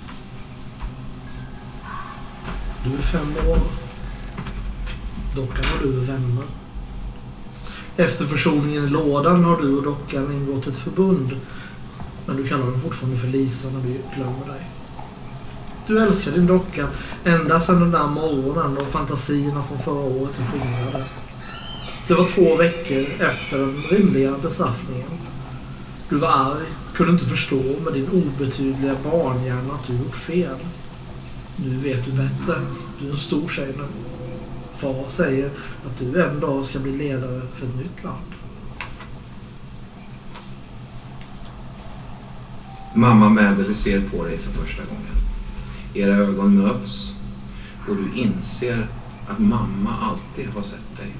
Du 2.84 2.98
är 2.98 3.02
fem 3.02 3.48
år. 3.48 3.60
Dockan 5.34 5.64
och 5.74 5.82
du 5.82 6.02
är 6.02 6.06
vänner. 6.06 6.44
Efter 7.96 8.26
försoningen 8.26 8.84
i 8.84 8.90
lådan 8.90 9.44
har 9.44 9.60
du 9.60 9.76
och 9.76 9.82
dockan 9.82 10.32
ingått 10.32 10.66
ett 10.66 10.78
förbund. 10.78 11.36
Men 12.26 12.36
du 12.36 12.48
kallar 12.48 12.66
den 12.66 12.80
fortfarande 12.80 13.18
för 13.18 13.28
Lisa 13.28 13.68
när 13.68 13.80
du 13.80 14.00
glömmer 14.16 14.46
dig. 14.46 14.66
Du 15.86 16.02
älskar 16.02 16.32
din 16.32 16.46
docka 16.46 16.88
ända 17.24 17.60
sedan 17.60 17.80
den 17.80 17.90
där 17.90 18.06
morgonen 18.06 18.74
då 18.74 18.84
fantasierna 18.86 19.62
från 19.62 19.78
förra 19.78 20.00
året 20.00 20.38
är 20.38 20.44
skingrade. 20.44 21.04
Det 22.08 22.14
var 22.14 22.26
två 22.26 22.56
veckor 22.56 23.06
efter 23.20 23.58
den 23.58 23.82
rimliga 23.90 24.38
bestraffningen. 24.42 25.08
Du 26.08 26.16
var 26.16 26.28
arg, 26.28 26.66
kunde 26.94 27.12
inte 27.12 27.24
förstå 27.24 27.62
med 27.84 27.92
din 27.92 28.08
obetydliga 28.08 28.96
barnhjärna 29.04 29.74
att 29.74 29.86
du 29.86 29.92
gjort 29.92 30.16
fel. 30.16 30.56
Nu 31.56 31.76
vet 31.76 32.04
du 32.04 32.10
bättre. 32.10 32.60
Du 33.00 33.06
är 33.06 33.10
en 33.10 33.16
stor 33.16 33.48
tjej 33.48 33.74
nu. 33.76 33.84
Far 34.76 35.04
säger 35.08 35.46
att 35.86 35.98
du 35.98 36.22
en 36.22 36.40
dag 36.40 36.66
ska 36.66 36.78
bli 36.78 36.96
ledare 36.96 37.40
för 37.54 37.66
ett 37.66 37.76
nytt 37.76 38.04
land. 38.04 38.41
Mamma 42.94 43.28
Mädel 43.28 43.74
ser 43.74 44.00
på 44.00 44.24
dig 44.24 44.38
för 44.38 44.52
första 44.52 44.82
gången. 44.82 45.16
Era 45.94 46.16
ögon 46.16 46.58
möts 46.58 47.12
och 47.88 47.96
du 47.96 48.20
inser 48.20 48.86
att 49.28 49.38
mamma 49.38 49.96
alltid 50.00 50.48
har 50.54 50.62
sett 50.62 50.96
dig. 50.96 51.10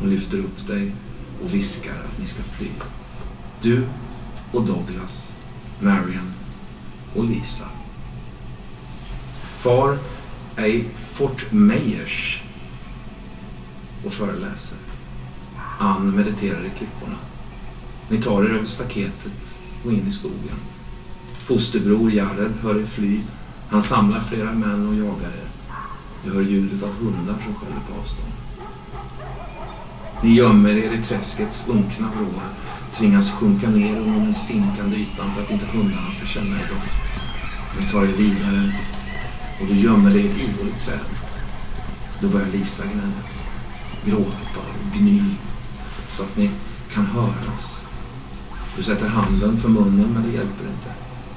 Hon 0.00 0.10
lyfter 0.10 0.38
upp 0.38 0.66
dig 0.66 0.92
och 1.42 1.54
viskar 1.54 1.92
att 1.92 2.18
ni 2.18 2.26
ska 2.26 2.42
fly. 2.42 2.68
Du 3.62 3.86
och 4.52 4.64
Douglas, 4.64 5.34
Marian 5.80 6.32
och 7.14 7.24
Lisa. 7.24 7.68
Far 9.42 9.98
är 10.56 10.66
i 10.66 10.84
Fort 11.12 11.52
Meyers 11.52 12.42
och 14.06 14.12
föreläser. 14.12 14.78
Ann 15.78 16.16
mediterar 16.16 16.64
i 16.64 16.78
klipporna. 16.78 17.16
Ni 18.08 18.22
tar 18.22 18.44
er 18.44 18.48
över 18.48 18.66
staketet 18.66 19.57
och 19.84 19.92
in 19.92 20.08
i 20.08 20.10
skogen. 20.10 20.58
Fosterbror 21.38 22.12
Jared 22.12 22.52
hör 22.62 22.80
er 22.80 22.86
fly. 22.86 23.20
Han 23.68 23.82
samlar 23.82 24.20
flera 24.20 24.52
män 24.52 24.88
och 24.88 24.94
jagar 24.94 25.28
er. 25.28 25.48
Du 26.24 26.34
hör 26.34 26.42
ljudet 26.42 26.82
av 26.82 26.90
hundar 26.90 27.36
som 27.44 27.54
skäller 27.54 27.82
på 27.88 28.00
avstånd. 28.00 28.32
Ni 30.22 30.34
gömmer 30.34 30.70
er 30.70 30.92
i 30.92 31.02
träskets 31.02 31.68
unkna 31.68 32.08
vrår, 32.16 32.42
tvingas 32.92 33.30
sjunka 33.30 33.68
ner 33.68 33.96
under 33.96 34.20
den 34.20 34.34
stinkande 34.34 34.96
ytan 34.96 35.34
för 35.34 35.42
att 35.42 35.50
inte 35.50 35.66
hundarna 35.66 36.10
ska 36.10 36.26
känna 36.26 36.56
er 36.56 36.68
doft. 36.68 36.98
Ni 37.78 37.86
tar 37.86 38.02
er 38.02 38.12
vidare 38.12 38.72
och 39.60 39.66
du 39.66 39.74
gömmer 39.74 40.10
dig 40.10 40.20
i 40.20 40.30
ett 40.30 40.36
ihåligt 40.36 40.86
träd. 40.86 41.00
Då 42.20 42.28
börjar 42.28 42.48
Lisa 42.48 42.84
gnälla, 42.84 43.22
gråta 44.04 44.60
och 44.60 44.98
gny 44.98 45.22
så 46.16 46.22
att 46.22 46.36
ni 46.36 46.50
kan 46.94 47.06
höras. 47.06 47.77
Du 48.78 48.84
sätter 48.84 49.08
handen 49.08 49.58
för 49.58 49.68
munnen 49.68 50.10
men 50.14 50.22
det 50.22 50.32
hjälper 50.32 50.64
inte. 50.64 50.92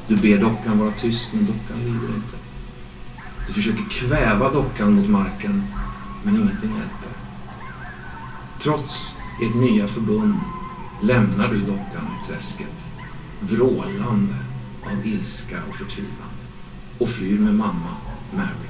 Du 0.08 0.16
ber 0.16 0.38
dockan 0.38 0.80
vara 0.80 0.92
tyst 0.92 1.34
men 1.34 1.46
dockan 1.46 1.80
lyder 1.80 2.16
inte. 2.16 2.38
Du 3.48 3.54
försöker 3.54 3.84
kväva 3.90 4.52
dockan 4.52 4.94
mot 4.94 5.10
marken 5.10 5.64
men 6.24 6.36
ingenting 6.36 6.70
hjälper. 6.70 7.10
Trots 8.60 9.16
ert 9.42 9.56
nya 9.56 9.88
förbund 9.88 10.36
lämnar 11.02 11.48
du 11.48 11.60
dockan 11.60 12.08
i 12.24 12.28
träsket 12.28 12.88
vrålande 13.40 14.36
av 14.84 15.08
ilska 15.08 15.58
och 15.70 15.76
förtvivlan 15.76 16.30
och 16.98 17.10
flyr 17.10 17.40
med 17.40 17.54
mamma, 17.54 17.96
Mary 18.36 18.70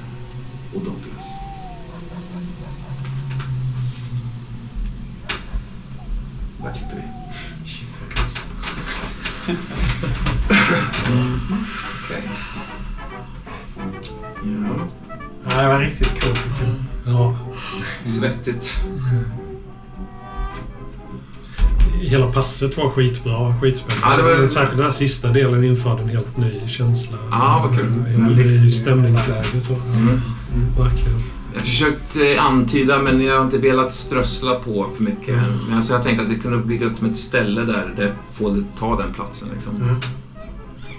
och 0.74 0.80
Douglas. 0.80 1.28
Där 6.62 6.72
klipper 6.72 6.96
vi. 6.96 7.11
Okej. 12.04 12.28
Ja. 14.44 14.86
Ja, 15.56 15.62
det 15.62 15.68
var 15.68 15.80
riktigt 15.80 16.20
coolt 16.20 16.40
tycker 16.44 16.72
jag. 17.04 17.14
Ja. 17.14 17.36
Svettigt. 18.04 18.82
Hela 22.00 22.32
passet 22.32 22.76
var 22.76 22.90
skitbra, 22.90 23.54
skitspännande. 23.60 24.06
Ja, 24.10 24.16
det 24.16 24.22
var- 24.22 24.38
Men 24.40 24.48
Särskilt 24.48 24.76
den 24.76 24.84
här 24.84 24.90
sista 24.92 25.28
delen 25.28 25.64
införde 25.64 26.02
en 26.02 26.08
helt 26.08 26.36
ny 26.36 26.68
känsla. 26.68 27.16
Ja, 27.30 27.66
vad 27.68 27.78
kul. 27.78 27.86
En 27.86 28.22
ny 28.36 28.70
stämningsläge. 28.70 29.60
Så. 29.60 29.74
Mm. 29.74 30.20
Verkligen. 30.78 31.20
Jag 31.52 31.60
har 31.60 31.66
försökt 31.66 32.16
eh, 32.16 32.44
antyda 32.44 33.02
men 33.02 33.20
jag 33.20 33.36
har 33.36 33.44
inte 33.44 33.58
velat 33.58 33.94
strössla 33.94 34.54
på 34.54 34.90
för 34.96 35.04
mycket. 35.04 35.36
Men 35.68 35.76
alltså, 35.76 35.92
jag 35.92 36.02
tänkte 36.02 36.22
att 36.22 36.30
det 36.30 36.38
kunde 36.38 36.58
bli 36.58 36.76
gött 36.76 37.00
med 37.00 37.10
ett 37.10 37.16
ställe 37.16 37.64
där 37.64 37.94
det 37.96 38.12
får 38.32 38.64
ta 38.78 38.96
den 38.96 39.12
platsen. 39.12 39.48
Liksom. 39.54 39.76
Mm. 39.76 39.96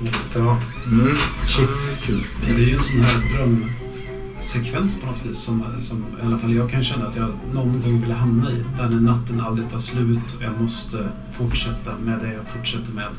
Jättebra. 0.01 0.57
Mm. 0.91 1.15
Shit. 1.47 1.97
Kul. 2.01 2.23
Det 2.45 2.53
är 2.53 2.59
ju 2.59 2.73
en 2.73 2.79
sån 2.79 2.99
här 2.99 3.37
drömsekvens 3.37 4.99
på 4.99 5.05
något 5.05 5.25
vis 5.25 5.39
som, 5.39 5.63
som 5.81 6.05
i 6.23 6.25
alla 6.25 6.37
fall 6.37 6.53
jag 6.53 6.69
kan 6.69 6.83
känna 6.83 7.07
att 7.07 7.15
jag 7.15 7.29
någon 7.53 7.81
gång 7.81 8.01
vill 8.01 8.11
hamna 8.11 8.51
i. 8.51 8.63
Där 8.77 8.89
när 8.89 8.99
natten 8.99 9.41
aldrig 9.41 9.69
tar 9.69 9.79
slut 9.79 10.35
och 10.37 10.43
jag 10.43 10.61
måste 10.61 11.09
fortsätta 11.37 11.91
med 12.05 12.19
det 12.19 12.33
jag 12.33 12.47
fortsätter 12.47 12.93
med. 12.93 13.09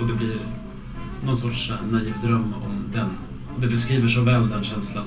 Och 0.00 0.06
det 0.06 0.14
blir 0.14 0.38
någon 1.24 1.36
sorts 1.36 1.70
eh, 1.70 1.92
naiv 1.92 2.14
dröm 2.22 2.54
om 2.64 2.84
den. 2.92 3.08
Och 3.54 3.60
det 3.60 3.66
beskriver 3.66 4.08
så 4.08 4.20
väl 4.20 4.48
den 4.48 4.64
känslan. 4.64 5.04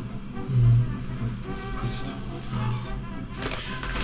Schysst. 1.84 2.16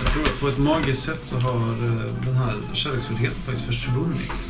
Jag 0.04 0.12
tror 0.12 0.22
att 0.22 0.40
på 0.40 0.48
ett 0.48 0.58
magiskt 0.58 1.02
sätt 1.02 1.24
så 1.24 1.38
har 1.38 1.60
eh, 1.60 2.12
den 2.24 2.34
här 2.34 2.56
kärleksfullheten 2.72 3.42
faktiskt 3.42 3.66
försvunnit. 3.66 4.48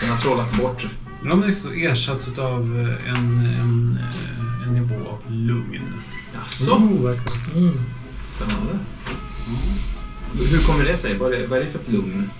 Den 0.00 0.10
har 0.10 0.16
trollats 0.16 0.56
bort. 0.56 0.86
Den 1.22 1.30
har 1.30 1.46
liksom 1.46 1.72
ersatts 1.72 2.38
av 2.38 2.62
en, 3.06 3.46
en, 3.60 3.98
eh, 4.02 4.68
en 4.68 4.74
nivå 4.74 5.10
av 5.10 5.32
lugn. 5.32 5.92
Jaså? 6.34 6.72
Oh. 6.72 7.16
Mm. 7.56 7.80
Spännande. 8.28 8.78
Hur 10.34 10.60
kommer 10.60 10.84
det 10.84 10.96
sig? 10.96 11.18
Vad 11.18 11.32
är 11.32 11.38
det, 11.38 11.46
vad 11.46 11.58
är 11.58 11.64
det 11.64 11.70
för 11.70 11.78
ett 11.78 11.88
lugn? 11.88 12.30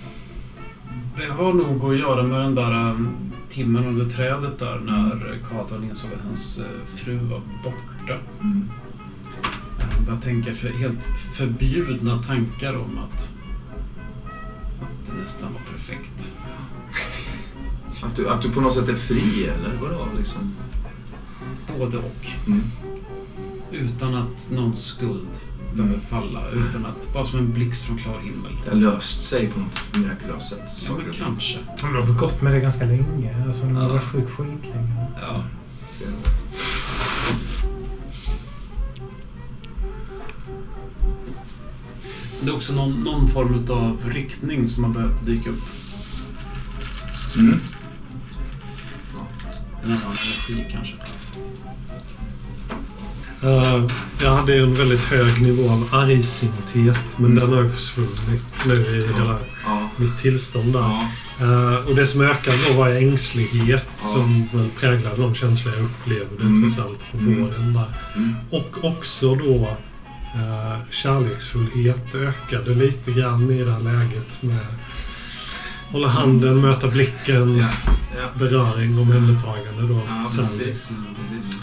Det 1.17 1.25
har 1.25 1.53
nog 1.53 1.91
att 1.91 1.99
göra 1.99 2.23
med 2.23 2.41
den 2.41 2.55
där 2.55 2.95
timmen 3.49 3.85
under 3.85 4.05
trädet 4.05 4.59
där 4.59 4.79
när 4.79 5.39
Katon 5.49 5.83
insåg 5.83 6.11
att 6.13 6.25
hans 6.25 6.59
eh, 6.59 6.85
fru 6.85 7.17
var 7.17 7.41
borta. 7.63 8.19
Mm. 8.41 8.69
Han 10.01 10.05
började 10.05 10.25
tänka 10.25 10.53
för 10.53 10.69
helt 10.69 11.03
förbjudna 11.35 12.23
tankar 12.23 12.73
om 12.73 12.97
att, 12.97 13.33
att 14.81 15.05
det 15.07 15.21
nästan 15.21 15.53
var 15.53 15.61
perfekt. 15.71 16.33
Att, 18.03 18.15
du, 18.15 18.29
att 18.29 18.41
du 18.41 18.51
på 18.51 18.61
något 18.61 18.73
sätt 18.73 18.89
är 18.89 18.95
fri 18.95 19.43
eller 19.45 19.77
vadå 19.81 20.07
liksom? 20.17 20.53
Både 21.77 21.97
och. 21.97 22.27
Mm. 22.47 22.63
Utan 23.71 24.15
att 24.15 24.51
någon 24.51 24.73
skuld 24.73 25.27
behöver 25.75 25.99
falla. 25.99 26.49
Utan 26.49 26.85
att, 26.85 27.13
bara 27.13 27.25
som 27.25 27.39
en 27.39 27.53
blixt 27.53 27.83
från 27.83 27.97
klar 27.97 28.19
himmel. 28.19 28.51
Det 28.65 28.69
har 28.71 28.77
löst 28.77 29.23
sig 29.23 29.47
på 29.47 29.59
något 29.59 29.97
mirakulöst 29.97 30.49
sätt. 30.49 30.89
Ja, 30.89 30.95
men 31.05 31.13
kanske. 31.13 31.59
Du 31.81 31.87
har 31.87 32.19
gått 32.19 32.41
med 32.41 32.53
det 32.53 32.59
ganska 32.59 32.85
länge. 32.85 33.45
Alltså, 33.47 33.65
du 33.65 33.73
har 33.73 33.81
Ja. 33.83 33.87
varit 33.87 34.03
sjuk 34.03 34.29
skitlänge. 34.29 35.05
Ja. 35.21 35.43
Det 42.41 42.49
är 42.49 42.55
också 42.55 42.73
någon, 42.73 42.91
någon 43.03 43.27
form 43.27 43.65
av 43.69 44.09
riktning 44.09 44.67
som 44.67 44.83
har 44.83 44.91
börjat 44.91 45.25
dyka 45.25 45.49
upp. 45.49 45.61
Mm. 47.39 47.59
En 49.83 49.91
annan 49.91 49.97
energi 50.11 50.65
kanske. 50.71 50.93
Eh, 53.43 53.87
jag 54.21 54.35
hade 54.35 54.55
ju 54.55 54.63
en 54.63 54.75
väldigt 54.75 54.99
hög 55.03 55.41
nivå 55.41 55.69
av 55.69 55.87
argsinthet, 55.91 57.17
men 57.17 57.25
Mm. 57.25 57.37
den 57.37 57.53
har 57.53 57.63
ju 57.63 57.69
försvunnit 57.69 58.45
nu 58.65 58.73
i 58.73 58.93
hela 59.07 59.39
Ja. 59.65 59.89
mitt 59.97 60.19
tillstånd 60.21 60.73
där. 60.73 60.79
Ja. 60.79 61.07
Eh, 61.45 61.87
och 61.87 61.95
det 61.95 62.07
som 62.07 62.21
ökade 62.21 62.57
då 62.67 62.73
var 62.73 62.89
ängslighet 62.89 63.87
Ja. 64.01 64.07
som 64.07 64.47
väl 64.53 64.69
präglade 64.79 65.21
de 65.21 65.35
känslor 65.35 65.73
jag 65.75 65.83
upplevde 65.85 66.43
Mm. 66.43 66.61
trots 66.73 66.87
allt 66.87 67.11
på 67.11 67.17
Mm. 67.17 67.41
våren 67.41 67.73
där. 67.73 67.97
Mm. 68.15 68.35
Och 68.49 68.83
också 68.83 69.35
då 69.35 69.77
kärleksfullhet 70.89 72.15
ökade 72.15 72.75
lite 72.75 73.11
grann 73.11 73.51
i 73.51 73.63
det 73.63 73.71
här 73.71 73.79
läget 73.79 74.41
med 74.43 74.59
hålla 75.91 76.07
handen, 76.07 76.61
möta 76.61 76.87
blicken, 76.87 77.57
Ja. 77.57 77.67
Ja. 78.17 78.29
beröring, 78.39 78.99
omhändertagande 78.99 79.81
då. 79.87 80.01
Ja, 80.07 80.25
precis. 80.37 80.91
precis. 81.21 81.61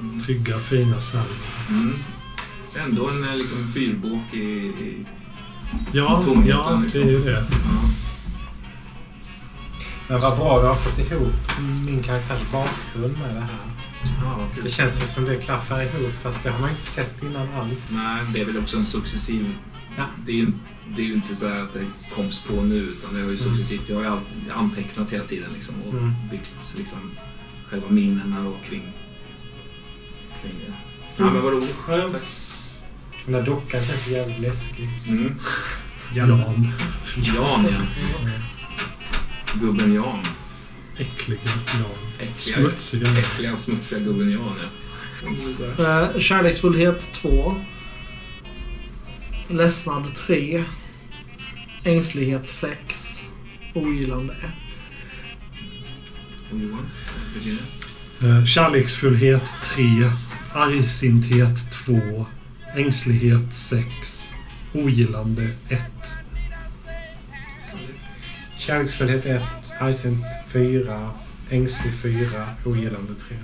Mm. 0.00 0.20
Trygga, 0.20 0.58
fina 0.58 1.00
Sally. 1.00 1.24
Mm. 1.68 1.94
Ändå 2.86 3.08
en 3.08 3.28
eh, 3.28 3.36
liksom, 3.36 3.72
fyrbåk 3.74 4.34
i... 4.34 4.38
i 4.38 5.06
Ja, 5.92 6.22
Tomheten, 6.24 6.48
ja, 6.48 6.80
liksom. 6.84 7.00
det 7.00 7.06
är 7.06 7.10
ju 7.10 7.24
det. 7.24 7.30
ja. 7.50 7.90
Men 10.08 10.18
vad 10.20 10.38
bra 10.38 10.60
du 10.62 10.66
har 10.66 10.74
fått 10.74 10.98
ihop 10.98 11.60
min 11.86 12.02
karaktärs 12.02 12.40
bakgrund 12.52 13.18
med 13.18 13.34
det 13.34 13.40
här. 13.40 13.69
Ja. 14.22 14.48
Det 14.62 14.70
känns 14.70 15.02
ju 15.02 15.06
som 15.06 15.24
det 15.24 15.36
klaffar 15.36 15.82
ihop 15.82 16.12
fast 16.22 16.42
det 16.42 16.50
har 16.50 16.58
man 16.58 16.70
inte 16.70 16.82
sett 16.82 17.22
innan 17.22 17.54
alls. 17.54 17.90
Nej, 17.92 18.24
det 18.34 18.40
är 18.40 18.44
väl 18.44 18.58
också 18.58 18.76
en 18.76 18.84
successiv... 18.84 19.54
Ja. 19.96 20.04
Det, 20.26 20.32
är 20.32 20.36
ju, 20.36 20.46
det 20.96 21.02
är 21.02 21.06
ju 21.06 21.14
inte 21.14 21.36
så 21.36 21.48
här 21.48 21.62
att 21.62 21.72
det 21.72 21.86
koms 22.14 22.42
på 22.42 22.52
nu 22.62 22.74
utan 22.76 23.14
det 23.14 23.22
har 23.22 23.30
ju 23.30 23.36
successivt... 23.36 23.82
Jag 23.88 23.96
har 23.96 24.02
ju 24.04 24.52
antecknat 24.52 25.10
hela 25.12 25.24
tiden 25.24 25.50
liksom 25.54 25.74
och 25.82 25.92
Mm. 25.94 26.12
byggt 26.30 26.74
liksom 26.76 27.10
själva 27.70 27.88
minnena 27.90 28.48
och 28.48 28.56
kring, 28.68 28.92
kring 30.42 30.52
det. 30.66 30.72
Ja, 31.16 31.24
men 31.30 31.42
vad 31.42 31.52
roligt. 31.52 31.76
Tack. 31.86 32.22
Den 33.24 33.32
där 33.34 33.42
dockan 33.42 33.80
känns 33.84 34.08
jävligt 34.08 34.38
läskig. 34.40 34.88
Mm. 35.08 35.34
Jan. 36.14 36.28
Jan, 37.34 37.66
ja. 37.70 37.80
Gubben 39.60 39.94
Jan. 39.94 40.18
Äckliga 40.98 41.40
Jan. 41.72 42.09
Äckliga, 42.22 42.56
Smutsiga. 42.58 43.06
äckliga 43.18 43.56
smutsiga 43.56 44.00
gubben 44.00 44.30
Jan, 44.30 44.52
ja. 45.78 46.04
Eh, 46.12 46.18
kärleksfullhet 46.18 47.12
2. 47.12 47.54
Ledsnad 49.48 50.14
3. 50.14 50.64
Ängslighet 51.84 52.48
6. 52.48 53.24
Ogillande 53.74 54.34
1. 54.34 54.42
Och 56.52 56.58
Johan? 56.58 56.86
Virginia? 57.34 57.62
Eh, 58.22 58.44
kärleksfullhet 58.44 59.54
3. 59.62 59.84
Argsinthet 60.54 61.70
2. 61.72 62.26
Ängslighet 62.76 63.52
6. 63.54 64.32
Ogillande 64.72 65.50
1. 65.68 65.80
Sally? 67.58 67.82
Kärleksfullhet 68.58 69.26
1, 69.26 69.42
argsint 69.80 70.24
4, 70.52 71.10
ängslig 71.50 71.92
4, 72.02 72.28
ogillande 72.64 73.14
3. 73.28 73.36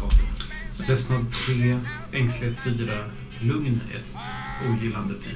Kato. 0.00 0.16
Ledsnad 0.88 1.26
3, 1.46 1.78
ängslighet 2.12 2.58
4, 2.64 2.74
lugn 3.40 3.80
1, 3.94 4.02
ogillande 4.70 5.14
4. 5.22 5.34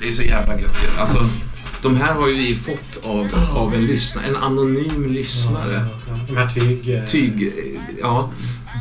Det 0.00 0.08
är 0.08 0.12
så 0.12 0.22
jävla 0.22 0.60
gött 0.60 0.76
ju. 0.84 1.00
Alltså, 1.00 1.28
de 1.82 1.96
här 1.96 2.14
har 2.14 2.28
ju 2.28 2.34
vi 2.34 2.54
fått 2.56 3.00
av, 3.04 3.28
av 3.52 3.74
en 3.74 3.84
lyssnare. 3.86 4.26
En 4.26 4.36
anonym 4.36 5.12
lyssnare. 5.12 5.86
De 6.28 6.36
här 6.36 6.48
tyg... 6.48 6.88
eh, 6.94 7.04
Tyg, 7.04 7.52
ja. 8.00 8.32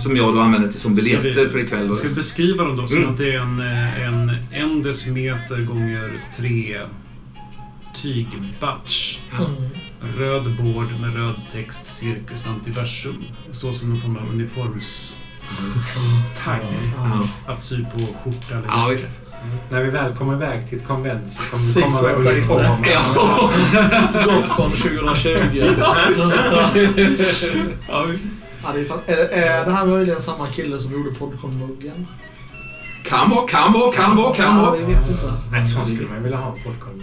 Som 0.04 0.18
jag 0.18 0.34
då 0.36 0.40
använder 0.42 0.70
till 0.72 0.80
som 0.80 0.96
Ska 0.96 1.06
vi- 1.06 1.18
biljetter 1.22 1.50
för 1.50 1.60
ikväll. 1.60 1.88
Då. 1.88 1.94
Ska 1.94 2.08
vi 2.08 2.14
beskriva 2.16 2.64
dem 2.64 2.78
då 2.78 2.88
som 2.88 2.98
Mm. 2.98 3.10
att 3.10 3.18
det 3.18 3.34
är 3.36 3.40
en, 3.40 3.60
eh, 3.60 4.02
en, 4.04 4.36
en 4.52 4.82
decimeter 4.84 5.62
gånger 5.62 6.12
tre 6.38 6.80
tygbatch. 8.02 9.20
Mm. 9.40 9.52
Röd 10.18 10.58
board 10.58 11.00
med 11.02 11.14
röd 11.16 11.36
text 11.52 11.86
Cirkus 11.86 12.48
Antiversum. 12.48 13.24
Det 13.48 13.54
står 13.54 13.72
som 13.74 13.90
någon 13.90 14.00
form 14.02 14.18
av 14.18 14.30
uniformstagg. 14.30 15.20
Ja, 16.96 17.28
Att 17.54 17.62
sy 17.64 17.84
på 17.86 18.00
skjorta 18.00 18.54
eller 18.58 18.68
ja 18.68 18.88
visst. 18.92 19.20
När 19.70 19.84
vi 19.84 19.90
väl 19.90 20.14
kommer 20.16 20.34
iväg 20.34 20.70
till 20.70 20.78
ett 20.78 20.88
konvent 20.88 21.30
så 21.30 21.42
kommer 21.82 22.32
vi 22.34 22.42
komma 22.42 22.58
med 22.58 22.58
uniformer. 22.58 22.90
Ja, 22.92 23.50
Gothcon 24.26 24.72
2020. 24.72 25.74
ja 27.88 28.04
visst. 28.04 28.28
Ja, 28.64 28.70
det 28.74 28.80
är, 28.80 28.86
fan, 28.86 29.00
är, 29.06 29.18
är 29.18 29.66
det 29.66 29.72
här 29.72 29.86
möjligen 29.86 30.22
samma 30.22 30.48
kille 30.48 30.80
som 30.80 30.92
gjorde 30.94 31.10
Podcon-muggen? 31.16 32.08
Kan 33.06 33.30
vara, 33.30 33.48
kan 33.48 33.74
vara, 33.74 33.92
kan 33.92 34.16
vara, 34.18 34.36
kan 34.36 34.58
Ja, 34.58 34.62
vara. 34.66 34.76
vi 34.76 34.84
vet 34.84 35.10
inte. 35.10 35.34
Men 35.52 35.64
så 35.64 35.86
skulle 35.86 36.08
man 36.08 36.24
vilja 36.24 36.38
ha 36.38 36.56
en 36.56 36.64
podcast. 36.64 36.96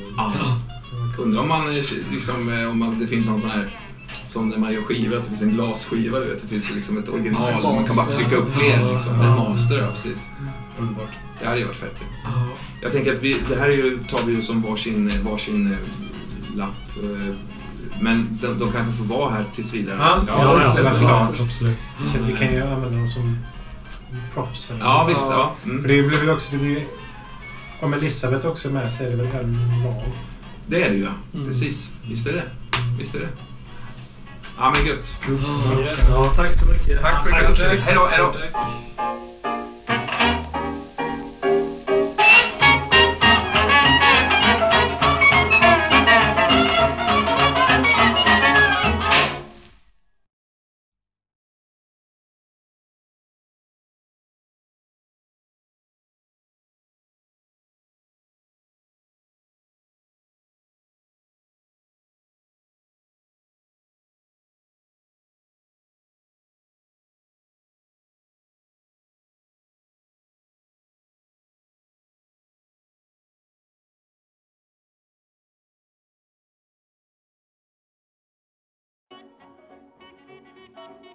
Ja. 1.16 1.22
Undrar 1.22 1.40
om 1.42 1.48
man 1.48 1.74
liksom, 2.10 2.52
eh, 2.62 2.70
om 2.70 2.78
man, 2.78 2.98
det 2.98 3.06
finns 3.06 3.28
någon 3.28 3.38
sån 3.40 3.50
här 3.50 3.80
som 4.26 4.48
när 4.48 4.58
man 4.58 4.72
gör 4.72 4.82
skivor, 4.82 5.16
att 5.16 5.22
det 5.22 5.28
finns 5.28 5.42
en 5.42 5.50
glasskiva, 5.50 6.20
du 6.20 6.26
vet. 6.26 6.42
Det 6.42 6.48
finns 6.48 6.74
liksom 6.74 6.98
ett 6.98 7.08
original, 7.08 7.52
Ja, 7.62 7.72
man 7.72 7.84
kan 7.84 7.96
bara 7.96 8.06
trycka 8.06 8.36
upp 8.36 8.54
fler 8.54 8.92
liksom. 8.92 9.20
En 9.20 9.26
Ja. 9.26 9.36
master, 9.48 9.78
ja, 9.78 9.88
precis. 9.94 10.28
Underbart. 10.78 11.10
Det 11.40 11.46
hade 11.46 11.58
ju 11.58 11.64
varit 11.66 11.76
fett. 11.76 12.04
Ja. 12.24 12.30
Jag 12.82 12.92
tänker 12.92 13.14
att 13.14 13.22
vi, 13.22 13.36
det 13.48 13.56
här 13.56 13.68
är 13.68 13.72
ju, 13.76 13.98
tar 14.10 14.20
vi 14.26 14.32
ju 14.32 14.42
som 14.42 14.62
varsin, 14.62 15.10
varsin 15.22 15.72
eh, 15.72 16.56
lapp. 16.56 16.70
eh, 17.02 17.34
Men 18.00 18.38
de, 18.42 18.58
de 18.58 18.72
kanske 18.72 18.92
får 18.92 19.04
vara 19.04 19.30
här 19.30 19.44
tills 19.54 19.74
vidare. 19.74 19.96
Ja, 20.00 20.26
Så- 20.26 20.32
ja, 20.38 20.60
ja, 20.62 20.76
så- 20.76 20.90
såklart. 20.94 21.40
Absolut. 21.40 21.76
Det 22.04 22.10
känns 22.12 22.26
vi 22.26 22.32
kan 22.32 22.52
ju 22.54 22.62
använda 22.62 22.98
dem 22.98 23.10
som 23.10 23.38
props. 24.34 24.70
eller 24.70 24.80
Ja, 24.80 24.98
något. 25.02 25.10
visst. 25.10 25.26
Ja. 25.30 25.54
För 25.62 25.70
Mm. 25.70 25.82
det 25.82 25.88
blir 25.88 26.18
väl 26.20 26.30
också... 26.30 26.52
Det 26.52 26.58
blir, 26.58 26.84
om 27.80 27.94
Elisabeth 27.94 28.46
också 28.46 28.68
är 28.68 28.72
med 28.72 28.92
så 28.92 29.04
är 29.04 29.10
det 29.10 29.16
väl 29.16 29.26
en 29.26 29.82
var. 29.84 30.02
Det 30.68 30.82
är 30.82 30.90
det 30.90 30.96
ju, 30.96 31.02
ja. 31.04 31.10
Mm. 31.34 31.46
Precis. 31.46 31.92
Visst 32.08 32.26
är 32.26 32.32
det. 32.32 32.42
Visst 32.98 33.14
är 33.14 33.20
det. 33.20 33.28
Ja, 34.58 34.72
men 34.76 34.86
gött. 34.86 35.16
Ja, 36.10 36.32
tack 36.36 36.54
så 36.54 36.66
mycket. 36.66 37.00
Tack 37.00 37.24
för 37.24 37.30
tack. 37.30 37.58
Hej 37.58 37.94
då, 37.94 38.32
Thank 80.86 81.06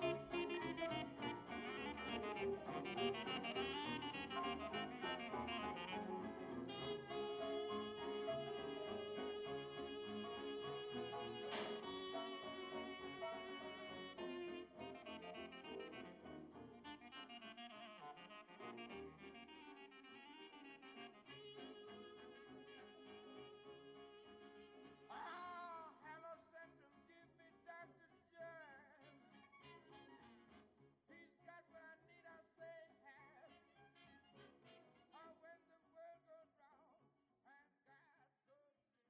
you. 6.09 6.20